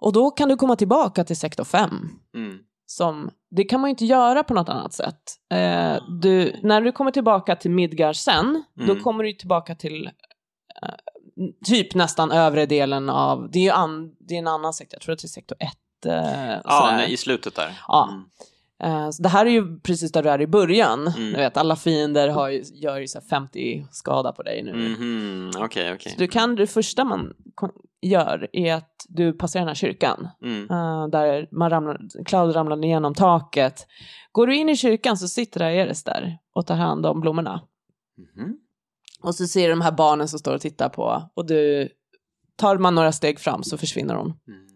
Och 0.00 0.12
då 0.12 0.30
kan 0.30 0.48
du 0.48 0.56
komma 0.56 0.76
tillbaka 0.76 1.24
till 1.24 1.36
sektor 1.36 1.64
5. 1.64 1.90
Mm. 2.34 2.58
Som, 2.90 3.30
det 3.50 3.64
kan 3.64 3.80
man 3.80 3.88
ju 3.88 3.90
inte 3.90 4.04
göra 4.04 4.42
på 4.42 4.54
något 4.54 4.68
annat 4.68 4.92
sätt. 4.92 5.22
Eh, 5.52 5.96
du, 6.22 6.56
när 6.62 6.80
du 6.80 6.92
kommer 6.92 7.10
tillbaka 7.10 7.56
till 7.56 7.70
Midgar 7.70 8.12
sen, 8.12 8.64
då 8.74 8.82
Mm. 8.92 9.02
kommer 9.02 9.24
du 9.24 9.32
tillbaka 9.32 9.74
till 9.74 10.10
eh, 10.82 10.88
typ 11.64 11.94
nästan 11.94 12.32
övre 12.32 12.66
delen 12.66 13.10
av, 13.10 13.50
det 13.50 13.58
är 13.58 13.62
ju 13.62 13.70
an, 13.70 14.14
det 14.18 14.34
är 14.34 14.38
en 14.38 14.46
annan 14.46 14.72
sektor, 14.74 14.96
jag 14.96 15.02
tror 15.02 15.12
att 15.12 15.18
det 15.18 15.26
är 15.26 15.28
sektor 15.28 15.56
1. 15.60 15.70
Eh, 16.06 16.60
Ja, 16.64 16.90
nej, 16.96 17.12
i 17.12 17.16
slutet 17.16 17.54
där. 17.54 17.80
Ja. 17.88 18.08
Mm. 18.10 18.24
Eh, 18.82 19.10
så 19.10 19.22
det 19.22 19.28
här 19.28 19.46
är 19.46 19.50
ju 19.50 19.80
precis 19.80 20.12
där 20.12 20.22
du 20.22 20.30
är 20.30 20.40
i 20.40 20.46
början. 20.46 21.06
Mm. 21.08 21.30
Du 21.30 21.36
vet, 21.36 21.56
alla 21.56 21.76
fiender 21.76 22.28
har 22.28 22.48
ju, 22.48 22.62
gör 22.74 22.98
ju 22.98 23.08
så 23.08 23.18
här 23.18 23.26
50 23.26 23.86
skada 23.90 24.32
på 24.32 24.42
dig 24.42 24.62
nu. 24.62 24.72
Mhm, 24.72 25.50
Okej, 25.58 25.92
okej. 25.92 26.12
Så 26.12 26.18
du 26.18 26.28
kan, 26.28 26.54
det 26.56 26.66
första 26.66 27.04
man 27.04 27.34
gör 28.02 28.48
är 28.52 28.74
att 28.74 29.06
du 29.08 29.32
passerar 29.32 29.60
den 29.60 29.68
här 29.68 29.74
kyrkan. 29.74 30.28
Mm. 30.42 30.70
eh, 30.70 31.08
där 31.08 31.48
man 31.50 31.70
ramlar, 31.70 32.24
Cloud 32.24 32.56
ramlar 32.56 32.84
igenom 32.84 33.14
taket. 33.14 33.86
Går 34.32 34.46
du 34.46 34.56
in 34.56 34.68
i 34.68 34.76
kyrkan 34.76 35.16
så 35.16 35.28
sitter 35.28 35.60
Aeris 35.60 36.04
där 36.04 36.38
och 36.54 36.66
tar 36.66 36.76
hand 36.76 37.06
om 37.06 37.20
blommorna. 37.20 37.60
Mhm. 38.36 38.56
Och 39.22 39.34
så 39.34 39.46
ser 39.46 39.62
du 39.62 39.70
de 39.70 39.80
här 39.80 39.92
barnen 39.92 40.28
som 40.28 40.38
står 40.38 40.54
och 40.54 40.60
tittar 40.60 40.88
på 40.88 41.30
och 41.34 41.46
du 41.46 41.88
tar 42.56 42.78
man 42.78 42.94
några 42.94 43.12
steg 43.12 43.40
fram 43.40 43.62
så 43.62 43.78
försvinner 43.78 44.14
hon. 44.14 44.26
Mm. 44.26 44.66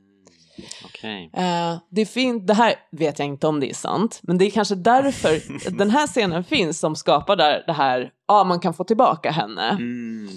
Okej. 1.05 1.31
Eh, 1.33 1.79
det, 1.91 2.01
är 2.01 2.07
fint, 2.07 2.47
det 2.47 2.55
här 2.55 2.75
vet 2.93 3.19
jag 3.19 3.29
inte 3.29 3.47
om 3.47 3.61
det 3.61 3.71
är 3.71 3.75
sant, 3.75 4.21
men 4.23 4.39
det 4.39 4.45
är 4.45 4.51
kanske 4.51 4.75
därför 4.75 5.41
den 5.79 5.91
här 5.91 6.07
scenen 6.07 6.45
finns 6.45 6.81
som 6.81 6.97
skapar 6.97 7.37
där 7.37 7.65
det 7.67 7.73
här, 7.73 8.11
ja 8.29 8.45
man 8.45 8.61
kan 8.61 8.75
få 8.75 8.85
tillbaka 8.85 9.31
henne. 9.31 9.69
Mm. 9.69 10.29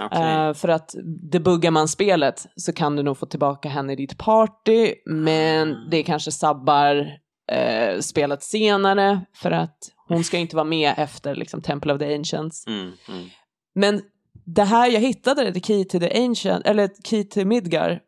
Okej. 0.00 0.22
Eh, 0.22 0.54
för 0.54 0.68
att 0.68 0.94
debuggar 1.32 1.70
man 1.70 1.88
spelet 1.88 2.46
så 2.56 2.72
kan 2.72 2.96
du 2.96 3.02
nog 3.02 3.18
få 3.18 3.26
tillbaka 3.26 3.68
henne 3.68 3.92
i 3.92 3.96
ditt 3.96 4.18
party, 4.18 4.94
men 5.06 5.76
det 5.90 6.02
kanske 6.02 6.32
sabbar 6.32 7.18
eh, 7.52 8.00
spelet 8.00 8.42
senare 8.42 9.20
för 9.34 9.50
att 9.50 9.78
hon 10.08 10.24
ska 10.24 10.38
inte 10.38 10.56
vara 10.56 10.64
med 10.64 10.94
efter 10.96 11.34
liksom, 11.34 11.62
Temple 11.62 11.92
of 11.92 11.98
the 11.98 12.14
Ancients. 12.14 12.66
Mm. 12.66 12.92
Mm. 13.08 13.28
Men 13.74 14.02
det 14.44 14.64
här, 14.64 14.90
jag 14.90 15.00
hittade 15.00 15.50
det, 15.50 15.60
Key 15.60 15.84
to 15.84 15.98
the 15.98 16.24
Ancient, 16.24 16.66
eller 16.66 16.90
Key 17.04 17.24
to 17.24 17.44
Midgar, 17.44 18.00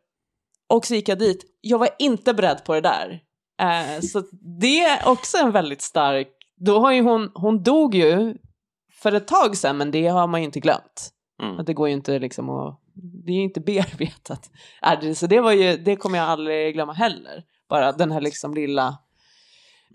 och 0.69 0.85
så 0.85 0.95
gick 0.95 1.09
jag 1.09 1.19
dit. 1.19 1.43
Jag 1.61 1.77
var 1.77 1.89
inte 1.99 2.33
beredd 2.33 2.63
på 2.63 2.73
det 2.73 2.81
där. 2.81 3.19
Eh, 3.61 4.01
så 4.01 4.23
det 4.61 4.79
är 4.79 5.07
också 5.07 5.37
en 5.37 5.51
väldigt 5.51 5.81
stark, 5.81 6.27
då 6.57 6.79
har 6.79 6.91
ju 6.91 7.01
hon, 7.01 7.31
hon 7.33 7.63
dog 7.63 7.95
ju 7.95 8.35
för 8.93 9.11
ett 9.11 9.27
tag 9.27 9.57
sedan, 9.57 9.77
men 9.77 9.91
det 9.91 10.07
har 10.07 10.27
man 10.27 10.41
ju 10.41 10.45
inte 10.45 10.59
glömt. 10.59 11.11
Mm. 11.43 11.59
Att 11.59 11.65
det 11.65 11.73
går 11.73 11.87
ju 11.87 11.93
inte 11.93 12.19
liksom 12.19 12.49
att, 12.49 12.79
det 13.25 13.31
är 13.31 13.35
ju 13.35 13.43
inte 13.43 13.59
bearbetat. 13.65 14.49
Det, 15.01 15.15
så 15.15 15.27
det 15.27 15.39
var 15.39 15.51
ju, 15.51 15.77
det 15.77 15.95
kommer 15.95 16.17
jag 16.17 16.27
aldrig 16.29 16.73
glömma 16.73 16.93
heller. 16.93 17.43
Bara 17.69 17.91
den 17.91 18.11
här 18.11 18.21
liksom 18.21 18.53
lilla 18.53 18.97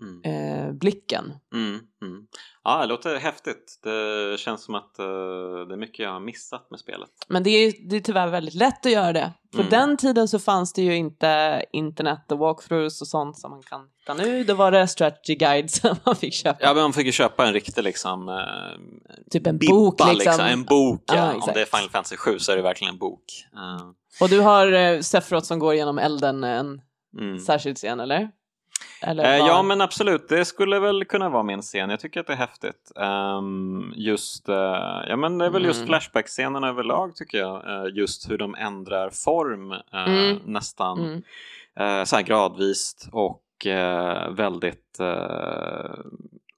Mm. 0.01 0.21
eh, 0.67 0.73
blicken. 0.73 1.33
Mm. 1.53 1.79
Mm. 2.01 2.25
Ja, 2.63 2.81
det 2.81 2.85
låter 2.87 3.15
häftigt. 3.19 3.79
Det 3.83 4.39
känns 4.39 4.63
som 4.63 4.75
att 4.75 4.99
eh, 4.99 5.05
det 5.67 5.73
är 5.73 5.77
mycket 5.77 5.99
jag 5.99 6.11
har 6.11 6.19
missat 6.19 6.71
med 6.71 6.79
spelet. 6.79 7.09
Men 7.27 7.43
det 7.43 7.49
är, 7.49 7.73
det 7.89 7.95
är 7.95 7.99
tyvärr 7.99 8.27
väldigt 8.27 8.53
lätt 8.53 8.85
att 8.85 8.91
göra 8.91 9.13
det. 9.13 9.31
För 9.51 9.59
Mm. 9.59 9.69
den 9.69 9.97
tiden 9.97 10.27
så 10.27 10.39
fanns 10.39 10.73
det 10.73 10.81
ju 10.81 10.95
inte 10.95 11.63
internet 11.73 12.31
och 12.31 12.37
walkthroughs 12.37 13.01
och 13.01 13.07
sånt 13.07 13.37
som 13.39 13.51
man 13.51 13.61
kan 13.63 13.81
hitta 13.99 14.13
nu. 14.13 14.43
Då 14.43 14.53
var 14.53 14.71
det 14.71 14.87
strategy 14.87 15.35
guides 15.35 15.75
som 15.81 15.95
man 16.03 16.15
fick 16.15 16.33
köpa. 16.33 16.57
Ja, 16.61 16.73
men 16.73 16.83
man 16.83 16.93
fick 16.93 17.05
ju 17.05 17.11
köpa 17.11 17.47
en 17.47 17.53
riktig 17.53 17.83
liksom... 17.83 18.29
Eh, 18.29 18.35
typ 19.31 19.47
en 19.47 19.57
bibba, 19.57 19.73
bok 19.73 19.99
liksom. 20.13 20.39
En 20.39 20.63
bok, 20.63 21.03
ja. 21.07 21.15
Ja, 21.15 21.33
Om 21.33 21.51
det 21.53 21.61
är 21.61 21.65
Final 21.65 21.89
Fantasy 21.89 22.17
7 22.17 22.39
så 22.39 22.51
är 22.51 22.55
det 22.55 22.61
verkligen 22.61 22.93
en 22.93 22.99
bok. 22.99 23.23
Eh, 23.55 23.87
Och 24.21 24.29
du 24.29 24.39
har 24.39 24.71
eh, 24.71 24.99
Sephiroth 24.99 25.47
som 25.47 25.59
går 25.59 25.75
genom 25.75 25.99
elden 25.99 26.43
en 26.43 26.81
mm. 27.19 27.39
särskild 27.39 27.77
scen, 27.77 27.99
eller? 27.99 28.29
Eller 29.01 29.23
Eh, 29.23 29.37
ja 29.37 29.63
men 29.63 29.81
absolut, 29.81 30.29
det 30.29 30.45
skulle 30.45 30.79
väl 30.79 31.05
kunna 31.05 31.29
vara 31.29 31.43
min 31.43 31.61
scen. 31.61 31.89
Jag 31.89 31.99
tycker 31.99 32.19
att 32.19 32.27
det 32.27 32.33
är 32.33 32.37
häftigt. 32.37 32.91
Ehm, 32.95 33.93
just, 33.95 34.49
eh, 34.49 34.55
ja 35.07 35.15
men 35.15 35.37
det 35.37 35.45
är 35.45 35.49
väl 35.49 35.65
just 35.65 35.79
Mm. 35.79 35.87
Flashback-scenerna 35.87 36.67
överlag 36.69 37.15
tycker 37.15 37.37
jag. 37.37 37.69
Eh, 37.69 37.93
just 37.93 38.29
hur 38.29 38.37
de 38.37 38.55
ändrar 38.55 39.09
form 39.09 39.71
eh, 39.71 39.79
Mm. 40.07 40.39
nästan 40.45 40.99
Mm. 40.99 42.05
så 42.05 42.15
här 42.15 42.23
gradvist 42.23 43.09
och 43.11 43.41
väldigt 44.29 44.99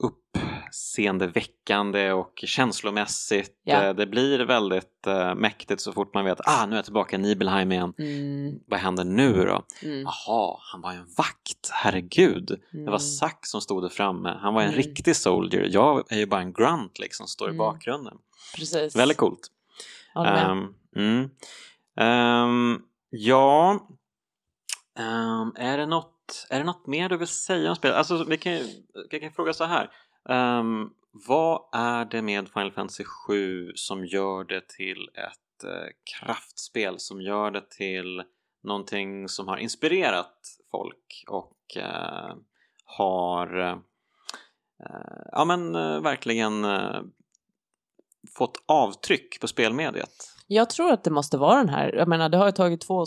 uppseendeväckande 0.04 2.12
och 2.12 2.34
känslomässigt. 2.46 3.52
Ja. 3.64 3.84
Eh, 3.84 3.94
det 3.96 4.06
blir 4.08 4.40
väldigt 4.40 5.08
eh, 5.08 5.36
mäktigt 5.36 5.82
så 5.82 5.94
fort 5.94 6.14
man 6.14 6.26
vet 6.26 6.40
ah 6.48 6.66
nu 6.66 6.72
är 6.72 6.76
jag 6.78 6.86
tillbaka 6.86 7.16
i 7.16 7.20
Nibelheim 7.20 7.72
igen. 7.72 7.94
Mm, 7.98 8.60
Vad 8.68 8.80
händer 8.80 9.04
nu 9.04 9.34
då? 9.46 9.64
mm, 9.88 10.02
Jaha, 10.02 10.58
han 10.72 10.82
var 10.82 10.92
en 10.94 11.06
vakt, 11.18 11.70
herregud. 11.72 12.48
Det 12.72 12.78
var 12.80 12.88
mm. 12.88 13.00
Zack 13.00 13.46
som 13.46 13.62
stod 13.62 13.84
där 13.84 13.90
framme. 13.90 14.38
Han 14.42 14.54
var 14.54 14.62
en 14.62 14.68
Mm. 14.74 14.78
riktig 14.78 15.16
soldier. 15.16 15.68
Jag 15.72 16.12
är 16.12 16.18
ju 16.18 16.26
bara 16.26 16.42
en 16.42 16.54
grunt 16.54 17.00
liksom, 17.00 17.28
står 17.28 17.48
i 17.48 17.50
Mm. 17.50 17.58
bakgrunden. 17.58 18.18
Precis. 18.56 18.96
Väldigt 18.96 19.18
coolt. 19.18 19.48
Mm. 20.96 21.30
Ehm, 21.98 22.82
ja, 23.10 23.80
Ehm, 25.00 25.52
är 25.56 25.78
det 25.78 25.86
något 25.86 26.13
något, 26.24 26.48
är 26.50 26.60
det 26.60 26.66
något 26.66 26.88
mer 26.88 27.10
du 27.10 27.18
vill 27.18 27.28
säga 27.28 27.70
om 27.70 27.76
spelet? 27.76 27.98
Alltså, 27.98 28.24
vi 28.24 28.38
kan, 28.38 28.60
vi 29.10 29.20
kan 29.20 29.32
fråga 29.32 29.54
så 29.54 29.64
här. 29.64 29.92
Um, 30.30 30.94
vad 31.28 31.62
är 31.74 32.06
det 32.06 32.22
med 32.22 32.50
Final 32.50 32.72
Fantasy 32.72 33.04
7 33.04 33.72
som 33.76 34.06
gör 34.06 34.44
det 34.44 34.70
till 34.70 35.10
ett 35.14 35.64
uh, 35.66 35.88
kraftspel, 36.04 37.00
som 37.00 37.22
gör 37.22 37.52
det 37.52 37.70
till 37.70 38.24
någonting 38.64 39.30
som 39.30 39.48
har 39.48 39.58
inspirerat 39.58 40.38
folk 40.72 41.24
och 41.28 41.58
uh, 41.78 42.36
har 42.86 43.60
uh, 43.60 43.78
ja 45.32 45.46
men 45.46 45.74
verkligen 46.04 46.66
fått 48.38 48.64
avtryck 48.66 49.40
på 49.42 49.48
spelmediet? 49.48 50.34
Jag 50.48 50.70
tror 50.70 50.92
att 50.92 51.04
det 51.04 51.12
måste 51.12 51.38
vara 51.38 51.58
den 51.58 51.70
här, 51.70 51.94
jag 51.94 52.08
menar 52.08 52.30
det 52.30 52.38
har 52.38 52.46
ju 52.46 52.52
tagit 52.52 52.82
två, 52.82 53.06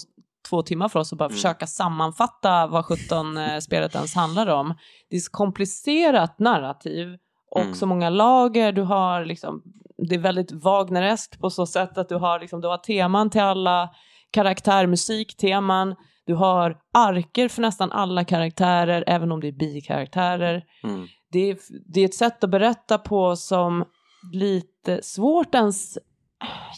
två 0.49 0.62
timmar 0.62 0.89
för 0.89 1.00
oss 1.00 1.12
att 1.12 1.18
bara 1.18 1.25
mm. 1.25 1.36
försöka 1.36 1.66
sammanfatta 1.66 2.66
vad 2.66 2.84
17 2.84 3.36
eh, 3.36 3.58
spelet 3.58 3.94
ens 3.94 4.15
handlar 4.15 4.47
om. 4.47 4.75
Det 5.10 5.16
är 5.16 5.20
så 5.20 5.31
komplicerat 5.31 6.39
narrativ 6.39 7.16
och 7.50 7.60
mm. 7.60 7.75
så 7.75 7.86
många 7.86 8.10
lager, 8.10 8.73
du 8.73 8.83
har 8.83 9.25
liksom, 9.25 9.62
det 10.08 10.15
är 10.15 10.18
väldigt 10.18 10.52
Wagnereskt 10.52 11.41
på 11.41 11.50
så 11.50 11.66
sätt 11.66 11.99
att 11.99 12.08
du 12.08 12.15
har, 12.15 12.41
liksom, 12.41 12.60
du 12.60 12.68
har 12.68 12.78
teman 12.78 13.31
till 13.31 13.41
alla 13.41 13.91
karaktär, 14.31 14.86
musikteman, 14.86 15.94
du 16.26 16.34
har 16.34 16.78
arker 16.94 17.49
för 17.49 17.62
nästan 17.62 17.92
alla 17.92 18.25
karaktärer, 18.25 19.05
även 19.07 19.33
om 19.33 19.41
det 19.41 19.49
är 19.49 19.52
bikaraktärer. 19.52 20.65
Mm. 20.83 21.07
Det, 21.33 21.50
är, 21.50 21.58
det 21.92 22.00
är 22.00 22.05
ett 22.05 22.15
sätt 22.15 22.44
att 22.44 22.50
berätta 22.50 22.99
på 22.99 23.36
som 23.36 23.84
lite 24.33 25.02
svårt 25.02 25.55
ens 25.55 25.99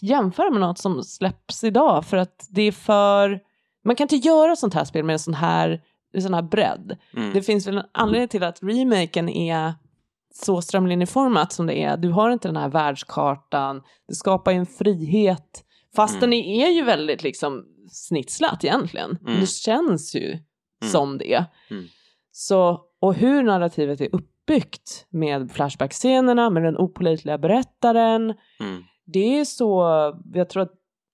jämföra 0.02 0.50
med 0.50 0.60
något 0.60 0.78
som 0.78 1.02
släpps 1.02 1.64
idag 1.64 2.05
för 2.06 2.16
att 2.16 2.47
det 2.50 2.62
är 2.62 2.72
för... 2.72 3.48
Man 3.84 3.97
kan 3.97 4.05
inte 4.05 4.16
göra 4.16 4.57
sånt 4.57 4.74
här 4.74 4.84
spel 4.84 5.05
med 5.05 5.12
en 5.12 5.18
sån 5.18 5.34
här, 5.34 5.81
en 6.12 6.23
sån 6.23 6.34
här 6.34 6.42
bredd. 6.42 6.97
Mm. 7.16 7.32
Det 7.32 7.42
finns 7.42 7.66
väl 7.66 7.78
en 7.78 7.84
anledning 7.92 8.28
till 8.28 8.42
att 8.42 8.62
remaken 8.62 9.28
är 9.28 9.74
så 10.34 10.62
strömlinjeformat 10.62 11.52
som 11.52 11.66
det 11.66 11.82
är. 11.82 11.97
Du 11.97 12.10
har 12.10 12.31
inte 12.31 12.48
den 12.48 12.57
här 12.57 12.68
världskartan, 12.68 13.82
det 14.08 14.15
skapar 14.15 14.52
ju 14.52 14.58
en 14.58 14.66
frihet. 14.66 15.65
Fast 15.97 16.15
mm. 16.15 16.20
den 16.20 16.32
är 16.32 16.68
ju 16.68 16.84
väldigt 16.84 17.23
liksom 17.23 17.65
snitslat 17.90 18.65
egentligen. 18.65 19.18
Mm. 19.26 19.40
Det 19.40 19.47
känns 19.47 20.15
ju 20.15 20.31
mm. 20.31 20.92
som 20.92 21.18
det. 21.18 21.44
Mm. 21.70 21.86
Så, 22.32 22.81
och 23.00 23.15
hur 23.15 23.42
narrativet 23.42 24.00
är 24.00 24.15
uppbyggt 24.15 25.07
med 25.10 25.52
flashback-scenerna, 25.52 26.50
med 26.50 26.62
den 26.62 26.76
opolitliga 26.76 27.39
berättaren, 27.39 28.34
mm 28.60 28.82
det 29.12 29.39
är 29.39 29.44
så, 29.44 29.82
jag 30.34 30.48
tror 30.48 30.62
att 30.62 30.73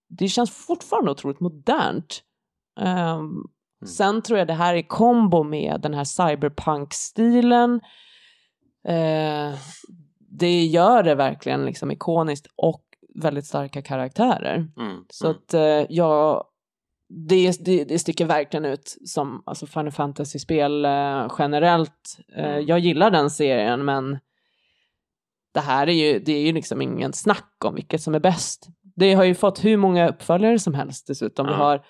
det 0.09 0.29
känns 0.29 0.51
fortfarande 0.51 1.11
otroligt 1.11 1.41
modernt. 1.41 2.23
Um. 2.81 3.51
Sen 3.87 4.23
tror 4.23 4.39
jag 4.39 4.49
det 4.49 4.55
här 4.55 4.75
i 4.75 4.83
kombo 4.83 5.43
med 5.43 5.81
den 5.81 5.95
här 5.95 6.05
cyberpunk-stilen, 6.05 7.75
uh, 8.89 9.59
det 10.19 10.65
gör 10.65 11.03
det 11.03 11.15
verkligen 11.15 11.65
liksom 11.65 11.91
ikoniskt 11.91 12.47
och 12.57 12.85
väldigt 13.15 13.47
starka 13.47 13.83
karaktärer. 13.83 14.57
Mm. 14.77 15.05
Så 15.09 15.27
mm. 15.27 15.37
att 15.37 15.55
uh, 15.55 15.93
jag, 15.97 16.45
det, 17.29 17.65
det, 17.65 17.85
det 17.85 17.99
sticker 17.99 18.25
verkligen 18.25 18.65
ut 18.65 18.97
som 19.07 19.43
alltså 19.47 19.67
Final 19.67 19.93
Fantasy-spel 19.93 20.85
uh, 20.85 21.35
generellt. 21.39 22.19
Mm. 22.37 22.67
Jag 22.67 22.79
gillar 22.79 23.11
den 23.11 23.31
serien 23.31 23.85
men 23.85 24.19
det 25.55 25.61
här 25.61 25.87
är 25.87 25.93
ju, 25.93 26.19
det 26.19 26.33
är 26.33 26.47
ju 26.47 26.53
liksom 26.53 26.83
ingen 26.83 27.13
snack 27.13 27.55
om 27.65 27.75
vilket 27.75 28.03
som 28.03 28.15
är 28.15 28.21
bäst. 28.21 28.69
Det 28.97 29.15
har 29.15 29.25
ju 29.25 29.35
fått 29.35 29.65
hur 29.65 29.77
många 29.77 30.09
uppföljare 30.09 30.59
som 30.59 30.75
helst 30.75 31.07
dessutom. 31.07 31.47
Vi 31.47 31.53
har, 31.53 31.85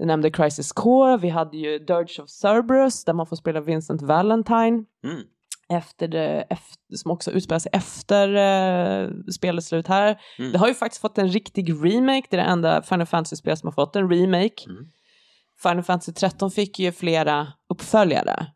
jag 0.00 0.06
nämnde 0.06 0.30
Crisis 0.30 0.72
Core, 0.72 1.16
vi 1.16 1.28
hade 1.28 1.56
ju 1.56 1.78
Dirge 1.78 2.22
of 2.22 2.28
Cerberus 2.30 3.04
där 3.04 3.12
man 3.12 3.26
får 3.26 3.36
spela 3.36 3.60
Vincent 3.60 4.02
Valentine. 4.02 4.84
Mm. 5.04 5.22
Efter 5.68 6.08
det, 6.08 6.46
efter, 6.50 6.96
som 6.96 7.10
också 7.10 7.30
utspelar 7.30 7.58
sig 7.58 7.70
efter 7.72 8.28
uh, 8.28 9.10
spelets 9.34 9.68
slut 9.68 9.86
här. 9.86 10.20
Mm. 10.38 10.52
Det 10.52 10.58
har 10.58 10.68
ju 10.68 10.74
faktiskt 10.74 11.00
fått 11.00 11.18
en 11.18 11.28
riktig 11.28 11.70
remake, 11.70 12.26
det 12.30 12.36
är 12.36 12.44
det 12.44 12.50
enda 12.50 12.82
Final 12.82 13.06
Fantasy-spel 13.06 13.56
som 13.56 13.66
har 13.66 13.72
fått 13.72 13.96
en 13.96 14.10
remake. 14.10 14.64
Mm. 14.66 14.86
Final 15.62 15.82
Fantasy 15.82 16.12
13 16.12 16.50
fick 16.50 16.78
ju 16.78 16.92
flera 16.92 17.46
uppföljare, 17.68 18.46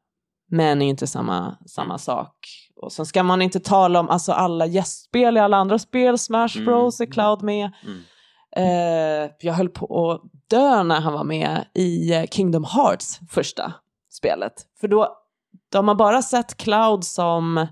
men 0.50 0.82
är 0.82 0.86
ju 0.86 0.90
inte 0.90 1.06
samma, 1.06 1.56
samma 1.66 1.84
mm. 1.84 1.98
sak. 1.98 2.36
Och 2.76 2.92
sen 2.92 3.06
ska 3.06 3.22
man 3.22 3.42
inte 3.42 3.60
tala 3.60 4.00
om 4.00 4.08
alltså, 4.08 4.32
alla 4.32 4.66
gästspel 4.66 5.36
i 5.36 5.40
alla 5.40 5.56
andra 5.56 5.78
spel, 5.78 6.18
Smash 6.18 6.56
mm. 6.56 6.64
Bros 6.64 7.00
är 7.00 7.06
Cloud 7.06 7.42
med. 7.42 7.72
Mm. 7.82 8.02
Eh, 8.56 9.30
jag 9.40 9.52
höll 9.52 9.68
på 9.68 10.10
att 10.10 10.20
dö 10.50 10.82
när 10.82 11.00
han 11.00 11.12
var 11.12 11.24
med 11.24 11.64
i 11.74 12.14
eh, 12.14 12.24
Kingdom 12.24 12.64
Hearts 12.64 13.18
första 13.30 13.72
spelet. 14.10 14.52
För 14.80 14.88
då, 14.88 15.16
då 15.72 15.78
har 15.78 15.82
man 15.82 15.96
bara 15.96 16.22
sett 16.22 16.56
Cloud 16.56 17.04
som, 17.04 17.66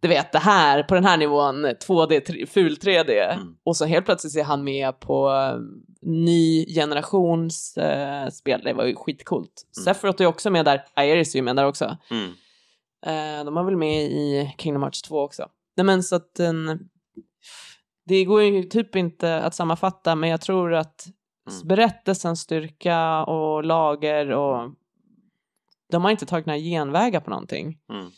du 0.00 0.08
vet 0.08 0.32
det 0.32 0.38
här, 0.38 0.82
på 0.82 0.94
den 0.94 1.04
här 1.04 1.16
nivån, 1.16 1.66
2D, 1.66 2.46
ful 2.46 2.74
3D. 2.74 3.32
Mm. 3.32 3.56
Och 3.64 3.76
så 3.76 3.84
helt 3.84 4.06
plötsligt 4.06 4.36
är 4.36 4.44
han 4.44 4.64
med 4.64 5.00
på 5.00 5.28
uh, 5.28 5.60
ny 6.02 6.66
generations 6.66 7.78
uh, 7.78 8.30
spel, 8.30 8.60
det 8.64 8.72
var 8.72 8.84
ju 8.84 8.94
skitcoolt. 8.96 9.62
Mm. 9.76 9.84
Sephiroth 9.84 10.22
är 10.22 10.26
också 10.26 10.50
med 10.50 10.64
där, 10.64 10.84
Aeris 10.94 11.34
är 11.34 11.38
ju 11.38 11.42
med 11.42 11.56
där 11.56 11.66
också. 11.66 11.96
Mm. 12.10 12.32
Eh, 13.06 13.44
de 13.44 13.54
var 13.54 13.64
väl 13.64 13.76
med 13.76 14.02
i 14.02 14.54
Kingdom 14.58 14.82
Hearts 14.82 15.02
2 15.02 15.22
också. 15.22 15.46
Nej 15.76 15.84
men 15.84 16.02
så 16.02 16.16
att 16.16 16.34
den, 16.34 16.88
det 18.06 18.24
går 18.24 18.42
ju 18.42 18.62
typ 18.62 18.96
inte 18.96 19.36
att 19.42 19.54
sammanfatta 19.54 20.14
men 20.14 20.30
jag 20.30 20.40
tror 20.40 20.74
att 20.74 21.06
mm. 21.50 21.68
berättelsens 21.68 22.40
styrka 22.40 23.24
och 23.24 23.64
lager 23.64 24.30
och 24.30 24.72
de 25.90 26.04
har 26.04 26.10
inte 26.10 26.26
tagit 26.26 26.46
några 26.46 26.58
genvägar 26.58 27.20
på 27.20 27.30
någonting. 27.30 27.78
Mm. 27.90 28.10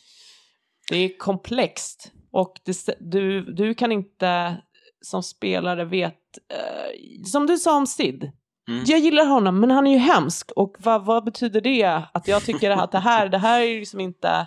Det 0.90 0.96
är 0.96 1.18
komplext 1.18 2.12
och 2.30 2.60
det, 2.64 2.96
du, 3.00 3.42
du 3.42 3.74
kan 3.74 3.92
inte 3.92 4.56
som 5.00 5.22
spelare 5.22 5.84
vet, 5.84 6.38
uh, 6.52 7.24
som 7.24 7.46
du 7.46 7.58
sa 7.58 7.76
om 7.76 7.86
Sid, 7.86 8.32
Mm. 8.68 8.84
Jag 8.86 8.98
gillar 8.98 9.26
honom, 9.26 9.60
men 9.60 9.70
han 9.70 9.86
är 9.86 9.92
ju 9.92 9.98
hemsk. 9.98 10.50
Och 10.56 10.76
vad, 10.78 11.04
vad 11.04 11.24
betyder 11.24 11.60
det? 11.60 12.02
Att 12.12 12.28
jag 12.28 12.44
tycker 12.44 12.70
att 12.70 12.92
det 12.92 12.98
här, 12.98 13.28
det 13.28 13.38
här 13.38 13.60
är 13.60 13.78
liksom 13.78 14.00
inte... 14.00 14.46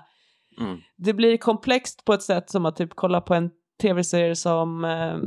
Mm. 0.60 0.78
Det 0.98 1.14
blir 1.14 1.38
komplext 1.38 2.06
på 2.06 2.14
ett 2.14 2.24
sätt 2.24 2.50
som 2.50 2.66
att 2.66 2.76
typ 2.76 2.90
kolla 2.95 3.22
på 3.22 3.34
en 3.34 3.50
tv-serie 3.82 4.35
som, 4.35 4.85
eh, 4.85 5.18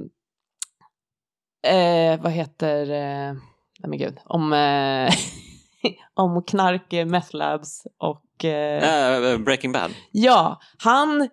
eh, 1.74 2.20
vad 2.20 2.32
heter, 2.32 2.82
eh, 2.90 3.32
nej 3.78 3.88
men 3.88 3.98
gud, 3.98 4.18
om, 4.24 4.52
eh, 4.52 5.14
om 6.14 6.42
knark, 6.42 6.92
meth 7.06 7.34
labs 7.36 7.86
och... 7.98 8.20
Uh, 8.44 9.38
breaking 9.38 9.72
Bad? 9.72 9.90
Ja, 10.12 10.60
han 10.78 11.28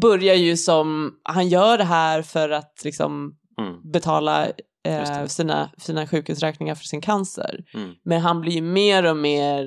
börjar 0.00 0.34
ju 0.34 0.56
som, 0.56 1.18
han 1.22 1.48
gör 1.48 1.78
det 1.78 1.84
här 1.84 2.22
för 2.22 2.50
att 2.50 2.80
liksom 2.84 3.36
mm. 3.58 3.90
betala 3.90 4.46
eh, 4.86 5.26
sina, 5.26 5.70
sina 5.78 6.06
sjukhusräkningar 6.06 6.74
för 6.74 6.84
sin 6.84 7.00
cancer. 7.00 7.64
Mm. 7.74 7.94
Men 8.04 8.20
han 8.20 8.40
blir 8.40 8.52
ju 8.52 8.62
mer 8.62 9.06
och 9.06 9.16
mer 9.16 9.64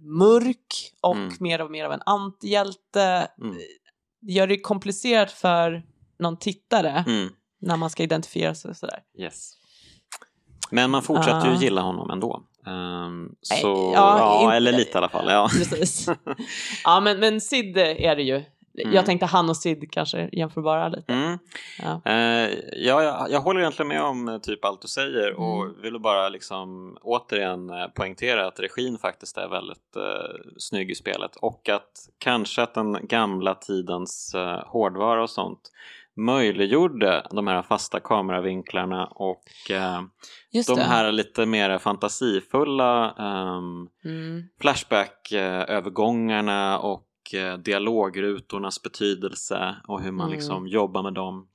mörk 0.00 0.92
och 1.00 1.16
mm. 1.16 1.32
mer 1.40 1.60
och 1.60 1.70
mer 1.70 1.84
av 1.84 1.92
en 1.92 2.02
antihjälte. 2.06 3.28
Mm. 3.42 3.56
Det 4.20 4.32
gör 4.32 4.46
det 4.46 4.60
komplicerat 4.60 5.32
för 5.32 5.82
någon 6.20 6.36
tittare 6.36 7.04
mm. 7.06 7.28
när 7.60 7.76
man 7.76 7.90
ska 7.90 8.02
identifiera 8.02 8.54
sig 8.54 8.68
och 8.68 8.76
sådär. 8.76 8.98
Yes. 9.18 9.52
Men 10.70 10.90
man 10.90 11.02
fortsätter 11.02 11.46
uh. 11.46 11.54
ju 11.54 11.64
gilla 11.64 11.80
honom 11.80 12.10
ändå. 12.10 12.42
Um, 12.66 13.34
så, 13.40 13.92
ja, 13.94 14.18
ja 14.18 14.42
inte, 14.42 14.56
eller 14.56 14.72
lite 14.72 14.90
i 14.90 14.96
alla 14.96 15.08
fall. 15.08 15.30
Ja, 15.30 15.48
precis. 15.58 16.08
ja 16.84 17.00
men, 17.00 17.20
men 17.20 17.40
Sid 17.40 17.78
är 17.78 18.16
det 18.16 18.22
ju 18.22 18.44
Mm. 18.78 18.94
Jag 18.94 19.06
tänkte 19.06 19.26
han 19.26 19.50
och 19.50 19.56
Sid 19.56 19.92
kanske 19.92 20.28
jämförbara 20.32 20.88
lite. 20.88 21.12
Mm. 21.12 21.38
Ja. 21.78 22.00
Uh, 22.06 22.54
ja, 22.72 23.02
jag, 23.02 23.30
jag, 23.30 23.40
håller 23.40 23.60
egentligen 23.60 23.88
med 23.88 24.02
om 24.02 24.28
eh, 24.28 24.38
typ 24.38 24.64
allt 24.64 24.82
du 24.82 24.88
säger 24.88 25.28
mm. 25.28 25.42
och 25.42 25.84
vill 25.84 26.00
bara 26.00 26.28
liksom 26.28 26.96
återigen 27.02 27.70
eh, 27.70 27.86
poängtera 27.86 28.46
att 28.46 28.60
regin 28.60 28.98
faktiskt 28.98 29.36
är 29.36 29.48
väldigt 29.48 29.96
uh, 29.96 30.52
snygg 30.58 30.90
i 30.90 30.94
spelet 30.94 31.36
och 31.36 31.68
att 31.68 32.08
kanske 32.18 32.62
att 32.62 32.74
den 32.74 33.06
gamla 33.06 33.54
tidens 33.54 34.34
uh, 34.36 34.62
hårdvara 34.66 35.22
och 35.22 35.30
sånt 35.30 35.70
möjliggjorde 36.24 37.26
de 37.30 37.46
här 37.46 37.62
fasta 37.62 38.00
kameravinklarna 38.00 39.06
och 39.06 39.42
uh, 39.70 40.00
de 40.66 40.78
här 40.78 41.12
lite 41.12 41.46
mer 41.46 41.78
fantasifulla 41.78 43.14
um, 43.18 43.88
mm. 44.04 44.42
Flashback-övergångarna 44.60 46.78
och 46.78 47.06
Eh, 47.34 47.58
dialogrutornas 47.58 48.82
betydelse 48.82 49.76
och 49.88 50.00
hur 50.00 50.12
man 50.12 50.26
mm. 50.26 50.36
liksom 50.36 50.66
jobbar 50.66 51.02
med 51.02 51.14
dem. 51.14 51.46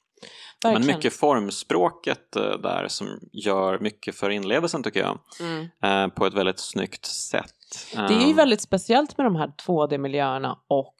Verkligen. 0.63 0.87
Men 0.87 0.95
mycket 0.95 1.13
formspråket 1.13 2.35
eh, 2.35 2.41
där 2.41 2.87
som 2.87 3.07
gör 3.31 3.79
mycket 3.79 4.15
för 4.15 4.29
inlevelsen 4.29 4.83
tycker 4.83 4.99
jag. 4.99 5.19
Mm. 5.39 5.67
Eh, 5.83 6.13
på 6.13 6.25
ett 6.25 6.33
väldigt 6.33 6.59
snyggt 6.59 7.05
sätt. 7.05 7.53
Det 7.93 8.13
är 8.13 8.27
ju 8.27 8.33
väldigt 8.33 8.61
speciellt 8.61 9.17
med 9.17 9.25
de 9.25 9.35
här 9.35 9.47
2D-miljöerna 9.47 10.57
och 10.67 10.95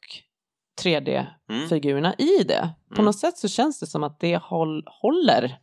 3D-figurerna 0.82 2.14
mm. 2.18 2.30
i 2.30 2.44
det. 2.44 2.68
På 2.88 2.94
mm. 2.94 3.04
något 3.04 3.18
sätt 3.18 3.38
så 3.38 3.48
känns 3.48 3.80
det 3.80 3.86
som 3.86 4.04
att 4.04 4.20
det 4.20 4.36
håll, 4.36 4.84
håller 4.86 5.58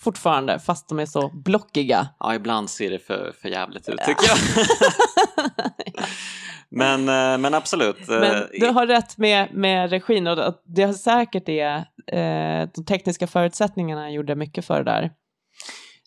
fortfarande 0.00 0.58
fast 0.58 0.88
de 0.88 0.98
är 0.98 1.06
så 1.06 1.28
blockiga. 1.28 2.08
Ja, 2.18 2.34
ibland 2.34 2.70
ser 2.70 2.90
det 2.90 2.98
för, 2.98 3.32
för 3.42 3.48
jävligt 3.48 3.88
ut 3.88 3.98
tycker 4.06 4.26
jag. 4.28 4.38
Men 6.68 7.04
men, 7.04 7.32
eh, 7.32 7.38
men 7.38 7.54
absolut. 7.54 8.08
Men 8.08 8.22
eh, 8.22 8.42
du 8.52 8.66
har 8.66 8.86
rätt 8.86 9.18
med, 9.18 9.54
med 9.54 9.90
regin 9.90 10.26
och 10.26 10.54
det 10.64 10.82
har 10.82 10.92
säkert 10.92 11.46
det, 11.46 11.84
eh, 12.06 12.68
de 12.74 12.84
tekniska 12.88 13.26
förutsättningarna 13.26 14.10
gjorde 14.10 14.34
mycket 14.34 14.64
för 14.64 14.78
det 14.78 14.90
där. 14.90 15.10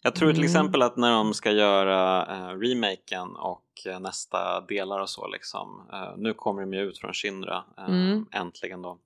Jag 0.03 0.15
tror 0.15 0.29
till 0.29 0.39
Mm. 0.39 0.45
exempel 0.45 0.81
att 0.81 0.97
när 0.97 1.11
de 1.11 1.33
ska 1.33 1.51
göra 1.51 2.25
eh, 2.35 2.57
remaken 2.59 3.35
och 3.35 3.63
eh, 3.85 3.99
nästa 3.99 4.61
delar 4.61 4.99
och 4.99 5.09
så 5.09 5.27
liksom. 5.27 5.89
Eh, 5.93 6.13
nu 6.17 6.33
kommer 6.33 6.61
de 6.61 6.73
ju 6.73 6.79
ut 6.81 6.97
från 6.97 7.13
Shinra 7.13 7.63
eh, 7.77 7.85
Mm. 7.85 8.25
äntligen 8.31 8.81
då. 8.81 8.97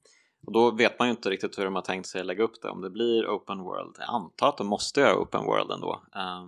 Och 0.48 0.54
då 0.54 0.72
vet 0.72 1.00
man 1.00 1.08
ju 1.08 1.12
inte 1.12 1.30
riktigt 1.30 1.58
hur 1.60 1.66
de 1.66 1.76
har 1.76 1.82
tänkt 1.82 2.06
sig 2.08 2.24
lägga 2.24 2.44
upp 2.44 2.62
det. 2.62 2.70
Om 2.70 2.82
det 2.82 2.90
blir 2.90 3.28
open 3.28 3.60
world. 3.64 3.96
Jag 4.00 4.10
antar 4.10 4.50
att 4.50 4.58
de 4.58 4.68
måste 4.68 5.00
göra 5.00 5.18
open 5.20 5.44
world 5.46 5.72
ändå. 5.72 6.02
Eh, 6.16 6.44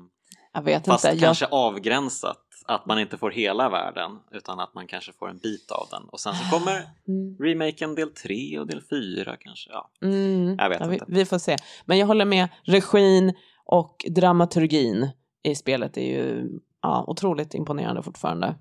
Jag 0.54 0.62
vet 0.62 0.86
fast 0.86 1.06
inte. 1.06 1.16
Jag, 1.18 1.24
kanske 1.24 1.46
avgränsat. 1.46 2.46
Att 2.66 2.86
man 2.86 3.00
inte 3.00 3.18
får 3.18 3.32
hela 3.32 3.70
världen 3.70 4.20
utan 4.32 4.60
att 4.60 4.74
man 4.74 4.88
kanske 4.88 5.14
får 5.14 5.30
en 5.30 5.38
bit 5.38 5.72
av 5.72 5.88
den. 5.92 6.04
Och 6.10 6.20
sen 6.20 6.34
så 6.36 6.58
kommer 6.58 6.72
mm, 7.08 7.38
remaken 7.40 7.96
del 7.96 8.10
3 8.14 8.60
och 8.60 8.68
del 8.68 8.82
4 8.90 9.36
kanske. 9.40 9.70
Ja. 9.72 9.90
mm, 10.02 10.56
Jag 10.60 10.70
vet 10.70 10.80
ja, 10.80 10.88
vi, 10.88 10.94
inte. 10.94 11.06
vi 11.08 11.26
får 11.26 11.38
se. 11.38 11.56
Men 11.86 11.98
jag 11.98 12.08
håller 12.08 12.26
med, 12.26 12.50
regin 12.64 13.34
och 13.72 14.06
dramaturgin 14.10 15.10
i 15.44 15.56
spelet 15.56 15.98
är 15.98 16.02
ju 16.02 16.50
ja, 16.82 17.04
otroligt 17.08 17.54
imponerande 17.54 18.04
fortfarande. 18.04 18.56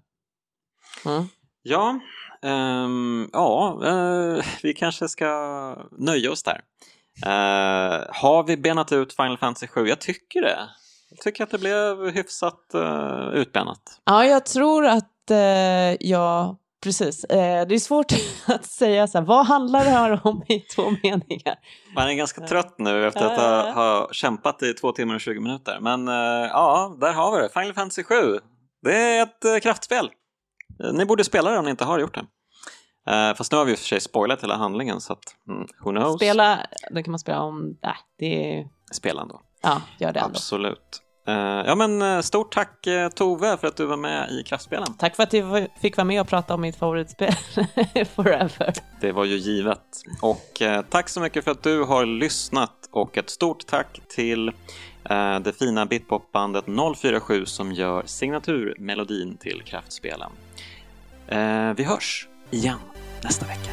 Mm. 1.06 1.24
Ja, 1.62 2.00
ehm, 2.42 3.30
ja 3.32 3.80
eh, 3.84 4.44
vi 4.62 4.74
kanske 4.74 5.08
ska 5.08 5.76
nöja 5.98 6.32
oss 6.32 6.42
där. 6.42 6.60
Eh, 7.26 8.06
har 8.08 8.44
vi 8.46 8.56
benat 8.56 8.92
ut 8.92 9.12
Final 9.12 9.38
Fantasy 9.38 9.66
7? 9.66 9.86
Jag 9.86 10.00
tycker 10.00 10.42
det. 10.42 10.68
Jag 11.10 11.18
tycker 11.18 11.44
att 11.44 11.50
det 11.50 11.58
blev 11.58 12.10
hyfsat 12.10 12.60
uh, 12.74 13.28
utbenat. 13.34 14.00
Ja, 14.04 14.24
jag 14.24 14.46
tror 14.46 14.86
att 14.86 15.30
eh, 15.30 16.08
jag, 16.08 16.56
precis, 16.82 17.24
eh, 17.24 17.66
det 17.66 17.74
är 17.74 17.78
svårt 17.78 18.12
att 18.47 18.65
säga 18.65 19.07
så 19.07 19.18
här, 19.18 19.24
vad 19.24 19.47
handlar 19.47 19.84
det 19.84 19.90
här 19.90 20.20
om 20.26 20.42
i 20.48 20.60
två 20.60 20.82
meningar? 21.02 21.55
Man 21.94 22.08
är 22.08 22.15
ganska 22.15 22.40
trött 22.47 22.74
nu 22.78 23.07
efter 23.07 23.24
att 23.26 23.39
ha, 23.39 23.70
ha 23.73 24.08
kämpat 24.12 24.62
i 24.62 24.74
två 24.74 24.92
timmar 24.92 25.15
och 25.15 25.20
20 25.20 25.40
minuter. 25.40 25.78
Men 25.81 26.08
eh, 26.08 26.15
ja, 26.52 26.97
där 27.00 27.12
har 27.12 27.36
vi 27.36 27.42
det. 27.42 27.48
Final 27.48 27.74
Fantasy 27.74 28.02
7. 28.02 28.15
Det 28.82 28.94
är 28.97 29.23
ett 29.23 29.62
kraftspel. 29.62 30.10
Eh, 30.84 30.92
Ni 30.92 31.05
borde 31.05 31.24
spela 31.24 31.50
det 31.50 31.58
om 31.58 31.65
ni 31.65 31.70
inte 31.70 31.84
har 31.84 31.98
gjort 31.98 32.15
det. 32.15 32.24
Eh, 33.12 33.34
fast 33.34 33.52
nu 33.52 33.58
har 33.58 33.65
vi 33.65 33.73
i 33.73 33.74
och 33.74 33.78
för 33.78 33.86
sig 33.86 34.00
spoilat 34.00 34.42
hela 34.42 34.57
handlingen 34.57 35.00
så 35.00 35.12
att, 35.12 35.24
mm, 35.48 35.68
who 35.84 35.90
knows? 35.90 36.16
Spela, 36.16 36.66
det 36.90 37.02
kan 37.02 37.10
man 37.10 37.18
spela 37.18 37.40
om, 37.42 37.76
nej, 37.82 37.94
det 38.18 38.58
är, 38.58 38.68
Spela 38.92 39.23
ändå. 39.23 39.40
ja, 39.62 39.82
gör 39.98 40.12
det 40.12 40.20
ändå. 40.20 40.31
Absolut. 40.31 41.02
Eh, 41.28 41.62
ja 41.66 41.74
men 41.74 42.02
eh, 42.02 42.20
stort 42.20 42.52
tack 42.52 42.86
eh, 42.86 43.08
Tove 43.08 43.57
för 43.57 43.68
att 43.68 43.76
du 43.76 43.86
var 43.86 43.97
med 43.97 44.31
i 44.31 44.42
Kraftspelen. 44.42 44.94
Tack 44.98 45.16
för 45.16 45.23
att 45.23 45.31
du 45.31 45.68
fick 45.81 45.97
vara 45.97 46.05
med 46.05 46.20
och 46.20 46.28
prata 46.28 46.55
om 46.55 46.60
mitt 46.60 46.76
favoritspel, 46.76 47.32
Forever. 48.15 48.73
Det 49.00 49.12
var 49.12 49.24
ju 49.24 49.36
givet. 49.36 50.02
Och 50.23 50.62
tack 50.90 51.08
så 51.08 51.20
mycket 51.20 51.44
för 51.44 51.50
att 51.50 51.62
du 51.62 51.84
har 51.84 52.07
lyssnat 52.07 52.89
och 52.90 53.18
ett 53.18 53.31
stort 53.31 53.66
tack 53.66 54.00
till 54.08 54.52
det 55.42 55.58
fina 55.58 55.86
bitpopbandet 55.86 56.65
047 56.97 57.47
som 57.47 57.73
gör 57.73 58.02
signaturmelodin 58.07 59.36
till 59.36 59.62
Kraftspelen. 59.65 60.31
Vi 61.76 61.84
hörs 61.84 62.28
igen 62.50 62.78
nästa 63.23 63.47
vecka. 63.47 63.70